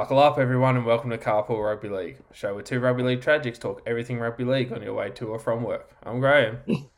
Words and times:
Buckle 0.00 0.18
up, 0.18 0.38
everyone, 0.38 0.78
and 0.78 0.86
welcome 0.86 1.10
to 1.10 1.18
Carpool 1.18 1.62
Rugby 1.62 1.90
League, 1.90 2.22
a 2.30 2.34
show 2.34 2.54
where 2.54 2.62
two 2.62 2.80
rugby 2.80 3.02
league 3.02 3.20
tragics 3.20 3.60
talk 3.60 3.82
everything 3.84 4.18
rugby 4.18 4.44
league 4.44 4.72
on 4.72 4.80
your 4.80 4.94
way 4.94 5.10
to 5.10 5.26
or 5.26 5.38
from 5.38 5.62
work. 5.62 5.90
I'm 6.02 6.20
Graham. 6.20 6.60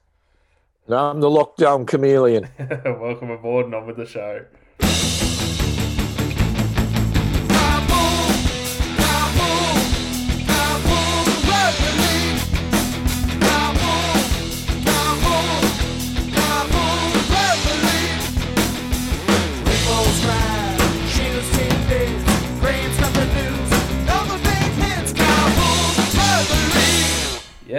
Now 0.89 1.10
I'm 1.10 1.18
the 1.18 1.28
lockdown 1.28 1.84
chameleon. 1.84 2.49
welcome 2.84 3.30
aboard 3.30 3.67
and 3.67 3.75
on 3.75 3.88
with 3.88 3.96
the 3.96 4.07
show. 4.07 4.44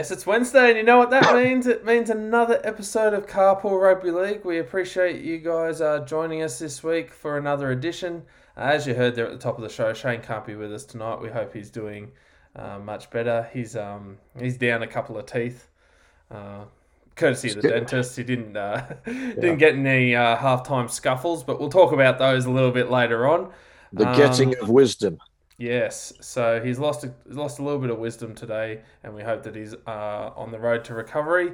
Yes, 0.03 0.11
it's 0.11 0.25
Wednesday, 0.25 0.67
and 0.67 0.75
you 0.75 0.83
know 0.83 0.97
what 0.97 1.11
that 1.11 1.33
means? 1.41 1.65
It 1.65 1.85
means 1.85 2.09
another 2.09 2.59
episode 2.65 3.13
of 3.13 3.25
Carpool 3.25 3.81
Rugby 3.81 4.11
League. 4.11 4.43
We 4.43 4.59
appreciate 4.59 5.23
you 5.23 5.37
guys 5.37 5.79
uh, 5.79 5.99
joining 5.99 6.41
us 6.41 6.59
this 6.59 6.83
week 6.83 7.09
for 7.09 7.37
another 7.37 7.71
edition. 7.71 8.23
Uh, 8.57 8.63
as 8.63 8.85
you 8.85 8.95
heard 8.95 9.15
there 9.15 9.25
at 9.25 9.31
the 9.31 9.37
top 9.37 9.55
of 9.55 9.63
the 9.63 9.69
show, 9.69 9.93
Shane 9.93 10.19
can't 10.19 10.45
be 10.45 10.55
with 10.55 10.73
us 10.73 10.83
tonight. 10.83 11.21
We 11.21 11.29
hope 11.29 11.53
he's 11.53 11.69
doing 11.69 12.11
uh, 12.53 12.79
much 12.79 13.11
better. 13.11 13.49
He's 13.53 13.77
um 13.77 14.17
he's 14.37 14.57
down 14.57 14.83
a 14.83 14.87
couple 14.87 15.17
of 15.17 15.25
teeth, 15.25 15.69
uh, 16.29 16.65
courtesy 17.15 17.51
of 17.51 17.61
the 17.61 17.69
dentist. 17.69 18.17
He 18.17 18.25
didn't 18.25 18.57
uh, 18.57 18.95
didn't 19.05 19.59
get 19.59 19.75
any 19.75 20.17
uh, 20.17 20.35
halftime 20.35 20.91
scuffles, 20.91 21.45
but 21.45 21.61
we'll 21.61 21.69
talk 21.69 21.93
about 21.93 22.19
those 22.19 22.43
a 22.43 22.51
little 22.51 22.71
bit 22.71 22.91
later 22.91 23.25
on. 23.25 23.53
The 23.93 24.11
getting 24.15 24.49
um, 24.57 24.63
of 24.63 24.69
wisdom. 24.69 25.19
Yes, 25.57 26.13
so 26.19 26.61
he's 26.63 26.79
lost 26.79 27.03
a, 27.03 27.13
lost 27.27 27.59
a 27.59 27.63
little 27.63 27.79
bit 27.79 27.91
of 27.91 27.99
wisdom 27.99 28.33
today, 28.33 28.81
and 29.03 29.13
we 29.13 29.21
hope 29.21 29.43
that 29.43 29.55
he's 29.55 29.75
uh, 29.85 30.31
on 30.35 30.51
the 30.51 30.59
road 30.59 30.83
to 30.85 30.93
recovery. 30.95 31.53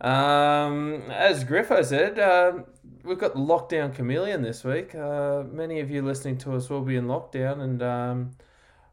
Um, 0.00 1.02
as 1.10 1.44
Griffo 1.44 1.84
said, 1.84 2.18
uh, 2.18 2.64
we've 3.04 3.18
got 3.18 3.34
lockdown 3.34 3.94
chameleon 3.94 4.42
this 4.42 4.64
week. 4.64 4.94
Uh, 4.94 5.44
many 5.50 5.80
of 5.80 5.90
you 5.90 6.02
listening 6.02 6.38
to 6.38 6.54
us 6.54 6.68
will 6.68 6.82
be 6.82 6.96
in 6.96 7.06
lockdown, 7.06 7.60
and 7.60 7.82
um, 7.82 8.30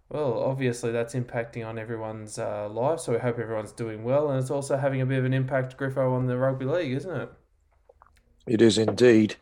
well, 0.09 0.43
obviously 0.43 0.91
that's 0.91 1.15
impacting 1.15 1.65
on 1.65 1.79
everyone's 1.79 2.37
uh, 2.37 2.69
life. 2.69 2.99
So 2.99 3.13
we 3.13 3.19
hope 3.19 3.39
everyone's 3.39 3.71
doing 3.71 4.03
well, 4.03 4.29
and 4.29 4.39
it's 4.39 4.51
also 4.51 4.77
having 4.77 5.01
a 5.01 5.05
bit 5.05 5.17
of 5.17 5.25
an 5.25 5.33
impact, 5.33 5.77
Griffo, 5.77 6.13
on 6.13 6.27
the 6.27 6.37
rugby 6.37 6.65
league, 6.65 6.93
isn't 6.93 7.15
it? 7.21 7.29
It 8.45 8.61
is 8.61 8.77
indeed. 8.77 9.35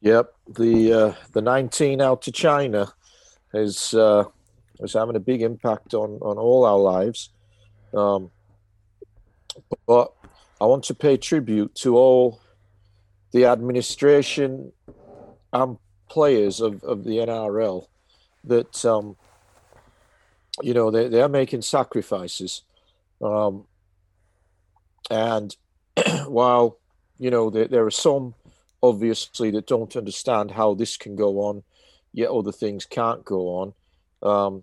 Yep, 0.00 0.34
the 0.48 0.92
uh, 0.92 1.14
the 1.32 1.40
nineteen 1.40 2.00
out 2.00 2.22
to 2.22 2.32
China 2.32 2.92
is 3.54 3.94
uh, 3.94 4.24
is 4.80 4.92
having 4.92 5.16
a 5.16 5.20
big 5.20 5.42
impact 5.42 5.94
on 5.94 6.18
on 6.20 6.38
all 6.38 6.64
our 6.64 6.78
lives. 6.78 7.30
Um, 7.94 8.30
but 9.86 10.12
I 10.60 10.66
want 10.66 10.84
to 10.84 10.94
pay 10.94 11.16
tribute 11.16 11.74
to 11.76 11.96
all 11.96 12.40
the 13.32 13.46
administration 13.46 14.72
and 15.52 15.78
players 16.08 16.60
of, 16.60 16.82
of 16.84 17.04
the 17.04 17.18
NRL 17.18 17.86
that 18.44 18.84
um, 18.84 19.16
you 20.62 20.74
know 20.74 20.90
they, 20.90 21.08
they 21.08 21.22
are 21.22 21.28
making 21.28 21.62
sacrifices 21.62 22.62
um, 23.22 23.64
and 25.10 25.56
while 26.26 26.78
you 27.18 27.30
know 27.30 27.50
there, 27.50 27.68
there 27.68 27.86
are 27.86 27.90
some 27.90 28.34
obviously 28.82 29.50
that 29.50 29.66
don't 29.66 29.96
understand 29.96 30.50
how 30.50 30.74
this 30.74 30.96
can 30.96 31.16
go 31.16 31.40
on 31.40 31.62
yet 32.14 32.30
other 32.30 32.52
things 32.52 32.86
can't 32.86 33.24
go 33.24 33.48
on. 33.48 33.74
Um, 34.22 34.62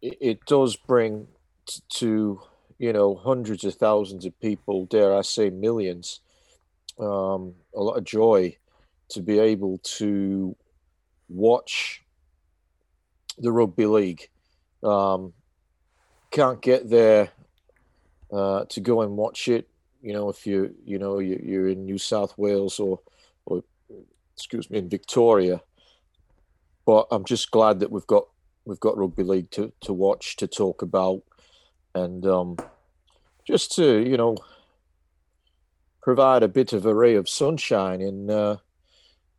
it, 0.00 0.18
it, 0.20 0.46
does 0.46 0.76
bring 0.76 1.26
t- 1.66 1.80
to 1.94 2.40
you 2.78 2.92
know 2.92 3.16
hundreds 3.16 3.64
of 3.64 3.74
thousands 3.74 4.24
of 4.24 4.38
people, 4.38 4.84
dare 4.84 5.16
I 5.16 5.22
say 5.22 5.50
millions, 5.50 6.20
um, 7.00 7.54
a 7.74 7.80
lot 7.80 7.96
of 7.96 8.04
joy 8.04 8.56
to 9.08 9.22
be 9.22 9.38
able 9.38 9.78
to 9.78 10.54
watch 11.28 12.02
the 13.38 13.50
rugby 13.50 13.86
league. 13.86 14.28
Um, 14.82 15.32
can't 16.30 16.60
get 16.60 16.90
there 16.90 17.30
uh, 18.32 18.66
to 18.66 18.80
go 18.80 19.00
and 19.00 19.16
watch 19.16 19.48
it. 19.48 19.68
You 20.02 20.12
know, 20.12 20.28
if 20.28 20.46
you 20.46 20.74
you 20.84 20.98
know 20.98 21.18
you're 21.18 21.68
in 21.68 21.86
New 21.86 21.98
South 21.98 22.36
Wales 22.36 22.78
or 22.78 23.00
or 23.46 23.64
excuse 24.34 24.68
me 24.70 24.78
in 24.78 24.88
Victoria, 24.90 25.62
but 26.86 27.06
I'm 27.10 27.24
just 27.24 27.50
glad 27.50 27.80
that 27.80 27.90
we've 27.90 28.06
got 28.06 28.26
we've 28.64 28.80
got 28.80 28.96
rugby 28.96 29.22
league 29.22 29.50
to, 29.52 29.72
to 29.82 29.92
watch 29.92 30.36
to 30.36 30.46
talk 30.46 30.82
about. 30.82 31.22
And 31.94 32.26
um, 32.26 32.56
just 33.46 33.72
to 33.76 34.08
you 34.08 34.16
know 34.16 34.36
provide 36.02 36.42
a 36.42 36.48
bit 36.48 36.72
of 36.72 36.84
a 36.84 36.94
ray 36.94 37.14
of 37.14 37.28
sunshine 37.28 38.00
in 38.00 38.30
uh, 38.30 38.56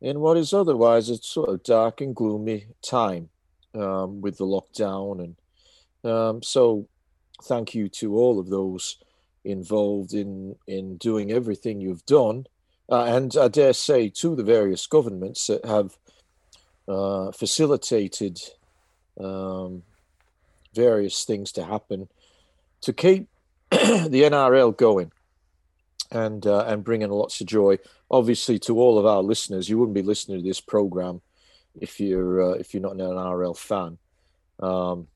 in 0.01 0.19
what 0.19 0.37
is 0.37 0.53
otherwise 0.53 1.09
a 1.09 1.17
sort 1.17 1.49
of 1.49 1.63
dark 1.63 2.01
and 2.01 2.15
gloomy 2.15 2.67
time 2.81 3.29
um, 3.73 4.21
with 4.21 4.37
the 4.37 4.45
lockdown. 4.45 5.35
And 6.03 6.11
um, 6.11 6.43
so 6.43 6.87
thank 7.43 7.75
you 7.75 7.89
to 7.89 8.15
all 8.15 8.39
of 8.39 8.49
those 8.49 8.97
involved 9.43 10.13
in 10.13 10.55
in 10.67 10.97
doing 10.97 11.31
everything 11.31 11.81
you've 11.81 12.05
done. 12.05 12.47
Uh, 12.89 13.05
and 13.05 13.35
I 13.35 13.47
dare 13.47 13.73
say 13.73 14.09
to 14.09 14.35
the 14.35 14.43
various 14.43 14.85
governments 14.85 15.47
that 15.47 15.65
have 15.65 15.97
uh, 16.87 17.31
facilitated 17.31 18.39
um, 19.19 19.83
various 20.73 21.23
things 21.23 21.51
to 21.53 21.63
happen 21.63 22.07
to 22.81 22.93
keep 22.93 23.27
the 23.71 24.21
NRL 24.23 24.75
going 24.75 25.11
and 26.11 26.45
uh, 26.45 26.65
and 26.67 26.83
bringing 26.83 27.09
lots 27.09 27.41
of 27.41 27.47
joy. 27.47 27.77
Obviously, 28.11 28.59
to 28.59 28.79
all 28.79 28.99
of 28.99 29.05
our 29.05 29.23
listeners, 29.23 29.69
you 29.69 29.79
wouldn't 29.79 29.95
be 29.95 30.03
listening 30.03 30.37
to 30.37 30.47
this 30.47 30.61
program 30.61 31.21
if 31.79 31.99
you're 31.99 32.51
uh, 32.51 32.55
if 32.55 32.73
you're 32.73 32.83
not 32.83 32.93
an 32.93 32.99
NRL 32.99 33.57
fan. 33.57 33.97
Um, 34.59 35.07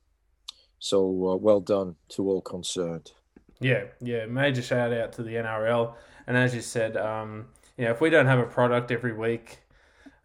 so 0.79 1.29
uh, 1.29 1.35
well 1.35 1.59
done 1.59 1.95
to 2.09 2.27
all 2.29 2.41
concerned. 2.41 3.11
Yeah, 3.59 3.85
yeah, 4.01 4.25
major 4.25 4.61
shout 4.61 4.93
out 4.93 5.13
to 5.13 5.23
the 5.23 5.35
NRL. 5.35 5.93
And 6.27 6.37
as 6.37 6.55
you 6.55 6.61
said, 6.61 6.95
um, 6.95 7.47
you 7.77 7.85
know, 7.85 7.91
if 7.91 8.01
we 8.01 8.09
don't 8.09 8.25
have 8.25 8.39
a 8.39 8.45
product 8.45 8.91
every 8.91 9.13
week, 9.13 9.59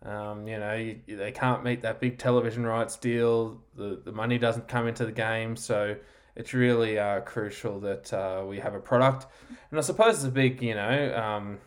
um, 0.04 0.46
you 0.46 0.58
know, 0.58 0.74
you, 0.74 1.00
they 1.16 1.32
can't 1.32 1.64
meet 1.64 1.82
that 1.82 2.00
big 2.00 2.18
television 2.18 2.66
rights 2.66 2.96
deal. 2.96 3.60
The, 3.76 4.00
the 4.04 4.12
money 4.12 4.38
doesn't 4.38 4.68
come 4.68 4.86
into 4.86 5.06
the 5.06 5.12
game. 5.12 5.56
So 5.56 5.96
it's 6.36 6.52
really 6.52 6.98
uh, 6.98 7.20
crucial 7.20 7.80
that 7.80 8.12
uh, 8.12 8.44
we 8.46 8.58
have 8.58 8.74
a 8.74 8.80
product. 8.80 9.26
And 9.70 9.78
I 9.78 9.82
suppose 9.82 10.16
it's 10.16 10.24
a 10.24 10.30
big, 10.30 10.62
you 10.62 10.74
know, 10.74 11.16
um, 11.16 11.58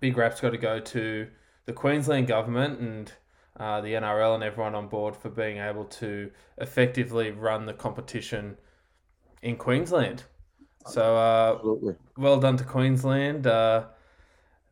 big 0.00 0.16
rap's 0.16 0.40
got 0.40 0.50
to 0.50 0.58
go 0.58 0.80
to 0.80 1.28
the 1.64 1.72
Queensland 1.72 2.26
government 2.26 2.80
and 2.80 3.12
uh, 3.58 3.80
the 3.80 3.94
NRL 3.94 4.34
and 4.34 4.44
everyone 4.44 4.74
on 4.74 4.88
board 4.88 5.16
for 5.16 5.30
being 5.30 5.58
able 5.58 5.84
to 5.84 6.30
effectively 6.58 7.30
run 7.30 7.66
the 7.66 7.72
competition 7.72 8.58
in 9.42 9.56
Queensland. 9.56 10.24
So, 10.86 11.16
uh, 11.16 11.92
well 12.18 12.38
done 12.40 12.58
to 12.58 12.64
Queensland. 12.64 13.46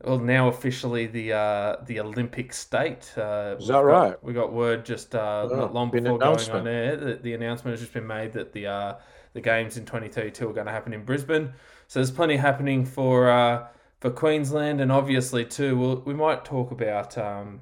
Well, 0.03 0.19
now 0.19 0.49
officially 0.49 1.07
the 1.07 1.33
uh, 1.33 1.75
the 1.85 2.01
Olympic 2.01 2.51
state. 2.53 3.13
Uh, 3.17 3.55
Is 3.57 3.67
that 3.67 3.79
right? 3.79 4.21
we 4.21 4.33
got 4.33 4.51
word 4.51 4.85
just 4.85 5.15
uh, 5.15 5.47
oh, 5.49 5.55
not 5.55 5.73
long 5.73 5.91
before 5.91 6.17
going 6.17 6.51
on 6.51 6.67
air 6.67 6.97
that 6.97 7.23
the 7.23 7.33
announcement 7.33 7.73
has 7.73 7.79
just 7.79 7.93
been 7.93 8.07
made 8.07 8.33
that 8.33 8.51
the 8.51 8.67
uh, 8.67 8.95
the 9.33 9.41
games 9.41 9.77
in 9.77 9.85
2032 9.85 10.49
are 10.49 10.53
going 10.53 10.65
to 10.65 10.71
happen 10.71 10.93
in 10.93 11.05
Brisbane. 11.05 11.53
So 11.87 11.99
there's 11.99 12.11
plenty 12.11 12.35
happening 12.35 12.85
for 12.85 13.29
uh, 13.29 13.67
for 13.99 14.09
Queensland, 14.09 14.81
and 14.81 14.91
obviously 14.91 15.45
too. 15.45 15.77
We'll, 15.77 16.01
we 16.01 16.13
might 16.13 16.43
talk 16.43 16.71
about. 16.71 17.17
Um, 17.17 17.61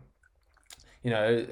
you 1.04 1.10
know, 1.10 1.46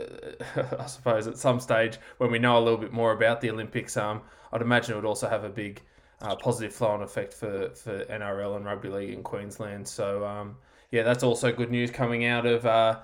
I 0.80 0.86
suppose 0.86 1.28
at 1.28 1.38
some 1.38 1.60
stage 1.60 1.98
when 2.18 2.32
we 2.32 2.40
know 2.40 2.58
a 2.58 2.62
little 2.62 2.78
bit 2.78 2.94
more 2.94 3.12
about 3.12 3.42
the 3.42 3.50
Olympics, 3.50 3.98
um, 3.98 4.22
I'd 4.52 4.62
imagine 4.62 4.94
it 4.94 4.96
would 4.98 5.06
also 5.06 5.28
have 5.28 5.44
a 5.44 5.50
big 5.50 5.82
uh, 6.22 6.36
positive 6.36 6.74
flow-on 6.74 7.02
effect 7.02 7.34
for, 7.34 7.70
for 7.72 8.06
NRL 8.06 8.58
and 8.58 8.66
rugby 8.66 8.90
league 8.90 9.10
in 9.10 9.24
Queensland. 9.24 9.88
So, 9.88 10.26
um, 10.26 10.56
yeah, 10.92 11.04
that's 11.04 11.24
also 11.24 11.52
good 11.52 11.72
news 11.72 11.92
coming 11.92 12.26
out 12.26 12.46
of 12.46 12.66
uh, 12.66 13.00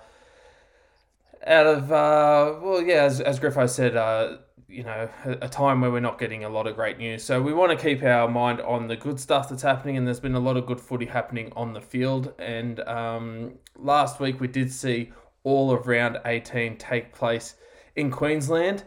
out 1.46 1.68
of 1.68 1.92
uh, 1.92 2.56
well, 2.62 2.82
yeah, 2.82 3.04
as 3.04 3.22
as 3.22 3.40
Griffo 3.40 3.70
said, 3.70 3.96
uh, 3.96 4.38
you 4.68 4.84
know, 4.84 5.10
a, 5.26 5.32
a, 5.46 5.50
time 5.50 5.82
where 5.82 5.92
we're 5.92 6.00
not 6.00 6.18
getting 6.18 6.44
a 6.44 6.50
lot 6.50 6.68
of 6.68 6.76
great 6.76 6.98
news. 6.98 7.24
So 7.24 7.42
we 7.42 7.54
want 7.54 7.78
to 7.78 7.78
keep 7.78 8.02
our 8.04 8.28
mind 8.28 8.62
on 8.62 8.88
the 8.88 8.96
good 8.96 9.20
stuff 9.20 9.50
that's 9.50 9.62
happening, 9.62 9.98
and 9.98 10.08
there's 10.08 10.20
been 10.20 10.36
a 10.36 10.40
lot 10.40 10.58
of 10.58 10.66
good 10.66 10.82
footy 10.82 11.06
happening 11.06 11.52
on 11.56 11.74
the 11.74 11.82
field. 11.82 12.34
And 12.40 12.80
um, 12.82 13.54
last 13.78 14.20
week 14.20 14.40
we 14.40 14.48
did 14.48 14.72
see 14.72 15.12
all 15.44 15.72
of 15.72 15.88
round 15.88 16.18
18 16.26 16.78
take 16.78 17.14
place 17.14 17.56
in 17.96 18.10
Queensland. 18.10 18.84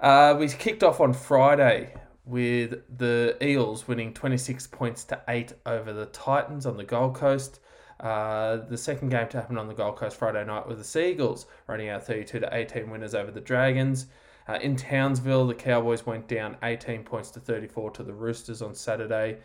Uh, 0.00 0.36
we 0.38 0.48
kicked 0.48 0.82
off 0.82 1.00
on 1.00 1.12
Friday 1.12 1.94
with 2.24 2.82
the 2.98 3.36
Eels 3.42 3.88
winning 3.88 4.12
26 4.12 4.66
points 4.68 5.04
to 5.04 5.20
8 5.28 5.52
over 5.66 5.92
the 5.92 6.06
Titans 6.06 6.66
on 6.66 6.76
the 6.76 6.84
Gold 6.84 7.14
Coast. 7.14 7.60
Uh, 8.00 8.58
the 8.68 8.76
second 8.76 9.08
game 9.08 9.28
to 9.28 9.40
happen 9.40 9.58
on 9.58 9.66
the 9.66 9.74
Gold 9.74 9.96
Coast 9.96 10.16
Friday 10.16 10.44
night 10.44 10.66
was 10.66 10.78
the 10.78 10.84
Seagulls, 10.84 11.46
running 11.66 11.88
out 11.88 12.06
32 12.06 12.40
to 12.40 12.48
18 12.52 12.90
winners 12.90 13.14
over 13.14 13.30
the 13.30 13.40
Dragons. 13.40 14.06
Uh, 14.48 14.58
in 14.62 14.76
Townsville, 14.76 15.46
the 15.46 15.54
Cowboys 15.54 16.06
went 16.06 16.26
down 16.28 16.56
18 16.62 17.02
points 17.02 17.30
to 17.32 17.40
34 17.40 17.90
to 17.92 18.02
the 18.02 18.14
Roosters 18.14 18.62
on 18.62 18.74
Saturday. 18.74 19.38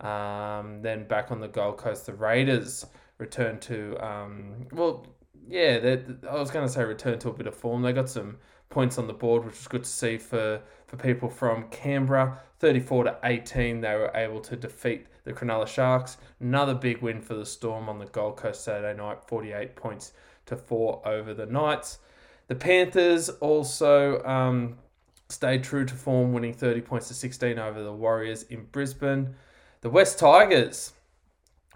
Um, 0.00 0.80
then 0.82 1.06
back 1.06 1.30
on 1.30 1.40
the 1.40 1.48
Gold 1.48 1.76
Coast, 1.76 2.06
the 2.06 2.14
Raiders 2.14 2.86
returned 3.18 3.60
to, 3.62 3.96
um, 4.04 4.66
well, 4.72 5.06
yeah, 5.46 5.96
I 6.28 6.34
was 6.34 6.50
going 6.50 6.66
to 6.66 6.72
say 6.72 6.84
return 6.84 7.18
to 7.20 7.28
a 7.28 7.32
bit 7.32 7.46
of 7.46 7.54
form. 7.54 7.82
They 7.82 7.92
got 7.92 8.08
some 8.08 8.38
points 8.70 8.98
on 8.98 9.06
the 9.06 9.12
board, 9.12 9.44
which 9.44 9.56
was 9.56 9.68
good 9.68 9.84
to 9.84 9.90
see 9.90 10.18
for, 10.18 10.60
for 10.88 10.96
people 10.96 11.28
from 11.28 11.68
Canberra. 11.68 12.40
34 12.58 13.04
to 13.04 13.18
18, 13.22 13.80
they 13.80 13.94
were 13.94 14.10
able 14.14 14.40
to 14.40 14.56
defeat 14.56 15.06
the 15.24 15.32
Cronulla 15.32 15.68
Sharks. 15.68 16.16
Another 16.40 16.74
big 16.74 17.00
win 17.02 17.20
for 17.22 17.34
the 17.34 17.46
Storm 17.46 17.88
on 17.88 18.00
the 18.00 18.06
Gold 18.06 18.36
Coast 18.36 18.64
Saturday 18.64 18.98
night, 18.98 19.18
48 19.28 19.76
points 19.76 20.12
to 20.46 20.56
4 20.56 21.06
over 21.06 21.34
the 21.34 21.46
Knights. 21.46 21.98
The 22.48 22.56
Panthers 22.56 23.28
also 23.28 24.24
um, 24.24 24.78
stayed 25.28 25.62
true 25.62 25.84
to 25.84 25.94
form, 25.94 26.32
winning 26.32 26.54
30 26.54 26.80
points 26.80 27.08
to 27.08 27.14
16 27.14 27.58
over 27.58 27.82
the 27.82 27.92
Warriors 27.92 28.44
in 28.44 28.64
Brisbane. 28.64 29.34
The 29.82 29.90
West 29.90 30.18
Tigers, 30.18 30.94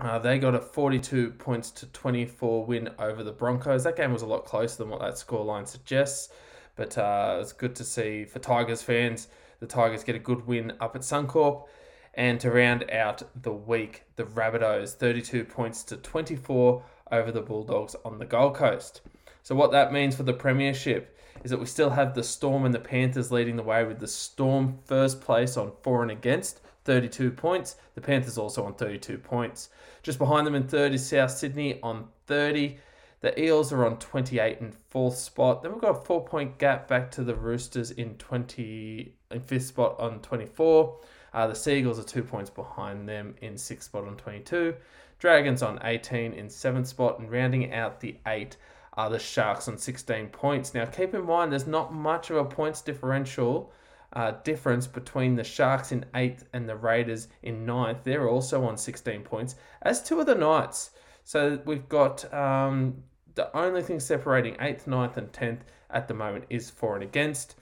uh, 0.00 0.18
they 0.18 0.38
got 0.38 0.54
a 0.54 0.60
42 0.60 1.32
points 1.32 1.70
to 1.72 1.86
24 1.86 2.64
win 2.64 2.88
over 2.98 3.22
the 3.22 3.32
Broncos. 3.32 3.84
That 3.84 3.96
game 3.96 4.12
was 4.12 4.22
a 4.22 4.26
lot 4.26 4.46
closer 4.46 4.78
than 4.78 4.88
what 4.88 5.00
that 5.00 5.14
scoreline 5.14 5.68
suggests, 5.68 6.32
but 6.76 6.96
uh, 6.98 7.38
it's 7.40 7.52
good 7.52 7.74
to 7.76 7.84
see 7.84 8.24
for 8.24 8.38
Tigers 8.38 8.82
fans 8.82 9.28
the 9.62 9.68
Tigers 9.68 10.02
get 10.02 10.16
a 10.16 10.18
good 10.18 10.44
win 10.44 10.72
up 10.80 10.96
at 10.96 11.02
Suncorp. 11.02 11.66
And 12.14 12.40
to 12.40 12.50
round 12.50 12.90
out 12.90 13.22
the 13.40 13.52
week, 13.52 14.02
the 14.16 14.24
Rabbitohs 14.24 14.94
32 14.94 15.44
points 15.44 15.84
to 15.84 15.96
24 15.96 16.82
over 17.12 17.30
the 17.30 17.40
Bulldogs 17.40 17.94
on 18.04 18.18
the 18.18 18.26
Gold 18.26 18.56
Coast. 18.56 19.02
So, 19.44 19.54
what 19.54 19.70
that 19.70 19.92
means 19.92 20.16
for 20.16 20.24
the 20.24 20.32
Premiership 20.32 21.16
is 21.44 21.52
that 21.52 21.60
we 21.60 21.66
still 21.66 21.90
have 21.90 22.12
the 22.12 22.24
Storm 22.24 22.64
and 22.64 22.74
the 22.74 22.80
Panthers 22.80 23.30
leading 23.30 23.54
the 23.54 23.62
way 23.62 23.84
with 23.84 24.00
the 24.00 24.08
Storm 24.08 24.78
first 24.84 25.20
place 25.20 25.56
on 25.56 25.70
for 25.82 26.02
and 26.02 26.10
against, 26.10 26.60
32 26.84 27.30
points. 27.30 27.76
The 27.94 28.00
Panthers 28.00 28.38
also 28.38 28.64
on 28.64 28.74
32 28.74 29.16
points. 29.16 29.68
Just 30.02 30.18
behind 30.18 30.44
them 30.44 30.56
in 30.56 30.66
third 30.66 30.92
is 30.92 31.06
South 31.06 31.30
Sydney 31.30 31.78
on 31.82 32.08
30. 32.26 32.78
The 33.22 33.40
Eels 33.40 33.72
are 33.72 33.86
on 33.86 33.98
28 33.98 34.60
and 34.60 34.74
fourth 34.74 35.16
spot. 35.16 35.62
Then 35.62 35.72
we've 35.72 35.80
got 35.80 35.96
a 35.96 36.04
four 36.04 36.24
point 36.24 36.58
gap 36.58 36.88
back 36.88 37.08
to 37.12 37.22
the 37.22 37.36
Roosters 37.36 37.92
in 37.92 38.16
20 38.16 39.14
in 39.30 39.40
fifth 39.40 39.66
spot 39.66 39.94
on 40.00 40.18
24. 40.20 40.98
Uh, 41.32 41.46
the 41.46 41.54
Seagulls 41.54 42.00
are 42.00 42.04
two 42.04 42.24
points 42.24 42.50
behind 42.50 43.08
them 43.08 43.36
in 43.40 43.56
sixth 43.56 43.86
spot 43.90 44.08
on 44.08 44.16
22. 44.16 44.74
Dragons 45.20 45.62
on 45.62 45.78
18 45.84 46.32
in 46.32 46.50
seventh 46.50 46.88
spot 46.88 47.20
and 47.20 47.30
rounding 47.30 47.72
out 47.72 48.00
the 48.00 48.16
eight 48.26 48.56
are 48.94 49.08
the 49.08 49.20
Sharks 49.20 49.68
on 49.68 49.78
16 49.78 50.26
points. 50.26 50.74
Now, 50.74 50.84
keep 50.84 51.14
in 51.14 51.24
mind, 51.24 51.52
there's 51.52 51.68
not 51.68 51.94
much 51.94 52.30
of 52.30 52.36
a 52.36 52.44
points 52.44 52.82
differential 52.82 53.72
uh, 54.14 54.32
difference 54.42 54.88
between 54.88 55.36
the 55.36 55.44
Sharks 55.44 55.92
in 55.92 56.04
eighth 56.16 56.44
and 56.52 56.68
the 56.68 56.76
Raiders 56.76 57.28
in 57.44 57.64
ninth. 57.64 57.98
They're 58.02 58.28
also 58.28 58.64
on 58.64 58.76
16 58.76 59.22
points, 59.22 59.54
as 59.82 60.02
two 60.02 60.18
of 60.18 60.26
the 60.26 60.34
Knights. 60.34 60.90
So 61.24 61.60
we've 61.64 61.88
got 61.88 62.32
um, 62.34 63.02
the 63.34 63.54
only 63.56 63.82
thing 63.82 64.00
separating 64.00 64.56
eighth, 64.60 64.86
ninth, 64.86 65.16
and 65.16 65.32
tenth 65.32 65.64
at 65.90 66.08
the 66.08 66.14
moment 66.14 66.44
is 66.50 66.70
for 66.70 66.94
and 66.94 67.02
against. 67.02 67.54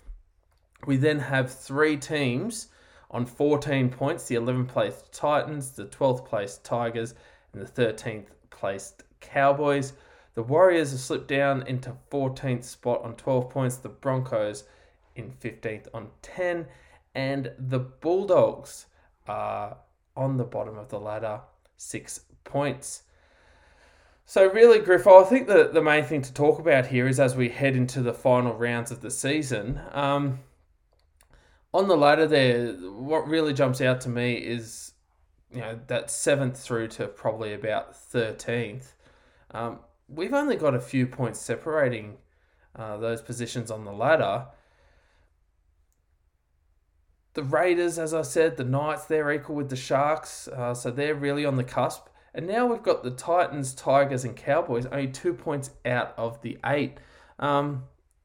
We 0.86 0.96
then 0.96 1.18
have 1.18 1.52
three 1.52 1.96
teams 1.96 2.68
on 3.10 3.26
14 3.26 3.90
points 3.90 4.26
the 4.26 4.36
11th 4.36 4.68
placed 4.68 5.12
Titans, 5.12 5.72
the 5.72 5.86
12th 5.86 6.24
placed 6.24 6.64
Tigers, 6.64 7.14
and 7.52 7.60
the 7.60 7.66
13th 7.66 8.26
placed 8.50 9.02
Cowboys. 9.20 9.92
The 10.34 10.42
Warriors 10.42 10.92
have 10.92 11.00
slipped 11.00 11.28
down 11.28 11.66
into 11.66 11.96
14th 12.10 12.64
spot 12.64 13.02
on 13.02 13.14
12 13.16 13.50
points. 13.50 13.76
The 13.76 13.88
Broncos 13.88 14.64
in 15.16 15.32
15th 15.32 15.88
on 15.92 16.08
10. 16.22 16.66
And 17.14 17.52
the 17.58 17.80
Bulldogs 17.80 18.86
are 19.26 19.76
on 20.16 20.36
the 20.36 20.44
bottom 20.44 20.78
of 20.78 20.88
the 20.88 21.00
ladder, 21.00 21.40
six 21.76 22.20
points. 22.44 23.02
So, 24.30 24.46
really, 24.46 24.78
Griffo, 24.78 25.20
I 25.20 25.28
think 25.28 25.48
the, 25.48 25.70
the 25.72 25.82
main 25.82 26.04
thing 26.04 26.22
to 26.22 26.32
talk 26.32 26.60
about 26.60 26.86
here 26.86 27.08
is 27.08 27.18
as 27.18 27.34
we 27.34 27.48
head 27.48 27.74
into 27.74 28.00
the 28.00 28.14
final 28.14 28.54
rounds 28.54 28.92
of 28.92 29.00
the 29.00 29.10
season. 29.10 29.80
Um, 29.90 30.38
on 31.74 31.88
the 31.88 31.96
ladder 31.96 32.28
there, 32.28 32.74
what 32.74 33.26
really 33.26 33.52
jumps 33.52 33.80
out 33.80 34.00
to 34.02 34.08
me 34.08 34.34
is, 34.34 34.92
you 35.52 35.58
know, 35.58 35.80
that 35.88 36.12
seventh 36.12 36.56
through 36.56 36.86
to 36.90 37.08
probably 37.08 37.54
about 37.54 37.92
13th. 37.92 38.92
Um, 39.50 39.80
we've 40.08 40.32
only 40.32 40.54
got 40.54 40.76
a 40.76 40.80
few 40.80 41.08
points 41.08 41.40
separating 41.40 42.18
uh, 42.76 42.98
those 42.98 43.22
positions 43.22 43.68
on 43.68 43.84
the 43.84 43.92
ladder. 43.92 44.46
The 47.34 47.42
Raiders, 47.42 47.98
as 47.98 48.14
I 48.14 48.22
said, 48.22 48.56
the 48.56 48.62
Knights, 48.62 49.06
they're 49.06 49.32
equal 49.32 49.56
with 49.56 49.70
the 49.70 49.76
Sharks, 49.76 50.46
uh, 50.46 50.72
so 50.72 50.92
they're 50.92 51.16
really 51.16 51.44
on 51.44 51.56
the 51.56 51.64
cusp. 51.64 52.06
And 52.34 52.46
now 52.46 52.66
we've 52.66 52.82
got 52.82 53.02
the 53.02 53.10
Titans, 53.10 53.74
Tigers, 53.74 54.24
and 54.24 54.36
Cowboys 54.36 54.86
only 54.86 55.08
two 55.08 55.34
points 55.34 55.70
out 55.84 56.14
of 56.16 56.40
the 56.42 56.58
eight. 56.64 56.98
Um, 57.38 57.84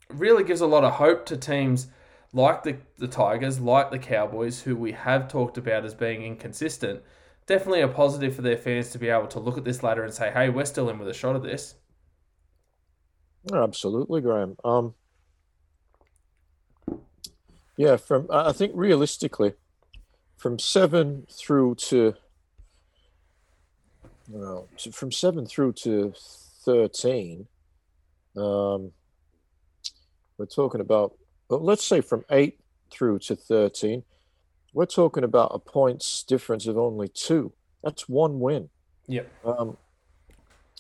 really 0.10 0.44
gives 0.44 0.62
a 0.62 0.68
lot 0.68 0.84
of 0.84 0.94
hope 0.94 1.26
to 1.28 1.38
teams 1.38 1.88
like 2.32 2.64
the, 2.64 2.78
the 2.98 3.08
Tigers, 3.08 3.60
like 3.60 3.92
the 3.92 4.00
Cowboys, 4.00 4.62
who 4.62 4.76
we 4.76 4.92
have 4.92 5.28
talked 5.28 5.58
about 5.58 5.86
as 5.86 5.94
being 5.96 6.24
inconsistent 6.24 7.02
definitely 7.46 7.82
a 7.82 7.88
positive 7.88 8.36
for 8.36 8.42
their 8.42 8.58
fans 8.58 8.90
to 8.92 9.00
be 9.00 9.10
able 9.10 9.28
to 9.28 9.40
look 9.40 9.58
at 9.58 9.64
this 9.64 9.84
ladder 9.84 10.04
and 10.04 10.14
say, 10.14 10.32
"Hey, 10.32 10.50
we're 10.50 10.66
still 10.66 10.90
in 10.90 11.00
with 11.00 11.08
a 11.08 11.14
shot 11.14 11.36
of 11.36 11.44
this." 11.44 11.76
Absolutely, 13.54 14.22
Graham. 14.22 14.58
Um, 14.64 14.96
yeah, 17.78 17.98
from 17.98 18.28
I 18.32 18.52
think 18.52 18.74
realistically, 18.76 19.54
from 20.36 20.60
seven 20.60 21.28
through 21.30 21.76
to, 21.76 22.16
you 24.32 24.40
know, 24.40 24.68
from 24.92 25.12
seven 25.12 25.46
through 25.46 25.74
to 25.74 26.14
thirteen, 26.64 27.48
um, 28.36 28.92
we're 30.38 30.46
talking 30.46 30.82
about. 30.82 31.16
Well, 31.50 31.60
let's 31.60 31.86
say 31.86 32.02
from 32.02 32.26
eight 32.32 32.60
through 32.90 33.20
to 33.20 33.36
thirteen 33.36 34.04
we're 34.76 34.86
talking 34.86 35.24
about 35.24 35.52
a 35.54 35.58
points 35.58 36.22
difference 36.22 36.68
of 36.68 36.78
only 36.78 37.08
two. 37.08 37.54
That's 37.82 38.10
one 38.10 38.42
win. 38.42 38.70
Yep. 39.08 39.32
Um, 39.46 39.78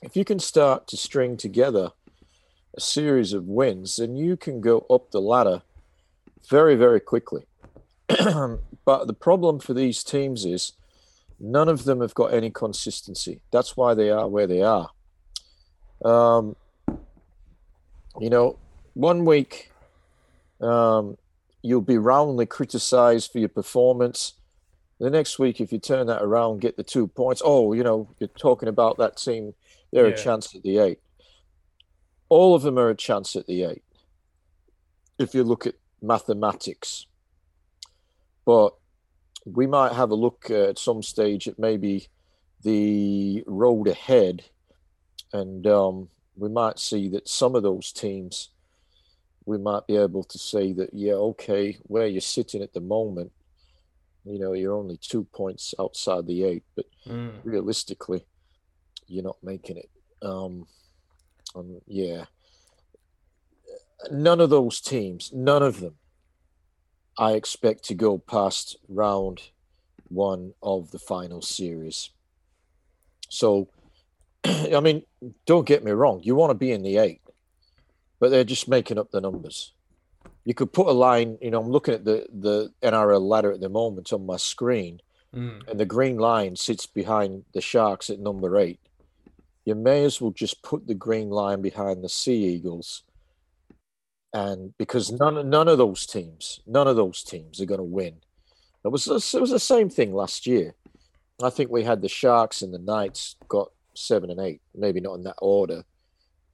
if 0.03 0.17
you 0.17 0.25
can 0.25 0.37
start 0.37 0.85
to 0.89 0.97
string 0.97 1.37
together 1.37 1.91
a 2.75 2.81
series 2.81 3.31
of 3.31 3.45
wins, 3.45 3.95
then 3.95 4.17
you 4.17 4.35
can 4.35 4.59
go 4.59 4.85
up 4.89 5.11
the 5.11 5.21
ladder 5.21 5.61
very, 6.49 6.75
very 6.75 6.99
quickly. 6.99 7.45
but 8.07 9.07
the 9.07 9.15
problem 9.17 9.59
for 9.59 9.73
these 9.73 10.03
teams 10.03 10.43
is 10.43 10.73
none 11.39 11.69
of 11.69 11.83
them 11.85 12.01
have 12.01 12.13
got 12.13 12.33
any 12.33 12.49
consistency. 12.49 13.41
That's 13.51 13.75
why 13.75 13.93
they 13.93 14.09
are 14.09 14.27
where 14.27 14.47
they 14.47 14.61
are. 14.61 14.89
Um, 16.03 16.55
you 18.19 18.29
know, 18.29 18.57
one 18.93 19.25
week 19.25 19.71
um, 20.61 21.17
you'll 21.61 21.81
be 21.81 21.97
roundly 21.97 22.45
criticized 22.45 23.31
for 23.31 23.39
your 23.39 23.49
performance. 23.49 24.33
The 24.99 25.09
next 25.09 25.39
week, 25.39 25.59
if 25.59 25.73
you 25.73 25.79
turn 25.79 26.07
that 26.07 26.21
around, 26.21 26.61
get 26.61 26.77
the 26.77 26.83
two 26.83 27.07
points. 27.07 27.41
Oh, 27.43 27.73
you 27.73 27.83
know, 27.83 28.07
you're 28.19 28.29
talking 28.29 28.69
about 28.69 28.97
that 28.97 29.17
team. 29.17 29.53
They're 29.91 30.07
yeah. 30.07 30.13
a 30.13 30.17
chance 30.17 30.55
at 30.55 30.63
the 30.63 30.77
eight. 30.77 30.99
All 32.29 32.55
of 32.55 32.61
them 32.61 32.79
are 32.79 32.89
a 32.89 32.95
chance 32.95 33.35
at 33.35 33.45
the 33.45 33.63
eight. 33.63 33.83
If 35.19 35.33
you 35.33 35.43
look 35.43 35.67
at 35.67 35.75
mathematics, 36.01 37.07
but 38.45 38.75
we 39.45 39.67
might 39.67 39.93
have 39.93 40.11
a 40.11 40.15
look 40.15 40.49
at 40.49 40.79
some 40.79 41.01
stage 41.01 41.47
at 41.47 41.59
maybe 41.59 42.07
the 42.63 43.43
road 43.45 43.87
ahead, 43.87 44.43
and 45.33 45.65
um, 45.67 46.09
we 46.35 46.49
might 46.49 46.79
see 46.79 47.09
that 47.09 47.29
some 47.29 47.55
of 47.55 47.63
those 47.63 47.91
teams 47.91 48.49
we 49.45 49.57
might 49.57 49.85
be 49.87 49.95
able 49.95 50.23
to 50.23 50.37
say 50.37 50.73
that, 50.73 50.93
yeah, 50.93 51.13
okay, 51.13 51.77
where 51.83 52.07
you're 52.07 52.21
sitting 52.21 52.61
at 52.61 52.73
the 52.73 52.81
moment, 52.81 53.31
you 54.25 54.39
know, 54.39 54.53
you're 54.53 54.75
only 54.75 54.97
two 54.97 55.23
points 55.25 55.73
outside 55.79 56.25
the 56.25 56.43
eight, 56.43 56.63
but 56.75 56.85
mm. 57.07 57.31
realistically, 57.43 58.25
you're 59.07 59.23
not 59.23 59.37
making 59.43 59.77
it. 59.77 59.89
Um, 60.23 60.65
um, 61.55 61.79
yeah, 61.85 62.25
none 64.11 64.41
of 64.41 64.49
those 64.49 64.81
teams, 64.81 65.31
none 65.31 65.61
of 65.61 65.79
them, 65.79 65.95
I 67.17 67.33
expect 67.33 67.83
to 67.85 67.93
go 67.93 68.17
past 68.17 68.77
round 68.89 69.41
one 70.09 70.53
of 70.61 70.91
the 70.91 70.99
final 70.99 71.41
series. 71.41 72.09
So, 73.29 73.69
I 74.45 74.79
mean, 74.79 75.03
don't 75.45 75.65
get 75.65 75.83
me 75.83 75.91
wrong, 75.91 76.21
you 76.23 76.35
want 76.35 76.51
to 76.51 76.55
be 76.55 76.71
in 76.71 76.83
the 76.83 76.97
eight 76.97 77.21
but 78.19 78.31
they're 78.31 78.43
just 78.43 78.67
making 78.67 78.97
up 78.97 79.11
the 79.11 79.21
numbers. 79.21 79.73
You 80.45 80.53
could 80.53 80.73
put 80.73 80.87
a 80.87 80.91
line, 80.91 81.37
you 81.41 81.51
know, 81.51 81.61
I'm 81.61 81.69
looking 81.69 81.93
at 81.93 82.05
the, 82.05 82.27
the 82.31 82.71
NRL 82.81 83.21
ladder 83.21 83.51
at 83.51 83.61
the 83.61 83.69
moment 83.69 84.13
on 84.13 84.25
my 84.25 84.37
screen, 84.37 85.01
mm. 85.33 85.67
and 85.67 85.79
the 85.79 85.85
green 85.85 86.17
line 86.17 86.55
sits 86.55 86.85
behind 86.85 87.45
the 87.53 87.61
Sharks 87.61 88.09
at 88.09 88.19
number 88.19 88.57
eight. 88.57 88.79
you 89.65 89.75
may 89.75 90.03
as 90.03 90.21
well 90.21 90.31
just 90.31 90.61
put 90.61 90.87
the 90.87 90.93
green 90.93 91.29
line 91.29 91.61
behind 91.61 92.03
the 92.03 92.09
Sea 92.09 92.45
Eagles. 92.45 93.03
And 94.35 94.77
because 94.77 95.13
none, 95.13 95.49
none 95.49 95.69
of 95.69 95.77
those 95.77 96.05
teams, 96.05 96.59
none 96.67 96.89
of 96.89 96.97
those 96.97 97.23
teams 97.23 97.61
are 97.61 97.65
going 97.65 97.77
to 97.77 97.85
win. 97.85 98.15
It 98.83 98.89
was, 98.89 99.07
it 99.07 99.39
was 99.39 99.49
the 99.49 99.59
same 99.59 99.89
thing 99.89 100.13
last 100.13 100.45
year. 100.45 100.75
I 101.41 101.49
think 101.49 101.71
we 101.71 101.85
had 101.85 102.01
the 102.01 102.09
Sharks 102.09 102.61
and 102.61 102.73
the 102.73 102.79
Knights 102.79 103.37
got 103.47 103.71
seven 103.93 104.29
and 104.29 104.41
eight, 104.41 104.61
maybe 104.75 104.99
not 104.99 105.13
in 105.13 105.23
that 105.23 105.37
order. 105.41 105.85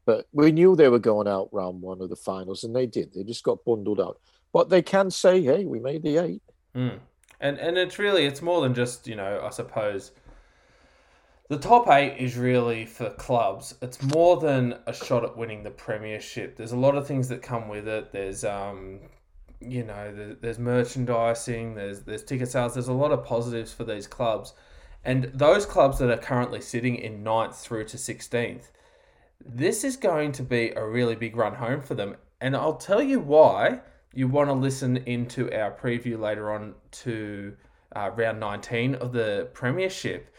But 0.06 0.28
we 0.32 0.52
knew 0.52 0.76
they 0.76 0.90
were 0.90 1.00
going 1.00 1.28
out 1.28 1.50
round 1.52 1.82
one 1.82 2.02
of 2.02 2.12
the 2.12 2.16
finals, 2.16 2.64
and 2.64 2.76
they 2.76 2.86
did. 2.86 3.16
They 3.16 3.24
just 3.24 3.44
got 3.44 3.66
bundled 3.66 4.00
out. 4.00 4.20
But 4.54 4.70
they 4.70 4.84
can 4.84 5.10
say, 5.10 5.42
"Hey, 5.42 5.66
we 5.66 5.80
made 5.80 6.04
the 6.04 6.18
eight. 6.18 6.42
Mm. 6.76 7.00
And 7.40 7.58
and 7.60 7.78
it's 7.78 7.98
really 7.98 8.26
it's 8.26 8.42
more 8.42 8.62
than 8.62 8.74
just 8.74 9.08
you 9.08 9.16
know 9.16 9.42
I 9.44 9.50
suppose 9.50 10.12
the 11.52 11.58
top 11.58 11.90
eight 11.90 12.16
is 12.18 12.38
really 12.38 12.86
for 12.86 13.10
clubs. 13.10 13.76
It's 13.82 14.02
more 14.02 14.40
than 14.40 14.78
a 14.88 14.94
shot 14.94 15.26
at 15.26 15.36
winning 15.36 15.64
the 15.64 15.70
premiership. 15.70 16.56
There's 16.56 16.72
a 16.72 16.78
lot 16.78 16.96
of 16.96 17.06
things 17.06 17.28
that 17.28 17.42
come 17.42 17.68
with 17.68 17.90
it. 17.90 18.14
There's 18.14 18.46
um, 18.46 19.02
you 19.60 19.84
know, 19.84 20.34
there's 20.40 20.60
merchandising. 20.60 21.76
There's 21.76 22.04
there's 22.04 22.24
ticket 22.24 22.50
sales. 22.50 22.76
There's 22.76 22.88
a 22.88 22.94
lot 22.94 23.12
of 23.12 23.26
positives 23.26 23.74
for 23.74 23.84
these 23.84 24.08
clubs, 24.08 24.54
and 25.04 25.26
those 25.34 25.66
clubs 25.66 26.00
that 26.00 26.10
are 26.10 26.16
currently 26.16 26.62
sitting 26.62 26.96
in 26.96 27.22
ninth 27.22 27.58
through 27.58 27.84
to 27.88 27.98
sixteenth. 27.98 28.72
This 29.46 29.84
is 29.84 29.98
going 29.98 30.32
to 30.34 30.44
be 30.44 30.70
a 30.70 30.88
really 30.88 31.16
big 31.18 31.36
run 31.36 31.56
home 31.56 31.82
for 31.82 31.96
them, 31.96 32.16
and 32.40 32.56
I'll 32.56 32.78
tell 32.78 33.04
you 33.04 33.20
why. 33.20 33.82
You 34.14 34.30
want 34.30 34.48
to 34.48 34.54
listen 34.54 34.98
into 35.06 35.54
our 35.54 35.72
preview 35.72 36.18
later 36.18 36.54
on 36.54 36.76
to 36.92 37.58
uh, 37.94 38.12
round 38.16 38.40
19 38.40 38.96
of 38.96 39.14
the 39.14 39.50
Premiership 39.54 40.32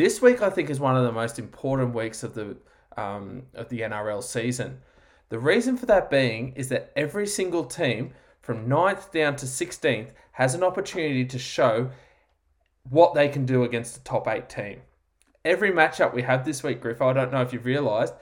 this 0.00 0.22
week, 0.22 0.40
I 0.40 0.48
think, 0.48 0.70
is 0.70 0.80
one 0.80 0.96
of 0.96 1.04
the 1.04 1.12
most 1.12 1.38
important 1.38 1.94
weeks 1.94 2.22
of 2.22 2.34
the 2.34 2.56
um, 2.96 3.42
of 3.54 3.68
the 3.68 3.80
NRL 3.80 4.22
season. 4.22 4.80
The 5.28 5.38
reason 5.38 5.76
for 5.76 5.86
that 5.86 6.10
being 6.10 6.52
is 6.54 6.68
that 6.70 6.90
every 6.96 7.26
single 7.26 7.64
team 7.64 8.12
from 8.40 8.66
9th 8.66 9.12
down 9.12 9.36
to 9.36 9.46
16th 9.46 10.08
has 10.32 10.54
an 10.54 10.62
opportunity 10.64 11.24
to 11.26 11.38
show 11.38 11.90
what 12.88 13.14
they 13.14 13.28
can 13.28 13.44
do 13.44 13.62
against 13.62 13.94
the 13.94 14.00
top 14.00 14.26
eight 14.26 14.48
team. 14.48 14.80
Every 15.44 15.70
matchup 15.70 16.14
we 16.14 16.22
have 16.22 16.44
this 16.44 16.62
week, 16.62 16.80
Griff, 16.80 17.00
I 17.00 17.12
don't 17.12 17.30
know 17.30 17.42
if 17.42 17.52
you've 17.52 17.66
realised, 17.66 18.14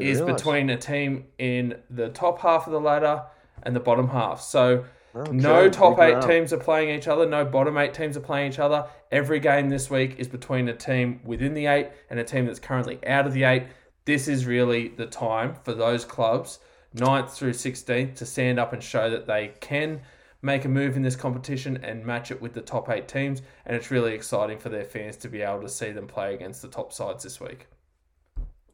is 0.00 0.18
realize. 0.18 0.34
between 0.34 0.70
a 0.70 0.76
team 0.76 1.26
in 1.38 1.78
the 1.90 2.08
top 2.08 2.40
half 2.40 2.66
of 2.66 2.72
the 2.72 2.80
ladder 2.80 3.24
and 3.62 3.76
the 3.76 3.80
bottom 3.80 4.08
half. 4.08 4.40
So 4.40 4.84
Okay, 5.16 5.32
no 5.32 5.70
top 5.70 5.98
eight 5.98 6.20
teams 6.20 6.52
are 6.52 6.58
playing 6.58 6.90
each 6.96 7.08
other. 7.08 7.26
No 7.26 7.42
bottom 7.44 7.78
eight 7.78 7.94
teams 7.94 8.18
are 8.18 8.20
playing 8.20 8.52
each 8.52 8.58
other. 8.58 8.86
Every 9.10 9.40
game 9.40 9.70
this 9.70 9.88
week 9.88 10.16
is 10.18 10.28
between 10.28 10.68
a 10.68 10.74
team 10.74 11.20
within 11.24 11.54
the 11.54 11.66
eight 11.66 11.88
and 12.10 12.20
a 12.20 12.24
team 12.24 12.44
that's 12.44 12.58
currently 12.58 12.98
out 13.06 13.26
of 13.26 13.32
the 13.32 13.44
eight. 13.44 13.64
This 14.04 14.28
is 14.28 14.44
really 14.44 14.88
the 14.88 15.06
time 15.06 15.56
for 15.64 15.72
those 15.72 16.04
clubs, 16.04 16.58
9th 16.94 17.30
through 17.30 17.52
16th, 17.52 18.14
to 18.16 18.26
stand 18.26 18.58
up 18.58 18.74
and 18.74 18.82
show 18.82 19.08
that 19.08 19.26
they 19.26 19.54
can 19.60 20.02
make 20.42 20.66
a 20.66 20.68
move 20.68 20.96
in 20.96 21.02
this 21.02 21.16
competition 21.16 21.78
and 21.82 22.04
match 22.04 22.30
it 22.30 22.42
with 22.42 22.52
the 22.52 22.60
top 22.60 22.90
eight 22.90 23.08
teams. 23.08 23.40
And 23.64 23.74
it's 23.74 23.90
really 23.90 24.12
exciting 24.12 24.58
for 24.58 24.68
their 24.68 24.84
fans 24.84 25.16
to 25.18 25.28
be 25.28 25.40
able 25.40 25.62
to 25.62 25.68
see 25.68 25.92
them 25.92 26.06
play 26.06 26.34
against 26.34 26.60
the 26.60 26.68
top 26.68 26.92
sides 26.92 27.24
this 27.24 27.40
week. 27.40 27.68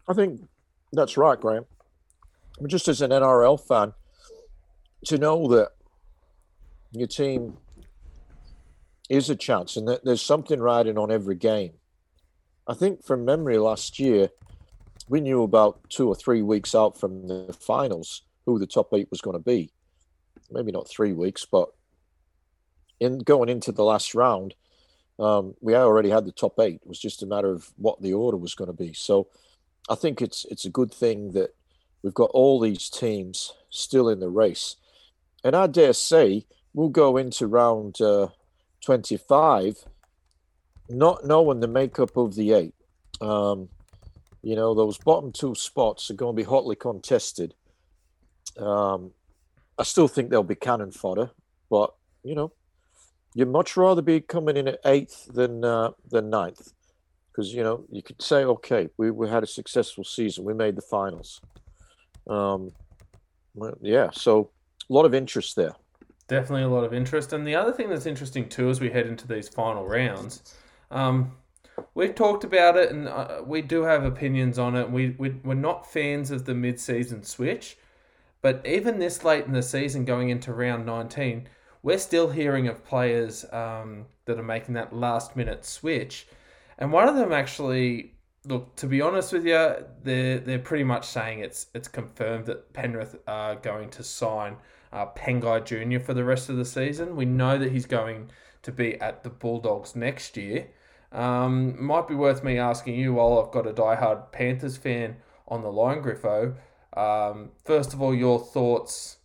I 0.09 0.13
think 0.13 0.41
that's 0.93 1.17
right, 1.17 1.41
Graham. 1.41 1.67
Just 2.67 2.89
as 2.89 3.01
an 3.01 3.13
NRL 3.13 3.61
fan, 3.61 3.93
to 5.07 5.19
know 5.19 5.47
that 5.49 5.73
your 6.93 7.09
team 7.09 7.57
is 9.09 9.31
a 9.31 9.37
chance, 9.37 9.77
and 9.77 9.99
there's 10.05 10.23
something 10.23 10.61
riding 10.61 10.99
on 10.99 11.11
every 11.11 11.35
game. 11.35 11.73
I 12.67 12.75
think 12.75 13.05
from 13.05 13.25
memory 13.25 13.59
last 13.59 13.99
year, 13.99 14.31
we 15.09 15.21
knew 15.21 15.43
about 15.43 15.81
two 15.91 16.09
or 16.09 16.15
three 16.15 16.43
weeks 16.43 16.75
out 16.75 16.99
from 16.99 17.27
the 17.27 17.57
finals 17.61 18.23
who 18.47 18.59
the 18.59 18.67
top 18.67 18.95
eight 18.95 19.09
was 19.11 19.21
going 19.21 19.37
to 19.37 19.43
be. 19.43 19.73
Maybe 20.51 20.73
not 20.73 20.89
three 20.89 21.13
weeks, 21.13 21.45
but 21.45 21.71
in 23.01 23.19
going 23.19 23.49
into 23.49 23.73
the 23.73 23.85
last 23.85 24.15
round, 24.15 24.55
um, 25.19 25.55
we 25.61 25.75
already 25.75 26.11
had 26.11 26.25
the 26.25 26.33
top 26.33 26.59
eight. 26.61 26.81
It 26.83 26.89
was 26.89 27.01
just 27.01 27.23
a 27.23 27.27
matter 27.27 27.51
of 27.53 27.73
what 27.77 28.01
the 28.01 28.13
order 28.13 28.37
was 28.37 28.55
going 28.55 28.69
to 28.71 28.77
be. 28.77 28.93
So 28.93 29.29
I 29.89 29.95
think 29.95 30.23
it's 30.23 30.47
it's 30.51 30.65
a 30.65 30.71
good 30.71 30.93
thing 30.93 31.33
that 31.33 31.55
we've 32.03 32.15
got 32.15 32.31
all 32.33 32.61
these 32.61 32.89
teams 32.89 33.53
still 33.71 34.09
in 34.09 34.21
the 34.21 34.29
race, 34.29 34.77
and 35.43 35.57
I 35.57 35.67
dare 35.67 35.93
say 35.93 36.47
we'll 36.75 36.89
go 36.89 37.17
into 37.17 37.47
round 37.47 38.01
uh, 38.01 38.29
25 38.85 39.85
not 40.89 41.25
knowing 41.25 41.61
the 41.61 41.69
makeup 41.69 42.17
of 42.17 42.35
the 42.35 42.53
eight. 42.53 42.75
Um, 43.21 43.69
you 44.43 44.57
know, 44.57 44.75
those 44.75 44.99
bottom 44.99 45.33
two 45.33 45.55
spots 45.55 46.11
are 46.11 46.15
going 46.15 46.37
to 46.37 46.43
be 46.43 46.49
hotly 46.49 46.77
contested. 46.77 47.55
Um, 48.59 49.13
I 49.79 49.85
still 49.85 50.09
think 50.09 50.31
they'll 50.31 50.43
be 50.43 50.55
cannon 50.55 50.93
fodder, 50.93 51.31
but, 51.71 51.95
you 52.23 52.35
know, 52.35 52.53
you'd 53.35 53.49
much 53.49 53.77
rather 53.77 54.03
be 54.03 54.21
coming 54.21 54.57
in 54.57 54.69
at 54.69 54.81
eighth 54.85 55.33
than 55.33 55.65
uh, 55.65 55.93
than 56.11 56.29
ninth. 56.29 56.73
Because, 57.31 57.55
you 57.55 57.63
know, 57.63 57.85
you 57.91 58.03
could 58.03 58.21
say, 58.21 58.45
okay, 58.45 58.91
we, 58.99 59.11
we 59.11 59.27
had 59.27 59.43
a 59.43 59.47
successful 59.47 60.05
season. 60.05 60.45
We 60.45 60.53
made 60.53 60.77
the 60.77 60.83
finals. 60.83 61.41
Um, 62.29 62.73
yeah, 63.81 64.11
so 64.13 64.51
a 64.91 64.93
lot 64.93 65.07
of 65.07 65.15
interest 65.15 65.57
there. 65.57 65.73
Definitely 66.33 66.63
a 66.63 66.69
lot 66.69 66.85
of 66.85 66.95
interest. 66.95 67.35
And 67.35 67.47
the 67.47 67.55
other 67.55 67.73
thing 67.73 67.91
that's 67.91 68.07
interesting 68.07 68.49
too 68.49 68.71
as 68.71 68.81
we 68.81 68.89
head 68.89 69.07
into 69.07 69.29
these 69.29 69.51
final 69.51 69.87
rounds, 69.87 70.57
um, 70.91 71.33
we've 71.93 72.15
talked 72.15 72.43
about 72.43 72.75
it 72.75 72.91
and 72.91 73.07
uh, 73.07 73.43
we 73.45 73.61
do 73.61 73.83
have 73.83 74.03
opinions 74.03 74.59
on 74.59 74.75
it. 74.75 74.91
We, 74.91 75.11
we, 75.19 75.29
we're 75.45 75.53
not 75.53 75.93
fans 75.93 76.31
of 76.31 76.47
the 76.47 76.55
mid 76.55 76.81
season 76.81 77.23
switch, 77.23 77.77
but 78.41 78.65
even 78.65 78.99
this 78.99 79.25
late 79.25 79.45
in 79.45 79.53
the 79.53 79.63
season 79.63 80.07
going 80.07 80.31
into 80.31 80.55
round 80.55 80.87
19, 80.87 81.49
we're 81.83 81.99
still 81.99 82.31
hearing 82.31 82.67
of 82.67 82.83
players 82.83 83.45
um, 83.53 84.07
that 84.25 84.39
are 84.39 84.43
making 84.43 84.73
that 84.73 84.97
last 84.97 85.37
minute 85.37 85.67
switch. 85.67 86.27
And 86.79 86.91
one 86.95 87.11
of 87.11 87.15
them 87.15 87.33
actually, 87.33 88.15
look, 88.47 88.75
to 88.77 88.87
be 88.87 89.03
honest 89.03 89.35
with 89.35 89.45
you, 89.45 89.75
they're, 90.03 90.39
they're 90.39 90.59
pretty 90.59 90.85
much 90.85 91.05
saying 91.05 91.41
it's, 91.41 91.67
it's 91.75 91.89
confirmed 91.89 92.47
that 92.47 92.73
Penrith 92.73 93.17
are 93.27 93.57
going 93.57 93.91
to 93.91 94.03
sign 94.03 94.57
uh, 94.93 95.07
Pangai 95.07 95.65
Jr. 95.65 96.05
for 96.05 96.15
the 96.15 96.25
rest 96.25 96.49
of 96.49 96.57
the 96.57 96.65
season. 96.65 97.17
We 97.17 97.25
know 97.25 97.59
that 97.59 97.73
he's 97.73 97.87
going 97.87 98.31
to 98.63 98.73
be 98.73 99.01
at 99.01 99.25
the 99.25 99.31
Bulldogs 99.31 99.97
next 99.97 100.37
year. 100.37 100.69
Um, 101.11 101.83
might 101.83 102.09
be 102.09 102.15
worth 102.15 102.43
me 102.43 102.59
asking 102.59 102.95
you 102.95 103.15
while 103.15 103.39
I've 103.39 103.53
got 103.53 103.67
a 103.67 103.73
diehard 103.73 104.33
Panthers 104.33 104.77
fan 104.77 105.17
on 105.49 105.63
the 105.63 105.73
line, 105.73 106.03
Griffo. 106.03 106.55
Um, 106.97 107.51
first 107.65 107.93
of 107.93 108.01
all, 108.01 108.15
your 108.15 108.39
thoughts 108.39 109.19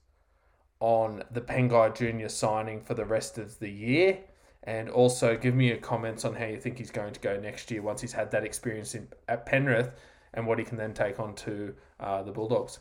on 0.79 1.24
the 1.31 1.41
Pangai 1.41 1.95
Jr. 1.95 2.27
signing 2.27 2.81
for 2.81 2.93
the 2.93 3.05
rest 3.05 3.38
of 3.38 3.59
the 3.59 3.69
year, 3.69 4.19
and 4.63 4.89
also 4.89 5.38
give 5.38 5.55
me 5.55 5.67
your 5.69 5.77
comments 5.77 6.25
on 6.25 6.36
how 6.36 6.45
you 6.45 6.59
think 6.59 6.77
he's 6.77 6.91
going 6.91 7.13
to 7.13 7.19
go 7.19 7.39
next 7.39 7.71
year 7.71 7.81
once 7.81 8.01
he's 8.01 8.13
had 8.13 8.31
that 8.31 8.43
experience 8.43 8.95
in, 8.95 9.07
at 9.27 9.45
Penrith 9.45 9.91
and 10.33 10.45
what 10.45 10.59
he 10.59 10.65
can 10.65 10.77
then 10.77 10.93
take 10.93 11.19
on 11.19 11.33
to 11.36 11.74
uh, 12.00 12.21
the 12.24 12.31
Bulldogs. 12.31 12.79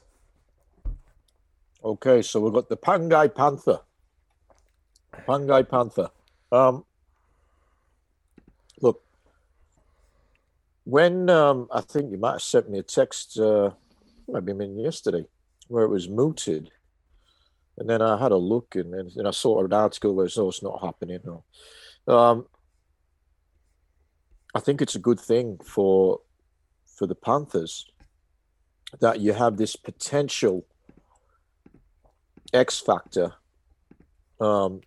Okay, 1.86 2.20
so 2.20 2.40
we've 2.40 2.52
got 2.52 2.68
the 2.68 2.76
Pangai 2.76 3.32
Panther. 3.32 3.78
Pangai 5.24 5.68
Panther. 5.68 6.10
Um, 6.50 6.84
look, 8.80 9.04
when 10.82 11.30
um, 11.30 11.68
I 11.72 11.82
think 11.82 12.10
you 12.10 12.18
might 12.18 12.32
have 12.32 12.42
sent 12.42 12.68
me 12.68 12.80
a 12.80 12.82
text, 12.82 13.38
uh, 13.38 13.70
maybe 14.26 14.50
I 14.50 14.54
mean 14.56 14.76
yesterday, 14.80 15.26
where 15.68 15.84
it 15.84 15.88
was 15.88 16.08
mooted, 16.08 16.72
and 17.78 17.88
then 17.88 18.02
I 18.02 18.20
had 18.20 18.32
a 18.32 18.36
look 18.36 18.74
and, 18.74 18.92
and, 18.92 19.28
I 19.28 19.30
saw 19.30 19.64
an 19.64 19.72
article 19.72 20.12
where 20.12 20.26
it's, 20.26 20.36
oh, 20.38 20.48
it's 20.48 20.64
not 20.64 20.82
happening. 20.82 21.20
No. 21.24 21.44
Um, 22.12 22.46
I 24.56 24.58
think 24.58 24.82
it's 24.82 24.96
a 24.96 24.98
good 25.08 25.20
thing 25.20 25.60
for 25.64 26.18
for 26.84 27.06
the 27.06 27.14
Panthers 27.14 27.88
that 28.98 29.20
you 29.20 29.34
have 29.34 29.56
this 29.56 29.76
potential 29.76 30.66
X 32.52 32.80
factor 32.80 33.32
um, 34.40 34.80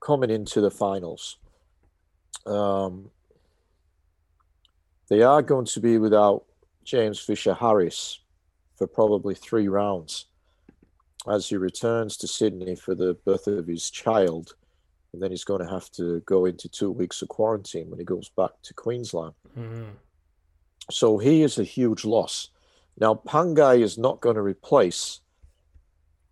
coming 0.00 0.30
into 0.30 0.60
the 0.60 0.70
finals. 0.70 1.38
Um, 2.46 3.10
they 5.08 5.22
are 5.22 5.42
going 5.42 5.66
to 5.66 5.80
be 5.80 5.98
without 5.98 6.44
James 6.84 7.18
Fisher 7.18 7.54
Harris 7.54 8.20
for 8.76 8.86
probably 8.86 9.34
three 9.34 9.68
rounds 9.68 10.26
as 11.30 11.48
he 11.48 11.56
returns 11.56 12.16
to 12.18 12.28
Sydney 12.28 12.76
for 12.76 12.94
the 12.94 13.14
birth 13.24 13.46
of 13.46 13.66
his 13.66 13.90
child. 13.90 14.54
And 15.12 15.22
then 15.22 15.30
he's 15.30 15.44
going 15.44 15.64
to 15.64 15.70
have 15.70 15.90
to 15.92 16.20
go 16.20 16.44
into 16.44 16.68
two 16.68 16.90
weeks 16.90 17.22
of 17.22 17.28
quarantine 17.28 17.90
when 17.90 17.98
he 17.98 18.04
goes 18.04 18.28
back 18.28 18.50
to 18.62 18.74
Queensland. 18.74 19.34
Mm-hmm. 19.58 19.90
So 20.90 21.18
he 21.18 21.42
is 21.42 21.58
a 21.58 21.64
huge 21.64 22.04
loss. 22.04 22.50
Now, 23.00 23.14
Pangai 23.14 23.80
is 23.80 23.98
not 23.98 24.20
going 24.20 24.36
to 24.36 24.42
replace 24.42 25.20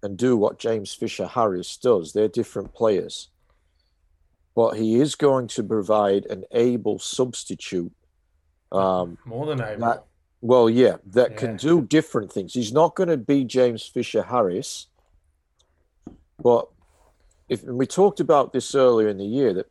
and 0.07 0.17
do 0.17 0.37
what 0.37 0.59
James 0.59 0.95
Fisher 0.95 1.27
Harris 1.27 1.77
does. 1.77 2.13
They're 2.13 2.29
different 2.29 2.73
players. 2.73 3.29
But 4.55 4.79
he 4.79 5.01
is 5.01 5.17
going 5.17 5.49
to 5.49 5.63
provide 5.63 6.25
an 6.27 6.45
able 6.53 6.99
substitute. 6.99 7.93
Um, 8.73 9.19
More 9.27 9.47
than 9.47 9.61
able. 9.61 9.85
That, 9.87 10.05
Well, 10.41 10.71
yeah, 10.71 10.97
that 11.07 11.33
yeah. 11.33 11.37
can 11.37 11.57
do 11.57 11.83
different 11.83 12.33
things. 12.33 12.55
He's 12.55 12.73
not 12.73 12.95
going 12.95 13.11
to 13.11 13.17
be 13.19 13.45
James 13.45 13.83
Fisher 13.85 14.23
Harris, 14.23 14.87
but 16.43 16.69
if 17.49 17.63
we 17.65 17.87
talked 17.87 18.21
about 18.21 18.53
this 18.53 18.75
earlier 18.75 19.09
in 19.09 19.19
the 19.19 19.25
year 19.25 19.53
that 19.55 19.67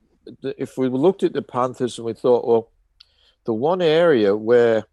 if 0.58 0.78
we 0.78 0.88
looked 0.90 1.24
at 1.24 1.34
the 1.34 1.42
Panthers 1.42 1.98
and 1.98 2.06
we 2.06 2.14
thought, 2.14 2.48
well, 2.48 2.70
the 3.46 3.54
one 3.54 3.82
area 3.82 4.36
where 4.36 4.86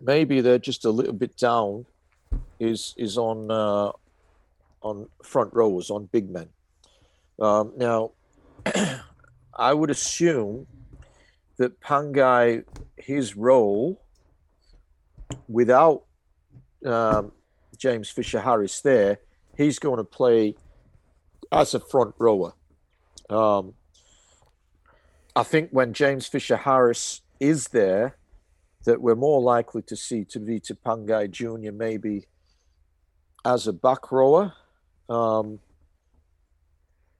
maybe 0.00 0.40
they're 0.40 0.58
just 0.58 0.84
a 0.84 0.90
little 0.90 1.12
bit 1.12 1.36
down 1.36 1.86
is 2.58 2.94
is 2.96 3.16
on 3.16 3.50
uh, 3.50 3.92
on 4.82 5.08
front 5.22 5.52
rows 5.54 5.90
on 5.90 6.06
big 6.06 6.30
men. 6.30 6.48
Um, 7.40 7.72
now, 7.76 8.12
I 9.54 9.74
would 9.74 9.90
assume 9.90 10.66
that 11.56 11.80
Pangai, 11.80 12.64
his 12.96 13.36
role 13.36 14.02
without 15.48 16.04
um, 16.84 17.32
James 17.76 18.10
Fisher 18.10 18.40
Harris 18.40 18.80
there, 18.80 19.18
he's 19.56 19.78
going 19.78 19.98
to 19.98 20.04
play 20.04 20.54
as 21.52 21.74
a 21.74 21.80
front 21.80 22.14
rower. 22.18 22.54
Um, 23.28 23.74
I 25.36 25.42
think 25.42 25.70
when 25.70 25.92
James 25.92 26.26
Fisher 26.26 26.56
Harris 26.56 27.22
is 27.38 27.68
there, 27.68 28.16
that 28.84 29.00
we're 29.00 29.14
more 29.14 29.40
likely 29.40 29.82
to 29.82 29.96
see 29.96 30.24
Tevita 30.24 30.76
Pangai 30.84 31.30
Jr. 31.30 31.72
maybe 31.72 32.26
as 33.44 33.66
a 33.66 33.72
back 33.72 34.10
rower. 34.10 34.54
Um, 35.10 35.58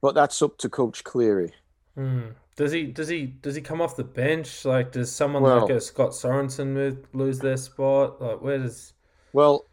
but 0.01 0.15
that's 0.15 0.41
up 0.41 0.57
to 0.59 0.69
Coach 0.69 1.03
Cleary. 1.03 1.53
Mm. 1.97 2.33
Does 2.55 2.71
he 2.71 2.85
does 2.85 3.07
he 3.07 3.25
does 3.27 3.55
he 3.55 3.61
come 3.61 3.81
off 3.81 3.95
the 3.95 4.03
bench? 4.03 4.65
Like 4.65 4.91
does 4.91 5.11
someone 5.11 5.43
well, 5.43 5.61
like 5.61 5.71
a 5.71 5.81
Scott 5.81 6.11
Sorensen 6.11 6.97
lose 7.13 7.39
their 7.39 7.57
spot? 7.57 8.21
Like 8.21 8.41
where 8.41 8.57
does 8.57 8.93
Well 9.33 9.65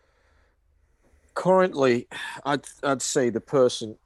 currently 1.35 2.09
I'd 2.45 2.65
I'd 2.83 3.03
say 3.03 3.31
the 3.31 3.41
person 3.41 3.97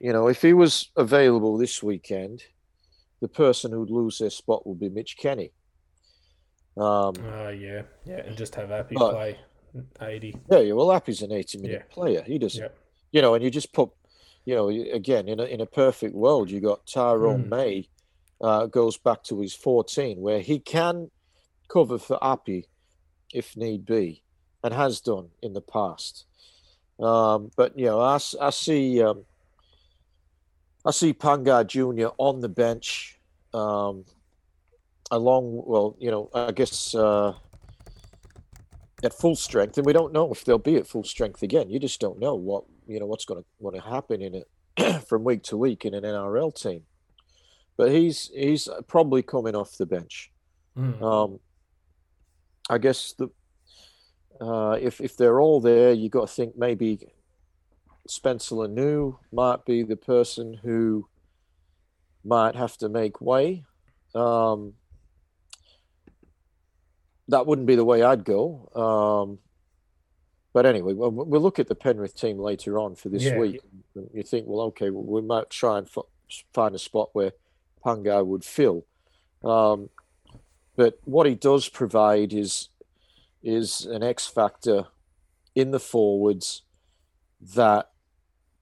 you 0.00 0.12
know, 0.14 0.28
if 0.28 0.40
he 0.40 0.54
was 0.54 0.88
available 0.96 1.58
this 1.58 1.82
weekend, 1.82 2.42
the 3.20 3.28
person 3.28 3.70
who'd 3.70 3.90
lose 3.90 4.18
their 4.18 4.30
spot 4.30 4.66
would 4.66 4.80
be 4.80 4.88
Mitch 4.88 5.16
Kenny. 5.18 5.52
Um, 6.76 7.14
uh, 7.22 7.50
yeah, 7.50 7.82
yeah, 8.06 8.22
and 8.24 8.36
just 8.36 8.54
have 8.54 8.70
Happy 8.70 8.94
but, 8.94 9.12
play 9.12 9.38
eighty. 10.00 10.34
Yeah, 10.50 10.72
well, 10.72 10.90
Happy's 10.90 11.20
an 11.20 11.32
eighty-minute 11.32 11.86
yeah. 11.86 11.94
player. 11.94 12.22
He 12.22 12.38
doesn't. 12.38 12.72
You 13.12 13.22
know, 13.22 13.34
and 13.34 13.44
you 13.44 13.50
just 13.50 13.72
put, 13.72 13.90
you 14.44 14.54
know, 14.54 14.68
again 14.68 15.28
in 15.28 15.40
a 15.40 15.44
in 15.44 15.60
a 15.60 15.66
perfect 15.66 16.14
world, 16.14 16.50
you 16.50 16.60
got 16.60 16.86
Tyrone 16.86 17.44
mm. 17.44 17.48
May 17.48 17.88
uh, 18.40 18.66
goes 18.66 18.96
back 18.96 19.22
to 19.24 19.40
his 19.40 19.54
fourteen, 19.54 20.20
where 20.20 20.40
he 20.40 20.58
can 20.58 21.10
cover 21.68 21.98
for 21.98 22.18
Happy 22.20 22.66
if 23.32 23.56
need 23.56 23.86
be, 23.86 24.22
and 24.64 24.74
has 24.74 25.00
done 25.00 25.28
in 25.42 25.52
the 25.52 25.60
past. 25.60 26.24
Um, 26.98 27.50
but 27.56 27.78
you 27.78 27.86
know, 27.86 28.00
I, 28.00 28.18
I 28.40 28.50
see 28.50 29.02
um, 29.02 29.24
I 30.84 30.92
see 30.92 31.12
Pangai 31.12 31.66
Jr. 31.66 32.12
on 32.16 32.40
the 32.40 32.48
bench, 32.48 33.18
um, 33.52 34.04
along, 35.10 35.62
well, 35.66 35.94
you 35.98 36.10
know, 36.10 36.30
I 36.32 36.52
guess 36.52 36.94
uh, 36.94 37.34
at 39.04 39.12
full 39.12 39.36
strength, 39.36 39.76
and 39.76 39.86
we 39.86 39.92
don't 39.92 40.12
know 40.12 40.32
if 40.32 40.44
they'll 40.44 40.58
be 40.58 40.76
at 40.76 40.86
full 40.86 41.04
strength 41.04 41.42
again. 41.42 41.68
You 41.68 41.78
just 41.78 42.00
don't 42.00 42.18
know 42.18 42.34
what 42.34 42.64
you 42.90 42.98
know 42.98 43.06
what's 43.06 43.24
going 43.24 43.40
to 43.40 43.46
going 43.62 43.80
to 43.80 43.88
happen 43.88 44.20
in 44.20 44.34
it 44.34 45.02
from 45.08 45.22
week 45.22 45.44
to 45.44 45.56
week 45.56 45.84
in 45.84 45.94
an 45.94 46.02
NRL 46.02 46.52
team. 46.60 46.82
But 47.76 47.92
he's 47.92 48.30
he's 48.34 48.68
probably 48.88 49.22
coming 49.22 49.54
off 49.54 49.76
the 49.76 49.86
bench. 49.86 50.32
Mm. 50.76 51.00
Um, 51.00 51.40
I 52.68 52.78
guess 52.78 53.14
the 53.16 53.28
uh, 54.40 54.76
if 54.80 55.00
if 55.00 55.16
they're 55.16 55.40
all 55.40 55.60
there, 55.60 55.92
you 55.92 56.08
got 56.08 56.28
to 56.28 56.34
think 56.34 56.56
maybe 56.56 56.98
Spencer 58.08 58.56
Leniu 58.56 59.18
might 59.32 59.64
be 59.64 59.82
the 59.84 59.96
person 59.96 60.58
who 60.62 61.06
might 62.24 62.56
have 62.56 62.76
to 62.78 62.88
make 62.88 63.20
way. 63.20 63.64
Um, 64.14 64.74
that 67.28 67.46
wouldn't 67.46 67.68
be 67.68 67.76
the 67.76 67.84
way 67.84 68.02
I'd 68.02 68.24
go. 68.24 68.68
Um, 68.74 69.38
but 70.52 70.66
anyway, 70.66 70.94
we'll, 70.94 71.10
we'll, 71.10 71.40
look 71.40 71.58
at 71.58 71.68
the 71.68 71.74
Penrith 71.74 72.14
team 72.14 72.38
later 72.38 72.78
on 72.78 72.96
for 72.96 73.08
this 73.08 73.22
yeah. 73.22 73.38
week. 73.38 73.60
You 74.12 74.22
think, 74.22 74.46
well, 74.48 74.62
okay, 74.66 74.90
well, 74.90 75.04
we 75.04 75.22
might 75.22 75.48
try 75.48 75.78
and 75.78 75.86
f- 75.86 76.04
find 76.52 76.74
a 76.74 76.78
spot 76.78 77.10
where 77.12 77.32
Pangai 77.84 78.26
would 78.26 78.44
fill. 78.44 78.84
Um, 79.44 79.90
but 80.76 80.98
what 81.04 81.26
he 81.26 81.34
does 81.34 81.68
provide 81.68 82.32
is 82.32 82.68
is 83.42 83.86
an 83.86 84.02
X 84.02 84.26
factor 84.26 84.86
in 85.54 85.70
the 85.70 85.80
forwards 85.80 86.62
that 87.54 87.90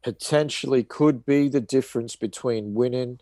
potentially 0.05 0.85
could 0.85 1.27
be 1.27 1.49
the 1.49 1.61
difference 1.61 2.15
between 2.15 2.75
winning 2.75 3.19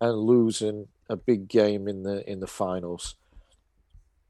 and 0.00 0.16
losing 0.16 0.88
a 1.10 1.16
big 1.16 1.48
game 1.48 1.88
in 1.88 2.04
the 2.04 2.28
in 2.30 2.40
the 2.40 2.46
finals. 2.46 3.16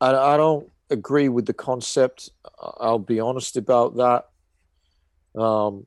I, 0.00 0.14
I 0.14 0.36
don't 0.36 0.71
agree 0.92 1.28
with 1.28 1.46
the 1.46 1.54
concept. 1.54 2.30
I'll 2.60 2.98
be 2.98 3.18
honest 3.18 3.56
about 3.56 3.96
that. 3.96 4.28
Um, 5.40 5.86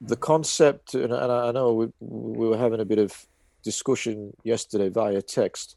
the 0.00 0.16
concept, 0.16 0.94
and 0.94 1.14
I 1.14 1.52
know 1.52 1.72
we, 1.74 1.86
we 2.00 2.48
were 2.48 2.58
having 2.58 2.80
a 2.80 2.84
bit 2.84 2.98
of 2.98 3.26
discussion 3.62 4.36
yesterday 4.42 4.88
via 4.88 5.22
text. 5.22 5.76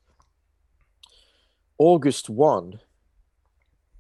August 1.77 2.29
1, 2.29 2.79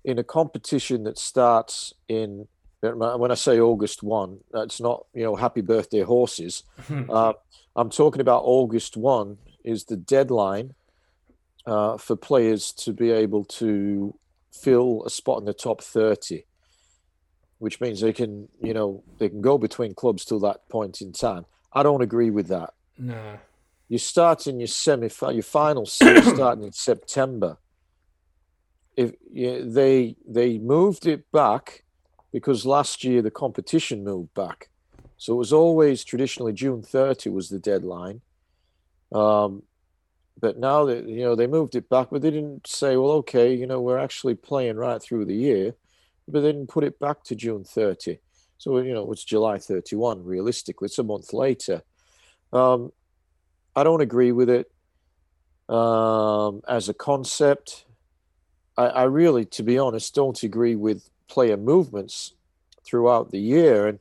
in 0.03 0.19
a 0.19 0.23
competition 0.23 1.03
that 1.03 1.17
starts 1.17 1.93
in 2.07 2.47
when 2.93 3.31
I 3.31 3.35
say 3.35 3.59
August 3.59 4.03
1, 4.03 4.39
it's 4.53 4.79
not, 4.79 5.05
you 5.13 5.23
know, 5.23 5.35
happy 5.35 5.61
birthday 5.61 6.01
horses. 6.01 6.63
uh, 7.09 7.33
I'm 7.75 7.89
talking 7.89 8.21
about 8.21 8.43
August 8.45 8.95
1 8.95 9.37
is 9.63 9.85
the 9.85 9.97
deadline 9.97 10.75
uh, 11.65 11.97
for 11.97 12.15
players 12.15 12.71
to 12.71 12.93
be 12.93 13.11
able 13.11 13.43
to 13.45 14.17
fill 14.51 15.03
a 15.05 15.09
spot 15.09 15.39
in 15.39 15.45
the 15.45 15.53
top 15.53 15.81
30, 15.81 16.43
which 17.59 17.81
means 17.81 18.01
they 18.01 18.13
can, 18.13 18.47
you 18.61 18.73
know, 18.73 19.03
they 19.17 19.29
can 19.29 19.41
go 19.41 19.57
between 19.57 19.93
clubs 19.93 20.25
till 20.25 20.39
that 20.39 20.67
point 20.69 21.01
in 21.01 21.11
time. 21.11 21.45
I 21.73 21.83
don't 21.83 22.01
agree 22.01 22.29
with 22.29 22.47
that. 22.47 22.73
No. 22.97 23.39
You 23.87 23.97
start 23.97 24.47
in 24.47 24.59
your 24.59 24.67
semi, 24.67 25.09
your 25.31 25.43
final 25.43 25.85
starting 25.85 26.63
in 26.63 26.71
September. 26.71 27.57
If 28.95 29.11
you, 29.31 29.69
they 29.69 30.15
they 30.25 30.57
moved 30.57 31.05
it 31.05 31.29
back 31.31 31.83
because 32.31 32.65
last 32.65 33.03
year 33.03 33.21
the 33.21 33.29
competition 33.31 34.03
moved 34.03 34.33
back. 34.33 34.69
So 35.17 35.33
it 35.33 35.37
was 35.37 35.53
always 35.53 36.03
traditionally 36.03 36.53
June 36.53 36.81
30 36.81 37.29
was 37.29 37.49
the 37.49 37.59
deadline. 37.59 38.21
Um, 39.11 39.63
but 40.39 40.57
now 40.57 40.85
that 40.85 41.07
you 41.07 41.23
know 41.23 41.35
they 41.35 41.47
moved 41.47 41.75
it 41.75 41.89
back, 41.89 42.07
but 42.11 42.21
they 42.21 42.31
didn't 42.31 42.67
say, 42.67 42.97
well, 42.97 43.11
okay, 43.11 43.53
you 43.53 43.67
know, 43.67 43.81
we're 43.81 43.97
actually 43.97 44.35
playing 44.35 44.77
right 44.77 45.01
through 45.01 45.25
the 45.25 45.35
year, 45.35 45.73
but 46.27 46.41
they 46.41 46.51
didn't 46.51 46.67
put 46.67 46.83
it 46.83 46.99
back 46.99 47.23
to 47.23 47.35
June 47.35 47.63
30. 47.63 48.19
So 48.57 48.77
you 48.79 48.93
know, 48.93 49.11
it's 49.11 49.23
July 49.23 49.57
31. 49.57 50.23
Realistically, 50.23 50.87
it's 50.87 50.99
a 50.99 51.03
month 51.03 51.33
later. 51.33 51.83
Um, 52.51 52.91
I 53.75 53.83
don't 53.83 54.01
agree 54.01 54.31
with 54.31 54.49
it 54.49 54.71
um, 55.73 56.61
as 56.67 56.89
a 56.89 56.93
concept. 56.93 57.85
I, 58.77 58.85
I 58.85 59.03
really, 59.03 59.45
to 59.45 59.63
be 59.63 59.77
honest, 59.77 60.15
don't 60.15 60.41
agree 60.43 60.75
with 60.75 61.09
player 61.27 61.57
movements 61.57 62.33
throughout 62.83 63.31
the 63.31 63.39
year. 63.39 63.99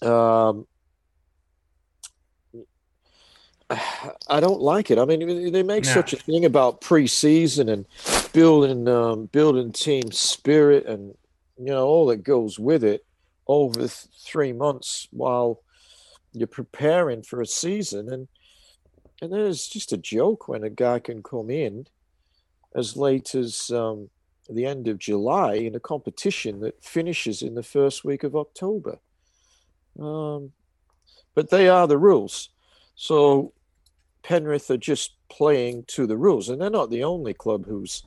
And 0.00 0.10
um, 0.10 0.66
I 4.28 4.40
don't 4.40 4.60
like 4.60 4.90
it. 4.90 4.98
I 4.98 5.04
mean, 5.04 5.52
they 5.52 5.62
make 5.62 5.84
such 5.84 6.12
a 6.12 6.16
thing 6.16 6.44
about 6.44 6.80
preseason 6.80 7.70
and 7.70 7.86
building 8.32 8.88
um, 8.88 9.26
building 9.26 9.72
team 9.72 10.10
spirit 10.12 10.86
and 10.86 11.14
you 11.58 11.66
know 11.66 11.86
all 11.86 12.06
that 12.06 12.22
goes 12.22 12.58
with 12.58 12.84
it 12.84 13.04
over 13.46 13.80
th- 13.80 14.06
three 14.20 14.52
months 14.52 15.08
while 15.10 15.60
you're 16.32 16.46
preparing 16.46 17.22
for 17.22 17.40
a 17.40 17.46
season 17.46 18.12
and 18.12 18.28
and 19.20 19.32
then 19.32 19.40
it's 19.40 19.68
just 19.68 19.92
a 19.92 19.96
joke 19.96 20.46
when 20.46 20.62
a 20.62 20.70
guy 20.70 20.98
can 20.98 21.22
come 21.22 21.50
in 21.50 21.86
as 22.74 22.96
late 22.96 23.34
as 23.34 23.70
um, 23.70 24.10
the 24.48 24.64
end 24.64 24.86
of 24.86 24.98
July 24.98 25.54
in 25.54 25.74
a 25.74 25.80
competition 25.80 26.60
that 26.60 26.84
finishes 26.84 27.42
in 27.42 27.54
the 27.54 27.62
first 27.62 28.04
week 28.04 28.22
of 28.22 28.36
October. 28.36 28.98
Um, 29.98 30.52
but 31.34 31.50
they 31.50 31.68
are 31.68 31.88
the 31.88 31.98
rules. 31.98 32.50
So 32.94 33.52
Penrith 34.28 34.70
are 34.70 34.76
just 34.76 35.12
playing 35.30 35.84
to 35.86 36.06
the 36.06 36.18
rules, 36.18 36.50
and 36.50 36.60
they're 36.60 36.68
not 36.68 36.90
the 36.90 37.02
only 37.02 37.32
club 37.32 37.64
who's, 37.64 38.02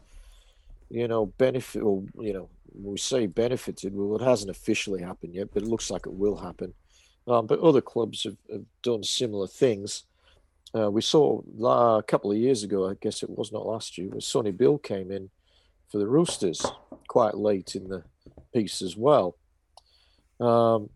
you 0.88 1.08
know, 1.08 1.26
benefit 1.26 1.82
or 1.82 2.04
you 2.20 2.32
know, 2.32 2.48
we 2.80 2.96
say 3.00 3.26
benefited. 3.26 3.96
Well, 3.96 4.22
it 4.22 4.24
hasn't 4.24 4.52
officially 4.52 5.02
happened 5.02 5.34
yet, 5.34 5.50
but 5.52 5.64
it 5.64 5.70
looks 5.70 5.90
like 5.90 6.06
it 6.06 6.14
will 6.14 6.38
happen. 6.38 6.76
Um, 7.28 7.48
but 7.48 7.60
other 7.60 7.82
clubs 7.82 8.24
have, 8.24 8.38
have 8.52 8.66
done 8.84 9.04
similar 9.04 9.48
things. 9.48 10.04
uh, 10.74 10.92
we 10.92 11.02
saw 11.02 11.42
a 12.00 12.04
couple 12.04 12.32
of 12.32 12.38
years 12.38 12.64
ago, 12.64 12.88
I 12.88 12.94
guess 13.02 13.24
it 13.24 13.30
was 13.30 13.52
not 13.52 13.66
last 13.66 13.98
year, 13.98 14.10
was 14.10 14.28
Sonny 14.28 14.52
Bill 14.52 14.78
came 14.78 15.12
in 15.12 15.30
for 15.90 15.98
the 15.98 16.08
Roosters 16.08 16.66
quite 17.08 17.36
late 17.36 17.76
in 17.76 17.90
the 17.90 18.04
piece 18.54 18.82
as 18.82 18.96
well. 18.96 19.36
Um, 20.40 20.90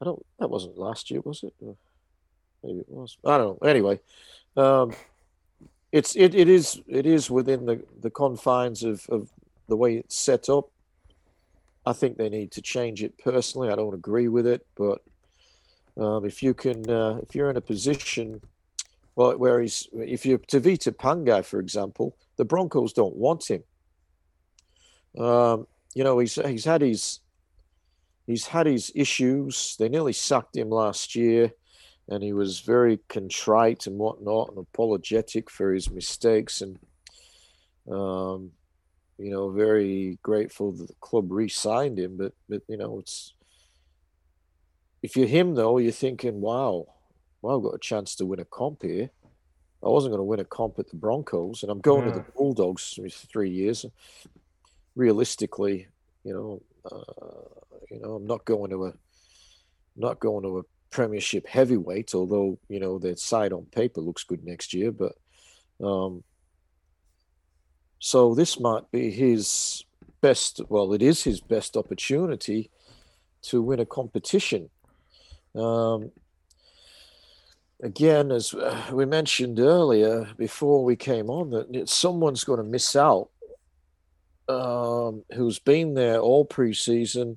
I 0.00 0.04
don't. 0.04 0.24
That 0.38 0.50
wasn't 0.50 0.78
last 0.78 1.10
year, 1.10 1.20
was 1.20 1.42
it? 1.42 1.54
Maybe 2.66 2.80
it 2.80 2.88
was. 2.88 3.16
I 3.24 3.38
don't 3.38 3.62
know. 3.62 3.68
Anyway, 3.68 4.00
um, 4.56 4.92
it's 5.92 6.16
it, 6.16 6.34
it 6.34 6.48
is 6.48 6.80
it 6.88 7.06
is 7.06 7.30
within 7.30 7.66
the 7.66 7.82
the 8.00 8.10
confines 8.10 8.82
of 8.82 9.06
of 9.08 9.30
the 9.68 9.76
way 9.76 9.96
it's 9.96 10.16
set 10.16 10.48
up. 10.48 10.70
I 11.84 11.92
think 11.92 12.16
they 12.16 12.28
need 12.28 12.50
to 12.52 12.62
change 12.62 13.02
it 13.02 13.16
personally. 13.18 13.70
I 13.70 13.76
don't 13.76 13.94
agree 13.94 14.28
with 14.28 14.46
it, 14.46 14.66
but 14.74 15.02
um, 15.96 16.24
if 16.24 16.42
you 16.42 16.52
can, 16.52 16.88
uh, 16.90 17.20
if 17.22 17.34
you're 17.34 17.48
in 17.48 17.56
a 17.56 17.60
position, 17.60 18.40
well, 19.14 19.38
where 19.38 19.60
he's, 19.60 19.88
if 19.94 20.26
you're 20.26 20.38
Tevita 20.38 20.92
Pangai, 20.92 21.44
for 21.44 21.60
example, 21.60 22.16
the 22.36 22.44
Broncos 22.44 22.92
don't 22.92 23.16
want 23.16 23.48
him. 23.48 23.62
Um, 25.18 25.66
you 25.94 26.04
know, 26.04 26.18
he's 26.18 26.34
he's 26.34 26.66
had 26.66 26.82
his 26.82 27.20
he's 28.26 28.46
had 28.46 28.66
his 28.66 28.92
issues. 28.94 29.76
They 29.78 29.88
nearly 29.88 30.12
sacked 30.12 30.56
him 30.56 30.68
last 30.68 31.14
year, 31.14 31.52
and 32.08 32.22
he 32.22 32.32
was 32.32 32.60
very 32.60 32.98
contrite 33.08 33.86
and 33.86 33.98
whatnot 33.98 34.48
and 34.50 34.58
apologetic 34.58 35.50
for 35.50 35.72
his 35.72 35.90
mistakes 35.90 36.60
and 36.60 36.78
um, 37.90 38.52
you 39.18 39.30
know, 39.30 39.50
very 39.50 40.18
grateful 40.22 40.72
that 40.72 40.88
the 40.88 40.94
club 41.00 41.30
re-signed 41.30 41.98
him. 41.98 42.16
But 42.16 42.32
but 42.48 42.62
you 42.68 42.76
know, 42.76 42.98
it's 42.98 43.32
if 45.02 45.16
you're 45.16 45.28
him 45.28 45.54
though, 45.54 45.78
you're 45.78 45.92
thinking, 45.92 46.40
wow, 46.40 46.86
well, 47.40 47.56
I've 47.56 47.62
got 47.62 47.74
a 47.74 47.78
chance 47.78 48.14
to 48.16 48.26
win 48.26 48.40
a 48.40 48.44
comp 48.44 48.82
here. 48.82 49.10
I 49.82 49.88
wasn't 49.88 50.12
going 50.12 50.20
to 50.20 50.24
win 50.24 50.40
a 50.40 50.44
comp 50.44 50.78
at 50.78 50.88
the 50.88 50.96
Broncos, 50.96 51.62
and 51.62 51.70
I'm 51.70 51.80
going 51.80 52.06
to 52.06 52.10
the 52.10 52.24
Bulldogs 52.34 52.94
for 52.94 53.08
three 53.08 53.50
years. 53.50 53.84
Realistically, 54.96 55.86
you 56.24 56.32
know, 56.32 56.62
uh, 56.90 57.82
you 57.90 58.00
know, 58.00 58.14
I'm 58.14 58.26
not 58.26 58.44
going 58.46 58.70
to 58.70 58.86
a, 58.86 58.92
not 59.94 60.18
going 60.18 60.42
to 60.42 60.58
a 60.58 60.62
Premiership 60.96 61.46
heavyweight, 61.46 62.14
although 62.14 62.58
you 62.70 62.80
know 62.80 62.98
their 62.98 63.16
side 63.16 63.52
on 63.52 63.66
paper 63.66 64.00
looks 64.00 64.24
good 64.24 64.42
next 64.42 64.72
year. 64.72 64.90
But 64.90 65.12
um, 65.84 66.24
so 67.98 68.34
this 68.34 68.58
might 68.58 68.90
be 68.90 69.10
his 69.10 69.84
best. 70.22 70.62
Well, 70.70 70.94
it 70.94 71.02
is 71.02 71.22
his 71.22 71.42
best 71.42 71.76
opportunity 71.76 72.70
to 73.42 73.60
win 73.60 73.80
a 73.80 73.84
competition. 73.84 74.70
Um, 75.54 76.12
again, 77.82 78.32
as 78.32 78.54
uh, 78.54 78.88
we 78.90 79.04
mentioned 79.04 79.60
earlier 79.60 80.26
before 80.38 80.82
we 80.82 80.96
came 80.96 81.28
on, 81.28 81.50
that 81.50 81.90
someone's 81.90 82.42
going 82.42 82.62
to 82.64 82.64
miss 82.64 82.96
out 82.96 83.28
um, 84.48 85.24
who's 85.34 85.58
been 85.58 85.92
there 85.92 86.20
all 86.20 86.46
preseason, 86.46 87.36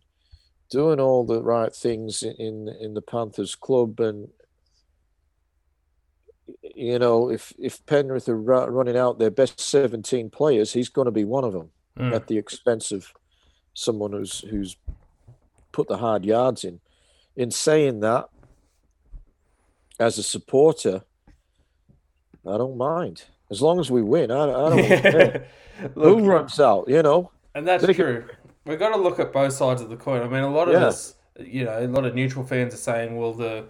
doing 0.70 1.00
all 1.00 1.26
the 1.26 1.42
right 1.42 1.74
things 1.74 2.24
in 2.24 2.70
in 2.80 2.94
the 2.94 3.02
Panthers 3.02 3.56
club, 3.56 4.00
and 4.00 4.30
you 6.76 7.00
know, 7.00 7.30
if 7.30 7.54
if 7.60 7.86
Penrith 7.86 8.30
are 8.30 8.36
running 8.38 8.98
out 8.98 9.20
their 9.20 9.32
best 9.32 9.60
17 9.60 10.30
players, 10.30 10.74
he's 10.74 10.90
going 10.90 11.06
to 11.06 11.12
be 11.12 11.26
one 11.26 11.44
of 11.44 11.54
them 11.54 11.70
mm. 11.98 12.14
at 12.14 12.28
the 12.28 12.38
expense 12.38 12.92
of 12.92 13.14
someone 13.74 14.12
who's 14.12 14.40
who's 14.50 14.78
put 15.72 15.88
the 15.88 15.98
hard 15.98 16.26
yards 16.26 16.64
in. 16.64 16.80
In 17.36 17.52
saying 17.52 18.02
that, 18.02 18.30
as 20.00 20.18
a 20.18 20.24
supporter, 20.24 21.04
I 22.46 22.58
don't 22.58 22.78
mind 22.78 23.24
as 23.52 23.62
long 23.62 23.80
as 23.80 23.90
we 23.90 24.02
win. 24.02 24.32
I, 24.32 24.44
I 24.44 24.70
don't 24.70 25.44
Look, 25.96 26.20
Who 26.20 26.26
runs 26.26 26.60
out? 26.60 26.90
You 26.90 27.02
know, 27.02 27.32
and 27.56 27.68
that's 27.68 27.86
they 27.86 27.94
true. 27.94 28.26
Can... 28.28 28.38
We've 28.70 28.78
got 28.78 28.90
to 28.90 29.02
look 29.02 29.20
at 29.20 29.34
both 29.34 29.54
sides 29.54 29.82
of 29.82 29.90
the 29.90 29.96
coin. 29.96 30.22
I 30.22 30.28
mean, 30.28 30.44
a 30.44 30.52
lot 30.52 30.68
of 30.68 30.76
yeah. 30.76 30.86
this, 30.86 31.16
you 31.40 31.66
know, 31.66 31.84
a 31.84 31.88
lot 31.88 32.06
of 32.06 32.14
neutral 32.14 32.46
fans 32.46 32.72
are 32.72 32.78
saying, 32.78 33.18
well, 33.18 33.34
the 33.34 33.66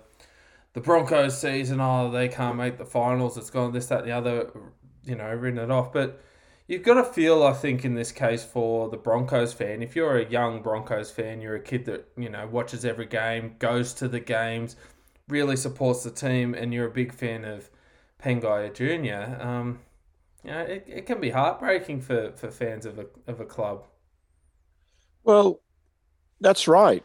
the 0.74 0.82
Broncos 0.82 1.40
season, 1.40 1.80
oh, 1.80 2.12
they 2.12 2.28
can't 2.28 2.58
make 2.58 2.78
the 2.78 2.86
finals. 2.86 3.38
It's 3.38 3.50
gone 3.50 3.72
this, 3.72 3.88
that, 3.88 4.00
and 4.00 4.08
the 4.10 4.12
other. 4.12 4.52
You 5.06 5.16
know, 5.16 5.34
written 5.34 5.58
it 5.58 5.72
off, 5.72 5.94
but 5.94 6.22
you've 6.68 6.84
got 6.84 6.96
to 6.96 7.06
feel, 7.06 7.44
I 7.44 7.54
think, 7.54 7.86
in 7.86 7.96
this 7.96 8.12
case 8.12 8.44
for 8.44 8.90
the 8.90 8.98
Broncos 8.98 9.54
fan. 9.54 9.82
If 9.82 9.96
you're 9.96 10.18
a 10.18 10.30
young 10.30 10.62
Broncos 10.62 11.10
fan, 11.10 11.40
you're 11.40 11.56
a 11.56 11.62
kid 11.62 11.86
that 11.86 12.10
you 12.18 12.30
know 12.30 12.46
watches 12.46 12.84
every 12.84 13.06
game, 13.06 13.56
goes 13.58 13.94
to 13.96 14.10
the 14.10 14.20
games, 14.20 14.76
really 15.30 15.56
supports 15.56 16.04
the 16.04 16.12
team, 16.12 16.54
and 16.54 16.74
you're 16.74 16.88
a 16.88 16.92
big 16.92 17.14
fan 17.14 17.46
of 17.46 17.70
Pangai 18.22 18.74
Junior. 18.74 19.40
Um, 19.40 19.80
you 20.44 20.52
know, 20.52 20.60
it, 20.60 20.86
it 20.88 21.06
can 21.06 21.22
be 21.22 21.30
heartbreaking 21.30 22.02
for, 22.02 22.34
for 22.34 22.52
fans 22.52 22.86
of 22.86 23.00
a 23.00 23.06
of 23.28 23.40
a 23.40 23.46
club. 23.46 23.86
Well, 25.24 25.60
that's 26.42 26.68
right. 26.68 27.04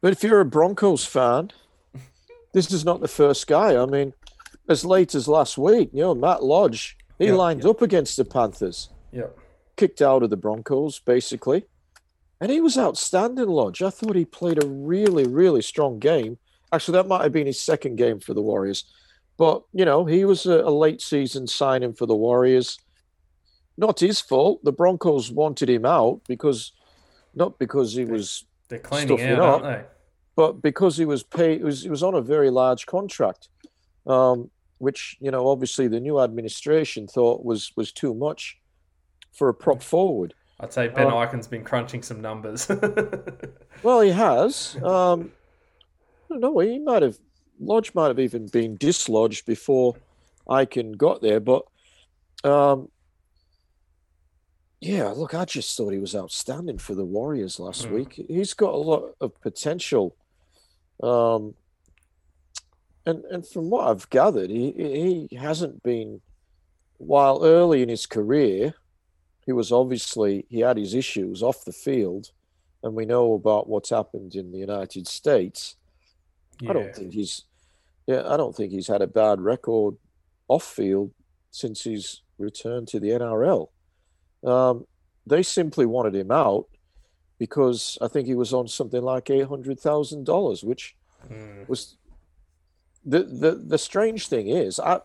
But 0.00 0.12
if 0.12 0.22
you're 0.22 0.40
a 0.40 0.44
Broncos 0.44 1.04
fan 1.04 1.50
this 2.52 2.72
is 2.72 2.84
not 2.84 3.00
the 3.00 3.08
first 3.08 3.46
guy. 3.46 3.80
I 3.80 3.86
mean, 3.86 4.12
as 4.68 4.84
late 4.84 5.14
as 5.14 5.28
last 5.28 5.58
week, 5.58 5.90
you 5.92 6.02
know, 6.02 6.14
Matt 6.14 6.42
Lodge, 6.42 6.96
he 7.18 7.32
lined 7.32 7.64
up 7.64 7.82
against 7.82 8.16
the 8.16 8.24
Panthers. 8.24 8.90
Yep. 9.12 9.36
Kicked 9.76 10.02
out 10.02 10.22
of 10.22 10.30
the 10.30 10.36
Broncos, 10.36 10.98
basically. 10.98 11.64
And 12.40 12.52
he 12.52 12.60
was 12.60 12.78
outstanding, 12.78 13.48
Lodge. 13.48 13.82
I 13.82 13.90
thought 13.90 14.14
he 14.14 14.24
played 14.24 14.62
a 14.62 14.66
really, 14.66 15.26
really 15.26 15.62
strong 15.62 15.98
game. 15.98 16.38
Actually, 16.72 16.98
that 16.98 17.08
might 17.08 17.22
have 17.22 17.32
been 17.32 17.46
his 17.46 17.60
second 17.60 17.96
game 17.96 18.20
for 18.20 18.34
the 18.34 18.42
Warriors. 18.42 18.84
But, 19.36 19.62
you 19.72 19.84
know, 19.84 20.04
he 20.04 20.24
was 20.24 20.46
a, 20.46 20.60
a 20.60 20.70
late 20.70 21.00
season 21.00 21.46
signing 21.46 21.94
for 21.94 22.06
the 22.06 22.14
Warriors. 22.14 22.78
Not 23.76 24.00
his 24.00 24.20
fault. 24.20 24.62
The 24.64 24.72
Broncos 24.72 25.30
wanted 25.30 25.70
him 25.70 25.86
out 25.86 26.20
because, 26.28 26.72
not 27.38 27.58
because 27.58 27.94
he 27.94 28.04
was. 28.04 28.44
They're 28.68 28.78
cleaning 28.78 29.22
out, 29.22 29.40
up, 29.40 29.62
aren't 29.62 29.64
they? 29.64 29.84
but 30.38 30.62
because 30.62 30.96
he 30.96 31.04
was 31.04 31.24
paid, 31.24 31.58
he 31.58 31.64
was, 31.64 31.82
he 31.82 31.90
was 31.90 32.04
on 32.04 32.14
a 32.14 32.20
very 32.20 32.48
large 32.48 32.86
contract, 32.86 33.48
um, 34.06 34.48
which 34.78 35.16
you 35.20 35.32
know 35.32 35.48
obviously 35.48 35.88
the 35.88 35.98
new 35.98 36.20
administration 36.20 37.08
thought 37.08 37.44
was 37.44 37.72
was 37.74 37.90
too 37.90 38.14
much 38.14 38.56
for 39.32 39.48
a 39.48 39.54
prop 39.54 39.82
forward. 39.82 40.34
I'd 40.60 40.72
say 40.72 40.86
Ben 40.86 41.08
um, 41.08 41.14
Ikin's 41.14 41.48
been 41.48 41.64
crunching 41.64 42.04
some 42.04 42.20
numbers. 42.20 42.70
well, 43.82 44.00
he 44.00 44.10
has. 44.10 44.76
Um, 44.76 45.32
I 46.30 46.34
don't 46.34 46.40
know. 46.40 46.58
He 46.60 46.78
might 46.78 47.02
have 47.02 47.18
Lodge 47.58 47.92
might 47.94 48.06
have 48.06 48.20
even 48.20 48.46
been 48.46 48.76
dislodged 48.76 49.44
before 49.44 49.96
Ikin 50.48 50.96
got 50.96 51.20
there, 51.20 51.40
but 51.40 51.64
um, 52.44 52.90
yeah, 54.80 55.08
look, 55.08 55.34
I 55.34 55.44
just 55.44 55.76
thought 55.76 55.92
he 55.92 55.98
was 55.98 56.14
outstanding 56.14 56.78
for 56.78 56.94
the 56.94 57.04
Warriors 57.04 57.58
last 57.58 57.86
mm. 57.86 57.92
week. 57.92 58.24
He's 58.28 58.54
got 58.54 58.74
a 58.74 58.76
lot 58.76 59.14
of 59.20 59.40
potential 59.40 60.14
um, 61.02 61.54
and 63.06 63.24
and 63.26 63.46
from 63.46 63.70
what 63.70 63.88
I've 63.88 64.08
gathered, 64.10 64.50
he 64.50 65.28
he 65.30 65.36
hasn't 65.36 65.82
been. 65.82 66.20
While 67.00 67.44
early 67.44 67.82
in 67.82 67.88
his 67.88 68.06
career, 68.06 68.74
he 69.46 69.52
was 69.52 69.70
obviously 69.70 70.46
he 70.48 70.60
had 70.60 70.76
his 70.76 70.94
issues 70.94 71.44
off 71.44 71.64
the 71.64 71.72
field, 71.72 72.32
and 72.82 72.94
we 72.94 73.06
know 73.06 73.34
about 73.34 73.68
what's 73.68 73.90
happened 73.90 74.34
in 74.34 74.50
the 74.50 74.58
United 74.58 75.06
States. 75.06 75.76
Yeah. 76.60 76.70
I 76.70 76.72
don't 76.72 76.94
think 76.94 77.12
he's, 77.12 77.44
yeah, 78.08 78.24
I 78.26 78.36
don't 78.36 78.54
think 78.54 78.72
he's 78.72 78.88
had 78.88 79.00
a 79.00 79.06
bad 79.06 79.40
record 79.40 79.94
off 80.48 80.64
field 80.64 81.12
since 81.52 81.84
he's 81.84 82.22
returned 82.36 82.88
to 82.88 82.98
the 82.98 83.10
NRL. 83.10 83.68
Um, 84.44 84.86
they 85.26 85.42
simply 85.42 85.86
wanted 85.86 86.14
him 86.14 86.30
out 86.30 86.66
because 87.38 87.98
I 88.00 88.08
think 88.08 88.26
he 88.26 88.34
was 88.34 88.52
on 88.52 88.68
something 88.68 89.02
like 89.02 89.30
eight 89.30 89.46
hundred 89.46 89.78
thousand 89.80 90.24
dollars, 90.24 90.64
which 90.64 90.96
mm. 91.30 91.68
was 91.68 91.96
the 93.04 93.24
the 93.24 93.62
the 93.66 93.78
strange 93.78 94.28
thing 94.28 94.48
is, 94.48 94.80
I 94.80 95.00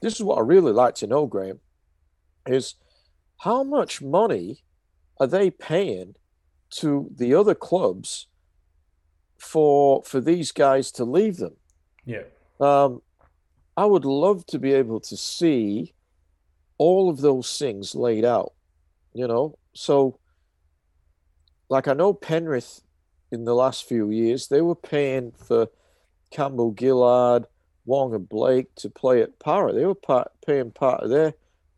this 0.00 0.14
is 0.14 0.22
what 0.22 0.38
I 0.38 0.42
really 0.42 0.72
like 0.72 0.94
to 0.96 1.06
know, 1.06 1.26
Graham, 1.26 1.60
is 2.46 2.74
how 3.38 3.62
much 3.62 4.02
money 4.02 4.62
are 5.18 5.26
they 5.26 5.50
paying 5.50 6.14
to 6.70 7.10
the 7.16 7.34
other 7.34 7.54
clubs 7.54 8.26
for 9.38 10.02
for 10.04 10.20
these 10.20 10.52
guys 10.52 10.90
to 10.92 11.04
leave 11.04 11.36
them? 11.36 11.56
Yeah. 12.04 12.24
Um, 12.60 13.02
I 13.76 13.84
would 13.84 14.04
love 14.04 14.46
to 14.46 14.58
be 14.58 14.72
able 14.72 15.00
to 15.00 15.16
see 15.16 15.94
all 16.78 17.10
of 17.10 17.20
those 17.20 17.58
things 17.58 17.94
laid 17.94 18.24
out. 18.24 18.52
You 19.16 19.26
know, 19.26 19.58
so 19.72 20.18
like 21.70 21.88
I 21.88 21.94
know 21.94 22.12
Penrith 22.12 22.82
in 23.32 23.46
the 23.46 23.54
last 23.54 23.88
few 23.88 24.10
years, 24.10 24.48
they 24.48 24.60
were 24.60 24.74
paying 24.74 25.32
for 25.32 25.68
Campbell 26.30 26.74
Gillard, 26.78 27.46
Waqa 27.88 28.28
Blake 28.28 28.74
to 28.76 28.90
play 28.90 29.22
at 29.22 29.38
Para. 29.38 29.72
They 29.72 29.86
were 29.86 29.94
part, 29.94 30.32
paying 30.46 30.70
part 30.70 31.02
of 31.02 31.08
their 31.08 31.32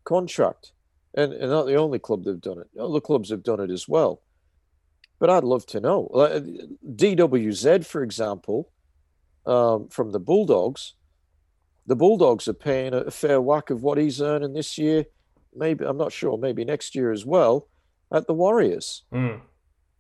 contract. 0.05 0.73
And, 1.15 1.33
and 1.33 1.51
not 1.51 1.67
the 1.67 1.77
only 1.77 2.01
club 2.01 2.25
they've 2.25 2.41
done 2.41 2.59
it. 2.59 2.69
Other 2.79 3.01
clubs 3.01 3.31
have 3.31 3.45
done 3.45 3.61
it 3.61 3.71
as 3.71 3.89
well. 3.89 4.21
But 5.21 5.31
I'd 5.31 5.45
love 5.45 5.65
to 5.67 5.81
know. 5.81 6.09
DWZ, 6.13 7.87
for 7.87 8.03
example, 8.03 8.71
um, 9.47 9.89
from 9.89 10.11
the 10.11 10.21
Bulldogs, 10.21 10.95
the 11.87 11.97
Bulldogs 11.97 12.49
are 12.49 12.53
paying 12.53 12.95
a 12.95 13.11
fair 13.11 13.41
whack 13.41 13.71
of 13.71 13.83
what 13.83 13.97
he's 13.97 14.21
earning 14.21 14.55
this 14.55 14.77
year. 14.77 15.07
Maybe 15.55 15.85
I'm 15.85 15.97
not 15.97 16.13
sure. 16.13 16.39
Maybe 16.39 16.65
next 16.65 16.95
year 16.95 17.13
as 17.13 17.25
well 17.27 17.69
at 18.13 18.27
the 18.27 18.35
Warriors. 18.35 19.05
Mm. 19.13 19.41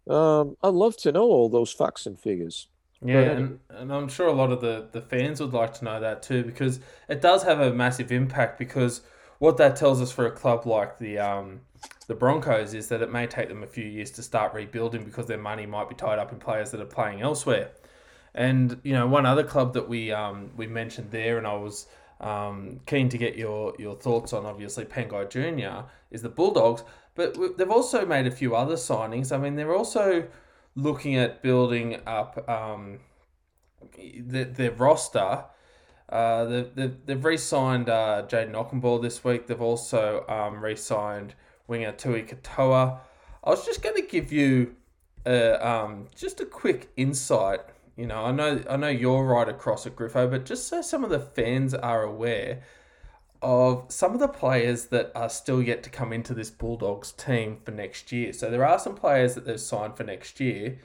Um, 0.09 0.57
I'd 0.63 0.75
love 0.75 0.97
to 0.99 1.13
know 1.13 1.25
all 1.25 1.49
those 1.49 1.73
facts 1.73 2.07
and 2.07 2.19
figures. 2.19 2.69
Yeah, 3.05 3.21
and, 3.21 3.61
and 3.71 3.93
I'm 3.93 4.09
sure 4.09 4.27
a 4.27 4.33
lot 4.33 4.51
of 4.51 4.61
the, 4.61 4.89
the 4.91 5.01
fans 5.01 5.41
would 5.41 5.53
like 5.53 5.75
to 5.75 5.85
know 5.85 6.01
that 6.01 6.23
too 6.23 6.43
because 6.43 6.81
it 7.09 7.21
does 7.21 7.45
have 7.45 7.61
a 7.61 7.73
massive 7.73 8.11
impact 8.11 8.59
because 8.59 9.03
what 9.39 9.57
that 9.59 9.77
tells 9.77 10.03
us 10.03 10.11
for 10.11 10.27
a 10.27 10.33
club 10.33 10.67
like 10.67 10.99
the 10.99 11.19
um, 11.19 11.61
the 12.09 12.15
Broncos 12.15 12.75
is 12.75 12.89
that 12.89 13.03
it 13.03 13.13
may 13.13 13.27
take 13.27 13.49
them 13.49 13.63
a 13.63 13.67
few 13.67 13.85
years 13.85 14.11
to 14.13 14.23
start 14.23 14.53
rebuilding 14.53 15.05
because 15.05 15.27
their 15.27 15.39
money 15.39 15.67
might 15.67 15.89
be 15.89 15.95
tied 15.95 16.19
up 16.19 16.33
in 16.33 16.39
players 16.39 16.73
that 16.73 16.81
are 16.81 16.87
playing 16.87 17.21
elsewhere. 17.21 17.71
And 18.35 18.81
you 18.83 18.95
know, 18.95 19.07
one 19.07 19.27
other 19.27 19.45
club 19.45 19.75
that 19.75 19.89
we 19.89 20.11
um, 20.11 20.51
we 20.57 20.67
mentioned 20.67 21.11
there, 21.11 21.39
and 21.39 21.47
I 21.47 21.55
was 21.55 21.87
um, 22.21 22.81
keen 22.87 23.09
to 23.09 23.19
get 23.19 23.37
your 23.37 23.75
your 23.79 23.97
thoughts 23.97 24.33
on, 24.33 24.47
obviously 24.47 24.85
Pangai 24.85 25.31
Junior 25.31 25.85
is 26.11 26.23
the 26.23 26.29
Bulldogs, 26.29 26.83
but 27.15 27.37
they've 27.57 27.71
also 27.71 28.07
made 28.07 28.27
a 28.27 28.31
few 28.31 28.55
other 28.55 28.77
signings. 28.77 29.33
I 29.33 29.39
mean, 29.39 29.57
they're 29.57 29.75
also 29.75 30.29
looking 30.75 31.17
at 31.17 31.43
building 31.43 32.01
up 32.07 32.49
um, 32.49 33.01
their, 34.19 34.45
their 34.45 34.71
roster. 34.71 35.45
Uh, 36.09 36.45
they've, 36.45 36.75
they've, 36.75 36.97
they've 37.07 37.25
re-signed 37.25 37.89
uh, 37.89 38.25
Jayden 38.29 38.53
Okunbor 38.53 39.03
this 39.03 39.25
week. 39.25 39.47
They've 39.47 39.61
also 39.61 40.25
um, 40.29 40.65
re-signed 40.65 41.35
winger 41.67 41.93
Tui 41.93 42.23
Katoa. 42.23 43.01
I 43.45 43.51
was 43.51 43.67
just 43.67 43.83
going 43.83 43.97
to 43.97 44.03
give 44.03 44.33
you 44.33 44.77
a, 45.27 45.69
um, 45.69 46.07
just 46.17 46.41
a 46.41 46.47
quick 46.47 46.91
insight. 46.97 47.61
You 47.99 48.07
know, 48.07 48.25
I 48.25 48.31
know 48.31 48.63
I 48.71 48.77
know 48.77 48.89
you're 48.89 49.25
right 49.25 49.49
across 49.49 49.85
at 49.85 49.97
Griffo, 49.97 50.31
but 50.31 50.47
just 50.47 50.69
so 50.69 50.83
some 50.83 51.03
of 51.03 51.11
the 51.11 51.19
fans 51.19 51.75
are 51.75 52.05
aware 52.05 52.63
of 53.43 53.87
some 53.89 54.15
of 54.15 54.21
the 54.21 54.29
players 54.29 54.87
that 54.87 55.11
are 55.17 55.29
still 55.29 55.61
yet 55.61 55.83
to 55.83 55.91
come 55.91 56.13
into 56.13 56.33
this 56.33 56.49
Bulldogs 56.49 57.11
team 57.11 57.59
for 57.65 57.73
next 57.73 58.13
year. 58.13 58.33
So 58.33 58.51
there 58.51 58.65
are 58.65 58.79
some 58.79 58.95
players 58.95 59.35
that 59.35 59.47
they've 59.47 59.61
signed 59.61 59.97
for 59.97 60.05
next 60.05 60.39
year, 60.39 60.79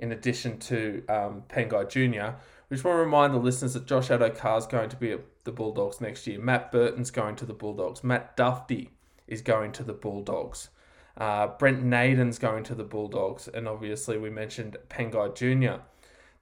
in 0.00 0.10
addition 0.10 0.58
to 0.58 1.04
um, 1.08 1.44
Pangai 1.48 1.88
Jr. 1.88 2.36
We 2.68 2.74
just 2.74 2.84
want 2.84 2.96
to 2.96 3.00
remind 3.00 3.32
the 3.32 3.38
listeners 3.38 3.74
that 3.74 3.86
Josh 3.86 4.08
Addo-Carr 4.08 4.58
is 4.58 4.66
going 4.66 4.88
to 4.88 4.96
be 4.96 5.12
at 5.12 5.20
the 5.44 5.52
Bulldogs 5.52 6.00
next 6.00 6.26
year. 6.26 6.40
Matt 6.40 6.72
Burton's 6.72 7.12
going 7.12 7.36
to 7.36 7.46
the 7.46 7.54
Bulldogs. 7.54 8.02
Matt 8.02 8.36
Dufty 8.36 8.88
is 9.28 9.40
going 9.40 9.70
to 9.70 9.84
the 9.84 9.92
Bulldogs. 9.92 10.70
Uh, 11.16 11.46
Brent 11.46 11.84
Naden's 11.84 12.40
going 12.40 12.64
to 12.64 12.74
the 12.74 12.82
Bulldogs, 12.82 13.46
and 13.46 13.68
obviously 13.68 14.18
we 14.18 14.30
mentioned 14.30 14.76
Pangai 14.90 15.32
Jr. 15.36 15.80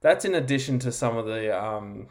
That's 0.05 0.23
in 0.23 0.35
addition 0.35 0.77
to 0.81 0.91
some 0.91 1.17
of 1.17 1.25
the 1.25 1.59
um, 1.59 2.09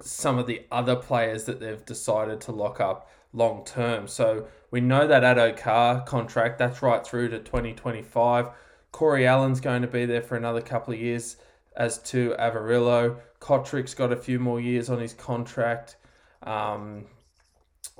some 0.00 0.38
of 0.38 0.48
the 0.48 0.66
other 0.72 0.96
players 0.96 1.44
that 1.44 1.60
they've 1.60 1.84
decided 1.84 2.40
to 2.40 2.50
lock 2.50 2.80
up 2.80 3.08
long 3.32 3.64
term. 3.64 4.08
So 4.08 4.48
we 4.72 4.80
know 4.80 5.06
that 5.06 5.22
Addo-Carr 5.22 6.00
contract 6.00 6.58
that's 6.58 6.82
right 6.82 7.06
through 7.06 7.28
to 7.28 7.38
2025. 7.38 8.48
Corey 8.90 9.24
Allen's 9.24 9.60
going 9.60 9.82
to 9.82 9.86
be 9.88 10.04
there 10.04 10.20
for 10.20 10.36
another 10.36 10.60
couple 10.60 10.94
of 10.94 10.98
years, 10.98 11.36
as 11.76 11.98
to 12.10 12.34
Averillo. 12.40 13.20
Cotric's 13.38 13.94
got 13.94 14.10
a 14.10 14.16
few 14.16 14.40
more 14.40 14.60
years 14.60 14.90
on 14.90 14.98
his 14.98 15.14
contract. 15.14 15.98
Um, 16.42 17.04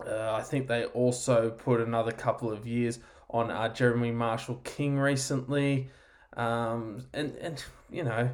uh, 0.05 0.33
I 0.33 0.43
think 0.43 0.67
they 0.67 0.87
also 0.87 1.49
put 1.49 1.81
another 1.81 2.11
couple 2.11 2.51
of 2.51 2.67
years 2.67 2.99
on 3.31 3.53
uh, 3.53 3.73
Jeremy 3.73 4.11
Marshall 4.11 4.57
King 4.65 4.99
recently. 4.99 5.91
Um, 6.37 7.07
and, 7.15 7.37
and, 7.37 7.65
you 7.89 8.03
know, 8.03 8.29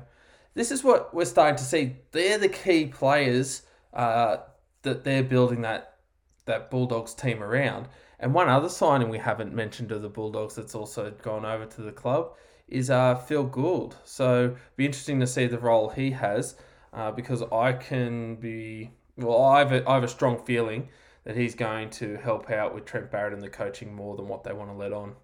this 0.54 0.70
is 0.70 0.82
what 0.82 1.14
we're 1.14 1.24
starting 1.24 1.56
to 1.56 1.64
see. 1.64 1.96
They're 2.12 2.38
the 2.38 2.48
key 2.48 2.86
players 2.86 3.62
uh, 3.94 4.38
that 4.82 5.04
they're 5.04 5.22
building 5.22 5.62
that, 5.62 5.98
that 6.46 6.70
Bulldogs 6.70 7.14
team 7.14 7.42
around. 7.42 7.88
And 8.20 8.34
one 8.34 8.48
other 8.48 8.68
signing 8.68 9.08
we 9.08 9.18
haven't 9.18 9.54
mentioned 9.54 9.92
of 9.92 10.02
the 10.02 10.08
Bulldogs 10.08 10.56
that's 10.56 10.74
also 10.74 11.10
gone 11.22 11.44
over 11.44 11.66
to 11.66 11.82
the 11.82 11.92
club 11.92 12.32
is 12.66 12.90
uh, 12.90 13.14
Phil 13.14 13.44
Gould. 13.44 13.96
So 14.04 14.56
be 14.76 14.86
interesting 14.86 15.20
to 15.20 15.26
see 15.26 15.46
the 15.46 15.58
role 15.58 15.88
he 15.88 16.10
has 16.10 16.56
uh, 16.92 17.12
because 17.12 17.42
I 17.52 17.72
can 17.72 18.36
be 18.36 18.90
well. 19.16 19.42
I 19.42 19.60
have 19.60 19.70
have 19.70 20.04
a 20.04 20.08
strong 20.08 20.44
feeling 20.44 20.88
that 21.24 21.36
he's 21.36 21.54
going 21.54 21.90
to 21.90 22.16
help 22.16 22.50
out 22.50 22.74
with 22.74 22.84
Trent 22.84 23.10
Barrett 23.10 23.32
and 23.32 23.42
the 23.42 23.48
coaching 23.48 23.94
more 23.94 24.16
than 24.16 24.28
what 24.28 24.44
they 24.44 24.52
want 24.52 24.70
to 24.70 24.76
let 24.76 24.92
on. 24.92 25.14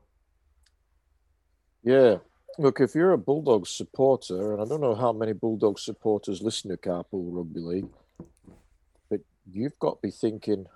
Yeah. 1.83 2.17
Look, 2.57 2.81
if 2.81 2.95
you're 2.95 3.13
a 3.13 3.19
Bulldogs 3.19 3.71
supporter, 3.71 4.53
and 4.53 4.63
I 4.63 4.65
don't 4.65 4.81
know 4.81 4.95
how 4.95 5.13
many 5.13 5.33
Bulldogs 5.33 5.83
supporters 5.83 6.41
listen 6.41 6.71
to 6.71 6.77
Carpool 6.77 7.35
Rugby 7.35 7.61
League, 7.61 7.89
but 9.11 9.21
you've 9.51 9.79
got 9.81 10.01
to 10.01 10.07
be 10.07 10.13
thinking 10.13 10.67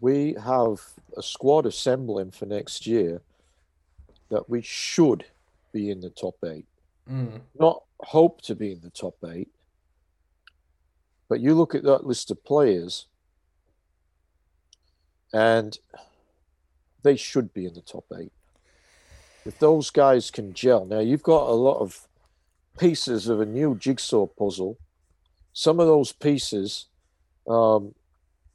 we 0.00 0.34
have 0.44 0.80
a 1.16 1.22
squad 1.22 1.66
assembling 1.66 2.32
for 2.32 2.46
next 2.46 2.86
year 2.86 3.20
that 4.30 4.48
we 4.50 4.60
should 4.60 5.24
be 5.72 5.90
in 5.90 6.00
the 6.00 6.10
top 6.10 6.36
eight. 6.44 6.66
Mm. 7.10 7.40
Not 7.58 7.82
hope 8.00 8.42
to 8.42 8.54
be 8.54 8.72
in 8.72 8.80
the 8.80 8.90
top 8.90 9.16
eight, 9.26 9.48
but 11.28 11.40
you 11.40 11.54
look 11.54 11.74
at 11.74 11.84
that 11.84 12.06
list 12.06 12.30
of 12.30 12.42
players 12.44 13.06
and 15.32 15.78
they 17.02 17.16
should 17.16 17.54
be 17.54 17.66
in 17.66 17.74
the 17.74 17.80
top 17.80 18.04
eight. 18.18 18.32
If 19.48 19.60
those 19.60 19.88
guys 19.88 20.30
can 20.30 20.52
gel, 20.52 20.84
now 20.84 20.98
you've 20.98 21.22
got 21.22 21.48
a 21.48 21.54
lot 21.54 21.78
of 21.78 22.06
pieces 22.78 23.28
of 23.28 23.40
a 23.40 23.46
new 23.46 23.76
jigsaw 23.76 24.26
puzzle. 24.26 24.76
Some 25.54 25.80
of 25.80 25.86
those 25.86 26.12
pieces 26.12 26.84
um, 27.48 27.94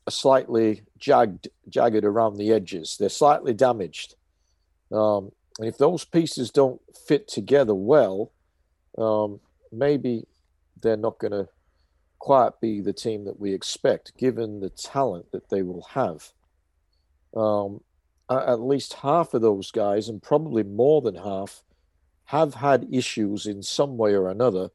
are 0.05 0.11
slightly 0.11 0.83
jagged, 0.99 1.47
jagged 1.67 2.05
around 2.05 2.37
the 2.37 2.51
edges. 2.51 2.95
They're 2.99 3.09
slightly 3.09 3.55
damaged. 3.55 4.13
Um, 4.91 5.31
and 5.57 5.67
if 5.67 5.79
those 5.79 6.05
pieces 6.05 6.51
don't 6.51 6.79
fit 7.07 7.27
together 7.27 7.73
well, 7.73 8.31
um, 8.95 9.39
maybe 9.71 10.27
they're 10.79 10.95
not 10.95 11.17
going 11.17 11.31
to 11.31 11.47
quite 12.19 12.61
be 12.61 12.81
the 12.81 12.93
team 12.93 13.25
that 13.25 13.39
we 13.39 13.51
expect, 13.51 14.15
given 14.15 14.59
the 14.59 14.69
talent 14.69 15.31
that 15.31 15.49
they 15.49 15.63
will 15.63 15.87
have 15.93 16.31
um, 17.35 17.81
at 18.41 18.61
least 18.61 18.93
half 18.93 19.33
of 19.33 19.41
those 19.41 19.71
guys, 19.71 20.09
and 20.09 20.21
probably 20.21 20.63
more 20.63 21.01
than 21.01 21.15
half, 21.15 21.63
have 22.25 22.55
had 22.55 22.87
issues 22.91 23.45
in 23.45 23.61
some 23.61 23.97
way 23.97 24.13
or 24.13 24.29
another 24.29 24.69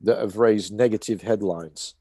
that 0.00 0.18
have 0.18 0.36
raised 0.36 0.72
negative 0.72 1.22
headlines. 1.22 1.94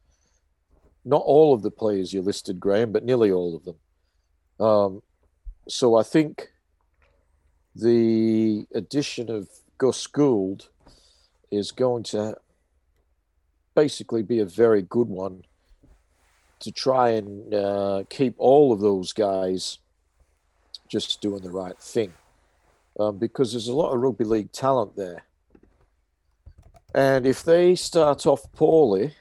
Not 1.03 1.23
all 1.25 1.53
of 1.53 1.61
the 1.61 1.71
players 1.71 2.13
you 2.13 2.21
listed, 2.21 2.59
Graham, 2.59 2.91
but 2.91 3.03
nearly 3.03 3.31
all 3.31 3.55
of 3.55 3.65
them. 3.65 4.65
Um, 4.65 5.01
so 5.67 5.95
I 5.95 6.03
think 6.03 6.49
the 7.75 8.65
addition 8.73 9.29
of 9.31 9.49
Gus 9.77 10.05
Gould 10.07 10.69
is 11.49 11.71
going 11.71 12.03
to 12.03 12.35
basically 13.75 14.21
be 14.21 14.39
a 14.39 14.45
very 14.45 14.81
good 14.81 15.07
one 15.07 15.43
to 16.59 16.71
try 16.71 17.09
and 17.09 17.53
uh, 17.53 18.03
keep 18.09 18.35
all 18.37 18.71
of 18.71 18.79
those 18.79 19.13
guys 19.13 19.79
just 20.91 21.21
doing 21.21 21.41
the 21.41 21.49
right 21.49 21.77
thing. 21.79 22.13
Um, 22.99 23.17
because 23.17 23.53
there's 23.53 23.69
a 23.69 23.73
lot 23.73 23.93
of 23.93 24.01
rugby 24.01 24.25
league 24.25 24.51
talent 24.51 24.97
there. 24.97 25.23
And 26.93 27.25
if 27.25 27.43
they 27.43 27.75
start 27.75 28.27
off 28.27 28.51
poorly, 28.51 29.15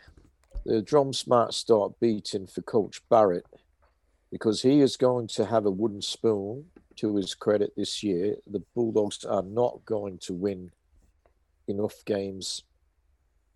the 0.66 0.82
drums 0.82 1.28
might 1.28 1.52
start 1.52 2.00
beating 2.00 2.48
for 2.48 2.62
Coach 2.62 3.00
Barrett 3.08 3.46
because 4.32 4.62
he 4.62 4.80
is 4.80 4.96
going 4.96 5.28
to 5.28 5.46
have 5.46 5.66
a 5.66 5.70
wooden 5.70 6.02
spoon 6.02 6.66
to 6.96 7.14
his 7.14 7.34
credit 7.34 7.72
this 7.76 8.02
year. 8.02 8.34
The 8.48 8.62
Bulldogs 8.74 9.24
are 9.24 9.42
not 9.42 9.84
going 9.84 10.18
to 10.18 10.34
win 10.34 10.72
enough 11.68 12.04
games 12.04 12.64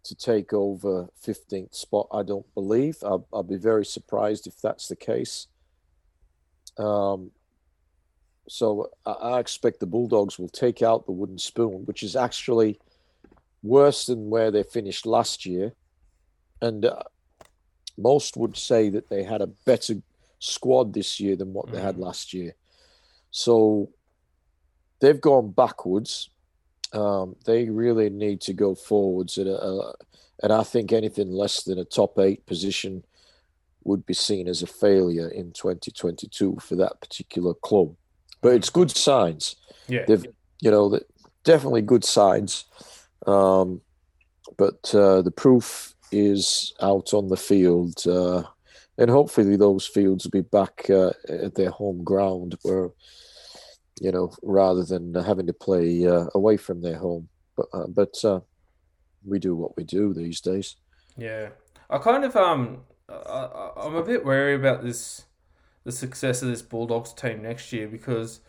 to 0.05 0.15
take 0.15 0.53
over 0.53 1.09
15th 1.27 1.75
spot, 1.75 2.07
I 2.13 2.23
don't 2.23 2.53
believe. 2.55 2.99
I'll, 3.03 3.27
I'll 3.33 3.43
be 3.43 3.57
very 3.57 3.85
surprised 3.85 4.47
if 4.47 4.61
that's 4.61 4.87
the 4.87 4.97
case. 4.97 5.49
Um, 6.79 7.33
so 8.49 8.91
I, 9.07 9.13
I, 9.13 9.41
expect 9.41 9.81
the 9.81 9.87
Bulldogs 9.87 10.39
will 10.39 10.49
take 10.49 10.83
out 10.83 11.07
the 11.07 11.13
wooden 11.13 11.39
spoon, 11.39 11.85
which 11.87 12.03
is 12.03 12.17
actually 12.17 12.79
worse 13.63 14.07
than 14.07 14.31
where 14.31 14.51
they 14.51 14.63
finished 14.63 15.07
last 15.07 15.47
year. 15.47 15.73
And 16.61 16.85
uh, 16.85 17.03
most 17.97 18.37
would 18.37 18.57
say 18.57 18.91
that 18.91 19.09
they 19.09 19.23
had 19.23 19.41
a 19.41 19.47
better 19.47 19.95
squad 20.39 20.93
this 20.93 21.21
year 21.21 21.37
than 21.37 21.53
what 21.53 21.67
mm-hmm. 21.67 21.77
they 21.77 21.83
had 21.83 21.97
mm. 21.97 22.01
last 22.01 22.35
year. 22.35 22.55
So 23.31 23.91
they've 25.01 25.21
gone 25.21 25.51
backwards 25.51 26.31
um, 26.95 27.35
they 27.45 27.69
really 27.69 28.09
need 28.09 28.41
to 28.43 28.53
go 28.53 28.75
forwards, 28.75 29.37
at 29.37 29.49
a, 29.49 29.61
a, 29.61 29.95
and 30.43 30.53
I 30.53 30.63
think 30.63 30.93
anything 30.93 31.33
less 31.33 31.65
than 31.65 31.79
a 31.79 31.85
top 31.85 32.19
eight 32.19 32.47
position 32.47 33.05
would 33.83 34.07
be 34.07 34.15
seen 34.15 34.49
as 34.49 34.63
a 34.63 34.67
failure 34.67 35.29
in 35.29 35.53
2022 35.53 36.57
for 36.61 36.77
that 36.77 37.01
particular 37.01 37.53
club. 37.53 37.95
But 38.45 38.55
it's 38.55 38.71
good 38.71 38.91
signs. 38.91 39.57
Yeah, 39.89 40.05
they've 40.07 40.25
you 40.61 40.71
know 40.71 41.01
definitely 41.43 41.83
good 41.83 42.05
signs. 42.05 42.65
Um, 43.27 43.81
but 44.57 44.95
uh, 44.95 45.23
the 45.23 45.33
proof 45.33 45.95
is 46.13 46.75
out 46.81 47.13
on 47.13 47.29
the 47.29 47.37
field, 47.37 48.07
uh, 48.07 48.45
and 48.99 49.11
hopefully 49.11 49.57
those 49.57 49.87
fields 49.87 50.25
will 50.25 50.31
be 50.31 50.41
back 50.43 50.89
uh, 50.89 51.13
at 51.29 51.55
their 51.57 51.71
home 51.71 52.05
ground, 52.05 52.57
where 52.63 52.91
you 54.01 54.13
know, 54.13 54.33
rather 54.43 54.85
than 54.85 55.15
having 55.15 55.47
to 55.47 55.53
play 55.53 56.07
uh, 56.07 56.27
away 56.35 56.57
from 56.57 56.83
their 56.83 56.97
home. 56.97 57.29
But 57.57 57.67
uh, 57.73 57.87
but 57.89 58.25
uh, 58.25 58.41
we 59.25 59.39
do 59.39 59.55
what 59.55 59.77
we 59.77 59.85
do 59.85 60.13
these 60.13 60.41
days. 60.41 60.77
Yeah, 61.17 61.51
I 61.89 61.99
kind 61.99 62.25
of 62.25 62.35
um, 62.37 62.83
I, 63.09 63.71
I'm 63.77 63.95
a 63.95 64.03
bit 64.03 64.25
wary 64.25 64.55
about 64.55 64.83
this, 64.83 65.25
the 65.85 65.93
success 65.93 66.43
of 66.43 66.49
this 66.49 66.63
Bulldogs 66.63 67.13
team 67.13 67.43
next 67.43 67.73
year 67.73 67.87
because 67.87 68.41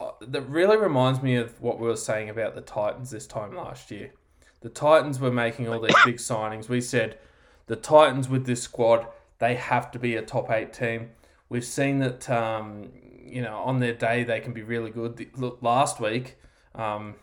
uh, 0.00 0.10
that 0.20 0.42
really 0.42 0.76
reminds 0.76 1.22
me 1.22 1.36
of 1.36 1.60
what 1.60 1.78
we 1.78 1.86
were 1.86 1.96
saying 1.96 2.28
about 2.28 2.54
the 2.54 2.60
Titans 2.60 3.10
this 3.10 3.26
time 3.26 3.56
last 3.56 3.90
year. 3.90 4.12
The 4.60 4.68
Titans 4.68 5.20
were 5.20 5.32
making 5.32 5.68
all 5.68 5.80
these 5.80 5.96
big 6.04 6.16
signings. 6.16 6.68
We 6.68 6.80
said 6.80 7.18
the 7.66 7.76
Titans 7.76 8.28
with 8.28 8.46
this 8.46 8.62
squad, 8.62 9.06
they 9.38 9.54
have 9.54 9.90
to 9.92 9.98
be 9.98 10.16
a 10.16 10.22
top 10.22 10.50
eight 10.50 10.72
team. 10.72 11.10
We've 11.48 11.64
seen 11.64 11.98
that, 12.00 12.28
um, 12.30 12.90
you 13.24 13.42
know, 13.42 13.58
on 13.58 13.80
their 13.80 13.94
day 13.94 14.24
they 14.24 14.40
can 14.40 14.52
be 14.52 14.62
really 14.62 14.90
good. 14.90 15.26
Look, 15.36 15.58
last 15.62 16.00
week, 16.00 16.36
um, 16.74 17.14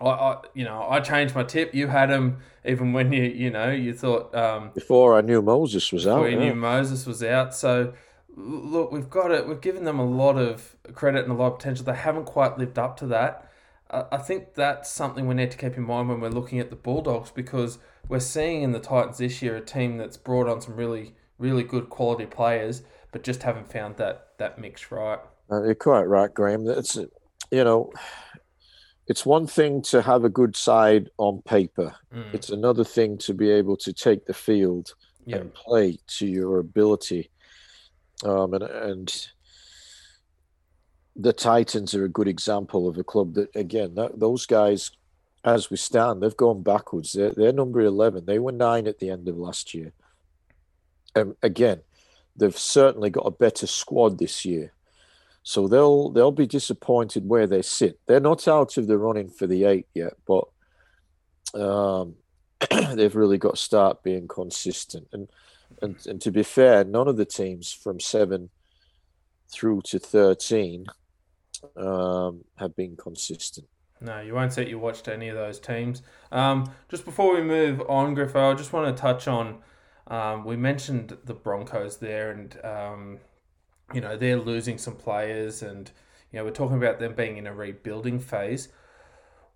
I, 0.00 0.08
I, 0.08 0.36
you 0.54 0.64
know, 0.64 0.86
I 0.88 1.00
changed 1.00 1.34
my 1.34 1.42
tip. 1.42 1.74
You 1.74 1.88
had 1.88 2.10
them 2.10 2.38
even 2.64 2.92
when 2.92 3.12
you, 3.12 3.22
you 3.22 3.50
know, 3.50 3.70
you 3.70 3.94
thought 3.94 4.34
um, 4.34 4.70
before 4.74 5.16
I 5.16 5.20
knew 5.20 5.40
Moses 5.42 5.92
was 5.92 6.06
out. 6.06 6.16
Before 6.16 6.28
you 6.28 6.38
yeah. 6.38 6.48
knew 6.48 6.54
Moses 6.54 7.06
was 7.06 7.22
out, 7.22 7.54
so 7.54 7.92
look, 8.36 8.92
we've 8.92 9.10
got 9.10 9.30
it. 9.32 9.48
We've 9.48 9.60
given 9.60 9.84
them 9.84 9.98
a 9.98 10.04
lot 10.04 10.36
of 10.36 10.76
credit 10.92 11.24
and 11.24 11.32
a 11.32 11.36
lot 11.36 11.52
of 11.52 11.58
potential. 11.58 11.84
They 11.84 11.94
haven't 11.94 12.26
quite 12.26 12.58
lived 12.58 12.78
up 12.78 12.96
to 12.98 13.06
that. 13.08 13.50
I 13.88 14.18
think 14.18 14.54
that's 14.54 14.90
something 14.90 15.28
we 15.28 15.34
need 15.34 15.52
to 15.52 15.56
keep 15.56 15.76
in 15.76 15.84
mind 15.84 16.08
when 16.08 16.20
we're 16.20 16.28
looking 16.28 16.58
at 16.58 16.70
the 16.70 16.76
Bulldogs 16.76 17.30
because 17.30 17.78
we're 18.08 18.18
seeing 18.18 18.62
in 18.62 18.72
the 18.72 18.80
Titans 18.80 19.18
this 19.18 19.40
year 19.40 19.56
a 19.56 19.60
team 19.60 19.96
that's 19.96 20.16
brought 20.16 20.48
on 20.48 20.60
some 20.60 20.74
really, 20.74 21.14
really 21.38 21.62
good 21.62 21.88
quality 21.88 22.26
players, 22.26 22.82
but 23.12 23.22
just 23.22 23.44
haven't 23.44 23.70
found 23.70 23.96
that 23.96 24.30
that 24.38 24.58
mix 24.58 24.90
right. 24.90 25.20
Uh, 25.50 25.62
you're 25.62 25.74
quite 25.76 26.02
right, 26.02 26.34
Graham. 26.34 26.68
It's 26.68 26.96
you 26.96 27.64
know, 27.64 27.92
it's 29.06 29.24
one 29.24 29.46
thing 29.46 29.82
to 29.82 30.02
have 30.02 30.24
a 30.24 30.28
good 30.28 30.56
side 30.56 31.08
on 31.16 31.42
paper. 31.42 31.94
Mm. 32.12 32.34
It's 32.34 32.50
another 32.50 32.84
thing 32.84 33.18
to 33.18 33.34
be 33.34 33.50
able 33.50 33.76
to 33.78 33.92
take 33.92 34.26
the 34.26 34.34
field 34.34 34.94
yep. 35.26 35.40
and 35.40 35.54
play 35.54 35.98
to 36.18 36.26
your 36.26 36.58
ability. 36.58 37.30
Um, 38.24 38.54
and 38.54 38.62
and 38.64 39.28
the 41.16 41.32
Titans 41.32 41.94
are 41.94 42.04
a 42.04 42.10
good 42.10 42.28
example 42.28 42.88
of 42.88 42.98
a 42.98 43.04
club 43.04 43.34
that, 43.34 43.54
again, 43.56 43.94
that, 43.94 44.20
those 44.20 44.44
guys, 44.44 44.90
as 45.44 45.70
we 45.70 45.76
stand, 45.76 46.22
they've 46.22 46.36
gone 46.36 46.62
backwards. 46.62 47.12
They're, 47.14 47.30
they're 47.30 47.52
number 47.52 47.80
11. 47.80 48.26
They 48.26 48.38
were 48.38 48.52
nine 48.52 48.86
at 48.86 48.98
the 48.98 49.10
end 49.10 49.26
of 49.28 49.36
last 49.36 49.72
year. 49.72 49.92
And 51.14 51.34
again, 51.42 51.80
they've 52.36 52.56
certainly 52.56 53.08
got 53.08 53.26
a 53.26 53.30
better 53.30 53.66
squad 53.66 54.18
this 54.18 54.44
year. 54.44 54.72
So 55.42 55.68
they'll 55.68 56.10
they'll 56.10 56.32
be 56.32 56.46
disappointed 56.46 57.28
where 57.28 57.46
they 57.46 57.62
sit. 57.62 58.00
They're 58.06 58.18
not 58.18 58.48
out 58.48 58.76
of 58.76 58.88
the 58.88 58.98
running 58.98 59.30
for 59.30 59.46
the 59.46 59.64
eight 59.64 59.86
yet, 59.94 60.14
but 60.26 60.48
um, 61.54 62.16
they've 62.94 63.14
really 63.14 63.38
got 63.38 63.54
to 63.54 63.62
start 63.62 64.02
being 64.02 64.26
consistent. 64.26 65.06
And, 65.12 65.28
and 65.82 65.96
and 66.06 66.20
to 66.22 66.30
be 66.30 66.42
fair, 66.42 66.84
none 66.84 67.08
of 67.08 67.16
the 67.16 67.24
teams 67.24 67.72
from 67.72 68.00
seven 68.00 68.50
through 69.48 69.82
to 69.86 69.98
thirteen 69.98 70.86
um, 71.76 72.44
have 72.56 72.74
been 72.76 72.96
consistent. 72.96 73.66
No, 74.00 74.20
you 74.20 74.34
won't 74.34 74.52
set 74.52 74.68
your 74.68 74.78
watch 74.78 75.02
to 75.02 75.14
any 75.14 75.28
of 75.28 75.36
those 75.36 75.58
teams. 75.58 76.02
Um, 76.30 76.70
just 76.88 77.04
before 77.04 77.34
we 77.34 77.42
move 77.42 77.80
on, 77.88 78.14
Griffo, 78.14 78.52
I 78.52 78.54
just 78.54 78.72
want 78.72 78.94
to 78.94 79.00
touch 79.00 79.26
on. 79.26 79.58
Um, 80.08 80.44
we 80.44 80.56
mentioned 80.56 81.16
the 81.24 81.34
Broncos 81.34 81.96
there, 81.96 82.30
and 82.30 82.58
um, 82.64 83.18
you 83.94 84.00
know 84.00 84.16
they're 84.16 84.38
losing 84.38 84.78
some 84.78 84.96
players, 84.96 85.62
and 85.62 85.90
you 86.30 86.38
know 86.38 86.44
we're 86.44 86.50
talking 86.50 86.76
about 86.76 86.98
them 86.98 87.14
being 87.14 87.38
in 87.38 87.46
a 87.46 87.54
rebuilding 87.54 88.18
phase. 88.18 88.68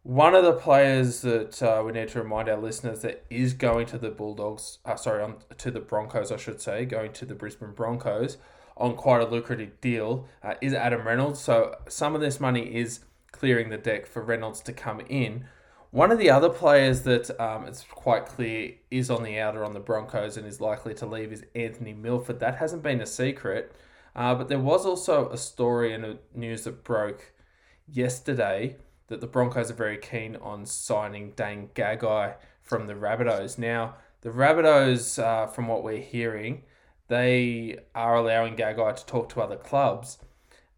One 0.02 0.34
of 0.34 0.44
the 0.44 0.54
players 0.54 1.20
that 1.20 1.62
uh, 1.62 1.82
we 1.84 1.92
need 1.92 2.08
to 2.08 2.22
remind 2.22 2.48
our 2.48 2.56
listeners 2.56 3.02
that 3.02 3.26
is 3.28 3.52
going 3.52 3.84
to 3.88 3.98
the 3.98 4.08
Bulldogs, 4.08 4.78
uh, 4.86 4.96
sorry, 4.96 5.22
on, 5.22 5.36
to 5.58 5.70
the 5.70 5.80
Broncos, 5.80 6.32
I 6.32 6.38
should 6.38 6.62
say, 6.62 6.86
going 6.86 7.12
to 7.12 7.26
the 7.26 7.34
Brisbane 7.34 7.72
Broncos 7.72 8.38
on 8.78 8.96
quite 8.96 9.20
a 9.20 9.26
lucrative 9.26 9.78
deal 9.82 10.26
uh, 10.42 10.54
is 10.62 10.72
Adam 10.72 11.06
Reynolds. 11.06 11.38
So 11.38 11.76
some 11.86 12.14
of 12.14 12.22
this 12.22 12.40
money 12.40 12.74
is 12.74 13.00
clearing 13.30 13.68
the 13.68 13.76
deck 13.76 14.06
for 14.06 14.22
Reynolds 14.22 14.62
to 14.62 14.72
come 14.72 15.02
in. 15.10 15.44
One 15.90 16.10
of 16.10 16.18
the 16.18 16.30
other 16.30 16.48
players 16.48 17.02
that 17.02 17.38
um, 17.38 17.66
it's 17.66 17.82
quite 17.82 18.24
clear 18.24 18.72
is 18.90 19.10
on 19.10 19.22
the 19.22 19.38
outer 19.38 19.62
on 19.62 19.74
the 19.74 19.80
Broncos 19.80 20.38
and 20.38 20.46
is 20.46 20.62
likely 20.62 20.94
to 20.94 21.04
leave 21.04 21.30
is 21.30 21.44
Anthony 21.54 21.92
Milford. 21.92 22.40
That 22.40 22.56
hasn't 22.56 22.82
been 22.82 23.02
a 23.02 23.06
secret, 23.06 23.74
uh, 24.16 24.34
but 24.34 24.48
there 24.48 24.60
was 24.60 24.86
also 24.86 25.28
a 25.28 25.36
story 25.36 25.92
and 25.92 26.18
news 26.34 26.64
that 26.64 26.84
broke 26.84 27.34
yesterday 27.86 28.76
that 29.10 29.20
the 29.20 29.26
Broncos 29.26 29.70
are 29.70 29.74
very 29.74 29.98
keen 29.98 30.36
on 30.36 30.64
signing 30.64 31.32
Dane 31.32 31.68
Gagai 31.74 32.36
from 32.62 32.86
the 32.86 32.94
Rabbitohs. 32.94 33.58
Now, 33.58 33.96
the 34.20 34.30
Rabbitohs, 34.30 35.22
uh, 35.22 35.48
from 35.48 35.66
what 35.66 35.82
we're 35.82 35.98
hearing, 35.98 36.62
they 37.08 37.80
are 37.92 38.14
allowing 38.14 38.56
Gagai 38.56 38.96
to 38.96 39.06
talk 39.06 39.28
to 39.30 39.40
other 39.40 39.56
clubs. 39.56 40.18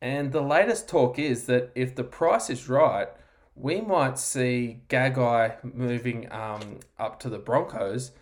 And 0.01 0.33
the 0.33 0.40
latest 0.40 0.88
talk 0.88 1.18
is 1.18 1.45
that 1.45 1.71
if 1.75 1.95
the 1.95 2.05
price 2.05 2.49
is 2.49 2.71
right, 2.71 3.09
we 3.55 3.83
might 3.83 4.18
see 4.18 4.81
Gagai 4.88 5.62
moving 5.62 6.33
um, 6.33 6.81
up 6.99 7.21
to 7.21 7.29
the 7.29 7.38
Broncos 7.38 8.12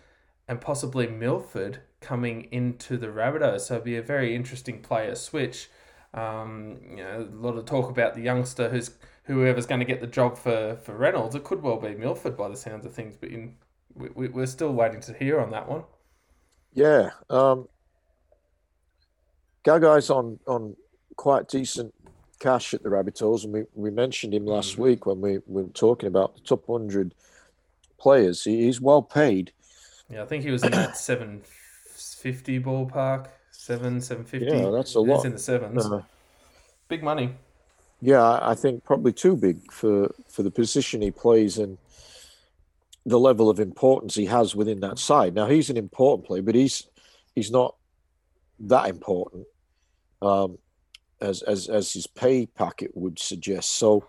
and 0.45 0.59
possibly 0.59 1.07
Milford 1.07 1.79
coming 2.01 2.49
into 2.51 2.97
the 2.97 3.07
Rabbitohs. 3.07 3.61
So 3.61 3.75
it'd 3.75 3.85
be 3.85 3.95
a 3.95 4.01
very 4.01 4.35
interesting 4.35 4.81
player 4.81 5.15
switch. 5.15 5.69
Um, 6.13 6.79
you 6.89 6.97
know, 6.97 7.29
a 7.31 7.35
lot 7.35 7.55
of 7.55 7.65
talk 7.65 7.89
about 7.89 8.15
the 8.15 8.21
youngster 8.21 8.67
who's 8.67 8.91
whoever's 9.23 9.65
going 9.65 9.79
to 9.79 9.85
get 9.85 10.01
the 10.01 10.07
job 10.07 10.37
for, 10.37 10.77
for 10.83 10.95
Reynolds. 10.95 11.35
It 11.35 11.43
could 11.43 11.61
well 11.61 11.77
be 11.77 11.95
Milford 11.95 12.37
by 12.37 12.49
the 12.49 12.55
sounds 12.55 12.85
of 12.85 12.93
things, 12.93 13.15
but 13.15 13.29
in, 13.29 13.55
we, 13.95 14.27
we're 14.27 14.45
still 14.45 14.73
waiting 14.73 15.01
to 15.01 15.13
hear 15.13 15.39
on 15.39 15.51
that 15.51 15.67
one. 15.67 15.83
Yeah, 16.73 17.09
um, 17.29 17.67
Gagai's 19.65 20.09
on 20.09 20.39
on 20.47 20.75
quite 21.17 21.47
decent 21.49 21.93
cash 22.39 22.73
at 22.73 22.81
the 22.81 22.89
Rabbitohs, 22.89 23.43
and 23.43 23.53
we, 23.53 23.63
we 23.75 23.91
mentioned 23.91 24.33
him 24.33 24.45
last 24.45 24.73
mm-hmm. 24.73 24.83
week 24.83 25.05
when 25.05 25.21
we, 25.21 25.39
we, 25.45 25.63
were 25.63 25.69
talking 25.69 26.07
about 26.07 26.33
the 26.35 26.41
top 26.41 26.65
hundred 26.65 27.13
players. 27.99 28.43
He, 28.43 28.63
he's 28.63 28.79
well 28.79 29.01
paid. 29.01 29.51
Yeah, 30.09 30.23
I 30.23 30.25
think 30.25 30.43
he 30.43 30.51
was 30.51 30.63
in 30.63 30.71
that 30.71 30.97
seven 31.09 31.41
fifty 31.85 32.59
ballpark, 32.59 33.27
seven 33.51 34.01
seven 34.01 34.23
fifty. 34.23 34.47
Yeah, 34.47 34.69
that's 34.69 34.95
a 34.95 34.99
lot. 34.99 35.17
He's 35.17 35.25
in 35.25 35.31
the 35.33 35.39
sevens. 35.39 35.85
Uh, 35.85 36.01
Big 36.87 37.03
money. 37.03 37.35
Yeah, 38.01 38.39
I 38.41 38.55
think 38.55 38.83
probably 38.83 39.13
too 39.13 39.35
big 39.35 39.71
for 39.71 40.13
for 40.27 40.43
the 40.43 40.51
position 40.51 41.01
he 41.01 41.11
plays 41.11 41.57
and 41.57 41.77
the 43.05 43.19
level 43.19 43.49
of 43.49 43.59
importance 43.59 44.15
he 44.15 44.25
has 44.25 44.55
within 44.55 44.79
that 44.81 44.99
side. 44.99 45.35
Now 45.35 45.47
he's 45.47 45.69
an 45.69 45.77
important 45.77 46.27
player, 46.27 46.41
but 46.41 46.55
he's 46.55 46.87
he's 47.35 47.51
not 47.51 47.75
that 48.61 48.89
important 48.89 49.45
um, 50.21 50.57
as, 51.19 51.41
as, 51.43 51.67
as 51.67 51.93
his 51.93 52.07
pay 52.07 52.45
packet 52.45 52.91
would 52.95 53.19
suggest. 53.19 53.73
So, 53.73 54.05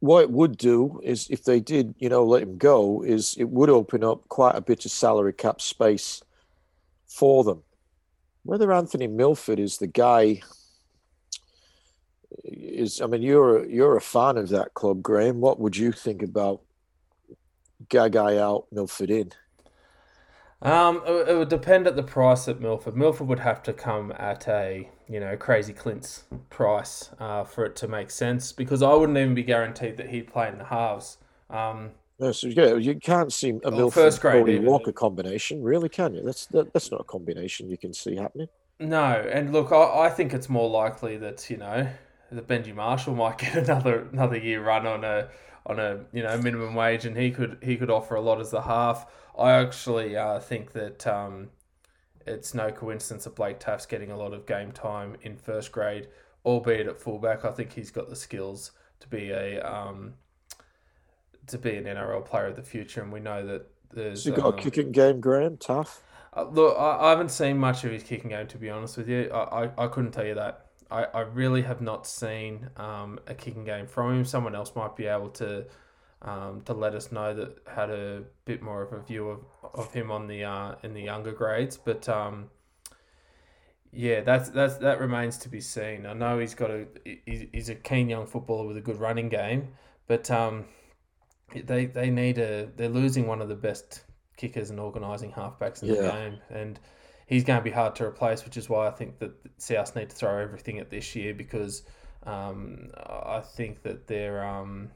what 0.00 0.22
it 0.22 0.30
would 0.30 0.56
do 0.56 1.00
is 1.02 1.26
if 1.28 1.42
they 1.42 1.58
did, 1.58 1.94
you 1.98 2.08
know, 2.08 2.24
let 2.24 2.42
him 2.42 2.56
go, 2.56 3.02
is 3.02 3.34
it 3.36 3.48
would 3.48 3.68
open 3.68 4.04
up 4.04 4.28
quite 4.28 4.54
a 4.54 4.60
bit 4.60 4.84
of 4.84 4.92
salary 4.92 5.32
cap 5.32 5.60
space 5.60 6.22
for 7.08 7.42
them. 7.42 7.62
Whether 8.44 8.72
Anthony 8.72 9.08
Milford 9.08 9.58
is 9.58 9.78
the 9.78 9.88
guy 9.88 10.42
is, 12.44 13.00
I 13.00 13.06
mean, 13.06 13.22
you're 13.22 13.64
a, 13.64 13.68
you're 13.68 13.96
a 13.96 14.00
fan 14.00 14.36
of 14.36 14.48
that 14.50 14.74
club, 14.74 15.02
Graham. 15.02 15.40
What 15.40 15.58
would 15.58 15.76
you 15.76 15.92
think 15.92 16.22
about 16.22 16.60
Gagai 17.88 18.38
out, 18.38 18.66
Milford 18.72 19.10
in? 19.10 19.32
Um, 20.60 21.02
it, 21.06 21.28
it, 21.28 21.38
would 21.38 21.48
depend 21.48 21.86
at 21.86 21.94
the 21.94 22.02
price 22.02 22.48
at 22.48 22.60
Milford. 22.60 22.96
Milford 22.96 23.28
would 23.28 23.38
have 23.38 23.62
to 23.62 23.72
come 23.72 24.12
at 24.18 24.48
a 24.48 24.88
you 25.08 25.20
know 25.20 25.36
crazy 25.36 25.72
Clint's 25.72 26.24
price 26.50 27.10
uh, 27.20 27.44
for 27.44 27.64
it 27.64 27.76
to 27.76 27.88
make 27.88 28.10
sense 28.10 28.50
because 28.50 28.82
I 28.82 28.92
wouldn't 28.92 29.16
even 29.16 29.34
be 29.34 29.44
guaranteed 29.44 29.96
that 29.98 30.08
he'd 30.08 30.26
play 30.26 30.48
in 30.48 30.58
the 30.58 30.64
halves. 30.64 31.18
Um, 31.48 31.90
no, 32.18 32.32
so 32.32 32.48
yeah, 32.48 32.74
you 32.74 32.96
can't 32.96 33.32
see 33.32 33.50
a 33.62 33.70
Milford 33.70 34.02
first 34.02 34.20
grade 34.20 34.44
Cody 34.44 34.58
Walker 34.58 34.90
combination, 34.90 35.62
really, 35.62 35.88
can 35.88 36.14
you? 36.14 36.22
That's 36.24 36.46
that, 36.46 36.72
that's 36.72 36.90
not 36.90 37.02
a 37.02 37.04
combination 37.04 37.70
you 37.70 37.78
can 37.78 37.94
see 37.94 38.16
happening. 38.16 38.48
No, 38.80 39.12
and 39.32 39.52
look, 39.52 39.70
I, 39.70 40.06
I 40.06 40.10
think 40.10 40.34
it's 40.34 40.48
more 40.48 40.68
likely 40.68 41.16
that 41.18 41.48
you 41.48 41.58
know 41.58 41.88
that 42.30 42.46
Benji 42.46 42.74
Marshall 42.74 43.14
might 43.14 43.38
get 43.38 43.56
another 43.68 44.08
another 44.12 44.38
year 44.38 44.62
run 44.62 44.86
on 44.86 45.04
a 45.04 45.28
on 45.66 45.78
a 45.78 46.00
you 46.12 46.22
know 46.22 46.36
minimum 46.38 46.74
wage, 46.74 47.04
and 47.04 47.16
he 47.16 47.30
could 47.30 47.58
he 47.62 47.76
could 47.76 47.90
offer 47.90 48.14
a 48.14 48.20
lot 48.20 48.40
as 48.40 48.50
the 48.50 48.62
half. 48.62 49.06
I 49.38 49.52
actually 49.52 50.16
uh, 50.16 50.40
think 50.40 50.72
that 50.72 51.06
um, 51.06 51.50
it's 52.26 52.54
no 52.54 52.70
coincidence 52.70 53.24
that 53.24 53.36
Blake 53.36 53.60
Taaffe's 53.60 53.86
getting 53.86 54.10
a 54.10 54.16
lot 54.16 54.32
of 54.32 54.46
game 54.46 54.72
time 54.72 55.16
in 55.22 55.36
first 55.36 55.70
grade, 55.72 56.08
albeit 56.44 56.86
at 56.86 57.00
fullback. 57.00 57.44
I 57.44 57.52
think 57.52 57.72
he's 57.72 57.90
got 57.90 58.08
the 58.08 58.16
skills 58.16 58.72
to 59.00 59.08
be 59.08 59.30
a 59.30 59.60
um, 59.60 60.14
to 61.46 61.58
be 61.58 61.76
an 61.76 61.84
NRL 61.84 62.24
player 62.24 62.46
of 62.46 62.56
the 62.56 62.62
future, 62.62 63.02
and 63.02 63.12
we 63.12 63.20
know 63.20 63.46
that 63.46 63.66
Has 63.94 64.24
he 64.24 64.30
got 64.32 64.54
um, 64.54 64.58
a 64.58 64.62
kicking 64.62 64.92
game, 64.92 65.20
Graham? 65.20 65.56
Tough. 65.56 66.02
Uh, 66.36 66.44
look, 66.50 66.76
I, 66.78 67.06
I, 67.06 67.10
haven't 67.10 67.30
seen 67.30 67.58
much 67.58 67.84
of 67.84 67.90
his 67.90 68.02
kicking 68.02 68.30
game 68.30 68.46
to 68.48 68.58
be 68.58 68.68
honest 68.68 68.96
with 68.98 69.08
you. 69.08 69.30
I, 69.32 69.64
I, 69.64 69.84
I 69.84 69.86
couldn't 69.88 70.12
tell 70.12 70.26
you 70.26 70.34
that. 70.34 70.67
I, 70.90 71.04
I 71.04 71.20
really 71.20 71.62
have 71.62 71.80
not 71.80 72.06
seen 72.06 72.70
um, 72.76 73.20
a 73.26 73.34
kicking 73.34 73.64
game 73.64 73.86
from 73.86 74.14
him. 74.14 74.24
Someone 74.24 74.54
else 74.54 74.72
might 74.74 74.96
be 74.96 75.06
able 75.06 75.28
to 75.30 75.66
um, 76.22 76.62
to 76.62 76.72
let 76.72 76.94
us 76.94 77.12
know 77.12 77.34
that 77.34 77.58
had 77.66 77.90
a 77.90 78.22
bit 78.44 78.62
more 78.62 78.82
of 78.82 78.92
a 78.92 79.00
view 79.00 79.28
of, 79.28 79.44
of 79.74 79.92
him 79.92 80.10
on 80.10 80.26
the 80.26 80.44
uh, 80.44 80.74
in 80.82 80.94
the 80.94 81.02
younger 81.02 81.32
grades. 81.32 81.76
But 81.76 82.08
um, 82.08 82.50
yeah, 83.92 84.22
that's 84.22 84.50
that's 84.50 84.76
that 84.78 85.00
remains 85.00 85.38
to 85.38 85.48
be 85.48 85.60
seen. 85.60 86.06
I 86.06 86.14
know 86.14 86.38
he's 86.38 86.54
got 86.54 86.70
a 86.70 86.86
he's 87.26 87.68
a 87.68 87.74
keen 87.74 88.08
young 88.08 88.26
footballer 88.26 88.66
with 88.66 88.76
a 88.76 88.82
good 88.82 88.98
running 88.98 89.28
game, 89.28 89.68
but 90.06 90.30
um, 90.30 90.64
they 91.54 91.86
they 91.86 92.10
need 92.10 92.38
a 92.38 92.68
they're 92.76 92.88
losing 92.88 93.26
one 93.26 93.40
of 93.40 93.48
the 93.48 93.54
best 93.54 94.04
kickers 94.36 94.70
and 94.70 94.80
organising 94.80 95.32
halfbacks 95.32 95.82
in 95.82 95.88
yeah. 95.88 95.94
the 95.94 96.08
game, 96.08 96.38
and 96.50 96.80
he's 97.28 97.44
going 97.44 97.60
to 97.60 97.64
be 97.64 97.70
hard 97.70 97.94
to 97.96 98.04
replace. 98.04 98.44
Which 98.44 98.56
is 98.56 98.68
why 98.68 98.88
I 98.88 98.90
think 98.90 99.20
that 99.20 99.32
South 99.58 99.94
need 99.94 100.10
to 100.10 100.16
throw 100.16 100.38
everything 100.38 100.80
at 100.80 100.90
this 100.90 101.14
year 101.14 101.32
because 101.32 101.82
um, 102.24 102.90
I 102.96 103.40
think 103.40 103.82
that 103.84 104.08
they're 104.08 104.44
um, 104.44 104.90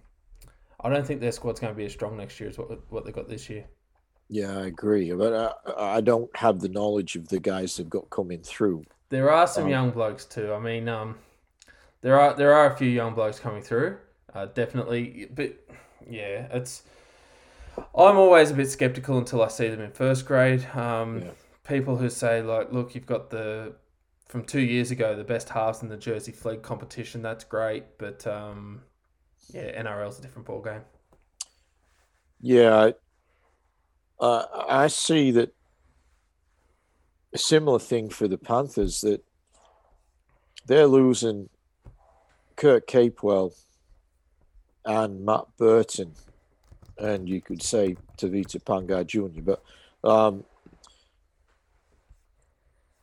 I 0.81 0.89
don't 0.89 1.07
think 1.07 1.21
their 1.21 1.33
squad's 1.33 1.61
going 1.61 1.73
to 1.73 1.77
be 1.77 1.85
as 1.85 1.93
strong 1.93 2.17
next 2.17 2.41
year 2.41 2.49
as 2.49 2.59
what 2.59 2.71
what 2.91 3.05
they 3.05 3.13
got 3.13 3.29
this 3.29 3.49
year. 3.49 3.65
Yeah, 4.29 4.59
I 4.59 4.67
agree, 4.67 5.13
but 5.13 5.55
I, 5.67 5.97
I 5.97 6.01
don't 6.01 6.35
have 6.37 6.61
the 6.61 6.69
knowledge 6.69 7.17
of 7.17 7.29
the 7.29 7.39
guys 7.39 7.77
they've 7.77 7.89
got 7.89 8.09
coming 8.11 8.41
through. 8.41 8.85
There 9.11 9.31
are 9.31 9.47
some 9.47 9.65
um, 9.65 9.71
young 9.71 9.91
blokes 9.91 10.25
too. 10.25 10.53
I 10.55 10.59
mean, 10.59 10.89
um, 10.89 11.17
there 12.01 12.19
are 12.19 12.35
there 12.35 12.55
are 12.55 12.73
a 12.73 12.77
few 12.77 12.89
young 12.89 13.15
blokes 13.15 13.39
coming 13.39 13.63
through, 13.63 13.99
uh, 14.35 14.47
definitely. 14.47 15.29
But 15.33 15.55
yeah, 16.09 16.49
it's. 16.51 16.83
I'm 17.77 18.19
always 18.19 18.51
a 18.51 18.55
bit 18.55 18.71
skeptical 18.71 19.17
until 19.17 19.43
I 19.43 19.49
see 19.49 19.69
them 19.69 19.81
in 19.81 19.93
first 19.93 20.27
grade. 20.27 20.67
Um, 20.75 21.23
yeah. 21.23 21.31
People 21.73 21.97
who 21.97 22.11
say 22.11 22.43
like, 22.43 22.71
look, 22.71 22.95
you've 22.95 23.07
got 23.07 23.31
the 23.31 23.73
from 24.29 24.45
two 24.45 24.61
years 24.61 24.91
ago 24.91 25.17
the 25.17 25.25
best 25.25 25.49
halves 25.49 25.81
in 25.81 25.89
the 25.89 25.97
Jersey 25.97 26.31
Flegg 26.31 26.61
competition. 26.61 27.23
That's 27.23 27.45
great, 27.45 27.97
but 27.97 28.27
um, 28.27 28.83
yeah, 29.55 29.81
NRL's 29.83 30.19
a 30.19 30.23
different 30.23 30.47
ball 30.47 30.61
game. 30.61 30.83
Yeah, 32.43 32.91
uh, 34.21 34.45
I 34.69 34.89
see 34.89 35.31
that 35.31 35.55
a 37.33 37.39
similar 37.39 37.79
thing 37.79 38.11
for 38.11 38.29
the 38.29 38.37
Panthers 38.37 39.01
that 39.01 39.25
they're 40.67 40.87
losing 40.87 41.49
Kurt 42.57 42.87
Capewell 42.87 43.55
and 44.85 45.25
Matt 45.25 45.47
Burton, 45.57 46.13
and 46.99 47.27
you 47.27 47.41
could 47.41 47.63
say 47.63 47.97
Tevita 48.19 48.63
Pangai 48.63 49.07
Jr., 49.07 49.41
but 49.41 49.63
um, 50.05 50.45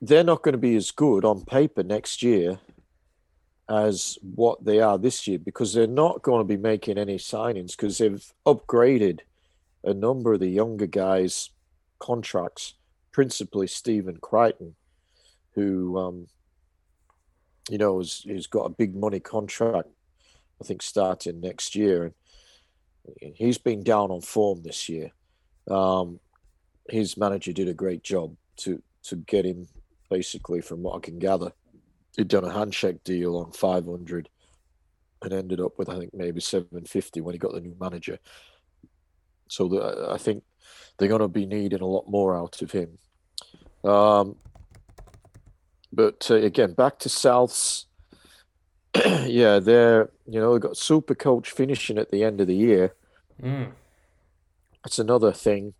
they're 0.02 0.24
not 0.24 0.43
going 0.43 0.54
to 0.54 0.60
be 0.60 0.76
as 0.76 0.91
good 0.91 1.26
on 1.26 1.43
paper 1.45 1.84
next 1.84 2.24
year 2.24 2.60
as 3.70 4.18
what 4.22 4.64
they 4.64 4.80
are 4.80 4.97
this 4.97 5.28
year 5.28 5.38
because 5.38 5.74
they're 5.74 5.88
not 5.88 6.24
going 6.24 6.39
to 6.39 6.45
be 6.45 6.58
making 6.58 6.97
any 6.97 7.18
signings 7.18 7.72
because 7.72 8.00
they've 8.00 8.34
upgraded 8.45 9.20
a 9.84 9.93
number 9.93 10.34
of 10.34 10.39
the 10.39 10.47
younger 10.47 10.88
guys' 10.88 11.52
contracts, 12.00 12.74
principally 13.12 13.68
Stephen 13.68 14.18
Crichton, 14.18 14.76
who, 15.54 15.97
um, 15.97 16.28
you 17.70 17.78
know, 17.78 18.00
has, 18.00 18.26
has 18.28 18.47
got 18.47 18.66
a 18.66 18.70
big 18.70 18.95
money 18.95 19.20
contract, 19.20 19.89
I 20.62 20.66
think, 20.66 20.82
starting 20.82 21.39
next 21.39 21.76
year. 21.76 22.06
And 23.22 23.36
he's 23.36 23.58
been 23.58 23.84
down 23.84 24.12
on 24.12 24.22
form 24.22 24.64
this 24.64 24.89
year. 24.89 25.12
Um, 25.70 26.20
his 26.89 27.18
manager 27.18 27.54
did 27.54 27.68
a 27.68 27.74
great 27.74 28.04
job 28.04 28.36
to, 28.58 28.82
to 29.04 29.18
get 29.18 29.45
him, 29.45 29.68
basically, 30.10 30.62
from 30.62 30.84
what 30.84 30.95
I 30.95 30.99
can 30.99 31.20
gather. 31.20 31.51
He'd 32.16 32.28
done 32.28 32.43
a 32.43 32.51
handshake 32.51 33.03
deal 33.03 33.38
on 33.38 33.51
500 33.51 34.30
and 35.22 35.34
ended 35.34 35.60
up 35.60 35.78
with, 35.78 35.89
I 35.89 35.97
think, 35.97 36.14
maybe 36.14 36.41
750 36.41 37.22
when 37.22 37.34
he 37.34 37.39
got 37.39 37.53
the 37.53 37.62
new 37.62 37.76
manager. 37.80 38.20
So 39.47 39.68
the, 39.68 40.10
I 40.12 40.18
think 40.18 40.43
they're 40.97 41.07
going 41.07 41.22
to 41.22 41.28
be 41.28 41.45
needing 41.45 41.82
a 41.82 41.86
lot 41.86 42.10
more 42.10 42.36
out 42.36 42.62
of 42.62 42.72
him. 42.72 42.97
Um, 43.84 44.36
but 45.91 46.28
uh, 46.30 46.36
again, 46.36 46.74
back 46.74 46.99
to 46.99 47.10
Souths. 47.10 47.86
yeah, 49.26 49.60
they're 49.60 50.10
you 50.26 50.39
know 50.39 50.53
they've 50.53 50.62
got 50.62 50.78
super 50.78 51.16
coach 51.16 51.51
finishing 51.51 51.97
at 51.97 52.12
the 52.12 52.24
end 52.24 52.41
of 52.41 52.47
the 52.47 52.55
year. 52.55 52.93
Mm. 53.41 53.72
That's 54.84 54.99
another 54.99 55.32
thing 55.32 55.74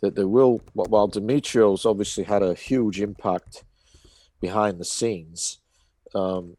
that 0.00 0.14
they 0.14 0.24
will. 0.24 0.62
While 0.72 1.08
Demetriou's 1.08 1.86
obviously 1.86 2.24
had 2.24 2.42
a 2.42 2.54
huge 2.54 3.00
impact 3.00 3.64
behind 4.40 4.78
the 4.78 4.84
scenes, 4.84 5.58
um, 6.14 6.56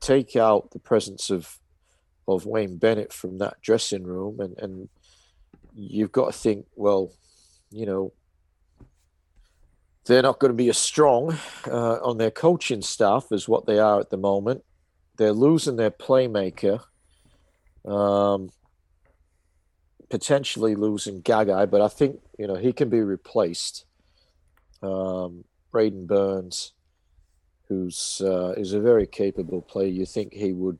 take 0.00 0.36
out 0.36 0.70
the 0.70 0.78
presence 0.78 1.30
of 1.30 1.58
of 2.28 2.44
Wayne 2.44 2.76
Bennett 2.76 3.12
from 3.12 3.38
that 3.38 3.60
dressing 3.62 4.04
room 4.04 4.40
and 4.40 4.58
and 4.58 4.88
you've 5.76 6.12
got 6.12 6.32
to 6.32 6.38
think, 6.38 6.66
well, 6.74 7.12
you 7.70 7.86
know, 7.86 8.12
they're 10.06 10.22
not 10.22 10.38
going 10.38 10.52
to 10.52 10.56
be 10.56 10.68
as 10.68 10.78
strong 10.78 11.36
uh, 11.66 11.98
on 12.02 12.18
their 12.18 12.30
coaching 12.30 12.82
staff 12.82 13.26
as 13.30 13.48
what 13.48 13.66
they 13.66 13.78
are 13.78 14.00
at 14.00 14.10
the 14.10 14.16
moment. 14.16 14.64
They're 15.16 15.32
losing 15.32 15.76
their 15.76 15.90
playmaker, 15.90 16.80
um, 17.84 18.50
potentially 20.08 20.74
losing 20.74 21.22
Gagai, 21.22 21.70
but 21.70 21.80
I 21.80 21.88
think 21.88 22.20
you 22.38 22.46
know 22.46 22.56
he 22.56 22.72
can 22.72 22.88
be 22.88 23.00
replaced. 23.00 23.84
Um, 24.82 25.44
Braidon 25.72 26.06
Burns, 26.06 26.72
who's 27.68 28.22
uh, 28.24 28.54
is 28.56 28.72
a 28.72 28.80
very 28.80 29.06
capable 29.06 29.62
player, 29.62 29.88
you 29.88 30.06
think 30.06 30.32
he 30.32 30.52
would 30.52 30.78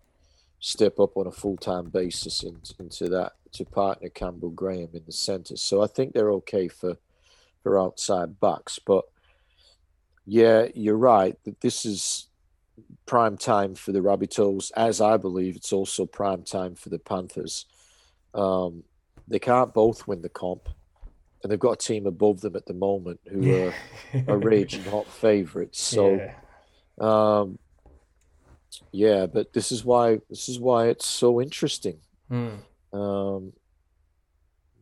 step 0.61 0.99
up 0.99 1.17
on 1.17 1.27
a 1.27 1.33
full 1.33 1.57
time 1.57 1.89
basis 1.91 2.43
in, 2.43 2.61
into 2.79 3.09
that 3.09 3.33
to 3.53 3.65
partner 3.65 4.09
Campbell 4.09 4.51
Graham 4.51 4.91
in 4.93 5.03
the 5.07 5.13
centre. 5.13 5.57
So 5.57 5.83
I 5.83 5.87
think 5.87 6.13
they're 6.13 6.33
okay 6.33 6.69
for 6.69 6.97
for 7.63 7.81
outside 7.81 8.39
backs. 8.41 8.79
But 8.79 9.05
yeah, 10.25 10.67
you're 10.75 10.97
right 10.97 11.37
that 11.45 11.61
this 11.61 11.85
is 11.85 12.29
prime 13.07 13.37
time 13.37 13.75
for 13.75 13.93
the 13.93 14.01
Rabbitohs, 14.01 14.71
as 14.77 15.01
I 15.01 15.17
believe 15.17 15.57
it's 15.57 15.73
also 15.73 16.07
prime 16.07 16.43
time 16.43 16.75
for 16.75 16.91
the 16.91 16.99
Panthers. 16.99 17.67
Um, 18.35 18.83
they 19.29 19.39
can't 19.39 19.73
both 19.73 20.07
win 20.07 20.23
the 20.23 20.29
comp, 20.29 20.69
and 21.43 21.51
they've 21.51 21.59
got 21.59 21.83
a 21.83 21.87
team 21.87 22.07
above 22.07 22.41
them 22.41 22.57
at 22.57 22.67
the 22.67 22.75
moment 22.75 23.21
who 23.29 23.67
are, 23.67 23.75
are 24.29 24.39
raging 24.39 24.85
hot 24.85 25.07
favourites. 25.07 25.81
So, 25.81 26.15
yeah. 26.17 26.35
Um, 26.99 27.59
yeah, 28.93 29.27
but 29.27 29.53
this 29.53 29.73
is 29.73 29.85
why 29.85 30.19
this 30.29 30.49
is 30.49 30.59
why 30.59 30.89
it's 30.89 31.07
so 31.07 31.41
interesting. 31.41 31.99
Mm. 32.31 32.59
Um, 32.93 33.53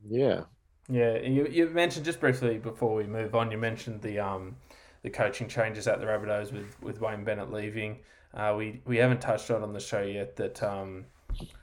yeah. 0.09 0.43
Yeah, 0.89 1.19
you, 1.19 1.47
you 1.47 1.69
mentioned 1.71 2.05
just 2.05 2.21
briefly 2.21 2.59
before 2.59 2.95
we 2.95 3.05
move 3.05 3.35
on. 3.35 3.51
You 3.51 3.59
mentioned 3.59 4.03
the 4.03 4.19
um, 4.21 4.57
the 5.03 5.11
coaching 5.11 5.49
changes 5.49 5.89
at 5.89 6.01
the 6.01 6.07
Rabbitohs 6.07 6.53
with, 6.53 6.81
with 6.83 7.01
Wayne 7.01 7.25
Bennett 7.25 7.53
leaving. 7.53 7.99
Uh, 8.35 8.55
we 8.57 8.83
we 8.85 8.97
haven't 8.99 9.21
touched 9.21 9.51
on 9.51 9.63
on 9.63 9.73
the 9.73 9.81
show 9.81 10.03
yet 10.03 10.37
that 10.37 10.63
um, 10.63 11.07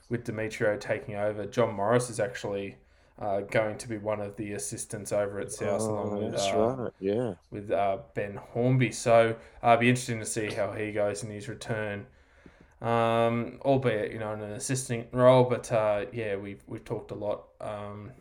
with 0.10 0.26
Demetriou 0.26 0.80
taking 0.80 1.16
over, 1.16 1.46
John 1.46 1.74
Morris 1.74 2.10
is 2.10 2.20
actually 2.20 2.78
uh, 3.22 3.42
going 3.42 3.78
to 3.78 3.88
be 3.88 3.98
one 3.98 4.20
of 4.20 4.36
the 4.36 4.54
assistants 4.54 5.14
over 5.14 5.40
at 5.40 5.52
South, 5.52 5.82
oh, 5.82 5.92
along 5.92 6.24
with 6.26 6.36
uh, 6.36 6.76
right. 6.76 6.92
yeah 7.00 7.34
with 7.52 7.72
uh, 7.72 8.00
Ben 8.16 8.36
Hornby. 8.36 8.92
So 8.92 9.36
uh, 9.64 9.68
it'll 9.68 9.78
be 9.78 9.90
interesting 9.90 10.20
to 10.20 10.26
see 10.26 10.48
how 10.48 10.72
he 10.74 10.92
goes 10.92 11.24
in 11.24 11.30
his 11.30 11.48
return 11.48 12.08
um, 12.82 13.60
albeit 13.64 14.12
you 14.12 14.20
know 14.20 14.34
in 14.34 14.42
an 14.42 14.52
assistant 14.54 15.08
role. 15.12 15.44
But 15.44 15.72
uh, 15.72 16.06
yeah, 16.12 16.36
we've 16.36 16.64
we've 16.68 16.84
talked 16.84 17.12
a 17.12 17.16
lot 17.16 17.46
um, 17.62 18.12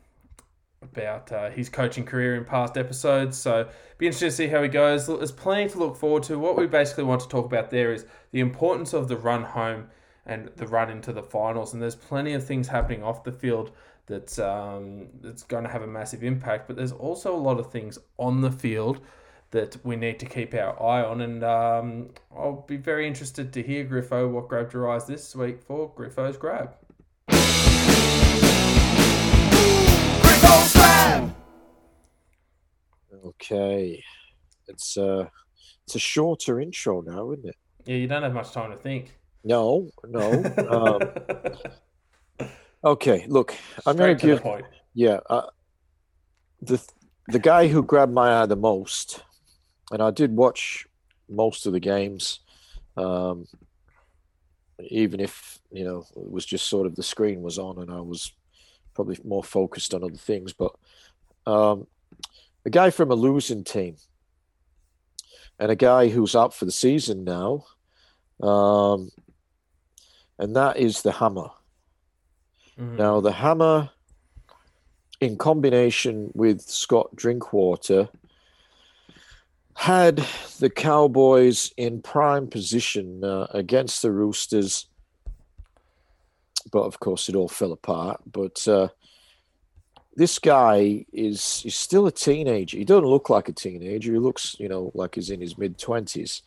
about 0.83 1.33
uh, 1.33 1.51
his 1.51 1.69
coaching 1.69 2.05
career 2.05 2.37
in 2.37 2.45
past 2.45 2.77
episodes. 2.77 3.39
So 3.39 3.69
be 3.99 4.07
interesting 4.07 4.29
to 4.29 4.35
see 4.35 4.47
how 4.49 4.63
he 4.63 4.69
goes. 4.69 5.07
There's 5.07 5.33
plenty 5.33 5.71
to 5.71 5.79
look 5.79 5.97
forward 5.97 6.23
to. 6.25 6.39
What 6.39 6.57
we 6.57 6.67
basically 6.67 7.05
want 7.05 7.23
to 7.23 7.29
talk 7.29 7.47
about 7.47 7.71
there 7.71 7.93
is 7.93 8.07
the 8.33 8.41
importance 8.41 8.93
of 8.93 9.09
the 9.09 9.17
run 9.17 9.45
home 9.45 9.89
and 10.27 10.51
the 10.57 10.67
run 10.67 10.91
into 10.91 11.13
the 11.13 11.23
finals. 11.23 11.73
And 11.73 11.83
there's 11.83 11.97
plenty 11.97 12.35
of 12.35 12.47
things 12.47 12.69
happening 12.69 13.03
off 13.03 13.25
the 13.25 13.33
field 13.33 13.73
that's 14.11 14.39
um, 14.39 15.07
that's 15.23 15.45
going 15.45 15.65
to 15.65 15.71
have 15.71 15.83
a 15.83 15.87
massive 15.87 16.23
impact. 16.23 16.67
But 16.67 16.77
there's 16.77 16.93
also 16.93 17.35
a 17.35 17.39
lot 17.39 17.59
of 17.59 17.71
things 17.71 17.99
on 18.19 18.43
the 18.43 18.51
field 18.51 19.01
that 19.53 19.77
we 19.85 19.97
need 19.97 20.19
to 20.21 20.27
keep 20.27 20.53
our 20.55 20.81
eye 20.83 21.03
on. 21.03 21.21
And 21.23 21.43
um, 21.43 22.11
I'll 22.37 22.65
be 22.67 22.77
very 22.77 23.07
interested 23.07 23.53
to 23.53 23.63
hear, 23.63 23.85
Griffo, 23.85 24.31
what 24.31 24.49
grabbed 24.49 24.75
your 24.75 24.91
eyes 24.91 25.07
this 25.07 25.35
week 25.35 25.63
for 25.63 25.93
Griffo's 25.95 26.37
Grab. 26.37 26.75
Griffo's 30.21 30.73
Grab! 30.73 31.35
Okay. 33.27 34.03
It's, 34.69 34.97
uh, 34.97 35.29
it's 35.85 35.97
a 35.97 35.99
shorter 35.99 36.61
intro 36.61 37.01
now, 37.01 37.33
isn't 37.33 37.47
it? 37.47 37.57
Yeah, 37.87 37.97
you 37.97 38.07
don't 38.07 38.23
have 38.23 38.35
much 38.35 38.53
time 38.53 38.71
to 38.71 38.77
think. 38.77 39.17
No, 39.43 39.91
no. 40.07 40.45
Um, 40.69 41.01
okay, 42.85 43.25
look, 43.29 43.55
I'm 43.87 43.97
going 43.97 44.17
to 44.17 44.27
give. 44.27 44.43
Yeah, 44.95 45.21
uh, 45.29 45.47
the 46.63 46.83
the 47.29 47.39
guy 47.39 47.69
who 47.69 47.83
grabbed 47.83 48.13
my 48.13 48.43
eye 48.43 48.47
the 48.47 48.57
most, 48.57 49.23
and 49.91 50.03
I 50.03 50.11
did 50.11 50.35
watch 50.35 50.87
most 51.29 51.67
of 51.67 51.73
the 51.73 51.81
games, 51.81 52.41
um, 52.97 53.47
even 54.89 55.21
if 55.21 55.59
you 55.71 55.85
know 55.85 56.05
it 56.17 56.31
was 56.31 56.45
just 56.45 56.67
sort 56.67 56.87
of 56.87 56.97
the 56.97 57.03
screen 57.03 57.43
was 57.43 57.59
on 57.59 57.79
and 57.79 57.91
I 57.91 58.01
was 58.01 58.33
probably 58.95 59.19
more 59.25 59.45
focused 59.45 59.95
on 59.95 60.03
other 60.03 60.15
things. 60.17 60.53
But 60.53 60.75
um, 61.47 61.87
a 62.65 62.71
guy 62.71 62.91
from 62.91 63.11
a 63.11 63.15
losing 63.15 63.65
team 63.65 63.97
and 65.59 65.71
a 65.71 65.77
guy 65.77 66.09
who's 66.09 66.35
out 66.35 66.55
for 66.55 66.65
the 66.65 66.73
season 66.73 67.25
now, 67.25 67.65
um, 68.43 69.11
and 70.39 70.57
that 70.57 70.79
is 70.79 71.03
the 71.03 71.13
Hammer. 71.13 71.51
Mm. 72.81 72.97
Now 72.97 73.21
the 73.21 73.33
Hammer 73.33 73.91
in 75.21 75.37
combination 75.37 76.31
with 76.35 76.63
Scott 76.63 77.15
Drinkwater, 77.15 78.09
had 79.75 80.25
the 80.59 80.71
Cowboys 80.71 81.73
in 81.77 82.03
prime 82.03 82.47
position 82.47 83.23
uh, 83.23 83.47
against 83.51 84.03
the 84.03 84.11
Roosters. 84.11 84.87
But 86.73 86.83
of 86.83 87.01
course, 87.01 87.29
it 87.29 87.35
all 87.35 87.49
fell 87.49 87.73
apart. 87.73 88.21
But 88.31 88.67
uh, 88.67 88.89
this 90.17 90.39
guy 90.39 91.05
is 91.13 91.63
is 91.65 91.75
still 91.75 92.07
a 92.07 92.13
teenager. 92.13 92.77
He 92.77 92.85
doesn't 92.85 93.07
look 93.07 93.31
like 93.31 93.49
a 93.49 93.53
teenager. 93.53 94.13
He 94.13 94.19
looks, 94.19 94.57
you 94.59 94.69
know, 94.69 94.91
like 94.95 95.15
he's 95.15 95.31
in 95.31 95.41
his 95.41 95.57
mid 95.57 95.79
twenties. 95.79 96.43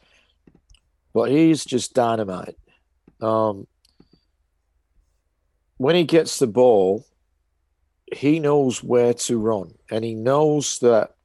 But 1.13 1.29
he's 1.29 1.63
just 1.63 1.93
dynamite. 1.93 2.57
Um, 3.21 3.67
when 5.84 5.95
he 5.95 6.05
gets 6.05 6.39
the 6.39 6.47
ball, 6.47 7.05
he 8.13 8.39
knows 8.39 8.81
where 8.81 9.13
to 9.13 9.38
run 9.38 9.73
and 9.91 10.05
he 10.05 10.15
knows 10.15 10.79
that 10.79 11.15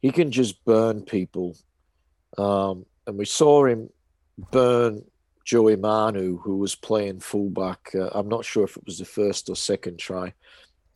he 0.00 0.12
can 0.12 0.30
just 0.30 0.64
burn 0.64 1.02
people. 1.02 1.56
Um, 2.38 2.86
and 3.06 3.18
we 3.18 3.24
saw 3.24 3.66
him 3.66 3.90
burn 4.52 5.02
Joey 5.44 5.76
Manu, 5.76 6.38
who 6.38 6.58
was 6.58 6.74
playing 6.74 7.18
fullback. 7.18 7.90
Uh, 7.94 8.10
I'm 8.12 8.28
not 8.28 8.44
sure 8.44 8.64
if 8.64 8.76
it 8.76 8.86
was 8.86 8.98
the 8.98 9.04
first 9.04 9.48
or 9.48 9.56
second 9.56 9.98
try 9.98 10.34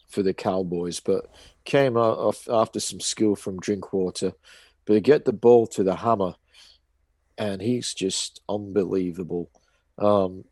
for 0.08 0.22
the 0.22 0.32
Cowboys, 0.32 1.00
but 1.00 1.30
came 1.64 1.96
off 1.96 2.48
after 2.48 2.80
some 2.80 3.00
skill 3.00 3.34
from 3.34 3.58
Drinkwater. 3.58 4.32
But 4.84 5.02
get 5.02 5.24
the 5.24 5.32
ball 5.32 5.66
to 5.68 5.82
the 5.82 5.96
hammer, 5.96 6.34
and 7.36 7.60
he's 7.60 7.92
just 7.92 8.40
unbelievable. 8.48 9.50
Um, 9.98 10.44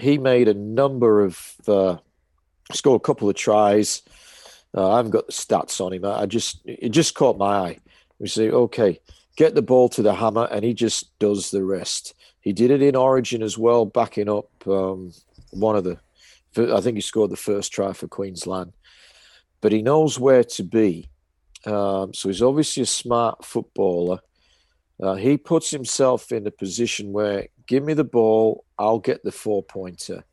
he 0.00 0.18
made 0.18 0.48
a 0.48 0.54
number 0.54 1.24
of 1.24 1.54
uh, 1.66 1.96
scored 2.72 3.00
a 3.00 3.04
couple 3.04 3.28
of 3.28 3.36
tries. 3.36 4.02
Uh, 4.74 4.92
I 4.92 4.96
haven't 4.96 5.12
got 5.12 5.26
the 5.26 5.32
stats 5.32 5.80
on 5.80 5.92
him. 5.92 6.04
I 6.04 6.26
just 6.26 6.60
it 6.64 6.90
just 6.90 7.14
caught 7.14 7.38
my 7.38 7.56
eye. 7.56 7.78
We 8.18 8.28
say, 8.28 8.50
okay, 8.50 9.00
get 9.36 9.54
the 9.54 9.62
ball 9.62 9.88
to 9.90 10.02
the 10.02 10.14
hammer, 10.14 10.48
and 10.50 10.64
he 10.64 10.74
just 10.74 11.16
does 11.18 11.50
the 11.50 11.64
rest. 11.64 12.14
He 12.40 12.52
did 12.52 12.70
it 12.70 12.82
in 12.82 12.96
Origin 12.96 13.42
as 13.42 13.58
well, 13.58 13.84
backing 13.84 14.28
up 14.28 14.48
um, 14.66 15.12
one 15.50 15.76
of 15.76 15.84
the. 15.84 15.98
I 16.56 16.80
think 16.80 16.96
he 16.96 17.00
scored 17.00 17.30
the 17.30 17.36
first 17.36 17.72
try 17.72 17.92
for 17.92 18.08
Queensland, 18.08 18.72
but 19.60 19.72
he 19.72 19.82
knows 19.82 20.18
where 20.18 20.44
to 20.44 20.62
be. 20.62 21.08
Um, 21.64 22.12
so 22.12 22.28
he's 22.28 22.42
obviously 22.42 22.82
a 22.82 22.86
smart 22.86 23.44
footballer. 23.44 24.20
Uh, 25.00 25.14
he 25.14 25.36
puts 25.36 25.70
himself 25.70 26.32
in 26.32 26.46
a 26.46 26.50
position 26.50 27.12
where 27.12 27.48
give 27.66 27.84
me 27.84 27.94
the 27.94 28.04
ball, 28.04 28.64
I'll 28.78 28.98
get 28.98 29.22
the 29.24 29.32
four 29.32 29.62
pointer, 29.62 30.24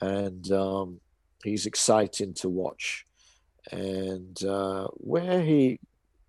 and 0.00 0.50
um, 0.52 1.00
he's 1.44 1.66
exciting 1.66 2.34
to 2.34 2.48
watch. 2.48 3.06
And 3.70 4.42
uh, 4.44 4.88
where 4.94 5.42
he, 5.42 5.78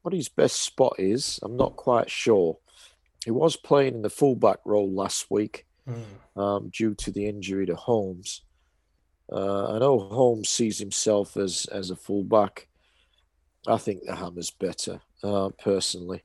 what 0.02 0.14
his 0.14 0.30
best 0.30 0.62
spot 0.62 0.96
is, 1.00 1.40
I'm 1.42 1.58
not 1.58 1.76
quite 1.76 2.10
sure. 2.10 2.58
He 3.24 3.32
was 3.32 3.56
playing 3.56 3.96
in 3.96 4.02
the 4.02 4.10
fullback 4.10 4.60
role 4.66 4.92
last 4.92 5.32
week 5.32 5.66
mm. 5.88 6.40
um, 6.40 6.70
due 6.70 6.94
to 6.96 7.12
the 7.12 7.28
injury 7.28 7.66
to 7.66 7.76
Holmes. 7.76 8.42
Uh, 9.32 9.76
I 9.76 9.80
know 9.80 10.00
Holmes 10.00 10.50
sees 10.50 10.78
himself 10.78 11.38
as 11.38 11.66
as 11.72 11.90
a 11.90 11.96
fullback. 11.96 12.68
I 13.66 13.78
think 13.78 14.04
the 14.04 14.16
Hammer's 14.16 14.52
better, 14.52 15.00
uh, 15.24 15.50
personally. 15.58 16.24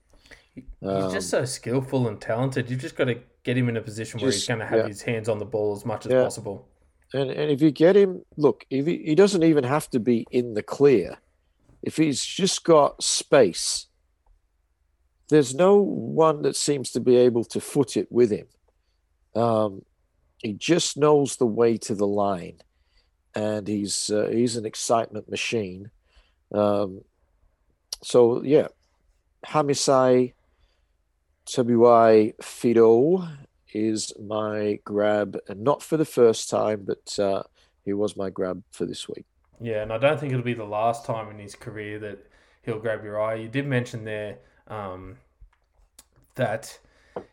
He's 0.80 0.88
um, 0.88 1.12
just 1.12 1.30
so 1.30 1.44
skillful 1.44 2.08
and 2.08 2.20
talented. 2.20 2.70
You've 2.70 2.80
just 2.80 2.96
got 2.96 3.04
to 3.04 3.20
get 3.44 3.56
him 3.56 3.68
in 3.68 3.76
a 3.76 3.80
position 3.80 4.20
where 4.20 4.30
just, 4.30 4.42
he's 4.42 4.48
going 4.48 4.60
to 4.60 4.66
have 4.66 4.80
yeah. 4.80 4.88
his 4.88 5.02
hands 5.02 5.28
on 5.28 5.38
the 5.38 5.44
ball 5.44 5.74
as 5.74 5.84
much 5.84 6.06
as 6.06 6.12
yeah. 6.12 6.22
possible. 6.22 6.68
And 7.12 7.30
and 7.30 7.50
if 7.50 7.62
you 7.62 7.70
get 7.70 7.96
him, 7.96 8.22
look, 8.36 8.66
if 8.70 8.86
he, 8.86 8.98
he 8.98 9.14
doesn't 9.14 9.42
even 9.42 9.64
have 9.64 9.88
to 9.90 10.00
be 10.00 10.26
in 10.30 10.54
the 10.54 10.62
clear. 10.62 11.18
If 11.82 11.96
he's 11.96 12.24
just 12.24 12.64
got 12.64 13.02
space, 13.02 13.86
there's 15.28 15.54
no 15.54 15.76
one 15.76 16.42
that 16.42 16.56
seems 16.56 16.90
to 16.90 17.00
be 17.00 17.16
able 17.16 17.44
to 17.44 17.60
foot 17.60 17.96
it 17.96 18.10
with 18.10 18.30
him. 18.30 18.46
Um, 19.40 19.84
he 20.38 20.52
just 20.52 20.96
knows 20.96 21.36
the 21.36 21.46
way 21.46 21.76
to 21.78 21.94
the 21.94 22.06
line, 22.06 22.58
and 23.34 23.66
he's 23.66 24.10
uh, 24.10 24.28
he's 24.30 24.56
an 24.56 24.66
excitement 24.66 25.30
machine. 25.30 25.90
Um, 26.52 27.02
so 28.02 28.42
yeah, 28.42 28.68
Hamiso 29.46 30.32
Tabuai 31.48 32.34
Fidow 32.42 33.28
is 33.72 34.12
my 34.20 34.78
grab, 34.84 35.38
and 35.48 35.62
not 35.62 35.82
for 35.82 35.96
the 35.96 36.04
first 36.04 36.50
time, 36.50 36.84
but 36.84 37.18
uh, 37.18 37.42
he 37.84 37.92
was 37.92 38.16
my 38.16 38.30
grab 38.30 38.62
for 38.70 38.84
this 38.84 39.08
week. 39.08 39.24
Yeah, 39.60 39.82
and 39.82 39.92
I 39.92 39.98
don't 39.98 40.20
think 40.20 40.32
it'll 40.32 40.44
be 40.44 40.54
the 40.54 40.64
last 40.64 41.04
time 41.04 41.30
in 41.30 41.38
his 41.38 41.54
career 41.54 41.98
that 42.00 42.26
he'll 42.62 42.78
grab 42.78 43.02
your 43.02 43.20
eye. 43.20 43.34
You 43.34 43.48
did 43.48 43.66
mention 43.66 44.04
there 44.04 44.38
um, 44.68 45.16
that 46.34 46.78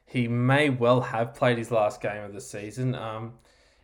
he 0.05 0.27
may 0.27 0.69
well 0.69 1.01
have 1.01 1.35
played 1.35 1.57
his 1.57 1.71
last 1.71 2.01
game 2.01 2.23
of 2.23 2.33
the 2.33 2.41
season. 2.41 2.95
Um, 2.95 3.33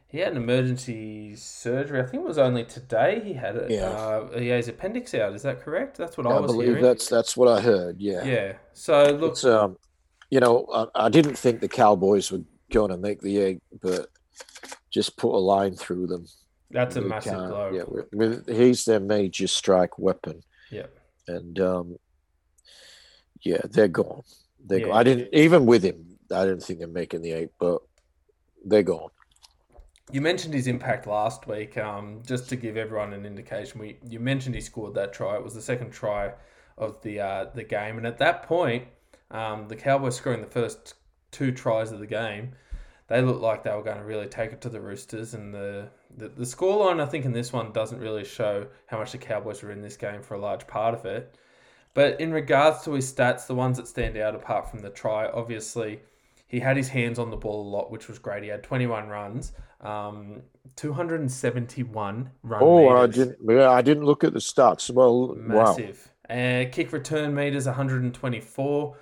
he 0.08 0.20
had 0.20 0.32
an 0.32 0.38
emergency 0.38 1.36
surgery. 1.36 2.02
I 2.02 2.04
think 2.04 2.24
it 2.24 2.28
was 2.28 2.38
only 2.38 2.66
today 2.66 3.22
he 3.24 3.34
had 3.34 3.56
it. 3.56 3.72
Yeah. 3.72 3.90
Uh, 3.90 4.40
he 4.40 4.48
has 4.48 4.68
appendix 4.68 5.14
out. 5.14 5.34
Is 5.34 5.44
that 5.44 5.62
correct? 5.62 5.98
That's 5.98 6.18
what 6.18 6.28
I, 6.28 6.32
I 6.32 6.40
was 6.40 6.52
believe 6.52 6.70
hearing. 6.70 6.84
That's 6.84 7.08
that's 7.08 7.38
what 7.38 7.48
I 7.48 7.62
heard. 7.62 8.02
Yeah. 8.02 8.24
Yeah. 8.24 8.54
So 8.74 9.04
look, 9.12 9.34
it's, 9.34 9.46
um, 9.46 9.78
you 10.32 10.40
know, 10.40 10.66
I, 10.74 11.06
I, 11.06 11.10
didn't 11.10 11.38
think 11.38 11.60
the 11.60 11.68
Cowboys 11.68 12.32
were 12.32 12.42
going 12.72 12.90
to 12.90 12.98
make 12.98 13.22
the 13.22 13.38
eight, 13.38 13.62
but 13.82 14.08
just 14.90 15.18
put 15.18 15.36
a 15.36 15.38
line 15.38 15.76
through 15.76 16.08
them. 16.08 16.26
That's 16.72 16.96
a 16.96 17.02
massive 17.02 17.34
blow. 17.34 17.72
Yeah, 17.74 17.84
with, 17.86 18.08
with, 18.14 18.48
he's 18.48 18.86
their 18.86 19.02
major 19.02 19.48
strike 19.48 20.00
weapon. 20.00 20.42
Yeah, 20.72 20.88
and 21.28 21.60
um, 21.60 21.98
yeah, 23.42 23.60
they're 23.70 23.90
gone. 23.90 24.22
They're 24.66 24.80
yeah. 24.80 24.86
gone. 24.86 24.98
I 24.98 25.04
didn't 25.04 25.30
even 25.34 25.66
with 25.66 25.84
him. 25.84 26.18
I 26.34 26.46
didn't 26.46 26.64
think 26.64 26.80
they're 26.80 26.88
making 26.88 27.22
the 27.22 27.34
eight, 27.34 27.50
but 27.60 27.82
they're 28.64 28.84
gone. 28.84 29.10
You 30.14 30.22
mentioned 30.22 30.54
his 30.54 30.68
impact 30.68 31.08
last 31.08 31.46
week. 31.46 31.78
Um, 31.78 32.22
just 32.26 32.48
to 32.50 32.56
give 32.56 32.78
everyone 32.78 33.12
an 33.12 33.26
indication, 33.26 33.82
we 33.82 33.98
you 34.08 34.22
mentioned 34.22 34.56
he 34.56 34.62
scored 34.62 34.94
that 34.94 35.12
try. 35.12 35.36
It 35.36 35.44
was 35.44 35.54
the 35.54 35.62
second 35.62 35.92
try 35.92 36.32
of 36.78 37.02
the 37.02 37.20
uh, 37.20 37.46
the 37.54 37.66
game, 37.66 37.98
and 37.98 38.08
at 38.08 38.18
that 38.20 38.44
point 38.44 38.86
um, 39.32 39.68
the 39.68 39.76
Cowboys 39.76 40.16
scoring 40.16 40.42
the 40.42 40.48
first 40.48 40.96
two 41.32 41.52
tries 41.52 41.92
of 41.92 42.00
the 42.00 42.08
game, 42.08 42.54
they 43.08 43.22
looked 43.22 43.42
like 43.42 43.64
they 43.64 43.72
were 43.72 43.84
going 43.84 43.98
to 43.98 44.06
really 44.06 44.28
take 44.28 44.52
it 44.52 44.62
to 44.62 44.70
the 44.70 44.80
Roosters. 44.80 45.34
And 45.34 45.54
the, 45.54 45.90
the, 46.16 46.30
the 46.30 46.44
scoreline, 46.44 47.02
I 47.02 47.06
think, 47.06 47.26
in 47.26 47.34
this 47.34 47.52
one 47.52 47.72
doesn't 47.72 48.00
really 48.00 48.24
show 48.24 48.68
how 48.88 49.00
much 49.00 49.12
the 49.12 49.18
Cowboys 49.18 49.62
were 49.64 49.72
in 49.72 49.82
this 49.82 49.98
game 49.98 50.22
for 50.22 50.36
a 50.36 50.40
large 50.40 50.66
part 50.68 50.94
of 50.94 51.06
it. 51.06 51.36
But 51.94 52.22
in 52.22 52.32
regards 52.32 52.84
to 52.84 52.94
his 52.94 53.12
stats, 53.12 53.48
the 53.48 53.56
ones 53.56 53.78
that 53.78 53.88
stand 53.88 54.18
out 54.18 54.34
apart 54.34 54.70
from 54.70 54.80
the 54.80 54.90
try, 54.90 55.28
obviously, 55.28 56.00
he 56.48 56.60
had 56.60 56.78
his 56.78 56.88
hands 56.88 57.20
on 57.20 57.30
the 57.30 57.38
ball 57.38 57.68
a 57.68 57.70
lot, 57.70 57.92
which 57.92 58.08
was 58.08 58.18
great. 58.20 58.44
He 58.44 58.50
had 58.50 58.64
21 58.64 59.08
runs, 59.08 59.52
um, 59.82 60.42
271 60.76 62.30
runs. 62.44 62.64
Oh, 62.64 62.90
meters. 62.90 63.00
I 63.00 63.08
didn't. 63.08 63.38
Yeah, 63.50 63.70
I 63.70 63.82
didn't 63.82 64.04
look 64.04 64.24
at 64.24 64.34
the 64.34 64.40
stats. 64.40 64.90
Well, 64.90 65.36
massive. 65.38 66.12
Wow. 66.30 66.36
Uh, 66.36 66.66
kick 66.72 66.94
return 66.94 67.34
meters 67.34 67.66
124. 67.66 68.96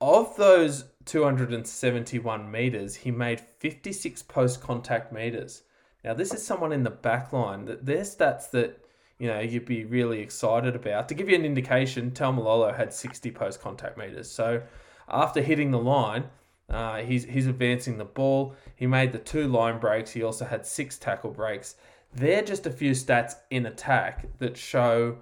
Of 0.00 0.36
those 0.36 0.84
271 1.06 2.50
meters, 2.50 2.94
he 2.94 3.10
made 3.10 3.40
56 3.40 4.22
post 4.22 4.60
contact 4.60 5.12
meters. 5.12 5.62
Now, 6.04 6.14
this 6.14 6.32
is 6.32 6.44
someone 6.44 6.72
in 6.72 6.84
the 6.84 6.90
back 6.90 7.32
line 7.32 7.64
that 7.64 7.84
their 7.84 8.02
stats 8.02 8.50
that 8.52 8.78
you 9.18 9.26
know 9.26 9.40
you'd 9.40 9.66
be 9.66 9.84
really 9.84 10.20
excited 10.20 10.76
about. 10.76 11.08
To 11.08 11.14
give 11.14 11.28
you 11.28 11.34
an 11.34 11.44
indication, 11.44 12.12
Taumalolo 12.12 12.76
had 12.76 12.94
60 12.94 13.30
post 13.32 13.60
contact 13.60 13.98
meters. 13.98 14.30
So 14.30 14.62
after 15.08 15.40
hitting 15.42 15.72
the 15.72 15.78
line, 15.78 16.24
uh, 16.70 16.98
he's 16.98 17.24
he's 17.24 17.48
advancing 17.48 17.98
the 17.98 18.04
ball. 18.04 18.54
He 18.76 18.86
made 18.86 19.10
the 19.10 19.18
two 19.18 19.48
line 19.48 19.80
breaks. 19.80 20.12
He 20.12 20.22
also 20.22 20.44
had 20.44 20.64
six 20.64 20.96
tackle 20.96 21.32
breaks. 21.32 21.74
They're 22.14 22.42
just 22.42 22.66
a 22.66 22.70
few 22.70 22.92
stats 22.92 23.34
in 23.50 23.66
attack 23.66 24.26
that 24.38 24.56
show 24.56 25.18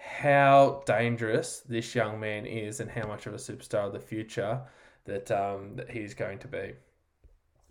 how 0.00 0.82
dangerous 0.86 1.60
this 1.68 1.94
young 1.94 2.18
man 2.18 2.46
is 2.46 2.80
and 2.80 2.90
how 2.90 3.06
much 3.06 3.26
of 3.26 3.34
a 3.34 3.36
superstar 3.36 3.86
of 3.86 3.92
the 3.92 4.00
future 4.00 4.60
that 5.04 5.30
um, 5.30 5.76
that 5.76 5.90
he's 5.90 6.14
going 6.14 6.38
to 6.38 6.48
be. 6.48 6.72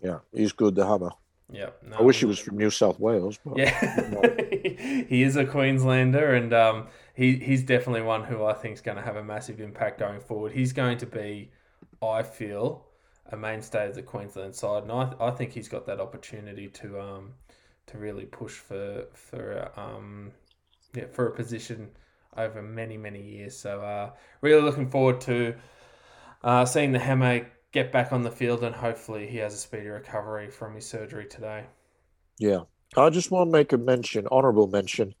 Yeah, 0.02 0.18
he's 0.32 0.52
good, 0.52 0.74
the 0.74 0.86
hammer. 0.86 1.10
Yeah, 1.52 1.70
no, 1.84 1.96
I 1.96 2.02
wish 2.02 2.20
he 2.20 2.26
was 2.26 2.38
from 2.38 2.58
New 2.58 2.70
South 2.70 3.00
Wales. 3.00 3.38
But, 3.44 3.58
yeah, 3.58 5.04
he 5.08 5.22
is 5.22 5.36
a 5.36 5.44
Queenslander, 5.44 6.34
and 6.34 6.52
um, 6.52 6.86
he 7.14 7.36
he's 7.36 7.64
definitely 7.64 8.02
one 8.02 8.24
who 8.24 8.44
I 8.44 8.52
think 8.52 8.74
is 8.74 8.80
going 8.80 8.96
to 8.96 9.02
have 9.02 9.16
a 9.16 9.24
massive 9.24 9.60
impact 9.60 9.98
going 9.98 10.20
forward. 10.20 10.52
He's 10.52 10.72
going 10.72 10.98
to 10.98 11.06
be, 11.06 11.50
I 12.00 12.22
feel, 12.22 12.86
a 13.26 13.36
mainstay 13.36 13.88
of 13.88 13.96
the 13.96 14.02
Queensland 14.02 14.54
side, 14.54 14.84
and 14.84 14.92
I, 14.92 15.12
I 15.20 15.30
think 15.32 15.52
he's 15.52 15.68
got 15.68 15.86
that 15.86 16.00
opportunity 16.00 16.68
to 16.68 17.00
um 17.00 17.32
to 17.86 17.98
really 17.98 18.26
push 18.26 18.54
for 18.54 19.06
for 19.14 19.70
um 19.76 20.30
yeah 20.94 21.06
for 21.10 21.26
a 21.26 21.32
position 21.32 21.90
over 22.36 22.62
many 22.62 22.96
many 22.96 23.22
years. 23.22 23.58
So 23.58 23.80
uh, 23.80 24.10
really 24.40 24.62
looking 24.62 24.90
forward 24.90 25.20
to 25.22 25.54
uh, 26.42 26.64
seeing 26.64 26.92
the 26.92 26.98
Heme 26.98 27.46
get 27.72 27.92
back 27.92 28.12
on 28.12 28.22
the 28.22 28.30
field, 28.30 28.64
and 28.64 28.74
hopefully 28.74 29.26
he 29.26 29.38
has 29.38 29.54
a 29.54 29.58
speedy 29.58 29.88
recovery 29.88 30.50
from 30.50 30.74
his 30.74 30.86
surgery 30.86 31.26
today. 31.26 31.64
Yeah, 32.38 32.60
I 32.96 33.10
just 33.10 33.30
want 33.30 33.48
to 33.48 33.52
make 33.52 33.72
a 33.72 33.78
mention, 33.78 34.26
honourable 34.28 34.66
mention, 34.66 35.14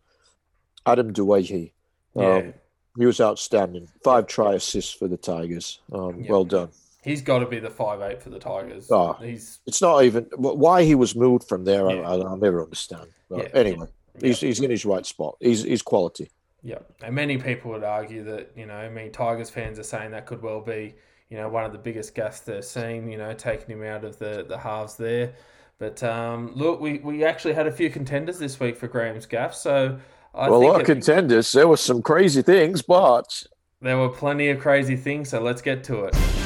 Adam 0.86 1.12
Doueihi. 1.12 1.72
Um, 2.16 2.24
yeah. 2.24 2.52
he 2.96 3.06
was 3.06 3.20
outstanding. 3.20 3.88
Five 4.02 4.26
try 4.26 4.54
assists 4.54 4.92
for 4.92 5.06
the 5.06 5.16
Tigers. 5.16 5.80
Um, 5.92 6.26
Well 6.26 6.44
done. 6.44 6.70
He's 7.02 7.22
got 7.22 7.38
to 7.38 7.46
be 7.46 7.58
the 7.58 7.70
five 7.70 8.02
eight 8.02 8.22
for 8.22 8.28
the 8.28 8.38
Tigers. 8.38 8.88
Oh, 8.90 9.14
he's 9.14 9.60
it's 9.66 9.80
not 9.80 10.04
even 10.04 10.24
why 10.36 10.84
he 10.84 10.94
was 10.94 11.16
moved 11.16 11.48
from 11.48 11.64
there. 11.64 11.88
Yeah. 11.90 12.02
I, 12.02 12.16
will 12.16 12.36
never 12.36 12.62
understand. 12.62 13.08
But 13.30 13.54
anyway, 13.56 13.86
he's 14.20 14.40
he's 14.40 14.60
in 14.60 14.70
his 14.70 14.84
right 14.84 15.06
spot. 15.06 15.36
He's 15.40 15.62
he's 15.62 15.80
quality. 15.80 16.30
Yeah, 16.62 16.78
and 17.02 17.14
many 17.14 17.38
people 17.38 17.70
would 17.70 17.84
argue 17.84 18.22
that 18.24 18.52
you 18.56 18.66
know, 18.66 18.74
I 18.74 18.88
mean, 18.88 19.12
Tigers 19.12 19.50
fans 19.50 19.78
are 19.78 19.84
saying 19.84 20.10
that 20.10 20.26
could 20.26 20.42
well 20.42 20.60
be 20.60 20.94
you 21.30 21.36
know 21.36 21.48
one 21.48 21.64
of 21.64 21.72
the 21.72 21.78
biggest 21.78 22.14
gaffes 22.14 22.44
they've 22.44 22.64
seen. 22.64 23.10
You 23.10 23.18
know, 23.18 23.32
taking 23.32 23.68
him 23.68 23.84
out 23.84 24.04
of 24.04 24.18
the 24.18 24.44
the 24.46 24.58
halves 24.58 24.96
there. 24.96 25.34
But 25.78 26.02
um, 26.02 26.52
look, 26.54 26.78
we, 26.78 26.98
we 26.98 27.24
actually 27.24 27.54
had 27.54 27.66
a 27.66 27.72
few 27.72 27.88
contenders 27.88 28.38
this 28.38 28.60
week 28.60 28.76
for 28.76 28.86
Graham's 28.86 29.24
gaff. 29.24 29.54
So 29.54 29.98
I 30.34 30.50
well, 30.50 30.62
a 30.62 30.64
lot 30.64 30.80
of 30.80 30.86
contenders. 30.86 31.50
There 31.52 31.66
were 31.66 31.78
some 31.78 32.02
crazy 32.02 32.42
things, 32.42 32.82
but 32.82 33.44
there 33.80 33.96
were 33.96 34.10
plenty 34.10 34.50
of 34.50 34.60
crazy 34.60 34.96
things. 34.96 35.30
So 35.30 35.40
let's 35.40 35.62
get 35.62 35.82
to 35.84 36.04
it. 36.04 36.39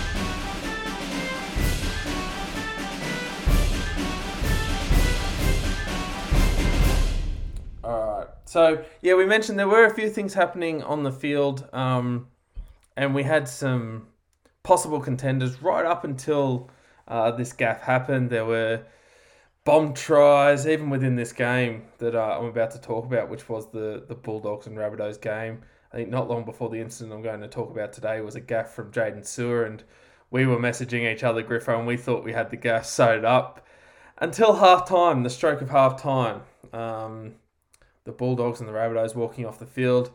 So 8.55 8.85
yeah, 9.03 9.15
we 9.15 9.27
mentioned 9.27 9.59
there 9.59 9.67
were 9.67 9.85
a 9.85 9.93
few 9.93 10.09
things 10.09 10.33
happening 10.33 10.81
on 10.85 11.03
the 11.03 11.11
field, 11.11 11.69
um, 11.73 12.29
and 12.97 13.13
we 13.13 13.25
had 13.25 13.49
some 13.49 14.07
possible 14.63 15.01
contenders 15.01 15.61
right 15.61 15.85
up 15.85 16.05
until 16.05 16.71
uh, 17.09 17.33
this 17.33 17.53
gaff 17.53 17.81
happened. 17.81 18.31
There 18.31 18.45
were 18.45 18.85
bomb 19.65 19.93
tries 19.93 20.69
even 20.69 20.89
within 20.89 21.17
this 21.17 21.33
game 21.33 21.87
that 21.99 22.15
uh, 22.15 22.39
I'm 22.39 22.45
about 22.45 22.71
to 22.71 22.81
talk 22.81 23.07
about, 23.07 23.29
which 23.29 23.49
was 23.49 23.73
the 23.73 24.05
the 24.07 24.15
Bulldogs 24.15 24.69
and 24.69 24.79
Rabbitohs 24.79 25.21
game. 25.21 25.63
I 25.93 25.97
think 25.97 26.11
not 26.11 26.29
long 26.29 26.45
before 26.45 26.71
the 26.71 26.81
incident 26.81 27.13
I'm 27.13 27.23
going 27.23 27.41
to 27.41 27.49
talk 27.49 27.73
about 27.73 27.93
today 27.93 28.21
was 28.21 28.37
a 28.37 28.41
gaff 28.41 28.71
from 28.71 28.93
Jaden 28.93 29.25
Su'A, 29.25 29.67
and 29.67 29.83
we 30.31 30.47
were 30.47 30.59
messaging 30.59 31.13
each 31.13 31.25
other, 31.25 31.43
Griffo, 31.43 31.77
and 31.77 31.89
we 31.89 31.97
thought 31.97 32.23
we 32.23 32.35
had 32.35 32.51
the 32.51 32.57
gaff 32.57 32.87
sewed 32.87 33.25
up 33.25 33.67
until 34.19 34.55
half 34.55 34.89
time, 34.89 35.25
the 35.25 35.29
stroke 35.29 35.61
of 35.61 35.71
half 35.71 36.01
time. 36.01 36.43
Um, 36.73 37.35
the 38.05 38.13
Bulldogs 38.13 38.61
and 38.61 38.69
the 38.69 38.73
Rabbitohs 38.73 39.15
walking 39.15 39.47
off 39.47 39.59
the 39.59 39.67
field. 39.67 40.11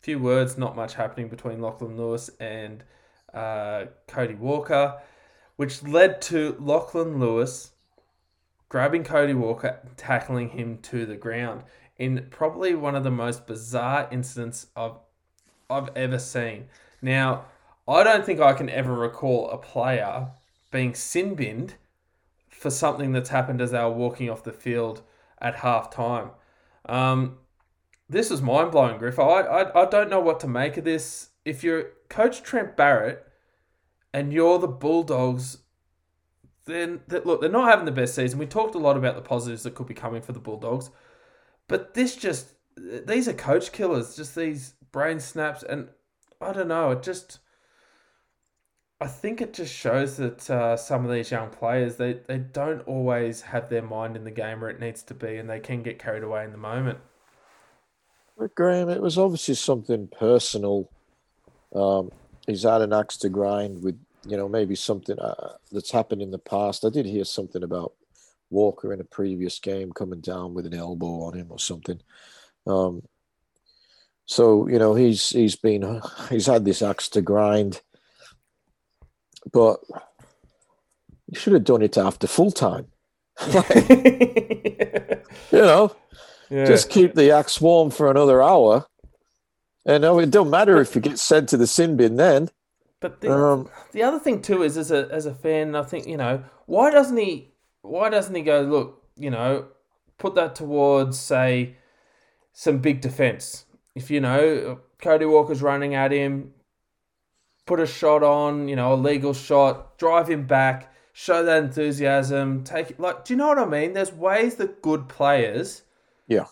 Few 0.00 0.18
words, 0.18 0.56
not 0.56 0.76
much 0.76 0.94
happening 0.94 1.28
between 1.28 1.60
Lachlan 1.60 1.96
Lewis 1.96 2.30
and 2.40 2.84
uh, 3.34 3.86
Cody 4.06 4.34
Walker, 4.34 5.00
which 5.56 5.82
led 5.82 6.22
to 6.22 6.56
Lachlan 6.58 7.18
Lewis 7.18 7.72
grabbing 8.68 9.04
Cody 9.04 9.34
Walker, 9.34 9.80
tackling 9.96 10.50
him 10.50 10.78
to 10.78 11.04
the 11.04 11.16
ground 11.16 11.64
in 11.98 12.28
probably 12.30 12.74
one 12.74 12.94
of 12.94 13.04
the 13.04 13.10
most 13.10 13.46
bizarre 13.46 14.08
incidents 14.10 14.68
I've 14.74 14.94
I've 15.68 15.90
ever 15.94 16.18
seen. 16.18 16.64
Now, 17.00 17.44
I 17.86 18.02
don't 18.02 18.26
think 18.26 18.40
I 18.40 18.54
can 18.54 18.68
ever 18.68 18.94
recall 18.94 19.48
a 19.50 19.58
player 19.58 20.28
being 20.72 20.94
sin 20.94 21.34
binned 21.34 21.74
for 22.48 22.70
something 22.70 23.12
that's 23.12 23.28
happened 23.28 23.60
as 23.60 23.70
they 23.70 23.78
were 23.78 23.90
walking 23.90 24.28
off 24.28 24.42
the 24.42 24.52
field 24.52 25.02
at 25.38 25.56
half 25.56 25.90
time. 25.90 26.30
Um, 26.90 27.38
this 28.08 28.32
is 28.32 28.42
mind 28.42 28.72
blowing, 28.72 28.98
Griff. 28.98 29.18
I, 29.18 29.42
I 29.42 29.82
I 29.82 29.86
don't 29.86 30.10
know 30.10 30.20
what 30.20 30.40
to 30.40 30.48
make 30.48 30.76
of 30.76 30.84
this. 30.84 31.28
If 31.44 31.62
you're 31.62 31.92
Coach 32.08 32.42
Trent 32.42 32.76
Barrett 32.76 33.24
and 34.12 34.32
you're 34.32 34.58
the 34.58 34.66
Bulldogs, 34.66 35.58
then 36.66 37.00
that 37.06 37.24
look 37.24 37.40
they're 37.40 37.48
not 37.48 37.70
having 37.70 37.84
the 37.84 37.92
best 37.92 38.16
season. 38.16 38.40
We 38.40 38.46
talked 38.46 38.74
a 38.74 38.78
lot 38.78 38.96
about 38.96 39.14
the 39.14 39.22
positives 39.22 39.62
that 39.62 39.76
could 39.76 39.86
be 39.86 39.94
coming 39.94 40.20
for 40.20 40.32
the 40.32 40.40
Bulldogs, 40.40 40.90
but 41.68 41.94
this 41.94 42.16
just 42.16 42.48
these 42.76 43.28
are 43.28 43.34
coach 43.34 43.70
killers. 43.70 44.16
Just 44.16 44.34
these 44.34 44.74
brain 44.90 45.20
snaps, 45.20 45.62
and 45.62 45.90
I 46.40 46.52
don't 46.52 46.68
know. 46.68 46.90
It 46.90 47.04
just 47.04 47.38
I 49.02 49.06
think 49.06 49.40
it 49.40 49.54
just 49.54 49.74
shows 49.74 50.18
that 50.18 50.50
uh, 50.50 50.76
some 50.76 51.06
of 51.06 51.10
these 51.10 51.30
young 51.30 51.48
players 51.48 51.96
they, 51.96 52.14
they 52.26 52.38
don't 52.38 52.80
always 52.82 53.40
have 53.40 53.70
their 53.70 53.82
mind 53.82 54.14
in 54.14 54.24
the 54.24 54.30
game 54.30 54.60
where 54.60 54.68
it 54.68 54.78
needs 54.78 55.02
to 55.04 55.14
be, 55.14 55.36
and 55.36 55.48
they 55.48 55.60
can 55.60 55.82
get 55.82 55.98
carried 55.98 56.22
away 56.22 56.44
in 56.44 56.52
the 56.52 56.58
moment. 56.58 56.98
But 58.36 58.54
Graham, 58.54 58.90
it 58.90 59.00
was 59.00 59.16
obviously 59.16 59.54
something 59.54 60.08
personal. 60.08 60.90
Um, 61.74 62.10
he's 62.46 62.64
had 62.64 62.82
an 62.82 62.92
axe 62.92 63.16
to 63.18 63.30
grind 63.30 63.82
with, 63.82 63.98
you 64.26 64.36
know, 64.36 64.48
maybe 64.48 64.74
something 64.74 65.18
uh, 65.18 65.54
that's 65.72 65.90
happened 65.90 66.20
in 66.20 66.30
the 66.30 66.38
past. 66.38 66.84
I 66.84 66.90
did 66.90 67.06
hear 67.06 67.24
something 67.24 67.62
about 67.62 67.94
Walker 68.50 68.92
in 68.92 69.00
a 69.00 69.04
previous 69.04 69.58
game 69.60 69.92
coming 69.92 70.20
down 70.20 70.52
with 70.52 70.66
an 70.66 70.74
elbow 70.74 71.22
on 71.22 71.38
him 71.38 71.46
or 71.50 71.58
something. 71.58 72.00
Um, 72.66 73.02
so 74.26 74.68
you 74.68 74.78
know 74.78 74.94
he's 74.94 75.30
he's 75.30 75.56
been 75.56 76.00
he's 76.28 76.46
had 76.46 76.64
this 76.64 76.82
axe 76.82 77.08
to 77.10 77.22
grind 77.22 77.80
but 79.52 79.80
you 81.26 81.38
should 81.38 81.52
have 81.52 81.64
done 81.64 81.82
it 81.82 81.96
after 81.96 82.26
full 82.26 82.50
time. 82.50 82.86
you 83.48 83.62
know, 85.52 85.94
yeah. 86.50 86.64
just 86.66 86.90
keep 86.90 87.14
the 87.14 87.30
axe 87.30 87.60
warm 87.60 87.90
for 87.90 88.10
another 88.10 88.42
hour. 88.42 88.86
And 89.86 90.04
it 90.04 90.30
don't 90.30 90.50
matter 90.50 90.80
if 90.80 90.94
you 90.94 91.00
get 91.00 91.18
sent 91.18 91.48
to 91.50 91.56
the 91.56 91.66
sin 91.66 91.96
bin 91.96 92.16
then. 92.16 92.50
But 93.00 93.22
the, 93.22 93.32
um, 93.32 93.70
the 93.92 94.02
other 94.02 94.18
thing 94.18 94.42
too 94.42 94.62
is, 94.62 94.76
as 94.76 94.90
a 94.90 95.08
as 95.10 95.24
a 95.24 95.34
fan, 95.34 95.74
I 95.74 95.82
think 95.82 96.06
you 96.06 96.18
know 96.18 96.44
why 96.66 96.90
doesn't 96.90 97.16
he 97.16 97.52
why 97.80 98.10
doesn't 98.10 98.34
he 98.34 98.42
go 98.42 98.60
look 98.60 99.02
you 99.16 99.30
know 99.30 99.68
put 100.18 100.34
that 100.34 100.54
towards 100.54 101.18
say 101.18 101.76
some 102.52 102.78
big 102.78 103.00
defense. 103.00 103.64
If 103.94 104.10
you 104.10 104.20
know 104.20 104.80
Cody 105.00 105.24
Walker's 105.24 105.62
running 105.62 105.94
at 105.94 106.12
him, 106.12 106.52
put 107.70 107.78
a 107.78 107.86
shot 107.86 108.24
on, 108.24 108.66
you 108.66 108.74
know, 108.74 108.92
a 108.92 108.96
legal 108.96 109.32
shot, 109.32 109.96
drive 109.96 110.28
him 110.28 110.44
back, 110.44 110.92
show 111.12 111.44
that 111.44 111.62
enthusiasm, 111.62 112.64
take 112.64 112.90
it. 112.90 112.98
Like, 112.98 113.24
do 113.24 113.32
you 113.32 113.38
know 113.38 113.46
what 113.46 113.60
I 113.60 113.64
mean? 113.64 113.92
There's 113.92 114.12
ways 114.12 114.56
that 114.56 114.82
good 114.82 115.08
players. 115.08 115.82
Yeah. 116.26 116.46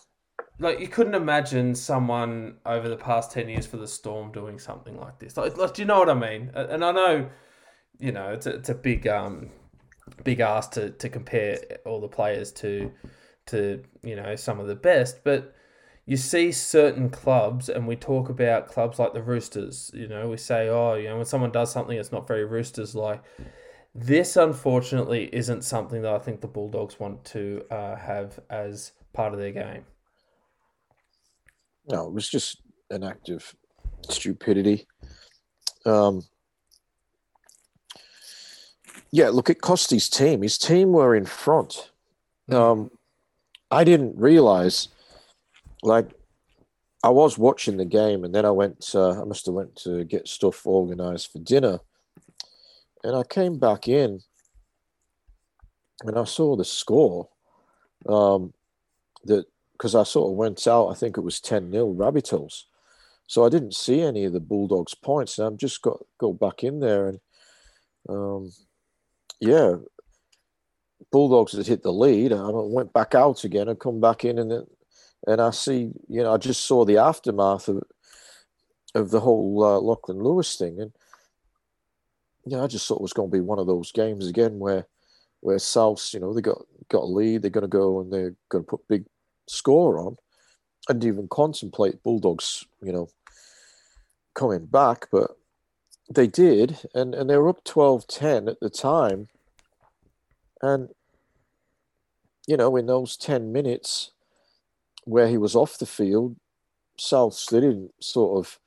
Like, 0.59 0.79
you 0.79 0.87
couldn't 0.87 1.15
imagine 1.15 1.75
someone 1.75 2.55
over 2.65 2.87
the 2.87 2.95
past 2.95 3.33
10 3.33 3.49
years 3.49 3.65
for 3.65 3.75
the 3.75 3.85
Storm 3.85 4.31
doing 4.31 4.59
something 4.59 4.97
like 4.97 5.19
this. 5.19 5.35
Like, 5.35 5.57
like 5.57 5.73
do 5.73 5.81
you 5.81 5.85
know 5.85 5.99
what 5.99 6.09
I 6.09 6.13
mean? 6.13 6.51
And 6.53 6.85
I 6.85 6.93
know, 6.93 7.29
you 7.99 8.13
know, 8.13 8.29
it's 8.29 8.45
a, 8.45 8.51
it's 8.51 8.69
a 8.69 8.75
big, 8.75 9.05
um, 9.05 9.49
big 10.23 10.39
ask 10.39 10.71
to, 10.71 10.91
to 10.91 11.09
compare 11.09 11.59
all 11.85 11.99
the 11.99 12.07
players 12.07 12.53
to, 12.53 12.93
to, 13.47 13.83
you 14.03 14.15
know, 14.15 14.37
some 14.37 14.61
of 14.61 14.67
the 14.67 14.75
best, 14.75 15.25
but 15.25 15.53
you 16.09 16.17
see 16.17 16.51
certain 16.51 17.07
clubs, 17.11 17.69
and 17.69 17.85
we 17.85 17.95
talk 17.95 18.29
about 18.29 18.67
clubs 18.67 18.97
like 18.97 19.13
the 19.13 19.21
Roosters. 19.21 19.91
You 19.93 20.07
know, 20.07 20.27
we 20.27 20.37
say, 20.37 20.67
oh, 20.67 20.95
you 20.95 21.07
know, 21.07 21.17
when 21.17 21.25
someone 21.27 21.51
does 21.51 21.71
something 21.71 21.95
it's 21.95 22.11
not 22.11 22.27
very 22.27 22.45
Roosters 22.45 22.95
like. 22.95 23.21
This, 23.93 24.35
unfortunately, 24.35 25.29
isn't 25.31 25.63
something 25.63 26.01
that 26.01 26.11
I 26.11 26.17
think 26.17 26.41
the 26.41 26.47
Bulldogs 26.47 26.99
want 26.99 27.23
to 27.25 27.63
uh, 27.69 27.95
have 27.95 28.39
as 28.49 28.93
part 29.13 29.33
of 29.33 29.39
their 29.39 29.51
game. 29.51 29.85
No, 31.87 32.07
it 32.07 32.13
was 32.13 32.27
just 32.27 32.63
an 32.89 33.03
act 33.03 33.29
of 33.29 33.53
stupidity. 34.09 34.87
Um, 35.85 36.23
yeah, 39.11 39.29
look, 39.29 39.51
it 39.51 39.61
cost 39.61 39.91
his 39.91 40.09
team. 40.09 40.41
His 40.41 40.57
team 40.57 40.91
were 40.91 41.15
in 41.15 41.25
front. 41.25 41.91
Hmm. 42.47 42.55
Um, 42.55 42.91
I 43.69 43.83
didn't 43.83 44.17
realize 44.17 44.87
like 45.83 46.11
I 47.03 47.09
was 47.09 47.37
watching 47.37 47.77
the 47.77 47.85
game, 47.85 48.23
and 48.23 48.35
then 48.35 48.45
I 48.45 48.51
went. 48.51 48.91
Uh, 48.93 49.21
I 49.21 49.23
must 49.23 49.45
have 49.45 49.55
went 49.55 49.75
to 49.77 50.03
get 50.03 50.27
stuff 50.27 50.65
organized 50.65 51.31
for 51.31 51.39
dinner, 51.39 51.79
and 53.03 53.15
I 53.15 53.23
came 53.23 53.57
back 53.57 53.87
in, 53.87 54.21
and 56.03 56.17
I 56.17 56.25
saw 56.25 56.55
the 56.55 56.65
score. 56.65 57.29
Um, 58.07 58.53
that 59.25 59.45
because 59.73 59.95
I 59.95 60.03
sort 60.03 60.31
of 60.31 60.37
went 60.37 60.67
out. 60.67 60.89
I 60.89 60.93
think 60.93 61.17
it 61.17 61.21
was 61.21 61.39
ten 61.39 61.71
0 61.71 61.93
Rabbitohs, 61.93 62.63
so 63.27 63.45
I 63.45 63.49
didn't 63.49 63.75
see 63.75 64.01
any 64.01 64.25
of 64.25 64.33
the 64.33 64.39
Bulldogs 64.41 64.93
points. 64.93 65.37
And 65.37 65.47
I'm 65.47 65.57
just 65.57 65.81
got 65.81 66.03
go 66.17 66.33
back 66.33 66.63
in 66.65 66.81
there, 66.81 67.07
and 67.07 67.19
um, 68.09 68.51
yeah, 69.39 69.75
Bulldogs 71.11 71.53
had 71.53 71.67
hit 71.67 71.83
the 71.83 71.93
lead. 71.93 72.33
I 72.33 72.49
went 72.49 72.91
back 72.91 73.15
out 73.15 73.45
again 73.45 73.69
and 73.69 73.79
come 73.79 74.01
back 74.01 74.25
in, 74.25 74.37
and 74.37 74.67
and 75.27 75.41
I 75.41 75.51
see, 75.51 75.91
you 76.07 76.23
know, 76.23 76.33
I 76.33 76.37
just 76.37 76.65
saw 76.65 76.85
the 76.85 76.97
aftermath 76.97 77.67
of 77.67 77.83
of 78.95 79.11
the 79.11 79.19
whole 79.19 79.63
uh, 79.63 79.79
Lachlan 79.79 80.23
Lewis 80.23 80.55
thing, 80.55 80.79
and 80.79 80.91
yeah, 82.45 82.63
I 82.63 82.67
just 82.67 82.87
thought 82.87 82.99
it 82.99 83.01
was 83.01 83.13
going 83.13 83.29
to 83.29 83.37
be 83.37 83.41
one 83.41 83.59
of 83.59 83.67
those 83.67 83.91
games 83.91 84.27
again 84.27 84.59
where 84.59 84.87
where 85.41 85.59
South, 85.59 86.13
you 86.13 86.19
know, 86.19 86.33
they 86.33 86.41
got 86.41 86.61
got 86.89 87.03
a 87.03 87.05
lead, 87.05 87.41
they're 87.41 87.51
going 87.51 87.61
to 87.61 87.67
go 87.67 87.99
and 87.99 88.11
they're 88.11 88.35
going 88.49 88.63
to 88.63 88.69
put 88.69 88.87
big 88.87 89.05
score 89.47 89.99
on, 89.99 90.17
and 90.87 91.03
even 91.03 91.27
contemplate 91.27 92.03
Bulldogs, 92.03 92.65
you 92.81 92.91
know, 92.91 93.09
coming 94.33 94.65
back, 94.65 95.07
but 95.11 95.31
they 96.09 96.27
did, 96.27 96.79
and, 96.93 97.13
and 97.13 97.29
they 97.29 97.37
were 97.37 97.49
up 97.49 97.63
12 97.63 98.07
10 98.07 98.47
at 98.47 98.59
the 98.59 98.69
time. 98.69 99.27
And, 100.61 100.89
you 102.47 102.57
know, 102.57 102.75
in 102.75 102.87
those 102.87 103.15
10 103.15 103.51
minutes 103.51 104.11
where 105.09 105.27
he 105.27 105.37
was 105.37 105.55
off 105.55 105.77
the 105.77 105.85
field, 105.85 106.35
South, 106.97 107.45
they 107.49 107.61
didn't 107.61 107.91
sort 107.99 108.45
of 108.45 108.59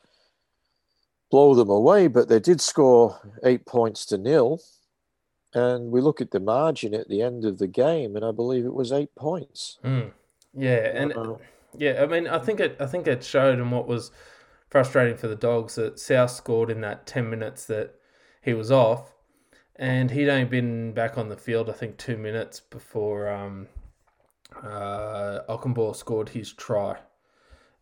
blow 1.31 1.55
them 1.55 1.71
away, 1.71 2.09
but 2.09 2.29
they 2.29 2.41
did 2.41 2.61
score 2.61 3.21
eight 3.45 3.65
points 3.67 4.05
to 4.07 4.19
nil. 4.19 4.61
And 5.55 5.91
we 5.91 6.01
look 6.01 6.21
at 6.21 6.31
the 6.31 6.41
margin 6.41 6.95
at 6.95 7.09
the 7.09 7.21
end 7.21 7.45
of 7.45 7.59
the 7.59 7.67
game, 7.67 8.17
and 8.17 8.25
I 8.25 8.33
believe 8.33 8.65
it 8.65 8.73
was 8.73 8.91
eight 8.91 9.15
points. 9.15 9.79
Mm. 9.85 10.13
Yeah, 10.55 10.91
and 10.95 11.13
uh, 11.15 11.35
yeah, 11.77 12.03
I 12.03 12.07
mean, 12.07 12.27
I 12.27 12.39
think 12.39 12.61
it, 12.61 12.77
I 12.81 12.87
think 12.87 13.07
it 13.07 13.23
showed 13.23 13.59
in 13.59 13.71
what 13.71 13.87
was 13.87 14.11
frustrating 14.71 15.17
for 15.17 15.29
the 15.29 15.37
Dogs 15.37 15.75
that 15.75 15.99
South 15.99 16.31
scored 16.31 16.71
in 16.71 16.81
that 16.81 17.07
10 17.07 17.29
minutes 17.29 17.67
that 17.67 17.95
he 18.41 18.55
was 18.55 18.71
off. 18.71 19.15
And 19.77 20.11
he'd 20.11 20.29
only 20.29 20.45
been 20.45 20.93
back 20.93 21.19
on 21.19 21.29
the 21.29 21.37
field, 21.37 21.69
I 21.69 21.73
think, 21.73 21.97
two 21.97 22.17
minutes 22.17 22.61
before 22.61 23.31
um, 23.31 23.69
uh, 24.63 25.93
scored 25.95 26.29
his 26.31 26.53
try. 26.53 26.99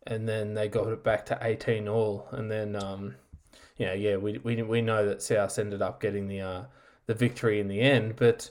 And 0.07 0.27
then 0.27 0.53
they 0.53 0.67
got 0.67 0.87
it 0.87 1.03
back 1.03 1.25
to 1.27 1.37
18 1.41 1.87
all. 1.87 2.27
And 2.31 2.49
then, 2.49 2.75
um, 2.75 3.15
yeah, 3.77 3.93
yeah, 3.93 4.17
we, 4.17 4.39
we, 4.39 4.61
we 4.63 4.81
know 4.81 5.05
that 5.05 5.21
South 5.21 5.57
ended 5.59 5.81
up 5.81 6.01
getting 6.01 6.27
the, 6.27 6.41
uh, 6.41 6.63
the 7.05 7.13
victory 7.13 7.59
in 7.59 7.67
the 7.67 7.81
end. 7.81 8.15
But 8.15 8.49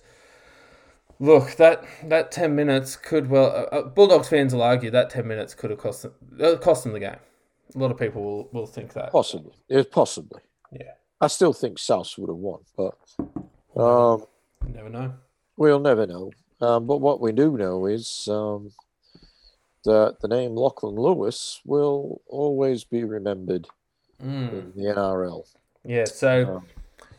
look, 1.18 1.56
that, 1.56 1.84
that 2.04 2.30
10 2.30 2.54
minutes 2.54 2.96
could 2.96 3.28
well. 3.28 3.46
Uh, 3.46 3.76
uh 3.76 3.82
Bulldogs 3.82 4.28
fans 4.28 4.54
will 4.54 4.62
argue 4.62 4.90
that 4.90 5.10
10 5.10 5.26
minutes 5.26 5.54
could 5.54 5.70
have 5.70 5.80
cost 5.80 6.02
them, 6.02 6.12
uh, 6.40 6.56
cost 6.56 6.84
them 6.84 6.92
the 6.92 7.00
game. 7.00 7.16
A 7.74 7.78
lot 7.78 7.90
of 7.90 7.98
people 7.98 8.22
will, 8.22 8.48
will 8.52 8.66
think 8.66 8.92
that. 8.92 9.12
Possibly. 9.12 9.52
It 9.68 9.90
possibly. 9.90 10.42
Yeah. 10.72 10.92
I 11.20 11.26
still 11.26 11.52
think 11.52 11.78
South 11.78 12.12
would 12.16 12.30
have 12.30 12.36
won, 12.36 12.60
but 12.76 12.96
um, 13.76 14.24
never 14.66 14.88
know. 14.88 15.14
We'll 15.56 15.78
never 15.78 16.06
know. 16.06 16.32
Um, 16.60 16.86
but 16.86 16.98
what 16.98 17.20
we 17.20 17.32
do 17.32 17.56
know 17.56 17.86
is 17.86 18.28
um, 18.30 18.72
that 19.84 20.18
the 20.20 20.28
name 20.28 20.54
Lachlan 20.54 20.96
Lewis 20.96 21.60
will 21.64 22.20
always 22.26 22.84
be 22.84 23.04
remembered 23.04 23.66
mm. 24.22 24.52
in 24.52 24.72
the 24.76 24.94
NRL. 24.94 25.46
Yeah, 25.84 26.04
so 26.04 26.56
um, 26.56 26.66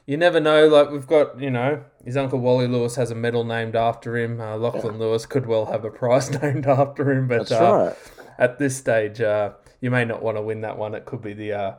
you 0.05 0.17
never 0.17 0.39
know. 0.39 0.67
Like 0.67 0.91
we've 0.91 1.07
got, 1.07 1.39
you 1.39 1.49
know, 1.49 1.83
his 2.05 2.17
uncle 2.17 2.39
Wally 2.39 2.67
Lewis 2.67 2.95
has 2.95 3.11
a 3.11 3.15
medal 3.15 3.43
named 3.43 3.75
after 3.75 4.17
him. 4.17 4.39
Uh, 4.39 4.57
Lachlan 4.57 4.95
yeah. 4.95 4.99
Lewis 4.99 5.25
could 5.25 5.47
well 5.47 5.65
have 5.65 5.85
a 5.85 5.89
prize 5.89 6.29
named 6.41 6.67
after 6.67 7.11
him, 7.11 7.27
but 7.27 7.51
uh, 7.51 7.85
right. 7.87 7.95
at 8.37 8.59
this 8.59 8.77
stage, 8.77 9.21
uh, 9.21 9.53
you 9.79 9.89
may 9.89 10.05
not 10.05 10.21
want 10.21 10.37
to 10.37 10.41
win 10.41 10.61
that 10.61 10.77
one. 10.77 10.93
It 10.93 11.05
could 11.05 11.21
be 11.21 11.33
the 11.33 11.53
uh, 11.53 11.73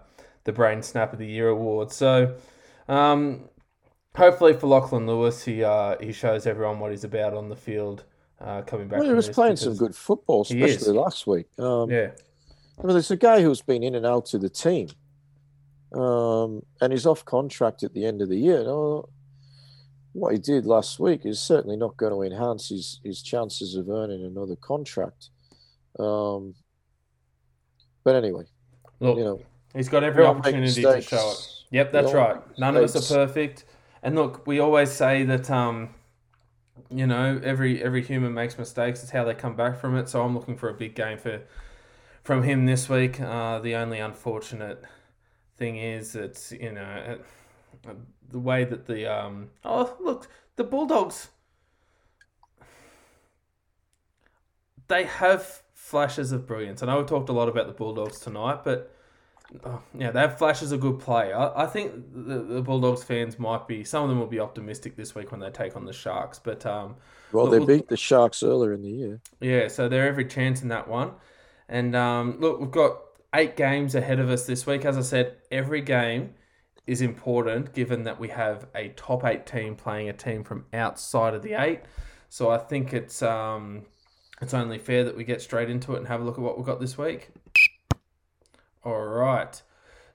the 0.45 0.53
Brain 0.53 0.83
Snap 0.83 1.13
of 1.13 1.21
the 1.21 1.27
Year 1.27 1.49
award. 1.49 1.93
So, 1.93 2.35
um, 2.89 3.49
hopefully 4.17 4.55
for 4.55 4.67
Lachlan 4.67 5.07
Lewis, 5.07 5.45
he 5.45 5.63
uh, 5.65 5.97
he 6.01 6.13
shows 6.13 6.47
everyone 6.47 6.79
what 6.79 6.91
he's 6.91 7.05
about 7.05 7.35
on 7.35 7.49
the 7.49 7.57
field. 7.57 8.05
Uh, 8.41 8.61
coming 8.63 8.89
back, 8.89 8.99
well, 8.99 9.09
he 9.09 9.15
was 9.15 9.29
playing 9.29 9.57
some 9.57 9.77
good 9.77 9.95
football, 9.95 10.43
especially 10.43 10.93
last 10.93 11.27
week. 11.29 11.47
Um, 11.61 11.89
yeah, 11.91 12.11
I 12.79 12.83
mean, 12.83 12.95
there's 12.95 13.11
a 13.11 13.17
guy 13.17 13.41
who's 13.41 13.63
been 13.63 13.85
in 13.85 13.95
and 13.95 14.05
out 14.05 14.35
of 14.35 14.41
the 14.41 14.49
team, 14.49 14.89
um, 15.95 16.63
and 16.81 16.93
he's 16.93 17.07
off 17.07 17.25
contract 17.25 17.85
at 17.85 17.95
the 17.95 18.05
end 18.05 18.21
of 18.21 18.29
the 18.29 18.37
year. 18.37 18.65
What 20.15 20.33
he 20.33 20.39
did 20.39 20.67
last 20.67 20.99
week 20.99 21.25
is 21.25 21.41
certainly 21.41 21.77
not 21.77 21.97
going 21.97 22.13
to 22.13 22.21
enhance 22.23 22.69
his, 22.69 23.01
his 23.03 23.23
chances 23.23 23.77
of 23.77 23.89
earning 23.89 24.25
another 24.27 24.57
contract. 24.57 25.31
Um, 25.99 26.55
but 28.05 28.17
anyway, 28.17 28.45
Look, 29.01 29.17
you 29.17 29.25
know, 29.25 29.41
he's 29.75 29.89
got 29.89 30.05
every 30.05 30.27
opportunity 30.27 30.83
to 30.83 31.01
show 31.01 31.31
it. 31.31 31.49
Yep, 31.71 31.93
that's 31.93 32.13
right. 32.13 32.59
None 32.59 32.77
of 32.77 32.83
us 32.83 33.11
are 33.11 33.27
perfect. 33.27 33.65
And 34.03 34.15
look, 34.17 34.47
we 34.47 34.59
always 34.59 34.91
say 34.91 35.23
that 35.25 35.51
um, 35.51 35.95
you 36.91 37.07
know, 37.07 37.41
every 37.43 37.83
every 37.83 38.03
human 38.03 38.35
makes 38.35 38.59
mistakes. 38.59 39.03
It's 39.03 39.13
how 39.13 39.25
they 39.25 39.35
come 39.35 39.57
back 39.57 39.79
from 39.79 39.97
it. 39.97 40.09
So 40.09 40.23
I'm 40.23 40.35
looking 40.35 40.57
for 40.57 40.69
a 40.69 40.75
big 40.75 40.95
game 40.95 41.19
for 41.19 41.43
from 42.23 42.43
him 42.43 42.67
this 42.67 42.89
week. 42.89 43.21
Uh, 43.21 43.59
the 43.59 43.75
only 43.75 43.99
unfortunate 43.99 44.83
thing 45.57 45.77
is 45.77 46.13
that 46.13 46.53
you 46.61 46.73
know 46.73 47.19
uh, 47.89 47.93
the 48.29 48.39
way 48.39 48.65
that 48.65 48.87
the 48.87 49.07
um 49.07 49.51
oh 49.65 49.97
look 50.01 50.29
the 50.57 50.65
Bulldogs 50.65 51.29
they 54.89 55.05
have 55.05 55.63
flashes 55.73 56.33
of 56.33 56.47
brilliance. 56.47 56.83
I 56.83 56.87
know 56.87 56.99
we 56.99 57.05
talked 57.05 57.29
a 57.29 57.33
lot 57.33 57.49
about 57.49 57.67
the 57.67 57.73
Bulldogs 57.73 58.19
tonight, 58.19 58.61
but 58.65 58.95
oh, 59.65 59.83
yeah, 59.97 60.11
that 60.11 60.31
have 60.31 60.39
flashes 60.39 60.73
a 60.73 60.79
good 60.79 60.99
play. 60.99 61.33
I, 61.33 61.65
I 61.65 61.67
think 61.67 61.93
the, 62.13 62.41
the, 62.41 62.63
Bulldogs 62.63 63.05
fans 63.05 63.39
might 63.39 63.67
be 63.67 63.85
some 63.85 64.05
of 64.05 64.09
them 64.09 64.19
will 64.19 64.27
be 64.27 64.41
optimistic 64.41 64.97
this 64.97 65.15
week 65.15 65.31
when 65.31 65.41
they 65.41 65.51
take 65.51 65.77
on 65.77 65.85
the 65.85 65.93
Sharks. 65.93 66.39
But 66.39 66.65
um, 66.67 66.97
well, 67.33 67.49
look, 67.49 67.67
they 67.67 67.77
beat 67.77 67.89
the 67.89 67.97
Sharks 67.97 68.43
earlier 68.43 68.73
in 68.73 68.83
the 68.83 68.91
year. 68.91 69.21
Yeah, 69.41 69.69
so 69.69 69.89
they're 69.89 70.09
every 70.09 70.27
chance 70.27 70.63
in 70.63 70.69
that 70.69 70.89
one. 70.89 71.13
And 71.69 71.97
um, 71.97 72.39
look, 72.41 72.61
we've 72.61 72.71
got 72.71 72.99
eight 73.35 73.57
games 73.57 73.95
ahead 73.95 74.19
of 74.19 74.31
us 74.31 74.47
this 74.47 74.67
week. 74.67 74.85
As 74.85 74.99
I 74.99 75.03
said, 75.03 75.37
every 75.51 75.81
game 75.81 76.35
is 76.87 77.01
important 77.01 77.73
given 77.75 78.05
that 78.05 78.19
we 78.19 78.29
have 78.29 78.67
a 78.75 78.89
top 78.91 79.25
eight 79.25 79.47
team 79.47 79.77
playing 79.77 80.09
a 80.09 80.13
team 80.13 80.45
from 80.45 80.67
outside 80.73 81.35
of 81.35 81.43
the 81.43 81.55
eight. 81.55 81.81
So 82.29 82.51
I 82.51 82.59
think 82.59 82.93
it's 82.93 83.23
um, 83.23 83.87
it's 84.41 84.55
only 84.55 84.79
fair 84.79 85.05
that 85.05 85.17
we 85.17 85.25
get 85.25 85.41
straight 85.41 85.71
into 85.71 85.95
it 85.95 85.99
and 85.99 86.09
have 86.09 86.21
a 86.21 86.25
look 86.25 86.39
at 86.39 86.41
what 86.41 86.57
we've 86.57 86.67
got 86.67 86.81
this 86.81 86.99
week. 86.99 87.31
All 88.85 89.05
right. 89.05 89.61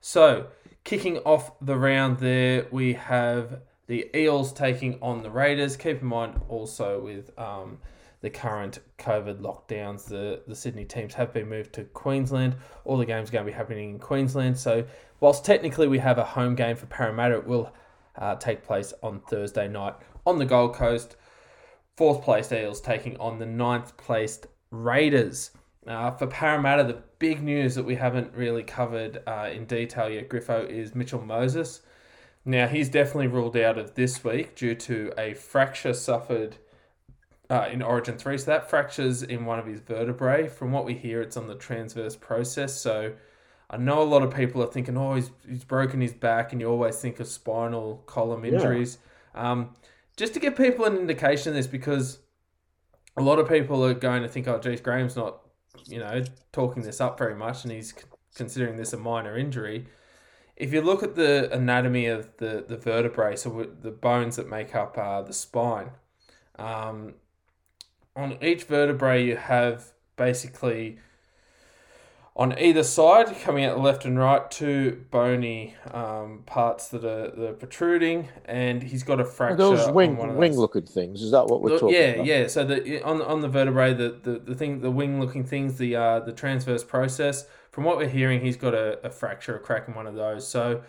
So, 0.02 0.48
kicking 0.84 1.18
off 1.20 1.52
the 1.60 1.78
round 1.78 2.20
there, 2.20 2.68
we 2.72 2.94
have 2.94 3.62
the 3.88 4.10
Eels 4.16 4.52
taking 4.54 5.00
on 5.02 5.24
the 5.24 5.30
Raiders. 5.30 5.78
Keep 5.78 6.02
in 6.02 6.08
mind 6.08 6.42
also 6.50 7.00
with 7.00 7.38
um, 7.40 7.80
the 8.22 8.30
current 8.30 8.80
COVID 9.00 9.40
lockdowns, 9.40 10.06
the, 10.06 10.42
the 10.48 10.56
Sydney 10.56 10.86
teams 10.86 11.14
have 11.14 11.34
been 11.34 11.48
moved 11.48 11.74
to 11.74 11.84
Queensland. 11.86 12.56
All 12.84 12.98
the 12.98 13.06
games 13.06 13.30
are 13.30 13.34
going 13.34 13.46
to 13.46 13.52
be 13.52 13.56
happening 13.56 13.92
in 13.92 14.00
Queensland. 14.00 14.58
So, 14.58 14.86
whilst 15.20 15.46
technically 15.46 15.88
we 15.88 16.00
have 16.00 16.18
a 16.18 16.26
home 16.26 16.56
game 16.56 16.76
for 16.76 16.86
Parramatta, 16.88 17.36
it 17.36 17.48
will 17.48 17.72
uh, 18.18 18.36
take 18.36 18.64
place 18.64 18.94
on 19.02 19.22
Thursday 19.22 19.68
night 19.68 19.96
on 20.26 20.40
the 20.40 20.46
Gold 20.46 20.76
Coast 20.76 21.16
fourth 21.98 22.24
placed 22.24 22.52
Eels 22.54 22.80
taking 22.80 23.18
on 23.18 23.40
the 23.40 23.46
ninth 23.46 23.98
placed 23.98 24.46
Raiders. 24.70 25.52
Uh, 25.88 26.12
for 26.12 26.28
Parramatta, 26.28 26.84
the 26.84 27.02
big 27.18 27.42
news 27.42 27.76
that 27.76 27.86
we 27.86 27.96
haven't 27.96 28.34
really 28.36 28.64
covered 28.64 29.22
uh, 29.26 29.50
in 29.52 29.66
detail 29.66 30.10
yet, 30.10 30.30
Griffo, 30.30 30.68
is 30.70 30.94
Mitchell 30.94 31.22
Moses. 31.22 31.82
Now, 32.44 32.68
he's 32.68 32.90
definitely 32.90 33.28
ruled 33.28 33.58
out 33.58 33.78
of 33.78 33.96
this 33.96 34.24
week 34.24 34.56
due 34.56 34.76
to 34.76 35.14
a 35.18 35.34
fracture 35.34 35.94
suffered 35.94 36.58
uh, 37.50 37.68
in 37.72 37.82
Origin 37.82 38.18
3. 38.18 38.38
So 38.38 38.46
that 38.46 38.70
fracture's 38.70 39.24
in 39.24 39.46
one 39.46 39.60
of 39.60 39.66
his 39.66 39.80
vertebrae. 39.80 40.48
From 40.48 40.72
what 40.72 40.86
we 40.86 40.94
hear, 40.94 41.22
it's 41.22 41.38
on 41.38 41.48
the 41.48 41.56
transverse 41.56 42.16
process. 42.16 42.80
So 42.80 43.14
I 43.70 43.78
know 43.78 44.02
a 44.02 44.04
lot 44.04 44.24
of 44.24 44.34
people 44.34 44.62
are 44.64 44.72
thinking, 44.72 44.98
oh, 44.98 45.16
he's, 45.16 45.32
he's 45.48 45.64
broken 45.64 46.02
his 46.02 46.14
back, 46.14 46.52
and 46.52 46.62
you 46.62 46.68
always 46.68 46.98
think 47.00 47.20
of 47.20 47.28
spinal 47.28 48.04
column 48.06 48.46
injuries. 48.46 48.98
Yeah. 49.36 49.52
Um, 49.52 49.70
just 50.16 50.34
to 50.34 50.40
give 50.40 50.56
people 50.56 50.86
an 50.86 50.98
indication 50.98 51.50
of 51.50 51.56
this, 51.56 51.68
because 51.68 52.20
a 53.16 53.22
lot 53.22 53.40
of 53.40 53.48
people 53.48 53.84
are 53.86 53.94
going 53.94 54.24
to 54.24 54.30
think, 54.30 54.48
oh, 54.48 54.60
geez, 54.60 54.82
Graham's 54.82 55.16
not, 55.16 55.42
you 55.86 56.00
know, 56.00 56.24
talking 56.52 56.84
this 56.84 57.02
up 57.02 57.18
very 57.18 57.36
much, 57.36 57.64
and 57.64 57.72
he's 57.72 57.94
considering 58.36 58.78
this 58.78 58.94
a 58.94 58.98
minor 58.98 59.38
injury. 59.38 59.88
If 60.56 60.74
you 60.74 60.82
look 60.82 61.04
at 61.04 61.16
the 61.16 61.52
anatomy 61.54 62.08
of 62.08 62.36
the, 62.38 62.66
the 62.68 62.78
vertebrae, 62.78 63.36
so 63.36 63.68
the 63.82 63.92
bones 63.92 64.38
that 64.38 64.50
make 64.50 64.76
up 64.76 64.98
uh, 64.98 65.22
the 65.22 65.34
spine, 65.34 65.92
um, 66.58 67.14
on 68.16 68.38
each 68.42 68.64
vertebrae 68.64 69.24
you 69.24 69.38
have 69.38 69.94
basically 70.16 70.98
on 72.38 72.58
either 72.60 72.84
side, 72.84 73.36
coming 73.42 73.66
out 73.66 73.80
left 73.80 74.06
and 74.06 74.18
right, 74.18 74.50
two 74.52 75.04
bony 75.10 75.74
um, 75.92 76.44
parts 76.46 76.90
that 76.90 77.04
are, 77.04 77.32
that 77.32 77.50
are 77.50 77.54
protruding, 77.54 78.30
and 78.46 78.84
he's 78.84 79.02
got 79.02 79.20
a 79.20 79.26
fracture. 79.26 79.58
Those 79.58 79.90
wing 79.90 80.38
wing 80.38 80.56
looking 80.56 80.86
things. 80.86 81.24
Is 81.24 81.32
that 81.32 81.48
what 81.48 81.64
we're 81.64 81.72
the, 81.72 81.80
talking 81.80 81.96
yeah, 81.96 82.02
about? 82.02 82.26
Yeah, 82.28 82.40
yeah. 82.42 82.48
So 82.48 82.64
the 82.64 83.02
on 83.02 83.24
on 83.24 83.42
the 83.42 83.50
vertebrae, 83.50 83.96
the, 83.96 84.20
the, 84.22 84.38
the 84.38 84.54
thing, 84.54 84.82
the 84.82 84.92
wing 84.92 85.20
looking 85.20 85.44
things, 85.44 85.80
the 85.80 85.96
uh, 85.96 86.20
the 86.20 86.32
transverse 86.32 86.84
process. 86.84 87.46
From 87.72 87.84
what 87.86 87.98
we're 87.98 88.08
hearing, 88.08 88.42
he's 88.42 88.58
got 88.58 88.76
a, 88.76 89.04
a 89.04 89.10
fracture, 89.10 89.56
a 89.56 89.60
crack 89.60 89.88
in 89.88 89.96
one 89.96 90.08
of 90.08 90.14
those. 90.14 90.48
So. 90.48 90.84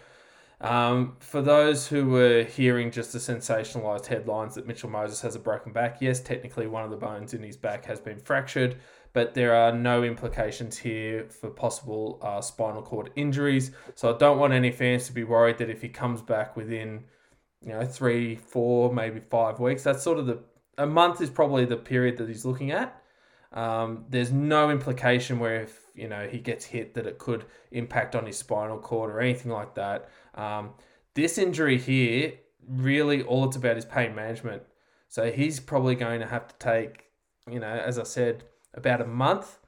Um, 0.61 1.15
for 1.21 1.41
those 1.41 1.87
who 1.87 2.07
were 2.07 2.43
hearing 2.43 2.91
just 2.91 3.13
the 3.13 3.21
sensationalized 3.21 4.07
headlines 4.07 4.57
that 4.57 4.67
Mitchell 4.67 4.91
Moses 4.91 5.21
has 5.21 5.37
a 5.37 5.39
broken 5.39 5.71
back, 5.71 5.99
yes, 6.01 6.19
technically 6.19 6.67
one 6.67 6.83
of 6.83 6.91
the 6.91 6.97
bones 6.97 7.33
in 7.33 7.45
his 7.45 7.57
back 7.57 7.85
has 7.85 8.01
been 8.01 8.19
fractured, 8.19 8.75
but 9.19 9.35
there 9.35 9.53
are 9.53 9.73
no 9.73 10.05
implications 10.05 10.79
here 10.79 11.27
for 11.29 11.51
possible 11.51 12.21
uh, 12.23 12.41
spinal 12.41 12.83
cord 12.83 13.11
injuries. 13.17 13.73
So 13.97 14.15
I 14.15 14.17
don't 14.17 14.39
want 14.39 14.53
any 14.53 14.71
fans 14.71 15.09
to 15.09 15.13
be 15.13 15.25
worried 15.25 15.59
that 15.59 15.69
if 15.69 15.83
he 15.83 15.89
comes 15.89 16.23
back 16.23 16.57
within, 16.57 17.03
you 17.61 17.71
know, 17.71 17.85
three, 17.85 18.37
four, 18.37 18.95
maybe 18.95 19.19
five 19.19 19.59
weeks, 19.59 19.83
that's 19.83 20.05
sort 20.05 20.21
of 20.21 20.27
the 20.27 20.39
a 20.77 20.87
month 20.87 21.21
is 21.21 21.31
probably 21.31 21.65
the 21.65 21.77
period 21.77 22.17
that 22.19 22.29
he's 22.29 22.45
looking 22.45 22.71
at. 22.71 23.03
Um, 23.53 24.05
there's 24.09 24.31
no 24.31 24.71
implication 24.71 25.41
where 25.41 25.63
if 25.63 25.81
you 25.97 26.07
know 26.07 26.29
he 26.29 26.39
gets 26.39 26.65
hit 26.67 26.95
that 26.95 27.05
it 27.05 27.19
could 27.19 27.45
impact 27.73 28.15
on 28.15 28.25
his 28.25 28.39
spinal 28.39 28.79
cord 28.79 29.11
or 29.11 29.21
anything 29.21 29.51
like 29.51 29.75
that. 29.75 30.09
Um, 30.37 30.75
this 31.15 31.39
injury 31.39 31.77
here, 31.77 32.35
really, 32.69 33.23
all 33.23 33.47
it's 33.47 33.57
about 33.57 33.79
is 33.79 33.85
pain 33.85 34.15
management. 34.15 34.63
So 35.09 35.33
he's 35.33 35.59
probably 35.59 35.97
going 35.97 36.21
to 36.21 36.27
have 36.27 36.47
to 36.47 36.55
take, 36.61 37.07
you 37.51 37.59
know, 37.59 37.67
as 37.67 37.99
I 37.99 38.05
said, 38.05 38.45
about 38.79 39.03
a 39.03 39.07
month 39.07 39.59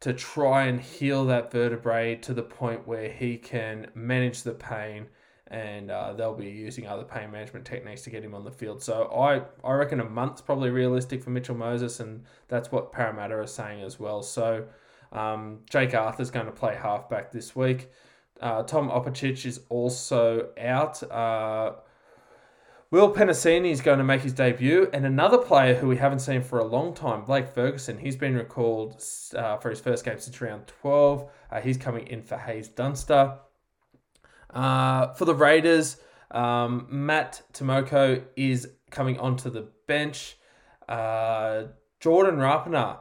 to 0.00 0.12
try 0.12 0.64
and 0.64 0.80
heal 0.80 1.24
that 1.26 1.50
vertebrae 1.50 2.16
to 2.16 2.32
the 2.32 2.42
point 2.42 2.86
where 2.86 3.08
he 3.08 3.36
can 3.36 3.88
manage 3.94 4.42
the 4.42 4.52
pain 4.52 5.06
and 5.52 5.90
uh, 5.90 6.14
they'll 6.14 6.34
be 6.34 6.48
using 6.48 6.86
other 6.86 7.04
pain 7.04 7.30
management 7.30 7.66
techniques 7.66 8.02
to 8.02 8.10
get 8.10 8.24
him 8.24 8.34
on 8.34 8.42
the 8.42 8.50
field. 8.50 8.82
So 8.82 9.04
I, 9.12 9.42
I 9.66 9.74
reckon 9.74 10.00
a 10.00 10.04
month's 10.04 10.40
probably 10.40 10.70
realistic 10.70 11.22
for 11.22 11.28
Mitchell 11.28 11.54
Moses, 11.54 12.00
and 12.00 12.24
that's 12.48 12.72
what 12.72 12.90
Parramatta 12.90 13.34
are 13.34 13.46
saying 13.46 13.82
as 13.82 14.00
well. 14.00 14.22
So 14.22 14.64
um, 15.12 15.58
Jake 15.68 15.94
Arthur's 15.94 16.30
going 16.30 16.46
to 16.46 16.52
play 16.52 16.74
halfback 16.74 17.32
this 17.32 17.54
week. 17.54 17.90
Uh, 18.40 18.62
Tom 18.62 18.88
Opacic 18.88 19.44
is 19.44 19.60
also 19.68 20.48
out. 20.58 21.02
Uh, 21.10 21.74
Will 22.92 23.10
Penisini 23.10 23.70
is 23.70 23.80
going 23.80 23.96
to 23.96 24.04
make 24.04 24.20
his 24.20 24.34
debut, 24.34 24.90
and 24.92 25.06
another 25.06 25.38
player 25.38 25.76
who 25.76 25.88
we 25.88 25.96
haven't 25.96 26.18
seen 26.18 26.42
for 26.42 26.58
a 26.58 26.64
long 26.64 26.92
time, 26.92 27.24
Blake 27.24 27.48
Ferguson. 27.48 27.96
He's 27.96 28.16
been 28.16 28.34
recalled 28.34 29.02
uh, 29.34 29.56
for 29.56 29.70
his 29.70 29.80
first 29.80 30.04
game 30.04 30.18
since 30.18 30.38
round 30.42 30.66
12. 30.66 31.26
Uh, 31.50 31.60
he's 31.62 31.78
coming 31.78 32.06
in 32.06 32.20
for 32.20 32.36
Haze 32.36 32.68
Dunster. 32.68 33.38
Uh, 34.50 35.14
for 35.14 35.24
the 35.24 35.34
Raiders, 35.34 35.96
um, 36.32 36.86
Matt 36.90 37.40
Timoko 37.54 38.24
is 38.36 38.68
coming 38.90 39.18
onto 39.18 39.48
the 39.48 39.68
bench. 39.88 40.36
Uh, 40.86 41.68
Jordan 41.98 42.36
Rapana 42.36 42.98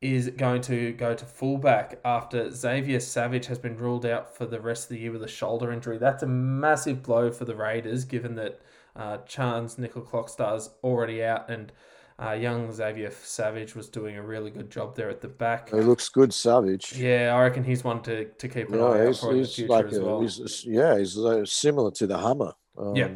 is 0.00 0.30
going 0.30 0.62
to 0.62 0.92
go 0.92 1.14
to 1.14 1.24
fullback 1.24 1.98
after 2.04 2.48
Xavier 2.52 3.00
Savage 3.00 3.46
has 3.46 3.58
been 3.58 3.76
ruled 3.76 4.06
out 4.06 4.36
for 4.36 4.46
the 4.46 4.60
rest 4.60 4.84
of 4.84 4.90
the 4.90 4.98
year 4.98 5.10
with 5.10 5.24
a 5.24 5.28
shoulder 5.28 5.72
injury. 5.72 5.98
That's 5.98 6.22
a 6.22 6.28
massive 6.28 7.02
blow 7.02 7.32
for 7.32 7.44
the 7.44 7.56
Raiders, 7.56 8.04
given 8.04 8.36
that 8.36 8.60
uh, 8.96 9.18
Nickel 9.26 9.68
Nicoll-Klokstad's 9.78 10.70
already 10.82 11.24
out, 11.24 11.50
and 11.50 11.72
uh, 12.18 12.32
young 12.32 12.72
Xavier 12.72 13.10
Savage 13.10 13.74
was 13.74 13.88
doing 13.88 14.16
a 14.16 14.22
really 14.22 14.50
good 14.50 14.70
job 14.70 14.94
there 14.94 15.10
at 15.10 15.20
the 15.20 15.28
back. 15.28 15.70
He 15.70 15.76
looks 15.76 16.08
good, 16.08 16.32
Savage. 16.32 16.92
Yeah, 16.96 17.34
I 17.34 17.42
reckon 17.42 17.64
he's 17.64 17.84
one 17.84 18.02
to, 18.02 18.26
to 18.26 18.48
keep 18.48 18.68
an 18.68 18.78
yeah, 18.78 18.84
eye 18.84 19.06
out 19.06 19.16
for 19.16 19.32
in 19.32 19.42
the 19.42 19.48
future 19.48 19.68
like 19.68 19.86
as 19.86 19.98
a, 19.98 20.04
well. 20.04 20.20
He's, 20.20 20.64
yeah, 20.64 20.98
he's 20.98 21.18
uh, 21.18 21.44
similar 21.44 21.90
to 21.92 22.06
the 22.06 22.18
Hammer. 22.18 22.52
Um, 22.76 22.96
yeah. 22.96 23.08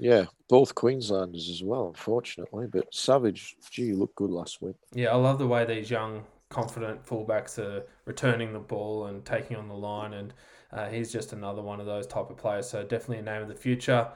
Yeah, 0.00 0.24
both 0.48 0.74
Queenslanders 0.74 1.48
as 1.48 1.62
well, 1.62 1.88
unfortunately. 1.88 2.66
But 2.66 2.92
Savage, 2.92 3.56
gee, 3.70 3.92
looked 3.92 4.16
good 4.16 4.30
last 4.30 4.60
week. 4.60 4.76
Yeah, 4.92 5.10
I 5.10 5.16
love 5.16 5.38
the 5.38 5.46
way 5.46 5.64
these 5.64 5.90
young, 5.90 6.24
confident 6.48 7.06
fullbacks 7.06 7.58
are 7.58 7.84
returning 8.04 8.52
the 8.52 8.58
ball 8.58 9.06
and 9.06 9.24
taking 9.24 9.56
on 9.56 9.68
the 9.68 9.74
line 9.74 10.14
and 10.14 10.34
uh, 10.74 10.88
he's 10.88 11.12
just 11.12 11.32
another 11.32 11.62
one 11.62 11.80
of 11.80 11.86
those 11.86 12.06
type 12.06 12.28
of 12.28 12.36
players. 12.36 12.68
So 12.68 12.82
definitely 12.82 13.18
a 13.18 13.22
name 13.22 13.42
of 13.42 13.48
the 13.48 13.54
future. 13.54 14.08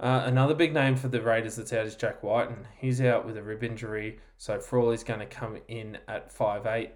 Uh, 0.00 0.24
another 0.26 0.54
big 0.54 0.74
name 0.74 0.96
for 0.96 1.06
the 1.06 1.22
Raiders 1.22 1.56
that's 1.56 1.72
out 1.72 1.86
is 1.86 1.94
Jack 1.94 2.22
White, 2.24 2.48
and 2.48 2.66
He's 2.76 3.00
out 3.00 3.24
with 3.24 3.36
a 3.36 3.42
rib 3.42 3.62
injury, 3.62 4.18
so 4.36 4.58
Frawley's 4.58 5.04
going 5.04 5.20
to 5.20 5.26
come 5.26 5.58
in 5.68 5.96
at 6.08 6.32
five 6.32 6.66
eight. 6.66 6.90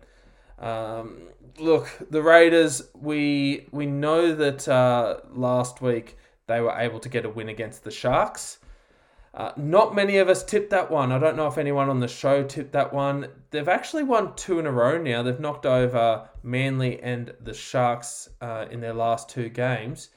Um, 0.59 1.29
look, 1.59 1.89
the 2.11 2.23
Raiders. 2.23 2.83
We 2.95 3.69
we 3.71 3.87
know 3.87 4.35
that 4.35 4.67
uh, 4.67 5.21
last 5.33 5.81
week 5.81 6.17
they 6.49 6.61
were 6.61 6.73
able 6.77 6.99
to 7.01 7.09
get 7.09 7.25
a 7.25 7.29
win 7.31 7.49
against 7.49 7.85
the 7.85 7.93
Sharks. 7.93 8.59
Uh, 9.37 9.53
not 9.59 9.95
many 9.95 10.17
of 10.17 10.31
us 10.31 10.43
tipped 10.43 10.71
that 10.71 10.91
one. 10.91 11.13
I 11.13 11.19
don't 11.19 11.37
know 11.37 11.47
if 11.47 11.59
anyone 11.59 11.91
on 11.91 12.01
the 12.01 12.09
show 12.09 12.43
tipped 12.43 12.73
that 12.73 12.95
one. 12.95 13.29
They've 13.51 13.69
actually 13.69 14.05
won 14.05 14.35
two 14.35 14.59
in 14.59 14.67
a 14.67 14.73
row 14.73 14.97
now. 14.97 15.23
They've 15.23 15.39
knocked 15.39 15.67
over 15.67 16.27
Manly 16.43 16.99
and 17.03 17.35
the 17.43 17.53
Sharks 17.53 18.31
uh, 18.41 18.65
in 18.71 18.81
their 18.81 18.95
last 18.95 19.29
two 19.29 19.51
games. 19.51 20.09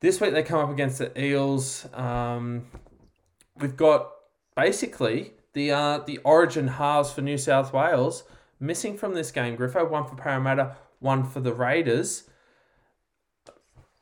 This 0.00 0.18
week 0.18 0.32
they 0.32 0.42
come 0.42 0.60
up 0.60 0.70
against 0.70 0.98
the 0.98 1.20
Eels. 1.20 1.86
Um, 1.92 2.68
we've 3.60 3.76
got 3.76 4.12
basically 4.56 5.34
the 5.52 5.72
uh, 5.72 5.98
the 5.98 6.16
Origin 6.18 6.68
halves 6.68 7.12
for 7.12 7.20
New 7.20 7.36
South 7.36 7.74
Wales 7.74 8.24
missing 8.58 8.96
from 8.96 9.12
this 9.12 9.30
game. 9.30 9.58
Griffo 9.58 9.90
one 9.90 10.06
for 10.06 10.14
Parramatta, 10.14 10.74
one 11.00 11.22
for 11.22 11.40
the 11.40 11.52
Raiders. 11.52 12.24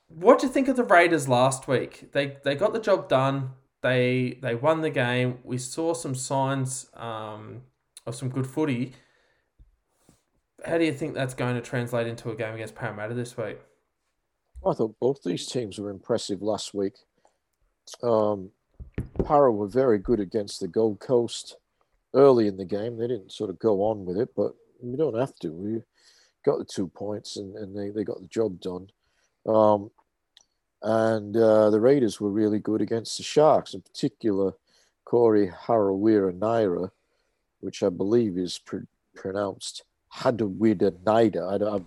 What 0.06 0.38
do 0.38 0.46
you 0.46 0.52
think 0.52 0.68
of 0.68 0.76
the 0.76 0.84
Raiders 0.84 1.28
last 1.28 1.66
week? 1.66 2.12
They 2.12 2.36
they 2.44 2.54
got 2.54 2.72
the 2.72 2.78
job 2.78 3.08
done 3.08 3.50
they 3.82 4.38
they 4.42 4.54
won 4.54 4.80
the 4.80 4.90
game. 4.90 5.38
We 5.44 5.58
saw 5.58 5.94
some 5.94 6.14
signs 6.14 6.90
um, 6.94 7.62
of 8.06 8.14
some 8.14 8.28
good 8.28 8.46
footy. 8.46 8.94
How 10.64 10.78
do 10.78 10.84
you 10.84 10.92
think 10.92 11.14
that's 11.14 11.34
going 11.34 11.54
to 11.54 11.60
translate 11.60 12.06
into 12.06 12.30
a 12.30 12.34
game 12.34 12.54
against 12.54 12.74
Parramatta 12.74 13.14
this 13.14 13.36
week? 13.36 13.58
I 14.66 14.72
thought 14.72 14.98
both 14.98 15.22
these 15.22 15.46
teams 15.46 15.78
were 15.78 15.90
impressive 15.90 16.42
last 16.42 16.74
week. 16.74 16.94
Um, 18.02 18.50
Para 19.24 19.52
were 19.52 19.68
very 19.68 19.98
good 19.98 20.18
against 20.18 20.60
the 20.60 20.68
Gold 20.68 20.98
Coast 20.98 21.56
early 22.14 22.46
in 22.46 22.56
the 22.56 22.64
game. 22.64 22.96
They 22.96 23.06
didn't 23.06 23.32
sort 23.32 23.50
of 23.50 23.58
go 23.58 23.82
on 23.82 24.04
with 24.04 24.18
it, 24.18 24.30
but 24.34 24.52
we 24.80 24.96
don't 24.96 25.18
have 25.18 25.36
to. 25.40 25.52
We 25.52 25.82
got 26.44 26.58
the 26.58 26.64
two 26.64 26.88
points 26.88 27.36
and, 27.36 27.54
and 27.56 27.76
they, 27.76 27.90
they 27.90 28.04
got 28.04 28.20
the 28.20 28.28
job 28.28 28.60
done. 28.60 28.88
Um, 29.46 29.90
and 30.82 31.36
uh, 31.36 31.70
the 31.70 31.80
Raiders 31.80 32.20
were 32.20 32.30
really 32.30 32.58
good 32.58 32.80
against 32.80 33.16
the 33.16 33.22
Sharks, 33.22 33.74
in 33.74 33.80
particular 33.80 34.52
Corey 35.04 35.50
Harawira-Naera, 35.66 36.90
which 37.60 37.82
I 37.82 37.88
believe 37.88 38.36
is 38.36 38.58
pr- 38.58 38.88
pronounced 39.14 39.84
Hadawida 40.14 40.94
Naida. 41.04 41.46
I 41.46 41.58
don't, 41.58 41.74
I'm 41.74 41.86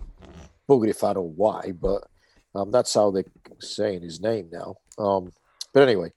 buggered 0.68 0.90
if 0.90 1.04
I 1.04 1.12
know 1.12 1.32
why, 1.36 1.72
but 1.72 2.08
um, 2.54 2.70
that's 2.70 2.94
how 2.94 3.10
they're 3.10 3.24
saying 3.60 4.02
his 4.02 4.20
name 4.20 4.48
now. 4.52 4.76
Um, 4.98 5.32
but 5.72 5.82
anyway, 5.82 6.12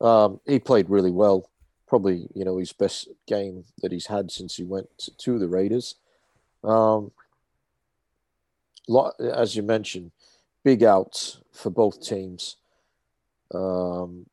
um, 0.00 0.40
he 0.46 0.58
played 0.58 0.90
really 0.90 1.10
well. 1.10 1.48
Probably, 1.86 2.28
you 2.34 2.44
know, 2.44 2.58
his 2.58 2.72
best 2.72 3.08
game 3.26 3.64
that 3.80 3.92
he's 3.92 4.06
had 4.06 4.30
since 4.30 4.56
he 4.56 4.64
went 4.64 4.88
to 5.16 5.38
the 5.38 5.48
Raiders. 5.48 5.94
Um, 6.62 7.12
lot, 8.88 9.14
as 9.20 9.56
you 9.56 9.62
mentioned, 9.62 10.10
big 10.64 10.82
outs 10.82 11.40
for 11.52 11.70
both 11.70 12.02
teams. 12.02 12.56
Um, 13.54 14.26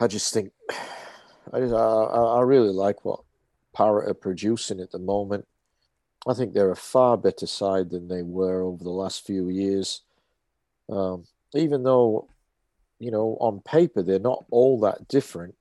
I 0.00 0.06
just 0.06 0.32
think 0.32 0.52
I, 1.52 1.60
just, 1.60 1.74
I, 1.74 1.78
I 1.78 2.40
really 2.40 2.72
like 2.72 3.04
what 3.04 3.20
Parrot 3.74 4.08
are 4.08 4.14
producing 4.14 4.80
at 4.80 4.90
the 4.90 4.98
moment. 4.98 5.46
I 6.26 6.34
think 6.34 6.54
they're 6.54 6.70
a 6.70 6.76
far 6.76 7.16
better 7.16 7.46
side 7.46 7.90
than 7.90 8.08
they 8.08 8.22
were 8.22 8.62
over 8.62 8.82
the 8.82 8.90
last 8.90 9.26
few 9.26 9.48
years. 9.48 10.02
Um, 10.88 11.26
even 11.54 11.82
though, 11.82 12.28
you 12.98 13.10
know, 13.10 13.36
on 13.40 13.60
paper 13.60 14.02
they're 14.02 14.18
not 14.18 14.44
all 14.50 14.80
that 14.80 15.06
different, 15.06 15.54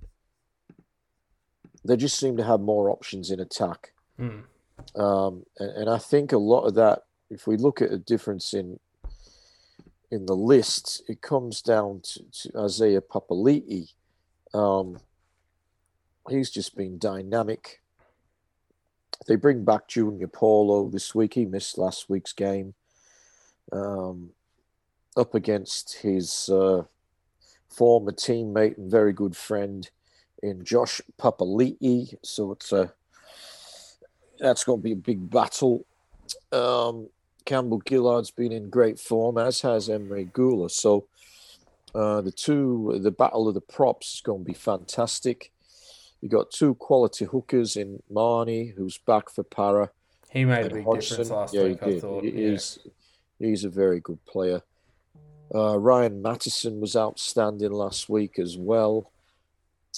they 1.85 1.97
just 1.97 2.17
seem 2.17 2.37
to 2.37 2.43
have 2.43 2.61
more 2.61 2.89
options 2.89 3.29
in 3.29 3.39
attack. 3.39 3.91
Mm. 4.19 4.43
Um, 4.95 5.45
and, 5.59 5.69
and 5.71 5.89
I 5.89 5.97
think 5.97 6.31
a 6.31 6.37
lot 6.37 6.65
of 6.65 6.75
that 6.75 7.03
if 7.33 7.47
we 7.47 7.57
look 7.57 7.81
at 7.81 7.91
a 7.91 7.97
difference 7.97 8.53
in 8.53 8.79
in 10.11 10.27
the 10.27 10.35
list, 10.35 11.01
it 11.07 11.21
comes 11.21 11.61
down 11.61 12.01
to, 12.03 12.23
to 12.31 12.59
Isaiah 12.59 13.01
Papali'i. 13.01 13.91
Um, 14.53 14.99
he's 16.29 16.51
just 16.51 16.77
been 16.77 16.99
dynamic. 16.99 17.81
They 19.27 19.35
bring 19.35 19.65
back 19.65 19.87
Junior 19.87 20.27
Paulo 20.27 20.87
this 20.87 21.15
week. 21.15 21.33
He 21.33 21.45
missed 21.45 21.79
last 21.79 22.11
week's 22.11 22.33
game. 22.33 22.75
Um, 23.71 24.29
up 25.17 25.33
against 25.33 25.97
his 26.01 26.47
uh, 26.49 26.83
former 27.69 28.11
teammate 28.11 28.77
and 28.77 28.91
very 28.91 29.13
good 29.13 29.35
friend 29.35 29.89
in 30.43 30.63
Josh 30.63 31.01
Papali'i. 31.19 32.15
So 32.21 32.51
it's 32.51 32.71
a 32.71 32.93
that's 34.39 34.63
going 34.63 34.79
to 34.79 34.83
be 34.83 34.91
a 34.91 34.95
big 34.95 35.29
battle. 35.29 35.85
Um, 36.51 37.09
Campbell 37.45 37.81
Gillard's 37.81 38.31
been 38.31 38.51
in 38.51 38.69
great 38.69 38.99
form, 38.99 39.37
as 39.37 39.61
has 39.61 39.89
Emre 39.89 40.31
Guler. 40.31 40.71
So 40.71 41.07
uh, 41.95 42.21
the 42.21 42.31
two, 42.31 42.99
the 43.01 43.11
battle 43.11 43.47
of 43.47 43.53
the 43.53 43.61
props 43.61 44.15
is 44.15 44.21
going 44.21 44.43
to 44.43 44.45
be 44.45 44.53
fantastic. 44.53 45.51
You 46.21 46.29
got 46.29 46.51
two 46.51 46.75
quality 46.75 47.25
hookers 47.25 47.75
in 47.75 48.01
Mahoney, 48.09 48.73
who's 48.77 48.97
back 48.97 49.29
for 49.29 49.43
Para. 49.43 49.91
He 50.29 50.45
made 50.45 50.65
a 50.65 50.75
big 50.75 50.85
Hodgson. 50.85 51.17
difference 51.17 51.29
last 51.29 51.53
yeah, 51.53 51.63
week. 51.63 51.83
I 51.83 51.99
thought 51.99 52.23
he's 52.23 52.79
yeah. 52.83 52.91
he's 53.39 53.63
a 53.63 53.69
very 53.69 53.99
good 53.99 54.23
player. 54.25 54.61
Uh, 55.53 55.77
Ryan 55.77 56.21
Matterson 56.21 56.79
was 56.79 56.95
outstanding 56.95 57.71
last 57.71 58.09
week 58.09 58.39
as 58.39 58.57
well. 58.57 59.11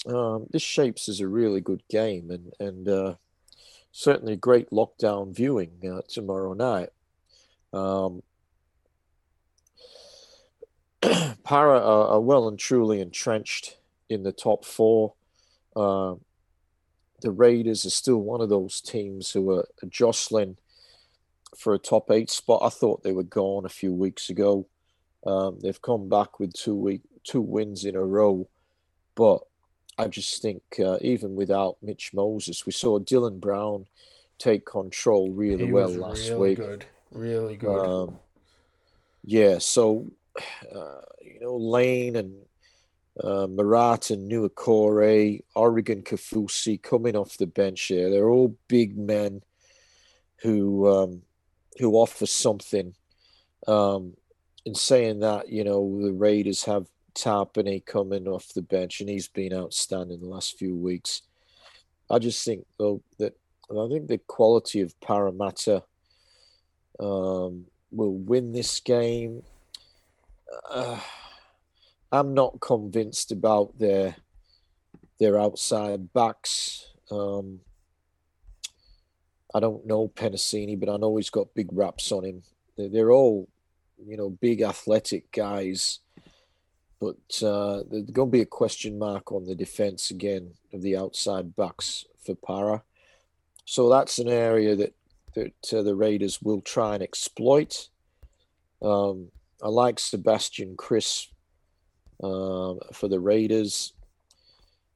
Um, 0.05 0.47
this 0.51 0.61
shapes 0.61 1.07
as 1.07 1.21
a 1.21 1.27
really 1.27 1.61
good 1.61 1.83
game, 1.89 2.29
and 2.31 2.51
and 2.59 2.89
uh, 2.89 3.15
certainly 3.91 4.35
great 4.35 4.71
lockdown 4.71 5.33
viewing 5.33 5.71
uh, 5.89 6.01
tomorrow 6.09 6.53
night. 6.53 6.89
Um, 7.75 8.23
Para 11.43 11.77
are, 11.77 12.07
are, 12.07 12.21
well 12.21 12.47
and 12.47 12.57
truly 12.57 13.01
entrenched 13.01 13.77
in 14.09 14.23
the 14.23 14.31
top 14.31 14.65
four. 14.65 15.13
Uh, 15.75 16.15
the 17.21 17.31
Raiders 17.31 17.85
are 17.85 17.91
still 17.91 18.17
one 18.17 18.41
of 18.41 18.49
those 18.49 18.81
teams 18.81 19.31
who 19.31 19.51
are 19.51 19.67
jostling 19.89 20.57
for 21.57 21.73
a 21.73 21.79
top 21.79 22.09
eight 22.11 22.29
spot. 22.29 22.61
I 22.63 22.69
thought 22.69 23.03
they 23.03 23.11
were 23.11 23.23
gone 23.23 23.65
a 23.65 23.69
few 23.69 23.93
weeks 23.93 24.29
ago. 24.29 24.67
Um, 25.25 25.59
they've 25.61 25.81
come 25.81 26.07
back 26.07 26.39
with 26.39 26.53
two 26.53 26.75
week 26.75 27.01
two 27.23 27.41
wins 27.41 27.85
in 27.85 27.95
a 27.95 28.03
row, 28.03 28.47
but 29.15 29.39
I 29.97 30.07
just 30.07 30.41
think 30.41 30.61
uh, 30.79 30.97
even 31.01 31.35
without 31.35 31.77
Mitch 31.81 32.13
Moses, 32.13 32.65
we 32.65 32.71
saw 32.71 32.99
Dylan 32.99 33.39
Brown 33.39 33.87
take 34.37 34.65
control 34.65 35.31
really 35.31 35.65
he 35.65 35.71
well 35.71 35.89
last 35.89 36.29
really 36.29 36.39
week. 36.39 36.57
Good, 36.57 36.85
really 37.15 37.55
good. 37.55 37.69
Um, 37.69 38.19
yeah, 39.23 39.57
so 39.57 40.07
uh, 40.73 41.01
you 41.21 41.39
know 41.41 41.55
Lane 41.55 42.15
and 42.15 42.35
uh, 43.23 43.47
Marat 43.47 44.11
and 44.11 44.29
Niukore, 44.29 45.41
Oregon 45.55 46.03
Kaufusi 46.03 46.81
coming 46.81 47.15
off 47.15 47.37
the 47.37 47.47
bench 47.47 47.81
here. 47.83 48.09
They're 48.09 48.29
all 48.29 48.57
big 48.67 48.97
men 48.97 49.41
who 50.41 50.87
um, 50.87 51.21
who 51.79 51.93
offer 51.93 52.25
something. 52.25 52.93
Um, 53.67 54.15
in 54.65 54.75
saying 54.75 55.19
that, 55.19 55.49
you 55.49 55.63
know, 55.63 56.01
the 56.01 56.11
Raiders 56.11 56.63
have 56.63 56.87
Tapine 57.13 57.85
coming 57.85 58.27
off 58.27 58.53
the 58.53 58.61
bench, 58.61 58.99
and 58.99 59.09
he's 59.09 59.27
been 59.27 59.53
outstanding 59.53 60.19
the 60.19 60.27
last 60.27 60.57
few 60.57 60.75
weeks. 60.75 61.21
I 62.09 62.19
just 62.19 62.43
think, 62.43 62.65
though, 62.77 63.01
that 63.19 63.37
I 63.71 63.87
think 63.87 64.07
the 64.07 64.17
quality 64.17 64.81
of 64.81 64.99
Parramatta 65.01 65.83
um, 66.99 67.65
will 67.91 68.15
win 68.15 68.51
this 68.51 68.79
game. 68.79 69.43
Uh, 70.69 70.99
I'm 72.11 72.33
not 72.33 72.59
convinced 72.61 73.31
about 73.31 73.77
their 73.77 74.15
their 75.19 75.39
outside 75.39 76.13
backs. 76.13 76.87
Um, 77.09 77.61
I 79.53 79.59
don't 79.59 79.85
know 79.85 80.09
Penisini, 80.09 80.77
but 80.77 80.89
I 80.89 80.97
know 80.97 81.15
he's 81.15 81.29
got 81.29 81.53
big 81.53 81.69
raps 81.71 82.11
on 82.11 82.25
him. 82.25 82.43
They're, 82.77 82.89
they're 82.89 83.11
all, 83.11 83.47
you 84.05 84.17
know, 84.17 84.29
big 84.29 84.61
athletic 84.61 85.31
guys. 85.31 85.99
But 86.99 87.41
uh, 87.41 87.83
there's 87.89 88.09
going 88.11 88.29
to 88.29 88.37
be 88.37 88.41
a 88.41 88.45
question 88.45 88.99
mark 88.99 89.31
on 89.31 89.45
the 89.45 89.55
defense 89.55 90.11
again 90.11 90.51
of 90.73 90.81
the 90.81 90.97
outside 90.97 91.55
backs 91.55 92.05
for 92.25 92.35
Para. 92.35 92.83
So 93.65 93.89
that's 93.89 94.19
an 94.19 94.27
area 94.27 94.75
that 94.75 94.93
that 95.35 95.73
uh, 95.73 95.81
the 95.83 95.95
Raiders 95.95 96.41
will 96.41 96.61
try 96.61 96.95
and 96.95 97.03
exploit. 97.03 97.89
Um, 98.81 99.29
I 99.63 99.69
like 99.69 99.99
Sebastian 99.99 100.75
Kris 100.75 101.27
um, 102.23 102.79
for 102.93 103.07
the 103.07 103.19
Raiders. 103.19 103.93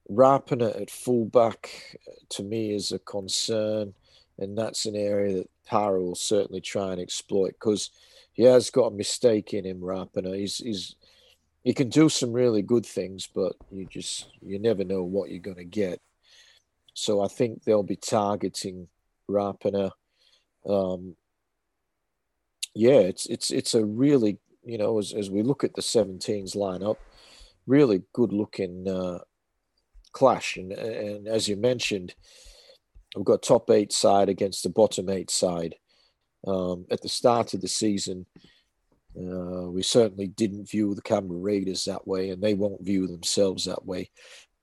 Rapana 0.10 0.82
at 0.82 0.90
fullback 0.90 1.98
to 2.30 2.44
me 2.44 2.74
is 2.74 2.92
a 2.92 3.00
concern, 3.00 3.94
and 4.40 4.58
that's 4.58 4.86
an 4.86 4.96
area 4.96 5.38
that 5.38 5.50
Para 5.68 6.02
will 6.02 6.16
certainly 6.16 6.62
try 6.62 6.92
and 6.92 7.00
exploit 7.00 7.52
because 7.52 7.92
he 8.34 8.44
has 8.44 8.70
got 8.70 8.92
a 8.92 8.96
mistake 8.96 9.54
in 9.54 9.66
him. 9.66 9.82
Rapana, 9.82 10.36
he's 10.36 10.58
he's 10.58 10.96
he 11.64 11.74
can 11.74 11.90
do 11.90 12.10
some 12.10 12.34
really 12.34 12.62
good 12.62 12.86
things, 12.86 13.28
but 13.28 13.54
you 13.72 13.86
just 13.86 14.30
you 14.42 14.58
never 14.58 14.84
know 14.84 15.04
what 15.04 15.30
you're 15.30 15.40
going 15.40 15.58
to 15.58 15.66
get. 15.66 16.02
So 16.94 17.22
I 17.22 17.28
think 17.28 17.64
they'll 17.64 17.84
be 17.84 17.96
targeting 17.96 18.88
Rapana. 19.30 19.92
Um, 20.68 21.16
yeah, 22.76 23.00
it's 23.00 23.26
it's 23.26 23.52
it's 23.52 23.74
a 23.74 23.86
really 23.86 24.38
you 24.64 24.78
know 24.78 25.00
as 25.00 25.14
as 25.14 25.30
we 25.30 25.42
look 25.42 25.64
at 25.64 25.76
the 25.76 25.82
17s 25.82 26.56
lineup, 26.56 26.98
really 27.66 28.04
good 28.14 28.34
looking 28.34 28.88
uh, 28.88 29.20
clash. 30.12 30.58
And, 30.58 30.72
and 30.72 31.28
as 31.28 31.48
you 31.48 31.56
mentioned, 31.56 32.16
we've 33.16 33.26
got 33.26 33.44
top 33.44 33.70
eight 33.70 33.92
side 33.92 34.30
against 34.30 34.64
the 34.64 34.70
bottom 34.70 35.10
eight 35.10 35.32
side. 35.32 35.76
Um, 36.48 36.86
at 36.90 37.02
the 37.02 37.10
start 37.10 37.54
of 37.54 37.62
the 37.62 37.68
season, 37.68 38.26
uh, 39.18 39.70
we 39.70 39.84
certainly 39.84 40.28
didn't 40.28 40.70
view 40.70 40.96
the 40.96 41.02
Canberra 41.02 41.40
Raiders 41.40 41.86
that 41.86 42.08
way, 42.08 42.30
and 42.30 42.42
they 42.42 42.54
won't 42.54 42.86
view 42.86 43.08
themselves 43.08 43.66
that 43.66 43.86
way. 43.86 44.10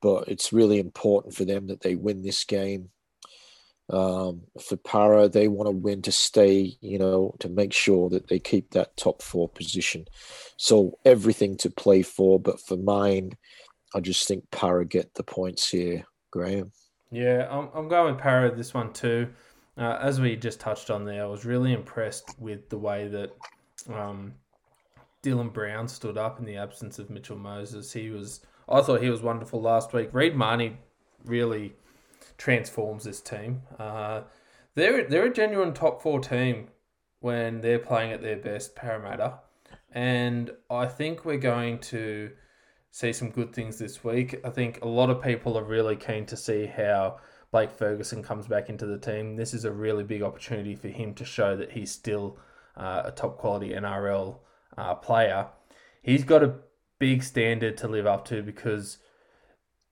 But 0.00 0.28
it's 0.28 0.52
really 0.52 0.78
important 0.78 1.34
for 1.34 1.44
them 1.44 1.66
that 1.66 1.80
they 1.80 1.94
win 1.94 2.22
this 2.22 2.44
game. 2.44 2.90
Um, 3.88 4.42
for 4.60 4.76
Para, 4.76 5.28
they 5.28 5.46
want 5.48 5.68
to 5.68 5.76
win 5.76 6.02
to 6.02 6.12
stay, 6.12 6.76
you 6.80 6.98
know, 6.98 7.34
to 7.38 7.48
make 7.48 7.72
sure 7.72 8.08
that 8.10 8.26
they 8.28 8.38
keep 8.38 8.70
that 8.70 8.96
top 8.96 9.22
four 9.22 9.48
position. 9.48 10.06
So 10.56 10.98
everything 11.04 11.56
to 11.58 11.70
play 11.70 12.02
for. 12.02 12.40
But 12.40 12.60
for 12.60 12.76
mine, 12.76 13.32
I 13.94 14.00
just 14.00 14.26
think 14.26 14.50
Para 14.50 14.84
get 14.84 15.14
the 15.14 15.22
points 15.22 15.68
here, 15.68 16.04
Graham. 16.30 16.72
Yeah, 17.12 17.46
I'm, 17.50 17.68
I'm 17.74 17.88
going 17.88 18.14
with 18.14 18.22
Para 18.22 18.54
this 18.54 18.74
one 18.74 18.92
too. 18.92 19.28
Uh, 19.78 19.98
as 20.00 20.20
we 20.20 20.36
just 20.36 20.58
touched 20.58 20.90
on 20.90 21.04
there, 21.04 21.22
I 21.22 21.26
was 21.26 21.44
really 21.44 21.72
impressed 21.72 22.34
with 22.40 22.68
the 22.68 22.78
way 22.78 23.08
that 23.08 23.36
um, 23.92 24.34
Dylan 25.22 25.52
Brown 25.52 25.86
stood 25.86 26.18
up 26.18 26.38
in 26.38 26.44
the 26.44 26.56
absence 26.56 26.98
of 26.98 27.10
Mitchell 27.10 27.36
Moses. 27.36 27.92
He 27.92 28.10
was, 28.10 28.40
I 28.68 28.80
thought 28.80 29.02
he 29.02 29.10
was 29.10 29.22
wonderful 29.22 29.60
last 29.60 29.92
week. 29.92 30.08
Reed 30.12 30.34
Mahoney 30.34 30.78
really 31.24 31.74
transforms 32.36 33.04
this 33.04 33.20
team. 33.20 33.62
Uh, 33.78 34.22
they're 34.74 35.08
they're 35.08 35.26
a 35.26 35.32
genuine 35.32 35.72
top 35.72 36.02
four 36.02 36.20
team 36.20 36.68
when 37.20 37.60
they're 37.60 37.78
playing 37.78 38.12
at 38.12 38.22
their 38.22 38.36
best, 38.36 38.76
Parramatta, 38.76 39.40
and 39.92 40.50
I 40.70 40.86
think 40.86 41.24
we're 41.24 41.38
going 41.38 41.78
to 41.80 42.30
see 42.90 43.12
some 43.12 43.30
good 43.30 43.52
things 43.52 43.78
this 43.78 44.02
week. 44.04 44.40
I 44.44 44.50
think 44.50 44.80
a 44.82 44.88
lot 44.88 45.10
of 45.10 45.22
people 45.22 45.58
are 45.58 45.64
really 45.64 45.96
keen 45.96 46.24
to 46.26 46.36
see 46.36 46.66
how 46.66 47.18
Blake 47.50 47.70
Ferguson 47.70 48.22
comes 48.22 48.46
back 48.46 48.68
into 48.68 48.86
the 48.86 48.98
team. 48.98 49.36
This 49.36 49.54
is 49.54 49.64
a 49.64 49.72
really 49.72 50.04
big 50.04 50.22
opportunity 50.22 50.74
for 50.74 50.88
him 50.88 51.14
to 51.14 51.24
show 51.24 51.56
that 51.56 51.72
he's 51.72 51.90
still 51.90 52.38
uh, 52.76 53.02
a 53.06 53.10
top 53.10 53.38
quality 53.38 53.70
NRL 53.70 54.38
uh, 54.76 54.94
player. 54.94 55.48
He's 56.02 56.24
got 56.24 56.42
a 56.42 56.54
big 56.98 57.22
standard 57.22 57.76
to 57.78 57.88
live 57.88 58.06
up 58.06 58.24
to 58.26 58.42
because 58.42 58.98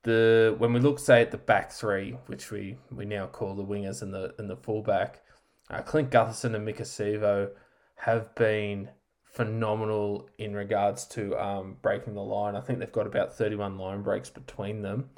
the 0.05 0.55
when 0.59 0.72
we 0.72 0.80
look 0.80 0.98
say 0.98 1.20
at 1.20 1.30
the 1.30 1.38
back 1.38 1.72
three, 1.72 2.16
which 2.26 2.50
we, 2.50 2.76
we 2.90 3.05
now 3.05 3.26
call 3.26 3.55
the 3.55 3.64
wingers 3.64 4.02
and 4.02 4.14
the 4.14 4.34
and 4.38 4.48
the 4.48 4.57
fullback, 4.57 5.22
uh, 5.70 5.82
Clint 5.82 6.11
Gutherson 6.11 6.55
and 6.55 6.66
Maika 6.66 6.82
Sivo 6.82 7.50
have 7.96 8.34
been 8.34 8.90
phenomenal 9.24 10.28
in 10.38 10.55
regards 10.55 11.07
to 11.07 11.36
um, 11.36 11.76
breaking 11.82 12.14
the 12.14 12.22
line. 12.22 12.55
I 12.55 12.61
think 12.61 12.78
they've 12.78 12.92
got 12.92 13.07
about 13.07 13.36
31 13.36 13.78
line 13.78 14.02
breaks 14.02 14.30
between 14.30 14.82
them. 14.82 15.11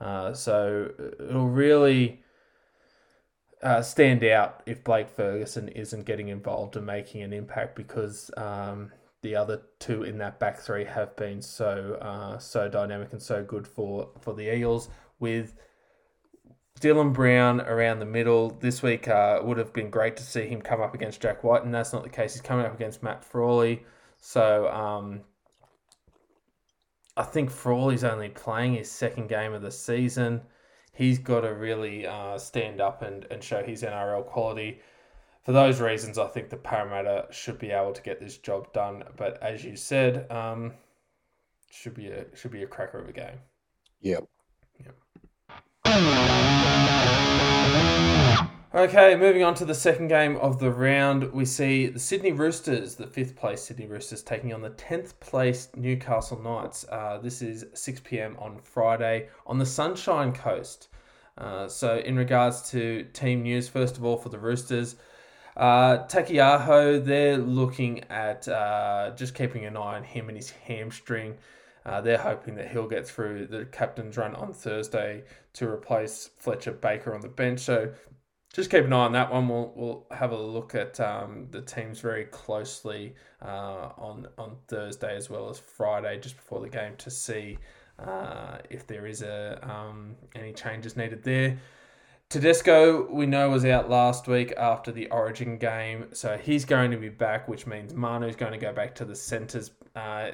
Uh, 0.00 0.32
so 0.32 0.90
it'll 1.20 1.48
really 1.48 2.22
uh, 3.62 3.82
stand 3.82 4.24
out 4.24 4.62
if 4.66 4.82
Blake 4.82 5.08
Ferguson 5.08 5.68
isn't 5.68 6.04
getting 6.04 6.28
involved 6.28 6.76
and 6.76 6.86
making 6.86 7.22
an 7.22 7.32
impact 7.32 7.76
because 7.76 8.30
um, 8.36 8.90
the 9.22 9.36
other 9.36 9.62
two 9.78 10.02
in 10.02 10.18
that 10.18 10.38
back 10.38 10.58
three 10.58 10.84
have 10.84 11.14
been 11.16 11.42
so 11.42 11.98
uh, 12.00 12.38
so 12.38 12.68
dynamic 12.68 13.12
and 13.12 13.22
so 13.22 13.44
good 13.44 13.66
for 13.66 14.10
for 14.20 14.34
the 14.34 14.54
Eagles 14.54 14.88
with. 15.18 15.54
Dylan 16.80 17.12
Brown 17.12 17.60
around 17.60 17.98
the 17.98 18.06
middle 18.06 18.48
this 18.48 18.82
week 18.82 19.06
uh, 19.06 19.40
would 19.42 19.58
have 19.58 19.70
been 19.70 19.90
great 19.90 20.16
to 20.16 20.22
see 20.22 20.46
him 20.46 20.62
come 20.62 20.80
up 20.80 20.94
against 20.94 21.20
Jack 21.20 21.44
Wighton, 21.44 21.66
and 21.66 21.74
that's 21.74 21.92
not 21.92 22.04
the 22.04 22.08
case. 22.08 22.32
He's 22.32 22.40
coming 22.40 22.64
up 22.64 22.72
against 22.72 23.02
Matt 23.02 23.22
Frawley, 23.22 23.84
so 24.16 24.66
um, 24.68 25.20
I 27.18 27.22
think 27.24 27.50
Frawley's 27.50 28.02
only 28.02 28.30
playing 28.30 28.74
his 28.74 28.90
second 28.90 29.28
game 29.28 29.52
of 29.52 29.60
the 29.60 29.70
season. 29.70 30.40
He's 30.94 31.18
got 31.18 31.42
to 31.42 31.54
really 31.54 32.06
uh, 32.06 32.38
stand 32.38 32.80
up 32.80 33.02
and, 33.02 33.26
and 33.30 33.42
show 33.42 33.62
his 33.62 33.82
NRL 33.82 34.24
quality 34.24 34.80
for 35.50 35.54
those 35.54 35.80
reasons, 35.80 36.16
I 36.16 36.28
think 36.28 36.48
the 36.48 36.56
Parramatta 36.56 37.26
should 37.32 37.58
be 37.58 37.72
able 37.72 37.92
to 37.92 38.02
get 38.02 38.20
this 38.20 38.38
job 38.38 38.72
done. 38.72 39.02
But 39.16 39.42
as 39.42 39.64
you 39.64 39.74
said, 39.74 40.30
um, 40.30 40.74
should 41.72 41.94
be 41.94 42.06
a 42.06 42.24
should 42.36 42.52
be 42.52 42.62
a 42.62 42.68
cracker 42.68 43.00
of 43.00 43.08
a 43.08 43.12
game. 43.12 43.40
Yep. 44.00 44.28
Yep. 44.78 44.94
Okay, 48.72 49.16
moving 49.16 49.42
on 49.42 49.54
to 49.56 49.64
the 49.64 49.74
second 49.74 50.06
game 50.06 50.36
of 50.36 50.60
the 50.60 50.70
round, 50.70 51.32
we 51.32 51.44
see 51.44 51.88
the 51.88 51.98
Sydney 51.98 52.30
Roosters, 52.30 52.94
the 52.94 53.08
fifth 53.08 53.34
place 53.34 53.60
Sydney 53.60 53.86
Roosters, 53.86 54.22
taking 54.22 54.54
on 54.54 54.62
the 54.62 54.70
tenth 54.70 55.18
place 55.18 55.68
Newcastle 55.74 56.40
Knights. 56.40 56.86
Uh, 56.88 57.18
this 57.20 57.42
is 57.42 57.64
six 57.74 57.98
pm 57.98 58.36
on 58.38 58.60
Friday 58.62 59.30
on 59.48 59.58
the 59.58 59.66
Sunshine 59.66 60.32
Coast. 60.32 60.86
Uh, 61.36 61.66
so, 61.66 61.96
in 61.96 62.14
regards 62.14 62.70
to 62.70 63.02
team 63.12 63.42
news, 63.42 63.68
first 63.68 63.96
of 63.96 64.04
all, 64.04 64.16
for 64.16 64.28
the 64.28 64.38
Roosters, 64.38 64.94
uh, 65.56 66.06
Taukei'aho, 66.06 67.04
they're 67.04 67.38
looking 67.38 68.04
at 68.10 68.48
uh, 68.48 69.12
just 69.16 69.34
keeping 69.34 69.64
an 69.64 69.76
eye 69.76 69.96
on 69.96 70.04
him 70.04 70.28
and 70.28 70.36
his 70.36 70.50
hamstring. 70.50 71.36
Uh, 71.84 72.00
they're 72.00 72.18
hoping 72.18 72.54
that 72.56 72.68
he'll 72.68 72.88
get 72.88 73.06
through 73.06 73.46
the 73.46 73.64
captain's 73.66 74.16
run 74.16 74.34
on 74.34 74.52
Thursday 74.52 75.24
to 75.54 75.68
replace 75.68 76.30
Fletcher 76.36 76.72
Baker 76.72 77.14
on 77.14 77.20
the 77.20 77.28
bench. 77.28 77.60
So 77.60 77.92
just 78.52 78.70
keep 78.70 78.84
an 78.84 78.92
eye 78.92 79.04
on 79.04 79.12
that 79.12 79.32
one. 79.32 79.48
We'll, 79.48 79.72
we'll 79.74 80.06
have 80.10 80.32
a 80.32 80.36
look 80.36 80.74
at 80.74 80.98
um, 81.00 81.46
the 81.50 81.62
teams 81.62 82.00
very 82.00 82.24
closely 82.24 83.14
uh, 83.42 83.90
on 83.96 84.26
on 84.38 84.56
Thursday 84.66 85.16
as 85.16 85.30
well 85.30 85.48
as 85.48 85.58
Friday, 85.58 86.18
just 86.18 86.36
before 86.36 86.60
the 86.60 86.68
game, 86.68 86.96
to 86.98 87.10
see 87.10 87.58
uh, 87.98 88.58
if 88.68 88.86
there 88.86 89.06
is 89.06 89.22
a 89.22 89.58
um, 89.62 90.16
any 90.34 90.52
changes 90.52 90.96
needed 90.96 91.22
there. 91.22 91.58
Tedesco, 92.30 93.10
we 93.10 93.26
know, 93.26 93.50
was 93.50 93.64
out 93.64 93.90
last 93.90 94.28
week 94.28 94.54
after 94.56 94.92
the 94.92 95.10
Origin 95.10 95.58
game, 95.58 96.06
so 96.12 96.36
he's 96.36 96.64
going 96.64 96.92
to 96.92 96.96
be 96.96 97.08
back, 97.08 97.48
which 97.48 97.66
means 97.66 97.92
Manu's 97.92 98.36
going 98.36 98.52
to 98.52 98.58
go 98.58 98.72
back 98.72 98.94
to 98.94 99.04
the 99.04 99.16
centres. 99.16 99.72
Uh, 99.96 100.30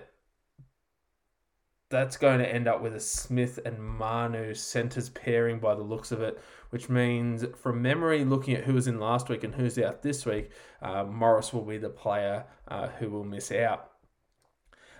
that's 1.88 2.18
going 2.18 2.40
to 2.40 2.46
end 2.46 2.68
up 2.68 2.82
with 2.82 2.94
a 2.94 3.00
Smith 3.00 3.60
and 3.64 3.82
Manu 3.82 4.52
centres 4.52 5.08
pairing 5.08 5.58
by 5.58 5.74
the 5.74 5.82
looks 5.82 6.12
of 6.12 6.20
it, 6.20 6.38
which 6.68 6.90
means 6.90 7.46
from 7.56 7.80
memory, 7.80 8.26
looking 8.26 8.52
at 8.52 8.64
who 8.64 8.74
was 8.74 8.86
in 8.86 9.00
last 9.00 9.30
week 9.30 9.42
and 9.42 9.54
who's 9.54 9.78
out 9.78 10.02
this 10.02 10.26
week, 10.26 10.50
uh, 10.82 11.02
Morris 11.02 11.54
will 11.54 11.64
be 11.64 11.78
the 11.78 11.88
player 11.88 12.44
uh, 12.68 12.88
who 12.98 13.08
will 13.08 13.24
miss 13.24 13.50
out. 13.50 13.92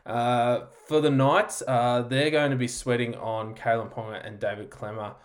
Uh, 0.07 0.61
for 0.86 1.03
the 1.03 1.11
Knights, 1.11 1.62
uh, 1.68 2.01
they're 2.01 2.30
going 2.30 2.53
to 2.53 2.57
be 2.57 2.68
sweating 2.68 3.14
on 3.16 3.55
Kalyn 3.55 3.92
Ponga 3.92 4.26
and 4.26 4.40
David 4.40 4.70
Klemmer. 4.70 5.16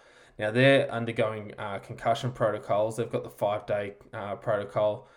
Now 0.41 0.51
they're 0.51 0.91
undergoing 0.91 1.53
uh, 1.57 1.79
concussion 1.79 2.31
protocols. 2.31 2.97
They've 2.97 3.09
got 3.09 3.23
the 3.23 3.29
five 3.29 3.65
day 3.65 3.93
uh, 4.13 4.35
protocol. 4.35 5.07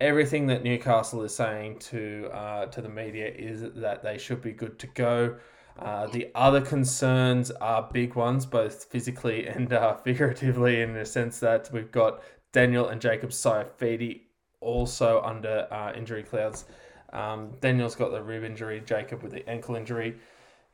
Everything 0.00 0.46
that 0.48 0.64
Newcastle 0.64 1.22
is 1.22 1.34
saying 1.34 1.78
to 1.90 2.30
to 2.72 2.80
the 2.80 2.88
media 2.88 3.28
is 3.28 3.62
that 3.76 4.02
they 4.02 4.18
should 4.18 4.42
be 4.42 4.52
good 4.52 4.78
to 4.80 4.86
go. 4.88 5.36
Uh, 5.80 6.06
the 6.08 6.30
other 6.34 6.60
concerns 6.60 7.50
are 7.50 7.88
big 7.92 8.14
ones, 8.14 8.44
both 8.44 8.84
physically 8.84 9.46
and 9.46 9.72
uh, 9.72 9.94
figuratively, 10.04 10.82
in 10.82 10.92
the 10.92 11.04
sense 11.04 11.40
that 11.40 11.70
we've 11.72 11.90
got 11.90 12.22
Daniel 12.52 12.88
and 12.88 13.00
Jacob 13.00 13.30
Saifiti 13.30 14.22
also 14.60 15.22
under 15.22 15.66
uh, 15.70 15.92
injury 15.96 16.22
clouds. 16.22 16.66
Um, 17.12 17.52
Daniel's 17.60 17.96
got 17.96 18.12
the 18.12 18.22
rib 18.22 18.44
injury, 18.44 18.82
Jacob 18.84 19.22
with 19.22 19.32
the 19.32 19.48
ankle 19.48 19.74
injury. 19.74 20.16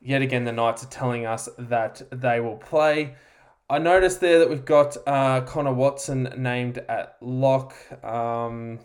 Yet 0.01 0.23
again, 0.23 0.45
the 0.45 0.53
Knights 0.53 0.85
are 0.85 0.89
telling 0.89 1.25
us 1.25 1.49
that 1.57 2.03
they 2.11 2.41
will 2.41 2.57
play. 2.57 3.15
I 3.69 3.79
noticed 3.79 4.21
there 4.21 4.39
that 4.39 4.49
we've 4.49 4.65
got 4.65 4.97
uh, 5.09 5.41
Connor 5.41 5.73
Watson 5.73 6.33
named 6.37 6.79
at 6.89 7.17
lock. 7.21 7.75
Um, 8.05 8.79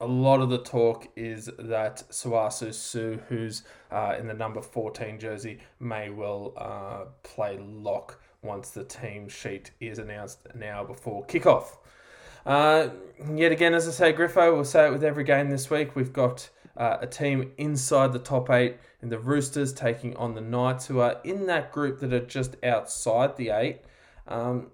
a 0.00 0.06
lot 0.06 0.40
of 0.40 0.48
the 0.48 0.62
talk 0.62 1.08
is 1.14 1.50
that 1.58 2.02
Sauaso 2.10 2.72
Sue, 2.72 3.20
who's 3.28 3.64
uh, 3.90 4.16
in 4.18 4.28
the 4.28 4.32
number 4.32 4.62
14 4.62 5.18
jersey, 5.18 5.58
may 5.78 6.08
well 6.08 6.54
uh, 6.56 7.10
play 7.22 7.58
lock 7.58 8.22
once 8.40 8.70
the 8.70 8.84
team 8.84 9.28
sheet 9.28 9.72
is 9.78 9.98
announced 9.98 10.38
now 10.54 10.82
before 10.82 11.26
kickoff. 11.26 11.76
Uh, 12.46 12.88
yet 13.34 13.52
again, 13.52 13.74
as 13.74 13.86
I 13.86 13.90
say, 13.90 14.12
Griffo, 14.14 14.54
we'll 14.54 14.64
say 14.64 14.86
it 14.86 14.90
with 14.90 15.04
every 15.04 15.24
game 15.24 15.50
this 15.50 15.68
week. 15.68 15.94
We've 15.94 16.14
got 16.14 16.48
uh, 16.80 16.96
a 17.02 17.06
team 17.06 17.52
inside 17.58 18.10
the 18.12 18.18
top 18.18 18.48
eight 18.48 18.78
in 19.02 19.10
the 19.10 19.18
Roosters 19.18 19.74
taking 19.74 20.16
on 20.16 20.34
the 20.34 20.40
Knights, 20.40 20.86
who 20.86 20.98
are 20.98 21.20
in 21.22 21.44
that 21.46 21.72
group 21.72 22.00
that 22.00 22.12
are 22.12 22.24
just 22.24 22.56
outside 22.64 23.36
the 23.36 23.50
eight. 23.50 23.82
Um, 24.26 24.68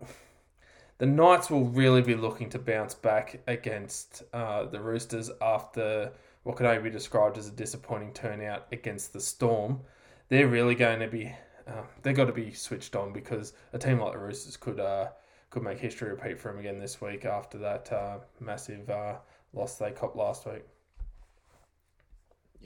the 0.99 1.07
Knights 1.07 1.51
will 1.51 1.65
really 1.65 2.03
be 2.03 2.15
looking 2.15 2.49
to 2.51 2.61
bounce 2.61 2.95
back 2.95 3.41
against 3.49 4.23
uh, 4.33 4.67
the 4.67 4.81
Roosters 4.81 5.33
after 5.43 6.13
what 6.45 6.55
could 6.55 6.67
only 6.67 6.85
be 6.85 6.91
described 6.91 7.39
as 7.39 7.49
a 7.49 7.51
disappointing 7.51 8.13
turnout 8.13 8.69
against 8.71 9.13
the 9.13 9.21
Storm. 9.21 9.81
They're 10.29 10.47
really 10.47 10.77
going 10.77 11.01
to 11.01 11.09
be 11.09 11.35
uh, 11.67 11.83
they've 12.03 12.17
got 12.17 12.27
to 12.27 12.33
be 12.33 12.53
switched 12.53 12.95
on 12.95 13.13
because 13.13 13.53
a 13.73 13.79
team 13.79 13.99
like 13.99 14.13
the 14.13 14.19
Roosters 14.21 14.57
could 14.57 14.79
uh, 14.79 15.09
could 15.51 15.65
make 15.65 15.81
history 15.81 16.11
repeat 16.11 16.39
for 16.39 16.53
them 16.53 16.61
again 16.61 16.79
this 16.79 17.01
week 17.01 17.25
after 17.25 17.59
that 17.59 17.93
uh, 17.93 18.19
massive 18.39 18.89
uh, 18.89 19.17
loss 19.53 19.75
they 19.75 19.91
copped 19.91 20.15
last 20.15 20.47
week. 20.47 20.63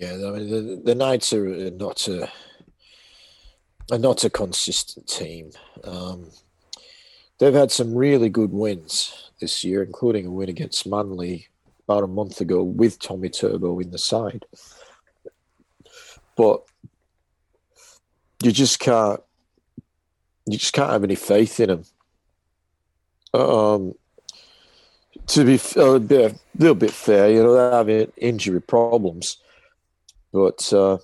Yeah, 0.00 0.14
I 0.14 0.30
mean 0.30 0.50
the, 0.50 0.80
the 0.82 0.94
Knights 0.94 1.30
are 1.34 1.70
not 1.72 2.08
a 2.08 2.26
are 3.92 3.98
not 3.98 4.24
a 4.24 4.30
consistent 4.30 5.06
team. 5.06 5.50
Um, 5.84 6.30
they've 7.38 7.52
had 7.52 7.70
some 7.70 7.94
really 7.94 8.30
good 8.30 8.50
wins 8.50 9.30
this 9.40 9.62
year, 9.62 9.82
including 9.82 10.24
a 10.24 10.30
win 10.30 10.48
against 10.48 10.86
Manly 10.86 11.48
about 11.86 12.02
a 12.02 12.06
month 12.06 12.40
ago 12.40 12.62
with 12.62 12.98
Tommy 12.98 13.28
Turbo 13.28 13.78
in 13.78 13.90
the 13.90 13.98
side. 13.98 14.46
But 16.34 16.62
you 18.42 18.52
just 18.52 18.78
can't 18.78 19.20
you 20.46 20.56
just 20.56 20.72
can't 20.72 20.92
have 20.92 21.04
any 21.04 21.14
faith 21.14 21.60
in 21.60 21.68
them. 21.68 21.84
Um, 23.38 23.92
to 25.26 25.44
be 25.44 25.60
a, 25.76 25.98
bit, 25.98 26.32
a 26.32 26.38
little 26.56 26.74
bit 26.74 26.90
fair, 26.90 27.30
you 27.30 27.42
know, 27.42 27.52
they're 27.52 27.70
having 27.70 28.12
injury 28.16 28.62
problems, 28.62 29.36
but 30.32 30.72
uh, 30.72 30.98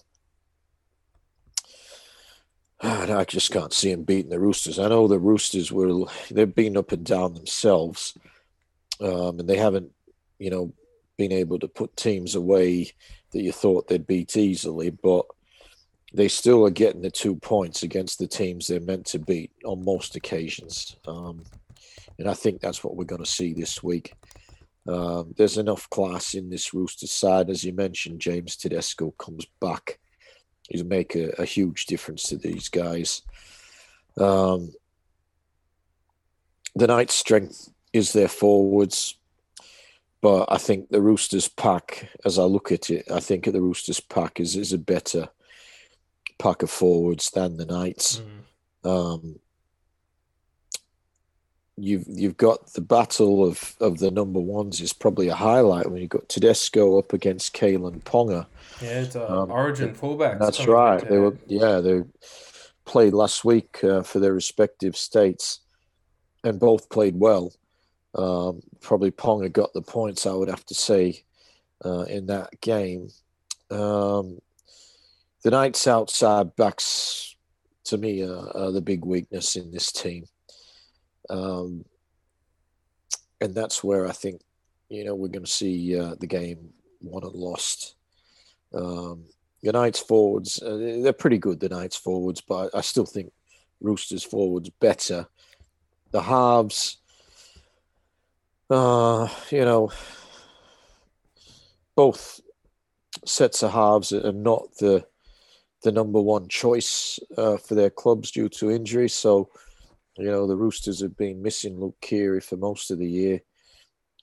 I 2.80 3.24
just 3.24 3.50
can't 3.52 3.72
see 3.72 3.90
him 3.90 4.04
beating 4.04 4.30
the 4.30 4.38
Roosters. 4.38 4.78
I 4.78 4.88
know 4.88 5.08
the 5.08 5.18
Roosters 5.18 5.72
were 5.72 6.06
they've 6.30 6.54
been 6.54 6.76
up 6.76 6.92
and 6.92 7.04
down 7.04 7.34
themselves, 7.34 8.16
um, 9.00 9.40
and 9.40 9.48
they 9.48 9.56
haven't, 9.56 9.90
you 10.38 10.50
know, 10.50 10.72
been 11.16 11.32
able 11.32 11.58
to 11.58 11.68
put 11.68 11.96
teams 11.96 12.34
away 12.34 12.92
that 13.32 13.42
you 13.42 13.52
thought 13.52 13.88
they'd 13.88 14.06
beat 14.06 14.36
easily. 14.36 14.90
But 14.90 15.24
they 16.12 16.28
still 16.28 16.66
are 16.66 16.70
getting 16.70 17.02
the 17.02 17.10
two 17.10 17.36
points 17.36 17.82
against 17.82 18.18
the 18.18 18.26
teams 18.26 18.66
they're 18.66 18.80
meant 18.80 19.06
to 19.06 19.18
beat 19.18 19.50
on 19.64 19.84
most 19.84 20.14
occasions, 20.14 20.96
um, 21.08 21.44
and 22.18 22.28
I 22.28 22.34
think 22.34 22.60
that's 22.60 22.84
what 22.84 22.94
we're 22.96 23.04
going 23.04 23.24
to 23.24 23.30
see 23.30 23.54
this 23.54 23.82
week. 23.82 24.14
Um, 24.88 25.34
there's 25.36 25.58
enough 25.58 25.88
class 25.90 26.34
in 26.34 26.50
this 26.50 26.72
Rooster 26.72 27.06
side, 27.06 27.50
as 27.50 27.64
you 27.64 27.72
mentioned. 27.72 28.20
James 28.20 28.56
Tedesco 28.56 29.12
comes 29.12 29.44
back 29.60 29.98
He'll 30.68 30.84
make 30.84 31.14
a, 31.14 31.30
a, 31.40 31.44
huge 31.44 31.86
difference 31.86 32.24
to 32.24 32.36
these 32.36 32.68
guys. 32.68 33.22
Um, 34.18 34.72
the 36.74 36.86
Knights' 36.86 37.14
strength 37.14 37.70
is 37.92 38.12
their 38.12 38.28
forwards, 38.28 39.16
but 40.20 40.46
I 40.48 40.58
think 40.58 40.88
the 40.88 41.00
Roosters 41.00 41.48
pack, 41.48 42.10
as 42.24 42.38
I 42.38 42.42
look 42.42 42.72
at 42.72 42.90
it, 42.90 43.10
I 43.10 43.20
think 43.20 43.44
the 43.44 43.60
Roosters 43.60 44.00
pack 44.00 44.40
is 44.40 44.56
is 44.56 44.72
a 44.72 44.78
better 44.78 45.28
pack 46.38 46.62
of 46.62 46.70
forwards 46.70 47.30
than 47.30 47.56
the 47.56 47.66
Knights. 47.66 48.22
Mm. 48.84 48.90
Um, 48.90 49.38
you've 51.76 52.04
you've 52.08 52.36
got 52.36 52.72
the 52.72 52.80
battle 52.80 53.44
of, 53.44 53.76
of 53.80 53.98
the 53.98 54.10
number 54.10 54.40
ones 54.40 54.80
is 54.80 54.92
probably 54.92 55.28
a 55.28 55.34
highlight 55.34 55.90
when 55.90 56.00
you've 56.00 56.10
got 56.10 56.28
Tedesco 56.28 56.98
up 56.98 57.12
against 57.12 57.54
Kalyn 57.54 58.02
Ponga. 58.02 58.46
Yeah, 58.80 59.00
it's 59.00 59.14
a 59.14 59.30
um, 59.30 59.50
Origin 59.50 59.94
fullback. 59.94 60.38
That's 60.38 60.66
right. 60.66 61.06
They 61.06 61.18
were 61.18 61.36
yeah 61.46 61.80
they 61.80 62.02
played 62.84 63.12
last 63.12 63.44
week 63.44 63.82
uh, 63.84 64.02
for 64.02 64.20
their 64.20 64.32
respective 64.32 64.96
states, 64.96 65.60
and 66.44 66.58
both 66.58 66.88
played 66.88 67.18
well. 67.18 67.52
Um, 68.14 68.62
probably 68.80 69.10
Ponga 69.10 69.52
got 69.52 69.72
the 69.74 69.82
points. 69.82 70.26
I 70.26 70.32
would 70.32 70.48
have 70.48 70.64
to 70.66 70.74
say 70.74 71.24
uh, 71.84 72.02
in 72.02 72.26
that 72.26 72.60
game. 72.60 73.10
Um, 73.70 74.38
the 75.42 75.50
Knights 75.50 75.86
outside 75.86 76.56
backs 76.56 77.36
to 77.84 77.98
me 77.98 78.22
are, 78.22 78.56
are 78.56 78.72
the 78.72 78.80
big 78.80 79.04
weakness 79.04 79.56
in 79.56 79.70
this 79.70 79.92
team. 79.92 80.24
Um, 81.30 81.84
and 83.40 83.54
that's 83.54 83.84
where 83.84 84.06
I 84.06 84.12
think, 84.12 84.40
you 84.88 85.04
know, 85.04 85.14
we're 85.14 85.28
going 85.28 85.44
to 85.44 85.50
see 85.50 85.98
uh, 85.98 86.14
the 86.18 86.26
game 86.26 86.70
won 87.00 87.24
and 87.24 87.34
lost. 87.34 87.96
Um, 88.72 89.24
the 89.62 89.72
Knights 89.72 90.00
forwards, 90.00 90.62
uh, 90.62 91.00
they're 91.02 91.12
pretty 91.12 91.38
good, 91.38 91.60
the 91.60 91.68
Knights 91.68 91.96
forwards, 91.96 92.40
but 92.40 92.74
I 92.74 92.80
still 92.80 93.06
think 93.06 93.32
Roosters 93.80 94.22
forwards 94.22 94.70
better. 94.70 95.26
The 96.12 96.22
halves, 96.22 96.98
uh, 98.70 99.28
you 99.50 99.64
know, 99.64 99.90
both 101.94 102.40
sets 103.24 103.62
of 103.62 103.72
halves 103.72 104.12
are 104.12 104.32
not 104.32 104.76
the 104.78 105.04
the 105.82 105.92
number 105.92 106.20
one 106.20 106.48
choice 106.48 107.20
uh, 107.36 107.56
for 107.58 107.74
their 107.74 107.90
clubs 107.90 108.30
due 108.30 108.48
to 108.48 108.70
injury. 108.70 109.08
So 109.08 109.50
you 110.18 110.30
know, 110.30 110.46
the 110.46 110.56
Roosters 110.56 111.00
have 111.00 111.16
been 111.16 111.42
missing 111.42 111.78
Luke 111.78 111.96
Keary 112.00 112.40
for 112.40 112.56
most 112.56 112.90
of 112.90 112.98
the 112.98 113.08
year, 113.08 113.40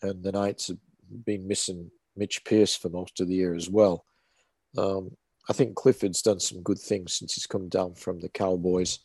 and 0.01 0.23
the 0.23 0.31
Knights 0.31 0.67
have 0.67 0.77
been 1.25 1.47
missing 1.47 1.91
Mitch 2.15 2.43
Pearce 2.45 2.75
for 2.75 2.89
most 2.89 3.19
of 3.19 3.27
the 3.27 3.35
year 3.35 3.55
as 3.55 3.69
well. 3.69 4.05
Um, 4.77 5.15
I 5.49 5.53
think 5.53 5.75
Clifford's 5.75 6.21
done 6.21 6.39
some 6.39 6.61
good 6.61 6.79
things 6.79 7.13
since 7.13 7.35
he's 7.35 7.45
come 7.45 7.69
down 7.69 7.95
from 7.95 8.19
the 8.19 8.29
Cowboys, 8.29 8.99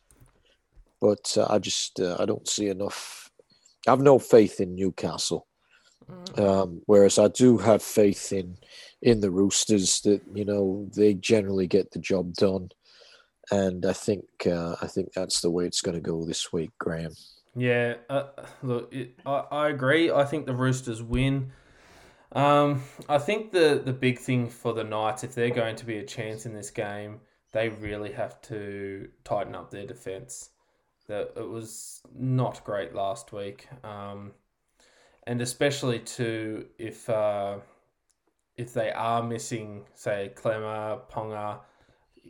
but 1.01 1.37
uh, 1.37 1.47
I 1.51 1.59
just 1.59 2.01
uh, 2.01 2.17
I 2.19 2.25
don't 2.25 2.49
see 2.49 2.69
enough. 2.69 3.31
I 3.87 3.91
have 3.91 4.01
no 4.01 4.19
faith 4.19 4.61
in 4.61 4.75
Newcastle, 4.75 5.47
mm. 6.11 6.39
um, 6.39 6.83
whereas 6.87 7.19
I 7.19 7.29
do 7.29 7.59
have 7.59 7.83
faith 7.83 8.33
in 8.33 8.57
in 9.03 9.21
the 9.21 9.31
Roosters 9.31 10.01
that 10.03 10.23
you 10.33 10.45
know 10.45 10.89
they 10.95 11.15
generally 11.15 11.67
get 11.67 11.91
the 11.91 11.99
job 11.99 12.33
done 12.35 12.71
and 13.51 13.87
I 13.87 13.93
think 13.93 14.25
uh, 14.47 14.77
I 14.81 14.87
think 14.87 15.13
that's 15.13 15.41
the 15.41 15.51
way 15.51 15.67
it's 15.67 15.81
going 15.81 15.97
to 15.97 16.01
go 16.01 16.25
this 16.25 16.53
week, 16.53 16.71
Graham. 16.79 17.13
Yeah, 17.57 17.95
uh, 18.09 18.29
look, 18.63 18.93
it, 18.93 19.19
I, 19.27 19.45
I 19.51 19.69
agree. 19.69 20.11
I 20.11 20.25
think 20.25 20.47
the 20.47 20.55
Roosters 20.55 21.03
win. 21.03 21.53
Um, 22.33 22.83
I 23.09 23.19
think 23.19 23.53
the 23.53 23.81
the 23.85 23.93
big 23.93 24.19
thing 24.19 24.49
for 24.49 24.73
the 24.73 24.85
Knights, 24.85 25.25
if 25.25 25.35
they're 25.35 25.51
going 25.51 25.77
to 25.77 25.87
be 25.87 25.99
a 25.99 26.05
chance 26.05 26.47
in 26.47 26.55
this 26.55 26.71
game, 26.71 27.21
they 27.53 27.69
really 27.69 28.13
have 28.13 28.41
to 28.43 29.09
tighten 29.25 29.55
up 29.55 29.71
their 29.71 29.87
defense. 29.87 30.51
That 31.09 31.33
it 31.37 31.49
was 31.49 32.03
not 32.15 32.65
great 32.65 32.95
last 32.95 33.33
week, 33.33 33.67
um, 33.83 34.33
and 35.27 35.41
especially 35.41 36.01
too 36.01 36.67
if 36.79 37.09
uh, 37.09 37.57
if 38.59 38.75
they 38.75 38.91
are 38.91 39.23
missing, 39.23 39.87
say 39.95 40.33
Klemmer, 40.35 41.01
Ponga, 41.11 41.61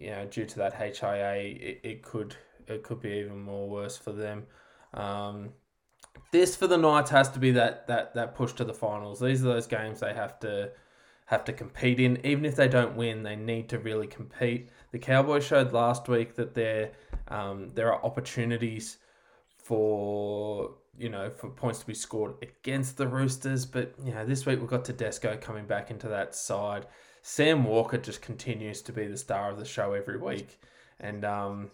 you 0.00 0.10
know, 0.10 0.26
due 0.26 0.46
to 0.46 0.58
that 0.58 0.74
HIA, 0.74 1.34
it, 1.34 1.80
it 1.82 2.02
could 2.02 2.36
it 2.66 2.82
could 2.82 3.00
be 3.00 3.10
even 3.10 3.40
more 3.40 3.68
worse 3.68 3.96
for 3.96 4.12
them. 4.12 4.44
Um, 4.94 5.50
this 6.30 6.56
for 6.56 6.66
the 6.66 6.76
Knights 6.76 7.10
has 7.10 7.30
to 7.30 7.38
be 7.38 7.52
that 7.52 7.86
that 7.88 8.14
that 8.14 8.34
push 8.34 8.52
to 8.54 8.64
the 8.64 8.74
finals. 8.74 9.20
These 9.20 9.44
are 9.44 9.48
those 9.48 9.66
games 9.66 10.00
they 10.00 10.14
have 10.14 10.38
to 10.40 10.72
have 11.26 11.44
to 11.44 11.52
compete 11.52 12.00
in. 12.00 12.24
Even 12.24 12.44
if 12.44 12.56
they 12.56 12.68
don't 12.68 12.96
win, 12.96 13.22
they 13.22 13.36
need 13.36 13.68
to 13.70 13.78
really 13.78 14.06
compete. 14.06 14.70
The 14.92 14.98
Cowboys 14.98 15.44
showed 15.44 15.72
last 15.72 16.08
week 16.08 16.34
that 16.36 16.54
there 16.54 16.92
um, 17.28 17.72
there 17.74 17.92
are 17.92 18.04
opportunities 18.04 18.98
for 19.56 20.74
you 20.96 21.08
know 21.08 21.30
for 21.30 21.50
points 21.50 21.80
to 21.80 21.86
be 21.86 21.94
scored 21.94 22.34
against 22.42 22.96
the 22.96 23.06
Roosters, 23.06 23.66
but 23.66 23.94
you 24.04 24.12
know 24.12 24.24
this 24.24 24.46
week 24.46 24.60
we've 24.60 24.68
got 24.68 24.84
Tedesco 24.84 25.36
coming 25.40 25.66
back 25.66 25.90
into 25.90 26.08
that 26.08 26.34
side. 26.34 26.86
Sam 27.28 27.64
Walker 27.64 27.98
just 27.98 28.22
continues 28.22 28.80
to 28.80 28.90
be 28.90 29.06
the 29.06 29.18
star 29.18 29.50
of 29.50 29.58
the 29.58 29.66
show 29.66 29.92
every 29.92 30.16
week, 30.16 30.58
and 30.98 31.26
um, 31.26 31.70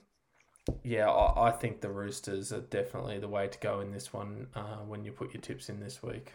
yeah, 0.82 1.08
I, 1.08 1.46
I, 1.46 1.50
think 1.52 1.80
the 1.80 1.90
Roosters 1.90 2.52
are 2.52 2.58
definitely 2.60 3.20
the 3.20 3.28
way 3.28 3.46
to 3.46 3.58
go 3.60 3.78
in 3.78 3.92
this 3.92 4.12
one 4.12 4.48
uh, 4.56 4.78
when 4.78 5.04
you 5.04 5.12
put 5.12 5.32
your 5.32 5.40
tips 5.40 5.68
in 5.68 5.78
this 5.78 6.02
week. 6.02 6.32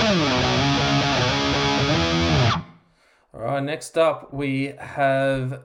All 0.00 0.08
right, 3.32 3.62
next 3.62 3.96
up 3.96 4.34
we 4.34 4.74
have 4.76 5.62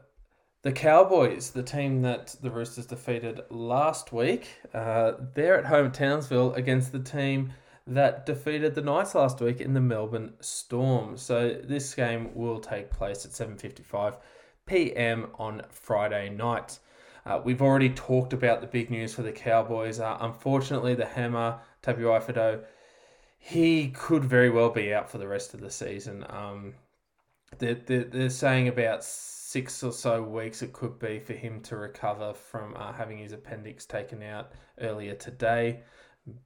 the 0.62 0.72
Cowboys, 0.72 1.50
the 1.50 1.64
team 1.64 2.04
that 2.04 2.36
the 2.44 2.52
Roosters 2.52 2.86
defeated 2.86 3.42
last 3.50 4.14
week. 4.14 4.50
Uh, 4.72 5.14
they're 5.34 5.58
at 5.58 5.66
home 5.66 5.92
Townsville 5.92 6.54
against 6.54 6.92
the 6.92 7.00
team 7.00 7.54
that 7.88 8.26
defeated 8.26 8.76
the 8.76 8.82
Knights 8.82 9.16
last 9.16 9.40
week 9.42 9.62
in 9.62 9.74
the 9.74 9.82
Melbourne 9.82 10.34
Storm. 10.40 11.18
So 11.18 11.50
this 11.64 11.94
game 11.94 12.34
will 12.34 12.60
take 12.60 12.90
place 12.90 13.26
at 13.26 13.32
7:55 13.32 14.18
p.m. 14.66 15.28
on 15.36 15.64
Friday 15.70 16.30
night. 16.30 16.80
Uh, 17.26 17.42
we've 17.44 17.62
already 17.62 17.90
talked 17.90 18.34
about 18.34 18.62
the 18.62 18.68
big 18.68 18.92
news 18.92 19.14
for 19.14 19.24
the 19.24 19.32
Cowboys. 19.32 20.00
Uh, 20.00 20.18
unfortunately, 20.22 20.94
the 20.94 21.06
hammer, 21.06 21.60
Tabuai 21.82 22.64
he 23.38 23.90
could 23.90 24.24
very 24.24 24.50
well 24.50 24.72
be 24.72 24.92
out 24.92 25.10
for 25.10 25.20
the 25.20 25.28
rest 25.28 25.54
of 25.54 25.62
the 25.62 25.70
season. 25.70 26.26
Um, 26.30 26.74
they're, 27.60 27.76
they're, 27.76 28.04
they're, 28.04 28.30
saying 28.32 28.68
about 28.68 29.04
six 29.04 29.84
or 29.84 29.92
so 29.92 30.24
weeks 30.24 30.64
it 30.64 30.74
could 30.74 30.98
be 30.98 31.20
for 31.20 31.34
him 31.34 31.62
to 31.62 31.78
recover 31.78 32.34
from 32.34 32.76
uh, 32.76 32.92
having 32.92 33.20
his 33.20 33.34
appendix 33.34 33.86
taken 33.86 34.24
out 34.24 34.52
earlier 34.82 35.14
today. 35.14 35.82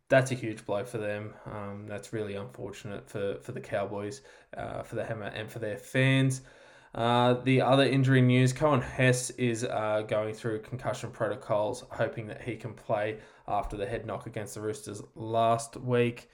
That's 0.10 0.31
a 0.31 0.35
huge 0.35 0.65
blow 0.65 0.84
for 0.84 0.97
them. 0.97 1.34
Um, 1.45 1.85
that's 1.88 2.11
really 2.11 2.35
unfortunate 2.35 3.10
for, 3.10 3.38
for 3.41 3.53
the 3.53 3.61
Cowboys, 3.61 4.22
uh, 4.57 4.84
for 4.84 4.95
the 4.95 5.06
Hammer, 5.06 5.27
and 5.27 5.49
for 5.49 5.60
their 5.60 5.77
fans. 5.77 6.41
Uh, 6.93 7.35
the 7.43 7.61
other 7.61 7.84
injury 7.84 8.22
news 8.22 8.51
Coen 8.51 8.81
Hess 8.81 9.30
is 9.31 9.64
uh, 9.64 10.03
going 10.07 10.34
through 10.34 10.61
concussion 10.61 11.11
protocols, 11.11 11.85
hoping 11.91 12.27
that 12.27 12.41
he 12.41 12.56
can 12.56 12.73
play 12.73 13.19
after 13.47 13.77
the 13.77 13.85
head 13.85 14.06
knock 14.06 14.26
against 14.26 14.56
the 14.56 14.61
Roosters 14.61 15.01
last 15.15 15.77
week. 15.77 16.30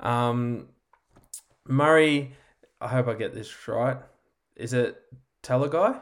Um, 0.00 0.68
Murray, 1.66 2.32
I 2.80 2.88
hope 2.88 3.08
I 3.08 3.14
get 3.14 3.34
this 3.34 3.68
right. 3.68 3.98
Is 4.54 4.72
it 4.72 4.96
Talagai? 5.42 6.00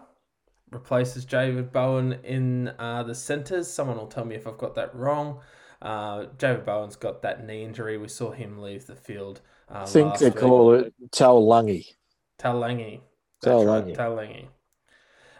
Replaces 0.71 1.25
David 1.25 1.73
Bowen 1.73 2.19
in 2.25 2.69
uh, 2.79 3.03
the 3.05 3.15
centres. 3.15 3.71
Someone 3.71 3.97
will 3.97 4.07
tell 4.07 4.25
me 4.25 4.35
if 4.35 4.47
I've 4.47 4.59
got 4.59 4.75
that 4.75 4.95
wrong. 4.95 5.41
Uh, 5.85 6.27
David 6.39 6.65
Bowen's 6.65 6.97
got 6.97 7.23
that 7.23 7.47
knee 7.47 7.63
injury. 7.63 7.99
We 7.99 8.09
saw 8.09 8.31
him 8.31 8.59
leave 8.59 8.87
the 8.87 8.97
field. 8.97 9.43
Uh, 9.71 9.83
I 9.83 9.85
think 9.85 10.19
they 10.19 10.31
week. 10.31 10.37
call 10.37 10.73
it 10.73 10.95
Taulagi. 11.11 11.87
Taulagi. 12.41 13.01
Taulagi. 13.45 13.95
Taulagi. 13.95 14.47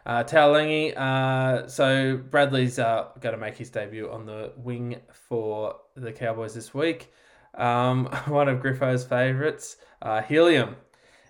Uh, 0.05 0.23
Taulagi. 0.23 0.97
Uh, 0.97 1.67
so 1.67 2.19
Bradley's 2.19 2.79
uh, 2.79 3.09
going 3.21 3.35
to 3.35 3.41
make 3.41 3.57
his 3.57 3.71
debut 3.71 4.11
on 4.11 4.27
the 4.27 4.53
wing 4.57 4.97
for 5.29 5.77
the 5.97 6.13
Cowboys 6.13 6.55
this 6.55 6.75
week. 6.75 7.11
Um, 7.55 8.07
one 8.27 8.49
of 8.49 8.61
Griffo's 8.61 9.05
favourites, 9.05 9.79
uh, 10.03 10.21
Helium. 10.21 10.77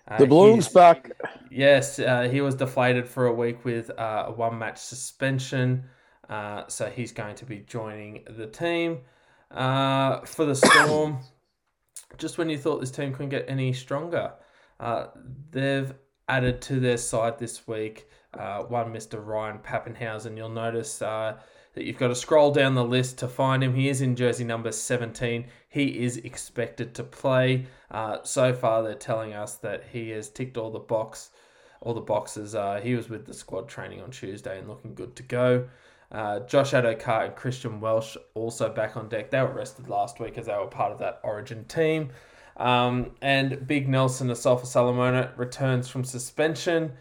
Uh, 0.07 0.17
the 0.17 0.27
balloon's 0.27 0.67
back. 0.67 1.11
Yes, 1.49 1.99
uh, 1.99 2.27
he 2.29 2.41
was 2.41 2.55
deflated 2.55 3.07
for 3.07 3.27
a 3.27 3.33
week 3.33 3.63
with 3.63 3.89
uh, 3.97 4.25
a 4.27 4.31
one 4.31 4.59
match 4.59 4.77
suspension. 4.77 5.85
Uh, 6.29 6.63
so 6.67 6.89
he's 6.89 7.11
going 7.11 7.35
to 7.35 7.45
be 7.45 7.59
joining 7.59 8.23
the 8.29 8.47
team. 8.47 8.99
Uh, 9.51 10.21
for 10.21 10.45
the 10.45 10.55
Storm, 10.55 11.19
just 12.17 12.37
when 12.37 12.49
you 12.49 12.57
thought 12.57 12.79
this 12.79 12.91
team 12.91 13.11
couldn't 13.11 13.29
get 13.29 13.45
any 13.47 13.73
stronger, 13.73 14.33
uh, 14.79 15.07
they've 15.51 15.93
added 16.27 16.61
to 16.61 16.79
their 16.79 16.97
side 16.97 17.37
this 17.37 17.67
week 17.67 18.07
one 18.67 18.93
Mr. 18.93 19.25
Ryan 19.25 19.59
Papenhuyzen. 19.59 20.35
You'll 20.37 20.49
notice 20.49 20.97
that 20.99 21.39
you've 21.75 21.97
got 21.97 22.07
to 22.07 22.15
scroll 22.15 22.51
down 22.51 22.73
the 22.73 22.83
list 22.83 23.17
to 23.19 23.27
find 23.27 23.63
him. 23.63 23.75
He 23.75 23.89
is 23.89 24.01
in 24.01 24.15
jersey 24.15 24.43
number 24.43 24.71
17. 24.71 25.45
He 25.69 26.03
is 26.03 26.17
expected 26.17 26.93
to 26.95 27.03
play. 27.03 27.67
Uh, 27.91 28.17
so 28.23 28.53
far, 28.53 28.83
they're 28.83 28.95
telling 28.95 29.33
us 29.33 29.55
that 29.55 29.83
he 29.91 30.09
has 30.11 30.29
ticked 30.29 30.57
all 30.57 30.71
the 30.71 30.79
box, 30.79 31.31
all 31.81 31.93
the 31.93 32.01
boxes. 32.01 32.55
Uh, 32.55 32.79
he 32.81 32.95
was 32.95 33.09
with 33.09 33.25
the 33.25 33.33
squad 33.33 33.67
training 33.67 34.01
on 34.01 34.11
Tuesday 34.11 34.57
and 34.57 34.67
looking 34.67 34.95
good 34.95 35.15
to 35.17 35.23
go. 35.23 35.67
Uh, 36.11 36.39
Josh 36.41 36.71
Addo-Carr 36.71 37.25
and 37.25 37.35
Christian 37.35 37.81
Welch 37.81 38.17
also 38.35 38.69
back 38.69 38.95
on 38.95 39.09
deck. 39.09 39.31
They 39.31 39.41
were 39.41 39.53
rested 39.53 39.89
last 39.89 40.19
week 40.19 40.37
as 40.37 40.45
they 40.45 40.55
were 40.55 40.67
part 40.67 40.91
of 40.91 40.99
that 40.99 41.19
Origin 41.23 41.65
team. 41.65 42.09
Um, 42.57 43.11
and 43.21 43.67
Big 43.67 43.89
Nelson 43.89 44.29
Asofa-Solomona 44.29 45.33
returns 45.35 45.89
from 45.89 46.03
suspension. 46.03 46.93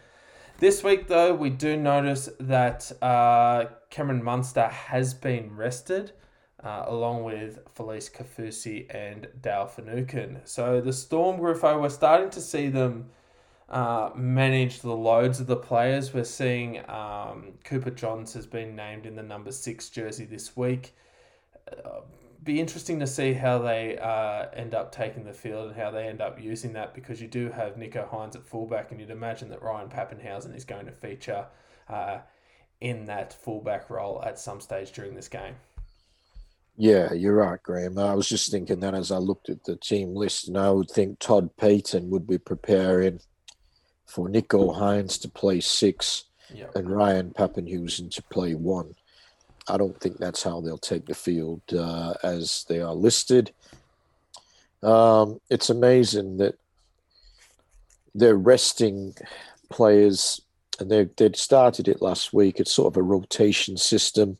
This 0.58 0.82
week, 0.82 1.08
though, 1.08 1.34
we 1.34 1.50
do 1.50 1.76
notice 1.76 2.28
that 2.40 2.90
uh, 3.02 3.66
Cameron 3.90 4.22
Munster 4.22 4.68
has 4.68 5.12
been 5.12 5.54
rested, 5.54 6.12
uh, 6.62 6.84
along 6.86 7.24
with 7.24 7.58
Felise 7.74 8.10
Kaufusi 8.10 8.86
and 8.94 9.28
Dale 9.40 9.66
Finucane. 9.66 10.40
So 10.44 10.80
the 10.80 10.92
Storm 10.92 11.40
Griffo, 11.40 11.80
we're 11.80 11.88
starting 11.88 12.30
to 12.30 12.40
see 12.40 12.68
them 12.68 13.10
uh, 13.68 14.10
manage 14.14 14.80
the 14.80 14.92
loads 14.92 15.40
of 15.40 15.46
the 15.46 15.56
players. 15.56 16.12
We're 16.12 16.24
seeing 16.24 16.78
um, 16.88 17.54
Cooper 17.64 17.90
Johns 17.90 18.34
has 18.34 18.46
been 18.46 18.76
named 18.76 19.06
in 19.06 19.16
the 19.16 19.22
number 19.22 19.52
six 19.52 19.88
jersey 19.88 20.24
this 20.24 20.56
week. 20.56 20.94
Uh, 21.70 22.00
be 22.42 22.60
interesting 22.60 23.00
to 23.00 23.06
see 23.06 23.32
how 23.32 23.58
they 23.58 23.96
uh, 23.98 24.46
end 24.54 24.74
up 24.74 24.92
taking 24.92 25.24
the 25.24 25.32
field 25.32 25.68
and 25.68 25.76
how 25.76 25.90
they 25.90 26.06
end 26.06 26.20
up 26.20 26.40
using 26.40 26.74
that 26.74 26.94
because 26.94 27.20
you 27.20 27.26
do 27.26 27.50
have 27.50 27.76
Nicho 27.76 28.06
Hynes 28.08 28.36
at 28.36 28.44
fullback, 28.44 28.90
and 28.90 29.00
you'd 29.00 29.10
imagine 29.10 29.48
that 29.48 29.62
Ryan 29.62 29.88
Papenhuyzen 29.88 30.54
is 30.54 30.64
going 30.64 30.84
to 30.84 30.92
feature 30.92 31.46
uh, 31.88 32.18
in 32.80 33.06
that 33.06 33.32
fullback 33.32 33.88
role 33.88 34.22
at 34.22 34.38
some 34.38 34.60
stage 34.60 34.92
during 34.92 35.14
this 35.14 35.28
game. 35.28 35.54
Yeah, 36.76 37.12
you're 37.12 37.36
right, 37.36 37.62
Graham. 37.62 37.98
I 37.98 38.14
was 38.14 38.28
just 38.28 38.50
thinking 38.50 38.80
that 38.80 38.94
as 38.94 39.10
I 39.10 39.18
looked 39.18 39.48
at 39.48 39.64
the 39.64 39.76
team 39.76 40.14
list, 40.14 40.48
and 40.48 40.58
I 40.58 40.70
would 40.70 40.90
think 40.90 41.20
Todd 41.20 41.50
Payten 41.56 42.08
would 42.08 42.26
be 42.26 42.38
preparing 42.38 43.20
for 44.06 44.28
Nicho 44.28 44.76
Hynes 44.76 45.20
to 45.22 45.28
play 45.28 45.60
six 45.60 46.24
yep. 46.52 46.74
and 46.74 46.90
Ryan 46.90 47.30
Papenhuyzen 47.36 48.10
to 48.12 48.22
play 48.24 48.54
one. 48.54 48.94
I 49.68 49.76
don't 49.76 49.98
think 49.98 50.18
that's 50.18 50.42
how 50.42 50.60
they'll 50.60 50.78
take 50.78 51.06
the 51.06 51.14
field 51.14 51.62
uh, 51.72 52.14
as 52.22 52.64
they 52.68 52.80
are 52.80 52.94
listed. 52.94 53.50
Um, 54.82 55.40
it's 55.48 55.70
amazing 55.70 56.36
that 56.36 56.58
they're 58.14 58.36
resting 58.36 59.14
players, 59.70 60.40
and 60.78 60.90
they 60.90 61.08
they 61.16 61.30
started 61.32 61.88
it 61.88 62.02
last 62.02 62.32
week. 62.32 62.60
It's 62.60 62.72
sort 62.72 62.92
of 62.92 62.98
a 62.98 63.02
rotation 63.02 63.76
system. 63.78 64.38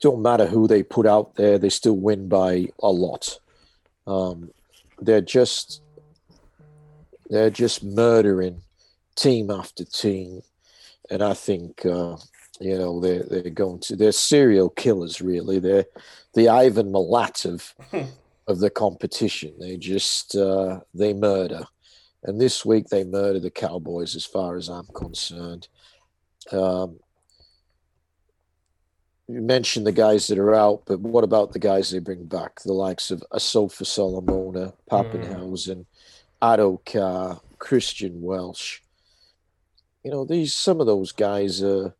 Don't 0.00 0.22
matter 0.22 0.46
who 0.46 0.66
they 0.66 0.82
put 0.82 1.06
out 1.06 1.36
there, 1.36 1.58
they 1.58 1.68
still 1.68 1.96
win 1.96 2.28
by 2.28 2.68
a 2.82 2.90
lot. 2.90 3.38
Um, 4.06 4.50
they're 4.98 5.20
just 5.20 5.82
they're 7.30 7.50
just 7.50 7.82
murdering 7.82 8.62
team 9.14 9.50
after 9.50 9.84
team, 9.84 10.42
and 11.10 11.22
I 11.22 11.34
think 11.34 11.86
uh, 11.86 12.16
you 12.60 12.76
know 12.76 13.00
they're 13.00 13.22
they're 13.22 13.50
going 13.50 13.78
to 13.80 13.96
they're 13.96 14.12
serial 14.12 14.68
killers. 14.68 15.20
Really, 15.20 15.60
they're 15.60 15.86
the 16.34 16.48
Ivan 16.48 16.92
Milat 16.92 17.46
of 17.46 17.74
of 18.46 18.58
the 18.58 18.70
competition. 18.70 19.54
They 19.58 19.76
just 19.76 20.34
uh, 20.34 20.80
they 20.92 21.14
murder, 21.14 21.64
and 22.24 22.40
this 22.40 22.66
week 22.66 22.88
they 22.88 23.04
murder 23.04 23.38
the 23.38 23.50
Cowboys. 23.50 24.16
As 24.16 24.26
far 24.26 24.56
as 24.56 24.68
I'm 24.68 24.88
concerned. 24.94 25.68
Um, 26.52 26.98
you 29.28 29.42
mentioned 29.42 29.86
the 29.86 29.92
guys 29.92 30.26
that 30.26 30.38
are 30.38 30.54
out, 30.54 30.82
but 30.86 30.98
what 30.98 31.22
about 31.22 31.52
the 31.52 31.60
guys 31.60 31.90
they 31.90 32.00
bring 32.00 32.24
back? 32.24 32.60
The 32.62 32.72
likes 32.72 33.12
of 33.12 33.22
Asofa 33.32 33.86
Solomona, 33.86 34.72
Papenhuyzen, 34.90 35.86
mm. 36.42 36.48
Addo-Carr, 36.48 37.40
Christian 37.58 38.22
Welch. 38.22 38.82
You 40.04 40.10
know, 40.10 40.24
these 40.24 40.54
some 40.54 40.80
of 40.80 40.86
those 40.86 41.12
guys 41.12 41.62
are. 41.62 41.94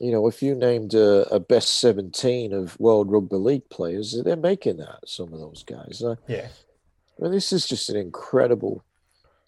You 0.00 0.10
know, 0.10 0.26
if 0.26 0.42
you 0.42 0.56
named 0.56 0.94
a, 0.94 1.28
a 1.32 1.38
best 1.38 1.78
seventeen 1.78 2.52
of 2.52 2.80
World 2.80 3.12
Rugby 3.12 3.36
League 3.36 3.68
players, 3.68 4.20
they're 4.24 4.34
making 4.34 4.78
that. 4.78 4.98
Some 5.06 5.32
of 5.32 5.38
those 5.38 5.62
guys. 5.62 6.02
Yeah. 6.26 6.48
I 6.48 7.22
mean, 7.22 7.30
this 7.30 7.52
is 7.52 7.68
just 7.68 7.88
an 7.88 7.96
incredible 7.96 8.82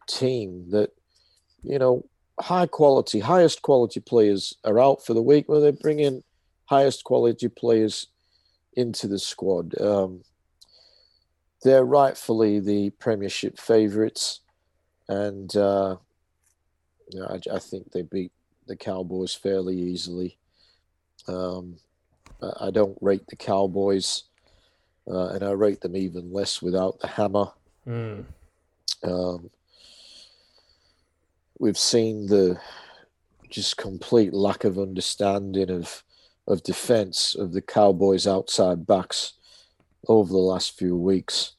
team 0.06 0.66
that, 0.70 0.90
you 1.64 1.78
know, 1.78 2.04
high 2.38 2.66
quality, 2.66 3.18
highest 3.18 3.62
quality 3.62 3.98
players 3.98 4.54
are 4.64 4.78
out 4.78 5.04
for 5.04 5.14
the 5.14 5.22
week. 5.22 5.48
Where 5.48 5.60
they 5.60 5.72
bring 5.72 5.98
in 5.98 6.22
highest 6.66 7.02
quality 7.02 7.48
players 7.48 8.06
into 8.74 9.08
the 9.08 9.18
squad. 9.18 9.80
Um, 9.80 10.22
they're 11.64 11.84
rightfully 11.84 12.60
the 12.60 12.90
Premiership 12.90 13.58
favourites, 13.58 14.40
and 15.08 15.56
uh, 15.56 15.96
you 17.10 17.18
know, 17.18 17.26
I, 17.26 17.56
I, 17.56 17.58
think 17.58 17.90
they 17.90 18.02
beat 18.02 18.32
the 18.66 18.76
Cowboys 18.76 19.34
fairly 19.34 19.76
easily. 19.76 20.36
Um, 21.26 21.78
I 22.60 22.70
don't 22.70 22.98
rate 23.00 23.26
the 23.26 23.36
Cowboys, 23.36 24.24
uh, 25.10 25.28
and 25.28 25.42
I 25.42 25.52
rate 25.52 25.80
them 25.80 25.96
even 25.96 26.32
less 26.32 26.60
without 26.60 27.00
the 27.00 27.06
hammer. 27.06 27.50
Mm. 27.88 28.24
Um, 29.02 29.50
we've 31.58 31.78
seen 31.78 32.26
the 32.26 32.60
just 33.48 33.78
complete 33.78 34.34
lack 34.34 34.64
of 34.64 34.78
understanding 34.78 35.70
of 35.70 36.04
of 36.46 36.62
defense 36.62 37.34
of 37.34 37.52
the 37.54 37.62
Cowboys 37.62 38.26
outside 38.26 38.86
backs 38.86 39.32
over 40.08 40.32
the 40.32 40.38
last 40.38 40.78
few 40.78 40.96
weeks. 40.96 41.52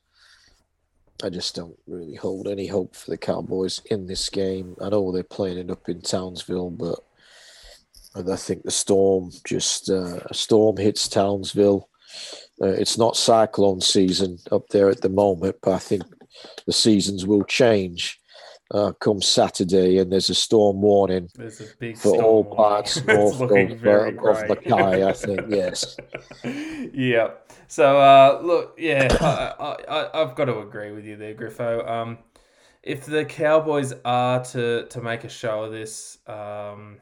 I 1.24 1.30
just 1.30 1.56
don't 1.56 1.78
really 1.88 2.16
hold 2.16 2.48
any 2.48 2.68
hope 2.68 2.96
for 2.96 3.10
the 3.10 3.18
Cowboys 3.18 3.82
in 3.90 4.06
this 4.06 4.30
game. 4.30 4.76
I 4.82 4.90
know 4.90 5.12
they're 5.12 5.24
playing 5.24 5.58
it 5.58 5.72
up 5.72 5.88
in 5.88 6.02
Townsville, 6.02 6.72
but 6.72 7.00
I 8.16 8.36
think 8.36 8.64
the 8.64 8.72
storm 8.72 9.32
just 9.46 9.90
uh, 9.90 10.20
a 10.26 10.34
storm 10.34 10.78
hits 10.78 11.08
Townsville. 11.08 11.90
Uh, 12.62 12.68
it's 12.68 12.98
not 12.98 13.18
cyclone 13.18 13.82
season 13.82 14.40
up 14.52 14.70
there 14.70 14.90
at 14.90 15.02
the 15.02 15.10
moment, 15.10 15.58
but 15.62 15.74
I 15.74 15.80
think 15.80 16.04
the 16.66 16.74
seasons 16.74 17.26
will 17.26 17.44
change 17.44 18.20
uh, 18.72 18.94
come 18.94 19.22
Saturday, 19.22 20.00
and 20.00 20.12
there's 20.12 20.30
a 20.30 20.36
storm 20.36 20.82
warning 20.82 21.30
a 21.40 21.50
for 21.50 21.96
storm 21.96 22.24
all 22.24 22.44
parts 22.44 23.04
north 23.06 23.40
of, 23.40 23.52
uh, 23.52 24.30
of 24.30 24.50
Mackay, 24.50 25.06
I 25.06 25.14
think, 25.14 25.42
yes. 25.50 25.98
yeah. 26.94 27.32
So, 27.68 28.00
uh, 28.00 28.40
look, 28.44 28.76
yeah, 28.78 29.08
I, 29.20 29.76
I, 29.88 30.22
I've 30.22 30.36
got 30.36 30.46
to 30.46 30.60
agree 30.60 30.92
with 30.92 31.06
you 31.06 31.16
there, 31.16 31.34
Griffo. 31.34 31.88
Um, 31.88 32.20
if 32.84 33.06
the 33.06 33.26
Cowboys 33.26 33.94
are 34.04 34.44
to, 34.46 34.86
to 34.88 35.02
make 35.02 35.24
a 35.24 35.30
show 35.30 35.64
of 35.64 35.72
this, 35.72 36.20
um, 36.28 37.00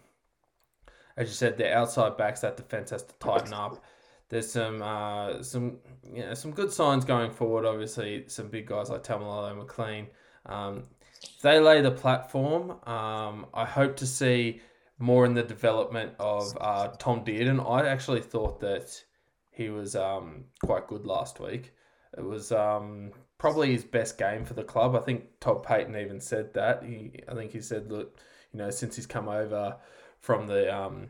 as 1.18 1.28
you 1.28 1.34
said, 1.34 1.58
the 1.58 1.74
outside 1.74 2.18
backs, 2.18 2.42
that 2.42 2.58
defense 2.58 2.90
has 2.92 3.04
to 3.04 3.14
tighten 3.16 3.54
up. 3.54 3.84
There's 4.30 4.52
some 4.52 4.82
uh, 4.82 5.44
some 5.44 5.78
you 6.12 6.22
know, 6.22 6.34
some 6.34 6.52
good 6.52 6.72
signs 6.72 7.06
going 7.06 7.30
forward. 7.30 7.66
Obviously, 7.66 8.24
some 8.28 8.48
big 8.48 8.66
guys 8.66 8.90
like 8.90 9.04
Taumalolo 9.04 9.56
McLean. 9.56 10.08
Um, 10.48 10.86
if 11.22 11.42
they 11.42 11.60
lay 11.60 11.82
the 11.82 11.92
platform, 11.92 12.72
um, 12.88 13.46
I 13.54 13.66
hope 13.66 13.96
to 13.98 14.08
see 14.08 14.62
more 14.98 15.26
in 15.26 15.34
the 15.34 15.44
development 15.44 16.14
of 16.20 16.58
uh, 16.60 16.88
Tom 16.98 17.24
Dearden. 17.24 17.64
I 17.70 17.88
actually 17.88 18.22
thought 18.22 18.60
that 18.62 19.04
he 19.54 19.70
was 19.70 19.96
um, 19.96 20.46
quite 20.64 20.88
good 20.88 21.06
last 21.06 21.40
week. 21.40 21.74
It 22.18 22.24
was 22.24 22.52
um, 22.52 23.12
probably 23.38 23.72
his 23.72 23.84
best 23.84 24.18
game 24.18 24.46
for 24.46 24.54
the 24.54 24.64
club. 24.64 24.96
I 24.96 25.00
think 25.00 25.40
Todd 25.40 25.64
Payten 25.64 26.00
even 26.00 26.20
said 26.20 26.54
that. 26.54 26.84
He, 26.84 27.12
I 27.28 27.34
think 27.34 27.52
he 27.52 27.62
said, 27.62 27.92
look, 27.92 28.18
you 28.52 28.60
know, 28.60 28.70
since 28.70 28.96
he's 28.96 29.08
come 29.08 29.30
over 29.30 29.78
from 30.20 30.48
the 30.48 30.76
um, 30.76 31.10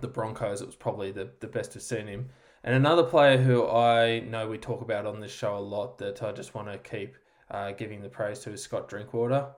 the 0.00 0.08
Broncos, 0.08 0.60
it 0.60 0.66
was 0.66 0.74
probably 0.74 1.12
the, 1.12 1.30
the 1.40 1.46
best 1.46 1.72
to 1.72 1.80
seen 1.80 2.06
him. 2.06 2.30
And 2.64 2.74
another 2.74 3.02
player 3.02 3.36
who 3.36 3.68
I 3.68 4.20
know 4.20 4.48
we 4.48 4.58
talk 4.58 4.80
about 4.80 5.06
on 5.06 5.20
this 5.20 5.32
show 5.32 5.56
a 5.56 5.58
lot 5.58 5.98
that 5.98 6.22
I 6.22 6.32
just 6.32 6.54
want 6.54 6.68
to 6.68 6.78
keep 6.78 7.16
uh, 7.50 7.72
giving 7.72 8.02
the 8.02 8.08
praise 8.08 8.40
to 8.40 8.52
is 8.52 8.62
Scott 8.62 8.88
Drinkwater. 8.88 9.48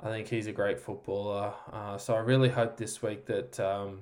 I 0.00 0.08
think 0.08 0.26
he's 0.26 0.48
a 0.48 0.52
great 0.52 0.80
footballer. 0.80 1.54
Uh, 1.72 1.96
so 1.96 2.14
I 2.14 2.18
really 2.18 2.48
hope 2.48 2.76
this 2.76 3.00
week 3.00 3.26
that 3.26 3.60
um, 3.60 4.00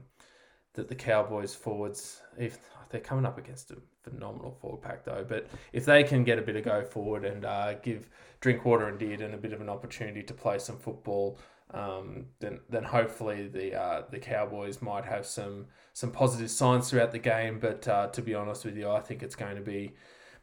that 0.75 0.89
the 0.89 0.95
Cowboys 0.95 1.55
forwards, 1.55 2.21
if 2.39 2.59
they're 2.91 3.01
coming 3.01 3.27
up 3.27 3.39
against 3.39 3.71
a 3.71 3.77
phenomenal 4.03 4.57
forward 4.61 4.83
pack 4.83 5.05
though, 5.05 5.25
but 5.29 5.47
if 5.73 5.85
they 5.85 6.03
can 6.03 6.25
get 6.25 6.39
a 6.39 6.43
bit 6.43 6.57
of 6.57 6.65
go 6.65 6.83
forward 6.83 7.25
and 7.25 7.45
uh, 7.45 7.75
give 7.75 8.09
Drinkwater 8.41 8.89
and 8.89 8.99
Dearden 8.99 9.35
a 9.35 9.37
bit 9.37 9.53
of 9.53 9.61
an 9.61 9.69
opportunity 9.69 10.23
to 10.23 10.35
play 10.35 10.59
some 10.59 10.79
football, 10.79 11.39
um, 11.73 12.27
then 12.41 12.61
then 12.69 12.83
hopefully 12.83 13.47
the 13.47 13.75
uh, 13.75 14.03
the 14.11 14.19
Cowboys 14.19 14.83
might 14.83 15.05
have 15.05 15.27
some 15.27 15.67
some 15.93 16.11
positive 16.11 16.51
signs 16.51 16.91
throughout 16.91 17.13
the 17.13 17.19
game. 17.19 17.59
But 17.61 17.87
uh, 17.87 18.09
to 18.09 18.23
be 18.23 18.35
honest 18.35 18.65
with 18.65 18.77
you, 18.77 18.91
I 18.91 19.01
think 19.01 19.23
it's 19.23 19.37
going 19.37 19.57
to 19.57 19.63
be 19.63 19.93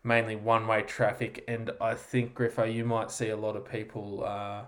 mainly 0.03 0.35
one 0.35 0.67
way 0.67 0.83
traffic, 0.83 1.43
and 1.47 1.71
I 1.81 1.95
think 1.95 2.33
Griffo, 2.33 2.71
you 2.71 2.85
might 2.85 3.11
see 3.11 3.29
a 3.29 3.37
lot 3.37 3.55
of 3.55 3.69
people 3.69 4.23
uh, 4.23 4.63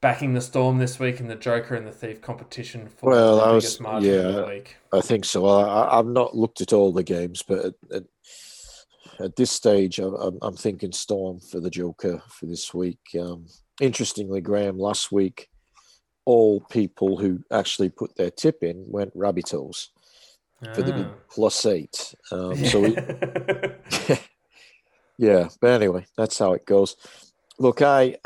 backing 0.00 0.34
the 0.34 0.40
Storm 0.40 0.78
this 0.78 0.98
week 0.98 1.20
in 1.20 1.28
the 1.28 1.34
Joker 1.34 1.74
and 1.74 1.86
the 1.86 1.92
Thief 1.92 2.20
competition 2.20 2.88
for 2.88 3.10
well, 3.10 3.36
the 3.36 3.42
I 3.42 3.48
biggest 3.54 3.78
was, 3.78 3.80
margin 3.80 4.10
yeah, 4.10 4.20
of 4.20 4.34
the 4.34 4.46
week. 4.46 4.76
I 4.92 5.00
think 5.00 5.24
so. 5.24 5.46
I, 5.46 5.96
have 5.96 6.06
not 6.06 6.36
looked 6.36 6.60
at 6.60 6.72
all 6.72 6.92
the 6.92 7.02
games, 7.02 7.42
but 7.42 7.64
at, 7.64 7.74
at, 7.92 8.04
at 9.20 9.36
this 9.36 9.50
stage, 9.50 9.98
I'm, 9.98 10.38
I'm, 10.40 10.56
thinking 10.56 10.92
Storm 10.92 11.40
for 11.40 11.60
the 11.60 11.70
Joker 11.70 12.22
for 12.28 12.46
this 12.46 12.72
week. 12.72 13.00
Um, 13.18 13.46
interestingly, 13.80 14.40
Graham, 14.40 14.78
last 14.78 15.10
week, 15.10 15.48
all 16.24 16.60
people 16.60 17.16
who 17.16 17.40
actually 17.50 17.88
put 17.88 18.14
their 18.16 18.30
tip 18.30 18.62
in 18.62 18.84
went 18.86 19.16
Rabbitohs 19.16 19.88
for 20.74 20.82
the 20.82 21.06
ah. 21.06 21.14
plus 21.30 21.66
eight. 21.66 22.14
Um, 22.30 22.56
so, 22.64 22.80
we, 22.80 22.96
yeah, 25.18 25.48
but 25.60 25.70
anyway, 25.70 26.06
that's 26.16 26.38
how 26.38 26.52
it 26.52 26.66
goes. 26.66 26.96
Look, 27.58 27.82
I, 27.82 28.16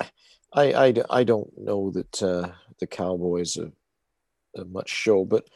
I, 0.55 0.73
I, 0.73 0.95
I 1.09 1.25
don't 1.25 1.51
know 1.59 1.91
that 1.91 2.23
uh, 2.23 2.49
the 2.79 2.87
Cowboys 2.87 3.57
are, 3.57 3.73
are, 4.59 4.65
much 4.67 4.91
show, 4.91 5.25
but 5.25 5.49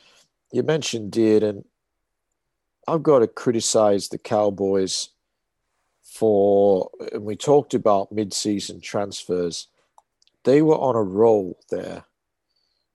you 0.53 0.63
mentioned 0.63 1.13
Deard, 1.13 1.43
and 1.43 1.65
I've 2.89 3.03
got 3.03 3.19
to 3.19 3.27
criticize 3.27 4.09
the 4.09 4.19
Cowboys 4.19 5.11
for, 6.03 6.91
and 7.13 7.25
we 7.25 7.37
talked 7.37 7.75
about 7.75 8.11
mid-season 8.11 8.81
transfers. 8.81 9.69
They 10.45 10.63
were 10.63 10.79
on 10.79 10.97
a 10.97 11.03
roll 11.03 11.59
there. 11.71 12.05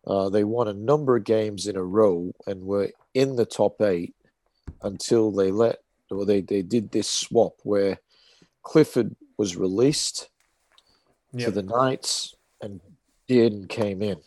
Uh, 0.07 0.29
they 0.29 0.43
won 0.43 0.67
a 0.67 0.73
number 0.73 1.15
of 1.15 1.23
games 1.23 1.67
in 1.67 1.75
a 1.75 1.83
row 1.83 2.33
and 2.47 2.65
were 2.65 2.89
in 3.13 3.35
the 3.35 3.45
top 3.45 3.79
eight 3.81 4.15
until 4.81 5.31
they 5.31 5.51
let, 5.51 5.83
or 6.09 6.25
they, 6.25 6.41
they 6.41 6.63
did 6.63 6.91
this 6.91 7.07
swap 7.07 7.59
where 7.63 7.99
Clifford 8.63 9.15
was 9.37 9.55
released 9.55 10.30
yep. 11.33 11.45
for 11.45 11.51
the 11.51 11.63
Knights 11.63 12.35
and 12.61 12.79
Dearden 13.29 13.67
came 13.67 14.01
in. 14.01 14.19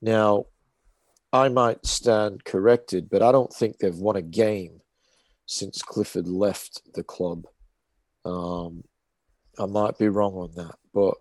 Now, 0.00 0.46
I 1.32 1.48
might 1.48 1.84
stand 1.86 2.44
corrected, 2.44 3.08
but 3.10 3.22
I 3.22 3.32
don't 3.32 3.52
think 3.52 3.78
they've 3.78 3.94
won 3.94 4.16
a 4.16 4.22
game 4.22 4.80
since 5.46 5.82
Clifford 5.82 6.28
left 6.28 6.82
the 6.94 7.02
club. 7.02 7.46
Um, 8.24 8.84
I 9.58 9.66
might 9.66 9.98
be 9.98 10.08
wrong 10.08 10.34
on 10.34 10.52
that, 10.56 10.76
but 10.92 11.14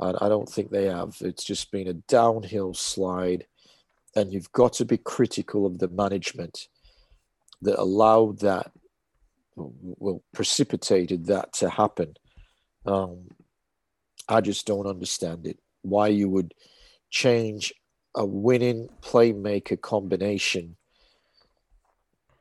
I, 0.00 0.26
I 0.26 0.28
don't 0.28 0.48
think 0.48 0.70
they 0.70 0.84
have. 0.84 1.16
It's 1.20 1.44
just 1.44 1.70
been 1.70 1.88
a 1.88 1.94
downhill 1.94 2.74
slide, 2.74 3.46
and 4.14 4.32
you've 4.32 4.52
got 4.52 4.74
to 4.74 4.84
be 4.84 4.98
critical 4.98 5.66
of 5.66 5.78
the 5.78 5.88
management 5.88 6.68
that 7.62 7.80
allowed 7.80 8.40
that 8.40 8.70
well 9.56 10.22
precipitated 10.32 11.26
that 11.26 11.52
to 11.54 11.68
happen. 11.68 12.14
Um, 12.86 13.28
I 14.28 14.40
just 14.40 14.66
don't 14.66 14.86
understand 14.86 15.46
it. 15.46 15.58
Why 15.82 16.08
you 16.08 16.28
would 16.28 16.54
change 17.10 17.72
a 18.14 18.24
winning 18.24 18.88
playmaker 19.00 19.80
combination 19.80 20.76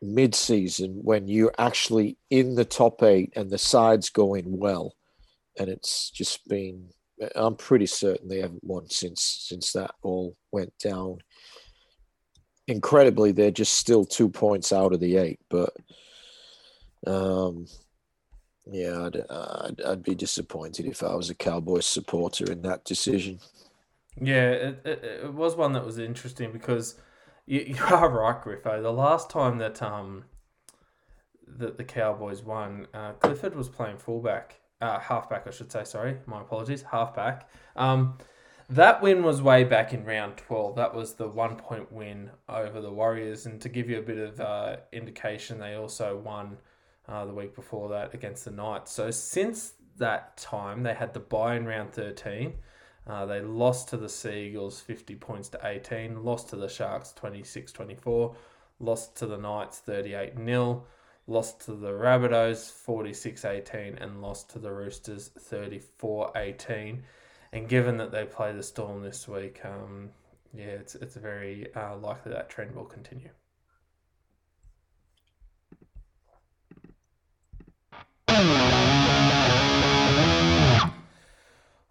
mid-season 0.01 0.99
when 1.03 1.27
you're 1.27 1.53
actually 1.57 2.17
in 2.29 2.55
the 2.55 2.65
top 2.65 3.01
eight 3.03 3.33
and 3.35 3.49
the 3.49 3.57
side's 3.57 4.09
going 4.09 4.57
well, 4.57 4.95
and 5.57 5.69
it's 5.69 6.09
just 6.09 6.47
been. 6.47 6.89
I'm 7.35 7.55
pretty 7.55 7.87
certain 7.87 8.27
they 8.27 8.41
haven't 8.41 8.63
won 8.63 8.89
since 8.89 9.21
since 9.21 9.73
that 9.73 9.91
all 10.03 10.35
went 10.51 10.73
down. 10.77 11.17
Incredibly, 12.67 13.31
they're 13.31 13.49
just 13.49 13.73
still 13.73 14.05
two 14.05 14.29
points 14.29 14.71
out 14.71 14.93
of 14.93 14.99
the 14.99 15.17
eight, 15.17 15.39
but 15.49 15.73
um, 17.07 17.65
yeah, 18.71 19.05
I'd, 19.05 19.17
I'd, 19.29 19.81
I'd, 19.81 20.03
be 20.03 20.15
disappointed 20.15 20.85
if 20.85 21.03
I 21.03 21.15
was 21.15 21.29
a 21.29 21.35
Cowboys 21.35 21.85
supporter 21.85 22.51
in 22.51 22.61
that 22.63 22.83
decision. 22.85 23.39
Yeah, 24.19 24.49
it, 24.51 24.81
it, 24.85 25.03
it 25.23 25.33
was 25.33 25.55
one 25.55 25.73
that 25.73 25.85
was 25.85 25.97
interesting 25.97 26.51
because 26.51 26.95
you, 27.45 27.61
you 27.67 27.83
are 27.83 28.09
right, 28.09 28.41
Griffo. 28.41 28.81
The 28.81 28.91
last 28.91 29.29
time 29.29 29.57
that 29.57 29.81
um 29.81 30.25
that 31.47 31.77
the 31.77 31.83
Cowboys 31.83 32.43
won, 32.43 32.87
uh, 32.93 33.13
Clifford 33.13 33.55
was 33.55 33.69
playing 33.69 33.97
fullback, 33.97 34.59
uh, 34.81 34.99
halfback, 34.99 35.47
I 35.47 35.51
should 35.51 35.71
say. 35.71 35.83
Sorry, 35.85 36.17
my 36.25 36.41
apologies, 36.41 36.83
halfback. 36.83 37.49
Um, 37.75 38.17
that 38.69 39.01
win 39.01 39.23
was 39.23 39.41
way 39.41 39.63
back 39.63 39.93
in 39.93 40.03
round 40.03 40.35
12. 40.37 40.75
That 40.75 40.93
was 40.93 41.13
the 41.13 41.27
one 41.27 41.55
point 41.55 41.91
win 41.91 42.31
over 42.49 42.81
the 42.81 42.91
Warriors. 42.91 43.45
And 43.45 43.61
to 43.61 43.69
give 43.69 43.89
you 43.89 43.97
a 43.99 44.01
bit 44.01 44.17
of 44.17 44.41
uh, 44.41 44.77
indication, 44.91 45.57
they 45.57 45.75
also 45.75 46.17
won 46.17 46.57
uh, 47.07 47.25
the 47.25 47.33
week 47.33 47.55
before 47.55 47.89
that 47.89 48.13
against 48.13 48.45
the 48.45 48.51
Knights. 48.51 48.91
So 48.91 49.11
since 49.11 49.73
that 49.97 50.37
time, 50.37 50.83
they 50.83 50.93
had 50.93 51.13
the 51.13 51.19
buy 51.19 51.55
in 51.55 51.65
round 51.65 51.93
13. 51.93 52.53
Uh, 53.07 53.25
they 53.25 53.39
lost 53.41 53.89
to 53.89 53.97
the 53.97 54.09
Seagulls 54.09 54.81
50 54.81 55.15
points 55.15 55.49
to 55.49 55.59
18, 55.63 56.23
lost 56.23 56.49
to 56.49 56.57
the 56.57 56.67
Sharks 56.67 57.13
26 57.13 57.71
24, 57.71 58.35
lost 58.79 59.15
to 59.17 59.25
the 59.25 59.37
Knights 59.37 59.79
38 59.79 60.33
0, 60.35 60.83
lost 61.25 61.61
to 61.61 61.71
the 61.73 61.91
Rabbitohs 61.91 62.69
46 62.71 63.45
18, 63.45 63.97
and 63.99 64.21
lost 64.21 64.49
to 64.51 64.59
the 64.59 64.71
Roosters 64.71 65.29
34 65.29 66.31
18. 66.35 67.03
And 67.53 67.69
given 67.69 67.95
that 67.97 68.11
they 68.11 68.25
play 68.25 68.51
the 68.51 68.61
Storm 68.61 69.01
this 69.01 69.25
week, 69.25 69.61
um, 69.63 70.09
yeah, 70.53 70.65
it's, 70.65 70.95
it's 70.95 71.15
very 71.15 71.73
uh, 71.75 71.95
likely 71.95 72.33
that 72.33 72.49
trend 72.49 72.75
will 72.75 72.85
continue. 72.85 73.29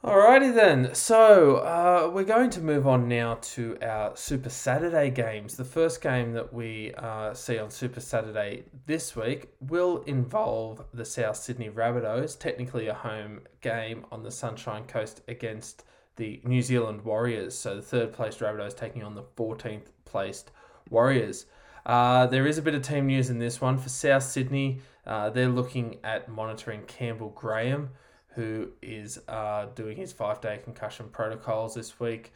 Alrighty 0.07 0.55
then. 0.55 0.95
So 0.95 1.57
uh, 1.57 2.09
we're 2.15 2.23
going 2.23 2.51
to 2.51 2.61
move 2.61 2.87
on 2.87 3.09
now 3.09 3.39
to 3.43 3.77
our 3.83 4.15
Super 4.15 4.51
Saturday 4.51 5.11
games. 5.11 5.57
The 5.57 5.65
first 5.65 6.01
game 6.01 6.33
that 6.35 6.53
we 6.53 6.95
uh, 6.95 7.35
see 7.35 7.59
on 7.59 7.71
Super 7.73 7.99
Saturday 7.99 8.63
this 8.87 9.17
week 9.17 9.49
will 9.59 10.03
involve 10.03 10.85
the 10.95 11.05
South 11.05 11.35
Sydney 11.35 11.71
Rabbitohs, 11.71 12.39
technically 12.39 12.87
a 12.87 12.95
home 12.95 13.41
game 13.63 14.07
on 14.13 14.23
the 14.23 14.31
Sunshine 14.31 14.85
Coast 14.85 15.23
against 15.27 15.83
the 16.15 16.41
New 16.45 16.63
Zealand 16.63 17.03
Warriors. 17.03 17.59
So 17.59 17.75
the 17.75 17.83
third 17.83 18.13
placed 18.13 18.39
Rabbitohs 18.39 18.77
taking 18.77 19.03
on 19.03 19.17
the 19.17 19.25
14th 19.37 19.87
placed 20.05 20.53
Warriors. 20.89 21.47
Uh, 21.85 22.29
there 22.29 22.47
is 22.47 22.59
a 22.59 22.63
bit 22.63 22.77
of 22.77 22.83
team 22.83 23.09
news 23.09 23.29
in 23.29 23.41
this 23.41 23.61
one 23.61 23.77
for 23.77 23.89
South 23.89 24.23
Sydney. 24.23 24.79
Uh, 25.05 25.31
they're 25.31 25.49
looking 25.49 25.99
at 26.05 26.29
monitoring 26.29 26.83
Campbell 26.83 27.31
Graham 27.31 27.91
who 28.37 28.69
is 28.83 29.19
uh, 29.29 29.67
doing 29.75 29.97
his 29.97 30.13
five 30.13 30.41
day 30.41 30.61
concussion 30.63 31.09
protocols 31.11 31.75
this 31.75 31.99
week. 31.99 32.33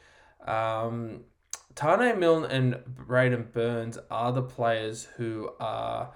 Um, 0.46 1.20
Taane 1.74 2.18
Milne 2.18 2.46
and 2.46 2.74
Braidon 3.06 3.52
Burns 3.52 3.98
are 4.10 4.32
the 4.32 4.42
players 4.42 5.04
who 5.16 5.50
are 5.60 6.12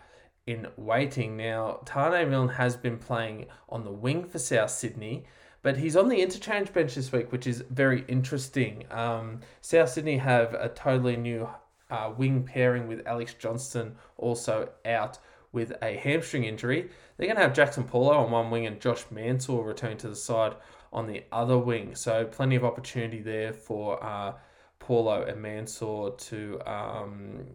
in 0.47 0.66
waiting. 0.77 1.36
Now, 1.36 1.81
Taane 1.85 2.28
Milne 2.28 2.48
has 2.48 2.77
been 2.77 2.98
playing 2.98 3.47
on 3.69 3.85
the 3.85 3.93
wing 3.93 4.24
for 4.24 4.39
South 4.39 4.70
Sydney, 4.70 5.24
but 5.62 5.77
he's 5.77 5.97
on 5.97 6.09
the 6.09 6.20
interchange 6.20 6.73
bench 6.73 6.94
this 6.94 7.12
week, 7.12 7.31
which 7.31 7.47
is 7.47 7.62
very 7.70 8.05
interesting. 8.09 8.85
Um, 8.90 9.40
South 9.61 9.90
Sydney 9.90 10.16
have 10.16 10.55
a 10.55 10.70
totally 10.70 11.16
new 11.16 11.48
uh, 11.90 12.11
wing 12.16 12.43
pairing 12.43 12.89
with 12.89 13.06
Alex 13.06 13.35
Johnston 13.35 13.97
also 14.16 14.70
out 14.86 15.19
with 15.55 15.72
a 15.81 15.97
hamstring 15.97 16.44
injury. 16.44 16.90
They're 17.16 17.26
going 17.26 17.36
to 17.36 17.43
have 17.43 17.55
Jackson 17.55 17.85
Paulo 17.85 18.12
on 18.12 18.31
one 18.31 18.51
wing 18.51 18.66
and 18.66 18.81
Josh 18.81 19.05
Mansour 19.10 19.62
return 19.62 19.97
to 19.98 20.09
the 20.09 20.16
side 20.16 20.56
on 20.93 21.06
the 21.06 21.24
other 21.32 21.56
wing. 21.56 21.94
So 21.94 22.26
plenty 22.26 22.56
of 22.56 22.64
opportunity 22.64 23.22
there 23.22 23.52
for 23.52 24.02
uh, 24.05 24.35
Paulo 24.81 25.22
and 25.22 25.40
Mansour 25.40 26.10
to, 26.16 26.60
um, 26.66 27.47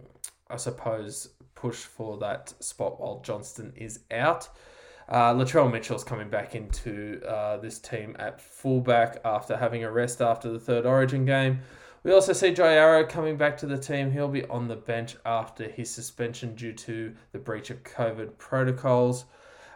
I 0.49 0.55
suppose, 0.55 1.29
push 1.53 1.75
for 1.75 2.17
that 2.17 2.53
spot 2.63 2.99
while 2.99 3.21
Johnston 3.21 3.73
is 3.75 3.99
out. 4.09 4.49
Uh, 5.09 5.33
Latrell 5.33 5.71
Mitchell's 5.71 6.03
coming 6.03 6.29
back 6.29 6.55
into 6.55 7.21
uh, 7.27 7.57
this 7.57 7.79
team 7.79 8.15
at 8.19 8.39
fullback 8.39 9.19
after 9.25 9.57
having 9.57 9.83
a 9.83 9.91
rest 9.91 10.21
after 10.21 10.51
the 10.51 10.59
third 10.59 10.85
Origin 10.85 11.25
game. 11.25 11.61
We 12.03 12.13
also 12.13 12.31
see 12.31 12.53
Jai 12.53 12.75
Arrow 12.75 13.05
coming 13.05 13.35
back 13.35 13.57
to 13.57 13.65
the 13.65 13.77
team. 13.77 14.11
He'll 14.11 14.29
be 14.29 14.45
on 14.45 14.69
the 14.69 14.77
bench 14.77 15.17
after 15.25 15.67
his 15.67 15.89
suspension 15.89 16.55
due 16.55 16.71
to 16.73 17.13
the 17.33 17.39
breach 17.39 17.69
of 17.69 17.83
COVID 17.83 18.37
protocols. 18.37 19.25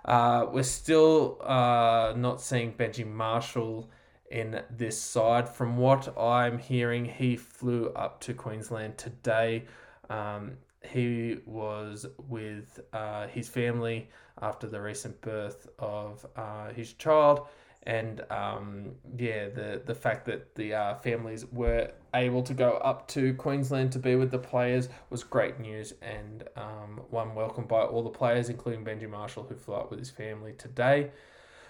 Uh, 0.06 0.46
we're 0.50 0.64
still 0.64 1.38
uh, 1.44 2.14
not 2.16 2.42
seeing 2.42 2.74
Benji 2.74 3.06
Marshall 3.06 3.90
in 4.32 4.62
this 4.72 5.00
side. 5.00 5.50
From 5.50 5.76
what 5.76 6.18
I'm 6.18 6.60
hearing, 6.60 7.04
he 7.04 7.36
flew 7.36 7.90
up 7.90 8.22
to 8.22 8.34
Queensland 8.34 8.98
today. 8.98 9.66
Um, 10.10 10.54
he 10.82 11.40
was 11.46 12.06
with 12.30 12.80
uh, 12.94 13.28
his 13.28 13.50
family 13.50 14.10
after 14.42 14.68
the 14.68 14.82
recent 14.82 15.20
birth 15.22 15.68
of 15.78 16.26
uh, 16.38 16.70
his 16.70 16.94
child 16.94 17.48
and 17.86 18.22
um, 18.32 18.92
yeah, 19.18 19.50
the 19.50 19.82
the 19.86 19.96
fact 19.96 20.26
that 20.26 20.56
the 20.56 20.74
uh, 20.74 20.96
families 20.96 21.46
were 21.52 21.92
able 22.14 22.42
to 22.44 22.54
go 22.54 22.74
up 22.78 23.08
to 23.10 23.34
Queensland 23.34 23.92
to 23.92 24.00
be 24.00 24.16
with 24.16 24.32
the 24.32 24.40
players 24.40 24.88
was 25.10 25.24
great 25.24 25.60
news 25.60 25.94
and 26.02 26.44
um, 26.56 27.02
one 27.10 27.36
welcomed 27.36 27.68
by 27.68 27.82
all 27.82 28.04
the 28.04 28.10
players, 28.10 28.50
including 28.50 28.86
Benji 28.86 29.10
Marshall, 29.10 29.44
who 29.44 29.56
flew 29.56 29.76
up 29.76 29.90
with 29.90 30.00
his 30.00 30.10
family 30.10 30.54
today. 30.54 31.12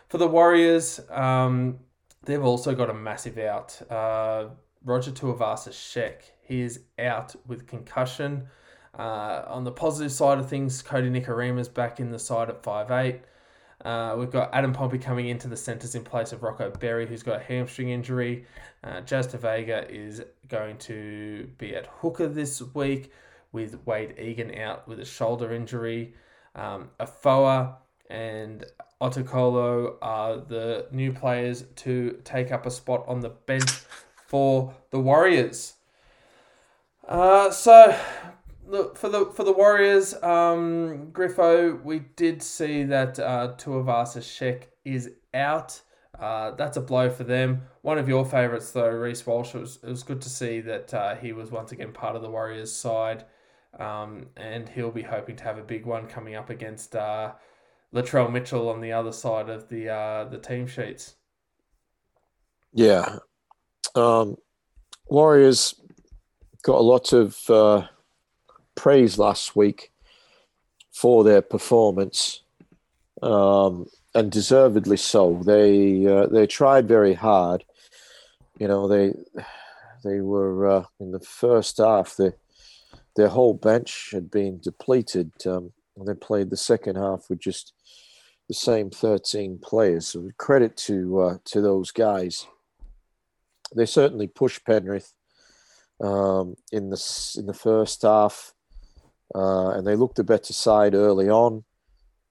For 0.10 0.18
the 0.18 0.28
Warriors, 0.28 1.00
um, 1.10 1.80
they've 2.24 2.44
also 2.44 2.76
got 2.76 2.90
a 2.90 2.94
massive 2.94 3.38
out. 3.40 3.82
Uh, 3.90 4.50
Roger 4.86 5.12
Tuivasa-Sheck, 5.12 6.22
he 6.42 6.62
is 6.62 6.82
out 7.00 7.36
with 7.48 7.66
concussion. 7.68 8.48
Uh, 8.98 9.44
on 9.48 9.64
the 9.64 9.72
positive 9.72 10.12
side 10.12 10.38
of 10.38 10.48
things, 10.48 10.82
Cody 10.84 11.10
Kodi 11.10 11.26
Nikorima's 11.26 11.70
back 11.70 12.00
in 12.00 12.12
the 12.12 12.20
side 12.20 12.50
at 12.50 12.62
five 12.62 12.92
eight. 12.92 13.22
Uh, 13.84 14.16
we've 14.18 14.32
got 14.32 14.54
Adam 14.54 14.72
Pompey 14.72 14.98
coming 14.98 15.28
into 15.28 15.48
the 15.48 15.58
centres 15.58 15.96
in 15.96 16.04
place 16.04 16.32
of 16.32 16.42
Rocco 16.42 16.72
Berry, 16.72 17.06
who's 17.06 17.24
got 17.24 17.42
a 17.42 17.44
hamstring 17.44 17.90
injury. 17.90 18.46
Uh, 18.84 19.02
Jazz 19.02 19.28
Tevaga 19.28 19.90
is 19.90 20.22
going 20.48 20.78
to 20.78 21.50
be 21.58 21.76
at 21.76 21.88
hooker 21.88 22.28
this 22.28 22.62
week 22.74 23.12
with 23.52 23.86
Wade 23.86 24.16
Egan 24.18 24.58
out 24.58 24.88
with 24.88 25.00
a 25.00 25.06
shoulder 25.06 25.54
injury. 25.54 26.14
Um, 26.56 26.90
Afoa 27.00 27.76
and 28.10 28.66
Otukolo 29.02 29.96
are 30.02 30.38
the 30.38 30.88
new 30.92 31.12
players 31.12 31.66
to 31.78 32.20
take 32.24 32.52
up 32.52 32.66
a 32.66 32.72
spot 32.72 33.04
on 33.08 33.20
the 33.20 33.30
bench 33.30 33.70
for 34.28 34.74
the 34.92 35.00
Warriors. 35.00 35.74
Uh, 37.08 37.52
so 37.52 37.98
look 38.66 38.98
for 38.98 39.10
the 39.10 39.26
for 39.28 39.44
the 39.44 39.52
Warriors, 39.52 40.14
um, 40.24 41.10
Griffo. 41.12 41.82
We 41.84 42.00
did 42.16 42.42
see 42.42 42.84
that 42.84 43.20
uh, 43.20 43.54
Tuivasa-Sheck 43.58 44.64
is 44.86 45.12
out. 45.34 45.82
Uh, 46.20 46.52
that's 46.52 46.78
a 46.78 46.82
blow 46.82 47.10
for 47.10 47.24
them. 47.24 47.64
One 47.82 47.98
of 47.98 48.08
your 48.08 48.24
favourites, 48.26 48.72
though, 48.72 48.90
Reece 48.90 49.26
Walsh. 49.26 49.56
It 49.56 49.62
was, 49.62 49.80
it 49.84 49.90
was 49.90 50.04
good 50.04 50.22
to 50.22 50.30
see 50.30 50.62
that 50.62 50.94
uh, 50.94 51.16
he 51.16 51.34
was 51.34 51.52
once 51.52 51.72
again 51.72 51.92
part 51.92 52.16
of 52.16 52.22
the 52.22 52.30
Warriors' 52.30 52.72
side, 52.72 53.26
um, 53.80 54.28
and 54.38 54.70
he'll 54.70 54.92
be 54.92 55.02
hoping 55.02 55.36
to 55.38 55.44
have 55.44 55.58
a 55.58 55.64
big 55.64 55.86
one 55.86 56.08
coming 56.08 56.36
up 56.36 56.50
against 56.50 56.96
uh, 56.96 57.34
Latrell 57.94 58.32
Mitchell 58.32 58.70
on 58.70 58.80
the 58.80 58.92
other 58.92 59.12
side 59.12 59.50
of 59.50 59.70
the 59.70 59.90
uh, 59.90 60.26
the 60.26 60.38
team 60.38 60.68
sheets. 60.68 61.16
Yeah, 62.72 63.18
um, 63.96 64.38
Warriors 65.08 65.76
got 66.64 66.80
a 66.80 66.82
lot 66.82 67.12
of 67.12 67.38
uh, 67.50 67.88
praise 68.76 69.18
last 69.18 69.56
week 69.56 69.92
for 70.92 71.24
their 71.24 71.42
performance, 71.42 72.42
um, 73.22 73.88
and 74.14 74.32
deservedly 74.32 74.98
so. 74.98 75.42
They 75.46 76.06
uh, 76.06 76.28
they 76.28 76.48
tried 76.48 76.88
very 76.88 77.14
hard. 77.14 77.64
You 78.60 78.68
know 78.68 78.88
they 78.88 79.14
they 80.04 80.22
were 80.22 80.68
uh, 80.68 80.84
in 81.00 81.12
the 81.12 81.20
first 81.20 81.78
half. 81.78 82.16
The, 82.16 82.36
their 83.16 83.30
whole 83.30 83.54
bench 83.54 84.10
had 84.12 84.32
been 84.32 84.60
depleted. 84.60 85.32
Um, 85.46 85.72
and 85.98 86.08
they 86.08 86.14
played 86.14 86.50
the 86.50 86.58
second 86.58 86.96
half 86.96 87.30
with 87.30 87.40
just 87.40 87.74
the 88.48 88.54
same 88.54 88.90
13 88.90 89.60
players. 89.60 90.08
So 90.08 90.30
credit 90.38 90.76
to 90.78 91.20
uh, 91.20 91.38
to 91.46 91.62
those 91.62 91.92
guys. 91.92 92.48
They 93.76 93.86
certainly 93.86 94.28
pushed 94.28 94.66
Penrith 94.66 95.14
um, 96.02 96.56
in 96.72 96.90
the 96.90 97.36
in 97.38 97.46
the 97.46 97.54
first 97.54 98.02
half 98.02 98.54
uh, 99.36 99.70
and 99.70 99.86
they 99.86 99.96
looked 99.96 100.20
a 100.20 100.24
better 100.24 100.54
side 100.54 100.94
early 100.94 101.30
on. 101.30 101.64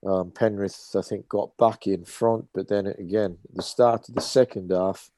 Um, 0.05 0.31
Penrith, 0.31 0.95
I 0.97 1.03
think, 1.03 1.29
got 1.29 1.57
back 1.57 1.87
in 1.87 2.05
front, 2.05 2.49
but 2.53 2.69
then 2.69 2.87
again, 2.87 3.39
the 3.53 3.63
start 3.63 4.09
of 4.09 4.15
the 4.15 4.21
second 4.21 4.71
half, 4.71 5.11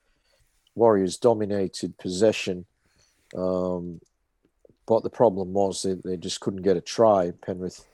Warriors 0.74 1.16
dominated 1.16 1.96
possession. 1.98 2.66
Um, 3.34 4.00
but 4.86 5.02
the 5.02 5.10
problem 5.10 5.52
was 5.52 5.82
they, 5.82 5.94
they 5.94 6.16
just 6.16 6.40
couldn't 6.40 6.62
get 6.62 6.76
a 6.76 6.80
try. 6.80 7.32
Penrith 7.44 7.86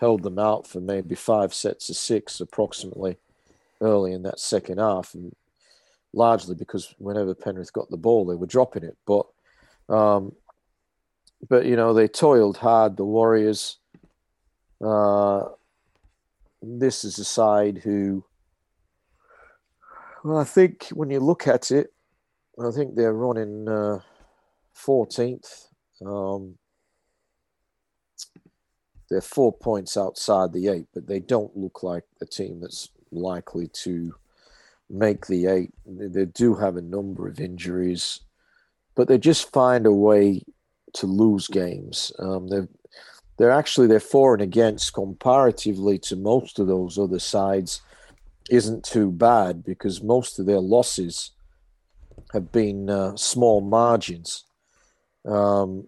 held 0.00 0.22
them 0.22 0.38
out 0.38 0.66
for 0.66 0.80
maybe 0.80 1.14
five 1.14 1.52
sets 1.52 1.90
of 1.90 1.96
six, 1.96 2.40
approximately, 2.40 3.18
early 3.82 4.12
in 4.12 4.22
that 4.22 4.40
second 4.40 4.78
half, 4.78 5.14
and 5.14 5.34
largely 6.14 6.54
because 6.54 6.94
whenever 6.98 7.34
Penrith 7.34 7.72
got 7.72 7.90
the 7.90 7.96
ball, 7.96 8.24
they 8.24 8.34
were 8.34 8.46
dropping 8.46 8.84
it. 8.84 8.96
But 9.06 9.26
um, 9.90 10.32
but 11.48 11.66
you 11.66 11.76
know 11.76 11.94
they 11.94 12.08
toiled 12.08 12.58
hard. 12.58 12.96
The 12.96 13.04
Warriors. 13.04 13.78
Uh, 14.82 15.44
this 16.62 17.04
is 17.04 17.18
a 17.18 17.24
side 17.24 17.78
who, 17.78 18.24
well, 20.24 20.38
I 20.38 20.44
think 20.44 20.88
when 20.92 21.10
you 21.10 21.20
look 21.20 21.46
at 21.46 21.70
it, 21.70 21.92
I 22.62 22.70
think 22.70 22.94
they're 22.94 23.14
running 23.14 23.68
uh, 23.68 24.00
14th. 24.76 25.68
Um, 26.04 26.58
they're 29.08 29.20
four 29.20 29.52
points 29.52 29.96
outside 29.96 30.52
the 30.52 30.68
eight, 30.68 30.86
but 30.94 31.06
they 31.06 31.20
don't 31.20 31.56
look 31.56 31.82
like 31.82 32.04
a 32.20 32.26
team 32.26 32.60
that's 32.60 32.90
likely 33.10 33.68
to 33.68 34.14
make 34.88 35.26
the 35.26 35.46
eight. 35.46 35.72
They 35.86 36.26
do 36.26 36.54
have 36.54 36.76
a 36.76 36.82
number 36.82 37.26
of 37.26 37.40
injuries, 37.40 38.20
but 38.94 39.08
they 39.08 39.18
just 39.18 39.50
find 39.52 39.86
a 39.86 39.92
way 39.92 40.44
to 40.94 41.06
lose 41.06 41.48
games. 41.48 42.12
Um, 42.18 42.48
they're 42.48 42.68
they're 43.38 43.50
actually 43.50 43.86
they're 43.86 44.00
for 44.00 44.34
and 44.34 44.42
against 44.42 44.92
comparatively 44.92 45.98
to 46.00 46.16
most 46.16 46.58
of 46.58 46.66
those 46.66 46.98
other 46.98 47.18
sides 47.18 47.80
isn't 48.50 48.84
too 48.84 49.10
bad 49.10 49.64
because 49.64 50.02
most 50.02 50.38
of 50.38 50.44
their 50.44 50.60
losses 50.60 51.30
have 52.32 52.52
been 52.52 52.90
uh, 52.90 53.16
small 53.16 53.62
margins. 53.62 54.44
Um, 55.24 55.86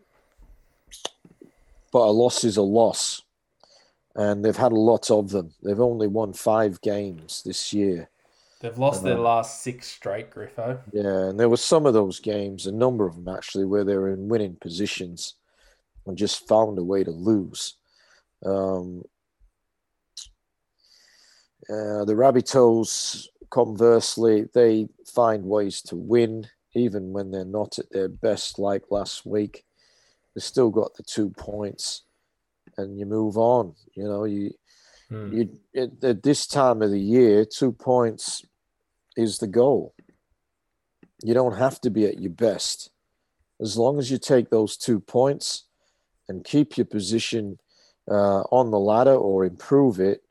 but 1.93 2.07
a 2.07 2.11
loss 2.11 2.43
is 2.45 2.57
a 2.57 2.63
loss, 2.63 3.23
and 4.17 4.43
they've 4.43 4.57
had 4.57 4.73
a 4.73 4.77
lot 4.77 5.11
of 5.11 5.29
them. 5.29 5.53
They've 5.63 5.79
only 5.79 6.07
won 6.07 6.33
five 6.33 6.81
games 6.81 7.43
this 7.45 7.73
year. 7.73 8.09
They've 8.63 8.79
lost 8.79 9.03
their 9.03 9.19
uh, 9.19 9.23
last 9.23 9.63
six 9.63 9.89
straight, 9.89 10.31
Griffo. 10.31 10.79
Yeah, 10.93 11.31
and 11.31 11.39
there 11.39 11.49
were 11.49 11.57
some 11.57 11.85
of 11.85 11.95
those 11.95 12.21
games, 12.21 12.67
a 12.67 12.73
number 12.73 13.09
of 13.09 13.17
them 13.17 13.35
actually, 13.35 13.65
where 13.65 13.83
they 13.83 13.97
were 13.97 14.13
in 14.13 14.29
winning 14.29 14.57
positions 14.61 15.35
and 16.07 16.17
just 16.17 16.47
found 16.47 16.79
a 16.79 16.85
way 16.85 17.03
to 17.03 17.11
lose. 17.11 17.75
Um, 18.47 19.03
uh, 21.69 22.05
the 22.05 22.15
Rabbitohs, 22.15 23.27
conversely, 23.51 24.49
they 24.55 24.89
find 25.13 25.45
ways 25.45 25.83
to 25.83 25.97
win 25.97 26.47
even 26.75 27.13
when 27.13 27.33
they're 27.33 27.45
not 27.45 27.81
at 27.81 27.91
their 27.91 28.09
best, 28.09 28.61
like 28.61 28.85
last 28.91 29.27
week. 29.27 29.65
They've 30.35 30.43
still 30.43 30.71
got 30.71 30.95
the 30.95 31.03
two 31.03 31.31
points, 31.31 32.03
and 32.77 32.97
you 32.97 33.07
move 33.07 33.37
on. 33.37 33.75
You 33.95 34.05
know, 34.05 34.25
you 34.25 34.53
hmm. 35.09 35.37
you 35.37 35.59
at, 35.77 36.05
at 36.05 36.23
this 36.23 36.47
time 36.47 36.81
of 36.81 36.93
the 36.93 37.01
year, 37.01 37.45
two 37.45 37.73
points 37.73 38.45
is 39.17 39.39
the 39.39 39.47
goal. 39.47 39.95
You 41.23 41.35
don't 41.35 41.57
have 41.57 41.81
to 41.83 41.91
be 41.91 42.07
at 42.07 42.21
your 42.21 42.33
best. 42.33 42.91
As 43.61 43.77
long 43.77 43.99
as 43.99 44.11
you 44.11 44.19
take 44.19 44.51
those 44.51 44.77
two 44.77 44.99
points, 44.99 45.65
and 46.29 46.45
keep 46.45 46.77
your 46.77 46.87
position 46.87 47.59
uh, 48.11 48.41
on 48.51 48.71
the 48.71 48.79
ladder 48.79 49.15
or 49.15 49.45
improve 49.45 50.01
it, 50.01 50.23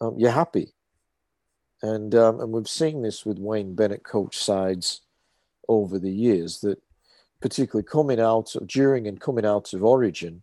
um, 0.00 0.14
you're 0.18 0.30
happy. 0.30 0.72
And 1.82 2.14
um, 2.14 2.40
and 2.40 2.52
we've 2.52 2.68
seen 2.68 3.02
this 3.02 3.26
with 3.26 3.38
Wayne 3.38 3.74
Bennett 3.74 4.04
coach 4.04 4.38
sides 4.38 5.02
over 5.68 5.98
the 5.98 6.12
years 6.12 6.60
that 6.60 6.80
particularly 7.40 7.84
coming 7.84 8.20
out 8.20 8.54
of 8.54 8.66
during 8.66 9.06
and 9.06 9.20
coming 9.20 9.44
out 9.44 9.74
of 9.74 9.84
Origin, 9.84 10.42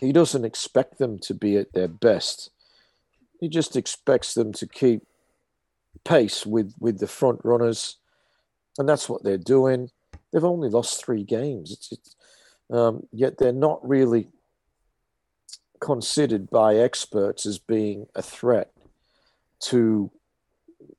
he 0.00 0.12
doesn't 0.12 0.44
expect 0.44 0.98
them 0.98 1.18
to 1.20 1.34
be 1.34 1.56
at 1.56 1.72
their 1.72 1.88
best. 1.88 2.50
He 3.40 3.48
just 3.48 3.74
expects 3.74 4.34
them 4.34 4.52
to 4.52 4.66
keep 4.66 5.02
pace 6.04 6.44
with 6.44 6.74
with 6.78 6.98
the 6.98 7.06
front 7.06 7.40
runners, 7.44 7.96
and 8.78 8.88
that's 8.88 9.08
what 9.08 9.22
they're 9.22 9.38
doing. 9.38 9.90
They've 10.32 10.44
only 10.44 10.68
lost 10.68 11.04
three 11.04 11.22
games. 11.22 11.70
It's, 11.70 11.92
it's 11.92 12.16
um, 12.70 13.06
yet 13.12 13.38
they're 13.38 13.52
not 13.52 13.86
really 13.86 14.28
considered 15.80 16.50
by 16.50 16.76
experts 16.76 17.44
as 17.46 17.58
being 17.58 18.06
a 18.14 18.22
threat 18.22 18.72
to 19.60 20.10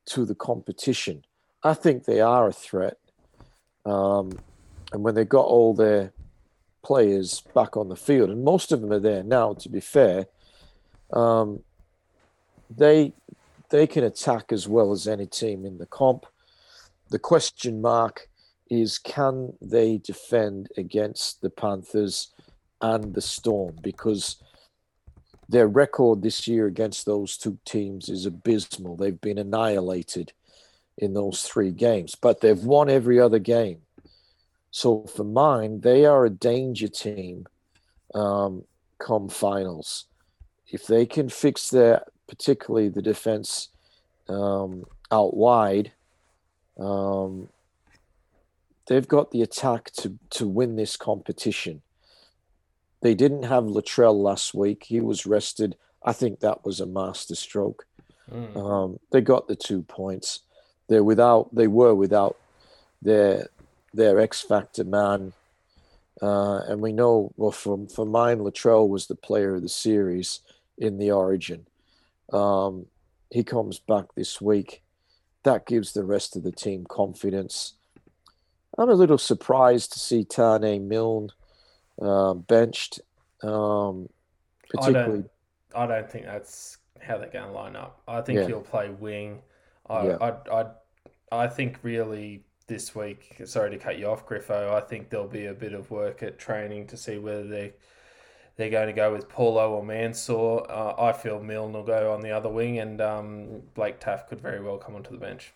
to 0.05 0.25
the 0.25 0.35
competition. 0.35 1.23
I 1.63 1.73
think 1.73 2.05
they 2.05 2.21
are 2.21 2.47
a 2.47 2.53
threat, 2.53 2.97
um, 3.85 4.39
and 4.93 5.03
when 5.03 5.15
they 5.15 5.25
got 5.25 5.45
all 5.45 5.73
their 5.73 6.13
players 6.83 7.41
back 7.55 7.75
on 7.75 7.89
the 7.89 7.95
field, 7.95 8.29
and 8.29 8.43
most 8.43 8.71
of 8.71 8.81
them 8.81 8.91
are 8.91 8.99
there 8.99 9.23
now. 9.23 9.53
To 9.53 9.69
be 9.69 9.79
fair, 9.79 10.27
um, 11.11 11.61
they 12.69 13.13
they 13.69 13.87
can 13.87 14.03
attack 14.03 14.51
as 14.51 14.67
well 14.67 14.91
as 14.91 15.07
any 15.07 15.25
team 15.25 15.65
in 15.65 15.77
the 15.77 15.85
comp. 15.85 16.25
The 17.09 17.19
question 17.19 17.81
mark 17.81 18.29
is 18.69 18.97
can 18.97 19.53
they 19.61 19.97
defend 19.97 20.69
against 20.77 21.41
the 21.41 21.49
Panthers 21.49 22.33
and 22.81 23.13
the 23.13 23.21
Storm? 23.21 23.77
Because 23.81 24.37
their 25.47 25.67
record 25.67 26.21
this 26.21 26.47
year 26.47 26.65
against 26.65 27.05
those 27.05 27.37
two 27.37 27.57
teams 27.65 28.09
is 28.09 28.25
abysmal. 28.25 28.95
They've 28.95 29.19
been 29.19 29.37
annihilated 29.37 30.33
in 30.97 31.13
those 31.13 31.43
three 31.43 31.71
games, 31.71 32.15
but 32.15 32.41
they've 32.41 32.63
won 32.63 32.89
every 32.89 33.19
other 33.19 33.39
game. 33.39 33.81
So 34.71 35.05
for 35.15 35.23
mine, 35.23 35.81
they 35.81 36.05
are 36.05 36.25
a 36.25 36.29
danger 36.29 36.87
team 36.87 37.45
um, 38.13 38.63
come 38.99 39.29
finals. 39.29 40.05
If 40.67 40.87
they 40.87 41.05
can 41.05 41.29
fix 41.29 41.69
their, 41.69 42.03
particularly 42.27 42.89
the 42.89 43.01
defense 43.01 43.69
um, 44.27 44.85
out 45.11 45.35
wide, 45.35 45.91
um, 46.79 47.49
they've 48.87 49.07
got 49.07 49.31
the 49.31 49.41
attack 49.41 49.91
to 49.91 50.17
to 50.31 50.47
win 50.47 50.75
this 50.75 50.97
competition. 50.97 51.81
They 53.01 53.13
didn't 53.13 53.43
have 53.43 53.65
Latrell 53.65 54.15
last 54.15 54.53
week. 54.53 54.85
He 54.85 54.99
was 54.99 55.25
rested. 55.25 55.75
I 56.03 56.13
think 56.13 56.39
that 56.39 56.65
was 56.65 56.79
a 56.79 56.85
master 56.85 57.35
stroke. 57.35 57.85
Mm. 58.31 58.57
Um, 58.57 58.99
they 59.11 59.21
got 59.21 59.47
the 59.47 59.55
two 59.55 59.83
points. 59.83 60.41
They're 60.87 61.03
without. 61.03 61.53
They 61.53 61.67
were 61.67 61.93
without 61.93 62.37
their 63.01 63.47
their 63.93 64.19
X 64.19 64.41
factor 64.41 64.83
man, 64.83 65.33
uh, 66.21 66.61
and 66.67 66.81
we 66.81 66.91
know. 66.91 67.31
Well, 67.37 67.51
from 67.51 67.87
for 67.87 68.05
mine, 68.05 68.39
Latrell 68.39 68.87
was 68.87 69.07
the 69.07 69.15
player 69.15 69.55
of 69.55 69.61
the 69.61 69.69
series 69.69 70.41
in 70.77 70.97
the 70.97 71.11
Origin. 71.11 71.65
Um, 72.31 72.85
he 73.29 73.43
comes 73.43 73.79
back 73.79 74.05
this 74.15 74.41
week. 74.41 74.83
That 75.43 75.65
gives 75.65 75.93
the 75.93 76.03
rest 76.03 76.35
of 76.35 76.43
the 76.43 76.51
team 76.51 76.85
confidence. 76.89 77.73
I'm 78.77 78.89
a 78.89 78.93
little 78.93 79.17
surprised 79.17 79.93
to 79.93 79.99
see 79.99 80.25
Taane 80.25 80.87
Milne 80.87 81.29
uh, 82.01 82.33
benched. 82.33 82.99
Um, 83.43 84.09
particularly, 84.69 85.23
I 85.73 85.77
don't, 85.77 85.91
I 85.91 85.95
don't 85.95 86.11
think 86.11 86.25
that's 86.25 86.77
how 87.01 87.17
they're 87.17 87.29
going 87.29 87.47
to 87.47 87.53
line 87.53 87.75
up. 87.75 88.01
I 88.07 88.21
think 88.21 88.39
yeah. 88.39 88.47
he'll 88.47 88.61
play 88.61 88.89
wing. 88.89 89.41
I, 89.89 90.07
yeah. 90.07 90.17
I, 90.19 90.61
I, 90.61 90.65
I 91.31 91.47
think 91.47 91.79
really 91.83 92.43
this 92.67 92.95
week. 92.95 93.41
Sorry 93.45 93.69
to 93.69 93.77
cut 93.77 93.99
you 93.99 94.07
off, 94.07 94.27
Griffo. 94.27 94.73
I 94.73 94.81
think 94.81 95.09
there'll 95.09 95.27
be 95.27 95.45
a 95.45 95.53
bit 95.53 95.73
of 95.73 95.91
work 95.91 96.23
at 96.23 96.39
training 96.39 96.87
to 96.87 96.97
see 96.97 97.17
whether 97.17 97.47
they 97.47 97.73
they're 98.55 98.69
going 98.69 98.87
to 98.87 98.93
go 98.93 99.11
with 99.11 99.27
Paulo 99.27 99.73
or 99.73 99.83
Mansour. 99.83 100.69
Uh, 100.69 100.93
I 100.97 101.13
feel 101.13 101.41
Milne 101.41 101.73
will 101.73 101.83
go 101.83 102.13
on 102.13 102.21
the 102.21 102.31
other 102.31 102.49
wing, 102.49 102.79
and 102.79 103.01
um, 103.01 103.61
Blake 103.73 103.99
Taaffe 103.99 104.27
could 104.27 104.39
very 104.39 104.61
well 104.61 104.77
come 104.77 104.95
onto 104.95 105.11
the 105.11 105.17
bench. 105.17 105.53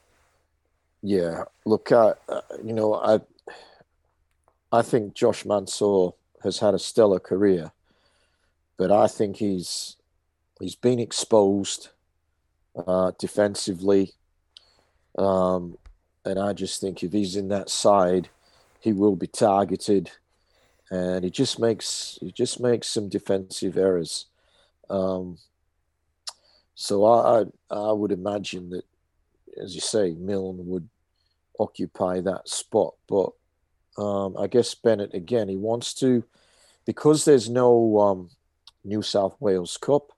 Yeah, 1.02 1.46
look, 1.66 1.92
uh, 1.92 2.16
you 2.64 2.74
know, 2.74 2.96
I 2.96 3.22
I 4.72 4.82
think 4.82 5.14
Josh 5.14 5.46
Mansour 5.46 6.12
has 6.44 6.60
had 6.60 6.74
a 6.74 6.80
stellar 6.80 7.20
career, 7.20 7.72
but 8.78 8.92
I 8.92 9.08
think 9.08 9.38
he's 9.38 9.96
he's 10.60 10.76
been 10.76 11.00
exposed 11.00 11.90
uh, 12.76 13.12
defensively, 13.18 14.12
um, 15.18 15.78
and 16.26 16.38
I 16.38 16.52
just 16.52 16.82
think 16.82 17.02
if 17.02 17.14
he's 17.14 17.38
in 17.38 17.48
that 17.48 17.70
side, 17.70 18.30
he 18.82 18.92
will 18.92 19.16
be 19.16 19.28
targeted, 19.28 20.12
and 20.92 21.24
he 21.24 21.30
just 21.30 21.60
makes 21.60 22.18
he 22.22 22.32
just 22.32 22.60
makes 22.60 22.88
some 22.88 23.10
defensive 23.10 23.78
errors. 23.78 24.26
Um, 24.90 25.38
so 26.76 27.06
I, 27.06 27.42
I 27.42 27.46
I 27.70 27.92
would 27.92 28.12
imagine 28.12 28.70
that 28.72 28.86
as 29.62 29.76
you 29.76 29.82
say, 29.82 30.16
Milne 30.18 30.66
would 30.68 30.88
occupy 31.60 32.22
that 32.22 32.48
spot. 32.48 32.94
But 33.08 33.32
um, 33.98 34.36
I 34.38 34.48
guess 34.48 34.74
Bennett 34.76 35.14
again, 35.14 35.50
he 35.50 35.58
wants 35.58 35.94
to 35.96 36.24
because 36.86 37.26
there's 37.26 37.50
no 37.50 38.00
um, 38.00 38.30
New 38.84 39.02
South 39.02 39.36
Wales 39.40 39.78
Cup. 39.78 40.12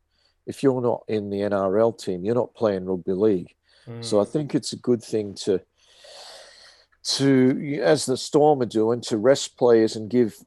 If 0.46 0.64
you're 0.64 0.82
not 0.82 1.04
in 1.08 1.30
the 1.30 1.40
NRL 1.40 1.98
team, 1.98 2.24
you're 2.24 2.36
not 2.36 2.56
playing 2.56 2.86
rugby 2.86 3.14
league. 3.14 3.54
Mm. 3.88 4.04
So 4.04 4.22
I 4.22 4.26
think 4.26 4.56
it's 4.56 4.74
a 4.74 4.78
good 4.78 5.04
thing 5.04 5.34
to 5.46 5.62
to 7.04 7.80
as 7.82 8.06
the 8.06 8.18
Storm 8.18 8.62
are 8.62 8.68
doing 8.68 9.02
to 9.02 9.18
rest 9.18 9.58
players 9.58 9.96
and 9.96 10.10
give 10.10 10.38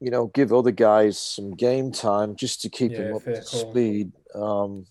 you 0.00 0.10
know 0.10 0.26
give 0.28 0.52
other 0.52 0.70
guys 0.70 1.18
some 1.18 1.54
game 1.54 1.92
time 1.92 2.34
just 2.34 2.62
to 2.62 2.68
keep 2.68 2.92
yeah, 2.92 2.98
them 2.98 3.16
up 3.16 3.24
to 3.24 3.42
call. 3.42 3.70
speed. 3.70 4.12
Um, 4.34 4.86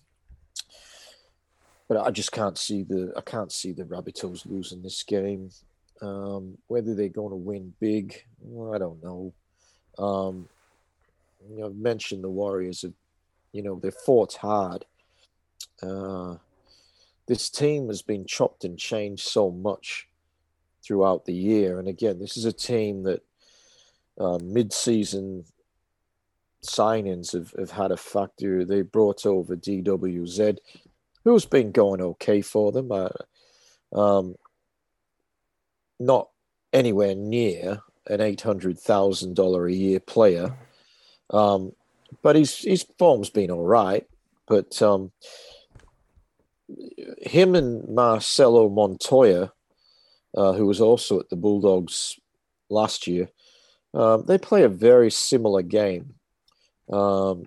but 1.88 2.06
I 2.06 2.10
just 2.12 2.30
can't 2.30 2.56
see 2.56 2.84
the 2.84 3.12
I 3.16 3.20
can't 3.20 3.50
see 3.50 3.72
the 3.72 3.84
Rabbitohs 3.84 4.46
losing 4.46 4.82
this 4.82 5.02
game. 5.02 5.50
Um, 6.00 6.56
whether 6.68 6.94
they're 6.94 7.08
going 7.08 7.30
to 7.30 7.36
win 7.36 7.74
big, 7.78 8.24
well, 8.40 8.74
I 8.74 8.78
don't 8.78 9.02
know. 9.02 9.34
Um, 9.98 10.48
you 11.50 11.58
know, 11.58 11.66
I've 11.66 11.76
mentioned 11.76 12.24
the 12.24 12.30
Warriors 12.30 12.82
have, 12.82 12.94
you 13.52 13.62
know, 13.62 13.78
they 13.78 13.90
fought 13.90 14.34
hard. 14.34 14.86
Uh, 15.82 16.36
this 17.26 17.50
team 17.50 17.88
has 17.88 18.02
been 18.02 18.24
chopped 18.24 18.64
and 18.64 18.78
changed 18.78 19.26
so 19.26 19.50
much 19.50 20.08
throughout 20.82 21.26
the 21.26 21.34
year. 21.34 21.78
And 21.78 21.88
again, 21.88 22.18
this 22.18 22.36
is 22.36 22.44
a 22.44 22.52
team 22.52 23.02
that 23.02 23.22
uh, 24.20 24.38
mid-season 24.42 25.44
signings 26.62 27.32
have, 27.32 27.52
have 27.58 27.70
had 27.70 27.90
a 27.90 27.96
factor. 27.96 28.64
They 28.64 28.82
brought 28.82 29.24
over 29.24 29.56
DWZ, 29.56 30.58
who's 31.24 31.46
been 31.46 31.72
going 31.72 32.00
okay 32.02 32.42
for 32.42 32.70
them. 32.70 32.92
Uh, 32.92 33.08
um, 33.92 34.36
not 35.98 36.28
anywhere 36.72 37.14
near 37.14 37.82
an 38.06 38.20
eight 38.20 38.42
hundred 38.42 38.78
thousand 38.78 39.34
dollar 39.34 39.66
a 39.66 39.72
year 39.72 40.00
player, 40.00 40.56
um, 41.30 41.72
but 42.22 42.36
his 42.36 42.58
his 42.58 42.86
form's 42.98 43.30
been 43.30 43.50
all 43.50 43.66
right. 43.66 44.06
But 44.46 44.80
um, 44.82 45.12
him 47.22 47.54
and 47.54 47.88
Marcelo 47.88 48.68
Montoya, 48.68 49.52
uh, 50.36 50.52
who 50.52 50.66
was 50.66 50.80
also 50.80 51.20
at 51.20 51.28
the 51.30 51.36
Bulldogs 51.36 52.18
last 52.68 53.06
year, 53.06 53.28
um, 53.94 54.24
they 54.26 54.38
play 54.38 54.62
a 54.62 54.68
very 54.68 55.10
similar 55.10 55.62
game. 55.62 56.14
Um, 56.92 57.46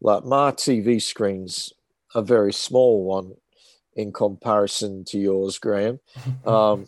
like 0.00 0.24
my 0.24 0.52
TV 0.52 1.00
screen's 1.00 1.72
a 2.14 2.22
very 2.22 2.52
small 2.52 3.04
one 3.04 3.32
in 3.94 4.12
comparison 4.12 5.04
to 5.06 5.18
yours, 5.18 5.58
Graham. 5.58 6.00
Um, 6.46 6.86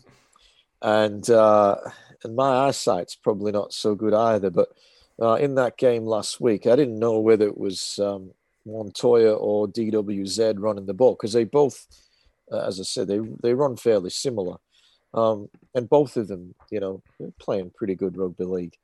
and 0.81 1.29
uh, 1.29 1.77
and 2.23 2.37
my 2.37 2.67
eyesight's 2.67 3.17
probably 3.17 3.53
not 3.53 3.73
so 3.73 3.95
good 3.95 4.15
either. 4.15 4.51
But 4.51 4.69
uh, 5.21 5.35
in 5.35 5.55
that 5.57 5.77
game 5.77 6.07
last 6.07 6.41
week, 6.41 6.67
I 6.67 6.77
didn't 6.77 6.99
know 6.99 7.19
whether 7.19 7.47
it 7.47 7.59
was 7.59 7.99
um, 7.99 8.33
Montoya 8.65 9.35
or 9.35 9.67
DWZ 9.67 10.55
running 10.59 10.87
the 10.87 10.95
ball 10.95 11.15
because 11.15 11.33
they 11.33 11.45
both, 11.45 11.87
uh, 12.53 12.61
as 12.61 12.79
I 12.81 12.85
said, 12.85 13.09
they 13.09 13.21
they 13.43 13.55
run 13.55 13.77
fairly 13.77 14.11
similar, 14.11 14.57
um, 15.15 15.49
and 15.75 15.89
both 15.89 16.17
of 16.17 16.29
them, 16.29 16.55
you 16.71 16.81
know, 16.81 17.03
playing 17.39 17.73
pretty 17.75 17.95
good 17.95 18.17
rugby 18.17 18.45
league. 18.45 18.77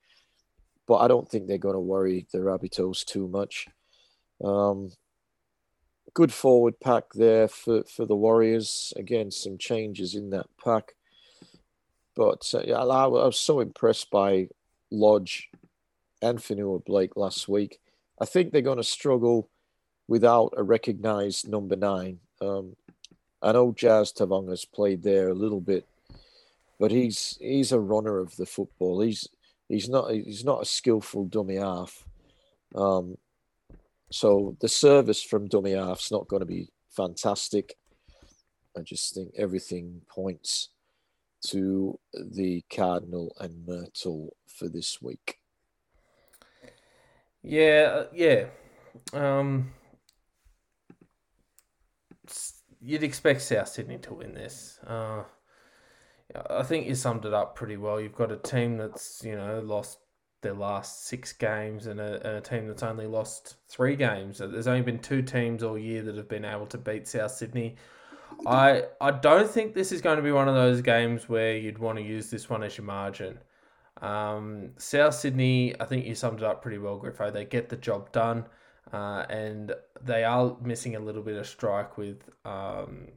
But 0.86 0.96
I 0.96 1.08
don't 1.08 1.28
think 1.28 1.46
they're 1.46 1.58
going 1.58 1.74
to 1.74 1.80
worry 1.80 2.26
the 2.32 2.38
Rabbitohs 2.38 3.04
too 3.04 3.28
much. 3.28 3.68
Um, 4.42 4.92
good 6.12 6.32
forward 6.32 6.78
pack 6.80 7.04
there 7.14 7.48
for, 7.48 7.84
for 7.84 8.06
the 8.06 8.16
Warriors. 8.16 8.92
Again, 8.96 9.30
some 9.30 9.58
changes 9.58 10.14
in 10.14 10.30
that 10.30 10.46
pack. 10.62 10.94
But 12.14 12.48
uh, 12.54 12.62
yeah, 12.64 12.76
I, 12.76 12.84
I, 12.84 13.06
was 13.06 13.38
so 13.38 13.60
impressed 13.60 14.10
by 14.10 14.48
Lodge 14.90 15.50
and 16.22 16.38
Fonua 16.38 16.84
Blake 16.84 17.16
last 17.16 17.48
week. 17.48 17.80
I 18.20 18.24
think 18.24 18.52
they're 18.52 18.62
going 18.62 18.76
to 18.76 18.84
struggle 18.84 19.48
without 20.06 20.54
a 20.56 20.62
recognised 20.62 21.48
number 21.48 21.76
nine. 21.76 22.20
Um, 22.40 22.76
I 23.42 23.52
know 23.52 23.72
Jazz 23.72 24.12
Tevaga's 24.12 24.64
played 24.64 25.02
there 25.02 25.28
a 25.28 25.34
little 25.34 25.60
bit, 25.60 25.86
but 26.78 26.90
he's 26.90 27.38
he's 27.40 27.72
a 27.72 27.80
runner 27.80 28.18
of 28.18 28.34
the 28.36 28.46
football. 28.46 29.00
He's 29.00 29.28
he's 29.68 29.88
not 29.88 30.10
he's 30.10 30.44
not 30.44 30.62
a 30.62 30.66
skillful 30.66 31.26
dummy 31.26 31.56
half. 31.56 32.06
Um, 32.74 33.16
so 34.10 34.56
the 34.60 34.68
service 34.68 35.22
from 35.22 35.48
dummy 35.48 35.72
half's 35.72 36.10
not 36.10 36.28
going 36.28 36.40
to 36.40 36.46
be 36.46 36.68
fantastic. 36.90 37.74
I 38.76 38.82
just 38.82 39.14
think 39.14 39.32
everything 39.36 40.02
points 40.08 40.70
to 41.46 41.98
the 42.12 42.64
Cardinal 42.74 43.34
and 43.40 43.66
Myrtle 43.66 44.36
for 44.46 44.68
this 44.68 45.00
week. 45.02 45.38
Yeah, 47.42 47.90
uh, 47.94 48.06
yeah. 48.14 48.46
Um, 49.12 49.72
you'd 52.80 53.02
expect 53.02 53.42
South 53.42 53.68
Sydney 53.68 53.98
to 53.98 54.14
win 54.14 54.34
this. 54.34 54.78
Uh, 54.86 55.24
I 56.50 56.62
think 56.62 56.86
you 56.86 56.94
summed 56.94 57.24
it 57.26 57.34
up 57.34 57.54
pretty 57.54 57.76
well. 57.76 58.00
You've 58.00 58.14
got 58.14 58.32
a 58.32 58.36
team 58.36 58.76
that's 58.76 59.22
you 59.24 59.36
know 59.36 59.60
lost 59.60 59.98
their 60.44 60.54
last 60.54 61.06
six 61.06 61.32
games 61.32 61.86
and 61.86 61.98
a, 61.98 62.36
a, 62.36 62.40
team 62.40 62.68
that's 62.68 62.82
only 62.82 63.06
lost 63.06 63.56
three 63.68 63.96
games. 63.96 64.38
There's 64.38 64.66
only 64.66 64.82
been 64.82 64.98
two 64.98 65.22
teams 65.22 65.62
all 65.62 65.78
year 65.78 66.02
that 66.02 66.16
have 66.16 66.28
been 66.28 66.44
able 66.44 66.66
to 66.66 66.78
beat 66.78 67.08
South 67.08 67.32
Sydney. 67.32 67.76
I 68.46 68.84
I 69.00 69.10
don't 69.10 69.50
think 69.50 69.74
this 69.74 69.90
is 69.92 70.00
going 70.00 70.16
to 70.16 70.22
be 70.22 70.32
one 70.32 70.48
of 70.48 70.54
those 70.54 70.80
games 70.80 71.28
where 71.28 71.56
you'd 71.56 71.78
want 71.78 71.98
to 71.98 72.04
use 72.04 72.30
this 72.30 72.48
one 72.48 72.62
as 72.62 72.76
your 72.76 72.86
margin. 72.86 73.38
Um, 74.02 74.70
South 74.76 75.14
Sydney, 75.14 75.74
I 75.80 75.84
think 75.84 76.04
you 76.04 76.14
summed 76.14 76.40
it 76.40 76.44
up 76.44 76.62
pretty 76.62 76.78
well, 76.78 76.98
Griffo. 76.98 77.32
They 77.32 77.44
get 77.44 77.68
the 77.68 77.76
job 77.76 78.12
done, 78.12 78.44
uh, 78.92 79.24
and 79.30 79.72
they 80.02 80.24
are 80.24 80.56
missing 80.62 80.96
a 80.96 81.00
little 81.00 81.22
bit 81.22 81.36
of 81.36 81.46
strike 81.46 81.96
with 81.96 82.22
um, 82.44 83.08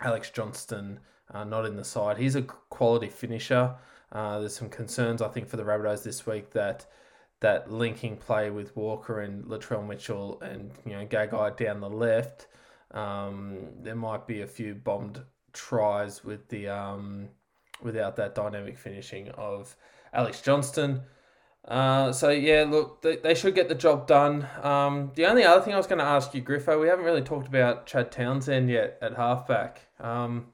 Alex 0.00 0.30
Johnston 0.30 1.00
uh, 1.32 1.44
not 1.44 1.64
in 1.64 1.76
the 1.76 1.84
side. 1.84 2.18
He's 2.18 2.36
a 2.36 2.42
quality 2.42 3.08
finisher. 3.08 3.74
Uh, 4.12 4.38
there's 4.38 4.54
some 4.54 4.68
concerns, 4.68 5.20
I 5.20 5.28
think, 5.28 5.48
for 5.48 5.56
the 5.56 5.64
Rabbitohs 5.64 6.02
this 6.02 6.26
week 6.26 6.52
that 6.52 6.86
that 7.40 7.70
linking 7.70 8.16
play 8.16 8.50
with 8.50 8.74
Walker 8.76 9.20
and 9.20 9.44
Latrell 9.44 9.86
Mitchell 9.86 10.40
and 10.40 10.70
you 10.86 10.92
know 10.92 11.04
Gagai 11.04 11.56
down 11.56 11.80
the 11.80 11.90
left 11.90 12.46
um, 12.92 13.58
there 13.82 13.94
might 13.94 14.26
be 14.26 14.42
a 14.42 14.46
few 14.46 14.74
bombed 14.74 15.22
tries 15.52 16.24
with 16.24 16.48
the 16.48 16.68
um, 16.68 17.28
without 17.82 18.16
that 18.16 18.34
dynamic 18.34 18.78
finishing 18.78 19.28
of 19.30 19.76
Alex 20.12 20.40
Johnston. 20.40 21.02
Uh, 21.66 22.12
so 22.12 22.30
yeah, 22.30 22.64
look, 22.68 23.02
they, 23.02 23.16
they 23.16 23.34
should 23.34 23.54
get 23.54 23.68
the 23.68 23.74
job 23.74 24.06
done. 24.06 24.46
Um, 24.62 25.10
the 25.14 25.26
only 25.26 25.44
other 25.44 25.60
thing 25.60 25.74
I 25.74 25.76
was 25.76 25.86
going 25.86 25.98
to 25.98 26.04
ask 26.04 26.32
you, 26.34 26.42
Griffo, 26.42 26.80
we 26.80 26.86
haven't 26.86 27.04
really 27.04 27.22
talked 27.22 27.48
about 27.48 27.86
Chad 27.86 28.12
Townsend 28.12 28.70
yet 28.70 28.98
at 29.02 29.16
halfback. 29.16 29.80
Um, 29.98 30.46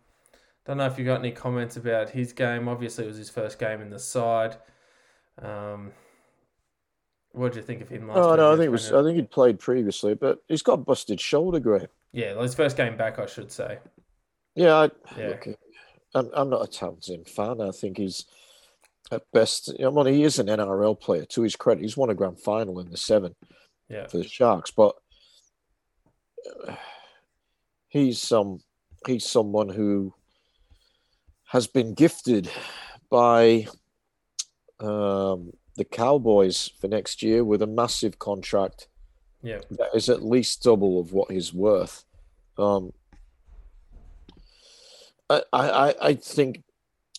don't 0.65 0.79
know 0.79 0.87
if 0.87 0.99
you 0.99 1.05
got 1.05 1.19
any 1.19 1.33
comments 1.33 1.77
about 1.77 2.11
his 2.11 2.33
game. 2.33 2.69
Obviously, 2.69 3.05
it 3.05 3.09
was 3.09 3.19
his 3.19 3.29
first 3.29 3.59
game 3.59 3.83
in 3.83 3.91
the 3.91 3.99
side. 3.99 4.57
Um, 5.41 5.93
what 7.33 7.53
do 7.53 7.59
you 7.59 7.65
think 7.65 7.83
of 7.83 7.89
him 7.89 8.09
last? 8.09 8.19
Oh 8.19 8.35
no, 8.37 8.53
I 8.53 8.57
think 8.57 8.67
it 8.67 8.71
was. 8.71 8.93
I 8.93 9.03
think 9.03 9.17
he'd 9.17 9.31
played 9.31 9.59
previously, 9.59 10.15
but 10.15 10.43
he's 10.49 10.63
got 10.63 10.85
busted 10.85 11.21
shoulder, 11.21 11.61
Graham. 11.61 11.89
Yeah, 12.13 12.41
his 12.41 12.55
first 12.55 12.77
game 12.77 12.97
back, 12.97 13.19
I 13.19 13.27
should 13.27 13.51
say. 13.51 13.79
Yeah, 14.55 14.75
I, 14.75 14.91
yeah. 15.19 15.29
Look, 15.29 15.49
I'm, 16.15 16.31
I'm 16.35 16.51
not 16.51 16.63
a 16.63 16.71
Townsend 16.71 17.27
fan. 17.27 17.61
I 17.61 17.71
think 17.71 17.97
he's 17.97 18.27
at 19.13 19.23
best. 19.33 19.73
I 19.79 19.91
mean, 19.91 20.07
he 20.07 20.25
is 20.25 20.39
an 20.39 20.47
NRL 20.47 20.99
player. 20.99 21.25
To 21.27 21.43
his 21.43 21.55
credit, 21.55 21.83
he's 21.83 21.97
won 21.97 22.11
a 22.11 22.15
grand 22.15 22.41
final 22.41 22.81
in 22.81 22.91
the 22.91 22.97
seven 22.97 23.35
yeah. 23.89 24.07
for 24.07 24.19
the 24.19 24.29
Sharks. 24.29 24.71
But 24.71 24.97
uh, 26.67 26.75
he's 27.89 28.19
some 28.19 28.61
he's 29.07 29.27
someone 29.27 29.69
who 29.69 30.15
has 31.45 31.67
been 31.67 31.95
gifted 31.95 32.51
by 33.11 33.67
um, 34.81 35.53
the 35.77 35.85
Cowboys 35.85 36.71
for 36.81 36.89
next 36.89 37.23
year 37.23 37.45
with 37.45 37.63
a 37.63 37.67
massive 37.67 38.19
contract 38.19 38.89
yeah, 39.43 39.59
that 39.71 39.91
is 39.95 40.09
at 40.09 40.25
least 40.25 40.63
double 40.63 41.01
of 41.01 41.13
what 41.13 41.31
he's 41.31 41.53
worth. 41.53 42.05
Um, 42.57 42.93
I, 45.29 45.43
I, 45.53 45.95
I 46.01 46.15
think 46.15 46.63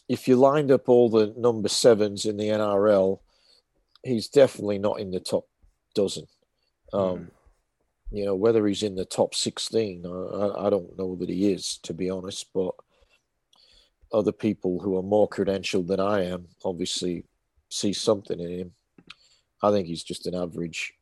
if 0.10 0.28
you 0.28 0.36
lined 0.36 0.72
up 0.72 0.90
all 0.90 1.10
the 1.10 1.34
number 1.38 1.70
sevens 1.70 2.26
in 2.26 2.38
the 2.38 2.50
NRL, 2.50 3.20
he's 4.04 4.28
definitely 4.28 4.80
not 4.80 5.00
in 5.00 5.12
the 5.12 5.20
top 5.20 5.48
dozen. 5.96 6.28
Um, 6.92 7.00
mm. 7.02 7.28
You 8.12 8.26
know, 8.26 8.36
whether 8.36 8.66
he's 8.68 8.84
in 8.84 8.96
the 8.96 9.06
top 9.06 9.34
16, 9.34 10.06
I, 10.06 10.68
I 10.68 10.70
don't 10.70 10.98
know 10.98 11.16
that 11.16 11.30
he 11.30 11.52
is, 11.52 11.80
to 11.84 11.94
be 11.94 12.10
honest, 12.10 12.48
but 12.54 12.76
other 14.12 14.32
people 14.32 14.80
who 14.80 14.98
are 14.98 15.04
more 15.04 15.28
credentialed 15.28 15.88
than 15.88 16.00
I 16.00 16.26
am 16.26 16.48
obviously 16.64 17.26
see 17.70 17.94
something 17.94 18.40
in 18.40 18.60
him. 18.60 18.72
I 19.64 19.72
think 19.72 19.88
he's 19.88 20.04
just 20.04 20.28
an 20.28 20.36
average 20.36 20.94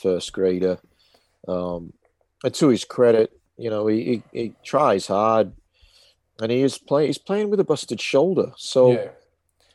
first 0.00 0.32
grader. 0.32 0.78
Um, 1.48 1.92
and 2.44 2.54
to 2.54 2.68
his 2.68 2.84
credit, 2.84 3.32
you 3.56 3.70
know, 3.70 3.88
he, 3.88 4.04
he, 4.04 4.22
he, 4.32 4.54
tries 4.64 5.06
hard 5.06 5.52
and 6.40 6.50
he 6.50 6.62
is 6.62 6.78
playing, 6.78 7.08
he's 7.08 7.18
playing 7.18 7.50
with 7.50 7.60
a 7.60 7.64
busted 7.64 8.00
shoulder. 8.00 8.52
So 8.56 8.92
yeah. 8.92 9.08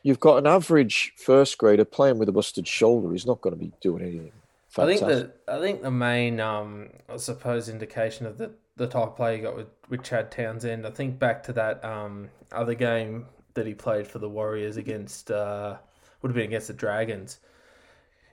you've 0.02 0.20
got 0.20 0.38
an 0.38 0.46
average 0.46 1.12
first 1.16 1.58
grader 1.58 1.84
playing 1.84 2.18
with 2.18 2.28
a 2.28 2.32
busted 2.32 2.66
shoulder. 2.66 3.12
He's 3.12 3.26
not 3.26 3.40
going 3.40 3.54
to 3.54 3.60
be 3.60 3.72
doing 3.80 4.02
anything. 4.02 4.32
Fantastic. 4.68 5.06
I 5.06 5.08
think 5.08 5.32
the 5.46 5.52
I 5.52 5.60
think 5.60 5.82
the 5.82 5.90
main 5.90 6.40
um 6.40 6.90
I 7.08 7.16
suppose 7.16 7.68
indication 7.68 8.26
of 8.26 8.36
the, 8.36 8.50
the 8.76 8.86
type 8.86 9.08
of 9.08 9.16
play 9.16 9.36
you 9.36 9.42
got 9.42 9.56
with, 9.56 9.68
with 9.88 10.02
Chad 10.02 10.30
Townsend. 10.30 10.86
I 10.86 10.90
think 10.90 11.18
back 11.18 11.42
to 11.44 11.52
that 11.54 11.82
um 11.84 12.28
other 12.52 12.74
game 12.74 13.26
that 13.54 13.66
he 13.66 13.74
played 13.74 14.06
for 14.06 14.18
the 14.18 14.28
Warriors 14.28 14.76
against 14.76 15.30
uh 15.30 15.76
would 16.20 16.28
have 16.28 16.36
been 16.36 16.44
against 16.44 16.68
the 16.68 16.74
Dragons 16.74 17.38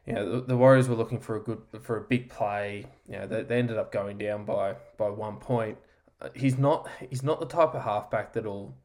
you 0.05 0.13
know, 0.13 0.29
the, 0.29 0.41
the, 0.41 0.57
Warriors 0.57 0.87
were 0.87 0.95
looking 0.95 1.19
for 1.19 1.35
a 1.35 1.39
good 1.39 1.61
for 1.81 1.97
a 1.97 2.01
big 2.01 2.29
play. 2.29 2.85
You 3.07 3.17
know, 3.17 3.27
they, 3.27 3.43
they 3.43 3.57
ended 3.57 3.77
up 3.77 3.91
going 3.91 4.17
down 4.17 4.45
by 4.45 4.75
by 4.97 5.09
one 5.09 5.37
point. 5.37 5.77
Uh, 6.21 6.29
he's 6.33 6.57
not 6.57 6.87
he's 7.09 7.23
not 7.23 7.39
the 7.39 7.45
type 7.45 7.75
of 7.75 7.83
halfback 7.83 8.33
that'll 8.33 8.75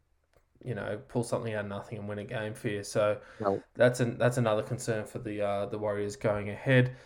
you 0.62 0.74
know, 0.74 1.00
pull 1.08 1.22
something 1.22 1.54
out 1.54 1.64
of 1.64 1.70
nothing 1.70 1.98
and 1.98 2.08
win 2.08 2.18
a 2.18 2.24
game 2.24 2.52
for 2.52 2.68
you. 2.68 2.84
So 2.84 3.18
no. 3.40 3.62
that's 3.74 4.00
an 4.00 4.18
that's 4.18 4.36
another 4.36 4.62
concern 4.62 5.04
for 5.04 5.18
the 5.18 5.40
uh, 5.40 5.66
the 5.66 5.78
Warriors 5.78 6.16
going 6.16 6.50
ahead. 6.50 6.96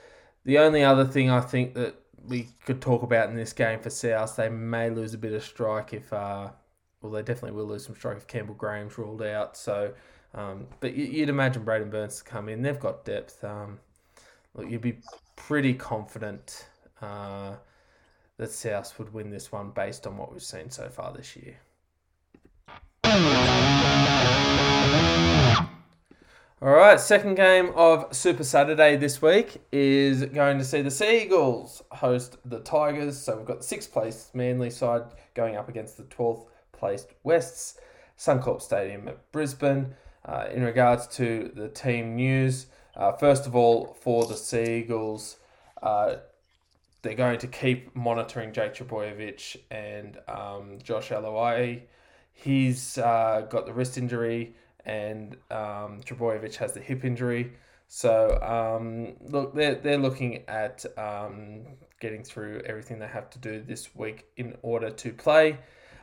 The 0.44 0.59
only 0.59 0.82
other 0.84 1.05
thing 1.05 1.30
I 1.30 1.40
think 1.40 1.74
that 1.74 1.94
we 2.26 2.48
could 2.64 2.80
talk 2.80 3.02
about 3.02 3.28
in 3.30 3.36
this 3.36 3.52
game 3.52 3.80
for 3.80 3.90
South, 3.90 4.36
they 4.36 4.48
may 4.48 4.90
lose 4.90 5.14
a 5.14 5.18
bit 5.18 5.32
of 5.32 5.42
strike 5.42 5.92
if, 5.92 6.12
uh, 6.12 6.51
well, 7.01 7.12
they 7.12 7.22
definitely 7.22 7.52
will 7.52 7.66
lose 7.66 7.84
some 7.84 7.94
strike 7.94 8.16
if 8.16 8.26
Campbell 8.26 8.55
Graham's 8.55 8.96
ruled 8.98 9.22
out. 9.22 9.56
So, 9.56 9.92
um, 10.34 10.66
but 10.80 10.94
you'd 10.94 11.28
imagine 11.28 11.64
Braidon 11.64 11.90
Burns 11.90 12.18
to 12.18 12.24
come 12.24 12.48
in. 12.48 12.62
They've 12.62 12.78
got 12.78 13.05
depth. 13.05 13.42
Um, 13.44 13.78
look, 14.55 14.70
you'd 14.70 14.80
be 14.80 14.98
pretty 15.36 15.74
confident 15.74 16.66
uh, 17.01 17.55
that 18.36 18.51
South 18.51 18.98
would 18.98 19.12
win 19.12 19.31
this 19.31 19.52
one 19.52 19.70
based 19.70 20.06
on 20.06 20.16
what 20.16 20.32
we've 20.32 20.43
seen 20.43 20.70
so 20.70 20.89
far 20.89 21.12
this 21.12 21.36
year. 21.36 21.56
All 26.62 26.70
right, 26.73 26.98
second 26.98 27.35
game 27.35 27.73
of 27.74 28.15
Super 28.16 28.43
Saturday 28.43 28.97
this 28.97 29.20
week 29.20 29.61
is 29.70 30.24
going 30.24 30.56
to 30.59 30.65
see 30.65 30.81
the 30.81 30.90
Seagulls 30.90 31.82
host 31.93 32.39
the 32.44 32.61
Tigers. 32.61 33.19
So 33.19 33.36
we've 33.36 33.47
got 33.47 33.59
the 33.59 33.65
sixth 33.65 33.93
place 33.93 34.31
Manly 34.32 34.70
side 34.70 35.02
going 35.35 35.56
up 35.56 35.69
against 35.69 35.98
the 35.98 36.05
12th 36.05 36.47
placed 36.73 37.12
Wests, 37.23 37.78
Suncorp 38.19 38.62
Stadium 38.62 39.09
at 39.09 39.31
Brisbane. 39.31 39.94
Uh, 40.24 40.47
in 40.52 40.62
regards 40.62 41.06
to 41.09 41.52
the 41.55 41.69
team 41.69 42.16
news, 42.16 42.66
uh, 42.97 43.12
first 43.12 43.47
of 43.47 43.55
all, 43.55 43.94
for 44.01 44.24
the 44.24 44.36
Seagulls, 44.36 45.36
uh, 45.82 46.16
they're 47.05 47.14
going 47.14 47.39
to 47.39 47.47
keep 47.47 47.94
monitoring 47.94 48.51
Jake 48.51 48.74
Trbojevic 48.74 49.59
and 49.70 50.18
um, 50.26 50.78
Josh 50.82 51.10
Aloiai. 51.10 51.82
He's 52.32 52.97
uh, 52.97 53.47
got 53.51 53.66
the 53.66 53.74
wrist 53.74 53.98
injury 53.98 54.56
and 54.86 55.35
um, 55.51 56.01
Trbojevic 56.02 56.56
has 56.56 56.72
the 56.72 56.81
hip 56.81 57.05
injury. 57.05 57.52
So 57.89 58.40
um, 58.40 59.16
look, 59.20 59.55
they're 59.55 59.74
they're 59.74 59.98
looking 59.98 60.44
at 60.48 60.85
um, 60.98 61.66
getting 62.01 62.24
through 62.24 62.62
everything 62.64 62.98
they 62.98 63.06
have 63.06 63.28
to 63.31 63.39
do 63.39 63.62
this 63.62 63.94
week 63.94 64.26
in 64.39 64.56
order 64.62 64.89
to 64.89 65.12
play. 65.12 65.59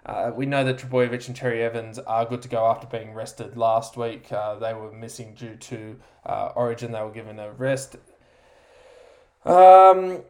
Uh, 0.05 0.31
we 0.35 0.45
know 0.45 0.63
that 0.63 0.77
Trbojevic 0.77 1.27
and 1.27 1.35
Cherry-Evans 1.35 1.99
are 1.99 2.25
good 2.25 2.41
to 2.43 2.47
go 2.47 2.67
after 2.67 2.87
being 2.87 3.13
rested 3.13 3.57
last 3.57 3.97
week. 3.97 4.31
Uh, 4.31 4.55
they 4.55 4.73
were 4.73 4.91
missing 4.91 5.35
due 5.35 5.55
to 5.55 5.95
uh, 6.25 6.51
Origin. 6.55 6.91
They 6.91 7.01
were 7.01 7.11
given 7.11 7.37
a 7.39 7.51
rest. 7.51 7.97
Um, 9.45 10.21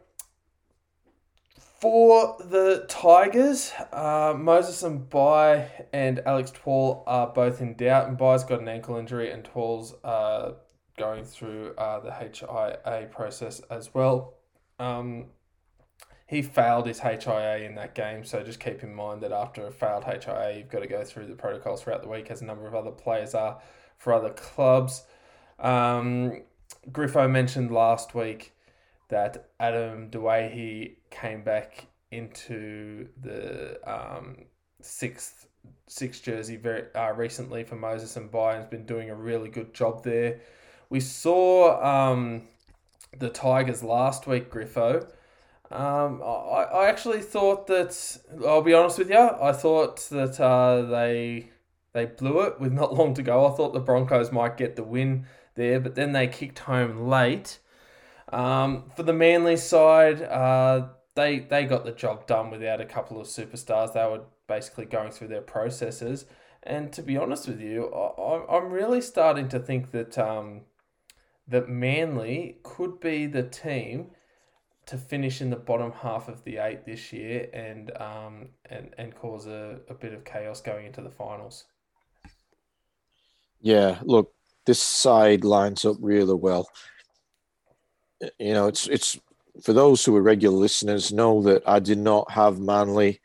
for 1.82 2.36
the 2.38 2.86
Tigers, 2.88 3.72
uh, 3.92 4.34
Moses 4.38 4.84
Mbye 4.84 5.68
and 5.92 6.20
Alex 6.24 6.52
Twal 6.52 7.02
are 7.08 7.26
both 7.26 7.60
in 7.60 7.74
doubt. 7.74 8.06
And 8.06 8.16
Mbye's 8.16 8.44
got 8.44 8.60
an 8.60 8.68
ankle 8.68 8.96
injury, 8.98 9.32
and 9.32 9.44
Twal's 9.44 9.92
uh, 10.04 10.52
going 10.96 11.24
through 11.24 11.74
uh, 11.76 11.98
the 11.98 12.12
HIA 12.12 13.08
process 13.10 13.58
as 13.68 13.92
well. 13.92 14.34
Um, 14.78 15.30
he 16.28 16.40
failed 16.40 16.86
his 16.86 17.00
HIA 17.00 17.66
in 17.66 17.74
that 17.74 17.96
game, 17.96 18.24
so 18.24 18.44
just 18.44 18.60
keep 18.60 18.84
in 18.84 18.94
mind 18.94 19.20
that 19.22 19.32
after 19.32 19.66
a 19.66 19.72
failed 19.72 20.04
HIA, 20.04 20.58
you've 20.58 20.70
got 20.70 20.82
to 20.82 20.86
go 20.86 21.02
through 21.02 21.26
the 21.26 21.34
protocols 21.34 21.82
throughout 21.82 22.04
the 22.04 22.08
week, 22.08 22.30
as 22.30 22.42
a 22.42 22.44
number 22.44 22.68
of 22.68 22.76
other 22.76 22.92
players 22.92 23.34
are 23.34 23.60
for 23.98 24.12
other 24.12 24.30
clubs. 24.30 25.02
Um, 25.58 26.42
Griffo 26.92 27.28
mentioned 27.28 27.72
last 27.72 28.14
week 28.14 28.52
that 29.08 29.50
Adam 29.58 30.10
Doueihi 30.10 30.98
came 31.12 31.42
back 31.44 31.86
into 32.10 33.08
the 33.22 33.78
um, 33.86 34.36
sixth 34.80 35.46
sixth 35.86 36.24
jersey 36.24 36.56
very 36.56 36.84
uh, 36.94 37.12
recently 37.12 37.62
for 37.62 37.76
Moses 37.76 38.16
and 38.16 38.32
has 38.32 38.66
been 38.66 38.84
doing 38.84 39.10
a 39.10 39.14
really 39.14 39.48
good 39.48 39.72
job 39.72 40.02
there. 40.02 40.40
We 40.90 41.00
saw 41.00 41.80
um, 41.82 42.42
the 43.16 43.28
Tigers 43.28 43.82
last 43.82 44.26
week, 44.26 44.50
Griffo. 44.50 45.08
Um, 45.70 46.20
I, 46.22 46.64
I 46.72 46.88
actually 46.88 47.20
thought 47.20 47.66
that 47.68 48.18
I'll 48.46 48.62
be 48.62 48.74
honest 48.74 48.98
with 48.98 49.08
you. 49.08 49.16
I 49.18 49.52
thought 49.52 50.08
that 50.10 50.40
uh, 50.40 50.82
they 50.82 51.50
they 51.92 52.06
blew 52.06 52.40
it 52.42 52.60
with 52.60 52.72
not 52.82 52.94
long 52.94 53.14
to 53.14 53.22
go. 53.22 53.46
I 53.46 53.56
thought 53.56 53.72
the 53.72 53.80
Broncos 53.80 54.32
might 54.32 54.56
get 54.56 54.76
the 54.76 54.82
win 54.82 55.26
there, 55.54 55.78
but 55.80 55.94
then 55.94 56.12
they 56.12 56.26
kicked 56.26 56.60
home 56.60 57.06
late 57.08 57.58
um, 58.32 58.90
for 58.96 59.02
the 59.02 59.12
Manly 59.12 59.56
side, 59.56 60.22
uh, 60.22 60.88
they 61.14 61.40
they 61.40 61.64
got 61.64 61.84
the 61.84 61.92
job 61.92 62.26
done 62.26 62.50
without 62.50 62.80
a 62.80 62.86
couple 62.86 63.20
of 63.20 63.26
superstars. 63.26 63.92
They 63.92 64.04
were 64.04 64.22
basically 64.46 64.86
going 64.86 65.10
through 65.10 65.28
their 65.28 65.42
processes. 65.42 66.24
And 66.64 66.92
to 66.92 67.02
be 67.02 67.16
honest 67.16 67.48
with 67.48 67.60
you, 67.60 67.92
I, 67.92 68.56
I'm 68.56 68.70
really 68.70 69.00
starting 69.00 69.48
to 69.48 69.58
think 69.58 69.90
that 69.90 70.16
um, 70.16 70.62
that 71.48 71.68
Manly 71.68 72.58
could 72.62 73.00
be 73.00 73.26
the 73.26 73.42
team 73.42 74.12
to 74.86 74.96
finish 74.96 75.40
in 75.40 75.50
the 75.50 75.56
bottom 75.56 75.92
half 75.92 76.28
of 76.28 76.44
the 76.44 76.58
eight 76.58 76.84
this 76.84 77.12
year 77.12 77.48
and 77.52 77.90
um, 78.00 78.48
and, 78.66 78.94
and 78.98 79.14
cause 79.14 79.46
a, 79.46 79.80
a 79.88 79.94
bit 79.94 80.12
of 80.12 80.24
chaos 80.24 80.60
going 80.60 80.86
into 80.86 81.02
the 81.02 81.10
finals. 81.10 81.64
Yeah, 83.60 83.98
look, 84.02 84.32
this 84.66 84.80
side 84.80 85.44
lines 85.44 85.84
up 85.84 85.96
really 86.00 86.34
well 86.34 86.68
you 88.38 88.52
know, 88.52 88.68
it's 88.68 88.86
it's 88.88 89.18
for 89.62 89.72
those 89.72 90.04
who 90.04 90.16
are 90.16 90.22
regular 90.22 90.56
listeners 90.56 91.12
know 91.12 91.42
that 91.42 91.62
I 91.66 91.78
did 91.78 91.98
not 91.98 92.30
have 92.30 92.58
Manly 92.58 93.20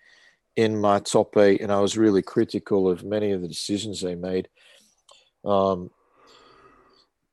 in 0.56 0.80
my 0.82 0.99
top 0.99 1.38
eight, 1.38 1.62
and 1.62 1.72
I 1.72 1.80
was 1.80 1.98
really 1.98 2.22
critical 2.22 2.90
of 2.90 3.04
many 3.04 3.32
of 3.32 3.41
the 3.41 3.48
decisions 3.48 4.02
they 4.02 4.16
made. 4.16 4.49
Um, 5.45 5.91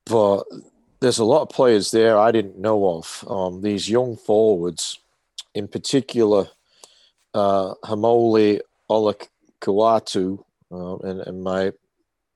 but 0.07 0.45
there's 1.01 1.19
a 1.19 1.25
lot 1.25 1.43
of 1.43 1.49
players 1.49 1.91
there 1.91 2.19
I 2.19 2.31
didn't 2.31 2.59
know 2.59 2.97
of. 2.97 3.25
Um, 3.29 3.62
these 3.62 3.89
young 3.89 4.16
forwards, 4.16 4.99
in 5.55 5.69
particular, 5.69 6.49
uh, 7.33 7.75
Haumole 7.85 8.61
Olakau'atu, 8.91 10.45
uh, 10.71 10.97
and, 10.99 11.21
and 11.23 11.43
my 11.43 11.73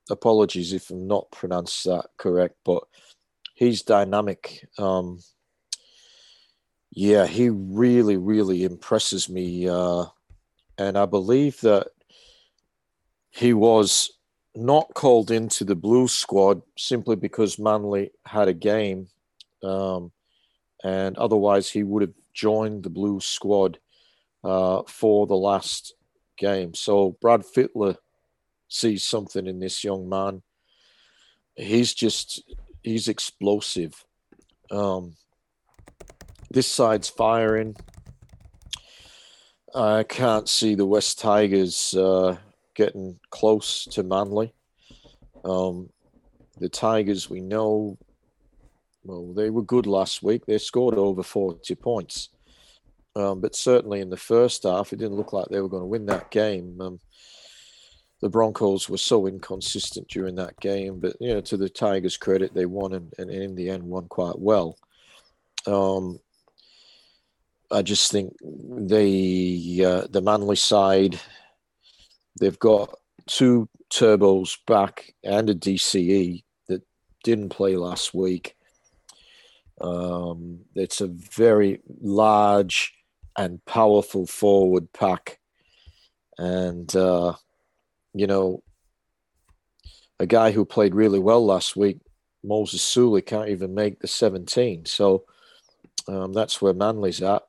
apologies 0.09 0.73
if 0.73 0.89
I'm 0.89 1.07
not 1.07 1.31
pronounced 1.31 1.83
that 1.85 2.07
correct, 2.17 2.55
but 2.65 2.83
he's 3.53 3.83
dynamic. 3.83 4.67
Um, 4.77 5.19
yeah, 6.91 7.27
he 7.27 7.49
really, 7.49 8.17
really 8.17 8.63
impresses 8.63 9.29
me. 9.29 9.67
Uh, 9.67 10.05
and 10.77 10.97
I 10.97 11.05
believe 11.05 11.61
that 11.61 11.87
he 13.29 13.53
was 13.53 14.11
not 14.55 14.93
called 14.93 15.31
into 15.31 15.63
the 15.63 15.75
blue 15.75 16.07
squad 16.07 16.61
simply 16.77 17.15
because 17.15 17.59
Manly 17.59 18.11
had 18.25 18.47
a 18.47 18.53
game. 18.53 19.07
Um, 19.63 20.11
and 20.83 21.17
otherwise, 21.17 21.69
he 21.69 21.83
would 21.83 22.01
have 22.01 22.13
joined 22.33 22.83
the 22.83 22.89
blue 22.89 23.19
squad 23.19 23.79
uh, 24.43 24.83
for 24.87 25.27
the 25.27 25.35
last 25.35 25.93
game. 26.37 26.73
So 26.73 27.17
Brad 27.21 27.41
Fittler 27.41 27.97
sees 28.67 29.03
something 29.03 29.45
in 29.45 29.59
this 29.59 29.83
young 29.83 30.07
man. 30.07 30.41
He's 31.55 31.93
just 31.93 32.41
he's 32.81 33.09
explosive. 33.09 34.05
Um, 34.71 35.15
this 36.51 36.67
side's 36.67 37.09
firing. 37.09 37.75
I 39.75 40.03
can't 40.03 40.49
see 40.49 40.75
the 40.75 40.85
West 40.85 41.19
Tigers 41.19 41.93
uh, 41.95 42.37
getting 42.73 43.19
close 43.29 43.85
to 43.85 44.03
Manly. 44.03 44.53
Um, 45.45 45.89
the 46.57 46.69
Tigers, 46.69 47.29
we 47.29 47.39
know, 47.39 47.97
well, 49.03 49.33
they 49.33 49.49
were 49.49 49.61
good 49.61 49.85
last 49.85 50.23
week. 50.23 50.45
They 50.45 50.57
scored 50.57 50.95
over 50.95 51.23
40 51.23 51.75
points. 51.75 52.29
Um, 53.15 53.41
but 53.41 53.55
certainly 53.55 54.01
in 54.01 54.09
the 54.09 54.17
first 54.17 54.63
half, 54.63 54.91
it 54.91 54.99
didn't 54.99 55.17
look 55.17 55.33
like 55.33 55.47
they 55.47 55.61
were 55.61 55.69
going 55.69 55.83
to 55.83 55.87
win 55.87 56.05
that 56.07 56.31
game. 56.31 56.79
Um, 56.79 56.99
the 58.21 58.29
Broncos 58.29 58.89
were 58.89 58.97
so 58.97 59.27
inconsistent 59.27 60.07
during 60.09 60.35
that 60.35 60.59
game, 60.59 60.99
but 60.99 61.15
you 61.19 61.33
know, 61.33 61.41
to 61.41 61.57
the 61.57 61.69
Tigers' 61.69 62.17
credit, 62.17 62.53
they 62.53 62.65
won 62.65 62.93
and, 62.93 63.13
and 63.17 63.29
in 63.29 63.55
the 63.55 63.69
end 63.69 63.83
won 63.83 64.07
quite 64.07 64.37
well. 64.37 64.77
Um, 65.65 66.19
I 67.71 67.81
just 67.81 68.11
think 68.11 68.35
the 68.41 69.85
uh, 69.85 70.07
the 70.09 70.21
Manly 70.21 70.55
side, 70.55 71.19
they've 72.39 72.57
got 72.57 72.97
two 73.27 73.69
turbos 73.91 74.57
back 74.65 75.13
and 75.23 75.49
a 75.49 75.55
DCE 75.55 76.43
that 76.67 76.81
didn't 77.23 77.49
play 77.49 77.75
last 77.75 78.13
week. 78.13 78.55
Um, 79.81 80.61
it's 80.75 80.99
a 81.01 81.07
very 81.07 81.79
large 82.01 82.93
and 83.37 83.63
powerful 83.65 84.25
forward 84.25 84.91
pack, 84.91 85.39
and 86.37 86.93
uh, 86.95 87.33
you 88.13 88.25
know, 88.25 88.63
a 90.19 90.25
guy 90.25 90.51
who 90.51 90.65
played 90.65 90.95
really 90.95 91.19
well 91.19 91.45
last 91.45 91.75
week, 91.75 91.99
Moses 92.43 92.81
Suli, 92.81 93.21
can't 93.21 93.49
even 93.49 93.73
make 93.73 93.99
the 93.99 94.07
17. 94.07 94.85
So 94.85 95.25
um, 96.07 96.33
that's 96.33 96.61
where 96.61 96.73
Manly's 96.73 97.21
at. 97.21 97.43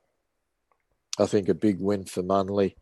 I 1.19 1.25
think 1.25 1.49
a 1.49 1.53
big 1.53 1.79
win 1.79 2.05
for 2.05 2.23
Manly. 2.23 2.75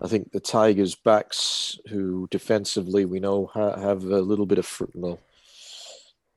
I 0.00 0.06
think 0.06 0.30
the 0.30 0.40
Tigers' 0.40 0.94
backs, 0.94 1.78
who 1.88 2.28
defensively 2.30 3.04
we 3.04 3.18
know 3.18 3.50
have 3.54 4.04
a 4.04 4.20
little 4.20 4.46
bit 4.46 4.58
of 4.58 4.82
well, 4.94 5.18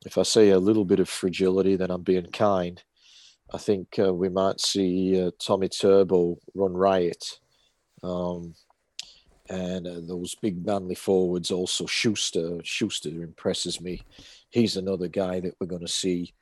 if 0.05 0.17
I 0.17 0.23
say 0.23 0.49
a 0.49 0.59
little 0.59 0.85
bit 0.85 0.99
of 0.99 1.09
fragility, 1.09 1.75
then 1.75 1.91
I'm 1.91 2.01
being 2.01 2.25
kind. 2.25 2.81
I 3.53 3.57
think 3.57 3.99
uh, 3.99 4.13
we 4.13 4.29
might 4.29 4.59
see 4.59 5.21
uh, 5.21 5.31
Tommy 5.37 5.69
Turbo 5.69 6.37
run 6.55 6.73
riot. 6.73 7.39
Um, 8.01 8.55
and 9.49 9.85
uh, 9.85 9.99
those 10.01 10.33
big 10.35 10.65
manly 10.65 10.95
forwards 10.95 11.51
also 11.51 11.85
Schuster. 11.85 12.59
Schuster 12.63 13.09
impresses 13.09 13.81
me. 13.81 14.01
He's 14.49 14.77
another 14.77 15.07
guy 15.07 15.41
that 15.41 15.55
we're 15.59 15.67
going 15.67 15.81
to 15.81 15.87
see 15.87 16.33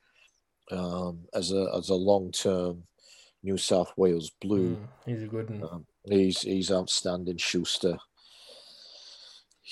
um, 0.70 1.26
as 1.34 1.52
a 1.52 1.70
as 1.76 1.88
a 1.88 1.94
long 1.94 2.30
term 2.30 2.84
New 3.42 3.56
South 3.56 3.92
Wales 3.96 4.30
Blue. 4.40 4.76
Mm, 4.76 4.86
he's 5.06 5.22
a 5.22 5.26
good 5.26 5.50
one. 5.50 5.68
Um, 5.70 5.86
he's 6.04 6.42
he's 6.42 6.70
outstanding, 6.70 7.38
Schuster. 7.38 7.98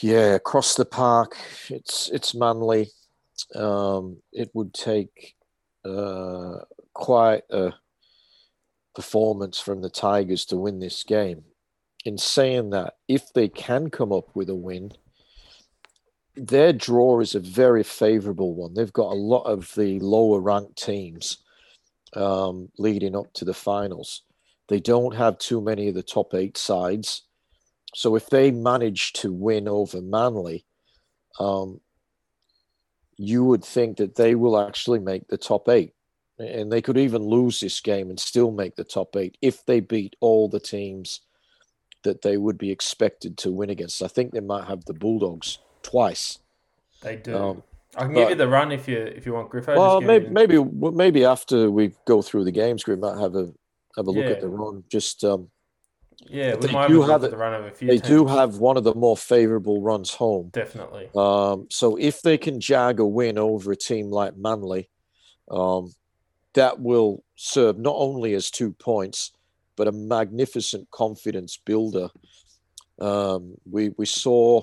Yeah, 0.01 0.35
across 0.35 0.75
the 0.75 0.85
park, 0.85 1.37
it's 1.69 2.09
it's 2.11 2.35
manly. 2.35 2.91
Um, 3.55 4.19
it 4.33 4.51
would 4.55 4.75
take 4.75 5.35
uh, 5.85 6.59
quite 6.93 7.43
a 7.51 7.73
performance 8.95 9.61
from 9.61 9.81
the 9.81 9.91
Tigers 9.91 10.45
to 10.47 10.57
win 10.57 10.81
this 10.81 11.05
game 11.05 11.45
in 12.05 12.19
saying 12.19 12.71
that 12.71 12.95
if 13.07 13.33
they 13.33 13.49
can 13.49 13.91
come 13.91 14.13
up 14.13 14.35
with 14.35 14.49
a 14.49 14.55
win, 14.55 14.93
their 16.37 16.73
draw 16.73 17.21
is 17.21 17.35
a 17.35 17.41
very 17.41 17.83
favorable 17.83 18.55
one. 18.55 18.75
They've 18.75 18.93
got 18.93 19.13
a 19.13 19.15
lot 19.15 19.43
of 19.43 19.73
the 19.75 19.99
lower 20.01 20.41
ranked 20.41 20.83
teams 20.83 21.39
um, 22.15 22.71
leading 22.79 23.17
up 23.17 23.33
to 23.35 23.45
the 23.45 23.55
finals. 23.55 24.23
They 24.69 24.81
don't 24.81 25.15
have 25.15 25.39
too 25.39 25.61
many 25.61 25.89
of 25.89 25.95
the 25.95 26.03
top 26.03 26.35
eight 26.35 26.57
sides. 26.57 27.23
So 27.95 28.17
if 28.17 28.29
they 28.29 28.51
manage 28.51 29.13
to 29.15 29.33
win 29.33 29.67
over 29.67 30.01
Manly, 30.03 30.65
um, 31.41 31.81
you 33.17 33.45
would 33.45 33.65
think 33.65 33.97
that 33.97 34.15
they 34.15 34.35
will 34.35 34.59
actually 34.59 35.01
make 35.01 35.29
the 35.29 35.39
top 35.39 35.69
eight. 35.69 35.95
And 36.39 36.71
they 36.71 36.83
could 36.83 36.99
even 36.99 37.23
lose 37.23 37.59
this 37.59 37.81
game 37.81 38.11
and 38.11 38.21
still 38.21 38.53
make 38.53 38.77
the 38.77 38.85
top 38.85 39.17
eight 39.17 39.37
if 39.43 39.67
they 39.67 39.81
beat 39.81 40.15
all 40.21 40.49
the 40.49 40.61
teams 40.61 41.23
that 42.05 42.23
they 42.23 42.37
would 42.37 42.57
be 42.57 42.71
expected 42.71 43.37
to 43.39 43.51
win 43.51 43.71
against. 43.71 44.03
I 44.03 44.09
think 44.09 44.33
they 44.33 44.41
might 44.41 44.69
have 44.69 44.85
the 44.85 44.95
Bulldogs 44.95 45.59
twice. 45.83 46.39
They 47.03 47.17
do. 47.17 47.37
Um, 47.37 47.63
I 47.99 48.05
can 48.05 48.15
but, 48.15 48.21
give 48.21 48.31
you 48.31 48.37
the 48.37 48.49
run 48.49 48.73
if 48.73 48.89
you 48.89 48.99
if 48.99 49.27
you 49.27 49.35
want, 49.35 49.51
Griffo. 49.51 49.77
Well, 49.77 50.01
maybe 50.01 50.29
maybe 50.29 50.63
maybe 50.63 51.25
after 51.25 51.71
we 51.71 51.93
go 52.07 52.23
through 52.23 52.45
the 52.45 52.53
games, 52.53 52.87
we 52.87 52.97
might 52.97 53.19
have 53.19 53.35
a 53.35 53.53
have 53.97 54.07
a 54.07 54.11
look 54.11 54.25
yeah. 54.25 54.31
at 54.31 54.41
the 54.41 54.49
run. 54.49 54.85
Just 54.89 55.25
um, 55.25 55.51
yeah, 56.27 56.55
we 56.57 56.69
might 56.69 56.89
do 56.89 57.03
have, 57.03 57.23
have 57.23 57.31
the 57.31 57.37
run 57.37 57.55
of 57.55 57.65
a 57.65 57.71
few. 57.71 57.89
They 57.89 57.99
teams. 57.99 58.09
do 58.09 58.27
have 58.27 58.59
one 58.59 58.77
of 58.77 58.85
the 58.85 58.95
more 58.95 59.17
favourable 59.17 59.83
runs 59.83 60.13
home. 60.15 60.51
Definitely. 60.53 61.11
Um, 61.17 61.67
so 61.71 61.97
if 61.97 62.23
they 62.23 62.39
can 62.39 62.61
jag 62.61 63.01
a 63.01 63.07
win 63.07 63.39
over 63.39 63.73
a 63.73 63.77
team 63.77 64.11
like 64.11 64.37
Manly, 64.37 64.89
um, 65.51 65.93
that 66.55 66.81
will 66.81 67.25
serve 67.37 67.79
not 67.79 67.95
only 67.97 68.35
as 68.35 68.51
two 68.51 68.73
points, 68.73 69.33
but 69.77 69.89
a 69.89 69.93
magnificent 69.93 70.91
confidence 70.91 71.57
builder. 71.57 72.09
Um, 73.01 73.55
we 73.71 73.91
we 73.97 74.07
saw 74.07 74.63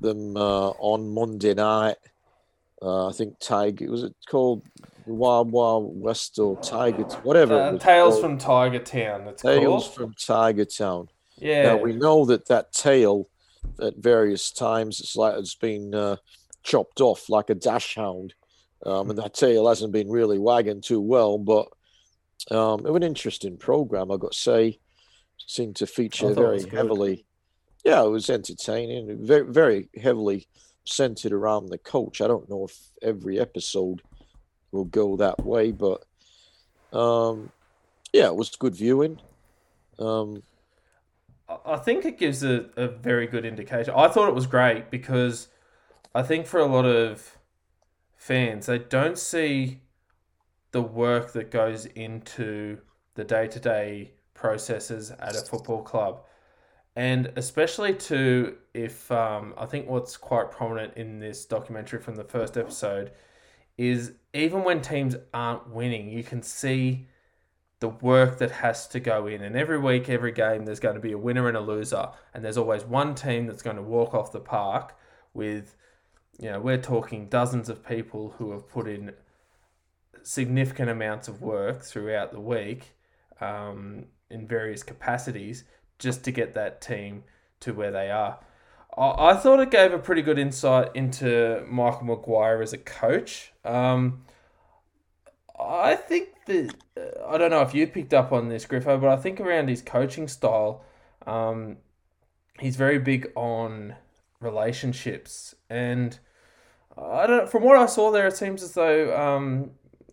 them 0.00 0.36
uh, 0.36 0.70
on 0.70 1.12
Monday 1.12 1.54
night. 1.54 1.96
Uh, 2.84 3.08
I 3.08 3.12
think 3.12 3.38
Tiger 3.40 3.90
was 3.90 4.02
it 4.02 4.14
called 4.28 4.62
Wild 5.06 5.50
Wild 5.50 5.98
West 5.98 6.38
or 6.38 6.60
Tiger 6.60 7.04
whatever. 7.22 7.58
Uh, 7.58 7.78
Tales 7.78 8.20
from 8.20 8.36
Tiger 8.36 8.78
Town. 8.78 9.22
It's 9.28 9.42
Tales 9.42 9.84
called. 9.84 9.94
from 9.94 10.14
Tiger 10.14 10.66
Town. 10.66 11.08
Yeah. 11.38 11.62
Now 11.62 11.76
we 11.78 11.94
know 11.94 12.26
that 12.26 12.46
that 12.48 12.72
tail 12.72 13.28
at 13.80 13.96
various 13.96 14.50
times 14.50 15.00
it's 15.00 15.16
like 15.16 15.34
it's 15.36 15.54
been 15.54 15.94
uh, 15.94 16.16
chopped 16.62 17.00
off 17.00 17.30
like 17.30 17.48
a 17.48 17.54
dash 17.54 17.94
hound, 17.94 18.34
um, 18.84 19.08
and 19.08 19.18
that 19.18 19.32
tail 19.32 19.66
hasn't 19.66 19.92
been 19.92 20.10
really 20.10 20.38
wagging 20.38 20.82
too 20.82 21.00
well, 21.00 21.38
but 21.38 21.68
um, 22.50 22.80
it 22.86 22.90
was 22.90 22.96
an 22.96 23.02
interesting 23.02 23.56
program, 23.56 24.10
I 24.10 24.18
got 24.18 24.32
to 24.32 24.38
say. 24.38 24.78
Seemed 25.46 25.76
to 25.76 25.86
feature 25.86 26.32
very 26.32 26.68
heavily. 26.68 27.24
Yeah, 27.84 28.04
it 28.04 28.08
was 28.08 28.30
entertaining, 28.30 29.26
very, 29.26 29.50
very 29.50 29.88
heavily 30.00 30.48
centered 30.84 31.32
around 31.32 31.68
the 31.68 31.78
coach. 31.78 32.20
I 32.20 32.26
don't 32.26 32.48
know 32.48 32.64
if 32.64 32.78
every 33.02 33.38
episode 33.38 34.02
will 34.72 34.84
go 34.84 35.16
that 35.16 35.44
way, 35.44 35.72
but 35.72 36.04
um, 36.92 37.50
yeah, 38.12 38.26
it 38.26 38.36
was 38.36 38.50
good 38.56 38.74
viewing. 38.74 39.20
Um, 39.98 40.42
I 41.66 41.76
think 41.76 42.04
it 42.04 42.18
gives 42.18 42.42
a, 42.42 42.66
a 42.76 42.88
very 42.88 43.26
good 43.26 43.44
indication. 43.44 43.94
I 43.96 44.08
thought 44.08 44.28
it 44.28 44.34
was 44.34 44.46
great 44.46 44.90
because 44.90 45.48
I 46.14 46.22
think 46.22 46.46
for 46.46 46.60
a 46.60 46.66
lot 46.66 46.84
of 46.84 47.38
fans, 48.16 48.66
they 48.66 48.78
don't 48.78 49.18
see 49.18 49.80
the 50.72 50.82
work 50.82 51.32
that 51.32 51.50
goes 51.50 51.86
into 51.86 52.78
the 53.14 53.24
day 53.24 53.46
to 53.46 53.60
day 53.60 54.12
processes 54.32 55.10
at 55.10 55.36
a 55.36 55.40
football 55.40 55.82
club. 55.82 56.22
And 56.96 57.32
especially 57.36 57.94
to 57.94 58.56
if 58.74 59.10
um, 59.12 59.54
I 59.56 59.66
think 59.66 59.88
what's 59.88 60.16
quite 60.16 60.50
prominent 60.50 60.94
in 60.96 61.20
this 61.20 61.46
documentary 61.46 62.00
from 62.00 62.16
the 62.16 62.24
first 62.24 62.56
episode 62.56 63.12
is 63.78 64.12
even 64.34 64.64
when 64.64 64.82
teams 64.82 65.16
aren't 65.32 65.70
winning, 65.70 66.08
you 66.08 66.24
can 66.24 66.42
see 66.42 67.06
the 67.80 67.88
work 67.88 68.38
that 68.38 68.50
has 68.50 68.88
to 68.88 69.00
go 69.00 69.26
in. 69.26 69.42
And 69.42 69.56
every 69.56 69.78
week, 69.78 70.08
every 70.08 70.32
game, 70.32 70.64
there's 70.64 70.80
going 70.80 70.94
to 70.94 71.00
be 71.00 71.12
a 71.12 71.18
winner 71.18 71.48
and 71.48 71.56
a 71.56 71.60
loser. 71.60 72.08
And 72.32 72.44
there's 72.44 72.56
always 72.56 72.84
one 72.84 73.14
team 73.14 73.46
that's 73.46 73.62
going 73.62 73.76
to 73.76 73.82
walk 73.82 74.14
off 74.14 74.32
the 74.32 74.40
park 74.40 74.96
with, 75.34 75.76
you 76.40 76.50
know, 76.50 76.60
we're 76.60 76.78
talking 76.78 77.28
dozens 77.28 77.68
of 77.68 77.86
people 77.86 78.34
who 78.38 78.52
have 78.52 78.68
put 78.68 78.88
in 78.88 79.12
significant 80.22 80.90
amounts 80.90 81.28
of 81.28 81.42
work 81.42 81.82
throughout 81.82 82.32
the 82.32 82.40
week 82.40 82.94
um, 83.40 84.06
in 84.30 84.46
various 84.46 84.82
capacities 84.82 85.64
just 85.98 86.24
to 86.24 86.32
get 86.32 86.54
that 86.54 86.80
team 86.80 87.22
to 87.60 87.72
where 87.72 87.90
they 87.90 88.10
are. 88.10 88.38
I, 88.96 89.34
thought 89.34 89.60
it 89.60 89.70
gave 89.70 89.92
a 89.92 89.98
pretty 89.98 90.22
good 90.22 90.38
insight 90.38 90.90
into 90.94 91.64
Michael 91.68 92.04
Maguire 92.04 92.62
as 92.62 92.72
a 92.72 92.78
coach. 92.78 93.52
Um, 93.64 94.24
I 95.58 95.96
think 95.96 96.28
that 96.46 96.74
uh, 96.96 97.26
I 97.28 97.38
don't 97.38 97.50
know 97.50 97.62
if 97.62 97.74
you 97.74 97.86
picked 97.86 98.14
up 98.14 98.32
on 98.32 98.48
this, 98.48 98.66
Griffo, 98.66 99.00
but 99.00 99.08
I 99.08 99.16
think 99.16 99.40
around 99.40 99.68
his 99.68 99.82
coaching 99.82 100.28
style, 100.28 100.84
um, 101.26 101.78
he's 102.60 102.76
very 102.76 102.98
big 102.98 103.32
on 103.34 103.96
relationships, 104.40 105.54
and 105.68 106.18
I 106.96 107.26
don't. 107.26 107.50
From 107.50 107.64
what 107.64 107.76
I 107.76 107.86
saw 107.86 108.12
there, 108.12 108.28
it 108.28 108.36
seems 108.36 108.62
as 108.62 108.72
though 108.72 109.16
um, 109.16 109.70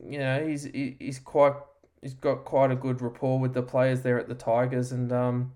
you 0.08 0.20
know, 0.20 0.46
he's 0.48 0.64
he, 0.64 0.96
he's 1.00 1.20
quite 1.20 1.54
he's 2.02 2.14
got 2.14 2.46
quite 2.46 2.72
a 2.72 2.76
good 2.76 3.02
rapport 3.02 3.40
with 3.40 3.54
the 3.54 3.62
players 3.62 4.02
there 4.02 4.20
at 4.20 4.28
the 4.28 4.36
Tigers, 4.36 4.92
and 4.92 5.12
um, 5.12 5.54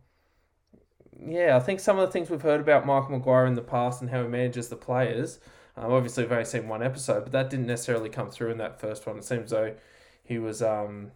yeah, 1.26 1.56
I 1.56 1.60
think 1.60 1.80
some 1.80 1.98
of 1.98 2.08
the 2.08 2.12
things 2.12 2.30
we've 2.30 2.42
heard 2.42 2.62
about 2.62 2.86
Michael 2.86 3.12
Maguire 3.12 3.46
in 3.46 3.56
the 3.56 3.62
past 3.62 4.02
and 4.02 4.10
how 4.10 4.22
he 4.24 4.28
manages 4.28 4.70
the 4.70 4.76
players. 4.76 5.40
Um, 5.78 5.92
obviously, 5.92 6.24
we've 6.24 6.32
only 6.32 6.46
seen 6.46 6.68
one 6.68 6.84
episode, 6.84 7.24
but 7.24 7.32
that 7.34 7.50
didn't 7.50 7.68
necessarily 7.68 8.10
come 8.10 8.30
through 8.30 8.52
in 8.52 8.58
that 8.60 8.80
first 8.80 9.06
one. 9.06 9.18
It 9.18 9.26
seems 9.26 9.52
though 9.52 9.76
he 10.24 10.40
was, 10.40 10.62
um, 10.62 11.12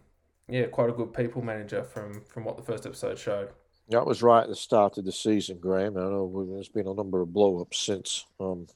yeah, 0.48 0.66
quite 0.66 0.90
a 0.90 0.92
good 0.92 1.14
people 1.14 1.42
manager 1.42 1.82
from 1.82 2.22
from 2.22 2.44
what 2.44 2.56
the 2.56 2.62
first 2.62 2.86
episode 2.86 3.18
showed. 3.18 3.50
That 3.88 4.06
was 4.06 4.22
right 4.22 4.42
at 4.42 4.48
the 4.48 4.56
start 4.56 4.98
of 4.98 5.04
the 5.04 5.12
season, 5.12 5.58
Graham. 5.58 5.96
I 5.96 6.02
know 6.02 6.46
there's 6.48 6.68
been 6.68 6.86
a 6.86 6.94
number 6.94 7.20
of 7.20 7.32
blow 7.32 7.60
ups 7.60 7.78
since. 7.78 8.26
Um, 8.38 8.66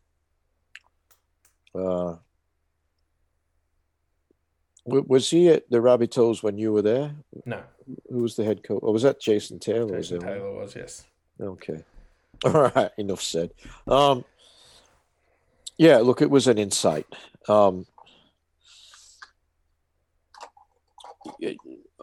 uh, 1.75 2.17
was 4.85 5.31
he 5.31 5.49
at 5.49 5.69
the 5.71 5.79
Rabbitohs 5.79 6.43
when 6.43 6.59
you 6.59 6.73
were 6.73 6.83
there? 6.83 7.15
No. 7.47 7.63
Who 8.11 8.19
was 8.19 8.37
the 8.37 8.45
head 8.45 8.63
coach? 8.63 8.81
Or 8.83 8.93
was 8.93 9.03
that 9.03 9.21
Jason 9.21 9.59
Taylor? 9.59 9.97
Jason 9.97 10.19
was 10.19 10.25
Taylor 10.25 10.53
was, 10.53 10.77
yes. 10.77 11.05
Okay. 11.41 11.85
All 12.45 12.71
right. 12.75 12.91
Enough 12.99 13.23
said. 13.23 13.51
Um, 13.87 14.25
yeah, 15.77 15.99
look, 15.99 16.23
it 16.23 16.31
was 16.31 16.47
an 16.47 16.59
insight. 16.59 17.07
Um, 17.49 17.87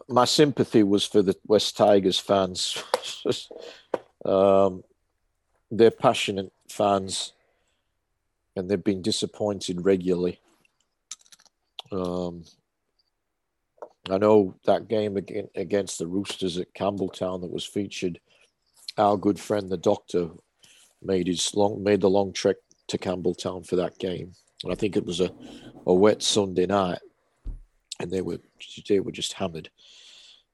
my 0.08 0.26
sympathy 0.26 0.84
was 0.84 1.06
for 1.06 1.22
the 1.22 1.36
West 1.48 1.78
Tigers 1.78 2.20
fans. 2.20 2.84
um, 4.26 4.84
they're 5.70 5.92
passionate 5.92 6.52
fans 6.70 7.34
and 8.56 8.70
they've 8.70 8.84
been 8.84 9.02
disappointed 9.02 9.86
regularly. 9.86 10.40
Um, 11.92 12.44
I 14.10 14.18
know 14.18 14.56
that 14.66 14.88
game 14.88 15.18
against 15.56 16.00
the 16.00 16.08
Roosters 16.08 16.58
at 16.58 16.74
Campbelltown 16.74 17.42
that 17.42 17.52
was 17.52 17.66
featured. 17.66 18.20
Our 18.98 19.18
good 19.18 19.40
friend, 19.40 19.70
the 19.70 19.78
doctor, 19.78 20.30
made 21.02 21.28
his 21.28 21.56
long 21.56 21.84
made 21.84 22.02
the 22.02 22.10
long 22.10 22.34
trek 22.34 22.58
to 22.88 22.98
Campbelltown 22.98 23.66
for 23.66 23.76
that 23.78 23.98
game. 24.00 24.34
And 24.64 24.72
I 24.72 24.76
think 24.76 24.96
it 24.96 25.06
was 25.06 25.20
a, 25.20 25.32
a 25.88 25.94
wet 25.94 26.22
Sunday 26.22 26.66
night, 26.66 27.00
and 28.00 28.12
they 28.12 28.22
were 28.22 28.40
they 28.88 29.00
were 29.00 29.12
just 29.12 29.34
hammered. 29.34 29.70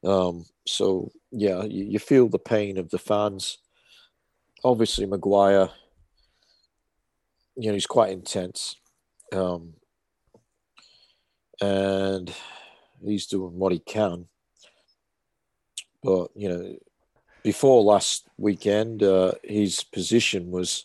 Um, 0.03 0.45
so 0.65 1.11
yeah, 1.31 1.63
you, 1.63 1.85
you, 1.85 1.99
feel 1.99 2.29
the 2.29 2.39
pain 2.39 2.77
of 2.77 2.89
the 2.91 2.99
fans. 2.99 3.57
obviously 4.63 5.05
Maguire, 5.07 5.69
you 7.55 7.67
know, 7.67 7.73
he's 7.73 7.87
quite 7.87 8.11
intense. 8.11 8.75
Um, 9.33 9.73
and 11.59 12.33
he's 13.03 13.25
doing 13.25 13.57
what 13.57 13.71
he 13.71 13.79
can. 13.79 14.27
But, 16.03 16.29
you 16.35 16.49
know, 16.49 16.75
before 17.47 17.81
last 17.81 18.27
weekend, 18.37 19.01
uh, 19.01 19.31
his 19.41 19.81
position 19.81 20.51
was 20.51 20.83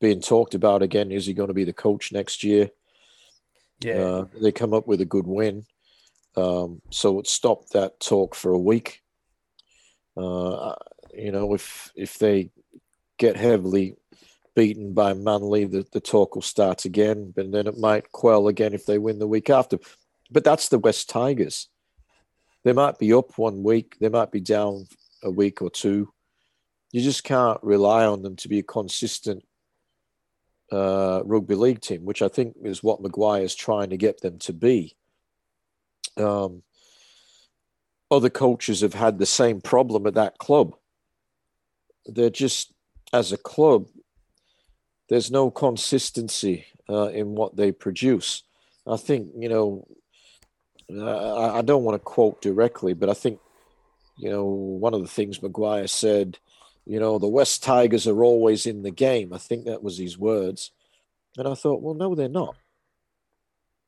being 0.00 0.20
talked 0.20 0.54
about 0.54 0.82
again. 0.82 1.10
Is 1.10 1.26
he 1.26 1.34
going 1.34 1.48
to 1.48 1.60
be 1.62 1.64
the 1.64 1.72
coach 1.72 2.12
next 2.12 2.44
year? 2.44 2.70
Yeah. 3.80 3.94
Uh, 3.94 4.24
they 4.40 4.52
come 4.52 4.72
up 4.72 4.86
with 4.86 5.00
a 5.00 5.04
good 5.04 5.26
win. 5.26 5.66
Um, 6.36 6.80
so 6.90 7.18
it 7.18 7.26
stopped 7.26 7.72
that 7.72 7.98
talk 7.98 8.36
for 8.36 8.52
a 8.52 8.64
week. 8.72 9.02
Uh, 10.16 10.76
you 11.12 11.32
know, 11.32 11.52
if 11.54 11.90
if 11.96 12.20
they 12.20 12.50
get 13.16 13.36
heavily 13.36 13.96
beaten 14.54 14.94
by 14.94 15.12
Manly, 15.12 15.64
the, 15.64 15.84
the 15.90 16.00
talk 16.00 16.36
will 16.36 16.42
start 16.42 16.84
again, 16.84 17.32
but 17.34 17.50
then 17.50 17.66
it 17.66 17.78
might 17.78 18.12
quell 18.12 18.46
again 18.46 18.74
if 18.74 18.86
they 18.86 18.98
win 18.98 19.18
the 19.18 19.26
week 19.26 19.50
after. 19.50 19.80
But 20.30 20.44
that's 20.44 20.68
the 20.68 20.78
West 20.78 21.10
Tigers. 21.10 21.66
They 22.62 22.72
might 22.72 23.00
be 23.00 23.12
up 23.12 23.36
one 23.38 23.64
week, 23.64 23.96
they 23.98 24.08
might 24.08 24.30
be 24.30 24.40
down 24.40 24.86
a 25.22 25.30
week 25.30 25.62
or 25.62 25.70
two. 25.70 26.12
You 26.92 27.02
just 27.02 27.24
can't 27.24 27.62
rely 27.62 28.06
on 28.06 28.22
them 28.22 28.36
to 28.36 28.48
be 28.48 28.60
a 28.60 28.62
consistent 28.62 29.44
uh, 30.72 31.22
rugby 31.24 31.54
league 31.54 31.80
team, 31.80 32.04
which 32.04 32.22
I 32.22 32.28
think 32.28 32.56
is 32.62 32.82
what 32.82 33.02
Maguire 33.02 33.42
is 33.42 33.54
trying 33.54 33.90
to 33.90 33.96
get 33.96 34.20
them 34.20 34.38
to 34.40 34.52
be. 34.52 34.96
Um, 36.16 36.62
other 38.10 38.30
coaches 38.30 38.80
have 38.80 38.94
had 38.94 39.18
the 39.18 39.26
same 39.26 39.60
problem 39.60 40.06
at 40.06 40.14
that 40.14 40.38
club. 40.38 40.74
They're 42.06 42.30
just, 42.30 42.72
as 43.12 43.32
a 43.32 43.36
club, 43.36 43.86
there's 45.08 45.30
no 45.30 45.50
consistency 45.50 46.66
uh, 46.88 47.08
in 47.08 47.34
what 47.34 47.56
they 47.56 47.72
produce. 47.72 48.44
I 48.86 48.96
think, 48.96 49.30
you 49.36 49.48
know, 49.50 49.86
I, 50.90 51.58
I 51.58 51.62
don't 51.62 51.84
want 51.84 51.96
to 51.96 51.98
quote 51.98 52.40
directly, 52.40 52.94
but 52.94 53.10
I 53.10 53.14
think, 53.14 53.40
you 54.18 54.30
know, 54.30 54.44
one 54.44 54.94
of 54.94 55.00
the 55.00 55.08
things 55.08 55.42
Maguire 55.42 55.86
said, 55.86 56.38
you 56.84 56.98
know, 56.98 57.18
the 57.18 57.28
West 57.28 57.62
Tigers 57.62 58.06
are 58.06 58.22
always 58.22 58.66
in 58.66 58.82
the 58.82 58.90
game. 58.90 59.32
I 59.32 59.38
think 59.38 59.64
that 59.64 59.82
was 59.82 59.98
his 59.98 60.18
words. 60.18 60.72
And 61.36 61.46
I 61.46 61.54
thought, 61.54 61.82
well, 61.82 61.94
no, 61.94 62.14
they're 62.14 62.28
not. 62.28 62.56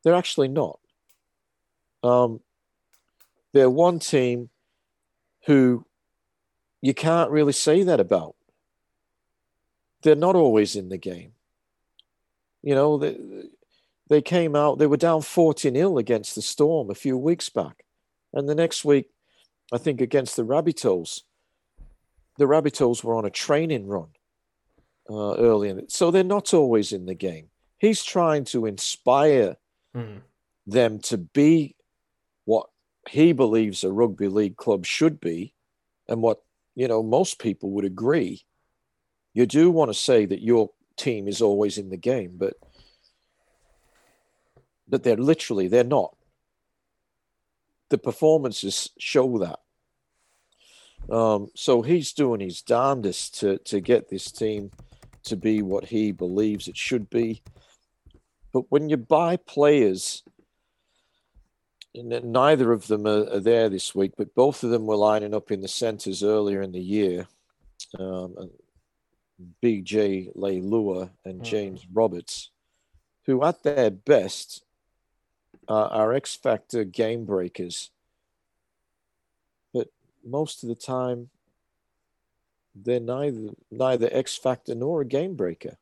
They're 0.04 0.14
actually 0.14 0.48
not. 0.48 0.78
Um, 2.02 2.40
they're 3.52 3.70
one 3.70 3.98
team 3.98 4.50
who 5.46 5.84
you 6.80 6.94
can't 6.94 7.30
really 7.30 7.52
say 7.52 7.82
that 7.82 8.00
about. 8.00 8.36
They're 10.02 10.14
not 10.14 10.36
always 10.36 10.76
in 10.76 10.88
the 10.88 10.98
game. 10.98 11.32
You 12.62 12.74
know, 12.74 12.98
they, 12.98 13.18
they 14.08 14.22
came 14.22 14.54
out, 14.54 14.78
they 14.78 14.86
were 14.86 14.96
down 14.96 15.22
40 15.22 15.72
0 15.72 15.98
against 15.98 16.34
the 16.34 16.42
Storm 16.42 16.90
a 16.90 16.94
few 16.94 17.18
weeks 17.18 17.48
back. 17.48 17.84
And 18.32 18.48
the 18.48 18.54
next 18.54 18.84
week, 18.84 19.10
I 19.72 19.78
think 19.78 20.00
against 20.00 20.36
the 20.36 20.44
Rabbitohs, 20.44 21.22
the 22.38 22.46
Rabbitohs 22.46 23.04
were 23.04 23.14
on 23.14 23.24
a 23.24 23.30
training 23.30 23.86
run 23.86 24.08
uh, 25.08 25.34
early 25.36 25.68
in 25.68 25.78
it. 25.78 25.92
So 25.92 26.10
they're 26.10 26.24
not 26.24 26.54
always 26.54 26.92
in 26.92 27.06
the 27.06 27.14
game. 27.14 27.48
He's 27.78 28.02
trying 28.02 28.44
to 28.46 28.66
inspire 28.66 29.56
mm. 29.94 30.20
them 30.66 30.98
to 31.00 31.18
be 31.18 31.76
what 32.44 32.68
he 33.08 33.32
believes 33.32 33.84
a 33.84 33.92
rugby 33.92 34.28
league 34.28 34.56
club 34.56 34.84
should 34.84 35.20
be 35.20 35.54
and 36.08 36.22
what 36.22 36.42
you 36.74 36.88
know 36.88 37.02
most 37.02 37.38
people 37.38 37.70
would 37.70 37.84
agree 37.84 38.42
you 39.32 39.46
do 39.46 39.70
want 39.70 39.88
to 39.90 39.94
say 39.94 40.26
that 40.26 40.42
your 40.42 40.70
team 40.96 41.28
is 41.28 41.40
always 41.40 41.78
in 41.78 41.88
the 41.88 41.96
game 41.96 42.32
but 42.36 42.54
but 44.88 45.02
they're 45.02 45.16
literally 45.16 45.68
they're 45.68 45.84
not 45.84 46.14
the 47.90 47.98
performances 47.98 48.90
show 48.98 49.38
that 49.38 49.60
um, 51.14 51.48
so 51.54 51.82
he's 51.82 52.12
doing 52.12 52.40
his 52.40 52.62
darndest 52.62 53.38
to 53.40 53.58
to 53.58 53.80
get 53.80 54.08
this 54.08 54.30
team 54.30 54.70
to 55.22 55.36
be 55.36 55.62
what 55.62 55.84
he 55.84 56.12
believes 56.12 56.68
it 56.68 56.76
should 56.76 57.10
be 57.10 57.42
but 58.52 58.64
when 58.70 58.88
you 58.88 58.96
buy 58.96 59.36
players 59.36 60.22
neither 61.94 62.72
of 62.72 62.86
them 62.86 63.06
are, 63.06 63.28
are, 63.30 63.40
there 63.40 63.68
this 63.68 63.94
week, 63.94 64.12
but 64.16 64.34
both 64.34 64.62
of 64.62 64.70
them 64.70 64.86
were 64.86 64.96
lining 64.96 65.34
up 65.34 65.50
in 65.50 65.60
the 65.60 65.68
centres 65.68 66.22
earlier 66.22 66.62
in 66.62 66.72
the 66.72 66.80
year. 66.80 67.26
Um, 67.98 68.50
BJ 69.62 70.34
Leilua 70.36 71.10
and 71.24 71.38
hmm. 71.38 71.42
James 71.42 71.86
Roberts, 71.92 72.50
who 73.24 73.42
at 73.42 73.62
their 73.62 73.90
best 73.90 74.62
uh, 75.70 75.86
are 75.86 76.12
X 76.12 76.34
Factor 76.34 76.82
game 76.82 77.24
breakers. 77.24 77.90
But 79.72 79.86
most 80.24 80.64
of 80.64 80.68
the 80.68 80.74
time, 80.74 81.30
they're 82.74 82.98
neither 82.98 83.50
neither 83.70 84.08
X 84.10 84.36
Factor 84.36 84.74
nor 84.74 85.00
a 85.00 85.06
game 85.06 85.36
breaker. 85.36 85.76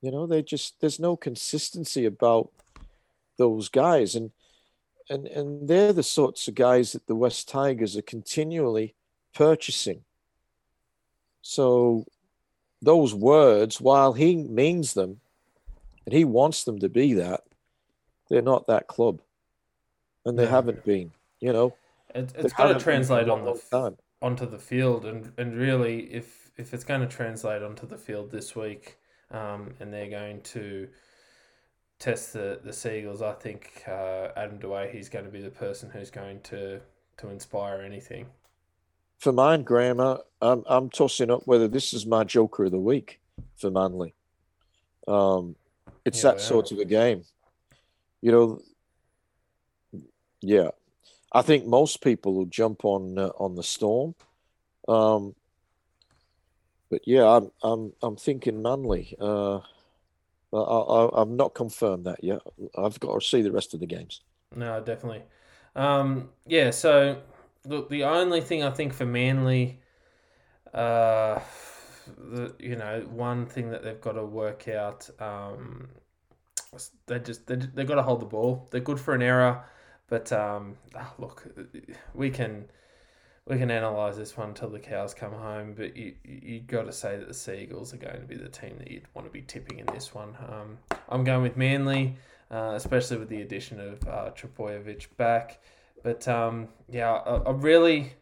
You 0.00 0.10
know, 0.10 0.26
they 0.26 0.42
just 0.42 0.80
there's 0.80 0.98
no 0.98 1.14
consistency 1.14 2.06
about 2.06 2.50
those 3.36 3.68
guys. 3.68 4.14
And 4.14 4.30
and 5.10 5.26
and 5.26 5.68
they're 5.68 5.92
the 5.92 6.02
sorts 6.02 6.48
of 6.48 6.54
guys 6.54 6.92
that 6.92 7.06
the 7.06 7.14
West 7.14 7.48
Tigers 7.48 7.98
are 7.98 8.02
continually 8.02 8.94
purchasing. 9.34 10.04
So 11.42 12.06
those 12.80 13.12
words, 13.14 13.78
while 13.78 14.14
he 14.14 14.36
means 14.36 14.94
them 14.94 15.20
and 16.06 16.14
he 16.14 16.24
wants 16.24 16.64
them 16.64 16.78
to 16.78 16.88
be 16.88 17.12
that, 17.14 17.42
they're 18.28 18.42
not 18.42 18.66
that 18.66 18.86
club. 18.86 19.20
And 20.24 20.38
they 20.38 20.44
no. 20.44 20.50
haven't 20.50 20.84
been, 20.84 21.12
you 21.40 21.52
know. 21.52 21.74
It, 22.14 22.32
has 22.36 22.52
got 22.52 22.72
to 22.72 22.78
translate 22.78 23.28
on 23.28 23.44
the 23.44 23.60
time. 23.70 23.96
onto 24.22 24.46
the 24.46 24.58
field 24.58 25.04
and, 25.04 25.32
and 25.36 25.54
really 25.54 26.12
if 26.12 26.50
if 26.56 26.72
it's 26.72 26.84
going 26.84 27.02
to 27.02 27.06
translate 27.06 27.62
onto 27.62 27.86
the 27.86 27.98
field 27.98 28.30
this 28.30 28.56
week 28.56 28.96
um, 29.30 29.74
and 29.78 29.92
they're 29.92 30.10
going 30.10 30.40
to 30.40 30.88
test 31.98 32.32
the, 32.32 32.60
the 32.64 32.72
Seagulls, 32.72 33.22
I 33.22 33.32
think 33.32 33.82
uh, 33.86 34.28
Adam 34.36 34.58
Doueihi 34.58 34.92
he's 34.92 35.08
going 35.08 35.24
to 35.24 35.30
be 35.30 35.40
the 35.40 35.50
person 35.50 35.90
who's 35.90 36.10
going 36.10 36.40
to 36.42 36.80
to 37.18 37.28
inspire 37.28 37.82
anything. 37.82 38.26
For 39.18 39.32
mine, 39.32 39.62
Graham, 39.62 40.00
I'm 40.40 40.62
I'm 40.66 40.90
tossing 40.90 41.30
up 41.30 41.42
whether 41.46 41.68
this 41.68 41.92
is 41.92 42.06
my 42.06 42.24
Joker 42.24 42.64
of 42.64 42.70
the 42.70 42.78
week 42.78 43.20
for 43.56 43.70
Manly. 43.70 44.14
Um, 45.06 45.56
it's 46.04 46.22
yeah, 46.22 46.32
that 46.32 46.40
sort 46.40 46.70
of 46.70 46.78
a 46.78 46.84
game, 46.84 47.24
you 48.20 48.32
know. 48.32 48.60
Yeah, 50.40 50.70
I 51.32 51.42
think 51.42 51.66
most 51.66 52.02
people 52.02 52.34
will 52.34 52.46
jump 52.46 52.84
on 52.84 53.18
uh, 53.18 53.30
on 53.38 53.56
the 53.56 53.62
storm. 53.62 54.14
Um, 54.86 55.34
but 56.90 57.02
yeah, 57.06 57.26
I'm 57.26 57.50
I'm 57.62 57.92
I'm 58.02 58.16
thinking 58.16 58.62
Manly. 58.62 59.16
Uh, 59.20 59.60
I, 60.52 61.20
i've 61.20 61.28
not 61.28 61.54
confirmed 61.54 62.06
that 62.06 62.24
yet. 62.24 62.40
I've 62.76 62.98
got 63.00 63.20
to 63.20 63.26
see 63.26 63.42
the 63.42 63.52
rest 63.52 63.74
of 63.74 63.80
the 63.80 63.86
games. 63.86 64.22
No, 64.54 64.80
definitely. 64.80 65.22
Um, 65.76 66.30
yeah, 66.46 66.70
so 66.70 67.20
look, 67.66 67.90
the 67.90 68.04
only 68.04 68.40
thing 68.40 68.62
I 68.62 68.70
think 68.70 68.94
for 68.94 69.04
Manly, 69.04 69.80
uh, 70.72 71.40
the, 72.16 72.54
you 72.58 72.76
know, 72.76 73.06
one 73.10 73.46
thing 73.46 73.70
that 73.70 73.84
they've 73.84 74.00
got 74.00 74.12
to 74.12 74.24
work 74.24 74.68
out, 74.68 75.08
um, 75.20 75.88
they 77.06 77.18
just 77.18 77.46
they 77.46 77.56
they 77.56 77.84
got 77.84 77.96
to 77.96 78.02
hold 78.02 78.20
the 78.20 78.26
ball. 78.26 78.68
They're 78.70 78.80
good 78.80 79.00
for 79.00 79.14
an 79.14 79.22
error, 79.22 79.64
but 80.08 80.32
um, 80.32 80.76
ah, 80.94 81.12
look, 81.18 81.46
we 82.14 82.30
can 82.30 82.66
we 83.46 83.56
can 83.56 83.70
analyze 83.70 84.16
this 84.16 84.36
one 84.36 84.50
until 84.50 84.68
the 84.68 84.78
cows 84.78 85.14
come 85.14 85.32
home, 85.32 85.74
but 85.76 85.96
you 85.96 86.14
you 86.24 86.60
got 86.60 86.84
to 86.84 86.92
say 86.92 87.16
that 87.16 87.26
the 87.26 87.34
Seagulls 87.34 87.94
are 87.94 87.98
going 87.98 88.20
to 88.20 88.26
be 88.26 88.36
the 88.36 88.48
team 88.48 88.76
that 88.78 88.90
you'd 88.90 89.06
want 89.14 89.26
to 89.26 89.32
be 89.32 89.42
tipping 89.42 89.78
in 89.78 89.86
this 89.86 90.14
one. 90.14 90.36
Um, 90.48 90.78
I'm 91.08 91.24
going 91.24 91.42
with 91.42 91.56
Manly, 91.56 92.16
uh, 92.50 92.72
especially 92.74 93.16
with 93.16 93.30
the 93.30 93.40
addition 93.40 93.80
of 93.80 94.06
uh, 94.06 94.30
back. 95.16 95.60
But 96.02 96.28
um, 96.28 96.68
yeah, 96.90 97.10
I, 97.10 97.36
I, 97.36 97.50
really, 97.52 98.12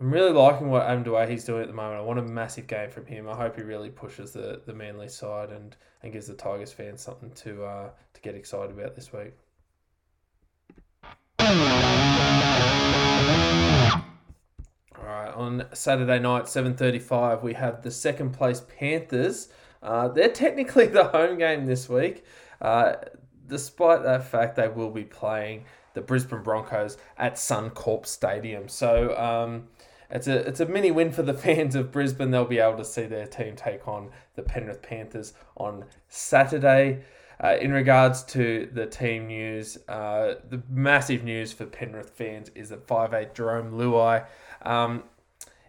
I'm 0.00 0.10
really 0.10 0.32
liking 0.32 0.70
what 0.70 0.86
Adam 0.86 1.28
he's 1.28 1.44
doing 1.44 1.60
at 1.60 1.68
the 1.68 1.74
moment. 1.74 1.98
I 1.98 2.00
want 2.00 2.18
a 2.18 2.22
massive 2.22 2.66
game 2.66 2.88
from 2.88 3.04
him. 3.04 3.28
I 3.28 3.36
hope 3.36 3.56
he 3.56 3.62
really 3.62 3.90
pushes 3.90 4.32
the, 4.32 4.62
the 4.64 4.72
Manly 4.72 5.08
side 5.08 5.50
and, 5.50 5.76
and 6.02 6.10
gives 6.10 6.26
the 6.26 6.32
Tigers 6.32 6.72
fans 6.72 7.02
something 7.02 7.30
to 7.32 7.64
uh, 7.64 7.90
to 8.14 8.20
get 8.22 8.34
excited 8.34 8.70
about 8.70 8.94
this 8.94 9.12
week. 9.12 9.34
All 11.38 11.48
right, 15.04 15.34
on 15.34 15.66
Saturday 15.74 16.18
night, 16.18 16.44
7.35, 16.44 17.42
we 17.42 17.52
have 17.52 17.82
the 17.82 17.90
second 17.90 18.32
place 18.32 18.62
Panthers. 18.78 19.48
Uh, 19.82 20.08
they're 20.08 20.30
technically 20.30 20.86
the 20.88 21.04
home 21.04 21.36
game 21.36 21.66
this 21.66 21.90
week. 21.90 22.24
Uh, 22.62 22.94
despite 23.48 24.02
that 24.04 24.24
fact, 24.24 24.56
they 24.56 24.68
will 24.68 24.90
be 24.90 25.04
playing 25.04 25.64
the 25.92 26.00
Brisbane 26.00 26.42
Broncos 26.42 26.96
at 27.18 27.34
Suncorp 27.34 28.06
Stadium. 28.06 28.68
So, 28.68 29.16
um, 29.18 29.64
it's 30.10 30.26
a 30.26 30.36
it's 30.46 30.60
a 30.60 30.66
mini 30.66 30.90
win 30.90 31.12
for 31.12 31.22
the 31.22 31.34
fans 31.46 31.74
of 31.74 31.92
Brisbane. 31.92 32.30
They'll 32.30 32.44
be 32.44 32.58
able 32.58 32.78
to 32.78 32.84
see 32.84 33.06
their 33.06 33.26
team 33.26 33.56
take 33.56 33.86
on 33.86 34.10
the 34.34 34.42
Penrith 34.42 34.82
Panthers 34.82 35.32
on 35.56 35.84
Saturday. 36.08 37.04
Uh, 37.42 37.56
in 37.58 37.72
regards 37.72 38.22
to 38.22 38.68
the 38.74 38.84
team 38.84 39.26
news, 39.26 39.78
uh, 39.88 40.34
the 40.50 40.62
massive 40.68 41.24
news 41.24 41.54
for 41.54 41.64
Penrith 41.64 42.10
fans 42.10 42.50
is 42.54 42.68
that 42.68 42.86
five-eighth 42.86 43.32
Jarome 43.32 43.72
Luai, 43.72 44.26
um, 44.60 45.04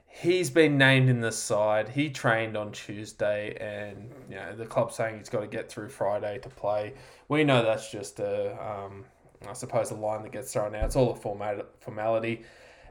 he's 0.05 0.49
been 0.49 0.77
named 0.77 1.07
in 1.07 1.21
the 1.21 1.31
side. 1.31 1.87
He 1.87 2.09
trained 2.09 2.57
on 2.57 2.73
Tuesday, 2.73 3.55
and 3.55 4.11
you 4.29 4.35
know 4.35 4.53
the 4.53 4.65
club's 4.65 4.95
saying 4.95 5.17
he's 5.17 5.29
got 5.29 5.41
to 5.41 5.47
get 5.47 5.71
through 5.71 5.87
Friday 5.89 6.39
to 6.39 6.49
play. 6.49 6.93
We 7.29 7.45
know 7.45 7.63
that's 7.63 7.89
just 7.89 8.19
a, 8.19 8.51
um, 8.61 9.05
I 9.47 9.53
suppose, 9.53 9.91
a 9.91 9.95
line 9.95 10.23
that 10.23 10.33
gets 10.33 10.51
thrown 10.51 10.75
out. 10.75 10.83
It's 10.83 10.97
all 10.97 11.11
a 11.11 11.15
formality. 11.15 12.43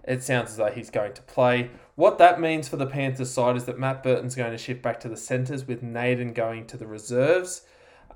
It 0.05 0.23
sounds 0.23 0.51
as 0.51 0.57
though 0.57 0.71
he's 0.71 0.91
going 0.91 1.13
to 1.15 1.23
play. 1.23 1.71
What 1.95 2.19
that 2.19 2.41
means 2.41 2.69
for 2.69 2.77
the 2.77 2.87
Panthers 2.87 3.31
side 3.31 3.57
is 3.57 3.67
that 3.67 3.79
Matt 3.79 4.03
Burton's 4.03 4.35
going 4.35 4.53
to 4.53 4.59
shift 4.59 4.83
back 4.83 5.01
to 5.01 5.09
the 5.09 5.17
centres 5.17 5.67
with 5.67 5.83
Naden 5.83 6.33
going 6.33 6.67
to 6.69 6.77
the 6.77 6.87
reserves. 6.87 7.63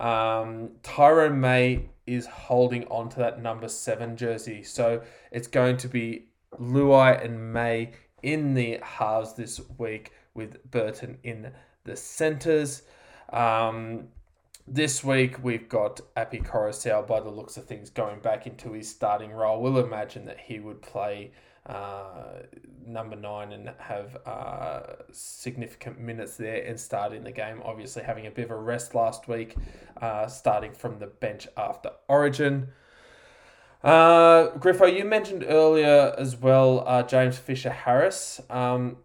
Um, 0.00 0.70
May 0.98 1.86
is 2.06 2.26
holding 2.26 2.84
on 2.86 3.08
to 3.10 3.18
that 3.18 3.40
number 3.40 3.68
seven 3.68 4.16
jersey. 4.16 4.62
So 4.62 5.02
it's 5.30 5.48
going 5.48 5.76
to 5.78 5.88
be 5.88 6.26
Luai 6.60 7.24
and 7.24 7.52
May 7.52 7.92
in 8.22 8.54
the 8.54 8.78
halves 8.82 9.34
this 9.34 9.60
week 9.78 10.12
with 10.34 10.70
Burton 10.70 11.18
in 11.22 11.52
the 11.84 11.96
centres. 11.96 12.82
Um, 13.30 14.08
this 14.66 15.04
week 15.04 15.42
we've 15.44 15.68
got 15.68 16.00
Api 16.16 16.40
Koroisau 16.40 17.06
by 17.06 17.20
the 17.20 17.30
looks 17.30 17.56
of 17.56 17.66
things 17.66 17.90
going 17.90 18.20
back 18.20 18.46
into 18.46 18.72
his 18.72 18.88
starting 18.88 19.30
role. 19.30 19.60
We'll 19.60 19.84
imagine 19.84 20.24
that 20.24 20.40
he 20.40 20.58
would 20.58 20.80
play 20.80 21.32
uh, 21.66 22.42
number 22.86 23.16
nine 23.16 23.52
and 23.52 23.70
have 23.78 24.16
uh, 24.26 24.80
significant 25.12 25.98
minutes 25.98 26.36
there 26.36 26.62
and 26.64 26.78
start 26.78 27.12
in 27.12 27.24
the 27.24 27.32
game. 27.32 27.62
Obviously, 27.64 28.02
having 28.02 28.26
a 28.26 28.30
bit 28.30 28.46
of 28.46 28.50
a 28.50 28.56
rest 28.56 28.94
last 28.94 29.28
week, 29.28 29.56
uh, 30.00 30.26
starting 30.26 30.72
from 30.72 30.98
the 30.98 31.06
bench 31.06 31.48
after 31.56 31.90
Origin. 32.08 32.68
Uh, 33.82 34.50
Griffo, 34.58 34.86
you 34.86 35.04
mentioned 35.04 35.44
earlier 35.46 36.14
as 36.16 36.36
well 36.36 36.84
uh, 36.86 37.02
James 37.02 37.36
Fisher 37.36 37.70
Harris. 37.70 38.40
Um, 38.48 38.96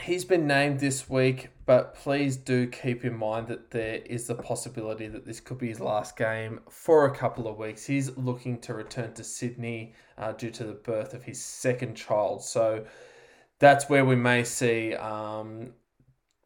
he's 0.00 0.24
been 0.24 0.46
named 0.46 0.80
this 0.80 1.08
week, 1.08 1.48
but 1.64 1.94
please 1.94 2.36
do 2.36 2.66
keep 2.66 3.04
in 3.04 3.16
mind 3.16 3.48
that 3.48 3.70
there 3.70 3.96
is 4.06 4.26
the 4.26 4.34
possibility 4.34 5.08
that 5.08 5.24
this 5.24 5.40
could 5.40 5.58
be 5.58 5.68
his 5.68 5.80
last 5.80 6.16
game 6.16 6.60
for 6.70 7.06
a 7.06 7.14
couple 7.14 7.48
of 7.48 7.56
weeks. 7.56 7.84
He's 7.84 8.16
looking 8.16 8.60
to 8.60 8.74
return 8.74 9.14
to 9.14 9.24
Sydney 9.24 9.94
uh, 10.18 10.32
due 10.32 10.50
to 10.50 10.64
the 10.64 10.74
birth 10.74 11.14
of 11.14 11.24
his 11.24 11.42
second 11.42 11.96
child. 11.96 12.42
So 12.42 12.84
that's 13.58 13.88
where 13.88 14.04
we 14.04 14.16
may 14.16 14.44
see 14.44 14.94
um, 14.94 15.72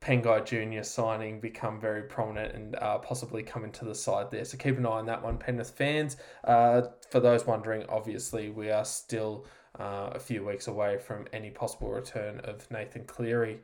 Pangai 0.01 0.45
Jr. 0.47 0.83
signing 0.83 1.41
become 1.41 1.81
very 1.81 2.03
prominent 2.03 2.55
and 2.55 2.77
uh, 2.77 2.99
possibly 2.99 3.43
come 3.43 3.65
into 3.65 3.85
the 3.85 3.95
side 3.95 4.31
there. 4.31 4.45
So 4.45 4.57
keep 4.57 4.79
an 4.79 4.87
eye 4.87 4.91
on 4.91 5.07
that 5.07 5.23
one, 5.23 5.37
Penrith 5.37 5.71
fans. 5.71 6.17
Uh, 6.45 6.83
for 7.11 7.21
those 7.21 7.47
wondering, 7.47 7.85
obviously, 7.89 8.49
we 8.49 8.71
are 8.71 8.85
still 8.85 9.45
uh, 9.79 10.11
a 10.13 10.19
few 10.19 10.45
weeks 10.45 10.67
away 10.67 10.99
from 10.99 11.27
any 11.33 11.51
possible 11.51 11.91
return 11.91 12.41
of 12.41 12.71
Nathan 12.71 13.05
Cleary. 13.05 13.61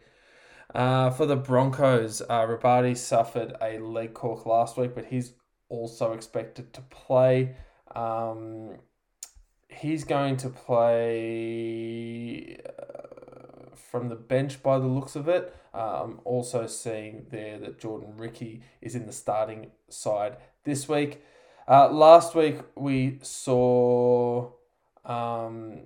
Uh, 0.74 1.10
for 1.10 1.26
the 1.26 1.36
Broncos, 1.36 2.22
uh, 2.22 2.46
Robati 2.46 2.96
suffered 2.96 3.54
a 3.60 3.78
leg 3.78 4.14
cork 4.14 4.46
last 4.46 4.76
week, 4.76 4.94
but 4.94 5.06
he's 5.06 5.34
also 5.68 6.12
expected 6.12 6.72
to 6.72 6.80
play. 6.82 7.56
Um, 7.94 8.78
he's 9.68 10.04
going 10.04 10.36
to 10.38 10.48
play 10.48 10.96
uh, 12.66 13.74
from 13.74 14.08
the 14.08 14.16
bench 14.16 14.62
by 14.62 14.78
the 14.78 14.86
looks 14.86 15.16
of 15.16 15.28
it. 15.28 15.54
Um, 15.72 16.20
also 16.24 16.66
seeing 16.66 17.26
there 17.30 17.58
that 17.58 17.78
Jordan 17.78 18.16
Riki 18.16 18.62
is 18.80 18.94
in 18.94 19.06
the 19.06 19.12
starting 19.12 19.72
side 19.88 20.38
this 20.64 20.88
week. 20.88 21.22
Uh, 21.68 21.90
last 21.90 22.34
week 22.34 22.60
we 22.74 23.18
saw 23.22 24.50
um, 25.04 25.82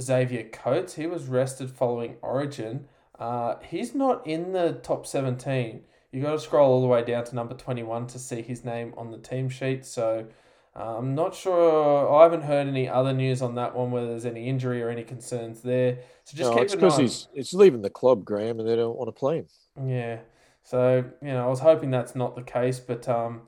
Xavier 0.00 0.44
Coates. 0.44 0.94
He 0.94 1.06
was 1.06 1.24
rested 1.24 1.70
following 1.70 2.16
Origin. 2.22 2.86
Uh, 3.18 3.56
he's 3.62 3.94
not 3.94 4.26
in 4.26 4.52
the 4.52 4.72
top 4.82 5.06
17. 5.06 5.82
You 6.12 6.22
got 6.22 6.32
to 6.32 6.38
scroll 6.38 6.72
all 6.72 6.80
the 6.80 6.86
way 6.86 7.02
down 7.02 7.24
to 7.24 7.34
number 7.34 7.54
21 7.54 8.06
to 8.08 8.18
see 8.18 8.42
his 8.42 8.64
name 8.64 8.94
on 8.96 9.10
the 9.10 9.18
team 9.18 9.48
sheet. 9.48 9.84
So 9.86 10.26
uh, 10.74 10.98
I'm 10.98 11.14
not 11.14 11.34
sure. 11.34 12.14
I 12.14 12.22
haven't 12.24 12.42
heard 12.42 12.68
any 12.68 12.88
other 12.88 13.12
news 13.12 13.40
on 13.40 13.54
that 13.54 13.74
one, 13.74 13.90
whether 13.90 14.08
there's 14.08 14.26
any 14.26 14.48
injury 14.48 14.82
or 14.82 14.90
any 14.90 15.02
concerns 15.02 15.62
there. 15.62 15.98
So 16.24 16.36
just 16.36 16.50
no, 16.50 16.56
keep 16.56 16.64
it's 16.64 16.74
because 16.74 16.98
he's 16.98 17.28
it's 17.34 17.54
leaving 17.54 17.82
the 17.82 17.90
club, 17.90 18.24
Graham, 18.24 18.60
and 18.60 18.68
they 18.68 18.76
don't 18.76 18.96
want 18.96 19.08
to 19.08 19.12
play 19.12 19.38
him. 19.38 19.46
Yeah. 19.88 20.18
So 20.62 21.04
you 21.22 21.28
know, 21.28 21.44
I 21.44 21.48
was 21.48 21.60
hoping 21.60 21.90
that's 21.90 22.14
not 22.14 22.36
the 22.36 22.42
case, 22.42 22.80
but 22.80 23.08
um, 23.08 23.42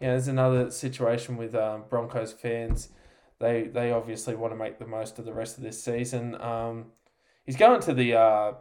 yeah, 0.00 0.10
there's 0.10 0.28
another 0.28 0.70
situation 0.70 1.36
with 1.38 1.54
um, 1.54 1.84
Broncos 1.88 2.32
fans 2.32 2.90
they 3.40 3.64
they 3.64 3.92
obviously 3.92 4.34
want 4.34 4.52
to 4.52 4.56
make 4.56 4.78
the 4.78 4.86
most 4.86 5.18
of 5.18 5.24
the 5.24 5.32
rest 5.32 5.56
of 5.56 5.64
this 5.64 5.82
season. 5.82 6.40
Um, 6.40 6.86
he's 7.44 7.56
going 7.56 7.80
to 7.82 7.94
the 7.94 8.14
uh, 8.14 8.52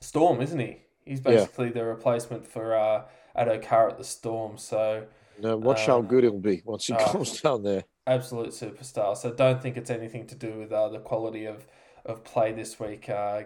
Storm, 0.00 0.40
isn't 0.40 0.58
he? 0.58 0.82
He's 1.04 1.20
basically 1.20 1.68
yeah. 1.68 1.74
the 1.74 1.84
replacement 1.84 2.46
for 2.46 2.74
uh, 2.74 3.02
Addo-Carr 3.36 3.90
at 3.90 3.98
the 3.98 4.04
Storm. 4.04 4.58
So 4.58 5.06
no, 5.40 5.56
watch 5.56 5.80
um, 5.80 5.86
how 5.86 6.00
good 6.02 6.24
he'll 6.24 6.38
be 6.38 6.62
once 6.64 6.86
he 6.86 6.94
uh, 6.94 7.12
comes 7.12 7.40
down 7.42 7.62
there. 7.62 7.84
Absolute 8.06 8.50
superstar. 8.50 9.16
So 9.16 9.32
don't 9.32 9.60
think 9.60 9.76
it's 9.76 9.90
anything 9.90 10.26
to 10.28 10.34
do 10.34 10.58
with 10.58 10.72
uh, 10.72 10.88
the 10.88 10.98
quality 10.98 11.46
of 11.46 11.66
of 12.04 12.22
play 12.22 12.52
this 12.52 12.78
week, 12.78 13.08
uh, 13.08 13.42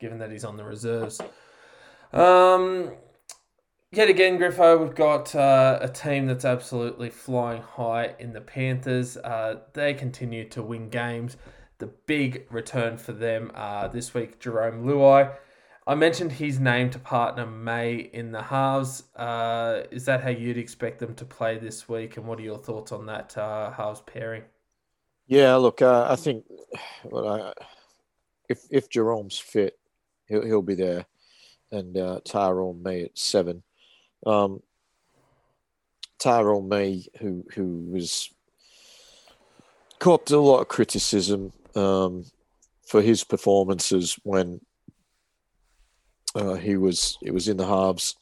given 0.00 0.18
that 0.18 0.30
he's 0.30 0.44
on 0.44 0.56
the 0.56 0.64
reserves. 0.64 1.20
Um, 2.12 2.92
Yet 3.90 4.10
again, 4.10 4.38
Griffo, 4.38 4.78
we've 4.78 4.94
got 4.94 5.34
uh, 5.34 5.78
a 5.80 5.88
team 5.88 6.26
that's 6.26 6.44
absolutely 6.44 7.08
flying 7.08 7.62
high 7.62 8.14
in 8.18 8.34
the 8.34 8.40
Panthers. 8.42 9.16
Uh, 9.16 9.60
they 9.72 9.94
continue 9.94 10.46
to 10.50 10.62
win 10.62 10.90
games. 10.90 11.38
The 11.78 11.86
big 11.86 12.46
return 12.50 12.98
for 12.98 13.12
them 13.12 13.50
uh, 13.54 13.88
this 13.88 14.12
week, 14.12 14.40
Jarome 14.40 14.84
Luai. 14.84 15.34
I 15.86 15.94
mentioned 15.94 16.32
his 16.32 16.60
name 16.60 16.90
to 16.90 16.98
partner 16.98 17.46
May 17.46 18.10
in 18.12 18.30
the 18.30 18.42
halves. 18.42 19.04
Uh, 19.16 19.84
is 19.90 20.04
that 20.04 20.22
how 20.22 20.28
you'd 20.28 20.58
expect 20.58 20.98
them 20.98 21.14
to 21.14 21.24
play 21.24 21.56
this 21.56 21.88
week? 21.88 22.18
And 22.18 22.26
what 22.26 22.38
are 22.38 22.42
your 22.42 22.58
thoughts 22.58 22.92
on 22.92 23.06
that 23.06 23.38
uh, 23.38 23.70
halves 23.70 24.02
pairing? 24.02 24.42
Yeah, 25.28 25.54
look, 25.54 25.80
uh, 25.80 26.06
I 26.10 26.16
think 26.16 26.44
well, 27.04 27.54
if 28.50 28.64
if 28.70 28.90
Jarome's 28.90 29.38
fit, 29.38 29.78
he'll 30.26 30.44
he'll 30.44 30.60
be 30.60 30.74
there, 30.74 31.06
and 31.72 31.96
uh, 31.96 32.20
May 32.82 33.04
at 33.04 33.16
seven. 33.16 33.62
Um, 34.26 34.62
Tyrone 36.18 36.68
May, 36.68 37.04
who 37.20 37.44
who 37.54 37.86
was 37.90 38.30
copped 39.98 40.30
a 40.30 40.40
lot 40.40 40.60
of 40.60 40.68
criticism 40.68 41.52
um, 41.74 42.24
for 42.86 43.02
his 43.02 43.24
performances 43.24 44.18
when 44.22 44.60
uh, 46.34 46.54
he 46.54 46.76
was 46.76 47.18
it 47.22 47.32
was 47.32 47.48
in 47.48 47.56
the 47.56 47.66
halves 47.66 48.16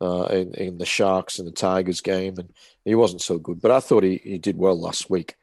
uh, 0.00 0.24
in, 0.24 0.54
in 0.54 0.78
the 0.78 0.86
Sharks 0.86 1.38
and 1.38 1.46
the 1.46 1.52
Tigers 1.52 2.00
game, 2.00 2.38
and 2.38 2.52
he 2.84 2.94
wasn't 2.94 3.22
so 3.22 3.38
good. 3.38 3.60
But 3.60 3.70
I 3.70 3.80
thought 3.80 4.02
he, 4.02 4.20
he 4.24 4.38
did 4.38 4.58
well 4.58 4.78
last 4.78 5.08
week. 5.08 5.36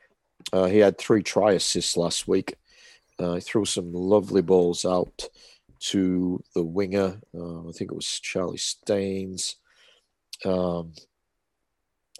Uh, 0.51 0.65
he 0.65 0.79
had 0.79 0.97
three 0.97 1.23
try 1.23 1.53
assists 1.53 1.95
last 1.95 2.27
week. 2.27 2.55
Uh, 3.17 3.35
he 3.35 3.41
threw 3.41 3.65
some 3.65 3.93
lovely 3.93 4.41
balls 4.41 4.85
out 4.85 5.29
to 5.79 6.43
the 6.55 6.63
winger. 6.63 7.19
Uh, 7.33 7.67
I 7.67 7.71
think 7.71 7.91
it 7.91 7.95
was 7.95 8.19
Charlie 8.19 8.57
Staines. 8.57 9.55
Um, 10.45 10.93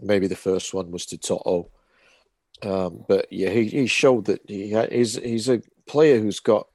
maybe 0.02 0.28
the 0.28 0.36
first 0.36 0.74
one 0.74 0.92
was 0.92 1.06
to 1.08 1.18
Toto. 1.18 1.70
Um, 2.62 3.06
but 3.08 3.32
yeah, 3.32 3.50
he, 3.50 3.66
he 3.66 3.88
showed 3.88 4.26
that 4.26 4.42
he 4.48 4.76
he's, 4.92 5.16
he's 5.16 5.50
a 5.50 5.62
player 5.88 6.20
who's 6.20 6.40
got 6.40 6.68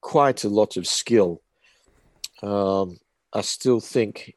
quite 0.00 0.44
a 0.44 0.48
lot 0.48 0.76
of 0.76 0.86
skill. 0.86 1.40
Um, 2.42 2.98
I 3.32 3.42
still 3.42 3.80
think 3.80 4.34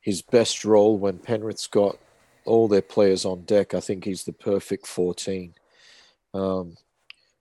his 0.00 0.22
best 0.22 0.64
role 0.64 0.98
when 0.98 1.18
Penrith's 1.18 1.68
got 1.68 1.96
all 2.44 2.68
their 2.68 2.82
players 2.82 3.24
on 3.24 3.42
deck, 3.44 3.74
I 3.74 3.80
think 3.80 4.04
he's 4.04 4.24
the 4.24 4.32
perfect 4.32 4.86
14. 4.86 5.54
Um, 6.34 6.76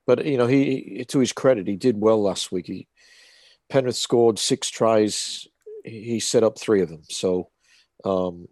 but, 0.05 0.25
you 0.25 0.37
know, 0.37 0.47
he 0.47 1.05
to 1.07 1.19
his 1.19 1.33
credit, 1.33 1.67
he 1.67 1.75
did 1.75 1.99
well 1.99 2.21
last 2.21 2.51
week. 2.51 2.67
He, 2.67 2.87
Penrith 3.69 3.95
scored 3.95 4.37
six 4.37 4.69
tries. 4.69 5.47
He 5.83 6.19
set 6.19 6.43
up 6.43 6.59
three 6.59 6.81
of 6.81 6.89
them. 6.89 7.03
So 7.09 7.49
um, 8.03 8.47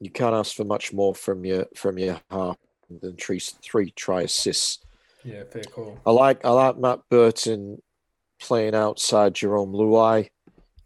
you 0.00 0.10
can't 0.10 0.34
ask 0.34 0.56
for 0.56 0.64
much 0.64 0.92
more 0.92 1.14
from 1.14 1.44
your 1.44 1.66
from 1.76 1.98
your 1.98 2.20
half 2.30 2.56
than 2.90 3.16
three 3.16 3.38
three 3.38 3.90
try 3.92 4.22
assists. 4.22 4.80
Yeah, 5.24 5.44
fair 5.50 5.62
call. 5.62 5.98
I 6.04 6.10
like 6.10 6.44
I 6.44 6.50
like 6.50 6.78
Matt 6.78 7.00
Burton 7.08 7.80
playing 8.40 8.74
outside 8.74 9.34
Jarome 9.34 9.74
Luai. 9.74 10.30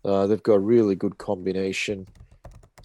Uh, 0.04 0.26
they've 0.26 0.42
got 0.42 0.54
a 0.54 0.58
really 0.58 0.94
good 0.94 1.18
combination. 1.18 2.06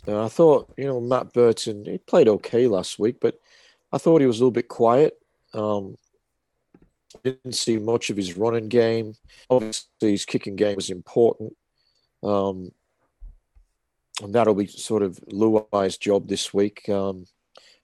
And 0.07 0.17
I 0.17 0.27
thought, 0.27 0.73
you 0.77 0.85
know, 0.85 0.99
Matt 0.99 1.33
Burton, 1.33 1.85
he 1.85 1.99
played 1.99 2.27
okay 2.27 2.67
last 2.67 2.97
week, 2.97 3.17
but 3.21 3.39
I 3.91 3.99
thought 3.99 4.21
he 4.21 4.27
was 4.27 4.39
a 4.39 4.43
little 4.43 4.51
bit 4.51 4.67
quiet. 4.67 5.13
Um, 5.53 5.97
didn't 7.23 7.53
see 7.53 7.77
much 7.77 8.09
of 8.09 8.17
his 8.17 8.37
running 8.37 8.69
game. 8.69 9.13
Obviously, 9.49 10.11
his 10.11 10.25
kicking 10.25 10.55
game 10.55 10.75
was 10.75 10.89
important. 10.89 11.55
Um, 12.23 12.71
that'll 14.29 14.55
be 14.55 14.67
sort 14.67 15.03
of 15.03 15.19
Luai's 15.31 15.97
job 15.97 16.27
this 16.27 16.53
week. 16.53 16.87
Um, 16.89 17.25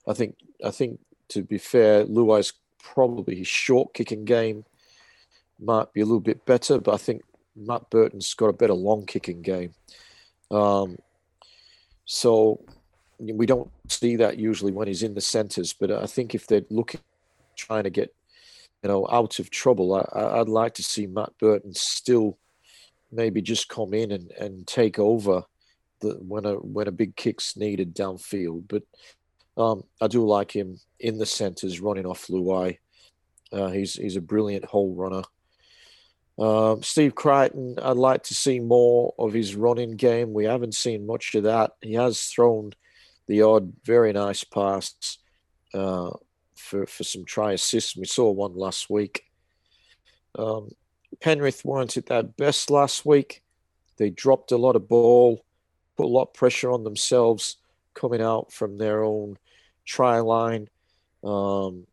I 0.06 0.14
think. 0.14 0.36
I 0.64 0.70
think 0.72 0.98
to 1.28 1.42
be 1.42 1.58
fair, 1.58 2.04
Luai's 2.04 2.52
probably 2.82 3.36
his 3.36 3.46
short 3.46 3.94
kicking 3.94 4.24
game 4.24 4.64
might 5.60 5.92
be 5.92 6.00
a 6.00 6.04
little 6.04 6.20
bit 6.20 6.44
better, 6.46 6.80
but 6.80 6.94
I 6.94 6.96
think 6.96 7.22
Matt 7.54 7.90
Burton's 7.90 8.32
got 8.34 8.48
a 8.48 8.52
better 8.52 8.74
long 8.74 9.04
kicking 9.06 9.42
game. 9.42 9.74
Um, 10.50 10.98
so 12.04 12.60
we 13.18 13.46
don't 13.46 13.70
see 13.88 14.16
that 14.16 14.38
usually 14.38 14.72
when 14.72 14.88
he's 14.88 15.02
in 15.02 15.14
the 15.14 15.20
centres, 15.20 15.72
but 15.72 15.90
I 15.90 16.06
think 16.06 16.34
if 16.34 16.46
they're 16.46 16.64
looking, 16.70 17.00
trying 17.56 17.84
to 17.84 17.90
get, 17.90 18.14
you 18.82 18.88
know, 18.88 19.06
out 19.10 19.38
of 19.38 19.50
trouble, 19.50 19.94
I, 19.94 20.38
would 20.38 20.48
like 20.48 20.74
to 20.74 20.82
see 20.82 21.06
Matt 21.06 21.32
Burton 21.38 21.74
still 21.74 22.38
maybe 23.10 23.42
just 23.42 23.68
come 23.68 23.92
in 23.92 24.12
and, 24.12 24.30
and 24.32 24.66
take 24.66 24.98
over 24.98 25.44
the, 26.00 26.14
when 26.20 26.44
a 26.44 26.54
when 26.54 26.88
a 26.88 26.92
big 26.92 27.16
kick's 27.16 27.56
needed 27.56 27.94
downfield. 27.94 28.64
But 28.68 28.82
um, 29.56 29.82
I 30.00 30.06
do 30.06 30.26
like 30.26 30.54
him 30.54 30.78
in 31.00 31.18
the 31.18 31.26
centres 31.26 31.80
running 31.80 32.06
off 32.06 32.28
Luai. 32.28 32.78
Uh, 33.52 33.68
he's 33.68 33.94
he's 33.94 34.16
a 34.16 34.20
brilliant 34.20 34.64
hole 34.64 34.94
runner. 34.94 35.22
Um, 36.38 36.82
Steve 36.84 37.16
Crichton, 37.16 37.76
I'd 37.82 37.96
like 37.96 38.22
to 38.24 38.34
see 38.34 38.60
more 38.60 39.12
of 39.18 39.32
his 39.32 39.56
running 39.56 39.96
game. 39.96 40.32
We 40.32 40.44
haven't 40.44 40.74
seen 40.74 41.06
much 41.06 41.34
of 41.34 41.42
that. 41.44 41.72
He 41.80 41.94
has 41.94 42.22
thrown 42.26 42.72
the 43.26 43.42
odd 43.42 43.72
very 43.84 44.12
nice 44.12 44.44
pass 44.44 45.18
uh, 45.74 46.10
for 46.54 46.86
for 46.86 47.04
some 47.04 47.24
try 47.24 47.52
assists. 47.52 47.96
We 47.96 48.04
saw 48.04 48.30
one 48.30 48.54
last 48.54 48.88
week. 48.88 49.24
Um, 50.38 50.70
Penrith 51.20 51.64
weren't 51.64 51.96
at 51.96 52.06
their 52.06 52.22
best 52.22 52.70
last 52.70 53.04
week. 53.04 53.42
They 53.96 54.10
dropped 54.10 54.52
a 54.52 54.56
lot 54.56 54.76
of 54.76 54.88
ball, 54.88 55.44
put 55.98 56.06
a 56.06 56.08
lot 56.08 56.28
of 56.28 56.32
pressure 56.32 56.70
on 56.70 56.84
themselves 56.84 57.56
coming 57.92 58.22
out 58.22 58.52
from 58.52 58.78
their 58.78 59.02
own 59.02 59.36
try 59.84 60.20
line, 60.20 60.68
um, 61.24 61.86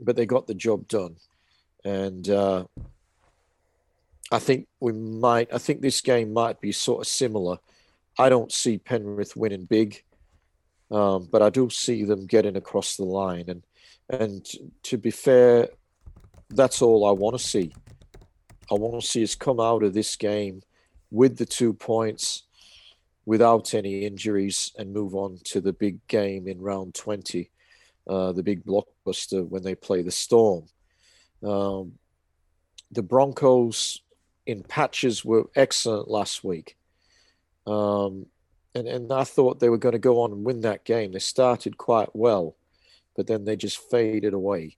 but 0.00 0.16
they 0.16 0.26
got 0.26 0.48
the 0.48 0.54
job 0.54 0.88
done. 0.88 1.16
And 1.84 2.28
uh, 2.28 2.64
I 4.32 4.40
think 4.40 4.66
we 4.80 4.92
might. 4.92 5.54
I 5.54 5.58
think 5.58 5.80
this 5.80 6.00
game 6.00 6.32
might 6.32 6.60
be 6.60 6.72
sort 6.72 7.02
of 7.02 7.06
similar. 7.06 7.58
I 8.18 8.28
don't 8.28 8.50
see 8.50 8.78
Penrith 8.78 9.36
winning 9.36 9.66
big, 9.66 10.02
um, 10.90 11.28
but 11.30 11.42
I 11.42 11.50
do 11.50 11.70
see 11.70 12.02
them 12.02 12.26
getting 12.26 12.56
across 12.56 12.96
the 12.96 13.04
line. 13.04 13.44
And 13.46 13.62
and 14.10 14.44
to 14.82 14.98
be 14.98 15.12
fair, 15.12 15.68
that's 16.50 16.82
all 16.82 17.06
I 17.06 17.12
want 17.12 17.38
to 17.38 17.44
see. 17.44 17.72
I 18.68 18.74
want 18.74 19.00
to 19.00 19.06
see 19.06 19.22
us 19.22 19.36
come 19.36 19.60
out 19.60 19.84
of 19.84 19.94
this 19.94 20.16
game 20.16 20.62
with 21.12 21.36
the 21.36 21.46
two 21.46 21.72
points, 21.72 22.42
without 23.26 23.74
any 23.74 24.04
injuries, 24.04 24.72
and 24.78 24.92
move 24.92 25.14
on 25.14 25.38
to 25.44 25.60
the 25.60 25.72
big 25.72 25.98
game 26.08 26.48
in 26.48 26.60
round 26.60 26.94
twenty, 26.94 27.50
uh, 28.08 28.32
the 28.32 28.42
big 28.42 28.64
blockbuster 28.64 29.46
when 29.46 29.62
they 29.62 29.74
play 29.74 30.00
the 30.02 30.10
Storm. 30.10 30.64
Um, 31.42 31.92
the 32.90 33.02
Broncos 33.02 34.00
in 34.46 34.62
patches 34.62 35.24
were 35.24 35.50
excellent 35.56 36.08
last 36.08 36.44
week. 36.44 36.76
Um, 37.66 38.26
and, 38.76 38.86
and 38.86 39.12
I 39.12 39.24
thought 39.24 39.58
they 39.58 39.68
were 39.68 39.76
going 39.76 39.94
to 39.94 39.98
go 39.98 40.20
on 40.20 40.30
and 40.30 40.44
win 40.44 40.60
that 40.60 40.84
game. 40.84 41.10
They 41.10 41.18
started 41.18 41.76
quite 41.76 42.14
well, 42.14 42.54
but 43.16 43.26
then 43.26 43.44
they 43.44 43.56
just 43.56 43.78
faded 43.90 44.34
away. 44.34 44.76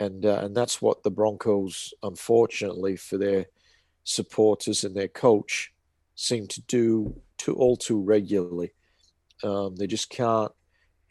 And, 0.00 0.26
uh, 0.26 0.40
and 0.42 0.56
that's 0.56 0.82
what 0.82 1.04
the 1.04 1.10
Broncos, 1.12 1.94
unfortunately, 2.02 2.96
for 2.96 3.18
their 3.18 3.46
supporters 4.02 4.82
and 4.82 4.96
their 4.96 5.06
coach, 5.06 5.72
seem 6.16 6.48
to 6.48 6.60
do 6.62 7.14
too, 7.42 7.54
all 7.54 7.76
too 7.76 8.00
regularly. 8.00 8.72
Um, 9.42 9.76
they 9.76 9.86
just 9.86 10.10
can't 10.10 10.52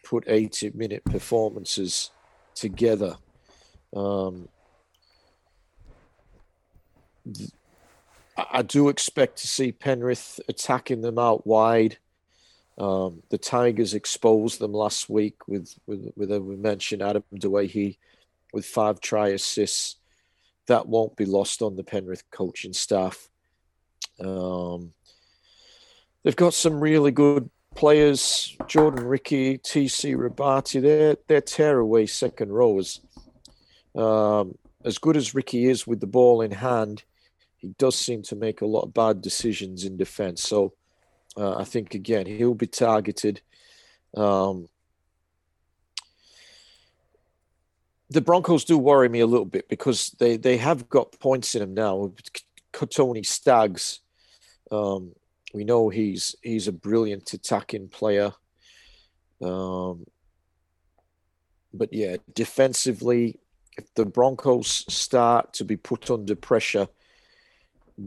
put 0.03 0.23
80 0.27 0.71
minute 0.73 1.03
performances 1.05 2.11
together. 2.55 3.17
Um, 3.95 4.47
I 8.37 8.61
do 8.61 8.89
expect 8.89 9.37
to 9.39 9.47
see 9.47 9.71
Penrith 9.71 10.39
attacking 10.47 11.01
them 11.01 11.19
out 11.19 11.45
wide. 11.45 11.97
Um, 12.77 13.21
the 13.29 13.37
Tigers 13.37 13.93
exposed 13.93 14.59
them 14.59 14.73
last 14.73 15.09
week 15.09 15.47
with, 15.47 15.75
with, 15.85 16.11
with 16.15 16.31
we 16.31 16.55
mentioned 16.55 17.01
Adam 17.01 17.23
Doueihi 17.35 17.97
with 18.53 18.65
five 18.65 19.01
try 19.01 19.29
assists. 19.29 19.97
That 20.67 20.87
won't 20.87 21.17
be 21.17 21.25
lost 21.25 21.61
on 21.61 21.75
the 21.75 21.83
Penrith 21.83 22.23
coaching 22.31 22.73
staff. 22.73 23.29
Um, 24.19 24.93
they've 26.23 26.35
got 26.35 26.53
some 26.53 26.79
really 26.79 27.11
good 27.11 27.49
players. 27.75 28.55
Jordan 28.67 29.05
Riki, 29.05 29.57
TC 29.57 30.15
Robati, 30.15 30.81
they're, 30.81 31.17
they're 31.27 31.41
tearaway 31.41 32.05
second 32.05 32.51
rowers. 32.51 33.01
Um, 33.95 34.57
as 34.83 34.97
good 34.97 35.17
as 35.17 35.35
Riki 35.35 35.65
is 35.65 35.85
with 35.85 35.99
the 35.99 36.07
ball 36.07 36.41
in 36.41 36.51
hand, 36.51 37.03
he 37.57 37.69
does 37.77 37.97
seem 37.97 38.23
to 38.23 38.35
make 38.35 38.61
a 38.61 38.65
lot 38.65 38.81
of 38.81 38.93
bad 38.93 39.21
decisions 39.21 39.83
in 39.83 39.97
defense. 39.97 40.41
So 40.41 40.73
uh, 41.37 41.57
I 41.57 41.63
think 41.63 41.93
again 41.93 42.25
he'll 42.25 42.55
be 42.55 42.67
targeted. 42.67 43.41
Um, 44.15 44.67
the 48.09 48.21
Broncos 48.21 48.65
do 48.65 48.77
worry 48.77 49.07
me 49.07 49.21
a 49.21 49.27
little 49.27 49.45
bit 49.45 49.69
because 49.69 50.09
they 50.19 50.35
they 50.37 50.57
have 50.57 50.89
got 50.89 51.17
points 51.19 51.55
in 51.55 51.61
them 51.61 51.73
now. 51.73 52.11
Kotoni 52.73 53.25
Staggs, 53.25 53.99
um, 54.71 55.13
we 55.53 55.63
know 55.63 55.89
he's 55.89 56.35
he's 56.41 56.67
a 56.67 56.71
brilliant 56.71 57.33
attacking 57.33 57.89
player. 57.89 58.31
Um, 59.41 60.05
but 61.73 61.91
yeah, 61.93 62.17
defensively, 62.33 63.39
if 63.77 63.93
the 63.95 64.05
Broncos 64.05 64.85
start 64.93 65.53
to 65.53 65.65
be 65.65 65.77
put 65.77 66.11
under 66.11 66.35
pressure 66.35 66.87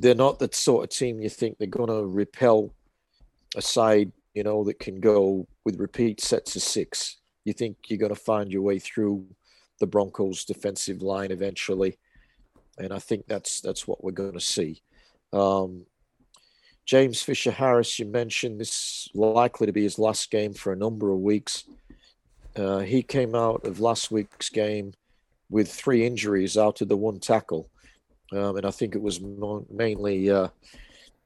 they're 0.00 0.14
not 0.14 0.38
the 0.38 0.48
sort 0.52 0.84
of 0.84 0.90
team 0.90 1.20
you 1.20 1.28
think 1.28 1.58
they're 1.58 1.66
going 1.68 1.88
to 1.88 2.06
repel 2.06 2.72
a 3.56 3.62
side, 3.62 4.10
you 4.34 4.42
know, 4.42 4.64
that 4.64 4.80
can 4.80 5.00
go 5.00 5.46
with 5.64 5.78
repeat 5.78 6.20
sets 6.20 6.56
of 6.56 6.62
six. 6.62 7.18
You 7.44 7.52
think 7.52 7.76
you're 7.86 7.98
going 7.98 8.14
to 8.14 8.20
find 8.20 8.50
your 8.50 8.62
way 8.62 8.78
through 8.78 9.26
the 9.78 9.86
Broncos' 9.86 10.44
defensive 10.44 11.02
line 11.02 11.30
eventually, 11.30 11.98
and 12.78 12.92
I 12.92 12.98
think 12.98 13.26
that's 13.26 13.60
that's 13.60 13.86
what 13.86 14.02
we're 14.02 14.12
going 14.12 14.32
to 14.32 14.40
see. 14.40 14.82
Um, 15.32 15.86
James 16.86 17.23
Fisher 17.23 17.51
Harris, 17.51 17.98
you 17.98 18.06
mentioned 18.06 18.61
this 18.61 19.09
likely 19.15 19.66
to 19.66 19.73
be 19.73 19.82
his 19.82 19.98
last 19.98 20.31
game 20.31 20.52
for 20.52 20.73
a 20.73 20.77
number 20.77 21.11
of 21.12 21.19
weeks. 21.20 21.65
Uh, 22.56 22.81
he 22.81 23.02
came 23.02 23.35
out 23.35 23.66
of 23.66 23.81
last 23.81 24.11
week's 24.11 24.51
game 24.51 24.93
with 25.51 25.70
three 25.70 26.06
injuries 26.06 26.56
out 26.56 26.81
of 26.81 26.89
the 26.89 26.97
one 26.97 27.19
tackle 27.19 27.69
um, 28.32 28.56
and 28.56 28.66
I 28.66 28.70
think 28.70 28.94
it 28.94 29.02
was 29.02 29.20
mainly 29.70 30.31
uh, 30.31 30.48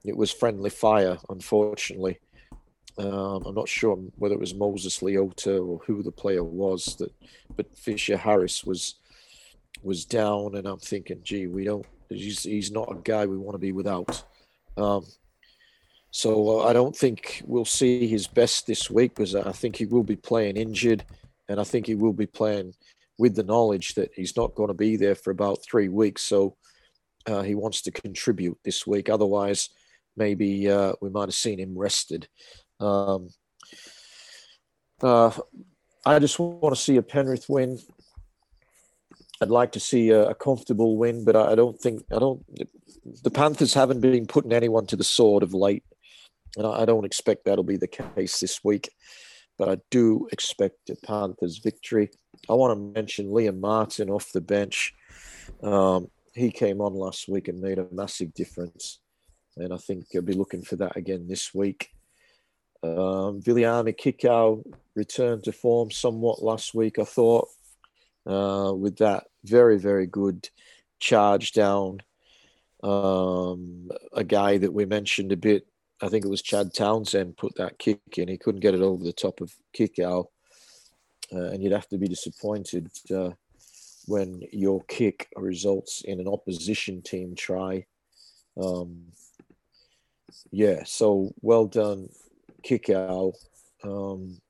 it 0.05 0.17
was 0.17 0.31
friendly 0.31 0.71
fire. 0.71 1.19
Unfortunately, 1.31 2.19
um, 2.99 3.45
I'm 3.47 3.55
not 3.55 3.69
sure 3.69 3.97
whether 4.17 4.35
it 4.35 4.41
was 4.41 4.55
Moses 4.55 5.01
Leota 5.01 5.67
or 5.67 5.79
who 5.87 6.03
the 6.03 6.13
player 6.13 6.45
was 6.45 6.97
that, 6.97 7.13
but 7.57 7.77
Fisher 7.77 8.17
Harris 8.17 8.65
was 8.65 8.97
was 9.83 10.05
down, 10.05 10.57
and 10.57 10.67
I'm 10.67 10.79
thinking, 10.79 11.21
gee, 11.23 11.47
we 11.47 11.65
don't. 11.65 11.87
He's, 12.09 12.43
he's 12.43 12.71
not 12.71 12.91
a 12.91 13.01
guy 13.05 13.27
we 13.27 13.37
want 13.37 13.55
to 13.55 13.59
be 13.59 13.73
without. 13.73 14.25
Um, 14.77 15.05
so 16.11 16.61
uh, 16.61 16.65
I 16.65 16.73
don't 16.73 16.97
think 16.97 17.43
we'll 17.45 17.65
see 17.65 18.07
his 18.07 18.27
best 18.27 18.67
this 18.67 18.91
week 18.91 19.15
because 19.15 19.35
I 19.35 19.53
think 19.53 19.77
he 19.77 19.87
will 19.87 20.03
be 20.03 20.17
playing 20.17 20.57
injured, 20.57 21.05
and 21.49 21.61
I 21.61 21.65
think 21.65 21.87
he 21.87 21.95
will 21.95 22.13
be 22.13 22.27
playing 22.27 22.75
with 23.19 23.35
the 23.35 23.43
knowledge 23.43 23.95
that 23.95 24.11
he's 24.15 24.37
not 24.37 24.55
going 24.55 24.69
to 24.69 24.75
be 24.75 24.97
there 24.97 25.15
for 25.15 25.31
about 25.31 25.59
three 25.63 25.89
weeks. 25.89 26.23
So 26.23 26.57
uh, 27.27 27.43
he 27.43 27.55
wants 27.55 27.83
to 27.83 27.91
contribute 27.91 28.59
this 28.65 28.87
week. 28.87 29.09
Otherwise, 29.09 29.71
maybe 30.17 30.71
uh, 30.71 30.93
we 31.03 31.11
might 31.11 31.29
have 31.29 31.35
seen 31.35 31.59
him 31.59 31.77
rested. 31.77 32.29
Um, 32.81 33.29
uh, 35.03 35.33
I 36.07 36.19
just 36.19 36.39
want 36.39 36.75
to 36.75 36.81
see 36.81 36.97
a 36.97 37.03
Penrith 37.03 37.47
win. 37.49 37.79
I'd 39.41 39.51
like 39.51 39.73
to 39.73 39.81
see 39.81 40.11
a, 40.11 40.31
a 40.31 40.35
comfortable 40.35 40.97
win, 40.97 41.25
but 41.25 41.37
I, 41.37 41.53
I, 41.53 41.55
don't 41.55 41.79
think 41.79 42.03
I 42.11 42.19
don't. 42.19 42.45
The 43.23 43.31
Panthers 43.31 43.75
haven't 43.75 44.01
been 44.01 44.27
putting 44.27 44.53
anyone 44.53 44.87
to 44.87 44.97
the 44.97 45.05
sword 45.05 45.43
of 45.43 45.55
late, 45.55 45.85
and 46.59 46.67
I, 46.67 46.85
don't 46.85 47.07
expect 47.07 47.45
that'll 47.45 47.65
be 47.65 47.77
the 47.77 47.87
case 47.87 48.41
this 48.41 48.63
week. 48.65 48.91
But 49.57 49.69
I 49.69 49.79
do 49.91 50.29
expect 50.31 50.91
a 50.91 50.97
Panthers 51.05 51.59
victory. 51.59 52.11
I 52.49 52.55
want 52.55 52.77
to 52.77 53.01
mention 53.01 53.27
Liam 53.27 53.61
Martin 53.61 54.11
off 54.11 54.33
the 54.33 54.41
bench. 54.41 54.95
Um, 55.63 56.09
he 56.35 56.51
came 56.51 56.81
on 56.81 56.95
last 56.95 57.29
week 57.29 57.49
and 57.49 57.61
made 57.61 57.79
a 57.79 57.87
massive 57.91 58.35
difference. 58.35 59.01
And 59.57 59.73
I 59.73 59.77
think 59.79 60.07
I'll 60.15 60.23
be 60.23 60.35
looking 60.35 60.63
for 60.63 60.77
that 60.77 60.97
again 60.97 61.27
this 61.29 61.53
week. 61.53 61.91
Um, 62.85 63.43
Kikau 63.43 64.63
returned 64.95 65.45
to 65.45 65.53
form 65.53 65.91
somewhat 65.91 66.43
last 66.43 66.75
week, 66.75 66.99
I 66.99 67.05
thought. 67.05 67.49
uh, 68.29 68.73
with 68.75 68.99
that 68.99 69.25
very, 69.45 69.79
very 69.79 70.07
good 70.07 70.49
charge 71.01 71.53
down. 71.53 72.01
Um, 72.83 73.91
a 74.13 74.23
guy 74.23 74.59
that 74.59 74.73
we 74.73 74.85
mentioned 74.85 75.33
a 75.33 75.37
bit, 75.37 75.67
I 76.01 76.09
think 76.09 76.25
it 76.25 76.29
was 76.29 76.43
Chad 76.43 76.73
Townsend, 76.75 77.37
put 77.37 77.55
that 77.57 77.79
kick 77.79 78.01
in. 78.17 78.29
He 78.29 78.39
couldn't 78.39 78.61
get 78.61 78.75
it 78.75 78.83
over 78.83 79.03
the 79.03 79.13
top 79.13 79.41
of 79.41 79.53
Kikau. 79.77 80.27
Uh, 81.33 81.51
and 81.51 81.63
you'd 81.63 81.73
have 81.73 81.89
to 81.89 81.99
be 81.99 82.07
disappointed 82.07 82.89
uh, 83.15 83.31
when 84.07 84.43
your 84.53 84.83
kick 84.85 85.29
results 85.37 86.03
in 86.05 86.21
an 86.21 86.29
opposition 86.29 87.03
team 87.03 87.35
try. 87.35 87.85
Um, 88.57 89.13
yeah, 90.51 90.85
so 90.85 91.35
well 91.43 91.67
done, 91.67 92.09
Kikau. 92.63 93.35
Um, 93.83 94.41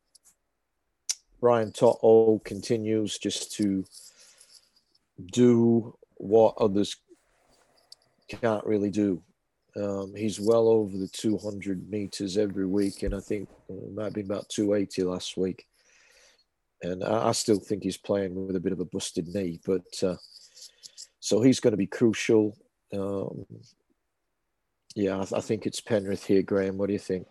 Brian 1.41 1.73
To'o 1.73 2.41
continues 2.45 3.19
just 3.19 3.53
to 3.57 3.85
do 5.33 5.97
what 6.17 6.55
others 6.59 6.97
can't 8.29 8.65
really 8.67 8.91
do. 8.91 9.23
Um, 9.81 10.15
he's 10.17 10.41
well 10.41 10.69
over 10.69 10.97
the 10.97 11.09
200 11.09 11.89
meters 11.91 12.37
every 12.37 12.67
week, 12.67 13.03
and 13.03 13.15
I 13.15 13.21
think 13.21 13.49
it 13.69 13.95
might 13.95 14.13
be 14.13 14.23
about 14.23 14.49
280 14.49 15.05
last 15.05 15.37
week. 15.37 15.67
And 16.83 17.05
I, 17.05 17.29
I, 17.29 17.33
still 17.33 17.59
think 17.59 17.83
he's 17.83 17.97
playing 17.97 18.35
with 18.35 18.57
a 18.57 18.61
bit 18.61 18.73
of 18.73 18.81
a 18.81 18.85
busted 18.85 19.29
knee, 19.29 19.61
but 19.65 20.03
uh, 20.03 20.17
so 21.21 21.41
he's 21.43 21.61
going 21.61 21.73
to 21.73 21.77
be 21.77 21.87
crucial. 21.87 22.57
Um, 22.93 23.45
yeah, 24.95 25.17
I, 25.17 25.25
th- 25.25 25.33
I, 25.35 25.41
think 25.41 25.67
it's 25.67 25.81
Penrith 25.81 26.25
here, 26.25 26.43
Graham. 26.43 26.79
What 26.79 26.87
do 26.87 26.93
you 26.93 26.99
think? 26.99 27.27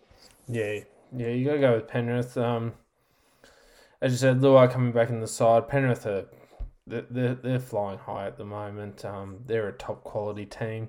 Yeah, 0.48 0.80
yeah, 1.16 1.28
you 1.28 1.44
got 1.44 1.54
to 1.54 1.58
go 1.58 1.74
with 1.74 1.88
Penrith. 1.88 2.36
Um, 2.36 2.74
as 4.00 4.12
you 4.12 4.18
said, 4.18 4.40
Luai 4.40 4.70
coming 4.70 4.92
back 4.92 5.10
in 5.10 5.20
the 5.20 5.26
side. 5.26 5.68
Penrith 5.68 6.06
are 6.06 6.26
they're, 6.88 7.34
they're 7.34 7.58
flying 7.58 7.98
high 7.98 8.26
at 8.26 8.38
the 8.38 8.44
moment. 8.44 9.04
Um, 9.04 9.38
they're 9.46 9.68
a 9.68 9.72
top 9.72 10.04
quality 10.04 10.46
team, 10.46 10.88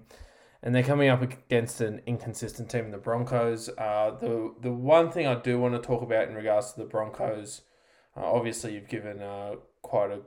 and 0.61 0.75
they're 0.75 0.83
coming 0.83 1.09
up 1.09 1.21
against 1.21 1.81
an 1.81 2.01
inconsistent 2.05 2.69
team 2.69 2.85
in 2.85 2.91
the 2.91 2.97
Broncos. 2.97 3.69
Uh, 3.77 4.15
the 4.19 4.53
the 4.61 4.71
one 4.71 5.11
thing 5.11 5.27
I 5.27 5.35
do 5.35 5.59
want 5.59 5.75
to 5.75 5.81
talk 5.85 6.01
about 6.01 6.27
in 6.27 6.35
regards 6.35 6.73
to 6.73 6.79
the 6.79 6.85
Broncos, 6.85 7.61
uh, 8.17 8.23
obviously 8.23 8.73
you've 8.73 8.89
given 8.89 9.21
uh, 9.21 9.55
quite 9.81 10.11
a 10.11 10.21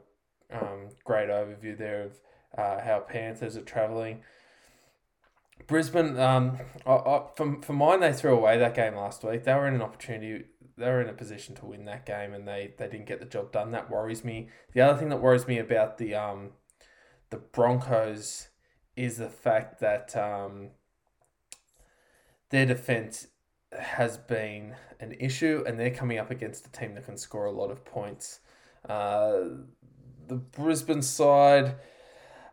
um, 0.57 0.89
great 1.05 1.29
overview 1.29 1.77
there 1.77 2.05
of 2.05 2.21
uh, 2.57 2.83
how 2.83 3.01
Panthers 3.01 3.57
are 3.57 3.63
travelling. 3.63 4.23
Brisbane, 5.67 6.19
um, 6.19 6.59
I, 6.85 6.93
I, 6.93 7.23
for, 7.37 7.63
for 7.63 7.73
mine, 7.73 8.01
they 8.01 8.13
threw 8.13 8.35
away 8.35 8.59
that 8.59 8.75
game 8.75 8.97
last 8.97 9.23
week. 9.23 9.45
They 9.45 9.55
were 9.55 9.69
in 9.69 9.75
an 9.75 9.83
opportunity 9.83 10.47
they 10.77 10.87
were 10.87 11.03
in 11.03 11.09
a 11.09 11.15
position 11.15 11.55
to 11.57 11.67
win 11.67 11.85
that 11.85 12.07
game 12.07 12.33
and 12.33 12.47
they, 12.47 12.75
they 12.79 12.89
didn't 12.89 13.07
get 13.07 13.21
the 13.21 13.27
job 13.27 13.53
done. 13.53 13.73
That 13.73 13.91
worries 13.91 14.25
me. 14.25 14.49
The 14.73 14.81
other 14.81 14.99
thing 14.99 15.11
that 15.11 15.21
worries 15.21 15.47
me 15.47 15.59
about 15.59 15.99
the 15.99 16.15
um 16.15 16.51
the 17.31 17.39
Broncos 17.39 18.49
is 18.97 19.17
the 19.17 19.29
fact 19.29 19.81
that 19.81 20.17
um 20.17 20.71
their 22.51 22.67
defense 22.67 23.29
has 23.79 24.19
been 24.19 24.75
an 25.01 25.13
issue 25.19 25.65
and 25.67 25.81
they're 25.81 25.91
coming 25.91 26.19
up 26.19 26.31
against 26.31 26.67
a 26.67 26.71
team 26.71 26.95
that 26.95 27.07
can 27.07 27.17
score 27.17 27.47
a 27.47 27.51
lot 27.51 27.71
of 27.71 27.85
points. 27.85 28.41
Uh, 28.89 29.41
the 30.29 30.37
Brisbane 30.37 31.03
side, 31.03 31.77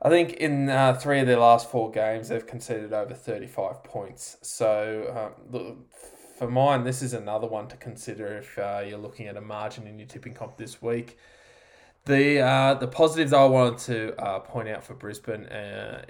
I 0.02 0.10
think 0.10 0.34
in 0.34 0.70
uh, 0.70 0.94
three 0.94 1.20
of 1.20 1.28
their 1.28 1.40
last 1.40 1.70
four 1.70 1.92
games, 1.92 2.30
they've 2.30 2.46
conceded 2.46 2.94
over 2.94 3.14
35 3.14 3.84
points. 3.84 4.38
So 4.42 5.34
um, 5.52 5.86
for 6.38 6.50
mine, 6.50 6.84
this 6.86 7.02
is 7.02 7.14
another 7.14 7.48
one 7.48 7.68
to 7.68 7.78
consider 7.78 8.38
if 8.38 8.58
uh, 8.58 8.84
you're 8.88 8.98
looking 8.98 9.28
at 9.28 9.38
a 9.38 9.42
margin 9.42 9.86
in 9.86 10.00
your 10.00 10.08
tipping 10.08 10.34
comp 10.34 10.58
this 10.58 10.82
week. 10.82 11.18
The 12.06 12.40
uh, 12.40 12.74
the 12.76 12.88
positives 12.88 13.34
I 13.34 13.44
wanted 13.44 13.80
to 13.80 14.16
uh, 14.20 14.40
point 14.40 14.70
out 14.70 14.84
for 14.84 14.94
Brisbane 14.94 15.46
uh, 15.48 16.06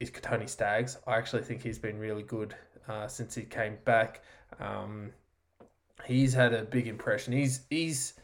is 0.00 0.10
Kotoni 0.10 0.48
Staggs. 0.48 0.98
I 1.06 1.16
actually 1.16 1.42
think 1.42 1.62
he's 1.62 1.78
been 1.78 1.98
really 1.98 2.22
good 2.22 2.54
uh, 2.88 3.08
since 3.08 3.34
he 3.34 3.42
came 3.42 3.78
back. 3.84 4.22
Um, 4.60 5.12
he's 6.06 6.32
had 6.32 6.52
a 6.52 6.64
big 6.64 6.86
impression. 6.86 7.32
He's 7.32 7.60
he's 7.70 8.14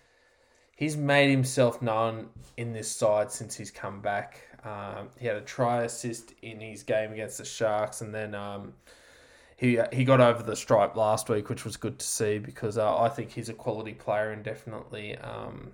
he's 0.76 0.96
made 0.96 1.30
himself 1.30 1.82
known 1.82 2.28
in 2.56 2.72
this 2.72 2.90
side 2.90 3.30
since 3.30 3.56
he's 3.56 3.70
come 3.70 4.00
back. 4.00 4.40
Um, 4.64 5.08
he 5.18 5.26
had 5.26 5.36
a 5.36 5.42
try 5.42 5.82
assist 5.82 6.32
in 6.42 6.60
his 6.60 6.82
game 6.82 7.12
against 7.12 7.38
the 7.38 7.44
Sharks, 7.44 8.00
and 8.00 8.14
then 8.14 8.34
um, 8.34 8.72
he 9.56 9.78
he 9.92 10.04
got 10.04 10.20
over 10.20 10.42
the 10.42 10.56
stripe 10.56 10.96
last 10.96 11.28
week, 11.28 11.48
which 11.48 11.64
was 11.64 11.76
good 11.76 11.98
to 11.98 12.06
see 12.06 12.38
because 12.38 12.78
uh, 12.78 12.98
I 12.98 13.08
think 13.08 13.32
he's 13.32 13.48
a 13.48 13.54
quality 13.54 13.92
player 13.92 14.30
and 14.30 14.42
definitely 14.42 15.16
um, 15.18 15.72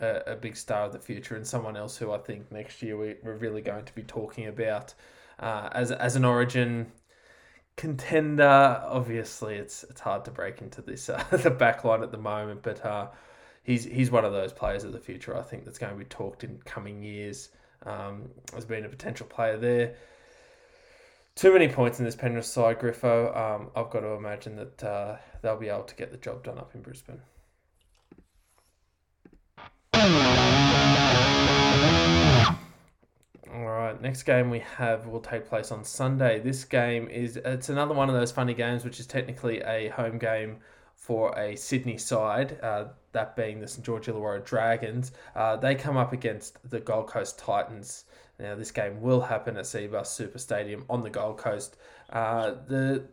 a, 0.00 0.32
a, 0.32 0.36
big 0.36 0.56
star 0.56 0.86
of 0.86 0.92
the 0.92 0.98
future 0.98 1.36
and 1.36 1.46
someone 1.46 1.76
else 1.76 1.96
who 1.96 2.12
I 2.12 2.18
think 2.18 2.50
next 2.50 2.82
year 2.82 2.96
we, 2.96 3.14
we're 3.22 3.36
really 3.36 3.62
going 3.62 3.84
to 3.84 3.94
be 3.94 4.02
talking 4.02 4.46
about 4.46 4.94
uh, 5.42 5.68
as 5.72 5.92
as 5.92 6.16
an 6.16 6.24
Origin 6.24 6.92
contender. 7.76 8.82
Obviously, 8.84 9.56
it's 9.56 9.84
it's 9.84 10.00
hard 10.00 10.24
to 10.24 10.30
break 10.30 10.62
into 10.62 10.80
this 10.80 11.08
uh, 11.08 11.22
the 11.30 11.50
back 11.50 11.84
line 11.84 12.02
at 12.02 12.12
the 12.12 12.18
moment, 12.18 12.62
but 12.62 12.84
uh, 12.84 13.08
he's 13.62 13.84
he's 13.84 14.10
one 14.10 14.24
of 14.24 14.32
those 14.32 14.52
players 14.52 14.84
of 14.84 14.92
the 14.92 15.00
future. 15.00 15.36
I 15.36 15.42
think 15.42 15.64
that's 15.64 15.78
going 15.78 15.92
to 15.92 15.98
be 15.98 16.04
talked 16.04 16.44
in 16.44 16.58
coming 16.64 17.02
years 17.02 17.50
um, 17.84 18.30
as 18.56 18.64
being 18.64 18.84
a 18.84 18.88
potential 18.88 19.26
player 19.26 19.58
there 19.58 19.96
too 21.34 21.52
many 21.52 21.68
points 21.68 21.98
in 21.98 22.04
this 22.04 22.16
Penrith 22.16 22.44
side, 22.44 22.78
Griffo. 22.78 23.34
Um, 23.36 23.70
I've 23.74 23.90
got 23.90 24.00
to 24.00 24.08
imagine 24.12 24.56
that 24.56 24.84
uh, 24.84 25.16
they'll 25.40 25.56
be 25.56 25.68
able 25.68 25.84
to 25.84 25.94
get 25.94 26.10
the 26.10 26.18
job 26.18 26.44
done 26.44 26.58
up 26.58 26.74
in 26.74 26.82
Brisbane. 26.82 27.22
Right, 33.92 34.02
next 34.02 34.22
game 34.24 34.50
we 34.50 34.60
have 34.60 35.06
will 35.06 35.20
take 35.20 35.46
place 35.46 35.70
on 35.70 35.84
Sunday. 35.84 36.40
This 36.40 36.64
game 36.64 37.08
is 37.08 37.36
it's 37.36 37.68
another 37.68 37.94
one 37.94 38.08
of 38.08 38.14
those 38.14 38.32
funny 38.32 38.54
games, 38.54 38.84
which 38.84 39.00
is 39.00 39.06
technically 39.06 39.60
a 39.60 39.88
home 39.88 40.18
game 40.18 40.58
for 40.94 41.36
a 41.38 41.56
Sydney 41.56 41.98
side, 41.98 42.58
uh, 42.62 42.84
that 43.12 43.34
being 43.34 43.60
the 43.60 43.66
St 43.66 43.84
George 43.84 44.06
Illawarra 44.06 44.44
Dragons. 44.44 45.12
Uh, 45.34 45.56
they 45.56 45.74
come 45.74 45.96
up 45.96 46.12
against 46.12 46.58
the 46.70 46.80
Gold 46.80 47.08
Coast 47.08 47.38
Titans. 47.38 48.04
Now, 48.38 48.54
this 48.54 48.70
game 48.70 49.00
will 49.00 49.20
happen 49.20 49.56
at 49.56 49.64
Cbus 49.64 50.06
Super 50.06 50.38
Stadium 50.38 50.84
on 50.88 51.02
the 51.02 51.10
Gold 51.10 51.38
Coast. 51.38 51.76
Uh, 52.10 52.54
the 52.66 53.04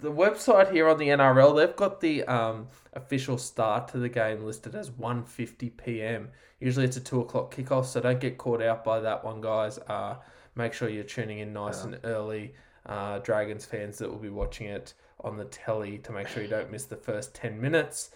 the 0.00 0.12
website 0.12 0.72
here 0.72 0.88
on 0.88 0.96
the 0.98 1.08
NRL, 1.08 1.56
they've 1.56 1.74
got 1.74 2.00
the 2.00 2.22
um, 2.24 2.68
official 2.92 3.36
start 3.36 3.88
to 3.88 3.98
the 3.98 4.08
game 4.08 4.44
listed 4.44 4.76
as 4.76 4.90
1.50 4.90 5.76
p.m. 5.76 6.30
Usually 6.60 6.84
it's 6.84 6.96
a 6.96 7.00
2 7.00 7.20
o'clock 7.20 7.54
kickoff, 7.54 7.84
so 7.86 8.00
don't 8.00 8.20
get 8.20 8.36
caught 8.36 8.62
out 8.62 8.84
by 8.84 9.00
that 9.00 9.24
one, 9.24 9.40
guys. 9.40 9.78
Uh, 9.78 10.16
make 10.54 10.72
sure 10.72 10.88
you're 10.88 11.04
tuning 11.04 11.38
in 11.38 11.52
nice 11.52 11.78
yeah. 11.78 11.92
and 11.92 12.00
early. 12.04 12.54
Uh, 12.84 13.18
Dragons 13.18 13.64
fans 13.64 13.98
that 13.98 14.10
will 14.10 14.18
be 14.18 14.28
watching 14.28 14.66
it 14.66 14.94
on 15.20 15.36
the 15.36 15.44
telly 15.44 15.98
to 15.98 16.12
make 16.12 16.26
sure 16.28 16.42
you 16.42 16.48
don't 16.48 16.70
miss 16.70 16.84
the 16.84 16.96
first 16.96 17.34
10 17.34 17.60
minutes. 17.60 18.10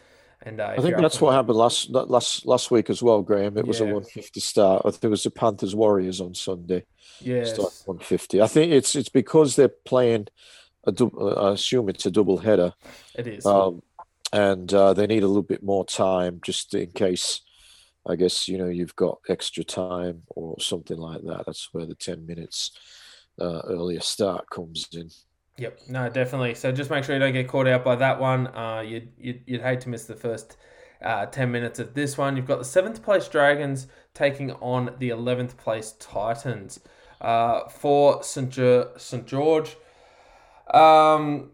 And 0.45 0.61
uh, 0.61 0.75
I 0.77 0.81
think 0.81 0.97
that's 0.97 1.21
what 1.21 1.35
happened 1.35 1.57
last 1.57 1.91
last 1.91 2.45
last 2.47 2.71
week 2.73 2.91
as 2.91 3.01
well, 3.01 3.23
Graham. 3.23 3.57
It 3.57 3.67
was 3.67 3.79
yeah. 3.79 3.87
a 3.87 3.95
150 3.95 4.41
start. 4.41 4.83
I 4.85 4.91
think 4.91 5.05
it 5.05 5.09
was 5.09 5.23
the 5.23 5.31
Panthers 5.31 5.75
Warriors 5.75 6.21
on 6.21 6.35
Sunday. 6.35 6.85
Yes, 7.21 7.57
150. 7.59 8.43
I 8.43 8.49
think 8.49 8.73
it's 8.73 8.97
it's 8.97 9.09
because 9.09 9.55
they're 9.55 9.69
playing 9.69 10.27
a 10.85 10.91
double. 10.91 11.39
I 11.39 11.53
assume 11.53 11.89
it's 11.89 12.07
a 12.07 12.11
double 12.11 12.39
header. 12.39 12.73
It 13.15 13.29
is, 13.29 13.47
um, 13.47 13.83
and 14.33 14.73
uh, 14.75 14.95
they 14.95 15.07
need 15.07 15.23
a 15.23 15.29
little 15.29 15.45
bit 15.45 15.63
more 15.63 15.85
time 15.85 16.41
just 16.43 16.75
in 16.75 16.91
case. 16.91 17.43
I 18.07 18.17
guess 18.17 18.49
you 18.49 18.59
know 18.59 18.69
you've 18.69 18.97
got 18.97 19.19
extra 19.29 19.65
time 19.65 20.23
or 20.29 20.59
something 20.61 20.99
like 20.99 21.23
that. 21.23 21.45
That's 21.47 21.69
where 21.73 21.87
the 21.87 21.95
10 21.95 22.27
minutes 22.27 22.73
uh, 23.41 23.63
earlier 23.67 24.01
start 24.01 24.49
comes 24.51 24.89
in. 24.93 25.11
Yep, 25.59 25.81
no, 25.89 26.09
definitely. 26.09 26.55
So 26.55 26.73
just 26.73 26.91
make 26.91 27.05
sure 27.05 27.15
you 27.15 27.21
don't 27.21 27.33
get 27.33 27.47
caught 27.47 27.69
out 27.69 27.85
by 27.85 27.97
that 27.97 28.19
one. 28.19 28.49
Uh, 28.49 28.81
you'd, 28.81 29.13
you'd, 29.19 29.43
you'd 29.47 29.61
hate 29.61 29.81
to 29.83 29.91
miss 29.91 30.07
the 30.07 30.17
first 30.17 30.57
uh, 31.03 31.27
10 31.27 31.53
minutes 31.53 31.79
of 31.79 31.95
this 31.95 32.17
one. 32.17 32.37
You've 32.37 32.47
got 32.47 32.59
the 32.59 32.65
seventh 32.65 33.03
place 33.03 33.29
Dragons 33.29 33.87
taking 34.15 34.53
on 34.53 34.95
the 34.99 35.11
11th 35.11 35.57
place 35.57 35.95
Titans. 35.99 36.81
Uh, 37.21 37.69
for 37.69 38.21
St. 38.25 38.51
George, 38.51 39.77
um, 40.75 41.51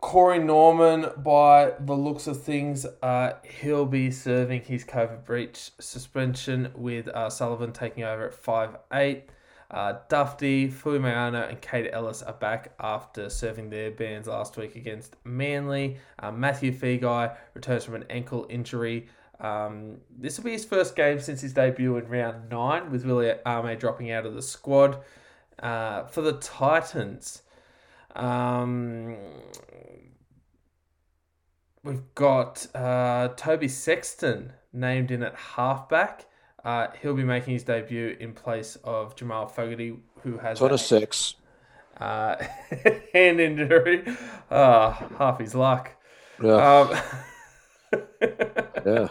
Corey 0.00 0.38
Norman, 0.38 1.06
by 1.18 1.74
the 1.78 1.94
looks 1.94 2.26
of 2.26 2.42
things, 2.42 2.86
uh, 3.02 3.32
he'll 3.60 3.86
be 3.86 4.10
serving 4.10 4.62
his 4.62 4.84
COVID 4.84 5.24
breach 5.24 5.72
suspension 5.78 6.72
with 6.74 7.08
uh, 7.08 7.28
Sullivan 7.28 7.72
taking 7.72 8.04
over 8.04 8.26
at 8.26 8.34
five 8.34 8.76
eight. 8.92 9.28
Uh, 9.70 9.98
Dufty, 10.08 10.68
Fuimaono, 10.68 11.48
and 11.48 11.60
Kaide 11.60 11.90
Ellis 11.92 12.22
are 12.22 12.32
back 12.32 12.72
after 12.80 13.30
serving 13.30 13.70
their 13.70 13.92
bans 13.92 14.26
last 14.26 14.56
week 14.56 14.74
against 14.74 15.14
Manly. 15.22 15.98
Uh, 16.18 16.32
Matthew 16.32 16.72
Feagai 16.72 17.36
returns 17.54 17.84
from 17.84 17.94
an 17.94 18.04
ankle 18.10 18.46
injury. 18.50 19.06
Um, 19.38 19.98
this 20.18 20.36
will 20.36 20.44
be 20.44 20.52
his 20.52 20.64
first 20.64 20.96
game 20.96 21.20
since 21.20 21.40
his 21.40 21.52
debut 21.52 21.96
in 21.98 22.08
round 22.08 22.50
nine, 22.50 22.90
with 22.90 23.04
Willie 23.04 23.32
Ame 23.46 23.78
dropping 23.78 24.10
out 24.10 24.26
of 24.26 24.34
the 24.34 24.42
squad. 24.42 24.98
Uh, 25.62 26.04
for 26.04 26.22
the 26.22 26.32
Titans, 26.32 27.42
um, 28.16 29.16
we've 31.82 32.14
got 32.14 32.66
uh, 32.74 33.28
Toby 33.36 33.68
Sexton 33.68 34.52
named 34.72 35.10
in 35.10 35.22
at 35.22 35.34
halfback. 35.34 36.26
Uh, 36.64 36.88
he'll 37.00 37.14
be 37.14 37.24
making 37.24 37.54
his 37.54 37.62
debut 37.62 38.16
in 38.20 38.32
place 38.32 38.76
of 38.84 39.16
Jamal 39.16 39.46
Fogarty, 39.46 39.96
who 40.22 40.38
has 40.38 40.58
26. 40.58 41.36
Uh, 41.98 42.36
hand 43.14 43.40
injury. 43.40 44.04
Uh, 44.50 44.90
half 45.18 45.38
his 45.38 45.54
luck. 45.54 45.92
Yeah. 46.42 46.80
Um, 46.80 48.00
yeah. 48.86 49.08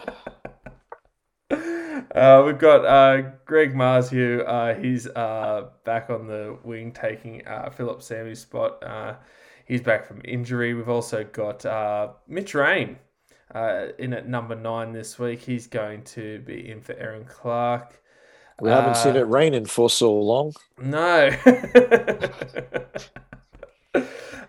Uh, 2.14 2.42
we've 2.44 2.58
got 2.58 2.84
uh, 2.84 3.22
Greg 3.44 3.74
Marzhew. 3.74 4.44
Uh, 4.46 4.74
he's 4.74 5.06
uh, 5.06 5.68
back 5.84 6.10
on 6.10 6.26
the 6.26 6.58
wing, 6.64 6.92
taking 6.92 7.46
uh, 7.46 7.70
Phillip 7.70 8.02
Sami's 8.02 8.40
spot. 8.40 8.82
Uh, 8.82 9.14
he's 9.64 9.80
back 9.80 10.06
from 10.06 10.20
injury. 10.24 10.74
We've 10.74 10.88
also 10.88 11.22
got 11.24 11.64
uh, 11.64 12.08
Mitch 12.26 12.54
Rein 12.54 12.98
uh, 13.54 13.86
in 13.98 14.12
at 14.12 14.28
number 14.28 14.56
nine 14.56 14.92
this 14.92 15.18
week. 15.18 15.40
He's 15.40 15.68
going 15.68 16.02
to 16.04 16.40
be 16.40 16.70
in 16.70 16.80
for 16.80 16.94
Erin 16.94 17.24
Clark. 17.24 18.02
We 18.60 18.68
haven't 18.68 18.96
seen 18.96 19.16
it 19.16 19.26
raining 19.26 19.64
for 19.64 19.88
so 19.88 20.12
long. 20.12 20.52
No. 20.78 21.28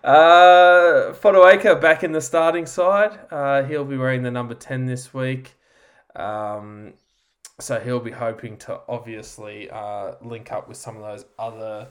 uh, 0.03 1.13
back 1.75 2.03
in 2.03 2.11
the 2.11 2.19
starting 2.21 2.65
side. 2.65 3.17
Uh, 3.31 3.63
he'll 3.63 3.85
be 3.85 3.95
wearing 3.95 4.21
the 4.21 4.31
number 4.31 4.53
10 4.53 4.85
this 4.85 5.13
week. 5.13 5.53
Um, 6.13 6.93
so 7.61 7.79
he'll 7.79 7.99
be 7.99 8.11
hoping 8.11 8.57
to 8.57 8.81
obviously 8.87 9.69
uh, 9.69 10.13
link 10.21 10.51
up 10.51 10.67
with 10.67 10.77
some 10.77 10.95
of 10.95 11.01
those 11.01 11.25
other 11.37 11.87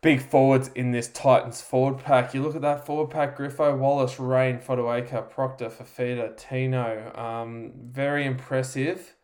big 0.00 0.22
forwards 0.22 0.70
in 0.74 0.90
this 0.92 1.08
Titans 1.08 1.60
forward 1.60 1.98
pack. 1.98 2.34
You 2.34 2.42
look 2.42 2.54
at 2.56 2.62
that 2.62 2.86
forward 2.86 3.10
pack: 3.10 3.36
Griffo, 3.36 3.76
Wallace, 3.76 4.18
Rein, 4.18 4.58
Fotuaika, 4.58 5.28
Proctor, 5.30 5.70
Fifita, 5.70 6.36
Tino. 6.36 7.12
Um, 7.14 7.72
very 7.84 8.24
impressive. 8.24 9.14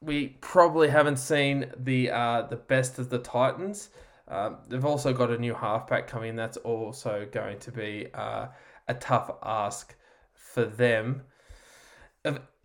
We 0.00 0.28
probably 0.40 0.88
haven't 0.88 1.18
seen 1.18 1.72
the 1.76 2.10
uh, 2.10 2.42
the 2.42 2.56
best 2.56 2.98
of 2.98 3.10
the 3.10 3.18
Titans. 3.18 3.90
Um, 4.28 4.58
they've 4.68 4.84
also 4.84 5.12
got 5.12 5.30
a 5.30 5.38
new 5.38 5.54
halfback 5.54 6.06
coming. 6.06 6.36
That's 6.36 6.58
also 6.58 7.26
going 7.32 7.58
to 7.60 7.72
be 7.72 8.08
uh, 8.12 8.48
a 8.86 8.94
tough 8.94 9.30
ask 9.42 9.94
for 10.34 10.64
them. 10.64 11.22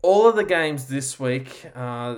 All 0.03 0.27
of 0.27 0.35
the 0.35 0.43
games 0.43 0.85
this 0.85 1.19
week, 1.19 1.65
uh, 1.73 2.17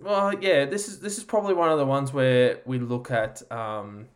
well, 0.00 0.38
yeah, 0.38 0.66
this 0.66 0.86
is 0.86 1.00
this 1.00 1.18
is 1.18 1.24
probably 1.24 1.54
one 1.54 1.70
of 1.70 1.78
the 1.78 1.86
ones 1.86 2.12
where 2.12 2.60
we 2.66 2.78
look 2.78 3.10
at 3.10 3.42
um, 3.50 4.06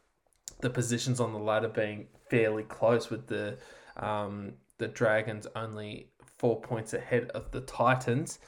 the 0.60 0.70
positions 0.70 1.18
on 1.18 1.32
the 1.32 1.38
ladder 1.38 1.68
being 1.68 2.06
fairly 2.28 2.62
close, 2.62 3.10
with 3.10 3.26
the 3.26 3.58
um, 3.96 4.52
the 4.78 4.86
Dragons 4.86 5.46
only 5.56 6.10
four 6.38 6.60
points 6.60 6.94
ahead 6.94 7.30
of 7.30 7.50
the 7.50 7.62
Titans. 7.62 8.38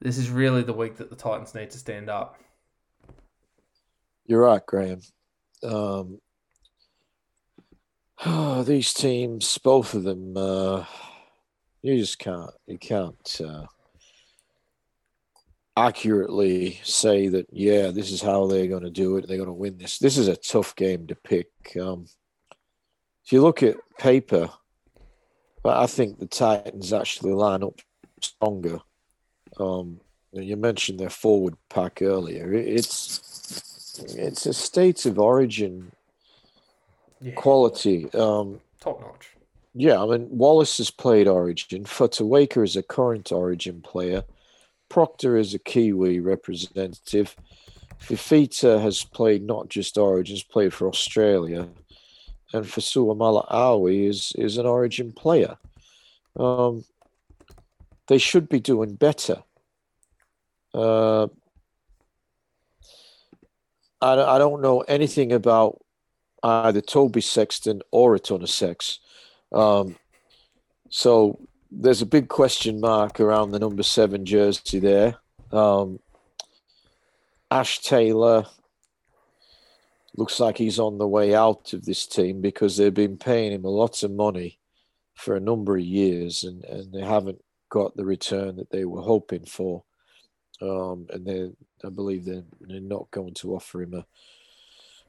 This 0.00 0.18
is 0.18 0.28
really 0.30 0.62
the 0.62 0.72
week 0.72 0.96
that 0.96 1.08
the 1.08 1.16
Titans 1.16 1.54
need 1.54 1.70
to 1.70 1.78
stand 1.78 2.10
up. 2.10 2.38
You're 4.26 4.42
right, 4.42 4.64
Graham. 4.64 5.00
Um, 5.62 6.20
oh, 8.26 8.62
these 8.66 8.92
teams, 8.92 9.56
both 9.58 9.94
of 9.94 10.02
them, 10.04 10.36
uh, 10.36 10.84
you 11.80 11.98
just 11.98 12.18
can't, 12.18 12.50
you 12.66 12.78
can't. 12.78 13.40
Uh, 13.42 13.66
accurately 15.76 16.80
say 16.84 17.26
that 17.28 17.46
yeah 17.50 17.90
this 17.90 18.12
is 18.12 18.22
how 18.22 18.46
they're 18.46 18.68
going 18.68 18.84
to 18.84 18.90
do 18.90 19.16
it 19.16 19.26
they're 19.26 19.36
going 19.36 19.48
to 19.48 19.52
win 19.52 19.76
this. 19.76 19.98
This 19.98 20.16
is 20.16 20.28
a 20.28 20.36
tough 20.36 20.76
game 20.76 21.06
to 21.08 21.16
pick 21.16 21.48
um, 21.80 22.06
if 23.24 23.32
you 23.32 23.42
look 23.42 23.62
at 23.62 23.76
paper 23.98 24.50
but 25.62 25.76
i 25.76 25.86
think 25.86 26.18
the 26.18 26.26
titans 26.26 26.92
actually 26.92 27.32
line 27.32 27.62
up 27.62 27.80
stronger. 28.24 28.80
Um, 29.58 30.00
you 30.32 30.56
mentioned 30.56 30.98
their 30.98 31.10
forward 31.10 31.56
pack 31.68 32.02
earlier. 32.02 32.52
It's 32.52 34.00
it's 34.16 34.46
a 34.46 34.52
state 34.52 35.06
of 35.06 35.18
origin 35.18 35.92
yeah. 37.20 37.34
quality 37.34 38.12
um, 38.14 38.60
top 38.80 39.00
notch. 39.00 39.30
yeah 39.74 40.02
i 40.02 40.06
mean 40.06 40.26
wallace 40.30 40.78
has 40.78 40.90
played 40.90 41.28
origin. 41.28 41.84
Fotuaika 41.84 42.64
is 42.64 42.76
a 42.76 42.82
current 42.82 43.30
origin 43.30 43.80
player 43.82 44.24
Proctor 44.94 45.36
is 45.36 45.54
a 45.54 45.58
Kiwi 45.58 46.20
representative. 46.20 47.34
Fifita 48.00 48.80
has 48.80 49.02
played 49.02 49.42
not 49.42 49.68
just 49.68 49.98
Origin, 49.98 50.34
Origins, 50.34 50.42
played 50.44 50.72
for 50.72 50.86
Australia. 50.86 51.68
And 52.52 52.64
Fa'asuamaleaui 52.64 54.08
is, 54.08 54.32
is 54.38 54.56
an 54.56 54.66
Origin 54.66 55.10
player. 55.10 55.56
Um, 56.38 56.84
they 58.06 58.18
should 58.18 58.48
be 58.48 58.60
doing 58.60 58.94
better. 58.94 59.42
Uh, 60.72 61.24
I, 64.00 64.12
I 64.12 64.38
don't 64.38 64.62
know 64.62 64.82
anything 64.82 65.32
about 65.32 65.82
either 66.44 66.80
Toby 66.80 67.20
Sexton 67.20 67.82
or 67.90 68.14
a 68.14 68.20
ton 68.20 68.42
of 68.42 68.50
sex. 68.50 69.00
Um, 69.50 69.96
so 70.88 71.40
there's 71.76 72.02
a 72.02 72.06
big 72.06 72.28
question 72.28 72.80
mark 72.80 73.20
around 73.20 73.50
the 73.50 73.58
number 73.58 73.82
seven 73.82 74.24
jersey 74.24 74.78
there. 74.78 75.16
Um, 75.52 75.98
Ash 77.50 77.80
Taylor 77.80 78.46
looks 80.16 80.38
like 80.38 80.56
he's 80.56 80.78
on 80.78 80.98
the 80.98 81.08
way 81.08 81.34
out 81.34 81.72
of 81.72 81.84
this 81.84 82.06
team 82.06 82.40
because 82.40 82.76
they've 82.76 82.94
been 82.94 83.16
paying 83.16 83.52
him 83.52 83.64
a 83.64 83.70
lot 83.70 84.02
of 84.02 84.10
money 84.10 84.58
for 85.14 85.36
a 85.36 85.40
number 85.40 85.76
of 85.76 85.84
years 85.84 86.44
and, 86.44 86.64
and 86.64 86.92
they 86.92 87.00
haven't 87.00 87.42
got 87.68 87.96
the 87.96 88.04
return 88.04 88.56
that 88.56 88.70
they 88.70 88.84
were 88.84 89.02
hoping 89.02 89.44
for. 89.44 89.82
Um, 90.62 91.06
and 91.10 91.26
they, 91.26 91.50
I 91.84 91.90
believe 91.90 92.24
they're, 92.24 92.44
they're 92.60 92.80
not 92.80 93.10
going 93.10 93.34
to 93.34 93.54
offer 93.54 93.82
him 93.82 93.94
a, 93.94 94.06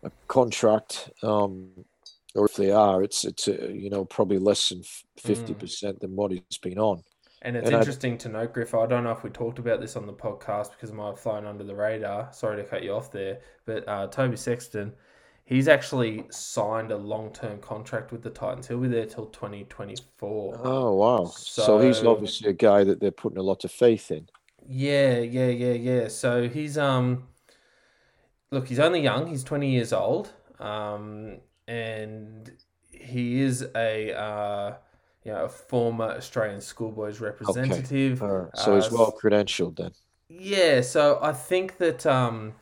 a 0.04 0.12
contract. 0.28 1.10
Um, 1.22 1.70
or 2.36 2.46
if 2.46 2.56
they 2.56 2.72
are, 2.72 3.02
it's 3.02 3.24
it's 3.24 3.48
uh, 3.48 3.70
you 3.72 3.90
know 3.90 4.06
probably 4.06 4.38
less 4.38 4.70
than 4.70 4.84
fifty 5.18 5.54
mm. 5.54 5.60
percent 5.60 6.00
than 6.02 6.16
what 6.16 6.32
he's 6.32 6.58
been 6.62 6.78
on. 6.78 7.02
And 7.42 7.56
it's 7.56 7.68
and 7.68 7.76
interesting 7.76 8.14
I, 8.14 8.18
to 8.18 8.30
note, 8.30 8.54
Griff. 8.54 8.74
I 8.74 8.86
don't 8.86 9.04
know 9.04 9.12
if 9.12 9.24
we 9.24 9.30
talked 9.30 9.60
about 9.60 9.80
this 9.80 9.96
on 9.96 10.06
the 10.06 10.14
podcast 10.14 10.72
because 10.72 10.90
it 10.90 10.96
might 10.96 11.08
have 11.08 11.20
flown 11.20 11.46
under 11.46 11.64
the 11.64 11.76
radar. 11.76 12.30
Sorry 12.34 12.58
to 12.58 12.68
cut 12.68 12.84
you 12.84 12.92
off 12.92 13.12
there, 13.12 13.40
but 13.66 13.88
uh, 13.88 14.08
Toby 14.08 14.36
Sexton, 14.36 14.94
he's 15.46 15.68
actually 15.68 16.26
signed 16.32 16.92
a 16.92 16.98
long-term 16.98 17.60
contract 17.60 18.12
with 18.12 18.24
the 18.24 18.32
Titans. 18.32 18.68
He'll 18.68 18.80
be 18.80 18.88
there 18.88 19.06
till 19.06 19.28
twenty 19.28 19.64
twenty-four. 19.66 20.60
Oh 20.64 20.96
wow! 20.96 21.26
So, 21.26 21.64
so 21.64 21.80
he's 21.80 22.04
obviously 22.04 22.50
a 22.50 22.54
guy 22.54 22.84
that 22.84 23.00
they're 23.00 23.12
putting 23.12 23.38
a 23.38 23.44
lot 23.44 23.64
of 23.64 23.72
faith 23.72 24.12
in. 24.12 24.28
Yeah, 24.68 25.20
yeah, 25.20 25.50
yeah, 25.50 25.74
yeah. 25.74 26.08
So 26.08 26.50
he's 26.50 26.78
um, 26.78 27.28
look, 28.50 28.68
he's 28.68 28.80
only 28.80 29.02
young. 29.02 29.28
He's 29.28 29.44
twenty 29.44 29.72
years 29.72 29.94
old. 29.94 30.34
Um, 30.60 31.38
and 31.68 32.52
he 32.92 33.42
is 33.42 33.68
a 33.76 34.14
uh, 34.14 34.76
you 35.24 35.32
know 35.32 35.46
a 35.46 35.50
former 35.50 36.06
Australian 36.06 36.62
schoolboys 36.62 37.20
representative. 37.20 38.22
Okay. 38.22 38.50
So 38.56 38.76
he's 38.76 38.86
uh, 38.86 38.96
well 38.96 39.16
credentialed 39.22 39.78
then. 39.78 39.92
Yeah, 40.28 40.82
so 40.82 41.20
I 41.22 41.34
think 41.34 41.78
that 41.78 42.06
um, 42.06 42.54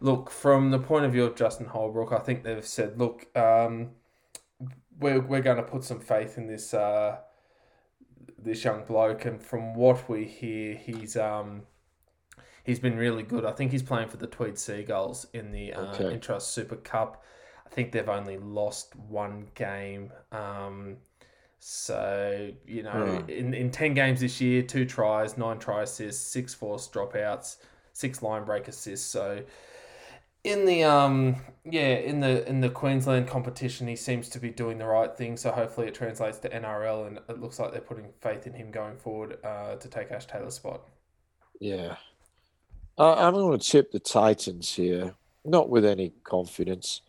look 0.00 0.30
from 0.30 0.70
the 0.70 0.78
point 0.78 1.04
of 1.04 1.12
view 1.12 1.24
of 1.24 1.36
Justin 1.36 1.66
Holbrook, 1.66 2.12
I 2.12 2.18
think 2.18 2.42
they've 2.42 2.64
said, 2.64 2.98
look, 2.98 3.26
um, 3.36 3.90
we're 4.98 5.20
we're 5.20 5.42
going 5.42 5.58
to 5.58 5.62
put 5.62 5.84
some 5.84 6.00
faith 6.00 6.38
in 6.38 6.46
this 6.46 6.72
uh, 6.74 7.18
this 8.38 8.64
young 8.64 8.84
bloke, 8.84 9.24
and 9.24 9.42
from 9.42 9.74
what 9.74 10.08
we 10.08 10.24
hear, 10.24 10.74
he's 10.74 11.16
um, 11.16 11.62
he's 12.64 12.78
been 12.78 12.96
really 12.96 13.22
good. 13.22 13.44
I 13.44 13.52
think 13.52 13.72
he's 13.72 13.82
playing 13.82 14.08
for 14.08 14.16
the 14.16 14.26
Tweed 14.26 14.58
Seagulls 14.58 15.26
in 15.32 15.52
the 15.52 15.74
uh, 15.74 15.94
okay. 15.94 16.16
Intrust 16.16 16.42
Super 16.42 16.76
Cup. 16.76 17.22
I 17.70 17.74
think 17.74 17.92
they've 17.92 18.08
only 18.08 18.38
lost 18.38 18.96
one 18.96 19.46
game. 19.54 20.10
Um, 20.32 20.96
so, 21.60 22.50
you 22.66 22.82
know, 22.82 22.90
mm. 22.90 23.28
in, 23.28 23.54
in 23.54 23.70
10 23.70 23.94
games 23.94 24.20
this 24.20 24.40
year, 24.40 24.62
two 24.62 24.84
tries, 24.84 25.38
nine 25.38 25.58
try 25.58 25.82
assists, 25.82 26.26
six 26.26 26.54
force 26.54 26.88
dropouts, 26.88 27.58
six 27.92 28.22
line 28.22 28.44
break 28.44 28.66
assists. 28.66 29.06
So, 29.06 29.42
in 30.42 30.64
the 30.64 30.82
um 30.82 31.36
yeah 31.66 31.96
in 31.96 32.20
the 32.20 32.48
in 32.48 32.60
the 32.60 32.70
Queensland 32.70 33.28
competition 33.28 33.86
he 33.86 33.94
seems 33.94 34.26
to 34.30 34.38
be 34.38 34.48
doing 34.48 34.78
the 34.78 34.86
right 34.86 35.14
thing 35.14 35.36
so 35.36 35.50
hopefully 35.50 35.86
it 35.86 35.94
translates 35.94 36.38
to 36.38 36.48
NRL 36.48 37.06
and 37.06 37.18
it 37.28 37.40
looks 37.40 37.58
like 37.58 37.72
they're 37.72 37.80
putting 37.82 38.06
faith 38.22 38.46
in 38.46 38.54
him 38.54 38.70
going 38.70 38.96
forward 38.96 39.36
uh, 39.44 39.76
to 39.76 39.88
take 39.88 40.10
Ash 40.10 40.26
Taylor's 40.26 40.54
spot. 40.54 40.80
Yeah, 41.60 41.96
uh, 42.96 43.16
I'm 43.16 43.34
going 43.34 43.58
to 43.58 43.66
tip 43.66 43.92
the 43.92 44.00
Titans 44.00 44.72
here, 44.72 45.14
not 45.44 45.68
with 45.68 45.84
any 45.84 46.14
confidence. 46.24 47.02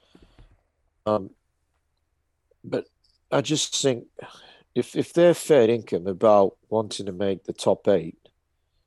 Um, 1.05 1.31
but 2.63 2.85
I 3.31 3.41
just 3.41 3.81
think 3.81 4.05
if 4.75 4.95
if 4.95 5.13
they're 5.13 5.33
fair 5.33 5.69
income 5.69 6.07
about 6.07 6.57
wanting 6.69 7.05
to 7.07 7.11
make 7.11 7.43
the 7.43 7.53
top 7.53 7.87
eight, 7.87 8.17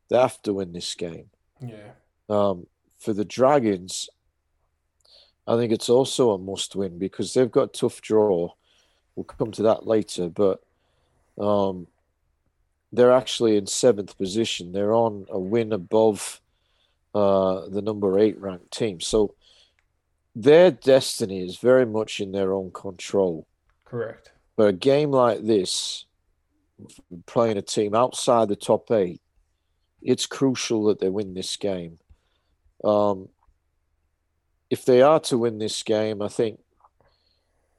they 0.09 0.19
have 0.19 0.41
to 0.43 0.55
win 0.55 0.73
this 0.73 0.95
game. 0.95 1.31
Yeah. 1.61 1.93
Um, 2.29 2.67
for 2.99 3.13
the 3.13 3.25
Dragons, 3.25 4.09
I 5.47 5.57
think 5.57 5.73
it's 5.73 5.89
also 5.89 6.31
a 6.31 6.39
must 6.39 6.75
win 6.75 6.99
because 6.99 7.35
they've 7.35 7.51
got 7.51 7.75
tough 7.75 8.01
draw. 8.01 8.51
We'll 9.15 9.25
come 9.25 9.53
to 9.53 9.63
that 9.65 9.87
later, 9.87 10.29
but 10.29 10.63
um, 11.39 11.87
they're 12.93 13.13
actually 13.13 13.57
in 13.57 13.67
seventh 13.67 14.17
position. 14.17 14.73
They're 14.73 14.95
on 14.95 15.27
a 15.29 15.39
win 15.39 15.73
above 15.73 16.41
uh, 17.15 17.69
the 17.69 17.83
number 17.83 18.19
eight 18.19 18.41
ranked 18.41 18.73
team. 18.73 19.01
So 19.01 19.35
their 20.35 20.71
destiny 20.71 21.45
is 21.45 21.59
very 21.59 21.87
much 21.87 22.21
in 22.21 22.33
their 22.33 22.53
own 22.53 22.71
control. 22.73 23.47
Correct. 23.85 24.33
But 24.57 24.69
a 24.69 24.73
game 24.73 25.11
like 25.11 25.45
this, 25.45 26.07
playing 27.27 27.57
a 27.57 27.63
team 27.63 27.95
outside 27.95 28.49
the 28.49 28.57
top 28.57 28.91
eight, 28.91 29.21
it's 30.03 30.27
crucial 30.27 30.85
that 30.85 31.01
they 31.01 31.09
win 31.09 31.35
this 31.35 31.57
game. 31.57 31.99
Um, 32.83 33.29
if 34.71 34.85
they 34.85 35.03
are 35.03 35.21
to 35.21 35.39
win 35.39 35.59
this 35.59 35.83
game, 35.83 36.21
I 36.21 36.29
think 36.29 36.61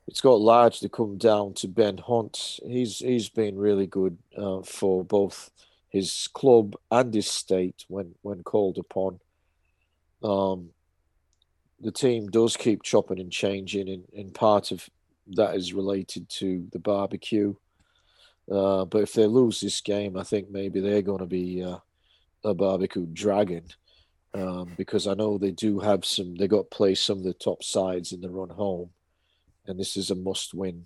it's 0.08 0.22
got 0.22 0.40
largely 0.40 0.90
come 0.90 1.18
down 1.18 1.54
to 1.56 1.68
Ben 1.68 1.98
Hunt. 1.98 2.60
He's 2.66 3.00
he's 3.00 3.30
been 3.30 3.58
really 3.58 3.88
good 3.88 4.18
uh, 4.38 4.62
for 4.62 5.04
both 5.04 5.52
his 5.90 6.30
club 6.34 6.76
and 6.92 7.14
his 7.14 7.30
state 7.30 7.86
when 7.88 8.16
when 8.22 8.44
called 8.44 8.78
upon. 8.78 9.20
Um, 10.24 10.70
the 11.80 11.92
team 11.92 12.28
does 12.30 12.56
keep 12.58 12.84
chopping 12.84 13.20
and 13.20 13.32
changing, 13.32 13.90
and, 13.90 14.06
and 14.16 14.34
part 14.34 14.72
of 14.72 14.90
that 15.28 15.56
is 15.56 15.74
related 15.74 16.30
to 16.30 16.68
the 16.72 16.80
barbecue. 16.80 17.56
Uh, 18.52 18.86
but 18.86 19.02
if 19.02 19.14
they 19.14 19.26
lose 19.26 19.60
this 19.60 19.82
game, 19.82 20.18
I 20.18 20.24
think 20.24 20.50
maybe 20.50 20.80
they're 20.80 21.02
going 21.02 21.20
to 21.20 21.26
be 21.26 21.64
uh, 21.64 21.78
a 22.44 22.54
barbecue 22.54 23.08
dragon 23.08 23.66
um, 24.36 24.74
because 24.78 25.08
I 25.08 25.14
know 25.16 25.38
they 25.38 25.52
do 25.52 25.80
have 25.80 26.06
some. 26.06 26.36
They 26.36 26.48
got 26.48 26.70
play 26.70 26.96
some 26.96 27.18
of 27.18 27.24
the 27.24 27.34
top 27.34 27.64
sides 27.64 28.12
in 28.12 28.22
the 28.22 28.30
run 28.30 28.50
home, 28.50 28.90
and 29.66 29.80
this 29.80 29.98
is 29.98 30.12
a 30.12 30.16
must-win. 30.16 30.86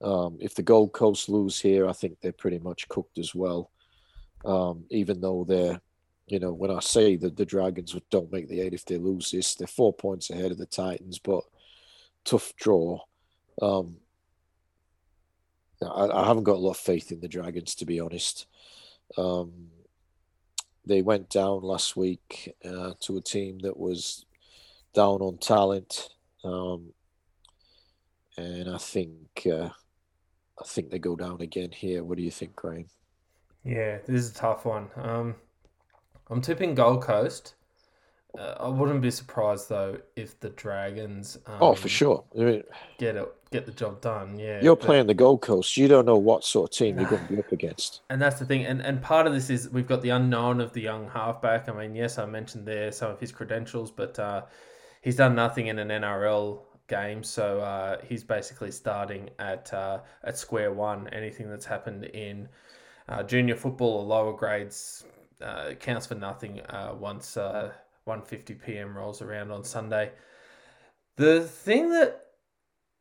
Um, 0.00 0.38
if 0.40 0.54
the 0.54 0.62
Gold 0.62 0.92
Coast 0.92 1.28
lose 1.28 1.60
here, 1.60 1.88
I 1.88 1.92
think 1.92 2.20
they're 2.20 2.32
pretty 2.32 2.58
much 2.58 2.88
cooked 2.88 3.18
as 3.18 3.34
well. 3.34 3.70
Um, 4.44 4.84
even 4.90 5.20
though 5.20 5.44
they're, 5.48 5.80
you 6.28 6.38
know, 6.38 6.52
when 6.52 6.70
I 6.70 6.80
say 6.80 7.16
that 7.16 7.36
the 7.36 7.46
Dragons 7.46 7.96
don't 8.10 8.32
make 8.32 8.48
the 8.48 8.60
eight 8.60 8.74
if 8.74 8.84
they 8.84 8.96
lose 8.96 9.30
this, 9.30 9.54
they're 9.54 9.66
four 9.66 9.92
points 9.92 10.30
ahead 10.30 10.50
of 10.50 10.58
the 10.58 10.66
Titans, 10.66 11.18
but 11.18 11.44
tough 12.24 12.54
draw. 12.56 13.00
Um, 13.60 13.96
I, 15.82 16.08
I, 16.08 16.26
haven't 16.26 16.44
got 16.44 16.56
a 16.56 16.60
lot 16.60 16.70
of 16.70 16.76
faith 16.76 17.12
in 17.12 17.20
the 17.20 17.28
Dragons, 17.28 17.74
to 17.76 17.86
be 17.86 18.00
honest. 18.00 18.46
Um, 19.16 19.68
they 20.84 21.02
went 21.02 21.28
down 21.30 21.62
last 21.62 21.96
week 21.96 22.54
uh, 22.64 22.92
to 23.00 23.16
a 23.16 23.22
team 23.22 23.58
that 23.60 23.76
was 23.76 24.24
down 24.94 25.20
on 25.20 25.38
talent, 25.38 26.08
um, 26.44 26.92
and 28.36 28.68
I 28.70 28.78
think 28.78 29.46
uh, 29.46 29.68
I 30.60 30.64
think 30.66 30.90
they 30.90 30.98
go 30.98 31.16
down 31.16 31.40
again 31.40 31.70
here. 31.70 32.02
What 32.02 32.16
do 32.16 32.24
you 32.24 32.30
think, 32.30 32.56
Graham? 32.56 32.86
Yeah, 33.64 33.98
this 34.06 34.24
is 34.24 34.30
a 34.30 34.34
tough 34.34 34.64
one. 34.64 34.88
Um, 34.96 35.34
I'm 36.30 36.40
tipping 36.40 36.74
Gold 36.74 37.02
Coast. 37.02 37.54
Uh, 38.38 38.54
I 38.60 38.68
wouldn't 38.68 39.00
be 39.00 39.10
surprised 39.10 39.68
though 39.68 39.98
if 40.14 40.38
the 40.40 40.50
Dragons. 40.50 41.38
Um, 41.46 41.58
oh, 41.60 41.74
for 41.74 41.88
sure. 41.88 42.24
I 42.38 42.42
mean, 42.42 42.62
get 42.98 43.16
it, 43.16 43.26
get 43.50 43.64
the 43.64 43.72
job 43.72 44.00
done. 44.00 44.38
Yeah, 44.38 44.60
you're 44.62 44.76
but, 44.76 44.84
playing 44.84 45.06
the 45.06 45.14
Gold 45.14 45.40
Coast. 45.40 45.76
You 45.76 45.88
don't 45.88 46.04
know 46.04 46.18
what 46.18 46.44
sort 46.44 46.70
of 46.70 46.76
team 46.76 46.98
you're 46.98 47.08
going 47.08 47.26
to 47.26 47.32
be 47.32 47.38
up 47.40 47.50
against. 47.52 48.02
And 48.10 48.20
that's 48.20 48.38
the 48.38 48.44
thing. 48.44 48.66
And 48.66 48.82
and 48.82 49.00
part 49.00 49.26
of 49.26 49.32
this 49.32 49.48
is 49.48 49.70
we've 49.70 49.86
got 49.86 50.02
the 50.02 50.10
unknown 50.10 50.60
of 50.60 50.72
the 50.72 50.82
young 50.82 51.08
halfback. 51.08 51.68
I 51.68 51.72
mean, 51.72 51.94
yes, 51.94 52.18
I 52.18 52.26
mentioned 52.26 52.66
there 52.66 52.92
some 52.92 53.10
of 53.10 53.18
his 53.18 53.32
credentials, 53.32 53.90
but 53.90 54.18
uh, 54.18 54.42
he's 55.00 55.16
done 55.16 55.34
nothing 55.34 55.68
in 55.68 55.78
an 55.78 55.88
NRL 55.88 56.60
game, 56.86 57.22
so 57.22 57.60
uh, 57.60 57.98
he's 58.06 58.22
basically 58.22 58.70
starting 58.70 59.30
at 59.38 59.72
uh, 59.72 60.00
at 60.24 60.36
square 60.36 60.72
one. 60.72 61.08
Anything 61.08 61.48
that's 61.48 61.66
happened 61.66 62.04
in 62.04 62.48
uh, 63.08 63.22
junior 63.22 63.56
football 63.56 64.00
or 64.00 64.04
lower 64.04 64.34
grades 64.34 65.04
uh, 65.42 65.74
counts 65.74 66.06
for 66.06 66.14
nothing 66.14 66.60
uh, 66.62 66.94
once 66.98 67.36
1:50 67.36 68.62
p.m. 68.64 68.96
rolls 68.96 69.22
around 69.22 69.50
on 69.50 69.64
Sunday. 69.64 70.12
The 71.16 71.42
thing 71.42 71.90
that 71.90 72.26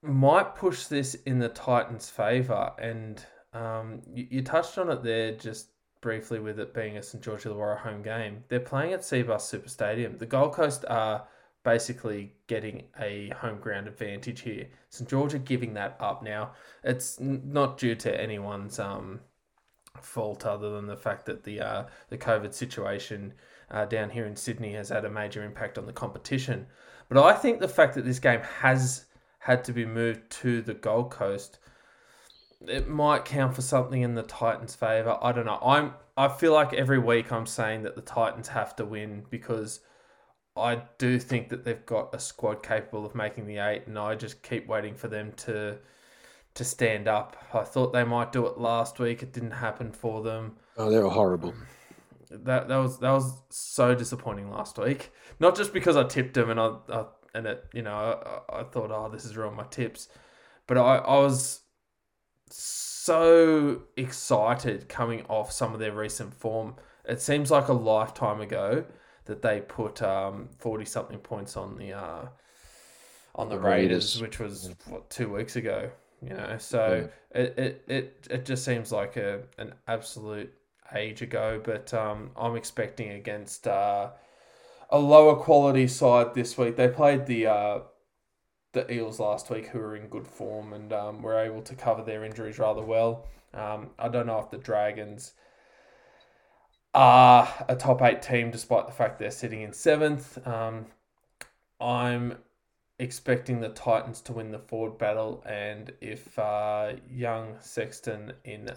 might 0.01 0.55
push 0.55 0.85
this 0.85 1.15
in 1.25 1.39
the 1.39 1.49
Titans' 1.49 2.09
favour, 2.09 2.71
and 2.79 3.23
um, 3.53 4.01
you, 4.13 4.27
you, 4.29 4.41
touched 4.41 4.77
on 4.77 4.89
it 4.89 5.03
there 5.03 5.33
just 5.33 5.69
briefly 6.01 6.39
with 6.39 6.59
it 6.59 6.73
being 6.73 6.97
a 6.97 7.03
St 7.03 7.23
George 7.23 7.43
Illawarra 7.43 7.79
home 7.79 8.01
game. 8.01 8.43
They're 8.49 8.59
playing 8.59 8.93
at 8.93 9.01
Cbus 9.01 9.41
Super 9.41 9.69
Stadium. 9.69 10.17
The 10.17 10.25
Gold 10.25 10.53
Coast 10.53 10.85
are 10.89 11.27
basically 11.63 12.31
getting 12.47 12.83
a 12.99 13.29
home 13.29 13.59
ground 13.59 13.87
advantage 13.87 14.41
here. 14.41 14.67
St 14.89 15.09
George 15.09 15.33
are 15.33 15.39
giving 15.39 15.73
that 15.73 15.97
up 15.99 16.23
now. 16.23 16.51
It's 16.83 17.19
not 17.19 17.77
due 17.77 17.95
to 17.95 18.21
anyone's 18.21 18.79
um, 18.79 19.19
fault 20.01 20.45
other 20.45 20.71
than 20.71 20.87
the 20.87 20.97
fact 20.97 21.25
that 21.25 21.43
the 21.43 21.61
uh, 21.61 21.83
the 22.09 22.17
COVID 22.17 22.53
situation 22.53 23.33
uh, 23.71 23.85
down 23.85 24.09
here 24.09 24.25
in 24.25 24.35
Sydney 24.35 24.73
has 24.73 24.89
had 24.89 25.05
a 25.05 25.09
major 25.09 25.43
impact 25.43 25.77
on 25.77 25.85
the 25.85 25.93
competition. 25.93 26.67
But 27.09 27.23
I 27.23 27.33
think 27.33 27.59
the 27.59 27.67
fact 27.67 27.95
that 27.95 28.05
this 28.05 28.19
game 28.19 28.41
has 28.59 29.05
had 29.39 29.63
to 29.65 29.73
be 29.73 29.85
moved 29.85 30.29
to 30.29 30.61
the 30.61 30.73
Gold 30.73 31.11
Coast, 31.11 31.59
it 32.67 32.87
might 32.87 33.25
count 33.25 33.55
for 33.55 33.61
something 33.61 34.01
in 34.01 34.15
the 34.15 34.23
Titans' 34.23 34.75
favour. 34.75 35.17
I 35.21 35.31
don't 35.31 35.45
know. 35.45 35.59
I'm 35.63 35.93
I 36.15 36.27
feel 36.27 36.53
like 36.53 36.73
every 36.73 36.99
week 36.99 37.31
I'm 37.31 37.45
saying 37.45 37.83
that 37.83 37.95
the 37.95 38.01
Titans 38.01 38.47
have 38.49 38.75
to 38.77 38.85
win 38.85 39.23
because 39.29 39.81
I 40.55 40.81
do 40.97 41.19
think 41.19 41.49
that 41.49 41.63
they've 41.63 41.85
got 41.85 42.13
a 42.13 42.19
squad 42.19 42.63
capable 42.63 43.05
of 43.05 43.13
making 43.13 43.45
the 43.45 43.57
eight, 43.59 43.83
and 43.85 43.97
I 43.99 44.15
just 44.15 44.41
keep 44.41 44.67
waiting 44.67 44.95
for 44.95 45.07
them 45.07 45.33
to 45.37 45.77
to 46.57 46.63
stand 46.63 47.07
up. 47.07 47.37
I 47.53 47.63
thought 47.63 47.93
they 47.93 48.03
might 48.03 48.31
do 48.31 48.45
it 48.45 48.57
last 48.57 48.99
week. 48.99 49.23
It 49.23 49.33
didn't 49.33 49.51
happen 49.51 49.91
for 49.91 50.21
them. 50.21 50.57
Oh, 50.77 50.91
they 50.91 50.99
were 50.99 51.09
horrible 51.09 51.53
that 52.29 52.67
that 52.67 52.77
was 52.77 52.99
that 52.99 53.11
was 53.11 53.41
so 53.49 53.95
disappointing 53.95 54.51
last 54.51 54.77
week. 54.77 55.11
Not 55.39 55.55
just 55.55 55.73
because 55.73 55.95
I 55.95 56.03
tipped 56.03 56.33
them 56.33 56.49
and 56.49 56.59
I, 56.59 56.75
I 56.89 57.05
and 57.33 57.47
it 57.47 57.65
you 57.73 57.81
know 57.81 58.41
I, 58.49 58.59
I 58.59 58.63
thought 58.63 58.91
oh 58.91 59.09
this 59.11 59.25
is 59.25 59.37
wrong 59.37 59.55
my 59.55 59.65
tips, 59.65 60.09
but 60.65 60.77
I 60.77 60.97
I 60.97 61.17
was 61.19 61.61
so 62.49 63.83
excited 63.95 64.89
coming 64.89 65.23
off 65.27 65.51
some 65.51 65.73
of 65.73 65.79
their 65.79 65.93
recent 65.93 66.33
form. 66.33 66.75
It 67.05 67.21
seems 67.21 67.51
like 67.51 67.67
a 67.67 67.73
lifetime 67.73 68.41
ago 68.41 68.85
that 69.25 69.41
they 69.41 69.61
put 69.61 70.01
um 70.01 70.49
forty 70.57 70.85
something 70.85 71.19
points 71.19 71.55
on 71.55 71.77
the 71.77 71.93
uh 71.93 72.25
on 73.35 73.49
the, 73.49 73.55
the 73.55 73.61
Raiders, 73.61 74.19
Raiders, 74.19 74.21
which 74.21 74.39
was 74.39 74.75
what 74.87 75.09
two 75.09 75.31
weeks 75.33 75.55
ago. 75.55 75.91
You 76.21 76.29
know, 76.29 76.57
so 76.57 77.09
yeah. 77.35 77.41
it, 77.41 77.59
it 77.59 77.83
it 77.87 78.27
it 78.31 78.45
just 78.45 78.65
seems 78.65 78.91
like 78.91 79.17
a 79.17 79.41
an 79.57 79.73
absolute 79.87 80.51
age 80.95 81.21
ago, 81.21 81.61
but 81.63 81.93
um, 81.93 82.31
I'm 82.35 82.55
expecting 82.55 83.11
against 83.11 83.67
uh, 83.67 84.09
a 84.89 84.97
lower 84.97 85.35
quality 85.35 85.87
side 85.87 86.33
this 86.33 86.57
week. 86.57 86.75
They 86.75 86.87
played 86.87 87.25
the 87.27 87.47
uh, 87.47 87.79
the 88.73 88.91
Eels 88.91 89.19
last 89.19 89.49
week, 89.49 89.67
who 89.67 89.79
were 89.79 89.95
in 89.95 90.07
good 90.07 90.27
form 90.27 90.73
and 90.73 90.91
um, 90.91 91.21
were 91.21 91.39
able 91.39 91.61
to 91.61 91.75
cover 91.75 92.03
their 92.03 92.23
injuries 92.23 92.59
rather 92.59 92.81
well. 92.81 93.27
Um, 93.53 93.91
I 93.99 94.07
don't 94.07 94.27
know 94.27 94.39
if 94.39 94.49
the 94.49 94.57
Dragons 94.57 95.33
are 96.93 97.47
a 97.69 97.75
top 97.75 98.01
eight 98.01 98.21
team, 98.21 98.49
despite 98.49 98.87
the 98.87 98.93
fact 98.93 99.19
they're 99.19 99.31
sitting 99.31 99.61
in 99.61 99.73
seventh. 99.73 100.45
Um, 100.47 100.87
I'm 101.79 102.37
expecting 102.99 103.59
the 103.59 103.69
Titans 103.69 104.21
to 104.21 104.33
win 104.33 104.51
the 104.51 104.59
forward 104.59 104.97
battle, 104.97 105.43
and 105.45 105.91
if 106.01 106.37
uh, 106.39 106.93
young 107.09 107.55
Sexton 107.59 108.33
in 108.43 108.71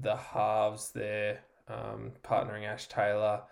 the 0.00 0.16
halves 0.16 0.90
there 0.92 1.40
um, 1.68 2.12
partnering 2.22 2.66
Ash 2.66 2.88
Taylor 2.88 3.42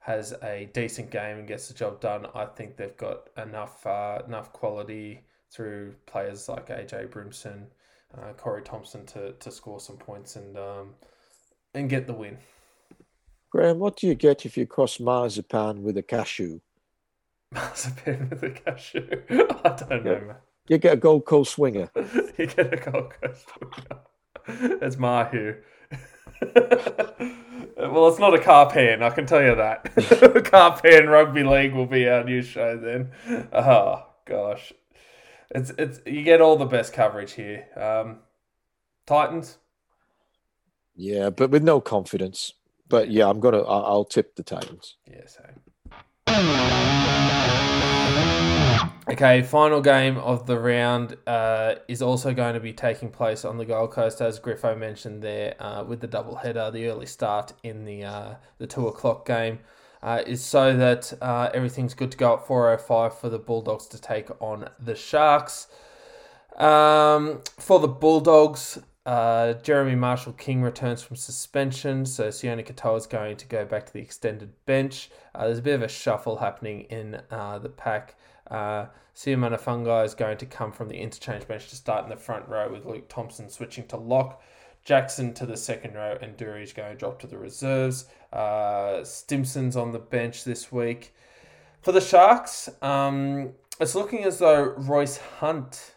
has 0.00 0.34
a 0.42 0.70
decent 0.72 1.10
game 1.10 1.38
and 1.38 1.48
gets 1.48 1.68
the 1.68 1.74
job 1.74 2.00
done, 2.00 2.26
I 2.34 2.44
think 2.46 2.76
they've 2.76 2.96
got 2.96 3.28
enough 3.36 3.84
uh, 3.86 4.22
enough 4.26 4.52
quality 4.52 5.22
through 5.50 5.94
players 6.06 6.48
like 6.48 6.68
AJ 6.68 7.08
Brimson, 7.10 7.66
uh, 8.16 8.32
Corey 8.36 8.62
Thompson 8.62 9.04
to, 9.06 9.32
to 9.32 9.50
score 9.50 9.80
some 9.80 9.96
points 9.96 10.36
and 10.36 10.56
um, 10.56 10.94
and 11.74 11.90
get 11.90 12.06
the 12.06 12.12
win. 12.12 12.38
Graham, 13.50 13.78
what 13.78 13.96
do 13.96 14.06
you 14.06 14.14
get 14.14 14.44
if 14.44 14.56
you 14.56 14.66
cross 14.66 15.00
marzipan 15.00 15.82
with 15.82 15.96
a 15.96 16.02
cashew? 16.02 16.60
Marzipan 17.56 18.28
with 18.30 18.42
a 18.42 18.50
cashew? 18.50 19.06
I 19.30 19.68
don't 19.88 20.04
know, 20.04 20.20
man. 20.26 20.36
You 20.68 20.78
get 20.78 20.94
a 20.94 20.96
Gold 20.96 21.24
Coast 21.24 21.52
swinger. 21.52 21.90
you 22.38 22.46
get 22.46 22.72
a 22.72 22.76
Gold 22.76 23.12
Coast 23.20 23.46
swinger. 23.48 24.78
It's 24.82 24.96
Mahu. 24.96 25.54
well, 27.76 28.08
it's 28.08 28.18
not 28.18 28.34
a 28.34 28.38
car 28.38 28.66
Carpan, 28.66 29.02
I 29.02 29.10
can 29.10 29.26
tell 29.26 29.42
you 29.42 29.54
that. 29.54 29.84
Car 29.94 30.80
Carpan 30.82 31.08
Rugby 31.08 31.42
League 31.44 31.72
will 31.72 31.86
be 31.86 32.08
our 32.08 32.22
new 32.24 32.42
show 32.42 32.76
then. 32.76 33.10
Oh 33.52 34.06
gosh, 34.26 34.72
it's 35.50 35.70
it's 35.78 36.00
you 36.04 36.22
get 36.22 36.42
all 36.42 36.56
the 36.56 36.66
best 36.66 36.92
coverage 36.92 37.32
here. 37.32 37.66
Um, 37.74 38.18
Titans. 39.06 39.56
Yeah, 40.94 41.30
but 41.30 41.50
with 41.50 41.62
no 41.62 41.80
confidence. 41.80 42.52
But 42.88 43.10
yeah, 43.10 43.28
I'm 43.28 43.40
gonna. 43.40 43.62
I'll 43.62 44.04
tip 44.04 44.36
the 44.36 44.42
Titans. 44.42 44.96
Yeah, 45.06 45.26
same. 45.26 45.62
Okay, 49.08 49.42
final 49.42 49.80
game 49.80 50.16
of 50.18 50.46
the 50.46 50.58
round 50.58 51.16
uh, 51.28 51.76
is 51.86 52.02
also 52.02 52.34
going 52.34 52.54
to 52.54 52.60
be 52.60 52.72
taking 52.72 53.08
place 53.08 53.44
on 53.44 53.56
the 53.56 53.64
Gold 53.64 53.92
Coast, 53.92 54.20
as 54.20 54.40
Griffo 54.40 54.76
mentioned 54.76 55.22
there, 55.22 55.54
uh, 55.60 55.84
with 55.84 56.00
the 56.00 56.08
double 56.08 56.34
header, 56.34 56.72
the 56.72 56.88
early 56.88 57.06
start 57.06 57.52
in 57.62 57.84
the 57.84 58.02
uh, 58.02 58.34
the 58.58 58.66
two 58.66 58.88
o'clock 58.88 59.24
game. 59.24 59.60
uh, 60.02 60.22
is 60.26 60.44
so 60.44 60.76
that 60.76 61.12
uh, 61.22 61.50
everything's 61.54 61.94
good 61.94 62.10
to 62.10 62.16
go 62.16 62.34
at 62.34 62.44
4.05 62.44 63.12
for 63.12 63.28
the 63.28 63.38
Bulldogs 63.38 63.86
to 63.88 64.00
take 64.00 64.28
on 64.40 64.68
the 64.80 64.96
Sharks. 64.96 65.68
Um, 66.56 67.42
for 67.60 67.78
the 67.78 67.88
Bulldogs, 67.88 68.78
uh, 69.04 69.52
Jeremy 69.62 69.94
Marshall 69.94 70.32
King 70.32 70.62
returns 70.62 71.00
from 71.02 71.14
suspension, 71.14 72.06
so 72.06 72.28
Sione 72.28 72.66
Katoa 72.66 72.98
is 72.98 73.06
going 73.06 73.36
to 73.36 73.46
go 73.46 73.64
back 73.64 73.86
to 73.86 73.92
the 73.92 74.00
extended 74.00 74.52
bench. 74.66 75.10
There's 75.32 75.58
a 75.58 75.62
bit 75.62 75.74
of 75.74 75.82
a 75.82 75.88
shuffle 75.88 76.38
happening 76.38 76.82
in 76.90 77.12
the 77.30 77.72
pack. 77.76 78.16
Uh, 78.50 78.86
Siumana 79.14 79.58
Fungai 79.58 80.04
is 80.04 80.14
going 80.14 80.36
to 80.38 80.46
come 80.46 80.72
from 80.72 80.88
the 80.88 80.98
interchange 80.98 81.48
bench 81.48 81.68
to 81.68 81.76
start 81.76 82.04
in 82.04 82.10
the 82.10 82.16
front 82.16 82.48
row 82.48 82.70
with 82.70 82.84
Luke 82.84 83.08
Thompson 83.08 83.48
switching 83.48 83.86
to 83.88 83.96
lock. 83.96 84.42
Jackson 84.84 85.34
to 85.34 85.46
the 85.46 85.56
second 85.56 85.94
row, 85.94 86.16
and 86.22 86.36
Dury 86.36 86.62
is 86.62 86.72
going 86.72 86.92
to 86.92 86.96
drop 86.96 87.18
to 87.20 87.26
the 87.26 87.36
reserves. 87.36 88.06
Uh, 88.32 89.02
Stimson's 89.02 89.76
on 89.76 89.90
the 89.90 89.98
bench 89.98 90.44
this 90.44 90.70
week. 90.70 91.12
For 91.82 91.90
the 91.90 92.00
Sharks, 92.00 92.68
um, 92.82 93.54
it's 93.80 93.96
looking 93.96 94.22
as 94.24 94.38
though 94.38 94.74
Royce 94.76 95.16
Hunt 95.16 95.96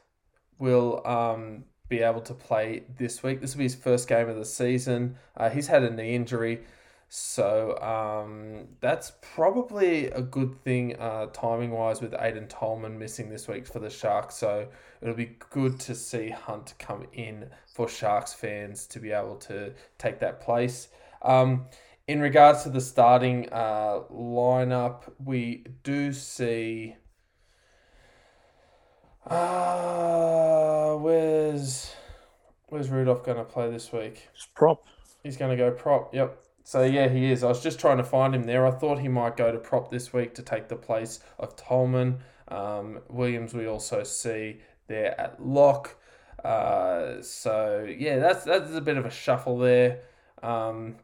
will 0.58 1.06
um, 1.06 1.66
be 1.88 2.00
able 2.00 2.22
to 2.22 2.34
play 2.34 2.84
this 2.98 3.22
week. 3.22 3.42
This 3.42 3.54
will 3.54 3.60
be 3.60 3.66
his 3.66 3.76
first 3.76 4.08
game 4.08 4.28
of 4.28 4.38
the 4.38 4.46
season. 4.46 5.18
Uh, 5.38 5.50
he's 5.50 5.68
had 5.68 5.84
a 5.84 5.90
knee 5.92 6.16
injury, 6.16 6.62
so 7.12 7.76
um, 7.82 8.68
that's 8.82 9.14
probably 9.34 10.12
a 10.12 10.22
good 10.22 10.64
thing 10.64 10.96
uh, 11.00 11.26
timing 11.34 11.72
wise 11.72 12.02
with 12.02 12.12
Aiden 12.12 12.48
Tolman 12.48 13.00
missing 13.00 13.30
this 13.30 13.48
week 13.48 13.66
for 13.66 13.80
the 13.80 13.90
Sharks. 13.90 14.36
So 14.36 14.68
it'll 15.02 15.16
be 15.16 15.36
good 15.50 15.80
to 15.82 15.96
see 15.96 16.30
Hunt 16.30 16.76
come 16.78 17.08
in 17.14 17.50
for 17.74 17.90
Sharks 17.90 18.34
fans 18.36 18.86
to 18.88 19.00
be 19.00 19.12
able 19.12 19.38
to 19.38 19.74
take 19.98 20.20
that 20.20 20.40
place. 20.40 20.90
Um, 21.24 21.66
in 22.08 22.22
regards 22.22 22.62
to 22.64 22.70
the 22.70 22.82
starting 22.82 23.50
uh, 23.52 24.02
lineup, 24.12 25.12
we 25.24 25.66
do 25.82 26.14
see. 26.14 26.96
Uh, 29.26 30.94
where's 30.94 31.92
where's 32.68 32.90
Rudolf 32.90 33.26
going 33.26 33.38
to 33.38 33.44
play 33.44 33.72
this 33.72 33.92
week? 33.92 34.30
Just 34.36 34.54
prop. 34.54 34.84
He's 35.24 35.38
going 35.38 35.58
to 35.58 35.58
go 35.58 35.72
prop. 35.72 36.14
Yep. 36.14 36.46
So 36.70 36.84
yeah, 36.84 37.08
he 37.08 37.32
is. 37.32 37.44
I 37.44 37.48
was 37.48 37.64
just 37.64 37.80
trying 37.80 37.98
to 37.98 38.04
find 38.04 38.36
him 38.36 38.44
there. 38.44 38.68
I 38.68 38.70
thought 38.70 39.00
he 39.00 39.08
might 39.08 39.36
go 39.36 39.52
to 39.52 39.58
prop 39.58 39.90
this 39.90 40.14
week 40.14 40.36
to 40.36 40.44
take 40.44 40.68
the 40.68 40.76
place 40.76 41.20
of 41.40 41.56
Tolman. 41.56 42.20
Um, 42.48 43.00
Williams, 43.10 43.56
we 43.56 43.66
also 43.66 44.04
see 44.04 44.60
there 44.86 45.20
at 45.20 45.44
lock. 45.44 45.96
Uh, 46.46 47.24
so 47.24 47.88
yeah, 47.90 48.20
that's 48.20 48.44
that's 48.44 48.72
a 48.72 48.82
bit 48.82 48.98
of 48.98 49.08
a 49.08 49.10
shuffle 49.10 49.58
there. 49.58 50.02
Um, 50.44 50.98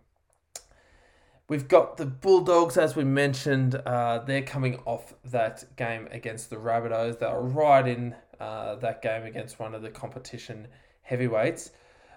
We've 1.48 1.68
got 1.68 1.98
the 1.98 2.06
Bulldogs, 2.06 2.78
as 2.78 2.96
we 2.96 3.04
mentioned. 3.04 3.74
Uh, 3.74 4.20
they're 4.20 4.44
coming 4.44 4.80
off 4.86 5.16
that 5.26 5.64
game 5.78 6.08
against 6.12 6.52
the 6.52 6.58
Rabbitohs. 6.58 7.18
They 7.18 7.26
are 7.26 7.42
right 7.42 7.88
in 7.88 8.14
uh, 8.40 8.76
that 8.76 9.02
game 9.02 9.24
against 9.24 9.60
one 9.60 9.74
of 9.74 9.82
the 9.82 9.90
competition 9.90 10.68
heavyweights. 11.02 11.72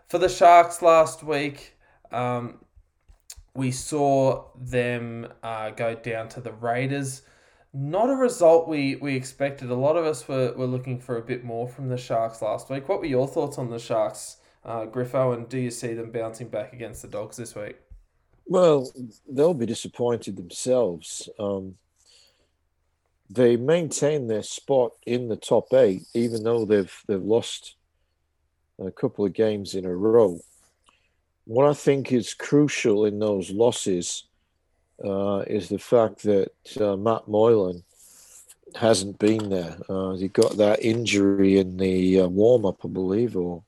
For 0.07 0.19
the 0.19 0.29
Sharks 0.29 0.83
last 0.83 1.23
week, 1.23 1.79
um, 2.13 2.59
we 3.59 3.73
saw 3.73 4.45
them 4.55 5.27
uh, 5.43 5.71
go 5.71 5.93
down 5.97 6.29
to 6.29 6.41
the 6.41 6.53
Raiders. 6.53 7.23
Not 7.75 8.09
a 8.09 8.15
result 8.15 8.69
we, 8.69 8.95
we 8.95 9.17
expected. 9.17 9.69
A 9.69 9.75
lot 9.75 9.97
of 9.97 10.05
us 10.05 10.29
were, 10.29 10.53
were 10.53 10.69
looking 10.69 11.01
for 11.01 11.19
a 11.19 11.23
bit 11.23 11.43
more 11.43 11.67
from 11.67 11.89
the 11.89 11.97
Sharks 11.97 12.41
last 12.41 12.71
week. 12.71 12.89
What 12.89 13.01
were 13.01 13.07
your 13.07 13.27
thoughts 13.27 13.59
on 13.59 13.69
the 13.69 13.81
Sharks, 13.81 14.37
uh, 14.65 14.87
Griffo, 14.87 15.35
and 15.35 15.49
do 15.49 15.59
you 15.59 15.73
see 15.73 15.93
them 15.93 16.13
bouncing 16.13 16.49
back 16.49 16.73
against 16.73 17.03
the 17.03 17.09
Dogs 17.09 17.37
this 17.37 17.57
week? 17.57 17.75
Well, 18.47 18.93
they'll 19.29 19.55
be 19.55 19.67
disappointed 19.67 20.37
themselves. 20.37 21.29
Um, 21.41 21.75
they 23.29 23.57
maintain 23.57 24.29
their 24.29 24.45
spot 24.45 24.93
in 25.05 25.27
the 25.27 25.37
top 25.37 25.75
eight, 25.75 26.03
even 26.15 26.45
though 26.45 26.65
they've 26.65 26.97
they've 27.09 27.21
lost 27.21 27.75
a 28.79 28.93
couple 28.93 29.27
of 29.27 29.33
games 29.33 29.75
in 29.75 29.85
a 29.85 29.95
row. 29.95 30.39
What 31.49 31.67
I 31.67 31.73
think 31.73 32.13
is 32.13 32.35
crucial 32.35 33.07
in 33.07 33.19
those 33.21 33.51
losses 33.51 34.25
uh, 35.03 35.45
is 35.47 35.71
the 35.71 35.79
fact 35.79 36.23
that 36.25 36.53
uh, 36.79 36.95
Matt 36.95 37.27
Moylan 37.27 37.83
hasn't 38.75 39.19
been 39.19 39.49
there. 39.49 39.79
Uh, 39.89 40.13
he 40.13 40.29
got 40.29 40.59
that 40.59 40.83
injury 40.83 41.57
in 41.57 41.79
the 41.79 42.21
uh, 42.21 42.29
warm 42.29 42.67
up, 42.67 42.85
I 42.85 42.89
believe, 42.89 43.35
or 43.35 43.63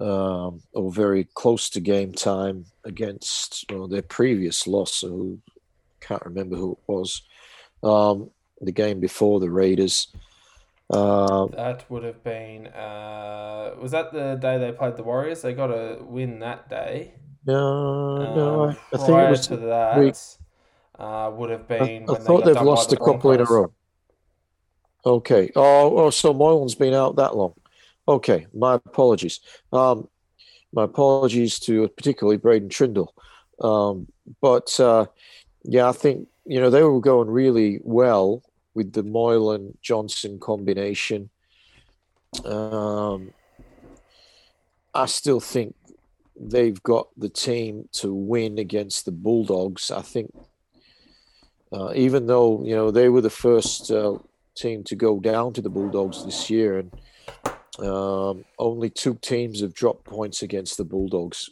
um, 0.00 0.62
or 0.72 0.90
very 0.90 1.24
close 1.34 1.68
to 1.68 1.80
game 1.80 2.14
time 2.14 2.64
against 2.86 3.66
their 3.90 4.00
previous 4.00 4.66
loss. 4.66 4.94
So 4.94 5.36
can't 6.00 6.24
remember 6.24 6.56
who 6.56 6.72
it 6.72 6.78
was. 6.86 7.20
Um, 7.82 8.30
the 8.62 8.72
game 8.72 9.00
before 9.00 9.38
the 9.38 9.50
Raiders. 9.50 10.08
Uh, 10.90 11.46
that 11.46 11.88
would 11.88 12.02
have 12.02 12.22
been. 12.24 12.66
Uh, 12.66 13.74
was 13.80 13.92
that 13.92 14.12
the 14.12 14.34
day 14.34 14.58
they 14.58 14.72
played 14.72 14.96
the 14.96 15.04
Warriors? 15.04 15.42
They 15.42 15.54
got 15.54 15.70
a 15.70 15.98
win 16.02 16.40
that 16.40 16.68
day. 16.68 17.14
No, 17.46 18.16
um, 18.16 18.36
no. 18.36 18.64
I, 18.64 18.70
I, 18.70 18.98
think 18.98 19.10
it 19.10 19.30
was 19.30 19.46
to 19.46 19.56
that. 19.56 19.98
We, 19.98 20.12
uh, 20.98 21.30
would 21.30 21.50
have 21.50 21.68
been. 21.68 22.06
I, 22.08 22.14
I 22.14 22.16
thought 22.16 22.44
they 22.44 22.54
have 22.54 22.66
lost 22.66 22.92
a 22.92 22.96
couple 22.96 23.30
in 23.32 23.40
a 23.40 23.44
row. 23.44 23.72
Okay. 25.06 25.50
Oh, 25.54 25.96
oh, 25.98 26.10
so 26.10 26.34
Moylan's 26.34 26.74
been 26.74 26.92
out 26.92 27.16
that 27.16 27.36
long. 27.36 27.54
Okay, 28.08 28.46
my 28.52 28.74
apologies. 28.74 29.40
Um, 29.72 30.08
my 30.72 30.84
apologies 30.84 31.58
to 31.60 31.88
particularly 31.88 32.36
Braydon 32.36 32.68
Trindall. 32.68 33.08
Um, 33.60 34.08
but 34.40 34.78
uh, 34.80 35.06
yeah, 35.62 35.88
I 35.88 35.92
think 35.92 36.26
you 36.44 36.60
know 36.60 36.70
they 36.70 36.82
were 36.82 37.00
going 37.00 37.30
really 37.30 37.80
well 37.82 38.42
with 38.74 38.92
the 38.92 39.02
Moylan 39.02 39.76
Johnson 39.82 40.38
combination. 40.38 41.30
Um, 42.44 43.32
I 44.94 45.06
still 45.06 45.40
think 45.40 45.74
they've 46.38 46.82
got 46.82 47.08
the 47.16 47.28
team 47.28 47.88
to 47.92 48.12
win 48.12 48.58
against 48.58 49.04
the 49.04 49.12
Bulldogs. 49.12 49.90
I 49.90 50.02
think, 50.02 50.32
uh, 51.72 51.92
even 51.94 52.26
though 52.26 52.62
you 52.64 52.74
know 52.74 52.90
they 52.90 53.08
were 53.08 53.20
the 53.20 53.30
first 53.30 53.90
uh, 53.90 54.18
team 54.54 54.84
to 54.84 54.96
go 54.96 55.20
down 55.20 55.52
to 55.54 55.62
the 55.62 55.70
Bulldogs 55.70 56.24
this 56.24 56.50
year, 56.50 56.78
and 56.78 56.92
um, 57.86 58.44
only 58.58 58.90
two 58.90 59.14
teams 59.14 59.60
have 59.60 59.74
dropped 59.74 60.04
points 60.04 60.42
against 60.42 60.76
the 60.76 60.84
Bulldogs, 60.84 61.50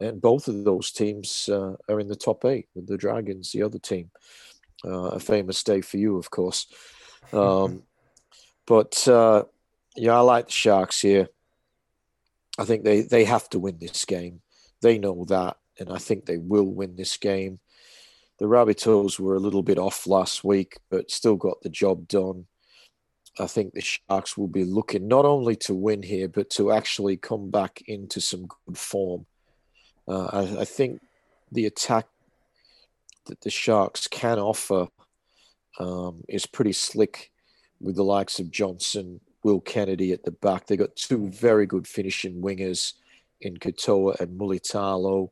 and 0.00 0.20
both 0.20 0.48
of 0.48 0.64
those 0.64 0.90
teams 0.90 1.48
uh, 1.48 1.74
are 1.88 2.00
in 2.00 2.08
the 2.08 2.16
top 2.16 2.44
eight 2.44 2.68
with 2.74 2.86
the 2.86 2.98
Dragons, 2.98 3.52
the 3.52 3.62
other 3.62 3.78
team. 3.78 4.10
Uh, 4.84 5.08
a 5.08 5.20
famous 5.20 5.62
day 5.62 5.80
for 5.80 5.96
you, 5.96 6.16
of 6.18 6.30
course. 6.30 6.66
Um, 7.32 7.82
but 8.66 9.08
uh, 9.08 9.44
yeah, 9.96 10.16
I 10.16 10.20
like 10.20 10.46
the 10.46 10.52
Sharks 10.52 11.00
here. 11.00 11.28
I 12.58 12.64
think 12.64 12.84
they, 12.84 13.00
they 13.00 13.24
have 13.24 13.48
to 13.50 13.58
win 13.58 13.78
this 13.80 14.04
game. 14.04 14.42
They 14.82 14.98
know 14.98 15.24
that, 15.28 15.56
and 15.80 15.90
I 15.90 15.98
think 15.98 16.26
they 16.26 16.36
will 16.36 16.66
win 16.66 16.96
this 16.96 17.16
game. 17.16 17.60
The 18.38 18.46
Rabbitohs 18.46 19.18
were 19.18 19.34
a 19.34 19.40
little 19.40 19.62
bit 19.62 19.78
off 19.78 20.06
last 20.06 20.44
week, 20.44 20.78
but 20.90 21.10
still 21.10 21.36
got 21.36 21.62
the 21.62 21.70
job 21.70 22.06
done. 22.08 22.46
I 23.38 23.46
think 23.46 23.72
the 23.72 23.80
Sharks 23.80 24.36
will 24.36 24.48
be 24.48 24.64
looking 24.64 25.08
not 25.08 25.24
only 25.24 25.56
to 25.56 25.74
win 25.74 26.02
here, 26.02 26.28
but 26.28 26.50
to 26.50 26.72
actually 26.72 27.16
come 27.16 27.50
back 27.50 27.82
into 27.86 28.20
some 28.20 28.46
good 28.66 28.78
form. 28.78 29.26
Uh, 30.06 30.26
I, 30.26 30.60
I, 30.60 30.64
think 30.64 31.00
the 31.50 31.66
attack 31.66 32.06
that 33.26 33.40
the 33.40 33.50
Sharks 33.50 34.06
can 34.08 34.38
offer 34.38 34.88
um, 35.78 36.24
is 36.28 36.46
pretty 36.46 36.72
slick 36.72 37.30
with 37.80 37.96
the 37.96 38.04
likes 38.04 38.38
of 38.38 38.50
Johnson, 38.50 39.20
Will 39.42 39.60
Kennedy 39.60 40.12
at 40.12 40.24
the 40.24 40.30
back. 40.30 40.66
They've 40.66 40.78
got 40.78 40.96
two 40.96 41.28
very 41.30 41.66
good 41.66 41.86
finishing 41.86 42.40
wingers 42.40 42.94
in 43.40 43.56
Katoa 43.56 44.20
and 44.20 44.38
Mulitalo, 44.38 45.30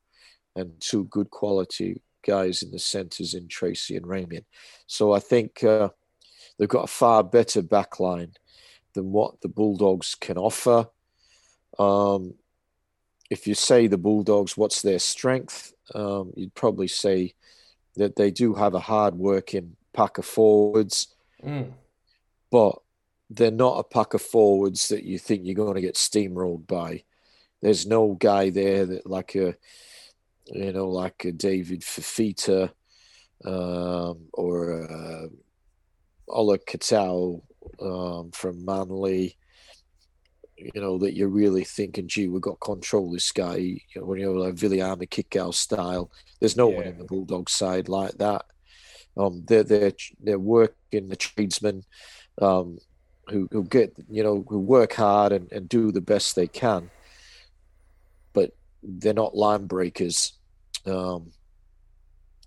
and 0.54 0.72
two 0.80 1.04
good 1.04 1.30
quality 1.30 2.00
guys 2.26 2.62
in 2.62 2.70
the 2.70 2.78
centres 2.78 3.34
in 3.34 3.48
Tracey 3.48 3.96
and 3.96 4.06
Ramien. 4.06 4.44
So 4.86 5.12
I 5.12 5.20
think. 5.20 5.64
Uh, 5.64 5.90
They've 6.58 6.68
got 6.68 6.84
a 6.84 6.86
far 6.88 7.24
better 7.24 7.62
backline 7.62 8.36
than 8.94 9.10
what 9.10 9.40
the 9.40 9.48
Bulldogs 9.48 10.14
can 10.14 10.36
offer. 10.36 10.86
Um, 11.78 12.34
if 13.30 13.46
you 13.46 13.54
say 13.54 13.86
the 13.86 13.98
Bulldogs, 13.98 14.56
what's 14.56 14.82
their 14.82 14.98
strength? 14.98 15.72
Um, 15.94 16.32
you'd 16.36 16.54
probably 16.54 16.88
say 16.88 17.34
that 17.96 18.16
they 18.16 18.30
do 18.30 18.54
have 18.54 18.74
a 18.74 18.80
hard 18.80 19.14
working 19.14 19.76
pack 19.92 20.18
of 20.18 20.24
forwards, 20.24 21.08
mm. 21.44 21.72
but 22.50 22.78
they're 23.30 23.50
not 23.50 23.78
a 23.78 23.84
pack 23.84 24.14
of 24.14 24.22
forwards 24.22 24.88
that 24.88 25.04
you 25.04 25.18
think 25.18 25.42
you're 25.44 25.54
going 25.54 25.74
to 25.74 25.80
get 25.80 25.94
steamrolled 25.94 26.66
by. 26.66 27.02
There's 27.60 27.86
no 27.86 28.14
guy 28.14 28.50
there 28.50 28.86
that 28.86 29.06
like 29.06 29.34
a, 29.34 29.54
you 30.46 30.72
know, 30.72 30.88
like 30.88 31.24
a 31.24 31.32
David 31.32 31.82
Fifita 31.82 32.70
um, 33.44 34.28
or 34.32 34.82
a 34.82 35.28
Ola 36.28 36.58
Katoa 36.58 37.40
um, 37.80 38.30
from 38.32 38.64
Manly, 38.64 39.36
you 40.56 40.80
know, 40.80 40.98
that 40.98 41.14
you're 41.14 41.28
really 41.28 41.64
thinking, 41.64 42.08
gee, 42.08 42.28
we've 42.28 42.42
got 42.42 42.60
control 42.60 43.10
this 43.10 43.32
guy. 43.32 43.56
You 43.56 43.80
know, 43.96 44.04
when 44.04 44.20
you're 44.20 44.36
like 44.36 44.54
Viliame 44.54 45.08
Kikau 45.08 45.52
style, 45.52 46.10
there's 46.40 46.56
no 46.56 46.70
yeah. 46.70 46.76
one 46.76 46.86
in 46.86 46.98
the 46.98 47.04
Bulldog 47.04 47.48
side 47.48 47.88
like 47.88 48.12
that. 48.18 48.44
Um, 49.16 49.42
they're 49.46 49.64
they're 49.64 49.92
they're 50.20 50.38
working 50.38 51.08
the 51.08 51.16
tradesmen, 51.16 51.84
um, 52.40 52.78
who 53.28 53.48
who 53.50 53.64
get 53.64 53.94
you 54.10 54.22
know 54.22 54.44
who 54.48 54.58
work 54.58 54.94
hard 54.94 55.32
and, 55.32 55.50
and 55.52 55.68
do 55.68 55.92
the 55.92 56.00
best 56.00 56.34
they 56.34 56.46
can, 56.46 56.90
but 58.32 58.52
they're 58.82 59.12
not 59.12 59.36
line 59.36 59.66
breakers. 59.66 60.32
Um, 60.86 61.32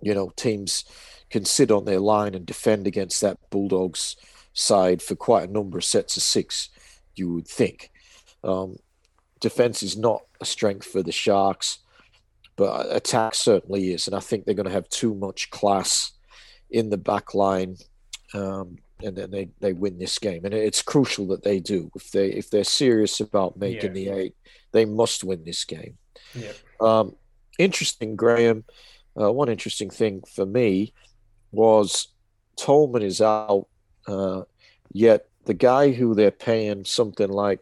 you 0.01 0.13
know, 0.13 0.31
teams 0.35 0.85
can 1.29 1.45
sit 1.45 1.71
on 1.71 1.85
their 1.85 1.99
line 1.99 2.35
and 2.35 2.45
defend 2.45 2.87
against 2.87 3.21
that 3.21 3.37
Bulldogs 3.49 4.15
side 4.53 5.01
for 5.01 5.15
quite 5.15 5.49
a 5.49 5.51
number 5.51 5.77
of 5.77 5.83
sets 5.83 6.17
of 6.17 6.23
six. 6.23 6.69
You 7.15 7.33
would 7.33 7.47
think. 7.47 7.91
Um, 8.45 8.77
defense 9.41 9.83
is 9.83 9.97
not 9.97 10.21
a 10.39 10.45
strength 10.45 10.85
for 10.85 11.03
the 11.03 11.11
Sharks, 11.11 11.79
but 12.55 12.95
attack 12.95 13.35
certainly 13.35 13.91
is, 13.91 14.07
and 14.07 14.15
I 14.15 14.19
think 14.19 14.45
they're 14.45 14.55
going 14.55 14.67
to 14.67 14.71
have 14.71 14.87
too 14.89 15.13
much 15.13 15.49
class 15.49 16.13
in 16.69 16.89
the 16.89 16.97
back 16.97 17.33
line, 17.33 17.75
um, 18.33 18.77
and 19.03 19.15
then 19.15 19.31
they, 19.31 19.49
they 19.59 19.73
win 19.73 19.97
this 19.97 20.17
game. 20.19 20.45
And 20.45 20.53
it's 20.53 20.81
crucial 20.81 21.27
that 21.27 21.43
they 21.43 21.59
do. 21.59 21.91
If 21.95 22.11
they 22.11 22.27
if 22.29 22.49
they're 22.49 22.63
serious 22.63 23.19
about 23.19 23.57
making 23.57 23.95
yeah. 23.95 24.05
the 24.05 24.09
eight, 24.09 24.35
they 24.71 24.85
must 24.85 25.23
win 25.23 25.43
this 25.43 25.65
game. 25.65 25.97
Yeah. 26.33 26.53
Um, 26.79 27.15
interesting, 27.59 28.15
Graham. 28.15 28.63
Uh, 29.19 29.31
one 29.31 29.49
interesting 29.49 29.89
thing 29.89 30.23
for 30.33 30.45
me 30.45 30.93
was 31.51 32.07
Tolman 32.57 33.01
is 33.01 33.21
out, 33.21 33.67
uh, 34.07 34.43
yet 34.91 35.27
the 35.45 35.53
guy 35.53 35.91
who 35.91 36.15
they're 36.15 36.31
paying 36.31 36.85
something 36.85 37.29
like 37.29 37.59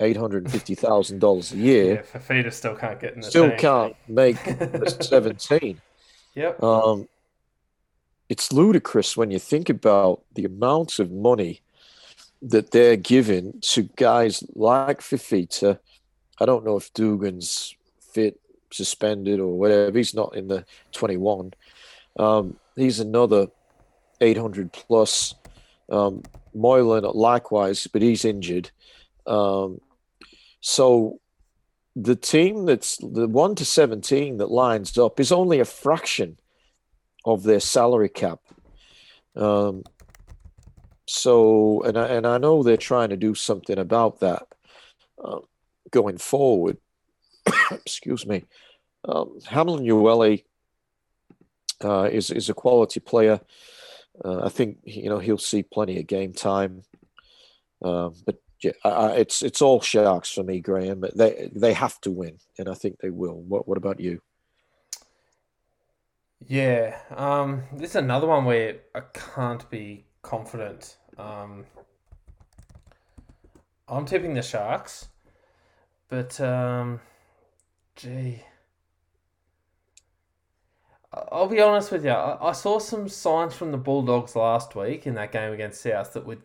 eight 0.00 0.16
hundred 0.16 0.44
and 0.44 0.52
fifty 0.52 0.74
thousand 0.74 1.20
dollars 1.20 1.52
a 1.52 1.56
year. 1.56 1.94
Yeah, 1.94 2.18
Fifita 2.18 2.52
still 2.52 2.74
can't 2.74 2.98
get 2.98 3.14
in 3.14 3.20
the 3.20 3.28
still 3.28 3.50
can't 3.56 3.94
make 4.08 4.36
seventeen. 5.00 5.80
Yep. 6.34 6.62
Um, 6.62 7.08
it's 8.28 8.52
ludicrous 8.52 9.16
when 9.16 9.30
you 9.30 9.38
think 9.38 9.68
about 9.68 10.22
the 10.34 10.44
amounts 10.44 10.98
of 10.98 11.10
money 11.10 11.62
that 12.42 12.70
they're 12.70 12.96
giving 12.96 13.60
to 13.60 13.82
guys 13.96 14.42
like 14.54 15.00
Fifita. 15.00 15.78
I 16.40 16.46
don't 16.46 16.64
know 16.64 16.76
if 16.76 16.92
Dugan's 16.94 17.74
fit, 18.00 18.40
suspended, 18.72 19.40
or 19.40 19.58
whatever. 19.58 19.96
He's 19.96 20.14
not 20.14 20.36
in 20.36 20.48
the 20.48 20.64
twenty-one. 20.92 21.52
Um, 22.18 22.56
he's 22.76 23.00
another 23.00 23.48
eight 24.20 24.38
hundred 24.38 24.72
plus. 24.72 25.34
Um, 25.90 26.22
Moylan 26.54 27.04
likewise, 27.14 27.86
but 27.86 28.02
he's 28.02 28.24
injured. 28.24 28.70
Um, 29.26 29.80
so 30.60 31.20
the 31.96 32.16
team 32.16 32.66
that's 32.66 32.96
the 32.98 33.26
1 33.26 33.54
to 33.56 33.64
17 33.64 34.36
that 34.38 34.50
lines 34.50 34.96
up 34.96 35.18
is 35.18 35.32
only 35.32 35.60
a 35.60 35.64
fraction 35.64 36.38
of 37.24 37.42
their 37.42 37.60
salary 37.60 38.08
cap. 38.08 38.40
Um, 39.36 39.84
so, 41.06 41.82
and 41.82 41.98
I, 41.98 42.06
and 42.08 42.26
I 42.26 42.38
know 42.38 42.62
they're 42.62 42.76
trying 42.76 43.10
to 43.10 43.16
do 43.16 43.34
something 43.34 43.78
about 43.78 44.20
that 44.20 44.46
uh, 45.22 45.40
going 45.90 46.18
forward. 46.18 46.78
Excuse 47.72 48.26
me. 48.26 48.44
Um, 49.04 49.40
Hamlin 49.46 49.84
Uele 49.84 50.44
uh, 51.82 52.08
is 52.12 52.30
is 52.30 52.48
a 52.48 52.54
quality 52.54 53.00
player. 53.00 53.40
Uh, 54.24 54.44
I 54.44 54.48
think 54.50 54.78
you 54.84 55.08
know 55.08 55.18
he'll 55.18 55.38
see 55.38 55.62
plenty 55.62 55.98
of 55.98 56.06
game 56.06 56.32
time, 56.32 56.82
uh, 57.82 58.10
but 58.26 58.40
it's 58.62 59.42
it's 59.42 59.62
all 59.62 59.80
Sharks 59.80 60.32
for 60.32 60.42
me, 60.42 60.60
Graham. 60.60 61.04
They 61.14 61.50
they 61.54 61.72
have 61.72 62.00
to 62.02 62.10
win, 62.10 62.38
and 62.58 62.68
I 62.68 62.74
think 62.74 62.98
they 62.98 63.10
will. 63.10 63.40
What 63.40 63.66
what 63.68 63.78
about 63.78 64.00
you? 64.00 64.20
Yeah, 66.46 66.98
um, 67.14 67.64
this 67.72 67.90
is 67.90 67.96
another 67.96 68.26
one 68.26 68.44
where 68.44 68.78
I 68.94 69.00
can't 69.12 69.68
be 69.70 70.06
confident. 70.22 70.96
Um, 71.18 71.66
I'm 73.88 74.06
tipping 74.06 74.34
the 74.34 74.42
Sharks, 74.42 75.08
but 76.08 76.40
um, 76.40 77.00
gee, 77.96 78.42
I'll 81.12 81.48
be 81.48 81.60
honest 81.60 81.92
with 81.92 82.04
you. 82.04 82.10
I, 82.10 82.48
I 82.48 82.52
saw 82.52 82.78
some 82.78 83.08
signs 83.08 83.54
from 83.54 83.72
the 83.72 83.78
Bulldogs 83.78 84.36
last 84.36 84.74
week 84.74 85.06
in 85.06 85.14
that 85.14 85.32
game 85.32 85.52
against 85.52 85.82
South 85.82 86.12
that 86.14 86.24
would 86.24 86.42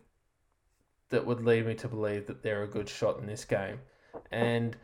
that 1.16 1.26
would 1.26 1.42
lead 1.45 1.66
me 1.66 1.74
to 1.76 1.88
believe 1.88 2.27
that 2.27 2.44
they're 2.44 2.64
a 2.64 2.68
good 2.68 2.90
shot 2.90 3.19
in 3.19 3.26
this 3.26 3.45
game. 3.45 3.80
And 4.32 4.76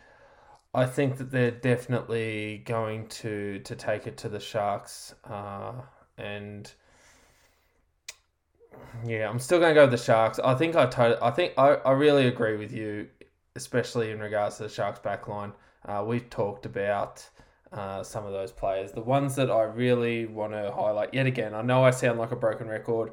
I 0.74 0.86
think 0.86 1.18
that 1.18 1.30
they're 1.30 1.52
definitely 1.52 2.64
going 2.66 3.08
to 3.20 3.60
to 3.60 3.76
take 3.76 4.08
it 4.08 4.16
to 4.18 4.30
the 4.30 4.40
Sharks. 4.40 5.14
Uh, 5.30 5.74
and 6.18 6.72
yeah, 9.06 9.30
I'm 9.30 9.40
still 9.40 9.60
going 9.60 9.72
to 9.72 9.76
go 9.76 9.84
with 9.84 9.92
the 9.92 10.06
Sharks. 10.06 10.40
I 10.40 10.56
think 10.56 10.76
I 10.78 10.86
to- 10.86 11.20
I 11.22 11.32
think 11.32 11.54
I, 11.58 11.76
I 11.76 11.92
really 11.92 12.28
agree 12.28 12.56
with 12.56 12.72
you, 12.72 13.08
especially 13.58 14.12
in 14.12 14.20
regards 14.20 14.58
to 14.58 14.64
the 14.64 14.70
Sharks 14.70 15.00
backline. 15.00 15.52
Uh, 15.86 16.04
we've 16.08 16.30
talked 16.30 16.66
about 16.66 17.28
uh, 17.74 18.04
some 18.04 18.26
of 18.26 18.32
those 18.32 18.54
players. 18.54 18.94
The 18.94 19.02
ones 19.02 19.36
that 19.36 19.52
I 19.52 19.64
really 19.64 20.26
want 20.26 20.54
to 20.54 20.72
highlight 20.72 21.14
yet 21.14 21.26
again. 21.26 21.54
I 21.54 21.62
know 21.62 21.84
I 21.84 21.92
sound 21.92 22.20
like 22.20 22.32
a 22.32 22.38
broken 22.38 22.68
record. 22.68 23.12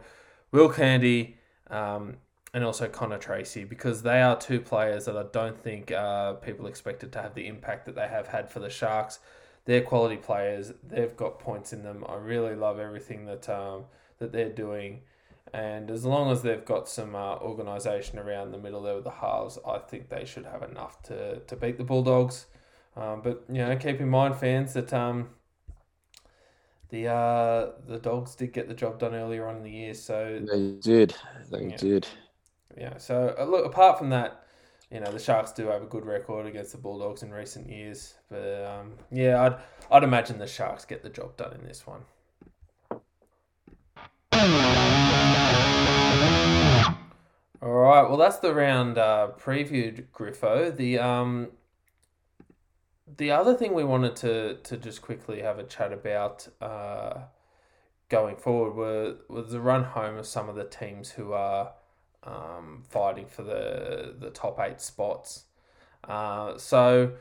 Will 0.52 0.68
Kennedy, 0.68 1.38
um, 1.68 2.16
and 2.54 2.64
also 2.64 2.88
Connor 2.88 3.18
Tracey 3.18 3.64
because 3.64 4.02
they 4.02 4.22
are 4.22 4.38
two 4.38 4.60
players 4.60 5.04
that 5.04 5.16
I 5.16 5.24
don't 5.32 5.60
think 5.62 5.92
uh, 5.92 6.34
people 6.34 6.66
expected 6.66 7.12
to 7.12 7.22
have 7.22 7.34
the 7.34 7.46
impact 7.46 7.86
that 7.86 7.94
they 7.94 8.08
have 8.08 8.28
had 8.28 8.50
for 8.50 8.60
the 8.60 8.70
Sharks. 8.70 9.18
They're 9.64 9.82
quality 9.82 10.16
players. 10.16 10.72
They've 10.82 11.14
got 11.14 11.38
points 11.38 11.72
in 11.72 11.82
them. 11.82 12.04
I 12.08 12.14
really 12.14 12.54
love 12.54 12.78
everything 12.78 13.26
that 13.26 13.48
um, 13.50 13.84
that 14.18 14.32
they're 14.32 14.48
doing, 14.48 15.00
and 15.52 15.90
as 15.90 16.06
long 16.06 16.30
as 16.30 16.42
they've 16.42 16.64
got 16.64 16.88
some 16.88 17.14
uh, 17.14 17.36
organisation 17.36 18.18
around 18.18 18.52
the 18.52 18.58
middle 18.58 18.82
there 18.82 18.94
with 18.94 19.04
the 19.04 19.10
halves, 19.10 19.58
I 19.66 19.78
think 19.78 20.08
they 20.08 20.24
should 20.24 20.46
have 20.46 20.62
enough 20.62 21.02
to, 21.04 21.40
to 21.40 21.56
beat 21.56 21.76
the 21.76 21.84
Bulldogs. 21.84 22.46
Um, 22.96 23.20
but 23.22 23.44
you 23.48 23.58
know, 23.58 23.76
keep 23.76 24.00
in 24.00 24.08
mind, 24.08 24.36
fans, 24.36 24.72
that 24.72 24.92
um, 24.94 25.28
the 26.88 27.08
uh, 27.08 27.72
the 27.86 27.98
Dogs 27.98 28.34
did 28.34 28.54
get 28.54 28.68
the 28.68 28.74
job 28.74 28.98
done 28.98 29.14
earlier 29.14 29.46
on 29.46 29.58
in 29.58 29.62
the 29.62 29.70
year. 29.70 29.92
So 29.92 30.40
they 30.50 30.70
did. 30.80 31.14
They 31.50 31.66
yeah. 31.66 31.76
did 31.76 32.08
yeah. 32.78 32.96
So 32.98 33.34
uh, 33.38 33.44
look, 33.44 33.66
apart 33.66 33.98
from 33.98 34.10
that, 34.10 34.44
you 34.90 35.00
know 35.00 35.10
the 35.10 35.18
Sharks 35.18 35.52
do 35.52 35.66
have 35.66 35.82
a 35.82 35.86
good 35.86 36.06
record 36.06 36.46
against 36.46 36.72
the 36.72 36.78
Bulldogs 36.78 37.22
in 37.22 37.30
recent 37.30 37.68
years, 37.68 38.14
but 38.30 38.64
um, 38.64 38.92
yeah, 39.10 39.42
I'd 39.42 39.56
I'd 39.90 40.04
imagine 40.04 40.38
the 40.38 40.46
Sharks 40.46 40.84
get 40.84 41.02
the 41.02 41.10
job 41.10 41.36
done 41.36 41.52
in 41.52 41.66
this 41.66 41.86
one. 41.86 42.02
All 47.60 47.72
right, 47.72 48.08
well 48.08 48.16
that's 48.16 48.38
the 48.38 48.54
round 48.54 48.96
uh, 48.98 49.30
previewed, 49.38 50.06
Griffo. 50.14 50.74
The 50.74 50.98
um, 50.98 51.48
the 53.16 53.30
other 53.32 53.54
thing 53.54 53.74
we 53.74 53.84
wanted 53.84 54.14
to 54.16 54.58
to 54.62 54.76
just 54.76 55.02
quickly 55.02 55.42
have 55.42 55.58
a 55.58 55.64
chat 55.64 55.92
about 55.92 56.46
uh, 56.60 57.22
going 58.08 58.36
forward 58.36 58.74
were 58.74 59.16
was 59.28 59.50
the 59.50 59.60
run 59.60 59.84
home 59.84 60.16
of 60.16 60.26
some 60.26 60.48
of 60.48 60.54
the 60.54 60.64
teams 60.64 61.10
who 61.10 61.32
are 61.32 61.72
um, 62.24 62.82
fighting 62.88 63.26
for 63.26 63.42
the 63.42 64.14
the 64.18 64.30
top 64.30 64.58
eight 64.60 64.80
spots. 64.80 65.44
Uh, 66.04 66.56
so 66.56 67.12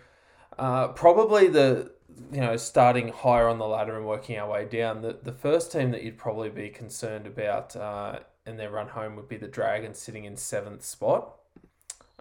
uh, 0.58 0.90
probably 0.90 1.48
the 1.48 1.92
you 2.32 2.42
know 2.42 2.58
starting 2.58 3.10
higher 3.10 3.48
on 3.48 3.58
the 3.58 3.68
ladder 3.68 3.98
and 3.98 4.06
working 4.06 4.38
our 4.38 4.50
way 4.50 4.66
down. 4.66 5.02
The 5.02 5.18
the 5.22 5.34
first 5.34 5.72
team 5.72 5.92
that 5.92 6.04
you'd 6.04 6.18
probably 6.18 6.50
be 6.50 6.70
concerned 6.70 7.28
about 7.28 7.76
uh, 7.76 8.20
in 8.46 8.58
their 8.58 8.72
run 8.72 8.90
home 8.90 9.16
would 9.16 9.30
be 9.30 9.38
the 9.38 9.48
Dragons 9.48 10.00
sitting 10.00 10.26
in 10.26 10.38
seventh 10.38 10.84
spot. 10.84 11.34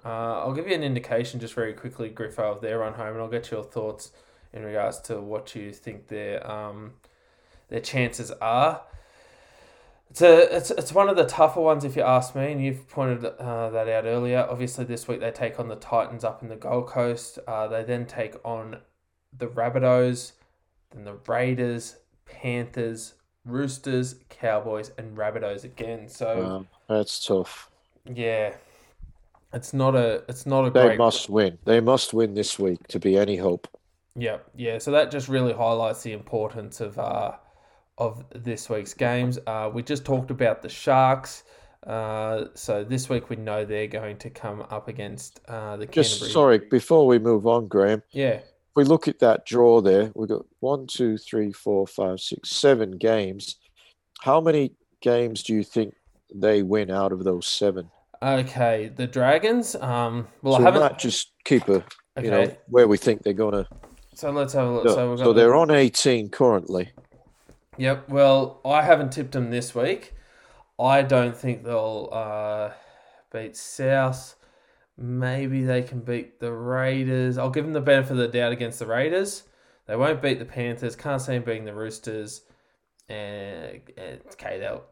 Uh, 0.05 0.41
I'll 0.41 0.53
give 0.53 0.69
you 0.69 0.75
an 0.75 0.85
indication 0.85 1.41
just 1.41 1.55
very 1.55 1.73
quickly, 1.73 2.11
Griffo, 2.11 2.53
of 2.53 2.61
their 2.61 2.79
run 2.79 2.95
home, 2.95 3.15
and 3.15 3.19
I'll 3.19 3.29
get 3.29 3.51
your 3.51 3.65
thoughts 3.65 4.13
in 4.53 4.63
regards 4.63 5.01
to 5.01 5.21
what 5.21 5.55
you 5.55 5.73
think 5.73 6.09
their 6.09 6.49
um, 6.49 6.93
their 7.69 7.81
chances 7.81 8.31
are. 8.33 8.83
It's 10.11 10.23
a 10.23 10.57
it's, 10.57 10.71
it's 10.71 10.93
one 10.93 11.09
of 11.09 11.17
the 11.17 11.25
tougher 11.25 11.61
ones 11.61 11.85
if 11.85 11.97
you 11.97 12.03
ask 12.03 12.35
me, 12.35 12.53
and 12.53 12.65
you've 12.65 12.89
pointed 12.89 13.25
uh, 13.25 13.71
that 13.71 13.89
out 13.89 14.05
earlier. 14.05 14.47
Obviously, 14.49 14.85
this 14.85 15.09
week 15.09 15.21
they 15.21 15.31
take 15.31 15.59
on 15.59 15.69
the 15.69 15.77
Titans 15.77 16.25
up 16.25 16.43
in 16.43 16.49
the 16.49 16.57
Gold 16.57 16.87
Coast. 16.87 17.39
Uh, 17.47 17.67
they 17.67 17.83
then 17.83 18.07
take 18.07 18.37
on 18.45 18.79
the 19.37 19.47
Rabbitohs, 19.47 20.33
then 20.93 21.05
the 21.05 21.19
Raiders, 21.27 21.97
Panthers, 22.25 23.15
Roosters, 23.45 24.17
Cowboys, 24.29 24.93
and 24.97 25.17
Rabbitohs 25.17 25.65
again. 25.65 26.09
So 26.09 26.67
that's 26.89 27.25
tough. 27.25 27.71
Yeah, 28.13 28.55
it's 29.53 29.75
not 29.75 29.95
a 29.95 30.23
it's 30.29 30.47
not 30.47 30.67
a. 30.67 30.71
They 30.71 30.83
great... 30.83 30.99
must 30.99 31.29
win. 31.29 31.59
They 31.65 31.81
must 31.81 32.15
win 32.15 32.35
this 32.35 32.59
week 32.59 32.87
to 32.89 32.99
be 32.99 33.17
any 33.17 33.37
hope. 33.37 33.69
Yeah, 34.15 34.39
yeah. 34.55 34.79
So 34.79 34.91
that 34.93 35.11
just 35.11 35.29
really 35.29 35.53
highlights 35.53 36.03
the 36.03 36.13
importance 36.13 36.81
of 36.81 36.99
uh, 36.99 37.33
of 37.99 38.25
this 38.35 38.69
week's 38.69 38.95
games. 38.95 39.39
Uh, 39.47 39.71
we 39.73 39.83
just 39.83 40.05
talked 40.05 40.31
about 40.31 40.63
the 40.63 40.69
Sharks. 40.69 41.45
Uh, 41.87 42.47
so 42.55 42.83
this 42.83 43.09
week 43.09 43.31
we 43.31 43.37
know 43.37 43.65
they're 43.65 43.87
going 43.87 44.17
to 44.19 44.29
come 44.29 44.63
up 44.71 44.89
against 44.89 45.41
uh, 45.49 45.77
the 45.77 45.87
Just 45.87 46.33
sorry, 46.33 46.59
before 46.59 47.07
we 47.07 47.19
move 47.19 47.47
on, 47.47 47.69
Graham. 47.69 48.03
Yeah. 48.11 48.41
If 48.41 48.45
we 48.75 48.85
look 48.85 49.07
at 49.09 49.21
that 49.21 49.47
draw 49.47 49.81
there, 49.81 50.11
we've 50.15 50.29
got 50.29 50.45
one, 50.61 50.87
two, 50.87 51.17
three, 51.17 51.53
four, 51.53 51.87
five, 51.87 52.21
six, 52.21 52.51
seven 52.51 52.93
games. 52.93 53.57
how 54.21 54.41
many 54.41 54.73
games 55.01 55.43
do 55.43 55.55
you 55.55 55.63
think 55.63 55.95
they 56.35 56.63
win 56.63 56.91
out 56.91 57.13
of 57.13 57.25
those 57.25 57.47
seven? 57.47 57.91
Okay, 58.23 58.91
the 58.95 59.07
Dragons. 59.07 59.77
Um, 59.77 60.27
well, 60.43 60.55
so 60.55 60.61
I 60.61 60.63
haven't. 60.65 60.81
might 60.81 60.99
just 60.99 61.33
keep 61.45 61.69
a 61.69 61.75
okay. 61.75 62.25
you 62.25 62.31
know 62.31 62.57
where 62.69 62.89
we 62.89 62.97
think 62.97 63.23
they're 63.23 63.33
gonna. 63.33 63.69
So 64.15 64.31
let's 64.31 64.55
have 64.55 64.67
a 64.67 64.71
look. 64.73 64.89
So, 64.89 65.17
so 65.17 65.33
they're 65.33 65.51
the... 65.51 65.57
on 65.57 65.71
eighteen 65.71 66.31
currently. 66.31 66.91
Yep. 67.79 68.09
Well, 68.09 68.61
I 68.65 68.83
haven't 68.83 69.13
tipped 69.13 69.33
them 69.33 69.51
this 69.51 69.75
week. 69.75 70.15
I 70.79 71.03
don't 71.03 71.37
think 71.37 71.65
they'll 71.65 72.09
uh, 72.13 72.71
beat 73.33 73.57
South. 73.57 74.37
Maybe 74.99 75.63
they 75.63 75.83
can 75.83 76.01
beat 76.01 76.41
the 76.41 76.53
Raiders. 76.53 77.39
I'll 77.39 77.51
give 77.51 77.65
them 77.65 77.75
the 77.75 77.81
benefit 77.81 78.13
of 78.13 78.19
the 78.19 78.29
doubt 78.29 78.53
against 78.53 78.79
the 78.79 78.87
Raiders. 78.87 79.45
They 79.87 79.97
won't 79.97 80.23
beat 80.23 80.39
the 80.39 80.45
Panthers. 80.45 80.97
Can't 80.97 81.21
see 81.21 81.33
them 81.33 81.43
beating 81.43 81.65
the 81.65 81.75
Roosters. 81.75 82.43
And, 83.09 83.83
and 83.97 84.21
okay, 84.33 84.59
they'll 84.59 84.85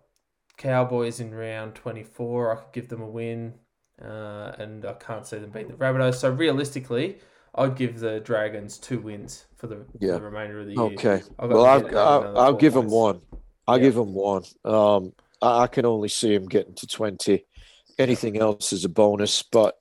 Cowboys 0.56 1.20
in 1.20 1.34
round 1.34 1.74
24. 1.74 2.52
I 2.52 2.56
could 2.56 2.72
give 2.72 2.88
them 2.88 3.02
a 3.02 3.08
win. 3.08 3.54
Uh, 4.00 4.52
and 4.58 4.84
I 4.84 4.94
can't 4.94 5.26
see 5.26 5.38
them 5.38 5.50
beating 5.50 5.68
the 5.68 5.74
Rabbitohs. 5.74 6.16
So 6.16 6.30
realistically, 6.30 7.18
I'd 7.54 7.76
give 7.76 8.00
the 8.00 8.20
Dragons 8.20 8.78
two 8.78 9.00
wins 9.00 9.46
for 9.56 9.66
the, 9.66 9.84
yeah. 10.00 10.14
for 10.14 10.20
the 10.20 10.24
remainder 10.24 10.60
of 10.60 10.66
the 10.66 10.74
year. 10.74 10.82
Okay. 10.82 11.22
Well, 11.38 11.64
I'll, 11.64 11.98
I'll, 11.98 12.38
I'll 12.38 12.54
give 12.54 12.74
them 12.74 12.88
one. 12.88 13.20
I'll 13.66 13.78
yeah. 13.78 13.84
give 13.84 13.94
them 13.94 14.14
one. 14.14 14.42
Um, 14.64 15.12
I, 15.40 15.62
I 15.62 15.66
can 15.66 15.86
only 15.86 16.08
see 16.08 16.34
them 16.34 16.46
getting 16.46 16.74
to 16.74 16.86
20. 16.86 17.44
Anything 17.98 18.38
else 18.38 18.72
is 18.72 18.84
a 18.84 18.88
bonus, 18.88 19.42
but 19.42 19.76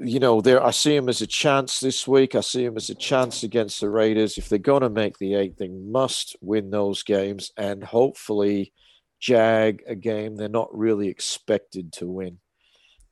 you 0.00 0.18
know, 0.18 0.40
there 0.40 0.62
I 0.62 0.70
see 0.70 0.96
them 0.96 1.08
as 1.08 1.20
a 1.20 1.26
chance 1.26 1.80
this 1.80 2.06
week. 2.06 2.34
I 2.34 2.40
see 2.40 2.64
them 2.64 2.76
as 2.76 2.90
a 2.90 2.94
chance 2.94 3.42
against 3.42 3.80
the 3.80 3.90
Raiders. 3.90 4.38
If 4.38 4.48
they're 4.48 4.58
going 4.58 4.82
to 4.82 4.90
make 4.90 5.18
the 5.18 5.34
eight, 5.34 5.56
they 5.56 5.68
must 5.68 6.36
win 6.40 6.70
those 6.70 7.02
games 7.02 7.52
and 7.56 7.82
hopefully 7.82 8.72
jag 9.20 9.82
a 9.86 9.94
game 9.94 10.34
they're 10.34 10.48
not 10.48 10.76
really 10.76 11.08
expected 11.08 11.92
to 11.94 12.06
win. 12.08 12.38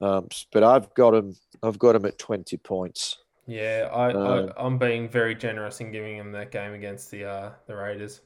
Um, 0.00 0.28
but 0.52 0.64
I've 0.64 0.92
got 0.94 1.14
him. 1.14 1.36
I've 1.62 1.78
got 1.78 1.94
him 1.94 2.04
at 2.06 2.18
twenty 2.18 2.56
points. 2.56 3.18
Yeah, 3.46 3.88
I, 3.92 4.12
um, 4.12 4.52
I 4.56 4.66
am 4.66 4.78
being 4.78 5.08
very 5.08 5.34
generous 5.34 5.80
in 5.80 5.90
giving 5.92 6.16
him 6.16 6.32
that 6.32 6.52
game 6.52 6.72
against 6.72 7.10
the 7.10 7.24
uh, 7.24 7.50
the 7.66 7.76
Raiders. 7.76 8.20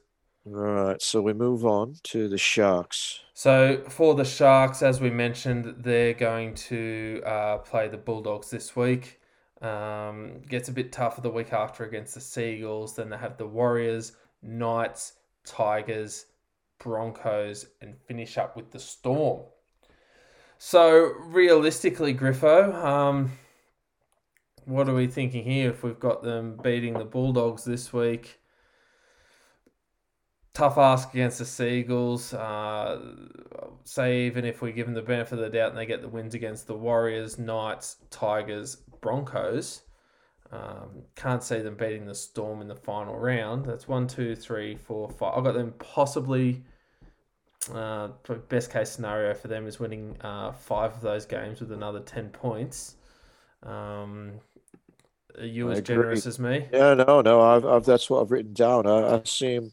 All 0.47 0.53
right, 0.53 1.01
so 1.01 1.23
we 1.23 1.33
move 1.33 1.65
on 1.65 1.95
to 2.03 2.29
the 2.29 2.37
Sharks. 2.37 3.21
So 3.33 3.83
for 3.89 4.13
the 4.13 4.23
Sharks, 4.23 4.83
as 4.83 5.01
we 5.01 5.09
mentioned, 5.09 5.75
they're 5.79 6.13
going 6.13 6.53
to 6.53 7.23
uh, 7.25 7.57
play 7.57 7.87
the 7.87 7.97
Bulldogs 7.97 8.51
this 8.51 8.75
week. 8.75 9.19
Um, 9.61 10.43
gets 10.47 10.69
a 10.69 10.71
bit 10.71 10.91
tougher 10.91 11.21
the 11.21 11.31
week 11.31 11.51
after 11.51 11.83
against 11.83 12.13
the 12.13 12.21
Sea 12.21 12.57
Eagles. 12.57 12.95
Then 12.95 13.09
they 13.09 13.17
have 13.17 13.37
the 13.37 13.47
Warriors, 13.47 14.11
Knights, 14.43 15.13
Tigers, 15.45 16.27
Broncos, 16.77 17.65
and 17.81 17.95
finish 18.07 18.37
up 18.37 18.55
with 18.55 18.69
the 18.69 18.79
Storm. 18.79 19.41
So 20.57 21.13
realistically, 21.25 22.13
Griffo, 22.13 22.73
um, 22.73 23.31
what 24.65 24.89
are 24.89 24.95
we 24.95 25.07
thinking 25.07 25.43
here? 25.43 25.69
If 25.69 25.83
we've 25.83 25.99
got 25.99 26.23
them 26.23 26.59
beating 26.63 26.93
the 26.93 27.05
Bulldogs 27.05 27.63
this 27.63 27.93
week 27.93 28.39
tough 30.55 30.77
ask 30.77 31.13
against 31.13 31.37
the 31.37 31.45
Sea 31.45 31.79
Eagles. 31.79 32.33
Uh, 32.33 32.99
say 33.83 34.25
even 34.25 34.45
if 34.45 34.61
we 34.61 34.71
give 34.71 34.87
them 34.87 34.95
the 34.95 35.01
benefit 35.01 35.33
of 35.33 35.39
the 35.39 35.49
doubt 35.49 35.69
and 35.69 35.77
they 35.77 35.85
get 35.85 36.01
the 36.01 36.07
wins 36.07 36.33
against 36.33 36.65
the 36.65 36.73
Warriors, 36.73 37.37
Knights, 37.37 37.97
Tigers, 38.09 38.77
Broncos. 39.01 39.81
Um, 40.51 41.03
can't 41.15 41.43
see 41.43 41.59
them 41.59 41.75
beating 41.75 42.05
the 42.05 42.15
Storm 42.15 42.61
in 42.61 42.67
the 42.67 42.75
final 42.75 43.19
round. 43.19 43.65
That's 43.65 43.87
one, 43.87 44.07
two, 44.07 44.35
three, 44.35 44.75
four, 44.75 45.09
five. 45.09 45.37
I've 45.37 45.43
got 45.43 45.53
them 45.53 45.73
possibly. 45.77 46.63
Uh, 47.73 48.09
best 48.49 48.71
case 48.71 48.91
scenario 48.91 49.33
for 49.33 49.47
them 49.47 49.67
is 49.67 49.79
winning 49.79 50.15
uh, 50.21 50.51
five 50.51 50.93
of 50.93 51.01
those 51.01 51.25
games 51.25 51.59
with 51.59 51.71
another 51.71 51.99
ten 51.99 52.29
points. 52.29 52.95
Um, 53.63 54.33
are 55.37 55.45
you 55.45 55.69
I 55.69 55.73
as 55.73 55.79
agree. 55.79 55.95
generous 55.95 56.25
as 56.25 56.39
me? 56.39 56.67
Yeah, 56.71 56.93
no, 56.93 57.21
no. 57.21 57.41
I've, 57.41 57.65
I've 57.65 57.85
that's 57.85 58.09
what 58.09 58.21
I've 58.21 58.31
written 58.31 58.53
down. 58.53 58.87
I, 58.87 59.15
I 59.15 59.21
see 59.25 59.55
him 59.55 59.71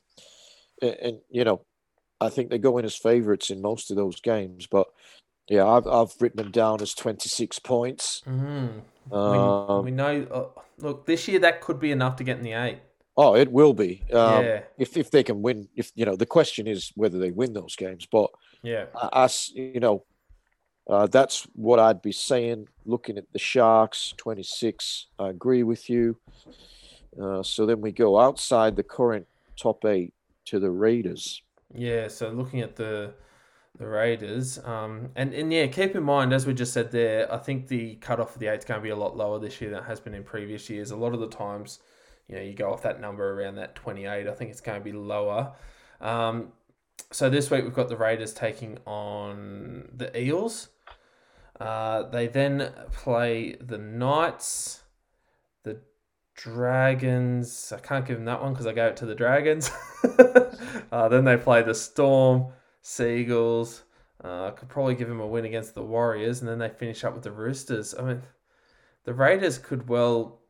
and, 0.82 0.96
and 1.00 1.18
you 1.30 1.44
know, 1.44 1.62
I 2.20 2.28
think 2.28 2.50
they 2.50 2.58
go 2.58 2.76
in 2.78 2.84
as 2.84 2.96
favourites 2.96 3.50
in 3.50 3.62
most 3.62 3.90
of 3.90 3.96
those 3.96 4.20
games. 4.20 4.66
But 4.66 4.88
yeah, 5.48 5.66
I've 5.66 5.86
I've 5.86 6.14
written 6.20 6.42
them 6.42 6.50
down 6.50 6.82
as 6.82 6.94
twenty 6.94 7.28
six 7.28 7.58
points. 7.58 8.22
Mm-hmm. 8.26 9.14
Um, 9.14 9.84
we, 9.84 9.90
we, 9.90 9.96
know. 9.96 10.26
Uh, 10.30 10.60
look, 10.78 11.06
this 11.06 11.26
year 11.28 11.38
that 11.40 11.60
could 11.60 11.80
be 11.80 11.92
enough 11.92 12.16
to 12.16 12.24
get 12.24 12.38
in 12.38 12.44
the 12.44 12.52
eight. 12.52 12.78
Oh, 13.16 13.36
it 13.36 13.52
will 13.52 13.74
be. 13.74 14.02
Um, 14.12 14.44
yeah. 14.44 14.60
If 14.78 14.96
if 14.96 15.10
they 15.10 15.22
can 15.22 15.42
win, 15.42 15.68
if 15.76 15.92
you 15.94 16.06
know, 16.06 16.16
the 16.16 16.26
question 16.26 16.66
is 16.66 16.92
whether 16.94 17.18
they 17.18 17.30
win 17.30 17.52
those 17.52 17.76
games. 17.76 18.06
But 18.10 18.30
yeah, 18.62 18.86
us, 18.94 19.50
you 19.54 19.80
know, 19.80 20.04
uh, 20.88 21.06
that's 21.06 21.46
what 21.54 21.78
I'd 21.78 22.02
be 22.02 22.12
saying. 22.12 22.68
Looking 22.86 23.18
at 23.18 23.30
the 23.32 23.38
Sharks, 23.38 24.14
twenty 24.16 24.42
six. 24.42 25.08
I 25.18 25.28
agree 25.28 25.62
with 25.62 25.90
you. 25.90 26.16
Uh, 27.20 27.42
so 27.42 27.66
then 27.66 27.80
we 27.80 27.92
go 27.92 28.18
outside 28.18 28.76
the 28.76 28.82
current 28.82 29.26
top 29.56 29.84
eight 29.84 30.14
to 30.46 30.58
the 30.58 30.70
Raiders. 30.70 31.42
Yeah, 31.74 32.08
so 32.08 32.30
looking 32.30 32.60
at 32.60 32.76
the 32.76 33.14
the 33.78 33.86
Raiders, 33.86 34.58
um, 34.64 35.10
and 35.16 35.32
and 35.34 35.52
yeah, 35.52 35.66
keep 35.66 35.94
in 35.94 36.02
mind 36.02 36.32
as 36.32 36.46
we 36.46 36.54
just 36.54 36.72
said 36.72 36.90
there, 36.90 37.32
I 37.32 37.38
think 37.38 37.68
the 37.68 37.96
cutoff 37.96 38.32
for 38.32 38.38
the 38.38 38.46
eight 38.46 38.60
is 38.60 38.64
going 38.64 38.80
to 38.80 38.82
be 38.82 38.90
a 38.90 38.96
lot 38.96 39.16
lower 39.16 39.38
this 39.38 39.60
year 39.60 39.70
than 39.70 39.80
it 39.80 39.86
has 39.86 40.00
been 40.00 40.14
in 40.14 40.24
previous 40.24 40.68
years. 40.68 40.90
A 40.90 40.96
lot 40.96 41.14
of 41.14 41.20
the 41.20 41.28
times, 41.28 41.80
you 42.28 42.36
know, 42.36 42.42
you 42.42 42.54
go 42.54 42.72
off 42.72 42.82
that 42.82 43.00
number 43.00 43.40
around 43.40 43.56
that 43.56 43.74
twenty 43.74 44.06
eight. 44.06 44.28
I 44.28 44.32
think 44.32 44.50
it's 44.50 44.60
going 44.60 44.80
to 44.80 44.84
be 44.84 44.92
lower. 44.92 45.52
Um, 46.00 46.52
so 47.10 47.28
this 47.28 47.50
week 47.50 47.64
we've 47.64 47.74
got 47.74 47.88
the 47.88 47.96
Raiders 47.96 48.32
taking 48.32 48.78
on 48.86 49.88
the 49.94 50.18
Eels. 50.18 50.68
Uh, 51.60 52.04
they 52.08 52.26
then 52.26 52.72
play 52.92 53.56
the 53.60 53.78
Knights. 53.78 54.82
The 55.62 55.78
Dragons. 56.34 57.72
I 57.72 57.80
can't 57.80 58.06
give 58.06 58.16
them 58.16 58.24
that 58.24 58.42
one 58.42 58.52
because 58.52 58.66
I 58.66 58.72
gave 58.72 58.92
it 58.92 58.96
to 58.98 59.06
the 59.06 59.14
Dragons. 59.14 59.70
uh, 60.92 61.08
then 61.08 61.24
they 61.24 61.36
play 61.36 61.62
the 61.62 61.74
Storm, 61.74 62.46
Sea 62.80 63.18
Eagles. 63.18 63.82
Uh, 64.24 64.46
I 64.46 64.50
could 64.50 64.68
probably 64.68 64.94
give 64.94 65.08
them 65.08 65.20
a 65.20 65.26
win 65.26 65.44
against 65.44 65.74
the 65.74 65.82
Warriors, 65.82 66.40
and 66.40 66.48
then 66.48 66.58
they 66.58 66.68
finish 66.68 67.04
up 67.04 67.14
with 67.14 67.24
the 67.24 67.32
Roosters. 67.32 67.94
I 67.98 68.02
mean, 68.02 68.22
the 69.04 69.14
Raiders 69.14 69.58
could 69.58 69.88
well, 69.88 70.40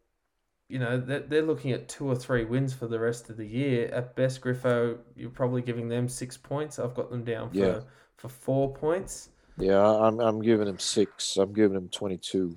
you 0.72 0.78
know, 0.78 0.98
they're, 0.98 1.20
they're 1.20 1.42
looking 1.42 1.72
at 1.72 1.86
two 1.86 2.06
or 2.06 2.16
three 2.16 2.46
wins 2.46 2.72
for 2.72 2.86
the 2.86 2.98
rest 2.98 3.28
of 3.28 3.36
the 3.36 3.46
year. 3.46 3.90
At 3.92 4.16
best, 4.16 4.40
Griffo, 4.40 4.96
you're 5.14 5.28
probably 5.28 5.60
giving 5.60 5.86
them 5.86 6.08
six 6.08 6.38
points. 6.38 6.78
I've 6.78 6.94
got 6.94 7.10
them 7.10 7.24
down 7.24 7.50
for, 7.50 7.56
yeah. 7.56 7.80
for 8.16 8.30
four 8.30 8.72
points. 8.72 9.28
Yeah, 9.58 9.86
I'm, 9.86 10.18
I'm 10.18 10.40
giving 10.40 10.64
them 10.64 10.78
six. 10.78 11.36
I'm 11.36 11.52
giving 11.52 11.74
them 11.74 11.90
22. 11.90 12.56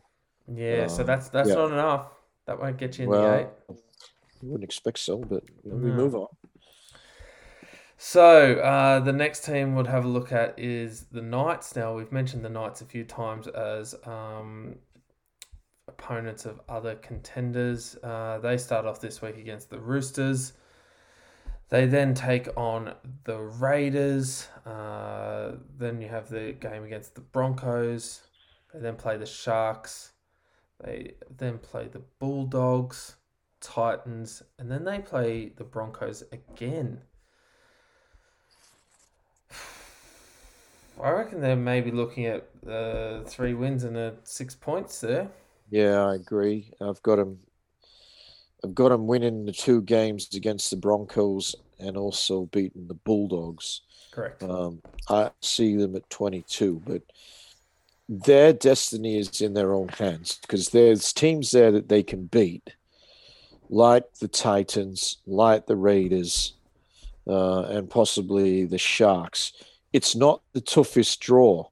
Yeah, 0.56 0.88
so 0.88 1.04
that's 1.04 1.28
that's 1.28 1.50
yeah. 1.50 1.56
not 1.56 1.72
enough. 1.72 2.08
That 2.46 2.58
won't 2.58 2.78
get 2.78 2.98
you 2.98 3.04
in 3.04 3.10
well, 3.10 3.22
the 3.22 3.40
eight. 3.40 3.48
You 4.42 4.50
wouldn't 4.50 4.64
expect 4.64 5.00
so, 5.00 5.18
but 5.18 5.44
we 5.66 5.92
move 5.92 6.16
on. 6.16 6.28
So 7.98 8.60
uh, 8.60 9.00
the 9.02 9.12
next 9.12 9.44
team 9.44 9.76
we'll 9.76 9.86
have 9.86 10.06
a 10.06 10.08
look 10.08 10.32
at 10.32 10.58
is 10.58 11.08
the 11.12 11.22
Knights. 11.22 11.76
Now 11.76 11.96
we've 11.96 12.12
mentioned 12.14 12.46
the 12.46 12.50
Knights 12.50 12.80
a 12.80 12.86
few 12.86 13.04
times 13.04 13.48
as 13.48 13.94
um, 14.06 14.76
opponents 15.88 16.46
of 16.46 16.60
other 16.68 16.96
contenders. 16.96 17.98
Uh, 18.04 18.40
they 18.40 18.58
start 18.58 18.86
off 18.86 19.00
this 19.00 19.22
week 19.22 19.38
against 19.38 19.70
the 19.70 19.80
Roosters. 19.80 20.54
They 21.70 21.86
then 21.86 22.14
take 22.14 22.48
on 22.56 22.94
the 23.24 23.40
Raiders. 23.40 24.48
Uh, 24.66 25.54
then 25.78 26.02
you 26.02 26.08
have 26.08 26.30
the 26.30 26.54
game 26.54 26.84
against 26.84 27.16
the 27.16 27.22
Broncos. 27.22 28.22
They 28.74 28.80
then 28.80 28.96
play 28.96 29.18
the 29.18 29.26
Sharks. 29.26 30.12
They 30.84 31.14
then 31.38 31.58
play 31.58 31.88
the 31.88 32.02
Bulldogs, 32.20 33.16
Titans, 33.62 34.44
and 34.60 34.70
then 34.70 34.84
they 34.84 35.00
play 35.00 35.54
the 35.56 35.64
Broncos 35.64 36.24
again. 36.32 37.02
I 41.02 41.10
reckon 41.12 41.42
they're 41.42 41.56
maybe 41.56 41.92
looking 41.92 42.26
at 42.26 42.48
uh, 42.70 43.24
three 43.24 43.54
wins 43.54 43.84
and 43.86 43.96
a 43.98 44.16
six 44.24 44.54
points 44.54 45.00
there. 45.00 45.32
Yeah, 45.70 46.06
I 46.06 46.16
agree. 46.16 46.72
I've 46.80 47.02
got 47.02 47.18
them. 47.18 47.40
I've 48.64 48.76
got 48.76 48.90
them 48.90 49.08
winning 49.08 49.46
the 49.46 49.52
two 49.52 49.82
games 49.82 50.30
against 50.34 50.70
the 50.70 50.78
Broncos 50.78 51.56
and 51.80 51.98
also 51.98 52.46
beating 52.48 52.88
the 52.88 52.94
Bulldogs. 52.94 53.82
Correct. 54.12 54.42
Um, 54.44 54.82
I 55.10 55.32
see 55.42 55.76
them 55.76 55.96
at 55.96 56.10
twenty-two, 56.10 56.82
but 56.86 57.02
their 58.08 58.54
destiny 58.54 59.18
is 59.18 59.42
in 59.42 59.54
their 59.54 59.74
own 59.74 59.90
hands 59.90 60.40
because 60.42 60.70
there's 60.70 61.12
teams 61.12 61.52
there 61.52 61.72
that 61.72 61.90
they 61.90 62.04
can 62.04 62.28
beat, 62.28 62.76
like 63.70 64.14
the 64.22 64.28
Titans, 64.28 65.18
like 65.26 65.66
the 65.66 65.76
Raiders, 65.76 66.54
uh, 67.28 67.64
and 67.64 67.90
possibly 67.90 68.66
the 68.66 68.78
Sharks. 68.78 69.54
It's 69.92 70.16
not 70.16 70.42
the 70.54 70.62
toughest 70.62 71.20
draw. 71.20 71.68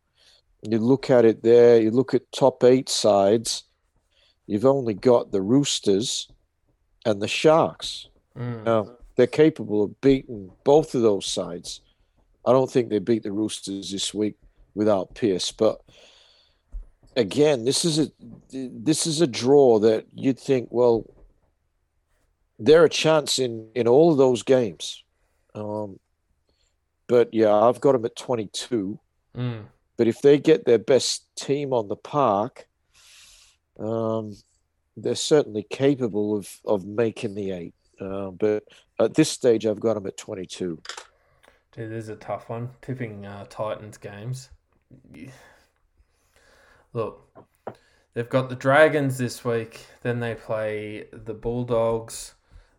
You 0.64 0.80
look 0.80 1.10
at 1.10 1.26
it 1.26 1.44
there, 1.44 1.80
you 1.82 1.92
look 1.92 2.14
at 2.14 2.32
top 2.32 2.64
eight 2.64 2.90
sides, 2.90 3.64
you've 4.48 4.66
only 4.66 4.94
got 4.94 5.32
the 5.32 5.42
Roosters 5.42 6.30
and 7.06 7.22
the 7.22 7.28
Sharks. 7.28 8.08
Mm. 8.38 8.64
Now, 8.64 8.92
they're 9.16 9.28
capable 9.28 9.84
of 9.84 10.02
beating 10.02 10.52
both 10.64 10.96
of 10.96 11.02
those 11.02 11.26
sides. 11.26 11.82
I 12.46 12.52
don't 12.52 12.72
think 12.72 12.90
they 12.90 13.00
beat 13.00 13.24
the 13.24 13.32
Roosters 13.32 13.92
this 13.92 14.14
week 14.14 14.36
without 14.76 15.16
Pearce, 15.16 15.52
but 15.52 15.82
again, 17.16 17.64
this 17.66 17.86
is 17.86 18.00
a 18.00 18.12
this 18.52 19.06
is 19.06 19.22
a 19.22 19.28
draw 19.28 19.80
that 19.80 20.06
you'd 20.14 20.40
think, 20.40 20.70
well, 20.72 21.06
they're 22.60 22.86
a 22.86 22.90
chance 22.90 23.40
in 23.40 23.70
in 23.76 23.88
all 23.88 24.12
of 24.12 24.18
those 24.18 24.44
games. 24.44 25.04
Um, 25.56 26.00
but 27.08 27.30
yeah, 27.34 27.54
I've 27.54 27.82
got 27.82 27.94
them 27.94 28.06
at 28.06 28.16
22. 28.16 29.00
Mm. 29.38 29.66
But 29.98 30.08
if 30.08 30.22
they 30.22 30.40
get 30.40 30.66
their 30.66 30.80
best 30.80 31.28
team 31.36 31.74
on 31.74 31.88
the 31.88 31.96
park, 31.96 32.68
um, 33.80 34.36
they're 34.96 35.16
certainly 35.16 35.64
capable 35.70 36.38
of 36.38 36.50
of 36.66 36.86
making 36.86 37.36
the 37.36 37.52
eight. 37.52 37.74
Uh, 38.00 38.32
but 38.32 38.64
at 39.00 39.14
this 39.14 39.30
stage, 39.30 39.66
I've 39.66 39.80
got 39.80 39.94
them 39.96 40.08
at 40.08 40.18
22. 40.18 40.82
Dude, 41.72 41.92
this 41.92 42.04
is 42.04 42.10
a 42.10 42.16
tough 42.16 42.50
one. 42.50 42.70
Tipping 42.82 43.26
uh, 43.26 43.46
Titans 43.50 43.98
games. 43.98 44.50
Look, 46.94 47.28
they've 48.14 48.30
got 48.30 48.50
the 48.50 48.56
Dragons 48.56 49.18
this 49.18 49.44
week. 49.44 49.88
Then 50.02 50.20
they 50.20 50.36
play 50.36 51.08
the 51.12 51.34
Bulldogs, 51.34 52.36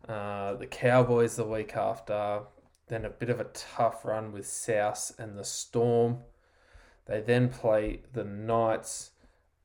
uh, 0.09 0.55
the 0.55 0.67
Cowboys 0.67 1.37
the 1.37 1.45
week 1.45 1.77
after. 1.77 2.43
Then 2.89 3.05
a 3.05 3.11
bit 3.11 3.31
of 3.31 3.41
a 3.41 3.45
tough 3.45 4.05
run 4.05 4.31
with 4.31 4.47
South 4.47 5.13
and 5.19 5.37
the 5.37 5.45
Storm. 5.45 6.19
They 7.07 7.21
then 7.21 7.49
play 7.49 8.03
the 8.13 8.25
Knights 8.25 9.11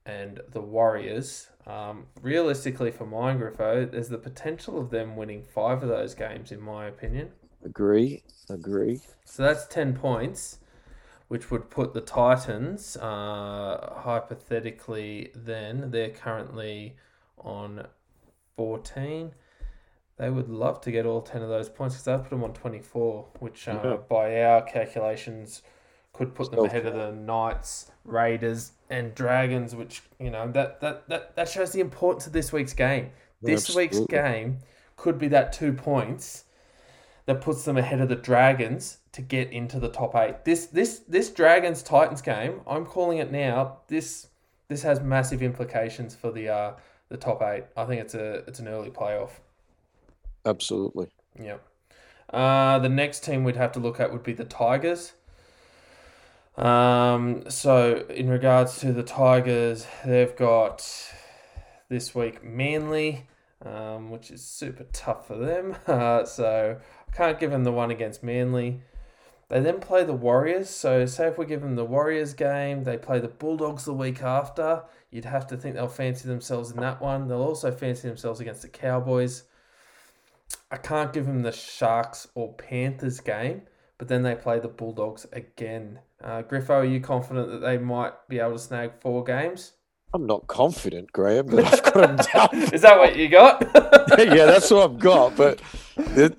and 0.06 0.40
the 0.52 0.61
Warriors. 0.61 1.50
Um, 1.68 2.08
realistically, 2.22 2.92
for 2.92 3.06
mine, 3.06 3.40
Griffo, 3.40 3.90
there's 3.90 4.10
the 4.10 4.18
potential 4.18 4.80
of 4.80 4.90
them 4.90 5.16
winning 5.16 5.44
five 5.44 5.84
of 5.84 5.90
those 5.90 6.14
games, 6.14 6.52
in 6.52 6.61
my 6.61 6.88
opinion. 6.88 7.32
Agree. 7.64 8.24
Agree. 8.50 9.02
So 9.26 9.44
that's 9.44 9.68
10 9.68 9.95
points, 9.95 10.60
which 11.28 11.52
would 11.52 11.69
put 11.69 11.94
the 11.94 12.02
Titans, 12.02 12.98
uh, 12.98 13.94
hypothetically, 13.98 15.32
then, 15.36 15.92
they're 15.92 16.10
currently 16.10 16.95
on 17.38 17.86
14. 18.58 19.34
They 20.18 20.30
would 20.30 20.50
love 20.50 20.82
to 20.82 20.92
get 20.92 21.06
all 21.06 21.22
10 21.22 21.42
of 21.42 21.50
those 21.50 21.69
points 21.69 21.95
because 21.95 22.06
they 22.06 22.18
put 22.18 22.30
them 22.30 22.44
on 22.44 22.53
24, 22.53 23.28
which, 23.40 23.68
uh, 23.68 23.80
yeah. 23.84 23.98
by 24.10 24.42
our 24.42 24.61
calculations, 24.64 25.61
could 26.19 26.35
put 26.35 26.51
them 26.51 26.65
ahead 26.65 26.85
of 26.85 26.93
the 26.95 27.14
Knights, 27.14 27.91
Raiders, 28.03 28.73
and 28.89 29.15
Dragons, 29.15 29.73
which 29.73 30.03
you 30.19 30.30
know 30.30 30.51
that 30.51 30.81
that 30.81 31.07
that, 31.07 31.33
that 31.38 31.48
shows 31.48 31.72
the 31.72 31.80
importance 31.80 32.27
of 32.27 32.33
this 32.33 32.51
week's 32.51 32.73
game. 32.73 33.11
This 33.41 33.61
Absolutely. 33.69 33.99
week's 33.99 34.11
game 34.11 34.57
could 34.98 35.17
be 35.17 35.30
that 35.30 35.53
two 35.53 35.72
points 35.72 36.43
that 37.25 37.39
puts 37.39 37.64
them 37.64 37.77
ahead 37.77 38.01
of 38.01 38.09
the 38.09 38.17
Dragons 38.17 38.98
to 39.14 39.22
get 39.22 39.49
into 39.53 39.80
the 39.80 39.88
top 39.88 40.14
eight. 40.14 40.43
This 40.43 40.65
this 40.65 40.99
this 41.07 41.30
Dragons 41.30 41.81
Titans 41.81 42.22
game, 42.22 42.59
I'm 42.67 42.85
calling 42.85 43.19
it 43.19 43.31
now. 43.31 43.77
This 43.88 44.27
this 44.67 44.83
has 44.83 44.99
massive 44.99 45.41
implications 45.41 46.15
for 46.15 46.33
the 46.33 46.49
uh 46.49 46.73
the 47.07 47.15
top 47.15 47.41
eight. 47.41 47.64
I 47.77 47.85
think 47.85 48.01
it's 48.01 48.14
a 48.14 48.43
it's 48.45 48.59
an 48.59 48.67
early 48.67 48.89
playoff. 48.89 49.39
Absolutely. 50.45 51.07
Yeah. 51.41 51.59
Uh, 52.30 52.77
the 52.77 52.89
next 52.89 53.23
team 53.23 53.45
we'd 53.45 53.56
have 53.56 53.72
to 53.72 53.80
look 53.80 54.01
at 54.01 54.11
would 54.11 54.22
be 54.22 54.33
the 54.33 54.43
Tigers. 54.43 55.14
Um, 56.59 57.49
so, 57.49 58.05
in 58.09 58.29
regards 58.29 58.79
to 58.79 58.91
the 58.91 59.01
Tigers, 59.01 59.88
they've 60.05 60.35
got 60.35 60.85
this 61.88 62.13
week 62.13 62.43
Manly, 62.43 63.27
um, 63.65 64.09
which 64.09 64.29
is 64.29 64.43
super 64.43 64.83
tough 64.91 65.27
for 65.27 65.38
them. 65.38 65.77
Uh, 65.88 66.25
so, 66.25 66.77
I 67.07 67.15
can't 67.15 67.39
give 67.39 67.51
them 67.51 67.63
the 67.63 67.71
one 67.71 67.91
against 67.91 68.23
Manly. 68.23 68.81
They 69.47 69.61
then 69.61 69.79
play 69.79 70.03
the 70.03 70.13
Warriors. 70.13 70.69
So, 70.69 71.05
say 71.05 71.27
if 71.29 71.38
we 71.38 71.45
give 71.45 71.61
them 71.61 71.75
the 71.75 71.85
Warriors 71.85 72.33
game, 72.33 72.83
they 72.83 72.97
play 72.97 73.21
the 73.21 73.29
Bulldogs 73.29 73.85
the 73.85 73.93
week 73.93 74.21
after. 74.21 74.83
You'd 75.11 75.25
have 75.25 75.47
to 75.47 75.57
think 75.57 75.75
they'll 75.75 75.88
fancy 75.88 76.27
themselves 76.27 76.71
in 76.71 76.81
that 76.81 77.01
one. 77.01 77.29
They'll 77.29 77.41
also 77.41 77.71
fancy 77.71 78.09
themselves 78.09 78.41
against 78.41 78.63
the 78.63 78.67
Cowboys. 78.67 79.43
I 80.69 80.75
can't 80.75 81.13
give 81.13 81.25
them 81.25 81.41
the 81.43 81.53
Sharks 81.53 82.27
or 82.35 82.53
Panthers 82.53 83.21
game, 83.21 83.61
but 83.97 84.09
then 84.09 84.23
they 84.23 84.35
play 84.35 84.59
the 84.59 84.67
Bulldogs 84.67 85.25
again. 85.31 85.99
Uh, 86.22 86.43
Griffo, 86.43 86.72
are 86.72 86.85
you 86.85 86.99
confident 86.99 87.49
that 87.51 87.59
they 87.59 87.77
might 87.77 88.14
be 88.27 88.39
able 88.39 88.53
to 88.53 88.59
snag 88.59 88.91
four 88.99 89.23
games? 89.23 89.73
I'm 90.14 90.25
not 90.25 90.48
confident, 90.48 91.11
Graham, 91.14 91.45
but 91.45 91.65
I've 91.73 91.83
got 91.83 91.93
them 91.93 92.15
down. 92.51 92.73
Is 92.73 92.81
that 92.81 92.98
what 92.98 93.15
you 93.15 93.30
got? 93.30 93.61
yeah, 94.17 94.45
that's 94.45 94.69
what 94.72 94.89
I've 94.89 94.99
got. 94.99 95.38
But 95.38 95.61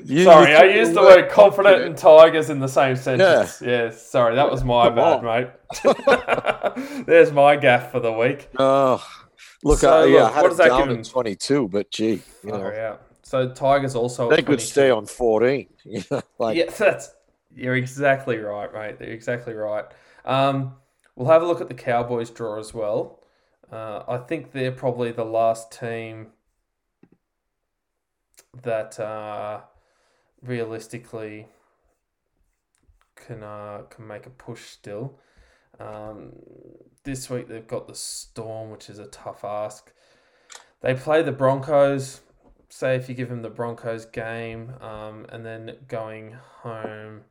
you, 0.05 0.25
sorry, 0.25 0.55
I 0.55 0.65
used 0.65 0.93
the 0.93 1.01
word 1.01 1.31
confident, 1.31 1.31
confident 1.31 1.85
and 1.85 1.97
tigers 1.97 2.51
in 2.51 2.59
the 2.59 2.69
same 2.69 2.97
sentence. 2.97 3.63
Yeah, 3.63 3.85
yeah 3.85 3.91
sorry, 3.91 4.35
that 4.35 4.51
was 4.51 4.65
my 4.65 4.89
Come 4.89 4.97
bad, 4.97 5.25
on. 5.25 5.51
mate. 6.95 7.07
There's 7.07 7.33
my 7.33 7.57
gaff 7.57 7.93
for 7.93 8.01
the 8.01 8.13
week. 8.13 8.49
Oh, 8.59 9.03
look, 9.63 9.79
so, 9.79 10.03
I, 10.03 10.07
yeah, 10.07 10.25
look, 10.25 10.33
I 10.33 10.35
had 10.35 10.43
what 10.43 10.49
does 10.49 10.59
that 10.59 10.77
give 10.77 10.89
them? 10.89 11.03
22, 11.05 11.69
but 11.69 11.91
gee, 11.91 12.23
you 12.45 12.51
know. 12.51 12.99
So 13.23 13.49
Tigers 13.49 13.95
also. 13.95 14.29
They 14.29 14.43
could 14.43 14.61
stay 14.61 14.91
on 14.91 15.07
14. 15.07 15.69
like, 16.39 16.57
yeah, 16.57 16.69
that's 16.69 17.15
you're 17.55 17.77
exactly 17.77 18.39
right, 18.39 18.73
mate. 18.73 18.97
You're 19.01 19.11
exactly 19.11 19.55
right. 19.55 19.85
Um, 20.25 20.75
we'll 21.17 21.29
have 21.29 21.43
a 21.43 21.47
look 21.47 21.61
at 21.61 21.69
the 21.69 21.75
Cowboys 21.75 22.31
draw 22.31 22.59
as 22.59 22.73
well. 22.73 23.21
Uh, 23.71 24.03
I 24.09 24.19
think 24.19 24.53
they're 24.53 24.73
probably 24.73 25.13
the 25.13 25.25
last 25.25 25.71
team 25.73 26.29
that 28.63 28.99
uh, 28.99 29.61
realistically 30.43 31.47
can 33.15 33.43
uh, 33.43 33.83
can 33.91 34.07
make 34.07 34.27
a 34.27 34.31
push 34.31 34.65
still. 34.65 35.19
Um, 35.79 36.33
this 37.05 37.31
week 37.31 37.49
they've 37.49 37.67
got 37.67 37.87
the 37.87 37.95
Storm, 37.95 38.71
which 38.71 38.91
is 38.91 38.99
a 38.99 39.07
tough 39.07 39.45
ask. 39.45 39.93
They 40.81 40.95
play 40.95 41.23
the 41.23 41.33
Broncos. 41.33 42.21
Say 42.69 42.97
if 42.97 43.09
you 43.09 43.15
give 43.15 43.29
them 43.29 43.43
the 43.43 43.51
Broncos 43.51 44.05
game, 44.05 44.75
um, 44.81 45.27
and 45.29 45.45
then 45.45 45.77
going 45.89 46.37
home 46.63 47.23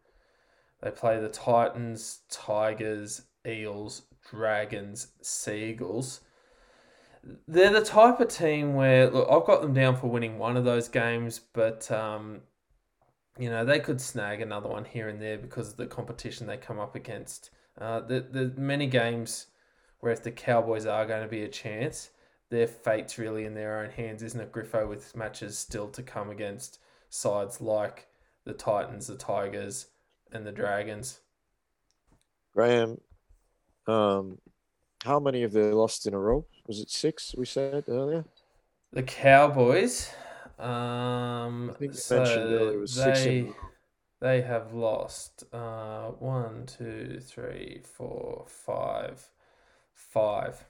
they 0.82 0.92
play 0.92 1.20
the 1.20 1.30
Titans, 1.30 2.22
Tigers, 2.30 3.24
Eels, 3.46 4.04
Dragons, 4.30 5.08
Seagulls. 5.22 6.22
They're 7.48 7.74
the 7.74 7.82
type 7.84 8.20
of 8.20 8.30
team 8.30 8.76
where 8.76 9.10
look, 9.10 9.28
I've 9.30 9.46
got 9.46 9.62
them 9.62 9.74
down 9.74 9.98
for 9.98 10.08
winning 10.08 10.38
one 10.38 10.56
of 10.56 10.64
those 10.64 10.88
games, 10.88 11.42
but 11.54 11.90
um, 11.92 12.42
you 13.38 13.50
know 13.50 13.66
they 13.66 13.80
could 13.80 14.00
snag 14.00 14.42
another 14.42 14.70
one 14.70 14.86
here 14.86 15.10
and 15.10 15.22
there 15.22 15.38
because 15.38 15.72
of 15.72 15.78
the 15.78 15.86
competition 15.86 16.48
they 16.48 16.58
come 16.58 16.80
up 16.80 16.96
against. 16.96 17.50
Uh, 17.80 18.00
the 18.02 18.22
the 18.22 18.54
many 18.58 18.88
games 18.88 19.48
where 20.00 20.14
if 20.14 20.24
the 20.24 20.32
Cowboys 20.32 20.86
are 20.86 21.06
going 21.06 21.24
to 21.24 21.28
be 21.28 21.44
a 21.44 21.50
chance, 21.50 22.12
their 22.50 22.68
fate's 22.68 23.18
really 23.18 23.44
in 23.44 23.54
their 23.54 23.82
own 23.82 23.90
hands, 23.90 24.24
isn't 24.24 24.40
it, 24.40 24.54
Griffo? 24.54 24.88
With 24.88 25.16
matches 25.16 25.58
still 25.58 25.90
to 25.90 26.02
come 26.02 26.30
against 26.30 26.80
sides 27.10 27.60
like 27.60 28.08
the 28.46 28.54
Titans, 28.54 29.08
the 29.08 29.18
Tigers, 29.18 29.88
and 30.32 30.46
the 30.46 30.52
Dragons. 30.52 31.20
Graham, 32.54 33.00
um, 33.88 34.38
how 35.04 35.20
many 35.20 35.42
have 35.42 35.52
they 35.52 35.72
lost 35.72 36.06
in 36.08 36.14
a 36.14 36.20
row? 36.20 36.46
Was 36.68 36.80
it 36.80 36.90
six? 36.90 37.34
We 37.38 37.46
said 37.46 37.86
earlier. 37.88 38.26
The 38.92 39.04
Cowboys. 39.04 40.12
Um, 40.58 41.72
I 41.72 41.80
think 41.80 41.94
you 41.94 42.00
so 42.00 42.18
mentioned 42.18 42.54
earlier 42.54 42.74
it 42.74 42.80
was 42.80 42.96
they, 42.96 43.04
six. 43.04 43.26
In... 43.26 43.54
They 44.20 44.42
have 44.42 44.74
lost 44.74 45.46
uh, 45.54 46.08
one, 46.20 46.66
two, 46.66 47.20
three, 47.22 47.82
four, 47.84 48.46
five, 48.48 49.30
five. 49.94 50.66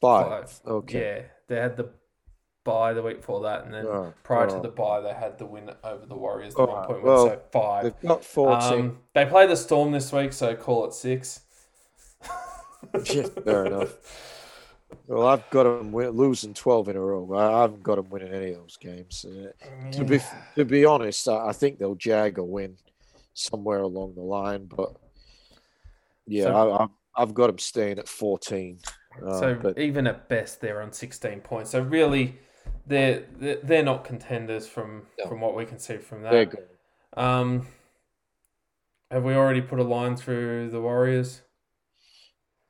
Five. 0.00 0.28
Five. 0.28 0.60
Okay. 0.66 1.00
Yeah, 1.00 1.22
they 1.48 1.56
had 1.56 1.76
the 1.76 1.90
bye 2.68 2.92
the 2.92 3.02
week 3.02 3.16
before 3.16 3.42
that, 3.44 3.64
and 3.64 3.72
then 3.72 3.86
oh, 3.86 4.12
prior 4.22 4.44
oh. 4.44 4.56
to 4.56 4.60
the 4.60 4.68
bye, 4.68 5.00
they 5.00 5.14
had 5.14 5.38
the 5.38 5.46
win 5.46 5.70
over 5.82 6.04
the 6.04 6.14
Warriors, 6.14 6.54
the 6.54 6.60
oh, 6.60 6.66
one 6.66 6.86
point 6.86 7.02
well, 7.02 7.26
so 7.26 7.40
five. 7.50 7.84
They've 7.84 8.08
got 8.08 8.22
fourteen. 8.22 8.80
Um, 8.80 8.98
they 9.14 9.24
play 9.24 9.46
the 9.46 9.56
Storm 9.56 9.90
this 9.90 10.12
week, 10.12 10.34
so 10.34 10.54
call 10.54 10.84
it 10.84 10.92
six. 10.92 11.40
yeah, 13.04 13.22
fair 13.22 13.64
enough. 13.64 13.96
Well, 15.06 15.26
I've 15.26 15.48
got 15.48 15.62
them 15.62 15.92
win- 15.92 16.10
losing 16.10 16.52
twelve 16.52 16.88
in 16.88 16.96
a 16.96 17.00
row. 17.00 17.34
I 17.34 17.62
haven't 17.62 17.82
got 17.82 17.96
them 17.96 18.10
winning 18.10 18.34
any 18.34 18.50
of 18.50 18.56
those 18.56 18.76
games. 18.76 19.24
Uh, 19.26 19.50
yeah. 19.60 19.90
To 19.92 20.04
be 20.04 20.20
to 20.56 20.64
be 20.66 20.84
honest, 20.84 21.26
I, 21.26 21.48
I, 21.48 21.52
think 21.52 21.78
they'll 21.78 21.94
jag 21.94 22.36
a 22.36 22.44
win 22.44 22.76
somewhere 23.32 23.80
along 23.80 24.14
the 24.14 24.22
line, 24.22 24.66
but 24.66 24.94
yeah, 26.26 26.44
so, 26.44 26.54
I, 26.54 26.82
I've, 26.82 26.90
I've 27.16 27.34
got 27.34 27.46
them 27.46 27.58
staying 27.58 27.98
at 27.98 28.08
fourteen. 28.08 28.80
Uh, 29.24 29.40
so 29.40 29.54
but, 29.54 29.78
even 29.78 30.06
at 30.06 30.28
best, 30.28 30.60
they're 30.60 30.82
on 30.82 30.92
sixteen 30.92 31.40
points. 31.40 31.70
So 31.70 31.80
really, 31.80 32.38
they're 32.86 33.24
they're 33.62 33.82
not 33.82 34.04
contenders 34.04 34.66
from 34.66 35.02
no. 35.18 35.26
from 35.26 35.40
what 35.40 35.56
we 35.56 35.64
can 35.64 35.78
see 35.78 35.96
from 35.96 36.22
that. 36.22 36.32
Um, 37.16 37.66
have 39.10 39.24
we 39.24 39.34
already 39.34 39.60
put 39.60 39.78
a 39.78 39.84
line 39.84 40.16
through 40.16 40.70
the 40.70 40.80
Warriors? 40.80 41.42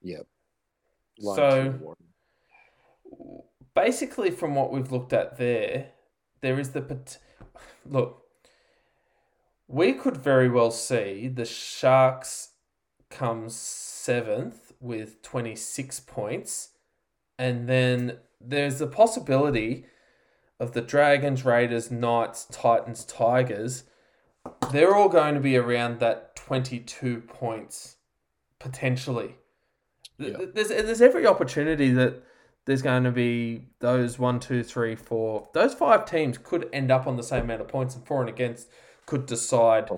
Yep. 0.03 0.27
Line 1.21 1.37
so 1.37 1.97
basically, 3.75 4.31
from 4.31 4.55
what 4.55 4.73
we've 4.73 4.91
looked 4.91 5.13
at 5.13 5.39
there, 5.39 5.91
there 6.41 6.59
is 6.59 6.71
the 6.71 6.83
pot- 6.83 7.19
look. 7.85 8.23
we 9.67 9.93
could 9.93 10.17
very 10.17 10.49
well 10.49 10.71
see 10.71 11.29
the 11.29 11.45
Sharks 11.45 12.51
come 13.11 13.49
seventh 13.49 14.73
with 14.81 15.23
26 15.23 16.01
points, 16.01 16.71
and 17.39 17.69
then 17.69 18.19
there's 18.41 18.79
the 18.79 18.87
possibility 18.87 19.87
of 20.61 20.73
the 20.73 20.81
Dragons, 20.81 21.45
Raiders, 21.45 21.91
Knights, 21.91 22.47
Titans, 22.51 23.05
Tigers. 23.05 23.85
They're 24.73 24.95
all 24.95 25.09
going 25.09 25.35
to 25.35 25.41
be 25.41 25.57
around 25.57 26.01
that 26.01 26.35
22 26.37 27.21
points 27.21 27.97
potentially. 28.59 29.37
Yep. 30.19 30.55
There's 30.55 30.69
there's 30.69 31.01
every 31.01 31.27
opportunity 31.27 31.93
that 31.93 32.23
there's 32.65 32.83
going 32.83 33.05
to 33.05 33.13
be 33.13 33.67
those 33.79 34.19
one, 34.19 34.41
two, 34.41 34.65
three, 34.65 34.97
four. 34.97 35.49
Those 35.55 35.75
five 35.75 36.05
teams 36.05 36.39
could 36.39 36.69
end 36.73 36.91
up 36.91 37.07
on 37.07 37.17
the 37.17 37.23
same 37.23 37.45
amount 37.45 37.61
of 37.61 37.69
points, 37.69 37.95
and 37.95 38.05
for 38.05 38.21
and 38.21 38.29
against 38.29 38.69
could 39.07 39.27
decide 39.27 39.91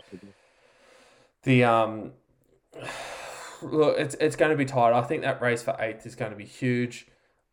the 1.43 1.65
um. 1.65 2.13
Look, 3.63 3.99
it's 3.99 4.15
it's 4.15 4.37
going 4.37 4.53
to 4.53 4.57
be 4.57 4.65
tight. 4.65 4.95
I 4.95 5.03
think 5.03 5.21
that 5.23 5.43
race 5.43 5.63
for 5.63 5.77
eighth 5.79 6.07
is 6.07 6.15
going 6.15 6.31
to 6.31 6.37
be 6.37 6.47
huge. 6.47 7.07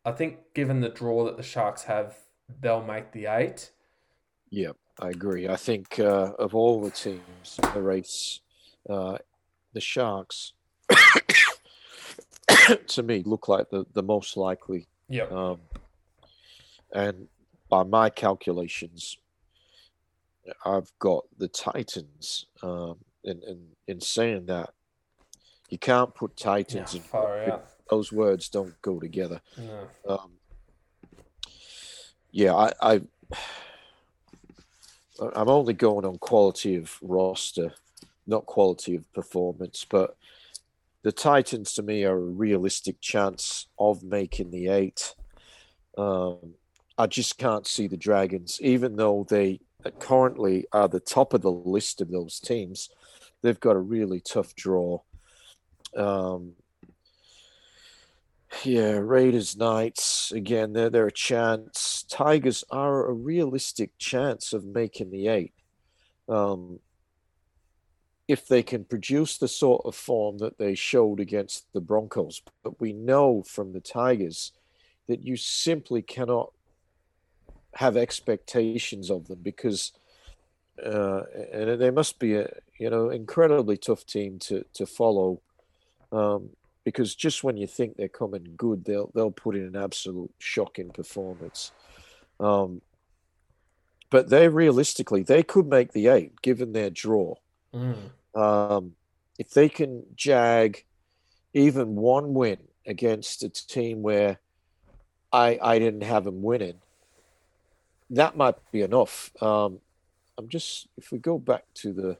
I 0.08 0.12
think 0.12 0.38
given 0.54 0.80
the 0.80 0.88
draw 0.88 1.24
that 1.26 1.36
the 1.36 1.42
Sharks 1.42 1.84
have, 1.84 2.16
they'll 2.60 2.82
make 2.82 3.12
the 3.12 3.26
eight. 3.26 3.70
Yeah, 4.48 4.72
I 4.98 5.10
agree. 5.10 5.46
I 5.48 5.56
think 5.56 5.98
uh, 5.98 6.32
of 6.38 6.54
all 6.54 6.80
the 6.80 6.90
teams 6.90 7.60
in 7.62 7.74
the 7.74 7.82
race, 7.82 8.40
uh, 8.88 9.18
the 9.74 9.80
Sharks, 9.80 10.54
to 12.86 13.02
me, 13.02 13.22
look 13.26 13.48
like 13.48 13.68
the, 13.68 13.84
the 13.92 14.02
most 14.02 14.38
likely. 14.38 14.86
Yeah. 15.10 15.24
Um, 15.24 15.60
and 16.90 17.28
by 17.68 17.82
my 17.82 18.08
calculations, 18.08 19.18
I've 20.64 20.90
got 20.98 21.24
the 21.36 21.48
Titans. 21.48 22.46
Um, 22.62 22.96
in, 23.24 23.42
in, 23.46 23.66
in 23.86 24.00
saying 24.00 24.46
that, 24.46 24.70
you 25.68 25.76
can't 25.76 26.14
put 26.14 26.34
Titans 26.34 26.94
yeah, 26.94 27.00
in. 27.00 27.06
Far 27.06 27.44
out. 27.44 27.66
Those 27.90 28.12
words 28.12 28.48
don't 28.48 28.80
go 28.82 29.00
together. 29.00 29.40
No. 29.56 29.88
Um, 30.08 30.32
yeah, 32.30 32.54
I, 32.54 32.72
I 32.82 33.00
I'm 35.34 35.48
only 35.48 35.74
going 35.74 36.04
on 36.04 36.18
quality 36.18 36.76
of 36.76 36.96
roster, 37.02 37.72
not 38.26 38.46
quality 38.46 38.94
of 38.94 39.12
performance. 39.12 39.84
But 39.88 40.16
the 41.02 41.12
Titans, 41.12 41.72
to 41.74 41.82
me, 41.82 42.04
are 42.04 42.16
a 42.16 42.20
realistic 42.20 43.00
chance 43.00 43.66
of 43.78 44.02
making 44.02 44.50
the 44.50 44.68
eight. 44.68 45.14
Um, 45.96 46.54
I 46.96 47.06
just 47.06 47.38
can't 47.38 47.66
see 47.66 47.86
the 47.86 47.96
Dragons, 47.96 48.58
even 48.60 48.96
though 48.96 49.26
they 49.28 49.60
currently 49.98 50.66
are 50.72 50.88
the 50.88 51.00
top 51.00 51.32
of 51.34 51.42
the 51.42 51.52
list 51.52 52.00
of 52.00 52.10
those 52.10 52.40
teams. 52.40 52.90
They've 53.42 53.58
got 53.58 53.76
a 53.76 53.80
really 53.80 54.20
tough 54.20 54.54
draw. 54.54 55.00
Um, 55.96 56.52
yeah, 58.64 58.98
Raiders, 58.98 59.56
Knights 59.56 60.32
again. 60.32 60.72
They're 60.72 60.90
they're 60.90 61.06
a 61.06 61.12
chance. 61.12 62.04
Tigers 62.08 62.64
are 62.70 63.06
a 63.06 63.12
realistic 63.12 63.96
chance 63.98 64.52
of 64.52 64.64
making 64.64 65.10
the 65.10 65.28
eight, 65.28 65.52
um, 66.28 66.80
if 68.26 68.48
they 68.48 68.62
can 68.62 68.84
produce 68.84 69.38
the 69.38 69.48
sort 69.48 69.84
of 69.84 69.94
form 69.94 70.38
that 70.38 70.58
they 70.58 70.74
showed 70.74 71.20
against 71.20 71.72
the 71.72 71.80
Broncos. 71.80 72.42
But 72.62 72.80
we 72.80 72.92
know 72.92 73.42
from 73.42 73.72
the 73.72 73.80
Tigers 73.80 74.52
that 75.08 75.22
you 75.22 75.36
simply 75.36 76.02
cannot 76.02 76.52
have 77.74 77.96
expectations 77.96 79.10
of 79.10 79.28
them 79.28 79.40
because, 79.42 79.92
uh, 80.82 81.22
and 81.52 81.80
they 81.80 81.90
must 81.90 82.18
be 82.18 82.34
a 82.34 82.48
you 82.78 82.88
know 82.88 83.10
incredibly 83.10 83.76
tough 83.76 84.06
team 84.06 84.38
to 84.38 84.64
to 84.72 84.86
follow. 84.86 85.42
Um, 86.10 86.50
because 86.88 87.14
just 87.14 87.44
when 87.44 87.58
you 87.58 87.66
think 87.66 87.96
they're 87.98 88.08
coming 88.08 88.54
good, 88.56 88.86
they'll 88.86 89.10
they'll 89.14 89.30
put 89.30 89.54
in 89.54 89.64
an 89.64 89.76
absolute 89.76 90.32
shocking 90.38 90.88
performance. 90.88 91.70
Um, 92.40 92.80
but 94.08 94.30
they 94.30 94.48
realistically 94.48 95.22
they 95.22 95.42
could 95.42 95.66
make 95.66 95.92
the 95.92 96.06
eight 96.08 96.40
given 96.40 96.72
their 96.72 96.88
draw. 96.88 97.34
Mm. 97.74 98.10
Um, 98.34 98.92
if 99.38 99.50
they 99.50 99.68
can 99.68 100.04
jag 100.16 100.82
even 101.52 101.94
one 101.94 102.32
win 102.32 102.56
against 102.86 103.42
a 103.42 103.50
team 103.50 104.00
where 104.00 104.38
I 105.30 105.58
I 105.60 105.78
didn't 105.78 106.04
have 106.04 106.24
them 106.24 106.40
winning, 106.40 106.80
that 108.08 108.34
might 108.34 108.56
be 108.72 108.80
enough. 108.80 109.30
Um, 109.42 109.80
I'm 110.38 110.48
just 110.48 110.88
if 110.96 111.12
we 111.12 111.18
go 111.18 111.38
back 111.38 111.64
to 111.82 111.92
the 111.92 112.16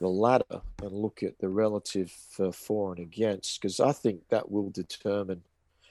the 0.00 0.08
ladder 0.08 0.62
and 0.82 0.92
look 0.92 1.22
at 1.22 1.38
the 1.38 1.48
relative 1.48 2.12
uh, 2.40 2.50
for 2.50 2.92
and 2.92 3.00
against, 3.00 3.60
because 3.60 3.78
I 3.78 3.92
think 3.92 4.22
that 4.30 4.50
will 4.50 4.70
determine, 4.70 5.42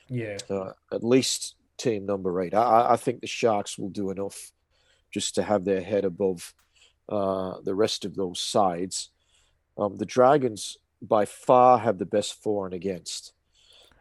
yeah, 0.09 0.38
uh, 0.49 0.71
at 0.91 1.03
least 1.03 1.55
team 1.77 2.05
number 2.05 2.41
eight. 2.41 2.53
I, 2.53 2.93
I, 2.93 2.95
think 2.97 3.21
the 3.21 3.27
Sharks 3.27 3.77
will 3.77 3.89
do 3.89 4.09
enough 4.09 4.51
just 5.11 5.35
to 5.35 5.43
have 5.43 5.63
their 5.63 5.81
head 5.81 6.05
above 6.05 6.53
uh, 7.07 7.61
the 7.63 7.75
rest 7.75 8.03
of 8.03 8.15
those 8.15 8.39
sides. 8.39 9.09
Um, 9.77 9.95
the 9.95 10.05
Dragons 10.05 10.77
by 11.01 11.25
far 11.25 11.77
have 11.77 11.99
the 11.99 12.05
best 12.05 12.41
for 12.41 12.65
and 12.65 12.73
against. 12.73 13.33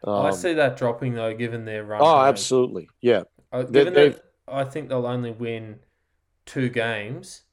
Um, 0.03 0.25
I 0.25 0.31
see 0.31 0.53
that 0.53 0.75
dropping 0.75 1.13
though, 1.13 1.33
given 1.35 1.65
their 1.65 1.85
run. 1.85 2.01
Oh, 2.03 2.21
absolutely, 2.21 2.89
yeah. 2.99 3.23
Uh, 3.51 3.63
given 3.63 3.93
they, 3.93 4.09
that, 4.09 4.23
I 4.47 4.63
think 4.63 4.89
they'll 4.89 5.05
only 5.05 5.31
win 5.31 5.79
two 6.45 6.69
games 6.69 7.43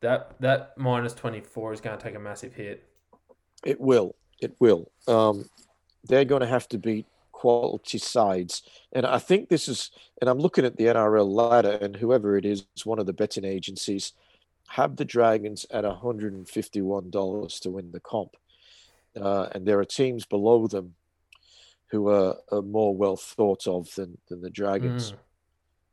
that 0.00 0.34
that 0.40 0.76
minus 0.76 1.14
twenty 1.14 1.40
four 1.40 1.72
is 1.72 1.80
going 1.80 1.96
to 1.96 2.02
take 2.02 2.14
a 2.14 2.20
massive 2.20 2.54
hit. 2.54 2.88
It 3.64 3.80
will. 3.80 4.14
It 4.40 4.54
will. 4.60 4.90
Um, 5.06 5.48
they're 6.04 6.24
going 6.24 6.40
to 6.40 6.46
have 6.46 6.68
to 6.68 6.78
beat 6.78 7.06
quality 7.32 7.98
sides, 7.98 8.62
and 8.92 9.04
I 9.06 9.18
think 9.18 9.48
this 9.48 9.68
is. 9.68 9.90
And 10.20 10.28
I'm 10.28 10.38
looking 10.38 10.64
at 10.64 10.76
the 10.76 10.84
NRL 10.84 11.28
ladder, 11.28 11.78
and 11.80 11.96
whoever 11.96 12.36
it 12.36 12.44
is, 12.44 12.66
one 12.84 12.98
of 12.98 13.06
the 13.06 13.12
betting 13.12 13.44
agencies, 13.44 14.12
have 14.68 14.96
the 14.96 15.04
Dragons 15.04 15.66
at 15.70 15.84
hundred 15.84 16.32
and 16.34 16.48
fifty 16.48 16.80
one 16.80 17.10
dollars 17.10 17.60
to 17.60 17.70
win 17.70 17.90
the 17.90 18.00
comp, 18.00 18.36
uh, 19.20 19.48
and 19.52 19.66
there 19.66 19.80
are 19.80 19.84
teams 19.84 20.24
below 20.24 20.66
them 20.66 20.94
who 21.90 22.08
are, 22.08 22.36
are, 22.52 22.60
more 22.60 22.94
well 22.94 23.16
thought 23.16 23.66
of 23.66 23.92
than 23.94 24.18
than 24.28 24.40
the 24.40 24.50
Dragons. 24.50 25.12
Mm. 25.12 25.18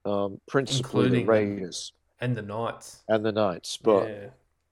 Um, 0.06 0.40
principally 0.48 1.06
Including 1.06 1.25
the 1.25 1.32
Raiders 1.32 1.92
and 2.22 2.35
the 2.35 2.42
Knights 2.42 3.03
and 3.08 3.26
the 3.26 3.32
Knights. 3.32 3.77
But 3.77 4.08
yeah. 4.08 4.27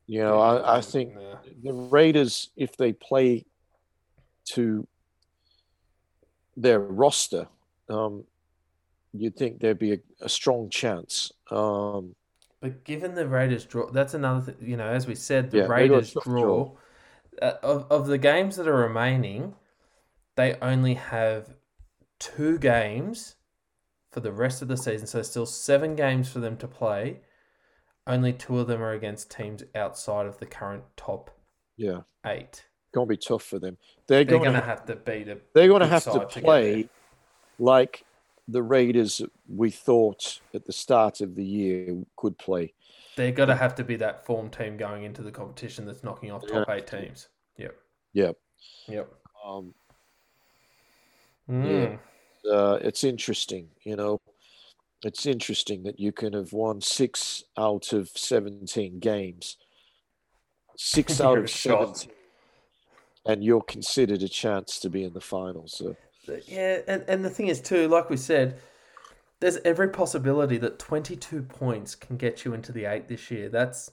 you 0.07 0.19
know, 0.21 0.37
yeah, 0.37 0.61
I, 0.61 0.77
I 0.77 0.81
think 0.81 1.13
yeah. 1.19 1.35
the 1.63 1.73
Raiders, 1.73 2.49
if 2.55 2.77
they 2.77 2.93
play 2.93 3.45
to 4.45 4.87
their 6.55 6.79
roster, 6.79 7.47
um, 7.89 8.23
you'd 9.13 9.35
think 9.35 9.59
there'd 9.59 9.79
be 9.79 9.93
a, 9.93 9.99
a 10.21 10.29
strong 10.29 10.69
chance. 10.69 11.31
Um, 11.51 12.15
but 12.61 12.83
given 12.83 13.15
the 13.15 13.27
Raiders 13.27 13.65
draw, 13.65 13.89
that's 13.91 14.13
another 14.13 14.41
thing. 14.41 14.55
You 14.61 14.77
know, 14.77 14.87
as 14.87 15.07
we 15.07 15.15
said, 15.15 15.51
the 15.51 15.67
Raiders 15.67 16.15
draw, 16.23 16.41
draw. 16.41 16.71
Uh, 17.41 17.53
of 17.63 17.91
of 17.91 18.07
the 18.07 18.17
games 18.17 18.55
that 18.55 18.67
are 18.67 18.75
remaining, 18.75 19.55
they 20.35 20.55
only 20.61 20.93
have 20.93 21.55
two 22.19 22.57
games 22.57 23.35
for 24.11 24.19
the 24.19 24.31
rest 24.31 24.61
of 24.61 24.67
the 24.67 24.77
season. 24.77 25.07
So 25.07 25.21
still 25.23 25.45
seven 25.45 25.95
games 25.95 26.31
for 26.31 26.39
them 26.39 26.55
to 26.57 26.67
play 26.67 27.19
only 28.07 28.33
two 28.33 28.59
of 28.59 28.67
them 28.67 28.81
are 28.81 28.91
against 28.91 29.31
teams 29.31 29.63
outside 29.75 30.25
of 30.25 30.37
the 30.39 30.45
current 30.45 30.83
top 30.97 31.31
yeah 31.77 32.01
eight. 32.25 32.65
Going 32.93 33.07
to 33.07 33.09
be 33.09 33.17
tough 33.17 33.43
for 33.43 33.57
them. 33.57 33.77
They're, 34.07 34.23
they're 34.23 34.37
going 34.37 34.53
to 34.53 34.61
have 34.61 34.85
to 34.85 34.95
beat 34.95 35.27
a. 35.27 35.39
They're 35.55 35.67
to 35.79 35.87
have 35.87 36.03
to 36.03 36.19
play 36.27 36.83
to 36.83 36.89
like 37.57 38.03
the 38.47 38.61
Raiders 38.61 39.21
we 39.47 39.71
thought 39.71 40.39
at 40.53 40.65
the 40.65 40.73
start 40.73 41.21
of 41.21 41.35
the 41.35 41.43
year 41.43 41.97
could 42.17 42.37
play. 42.37 42.73
They're 43.15 43.31
going 43.31 43.49
to 43.49 43.55
have 43.55 43.73
to 43.75 43.83
be 43.83 43.95
that 43.97 44.25
form 44.25 44.49
team 44.49 44.77
going 44.77 45.03
into 45.03 45.23
the 45.23 45.31
competition 45.31 45.85
that's 45.85 46.03
knocking 46.03 46.31
off 46.31 46.45
top 46.47 46.69
eight 46.69 46.85
teams. 46.85 47.29
Yep. 47.57 47.75
Yep. 48.13 48.35
Yep. 48.87 49.13
Um, 49.43 49.73
mm. 51.49 51.97
Yeah. 52.43 52.51
Uh, 52.51 52.79
it's 52.81 53.03
interesting, 53.03 53.69
you 53.85 53.95
know 53.95 54.19
it's 55.03 55.25
interesting 55.25 55.83
that 55.83 55.99
you 55.99 56.11
can 56.11 56.33
have 56.33 56.53
won 56.53 56.81
six 56.81 57.43
out 57.57 57.93
of 57.93 58.09
17 58.09 58.99
games, 58.99 59.57
six 60.77 61.19
out 61.21 61.37
of 61.37 61.49
17, 61.49 62.11
and 63.25 63.43
you're 63.43 63.61
considered 63.61 64.23
a 64.23 64.29
chance 64.29 64.79
to 64.79 64.89
be 64.89 65.03
in 65.03 65.13
the 65.13 65.21
finals. 65.21 65.75
So. 65.77 65.95
Yeah, 66.47 66.79
and, 66.87 67.03
and 67.07 67.25
the 67.25 67.29
thing 67.29 67.47
is, 67.47 67.61
too, 67.61 67.87
like 67.87 68.09
we 68.09 68.17
said, 68.17 68.59
there's 69.39 69.57
every 69.65 69.89
possibility 69.89 70.57
that 70.57 70.79
22 70.79 71.41
points 71.43 71.95
can 71.95 72.15
get 72.15 72.45
you 72.45 72.53
into 72.53 72.71
the 72.71 72.85
eight 72.85 73.09
this 73.09 73.29
year. 73.29 73.49
That's 73.49 73.91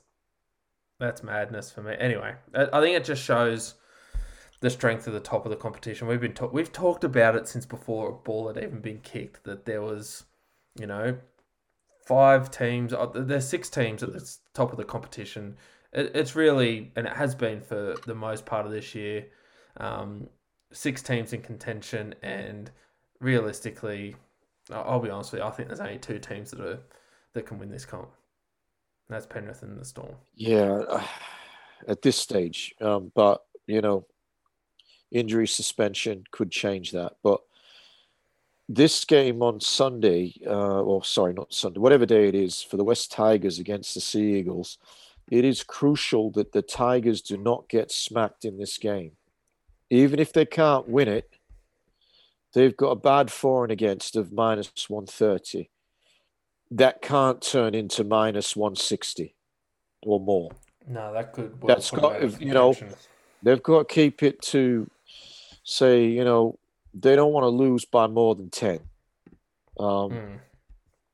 that's 1.00 1.22
madness 1.22 1.72
for 1.72 1.82
me. 1.82 1.97
Anyway, 1.98 2.34
I 2.55 2.80
think 2.80 2.94
it 2.94 3.05
just 3.05 3.22
shows 3.22 3.74
the 4.60 4.68
strength 4.68 5.06
of 5.06 5.14
the 5.14 5.20
top 5.20 5.47
of 5.47 5.50
the 5.50 5.56
competition. 5.56 6.06
We've 6.06 6.20
been 6.20 6.34
ta- 6.34 6.50
we've 6.52 6.72
talked 6.72 7.02
about 7.02 7.34
it 7.34 7.48
since 7.48 7.66
before 7.66 8.10
a 8.10 8.12
ball 8.12 8.47
had 8.48 8.62
even 8.62 8.80
been 8.80 9.00
kicked 9.00 9.44
that 9.44 9.64
there 9.64 9.80
was 9.80 10.24
you 10.78 10.86
know, 10.86 11.16
five 12.07 12.50
teams. 12.50 12.92
Uh, 12.92 13.07
there's 13.15 13.49
six 13.49 13.68
teams 13.68 14.02
at 14.02 14.12
the 14.12 14.36
top 14.55 14.73
of 14.73 14.78
the 14.78 14.84
competition. 14.84 15.57
It, 15.92 16.12
it's 16.15 16.34
really, 16.36 16.92
and 16.97 17.07
it 17.07 17.12
has 17.12 17.34
been 17.34 17.60
for 17.60 17.94
the 18.07 18.15
most 18.15 18.47
part 18.47 18.66
of 18.66 18.73
this 18.73 18.94
year, 18.94 19.26
um, 19.76 20.28
six 20.73 21.02
teams 21.02 21.32
in 21.32 21.42
contention, 21.42 22.15
and 22.23 22.70
realistically, 23.20 24.16
I'll 24.73 25.00
be 25.00 25.10
honest 25.10 25.32
with 25.32 25.40
you, 25.40 25.47
I 25.47 25.50
think 25.50 25.68
there's 25.68 25.81
only 25.81 25.99
two 25.99 26.18
teams 26.18 26.50
that 26.50 26.60
are 26.60 26.81
that 27.34 27.47
can 27.47 27.58
win 27.58 27.70
this 27.70 27.84
comp. 27.84 28.10
That's 29.08 29.26
Penrith 29.26 29.62
and 29.62 29.78
the 29.78 29.84
Storm. 29.84 30.15
Yeah, 30.34 31.02
at 31.89 32.02
this 32.02 32.16
stage, 32.16 32.74
um, 32.81 33.10
but 33.15 33.42
you 33.66 33.81
know, 33.81 34.07
injury 35.10 35.47
suspension 35.47 36.24
could 36.31 36.50
change 36.50 36.92
that. 36.92 37.15
But 37.23 37.40
this 38.73 39.05
game 39.05 39.42
on 39.42 39.58
Sunday, 39.58 40.32
uh, 40.47 40.81
or 40.81 41.05
sorry, 41.05 41.32
not 41.32 41.52
Sunday, 41.52 41.81
whatever 41.81 42.07
day 42.07 42.28
it 42.28 42.36
is 42.36 42.62
for 42.62 42.76
the 42.76 42.84
West 42.84 43.10
Tigers 43.10 43.58
against 43.58 43.94
the 43.94 44.00
Sea 44.00 44.36
Eagles, 44.36 44.78
it 45.28 45.44
is 45.44 45.65
crucial 45.65 46.31
that 46.32 46.52
the 46.52 46.62
Tigers 46.62 47.20
do 47.20 47.36
not 47.36 47.68
get 47.68 47.90
smacked 47.90 48.44
in 48.44 48.58
this 48.58 48.78
game. 48.78 49.12
Even 49.90 50.20
if 50.20 50.32
they 50.32 50.44
can't 50.44 50.89
win 50.89 51.08
it, 51.08 51.28
they've 52.52 52.76
got 52.76 52.90
a 52.90 52.97
bad 52.97 53.32
for 53.32 53.65
and 53.65 53.73
against 53.73 54.15
of 54.15 54.32
minus 54.32 54.89
130. 54.89 55.68
That 56.70 57.02
can't 57.02 57.42
turn 57.42 57.74
into 57.74 58.05
minus 58.05 58.55
160 58.55 59.34
or 60.02 60.20
more. 60.20 60.52
No, 60.86 61.12
that 61.12 61.32
could. 61.32 61.60
That's 61.66 61.90
got, 61.90 62.40
you 62.40 62.55
know, 62.55 62.76
they've 63.42 63.62
got 63.62 63.89
to 63.89 63.94
keep 63.94 64.23
it 64.23 64.40
to 64.42 64.89
say, 65.65 66.07
you 66.07 66.24
know, 66.24 66.59
they 66.94 67.17
don't 67.17 67.33
want 67.33 67.44
to 67.44 67.49
lose 67.49 67.85
by 67.85 68.07
more 68.07 68.35
than 68.35 68.51
10. 68.51 68.81
Um, 69.78 70.10
mm. 70.10 70.39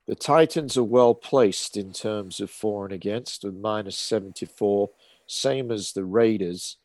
The 0.07 0.15
Titans 0.15 0.77
are 0.77 0.85
well 0.85 1.15
placed 1.15 1.77
in 1.77 1.93
terms 1.93 2.41
of 2.41 2.51
for 2.51 2.85
and 2.85 2.93
against 2.93 3.45
with 3.45 3.57
minus 3.57 3.99
74, 3.99 4.91
same 5.27 5.71
as 5.71 5.93
the 5.93 6.05
Raiders. 6.05 6.77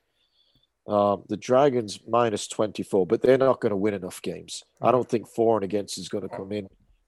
Um, 0.87 1.23
the 1.29 1.37
Dragons 1.37 1.99
minus 2.07 2.47
24, 2.47 3.05
but 3.05 3.21
they're 3.21 3.37
not 3.37 3.61
going 3.61 3.69
to 3.69 3.77
win 3.77 3.93
enough 3.93 4.21
games. 4.21 4.63
I 4.81 4.87
hmm. 4.87 4.93
don't 4.93 5.09
think 5.09 5.27
for 5.27 5.57
and 5.57 5.63
against 5.63 5.99
is 5.99 6.09
going 6.09 6.27
to 6.27 6.35
come 6.35 6.51
in. 6.51 6.67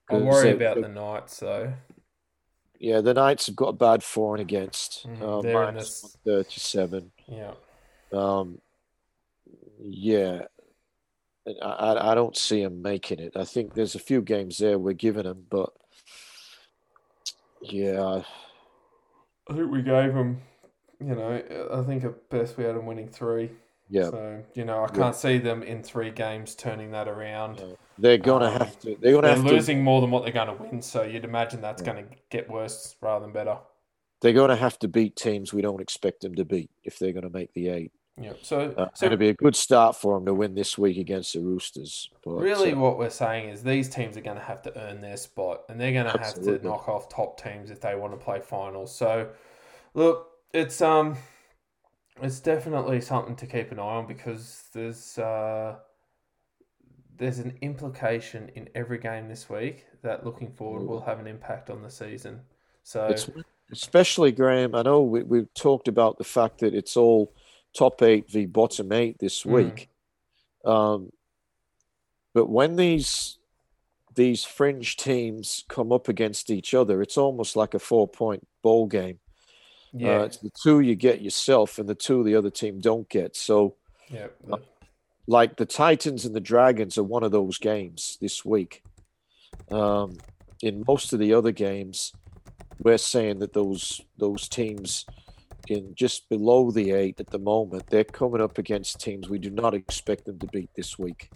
I 0.10 0.18
worry 0.18 0.52
about 0.52 0.80
the 0.80 0.90
Knights, 0.90 1.40
though. 1.40 1.74
Yeah, 2.80 3.02
the 3.02 3.14
Knights 3.14 3.48
have 3.48 3.56
got 3.56 3.70
a 3.70 3.74
bad 3.74 4.04
for 4.04 4.36
and 4.36 4.42
against. 4.42 5.08
Mm, 5.08 5.22
uh, 5.22 5.54
minus 5.54 6.02
this... 6.02 6.18
37. 6.26 7.12
Yeah. 7.28 7.54
Um, 8.12 8.60
yeah. 9.80 10.44
I, 11.62 12.12
I 12.12 12.16
don't 12.16 12.38
see 12.38 12.64
them 12.64 12.82
making 12.82 13.20
it. 13.20 13.34
I 13.36 13.44
think 13.44 13.74
there's 13.74 13.96
a 13.96 14.00
few 14.00 14.22
games 14.22 14.58
there 14.58 14.80
we're 14.80 14.94
giving 14.94 15.24
them, 15.24 15.46
but 15.50 15.74
yeah. 17.62 18.22
I 19.50 19.54
think 19.54 19.72
we 19.72 19.82
gave 19.82 20.14
them, 20.14 20.42
you 21.02 21.16
know, 21.16 21.42
I 21.74 21.82
think 21.84 22.04
at 22.06 22.30
best 22.30 22.58
we 22.58 22.64
had 22.64 22.76
them 22.76 22.86
winning 22.86 23.10
three. 23.10 23.52
Yeah. 23.90 24.10
So 24.10 24.44
you 24.56 24.66
know, 24.66 24.84
I 24.84 24.88
can't 24.88 25.00
yeah. 25.00 25.12
see 25.12 25.38
them 25.38 25.62
in 25.62 25.84
three 25.84 26.12
games 26.12 26.56
turning 26.56 26.92
that 26.92 27.08
around. 27.08 27.60
Yeah. 27.60 27.76
They're 28.00 28.18
gonna 28.18 28.46
um, 28.46 28.60
have 28.60 28.80
to. 28.80 28.98
They're 29.00 29.12
gonna 29.12 29.28
they're 29.28 29.36
have 29.36 29.46
losing 29.46 29.78
to... 29.78 29.84
more 29.84 30.02
than 30.02 30.10
what 30.10 30.24
they're 30.24 30.32
gonna 30.32 30.56
win. 30.56 30.82
So 30.82 31.04
you'd 31.04 31.26
imagine 31.26 31.62
that's 31.62 31.82
yeah. 31.82 31.94
gonna 31.94 32.06
get 32.30 32.50
worse 32.50 32.96
rather 33.02 33.26
than 33.26 33.34
better. 33.34 33.58
They're 34.22 34.34
gonna 34.34 34.56
have 34.56 34.80
to 34.80 34.88
beat 34.88 35.16
teams 35.16 35.54
we 35.54 35.62
don't 35.62 35.82
expect 35.82 36.22
them 36.22 36.36
to 36.36 36.46
beat 36.46 36.72
if 36.84 36.98
they're 36.98 37.12
gonna 37.12 37.30
make 37.30 37.54
the 37.54 37.68
eight. 37.70 37.92
Yeah, 38.22 38.34
so, 38.44 38.74
uh, 38.78 38.90
so 38.94 39.08
it'll 39.08 39.18
be 39.18 39.30
a 39.30 39.34
good 39.34 39.56
start 39.56 39.96
for 39.96 40.16
them 40.16 40.26
to 40.28 40.36
win 40.36 40.54
this 40.54 40.78
week 40.78 40.98
against 40.98 41.34
the 41.34 41.40
Roosters. 41.40 42.12
But, 42.24 42.36
really, 42.36 42.74
uh, 42.74 42.78
what 42.78 43.00
we're 43.00 43.10
saying 43.10 43.50
is 43.50 43.64
these 43.64 43.90
teams 43.90 44.16
are 44.16 44.22
going 44.22 44.38
to 44.38 44.44
have 44.44 44.62
to 44.64 44.78
earn 44.80 45.02
their 45.02 45.18
spot, 45.18 45.64
and 45.68 45.82
they're 45.82 45.94
going 45.94 46.06
to 46.06 46.20
have 46.20 46.36
to 46.36 46.60
knock 46.64 46.88
off 46.88 47.10
top 47.10 47.42
teams 47.42 47.72
if 47.72 47.82
they 47.82 47.96
want 47.96 48.14
to 48.14 48.24
play 48.24 48.40
finals. 48.40 48.96
So, 48.96 49.30
look, 49.96 50.30
it's 50.54 50.80
um, 50.80 51.18
it's 52.22 52.40
definitely 52.40 53.02
something 53.02 53.36
to 53.38 53.48
keep 53.48 53.72
an 53.72 53.80
eye 53.80 53.82
on 53.82 54.06
because 54.06 54.66
there's 54.74 55.18
uh, 55.18 55.78
there's 57.18 57.40
an 57.40 57.58
implication 57.62 58.50
in 58.54 58.70
every 58.76 59.00
game 59.00 59.28
this 59.28 59.50
week 59.50 59.88
that 60.04 60.24
looking 60.24 60.52
forward 60.52 60.88
will 60.88 61.02
have 61.02 61.20
an 61.20 61.26
impact 61.26 61.72
on 61.72 61.82
the 61.82 61.90
season. 61.90 62.42
So, 62.84 63.08
it's, 63.08 63.28
especially 63.72 64.32
Graham, 64.32 64.76
I 64.76 64.84
know 64.84 65.02
we, 65.02 65.24
we've 65.24 65.52
talked 65.56 65.88
about 65.88 66.20
the 66.20 66.24
fact 66.24 66.60
that 66.60 66.76
it's 66.76 66.96
all 66.96 67.34
top 67.74 68.02
eight 68.02 68.30
v 68.30 68.46
bottom 68.46 68.92
eight 68.92 69.18
this 69.20 69.42
hmm. 69.42 69.52
week. 69.52 69.90
Mm. 70.66 70.72
Um, 70.72 71.12
but 72.34 72.48
when 72.50 72.76
these 72.76 73.38
these 74.16 74.44
fringe 74.44 74.98
teams 74.98 75.64
come 75.68 75.92
up 75.92 76.08
against 76.08 76.50
each 76.50 76.74
other, 76.74 77.02
it's 77.02 77.18
almost 77.18 77.56
like 77.56 77.74
a 77.74 77.80
four 77.80 78.08
point 78.08 78.48
ball 78.62 78.88
game. 78.88 79.20
Yeah, 79.92 80.22
uh, 80.22 80.24
it's 80.24 80.38
the 80.38 80.52
two 80.62 80.80
you 80.80 80.96
get 80.96 81.22
yourself, 81.22 81.78
and 81.78 81.88
the 81.88 81.96
two 81.96 82.24
the 82.24 82.36
other 82.36 82.50
team 82.50 82.80
don't 82.80 83.08
get. 83.10 83.36
So, 83.36 83.76
yeah, 84.10 84.28
uh, 84.52 84.58
like 85.28 85.58
the 85.58 85.66
Titans 85.66 86.26
and 86.26 86.36
the 86.36 86.42
Dragons 86.42 86.98
are 86.98 87.04
one 87.04 87.24
of 87.24 87.32
those 87.32 87.58
games 87.58 88.18
this 88.20 88.44
week. 88.44 88.84
Um, 89.72 90.18
in 90.62 90.84
most 90.88 91.14
of 91.14 91.20
the 91.20 91.34
other 91.34 91.52
games, 91.52 92.14
we're 92.80 92.98
saying 92.98 93.40
that 93.40 93.54
those 93.54 94.02
those 94.18 94.48
teams 94.48 95.06
in 95.68 95.94
just 95.96 96.30
below 96.30 96.72
the 96.72 96.92
eight 96.92 97.20
at 97.20 97.30
the 97.30 97.40
moment. 97.40 97.88
They're 97.88 98.04
coming 98.04 98.42
up 98.42 98.58
against 98.58 99.00
teams 99.00 99.30
we 99.30 99.40
do 99.40 99.50
not 99.50 99.74
expect 99.74 100.26
them 100.26 100.40
to 100.40 100.48
beat 100.48 100.70
this 100.76 100.98
week. 101.00 101.30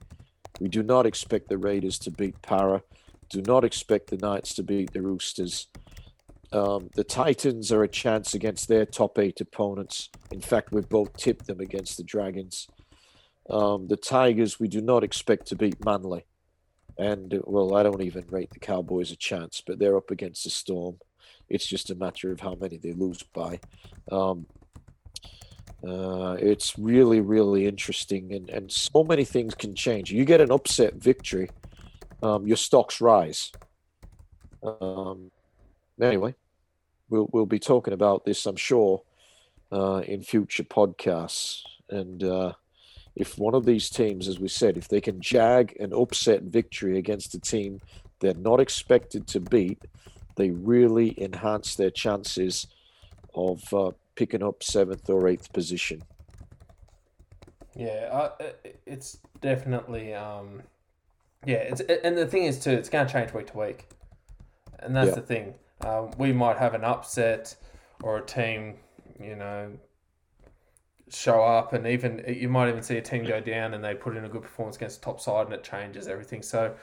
We 0.60 0.70
do 0.70 0.84
not 0.84 1.06
expect 1.06 1.50
the 1.50 1.58
Raiders 1.58 2.00
to 2.00 2.12
beat 2.12 2.42
Para. 2.42 2.82
Do 3.30 3.42
not 3.42 3.64
expect 3.64 4.10
the 4.10 4.18
Knights 4.18 4.54
to 4.56 4.64
beat 4.64 4.92
the 4.94 5.02
Roosters. 5.02 5.68
Um, 6.52 6.90
the 6.96 7.04
Titans 7.04 7.72
are 7.72 7.84
a 7.84 7.90
chance 7.90 8.34
against 8.34 8.68
their 8.68 8.86
top 8.86 9.20
eight 9.20 9.42
opponents. 9.42 10.10
In 10.32 10.42
fact, 10.42 10.72
we've 10.72 10.88
both 10.88 11.16
tipped 11.18 11.46
them 11.46 11.60
against 11.60 11.98
the 11.98 12.04
Dragons. 12.04 12.68
Um, 13.50 13.88
the 13.88 13.98
Tigers, 13.98 14.60
we 14.60 14.68
do 14.68 14.82
not 14.82 15.04
expect 15.04 15.48
to 15.48 15.56
beat 15.56 15.84
Manly. 15.86 16.26
And, 16.98 17.42
well, 17.44 17.76
I 17.76 17.84
don't 17.84 18.02
even 18.02 18.26
rate 18.30 18.50
the 18.52 18.60
Cowboys 18.60 19.12
a 19.12 19.16
chance, 19.16 19.62
but 19.66 19.78
they're 19.78 19.98
up 19.98 20.10
against 20.10 20.44
the 20.44 20.50
Storm. 20.50 20.98
It's 21.50 21.66
just 21.66 21.90
a 21.90 21.96
matter 21.96 22.32
of 22.32 22.40
how 22.40 22.56
many 22.56 22.78
they 22.78 22.94
lose 22.94 23.24
by. 23.24 23.60
Um, 24.12 24.46
uh, 25.88 26.36
it's 26.40 26.78
really, 26.78 27.22
really 27.22 27.68
interesting, 27.68 28.34
and, 28.34 28.50
and 28.50 28.72
so 28.72 29.04
many 29.04 29.24
things 29.24 29.54
can 29.54 29.76
change. 29.76 30.12
You 30.12 30.26
get 30.26 30.42
an 30.42 30.52
upset 30.52 30.96
victory, 30.96 31.50
um, 32.24 32.48
your 32.48 32.58
stocks 32.58 33.00
rise. 33.00 33.52
Um, 34.64 35.32
anyway, 36.02 36.34
we'll 37.10 37.30
we'll 37.32 37.46
be 37.46 37.60
talking 37.60 37.94
about 37.94 38.26
this, 38.26 38.46
I'm 38.46 38.56
sure, 38.56 39.04
uh, 39.72 40.02
in 40.08 40.24
future 40.24 40.64
podcasts. 40.64 41.62
And 41.90 42.24
uh, 42.24 42.54
if 43.16 43.38
one 43.38 43.54
of 43.54 43.66
these 43.66 43.90
teams, 43.90 44.28
as 44.28 44.40
we 44.40 44.48
said, 44.48 44.78
if 44.78 44.88
they 44.88 45.00
can 45.00 45.22
jag 45.22 45.76
an 45.80 45.94
upset 45.94 46.42
victory 46.44 46.98
against 46.98 47.36
a 47.36 47.40
team 47.40 47.80
they're 48.20 48.34
not 48.34 48.60
expected 48.60 49.28
to 49.28 49.40
beat, 49.40 49.80
they 50.38 50.52
really 50.52 51.22
enhance 51.22 51.76
their 51.76 51.90
chances 51.90 52.68
of 53.36 53.62
uh, 53.74 53.92
picking 54.16 54.42
up 54.44 54.64
seventh 54.64 55.10
or 55.10 55.28
eighth 55.28 55.52
position. 55.52 56.02
Yeah, 57.76 58.10
uh, 58.12 58.32
it's 58.86 59.20
definitely 59.42 60.14
um, 60.14 60.64
yeah. 61.46 61.58
It's 61.58 61.82
and 61.82 62.18
the 62.18 62.26
thing 62.26 62.46
is 62.46 62.60
too, 62.60 62.72
it's 62.72 62.90
going 62.90 63.06
to 63.06 63.14
change 63.14 63.34
week 63.34 63.48
to 63.52 63.58
week, 63.58 63.88
and 64.80 64.96
that's 64.96 65.10
yeah. 65.10 65.16
the 65.16 65.22
thing. 65.22 65.54
Uh, 65.82 66.08
we 66.18 66.34
might 66.34 66.58
have 66.58 66.74
an 66.74 66.84
upset 66.84 67.56
or 68.02 68.18
a 68.18 68.26
team, 68.26 68.76
you 69.20 69.36
know, 69.36 69.72
show 71.10 71.44
up, 71.44 71.74
and 71.74 71.86
even 71.86 72.24
you 72.28 72.50
might 72.50 72.70
even 72.70 72.82
see 72.82 72.98
a 72.98 73.02
team 73.02 73.24
go 73.24 73.40
down 73.40 73.76
and 73.76 73.84
they 73.84 73.94
put 73.94 74.18
in 74.18 74.26
a 74.26 74.30
good 74.30 74.42
performance 74.42 74.76
against 74.76 75.02
the 75.02 75.06
top 75.06 75.20
side, 75.20 75.46
and 75.46 75.54
it 75.54 75.64
changes 75.64 76.08
everything. 76.08 76.42
So 76.42 76.74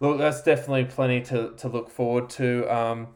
look, 0.00 0.18
that's 0.18 0.42
definitely 0.42 0.84
plenty 0.84 1.20
to, 1.22 1.54
to 1.56 1.68
look 1.68 1.90
forward 1.90 2.30
to. 2.30 2.66
Um, 2.74 3.08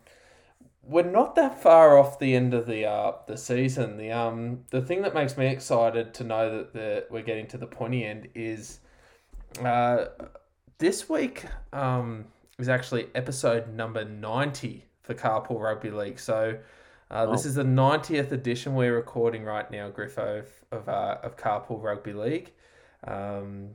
we're 0.82 1.02
not 1.02 1.34
that 1.34 1.62
far 1.62 1.98
off 1.98 2.18
the 2.18 2.34
end 2.34 2.54
of 2.54 2.66
the 2.66 2.86
uh, 2.86 3.12
the 3.26 3.36
season. 3.36 3.98
The 3.98 4.10
um 4.10 4.64
the 4.70 4.80
thing 4.80 5.02
that 5.02 5.14
makes 5.14 5.36
me 5.36 5.46
excited 5.46 6.14
to 6.14 6.24
know 6.24 6.56
that 6.58 6.72
the, 6.72 7.04
we're 7.10 7.22
getting 7.22 7.46
to 7.48 7.58
the 7.58 7.66
pointy 7.66 8.04
end 8.04 8.28
is 8.34 8.80
uh, 9.62 10.06
this 10.78 11.08
week 11.08 11.44
um, 11.72 12.24
is 12.58 12.68
actually 12.68 13.08
episode 13.14 13.74
number 13.74 14.04
90 14.04 14.84
for 15.02 15.14
Carpool 15.14 15.60
Rugby 15.60 15.90
League. 15.90 16.18
So 16.18 16.58
uh, 17.10 17.26
oh. 17.28 17.32
this 17.32 17.44
is 17.44 17.54
the 17.54 17.64
90th 17.64 18.32
edition 18.32 18.74
we're 18.74 18.94
recording 18.94 19.44
right 19.44 19.70
now, 19.70 19.90
Griffo, 19.90 20.40
of, 20.40 20.48
of, 20.70 20.88
uh, 20.88 21.18
of 21.22 21.36
Carpool 21.36 21.82
Rugby 21.82 22.12
League. 22.12 22.52
Um, 23.04 23.70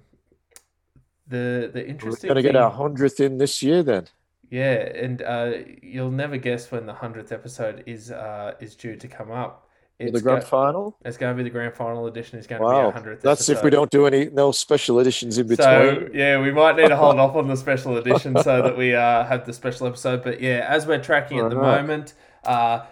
the 1.28 1.70
the 1.74 1.88
interesting. 1.88 2.30
We're 2.30 2.36
going 2.36 2.44
to 2.44 2.50
get 2.52 2.56
our 2.56 2.72
hundredth 2.72 3.20
in 3.20 3.38
this 3.38 3.62
year, 3.62 3.84
then. 3.84 4.08
Yeah, 4.50 4.74
and 4.74 5.22
uh, 5.24 5.52
you'll 5.82 6.12
never 6.12 6.38
guess 6.38 6.72
when 6.72 6.86
the 6.86 6.94
hundredth 6.94 7.32
episode 7.32 7.84
is 7.86 8.12
uh, 8.12 8.54
is 8.60 8.76
due 8.76 8.96
to 8.96 9.08
come 9.08 9.32
up. 9.32 9.68
the 10.00 10.12
grand 10.22 10.42
go- 10.42 10.48
final. 10.48 10.98
It's 11.04 11.18
going 11.18 11.36
to 11.36 11.38
be 11.38 11.44
the 11.44 11.50
grand 11.50 11.74
final 11.74 12.06
edition. 12.06 12.38
It's 12.38 12.48
going 12.48 12.62
wow. 12.62 12.92
to 12.92 12.92
be 12.92 13.08
our 13.08 13.16
100th. 13.16 13.22
That's 13.22 13.42
episode. 13.42 13.58
if 13.58 13.64
we 13.64 13.70
don't 13.72 13.90
do 13.90 14.06
any 14.06 14.26
no 14.30 14.52
special 14.52 15.00
editions 15.00 15.38
in 15.38 15.48
between. 15.48 15.66
So 15.66 16.08
yeah, 16.14 16.40
we 16.40 16.52
might 16.52 16.76
need 16.76 16.90
to 16.90 16.96
hold 16.96 17.18
off 17.20 17.36
on 17.36 17.48
the 17.48 17.58
special 17.58 17.98
edition 17.98 18.38
so 18.44 18.62
that 18.62 18.78
we 18.78 18.94
uh, 18.94 19.24
have 19.26 19.46
the 19.46 19.54
special 19.54 19.88
episode. 19.88 20.24
But 20.24 20.40
yeah, 20.40 20.66
as 20.70 20.86
we're 20.86 21.02
tracking 21.02 21.40
at 21.40 21.50
the 21.50 21.56
moment, 21.56 22.14
uh, 22.44 22.86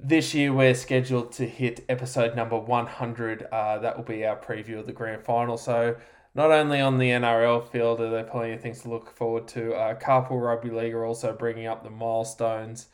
this 0.00 0.34
year 0.34 0.52
we're 0.52 0.74
scheduled 0.74 1.32
to 1.32 1.46
hit 1.46 1.84
episode 1.88 2.34
number 2.34 2.58
100. 2.58 3.46
Uh, 3.52 3.78
that 3.78 3.96
will 3.96 4.04
be 4.04 4.26
our 4.26 4.36
preview 4.36 4.78
of 4.78 4.86
the 4.86 4.92
grand 4.92 5.22
final. 5.22 5.56
So 5.56 5.96
not 6.36 6.52
only 6.52 6.82
on 6.82 6.98
the 6.98 7.08
NRL 7.08 7.66
field 7.66 7.98
are 7.98 8.10
there 8.10 8.22
plenty 8.22 8.52
of 8.52 8.60
things 8.60 8.82
to 8.82 8.90
look 8.90 9.10
forward 9.16 9.48
to. 9.48 9.72
Uh, 9.72 9.98
Carpool 9.98 10.42
Rugby 10.42 10.68
League 10.68 10.92
are 10.92 11.06
also 11.06 11.32
bringing 11.32 11.66
up 11.66 11.82
the 11.82 11.88
milestones. 11.88 12.88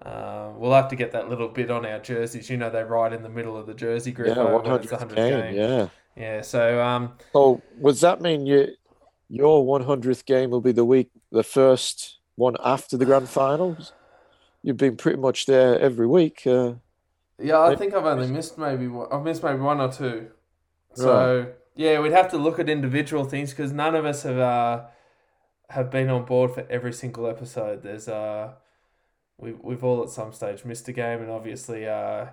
Uh, 0.00 0.48
we'll 0.56 0.72
have 0.72 0.88
to 0.88 0.96
get 0.96 1.12
that 1.12 1.28
little 1.28 1.48
bit 1.48 1.70
on 1.70 1.84
our 1.84 1.98
jerseys. 1.98 2.48
You 2.48 2.56
know, 2.56 2.70
they 2.70 2.82
ride 2.82 3.12
in 3.12 3.22
the 3.22 3.28
middle 3.28 3.54
of 3.54 3.66
the 3.66 3.74
jersey 3.74 4.12
group. 4.12 4.28
Yeah, 4.28 4.44
100th, 4.44 5.14
game, 5.14 5.40
game. 5.40 5.54
Yeah. 5.54 5.88
Yeah. 6.16 6.40
So, 6.40 6.82
um, 6.82 7.12
so 7.34 7.60
does 7.82 8.00
that 8.00 8.22
mean 8.22 8.46
you, 8.46 8.68
your 9.28 9.62
100th 9.64 10.24
game 10.24 10.48
will 10.48 10.62
be 10.62 10.72
the 10.72 10.84
week, 10.84 11.10
the 11.30 11.44
first 11.44 12.18
one 12.36 12.56
after 12.64 12.96
the 12.96 13.04
grand 13.04 13.28
finals? 13.28 13.92
You've 14.62 14.78
been 14.78 14.96
pretty 14.96 15.18
much 15.18 15.44
there 15.44 15.78
every 15.78 16.06
week. 16.06 16.46
Uh, 16.46 16.74
yeah, 17.38 17.60
I 17.60 17.76
think 17.76 17.92
I've 17.92 18.06
only 18.06 18.28
missed 18.28 18.56
maybe 18.56 18.88
one, 18.88 19.08
I've 19.12 19.22
missed 19.22 19.42
maybe 19.42 19.60
one 19.60 19.82
or 19.82 19.92
two. 19.92 20.28
So. 20.94 21.40
Right 21.40 21.54
yeah, 21.76 22.00
we'd 22.00 22.12
have 22.12 22.30
to 22.30 22.38
look 22.38 22.58
at 22.58 22.68
individual 22.68 23.24
things 23.24 23.50
because 23.50 23.70
none 23.70 23.94
of 23.94 24.06
us 24.06 24.22
have 24.22 24.38
uh, 24.38 24.84
have 25.68 25.90
been 25.90 26.08
on 26.08 26.24
board 26.24 26.52
for 26.52 26.66
every 26.70 26.92
single 26.92 27.26
episode. 27.26 27.82
There's 27.82 28.08
uh, 28.08 28.52
we've 29.38 29.58
we've 29.62 29.84
all 29.84 30.02
at 30.02 30.08
some 30.08 30.32
stage 30.32 30.64
missed 30.64 30.88
a 30.88 30.92
game, 30.92 31.20
and 31.20 31.30
obviously 31.30 31.86
uh, 31.86 32.26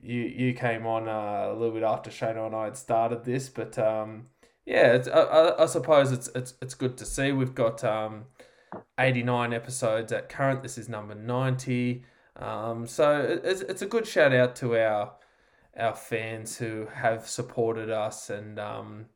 you 0.00 0.22
you 0.22 0.54
came 0.54 0.86
on 0.86 1.08
uh, 1.08 1.48
a 1.50 1.54
little 1.54 1.74
bit 1.74 1.82
after 1.82 2.10
Shano 2.10 2.46
and 2.46 2.54
I 2.54 2.64
had 2.64 2.76
started 2.76 3.24
this, 3.24 3.48
but 3.48 3.76
um, 3.78 4.26
yeah, 4.64 4.92
it's, 4.92 5.08
I, 5.08 5.54
I 5.58 5.66
suppose 5.66 6.12
it's 6.12 6.28
it's 6.34 6.54
it's 6.62 6.74
good 6.74 6.96
to 6.98 7.04
see. 7.04 7.32
We've 7.32 7.54
got 7.54 7.82
um, 7.82 8.26
eighty 8.98 9.24
nine 9.24 9.52
episodes 9.52 10.12
at 10.12 10.28
current. 10.28 10.62
This 10.62 10.78
is 10.78 10.88
number 10.88 11.16
ninety. 11.16 12.04
Um, 12.36 12.86
so 12.86 13.40
it's 13.42 13.62
it's 13.62 13.82
a 13.82 13.86
good 13.86 14.06
shout 14.06 14.32
out 14.32 14.54
to 14.56 14.76
our 14.76 15.14
our 15.76 15.94
fans 15.94 16.56
who 16.56 16.86
have 16.92 17.28
supported 17.28 17.90
us 17.90 18.30
and 18.30 18.58
um, 18.58 19.06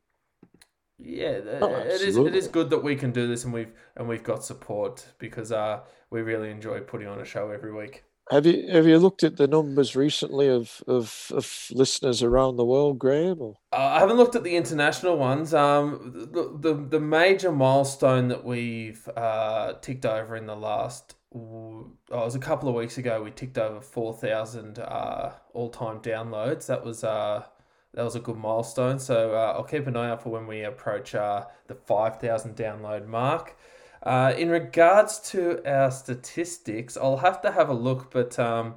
yeah, 0.97 1.39
oh, 1.61 1.75
it 1.75 2.01
is 2.01 2.15
it 2.15 2.35
is 2.35 2.47
good 2.47 2.69
that 2.69 2.83
we 2.83 2.95
can 2.95 3.11
do 3.11 3.27
this 3.27 3.43
and 3.43 3.53
we've 3.53 3.71
and 3.97 4.07
we've 4.07 4.23
got 4.23 4.45
support 4.45 5.05
because 5.19 5.51
uh, 5.51 5.81
we 6.09 6.21
really 6.21 6.49
enjoy 6.49 6.79
putting 6.79 7.07
on 7.07 7.19
a 7.19 7.25
show 7.25 7.49
every 7.49 7.73
week. 7.73 8.05
Have 8.31 8.45
you 8.45 8.67
have 8.71 8.87
you 8.87 8.97
looked 8.97 9.23
at 9.23 9.35
the 9.35 9.45
numbers 9.45 9.95
recently 9.95 10.47
of 10.47 10.81
of, 10.87 11.31
of 11.31 11.67
listeners 11.71 12.23
around 12.23 12.55
the 12.55 12.65
world, 12.65 12.97
Graham? 12.97 13.41
Or? 13.41 13.55
Uh, 13.73 13.77
I 13.77 13.99
haven't 13.99 14.15
looked 14.15 14.35
at 14.35 14.43
the 14.43 14.55
international 14.55 15.17
ones. 15.17 15.53
Um, 15.53 16.29
the 16.31 16.57
the, 16.57 16.73
the 16.73 16.99
major 16.99 17.51
milestone 17.51 18.29
that 18.29 18.45
we've 18.45 19.07
uh, 19.17 19.73
ticked 19.81 20.05
over 20.05 20.35
in 20.35 20.45
the 20.45 20.55
last 20.55 21.15
oh, 21.33 21.91
it 22.11 22.15
was 22.15 22.35
a 22.35 22.39
couple 22.39 22.69
of 22.69 22.75
weeks 22.75 22.97
ago. 22.97 23.21
We 23.23 23.31
ticked 23.31 23.57
over 23.57 23.81
four 23.81 24.13
thousand 24.13 24.79
uh, 24.79 25.31
all 25.53 25.69
time 25.69 25.99
downloads. 25.99 26.67
That 26.67 26.83
was 26.83 27.03
uh, 27.03 27.45
that 27.93 28.03
was 28.03 28.15
a 28.15 28.19
good 28.19 28.37
milestone. 28.37 28.99
So 28.99 29.33
uh, 29.33 29.53
I'll 29.55 29.63
keep 29.63 29.87
an 29.87 29.95
eye 29.95 30.09
out 30.09 30.23
for 30.23 30.29
when 30.29 30.47
we 30.47 30.63
approach 30.63 31.15
uh, 31.15 31.45
the 31.67 31.75
five 31.75 32.19
thousand 32.19 32.55
download 32.55 33.07
mark. 33.07 33.57
Uh, 34.03 34.33
in 34.37 34.49
regards 34.49 35.19
to 35.31 35.61
our 35.65 35.89
statistics, 35.89 36.95
I'll 36.95 37.17
have 37.17 37.41
to 37.41 37.51
have 37.51 37.69
a 37.69 37.73
look, 37.73 38.11
but 38.11 38.37
um, 38.37 38.75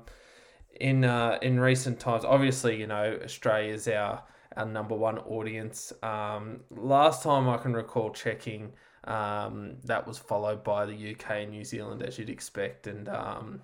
in 0.80 1.04
uh, 1.04 1.38
in 1.42 1.60
recent 1.60 2.00
times, 2.00 2.24
obviously, 2.24 2.80
you 2.80 2.86
know, 2.86 3.18
Australia 3.22 3.74
is 3.74 3.88
our 3.88 4.22
our 4.56 4.64
number 4.64 4.94
one 4.94 5.18
audience. 5.18 5.92
Um, 6.02 6.60
last 6.70 7.22
time 7.22 7.48
I 7.48 7.58
can 7.58 7.74
recall 7.74 8.10
checking, 8.10 8.72
um, 9.04 9.76
that 9.84 10.06
was 10.06 10.18
followed 10.18 10.64
by 10.64 10.86
the 10.86 11.12
UK 11.12 11.30
and 11.30 11.50
New 11.50 11.64
Zealand, 11.64 12.02
as 12.02 12.18
you'd 12.18 12.30
expect, 12.30 12.86
and 12.86 13.08
um, 13.08 13.60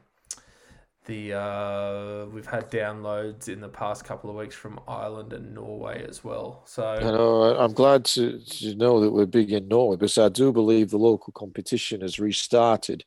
the 1.07 1.35
uh, 1.35 2.27
we've 2.27 2.47
had 2.47 2.71
downloads 2.71 3.49
in 3.49 3.61
the 3.61 3.69
past 3.69 4.05
couple 4.05 4.31
of 4.31 4.37
weeks 4.37 4.55
from 4.55 4.81
Ireland 4.89 5.33
and 5.33 5.55
Norway 5.55 6.05
as 6.09 6.25
well. 6.25 6.63
So 6.67 6.87
I 6.87 7.03
know 7.03 7.57
I'm 7.57 7.73
glad 7.73 8.05
to, 8.07 8.39
to 8.39 8.75
know 8.75 9.01
that 9.01 9.11
we're 9.11 9.27
big 9.27 9.53
in 9.53 9.69
Norway 9.69 9.97
because 9.97 10.19
I 10.19 10.29
do 10.29 10.53
believe 10.53 10.91
the 10.91 10.99
local 10.99 11.33
competition 11.33 12.01
has 12.01 12.19
restarted 12.19 13.05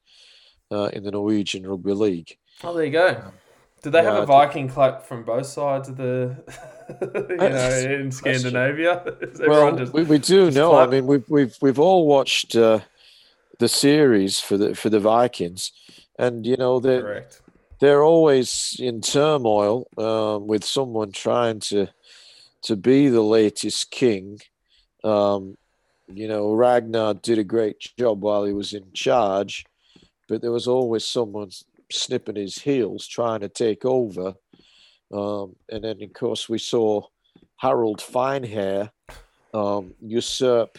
uh, 0.72 0.90
in 0.94 1.04
the 1.04 1.12
Norwegian 1.12 1.66
Rugby 1.66 1.94
League. 1.94 2.38
Oh, 2.64 2.74
there 2.74 2.86
you 2.86 2.92
go. 2.92 3.32
Do 3.84 3.92
they 3.92 4.02
yeah, 4.02 4.14
have 4.14 4.24
a 4.24 4.26
Viking 4.26 4.68
clap 4.68 5.04
from 5.04 5.24
both 5.24 5.46
sides 5.46 5.88
of 5.90 5.98
the, 5.98 6.36
you 7.30 7.38
know, 7.38 7.96
in 8.02 8.12
Scandinavia? 8.12 9.04
well, 9.48 9.86
we, 9.94 10.04
we 10.04 10.18
do 10.18 10.50
know. 10.50 10.72
Clap? 10.72 10.88
I 10.88 10.92
mean, 10.92 11.06
we've 11.06 11.30
we've 11.30 11.56
we've 11.62 11.80
all 11.80 12.08
watched 12.08 12.56
uh, 12.56 12.80
the 13.60 13.70
series 13.70 14.40
for 14.40 14.58
the 14.58 14.74
for 14.74 14.90
the 14.90 15.00
Vikings, 15.00 15.72
and 16.18 16.46
you 16.46 16.58
know 16.58 16.80
they 16.80 17.00
Correct. 17.02 17.42
they're 17.80 18.04
always 18.04 18.76
in 18.80 19.02
turmoil 19.02 19.88
um, 19.98 20.48
with 20.48 20.64
someone 20.64 21.12
trying 21.12 21.60
to 21.62 21.88
to 22.64 22.76
be 22.76 23.10
the 23.10 23.22
latest 23.22 23.92
king. 23.92 24.40
Um, 25.04 25.56
you 26.08 26.28
know, 26.28 26.54
Ragnar 26.54 27.14
did 27.14 27.38
a 27.38 27.44
great 27.44 27.80
job 27.98 28.22
while 28.22 28.44
he 28.44 28.54
was 28.54 28.74
in 28.74 28.92
charge, 28.94 29.66
but 30.28 30.42
there 30.42 30.52
was 30.52 30.68
always 30.68 31.06
someone 31.06 31.52
snipping 31.92 32.36
his 32.36 32.58
heels, 32.58 33.08
trying 33.08 33.42
to 33.42 33.50
take 33.50 33.86
over. 33.86 34.36
Um, 35.12 35.56
and 35.70 35.84
then, 35.84 36.02
of 36.02 36.14
course, 36.14 36.50
we 36.50 36.58
saw 36.58 37.02
Harald 37.58 38.00
Finehair 38.00 38.92
um, 39.54 39.94
usurp 40.02 40.78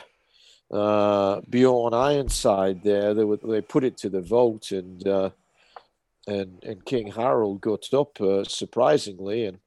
uh, 0.70 1.40
Bjorn 1.48 1.94
Ironside 1.94 2.82
there. 2.82 3.14
They, 3.14 3.24
were, 3.24 3.38
they 3.38 3.60
put 3.60 3.84
it 3.84 3.96
to 3.98 4.08
the 4.08 4.20
vote, 4.20 4.70
and 4.72 5.06
uh, 5.06 5.30
and 6.26 6.62
and 6.62 6.84
King 6.84 7.10
Harald 7.10 7.60
got 7.60 7.92
up 7.94 8.20
uh, 8.20 8.44
surprisingly, 8.44 9.46
and 9.46 9.58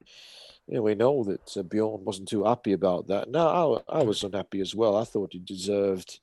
you 0.68 0.76
know, 0.76 0.82
we 0.82 0.94
know 0.94 1.24
that 1.24 1.56
uh, 1.56 1.62
Bjorn 1.62 2.04
wasn't 2.04 2.28
too 2.28 2.44
happy 2.44 2.72
about 2.72 3.08
that. 3.08 3.30
No, 3.30 3.82
I, 3.88 4.00
I 4.00 4.02
was 4.04 4.22
unhappy 4.22 4.60
as 4.60 4.74
well. 4.74 4.96
I 4.96 5.04
thought 5.04 5.32
he 5.32 5.40
deserved 5.40 6.20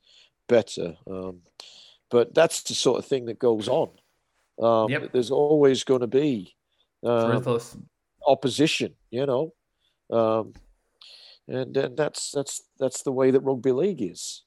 better, 0.47 0.95
um, 1.09 1.41
but 2.09 2.33
that's 2.33 2.63
the 2.63 2.73
sort 2.73 2.99
of 2.99 3.05
thing 3.05 3.25
that 3.25 3.39
goes 3.39 3.67
on. 3.67 3.89
Um, 4.59 4.89
yep. 4.89 5.11
There's 5.13 5.31
always 5.31 5.83
going 5.83 6.01
to 6.01 6.07
be 6.07 6.55
um, 7.03 7.59
opposition, 8.25 8.93
you 9.09 9.25
know, 9.25 9.53
um, 10.11 10.53
and 11.47 11.75
and 11.77 11.97
that's 11.97 12.31
that's 12.31 12.63
that's 12.77 13.03
the 13.03 13.11
way 13.11 13.31
that 13.31 13.39
rugby 13.41 13.71
league 13.71 14.01
is. 14.01 14.43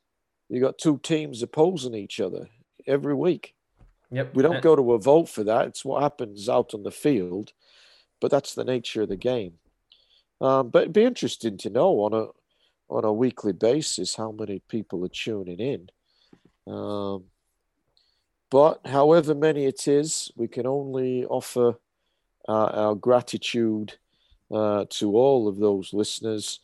You 0.48 0.60
got 0.60 0.78
two 0.78 0.98
teams 1.02 1.42
opposing 1.42 1.94
each 1.94 2.20
other 2.20 2.48
every 2.86 3.14
week. 3.14 3.54
Yep. 4.10 4.34
We 4.34 4.42
don't 4.42 4.60
go 4.60 4.76
to 4.76 4.92
a 4.92 4.98
vote 4.98 5.30
for 5.30 5.42
that. 5.44 5.68
It's 5.68 5.84
what 5.84 6.02
happens 6.02 6.48
out 6.48 6.74
on 6.74 6.82
the 6.82 6.90
field, 6.90 7.52
but 8.20 8.30
that's 8.30 8.54
the 8.54 8.64
nature 8.64 9.02
of 9.02 9.08
the 9.08 9.16
game. 9.16 9.54
Um, 10.42 10.68
but 10.68 10.82
it'd 10.82 10.92
be 10.92 11.04
interesting 11.04 11.56
to 11.58 11.70
know 11.70 12.00
on 12.00 12.12
a 12.12 12.26
on 12.92 13.04
a 13.04 13.12
weekly 13.12 13.54
basis 13.54 14.16
how 14.16 14.32
many 14.32 14.60
people 14.68 15.02
are 15.04 15.08
tuning 15.08 15.60
in. 15.60 15.88
Um, 16.66 17.24
but 18.52 18.80
however 18.84 19.34
many 19.34 19.64
it 19.64 19.88
is, 19.88 20.30
we 20.36 20.46
can 20.46 20.66
only 20.66 21.24
offer 21.24 21.78
uh, 22.46 22.66
our 22.66 22.94
gratitude 22.94 23.94
uh, 24.50 24.84
to 24.90 25.16
all 25.16 25.48
of 25.48 25.56
those 25.56 25.94
listeners. 25.94 26.60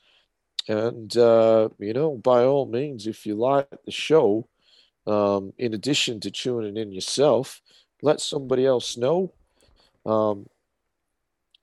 And, 0.68 1.16
uh, 1.16 1.70
you 1.78 1.94
know, 1.94 2.18
by 2.18 2.44
all 2.44 2.66
means, 2.66 3.06
if 3.06 3.24
you 3.24 3.36
like 3.36 3.70
the 3.86 3.90
show, 3.90 4.46
um, 5.06 5.54
in 5.56 5.72
addition 5.72 6.20
to 6.20 6.30
tuning 6.30 6.76
in 6.76 6.92
yourself, 6.92 7.62
let 8.02 8.20
somebody 8.20 8.66
else 8.66 8.98
know. 8.98 9.32
Um, 10.04 10.46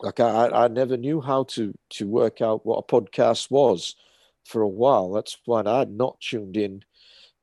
like 0.01 0.19
I, 0.19 0.47
I 0.47 0.67
never 0.69 0.97
knew 0.97 1.21
how 1.21 1.43
to 1.43 1.71
to 1.91 2.07
work 2.07 2.41
out 2.41 2.65
what 2.65 2.79
a 2.79 2.91
podcast 2.91 3.51
was 3.51 3.95
for 4.43 4.63
a 4.63 4.67
while. 4.67 5.11
That's 5.11 5.37
why 5.45 5.61
I'd 5.61 5.91
not 5.91 6.19
tuned 6.19 6.57
in 6.57 6.83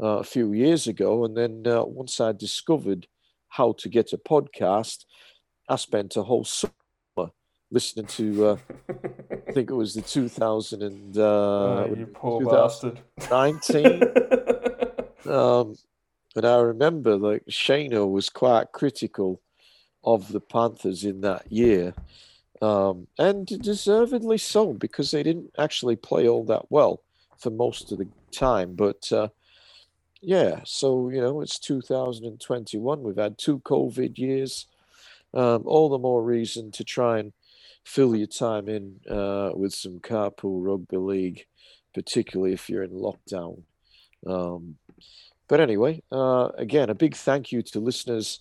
uh, 0.01 0.19
a 0.19 0.25
few 0.25 0.53
years 0.53 0.87
ago. 0.87 1.25
And 1.25 1.37
then 1.37 1.67
uh, 1.67 1.85
once 1.85 2.21
I 2.21 2.33
discovered 2.33 3.07
how 3.49 3.73
to 3.79 3.89
get 3.89 4.13
a 4.13 4.19
podcast, 4.19 5.05
I 5.69 5.77
spent 5.77 6.17
a 6.17 6.23
whole 6.23 6.45
summer 6.45 6.73
listening 7.71 8.07
to, 8.07 8.47
uh, 8.47 8.57
I 9.49 9.53
think 9.53 9.71
it 9.71 9.75
was 9.75 9.95
the 9.95 10.03
2000 10.03 10.83
and, 10.83 11.17
uh, 11.17 11.21
oh, 11.21 11.95
you 11.97 12.07
poor 12.07 12.41
2019. 12.43 14.03
um, 15.33 15.77
and 16.35 16.47
I 16.47 16.57
remember 16.59 17.17
like 17.17 17.45
Shano 17.47 18.11
was 18.11 18.29
quite 18.29 18.73
critical 18.73 19.41
of 20.05 20.33
the 20.33 20.41
Panthers 20.41 21.05
in 21.05 21.21
that 21.23 21.51
year. 21.51 21.95
Um, 22.61 23.09
and 23.19 23.47
deservedly 23.47 24.39
so 24.39 24.73
because 24.73 25.11
they 25.11 25.23
didn't 25.23 25.51
actually 25.59 25.97
play 25.97 26.29
all 26.29 26.45
that 26.45 26.71
well 26.71 27.03
for 27.39 27.51
most 27.51 27.91
of 27.91 27.99
the 27.99 28.09
time. 28.31 28.75
But 28.75 29.11
uh, 29.13 29.29
yeah, 30.23 30.61
so 30.65 31.09
you 31.09 31.21
know 31.21 31.41
it's 31.41 31.59
2021. 31.59 33.03
We've 33.03 33.17
had 33.17 33.39
two 33.39 33.59
COVID 33.61 34.17
years. 34.17 34.67
Um, 35.35 35.63
all 35.65 35.89
the 35.89 35.99
more 35.99 36.23
reason 36.23 36.71
to 36.73 36.85
try 36.85 37.19
and 37.19 37.33
fill 37.85 38.15
your 38.15 38.29
time 38.29 38.69
in 38.69 39.01
uh, 39.11 39.51
with 39.55 39.75
some 39.75 39.99
carpool 39.99 40.65
rugby 40.65 40.97
league, 40.97 41.47
particularly 41.93 42.53
if 42.53 42.71
you're 42.71 42.85
in 42.85 42.91
lockdown. 42.91 43.63
Um, 44.27 44.77
but 45.49 45.61
anyway, 45.61 46.03
uh, 46.13 46.51
again, 46.57 46.89
a 46.89 46.95
big 46.95 47.17
thank 47.17 47.51
you 47.51 47.63
to 47.63 47.81
listeners 47.81 48.41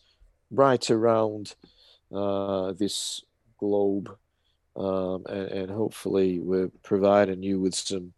right 0.52 0.90
around 0.92 1.56
uh, 2.14 2.74
this 2.74 3.24
globe. 3.58 4.16
Um, 4.76 5.26
and, 5.28 5.48
and, 5.50 5.72
hopefully, 5.72 6.40
we're 6.40 6.72
providing 6.84 7.44
you 7.44 7.60
with 7.60 7.76
some 7.76 8.14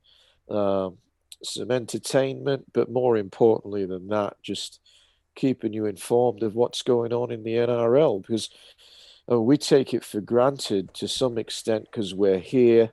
um, 0.49 0.97
some 1.45 1.71
entertainment, 1.71 2.71
but 2.73 2.91
more 2.91 3.17
importantly 3.17 3.85
than 3.85 4.07
that, 4.09 4.37
just 4.41 4.79
keeping 5.35 5.73
you 5.73 5.85
informed 5.85 6.43
of 6.43 6.55
what's 6.55 6.81
going 6.81 7.11
on 7.11 7.31
in 7.31 7.43
the 7.43 7.55
NRL 7.55 8.21
because 8.21 8.49
uh, 9.31 9.39
we 9.39 9.57
take 9.57 9.93
it 9.93 10.03
for 10.03 10.21
granted 10.21 10.93
to 10.95 11.07
some 11.07 11.37
extent 11.37 11.85
because 11.85 12.13
we're 12.13 12.39
here. 12.39 12.91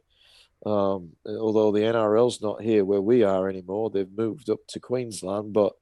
Um, 0.65 1.11
although 1.27 1.73
the 1.73 1.81
NRL's 1.81 2.43
not 2.43 2.61
here 2.61 2.85
where 2.85 3.01
we 3.01 3.23
are 3.23 3.49
anymore, 3.49 3.91
they've 3.91 4.11
moved 4.11 4.51
up 4.51 4.61
to 4.69 4.81
Queensland. 4.81 5.53
But 5.53 5.73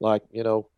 like 0.00 0.22
you 0.30 0.42
know, 0.42 0.68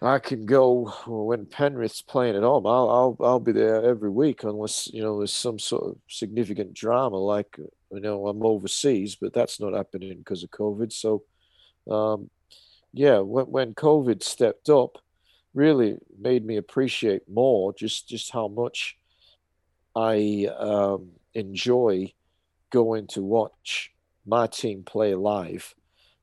I 0.00 0.18
can 0.18 0.44
go 0.44 0.92
when 1.06 1.46
Penrith's 1.46 2.02
playing 2.02 2.36
at 2.36 2.42
home. 2.42 2.66
I'll 2.66 2.90
I'll 2.90 3.16
I'll 3.20 3.40
be 3.40 3.52
there 3.52 3.82
every 3.82 4.10
week 4.10 4.44
unless 4.44 4.90
you 4.92 5.02
know 5.02 5.18
there's 5.18 5.32
some 5.32 5.58
sort 5.58 5.84
of 5.84 5.96
significant 6.08 6.74
drama. 6.74 7.16
Like 7.16 7.58
you 7.94 8.00
know 8.00 8.28
I'm 8.28 8.44
overseas, 8.44 9.16
but 9.16 9.32
that's 9.32 9.60
not 9.60 9.74
happening 9.74 10.18
because 10.18 10.42
of 10.42 10.50
COVID. 10.50 10.92
So, 10.92 11.24
um, 11.90 12.30
yeah, 12.92 13.18
when 13.18 13.46
when 13.46 13.74
COVID 13.74 14.22
stepped 14.22 14.68
up, 14.68 14.98
really 15.54 15.98
made 16.18 16.44
me 16.44 16.56
appreciate 16.56 17.22
more 17.28 17.72
just 17.72 18.08
just 18.08 18.32
how 18.32 18.48
much 18.48 18.96
I 19.96 20.48
um, 20.58 21.10
enjoy 21.34 22.12
going 22.70 23.06
to 23.08 23.22
watch 23.22 23.92
my 24.26 24.46
team 24.46 24.82
play 24.82 25.14
live. 25.14 25.74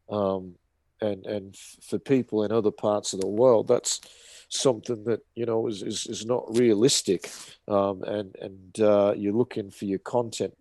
Um, 0.09 0.55
and 1.01 1.25
and 1.25 1.55
for 1.55 1.97
people 1.97 2.43
in 2.43 2.51
other 2.51 2.71
parts 2.71 3.13
of 3.13 3.21
the 3.21 3.27
world, 3.27 3.67
that's 3.67 4.01
something 4.49 5.03
that 5.05 5.21
you 5.33 5.45
know 5.45 5.67
is 5.67 5.81
is, 5.81 6.05
is 6.05 6.25
not 6.25 6.43
realistic. 6.57 7.31
Um, 7.67 8.03
and 8.03 8.35
and 8.39 8.79
uh, 8.79 9.13
you're 9.17 9.33
looking 9.33 9.71
for 9.71 9.85
your 9.85 9.99
content. 9.99 10.53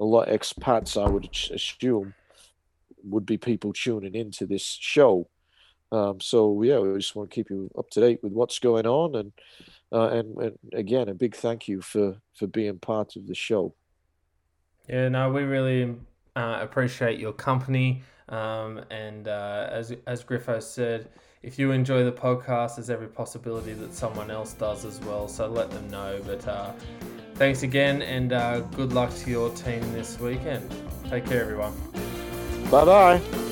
A 0.00 0.04
lot 0.04 0.28
of 0.28 0.40
expats, 0.40 1.00
I 1.00 1.08
would 1.08 1.28
assume, 1.52 2.14
would 3.04 3.26
be 3.26 3.36
people 3.36 3.72
tuning 3.72 4.14
into 4.14 4.46
this 4.46 4.64
show. 4.64 5.28
Um, 5.92 6.20
so 6.20 6.62
yeah, 6.62 6.78
we 6.78 6.96
just 6.96 7.16
want 7.16 7.30
to 7.30 7.34
keep 7.34 7.50
you 7.50 7.70
up 7.76 7.90
to 7.90 8.00
date 8.00 8.20
with 8.22 8.32
what's 8.32 8.58
going 8.58 8.86
on, 8.86 9.16
and 9.16 9.32
uh, 9.92 10.08
and, 10.10 10.36
and 10.38 10.58
again, 10.72 11.08
a 11.08 11.14
big 11.14 11.34
thank 11.34 11.68
you 11.68 11.80
for 11.82 12.20
for 12.34 12.46
being 12.46 12.78
part 12.78 13.16
of 13.16 13.26
the 13.26 13.34
show. 13.34 13.74
Yeah, 14.88 15.08
no, 15.08 15.30
we 15.30 15.42
really 15.42 15.96
uh, 16.36 16.58
appreciate 16.60 17.18
your 17.18 17.32
company. 17.32 18.02
Um, 18.28 18.80
and 18.90 19.28
uh, 19.28 19.68
as, 19.70 19.92
as 20.06 20.24
Griffo 20.24 20.62
said, 20.62 21.08
if 21.42 21.58
you 21.58 21.72
enjoy 21.72 22.04
the 22.04 22.12
podcast, 22.12 22.76
there's 22.76 22.90
every 22.90 23.08
possibility 23.08 23.72
that 23.72 23.94
someone 23.94 24.30
else 24.30 24.52
does 24.54 24.84
as 24.84 25.00
well. 25.00 25.28
So 25.28 25.48
let 25.48 25.70
them 25.70 25.88
know. 25.90 26.20
But 26.24 26.46
uh, 26.46 26.72
thanks 27.40 27.62
again, 27.62 28.02
and 28.02 28.34
uh, 28.34 28.60
good 28.76 28.92
luck 28.92 29.10
to 29.16 29.30
your 29.30 29.48
team 29.54 29.80
this 29.94 30.20
weekend. 30.20 30.70
Take 31.08 31.24
care, 31.24 31.40
everyone. 31.40 31.72
Bye 32.70 32.84
bye. 32.84 33.49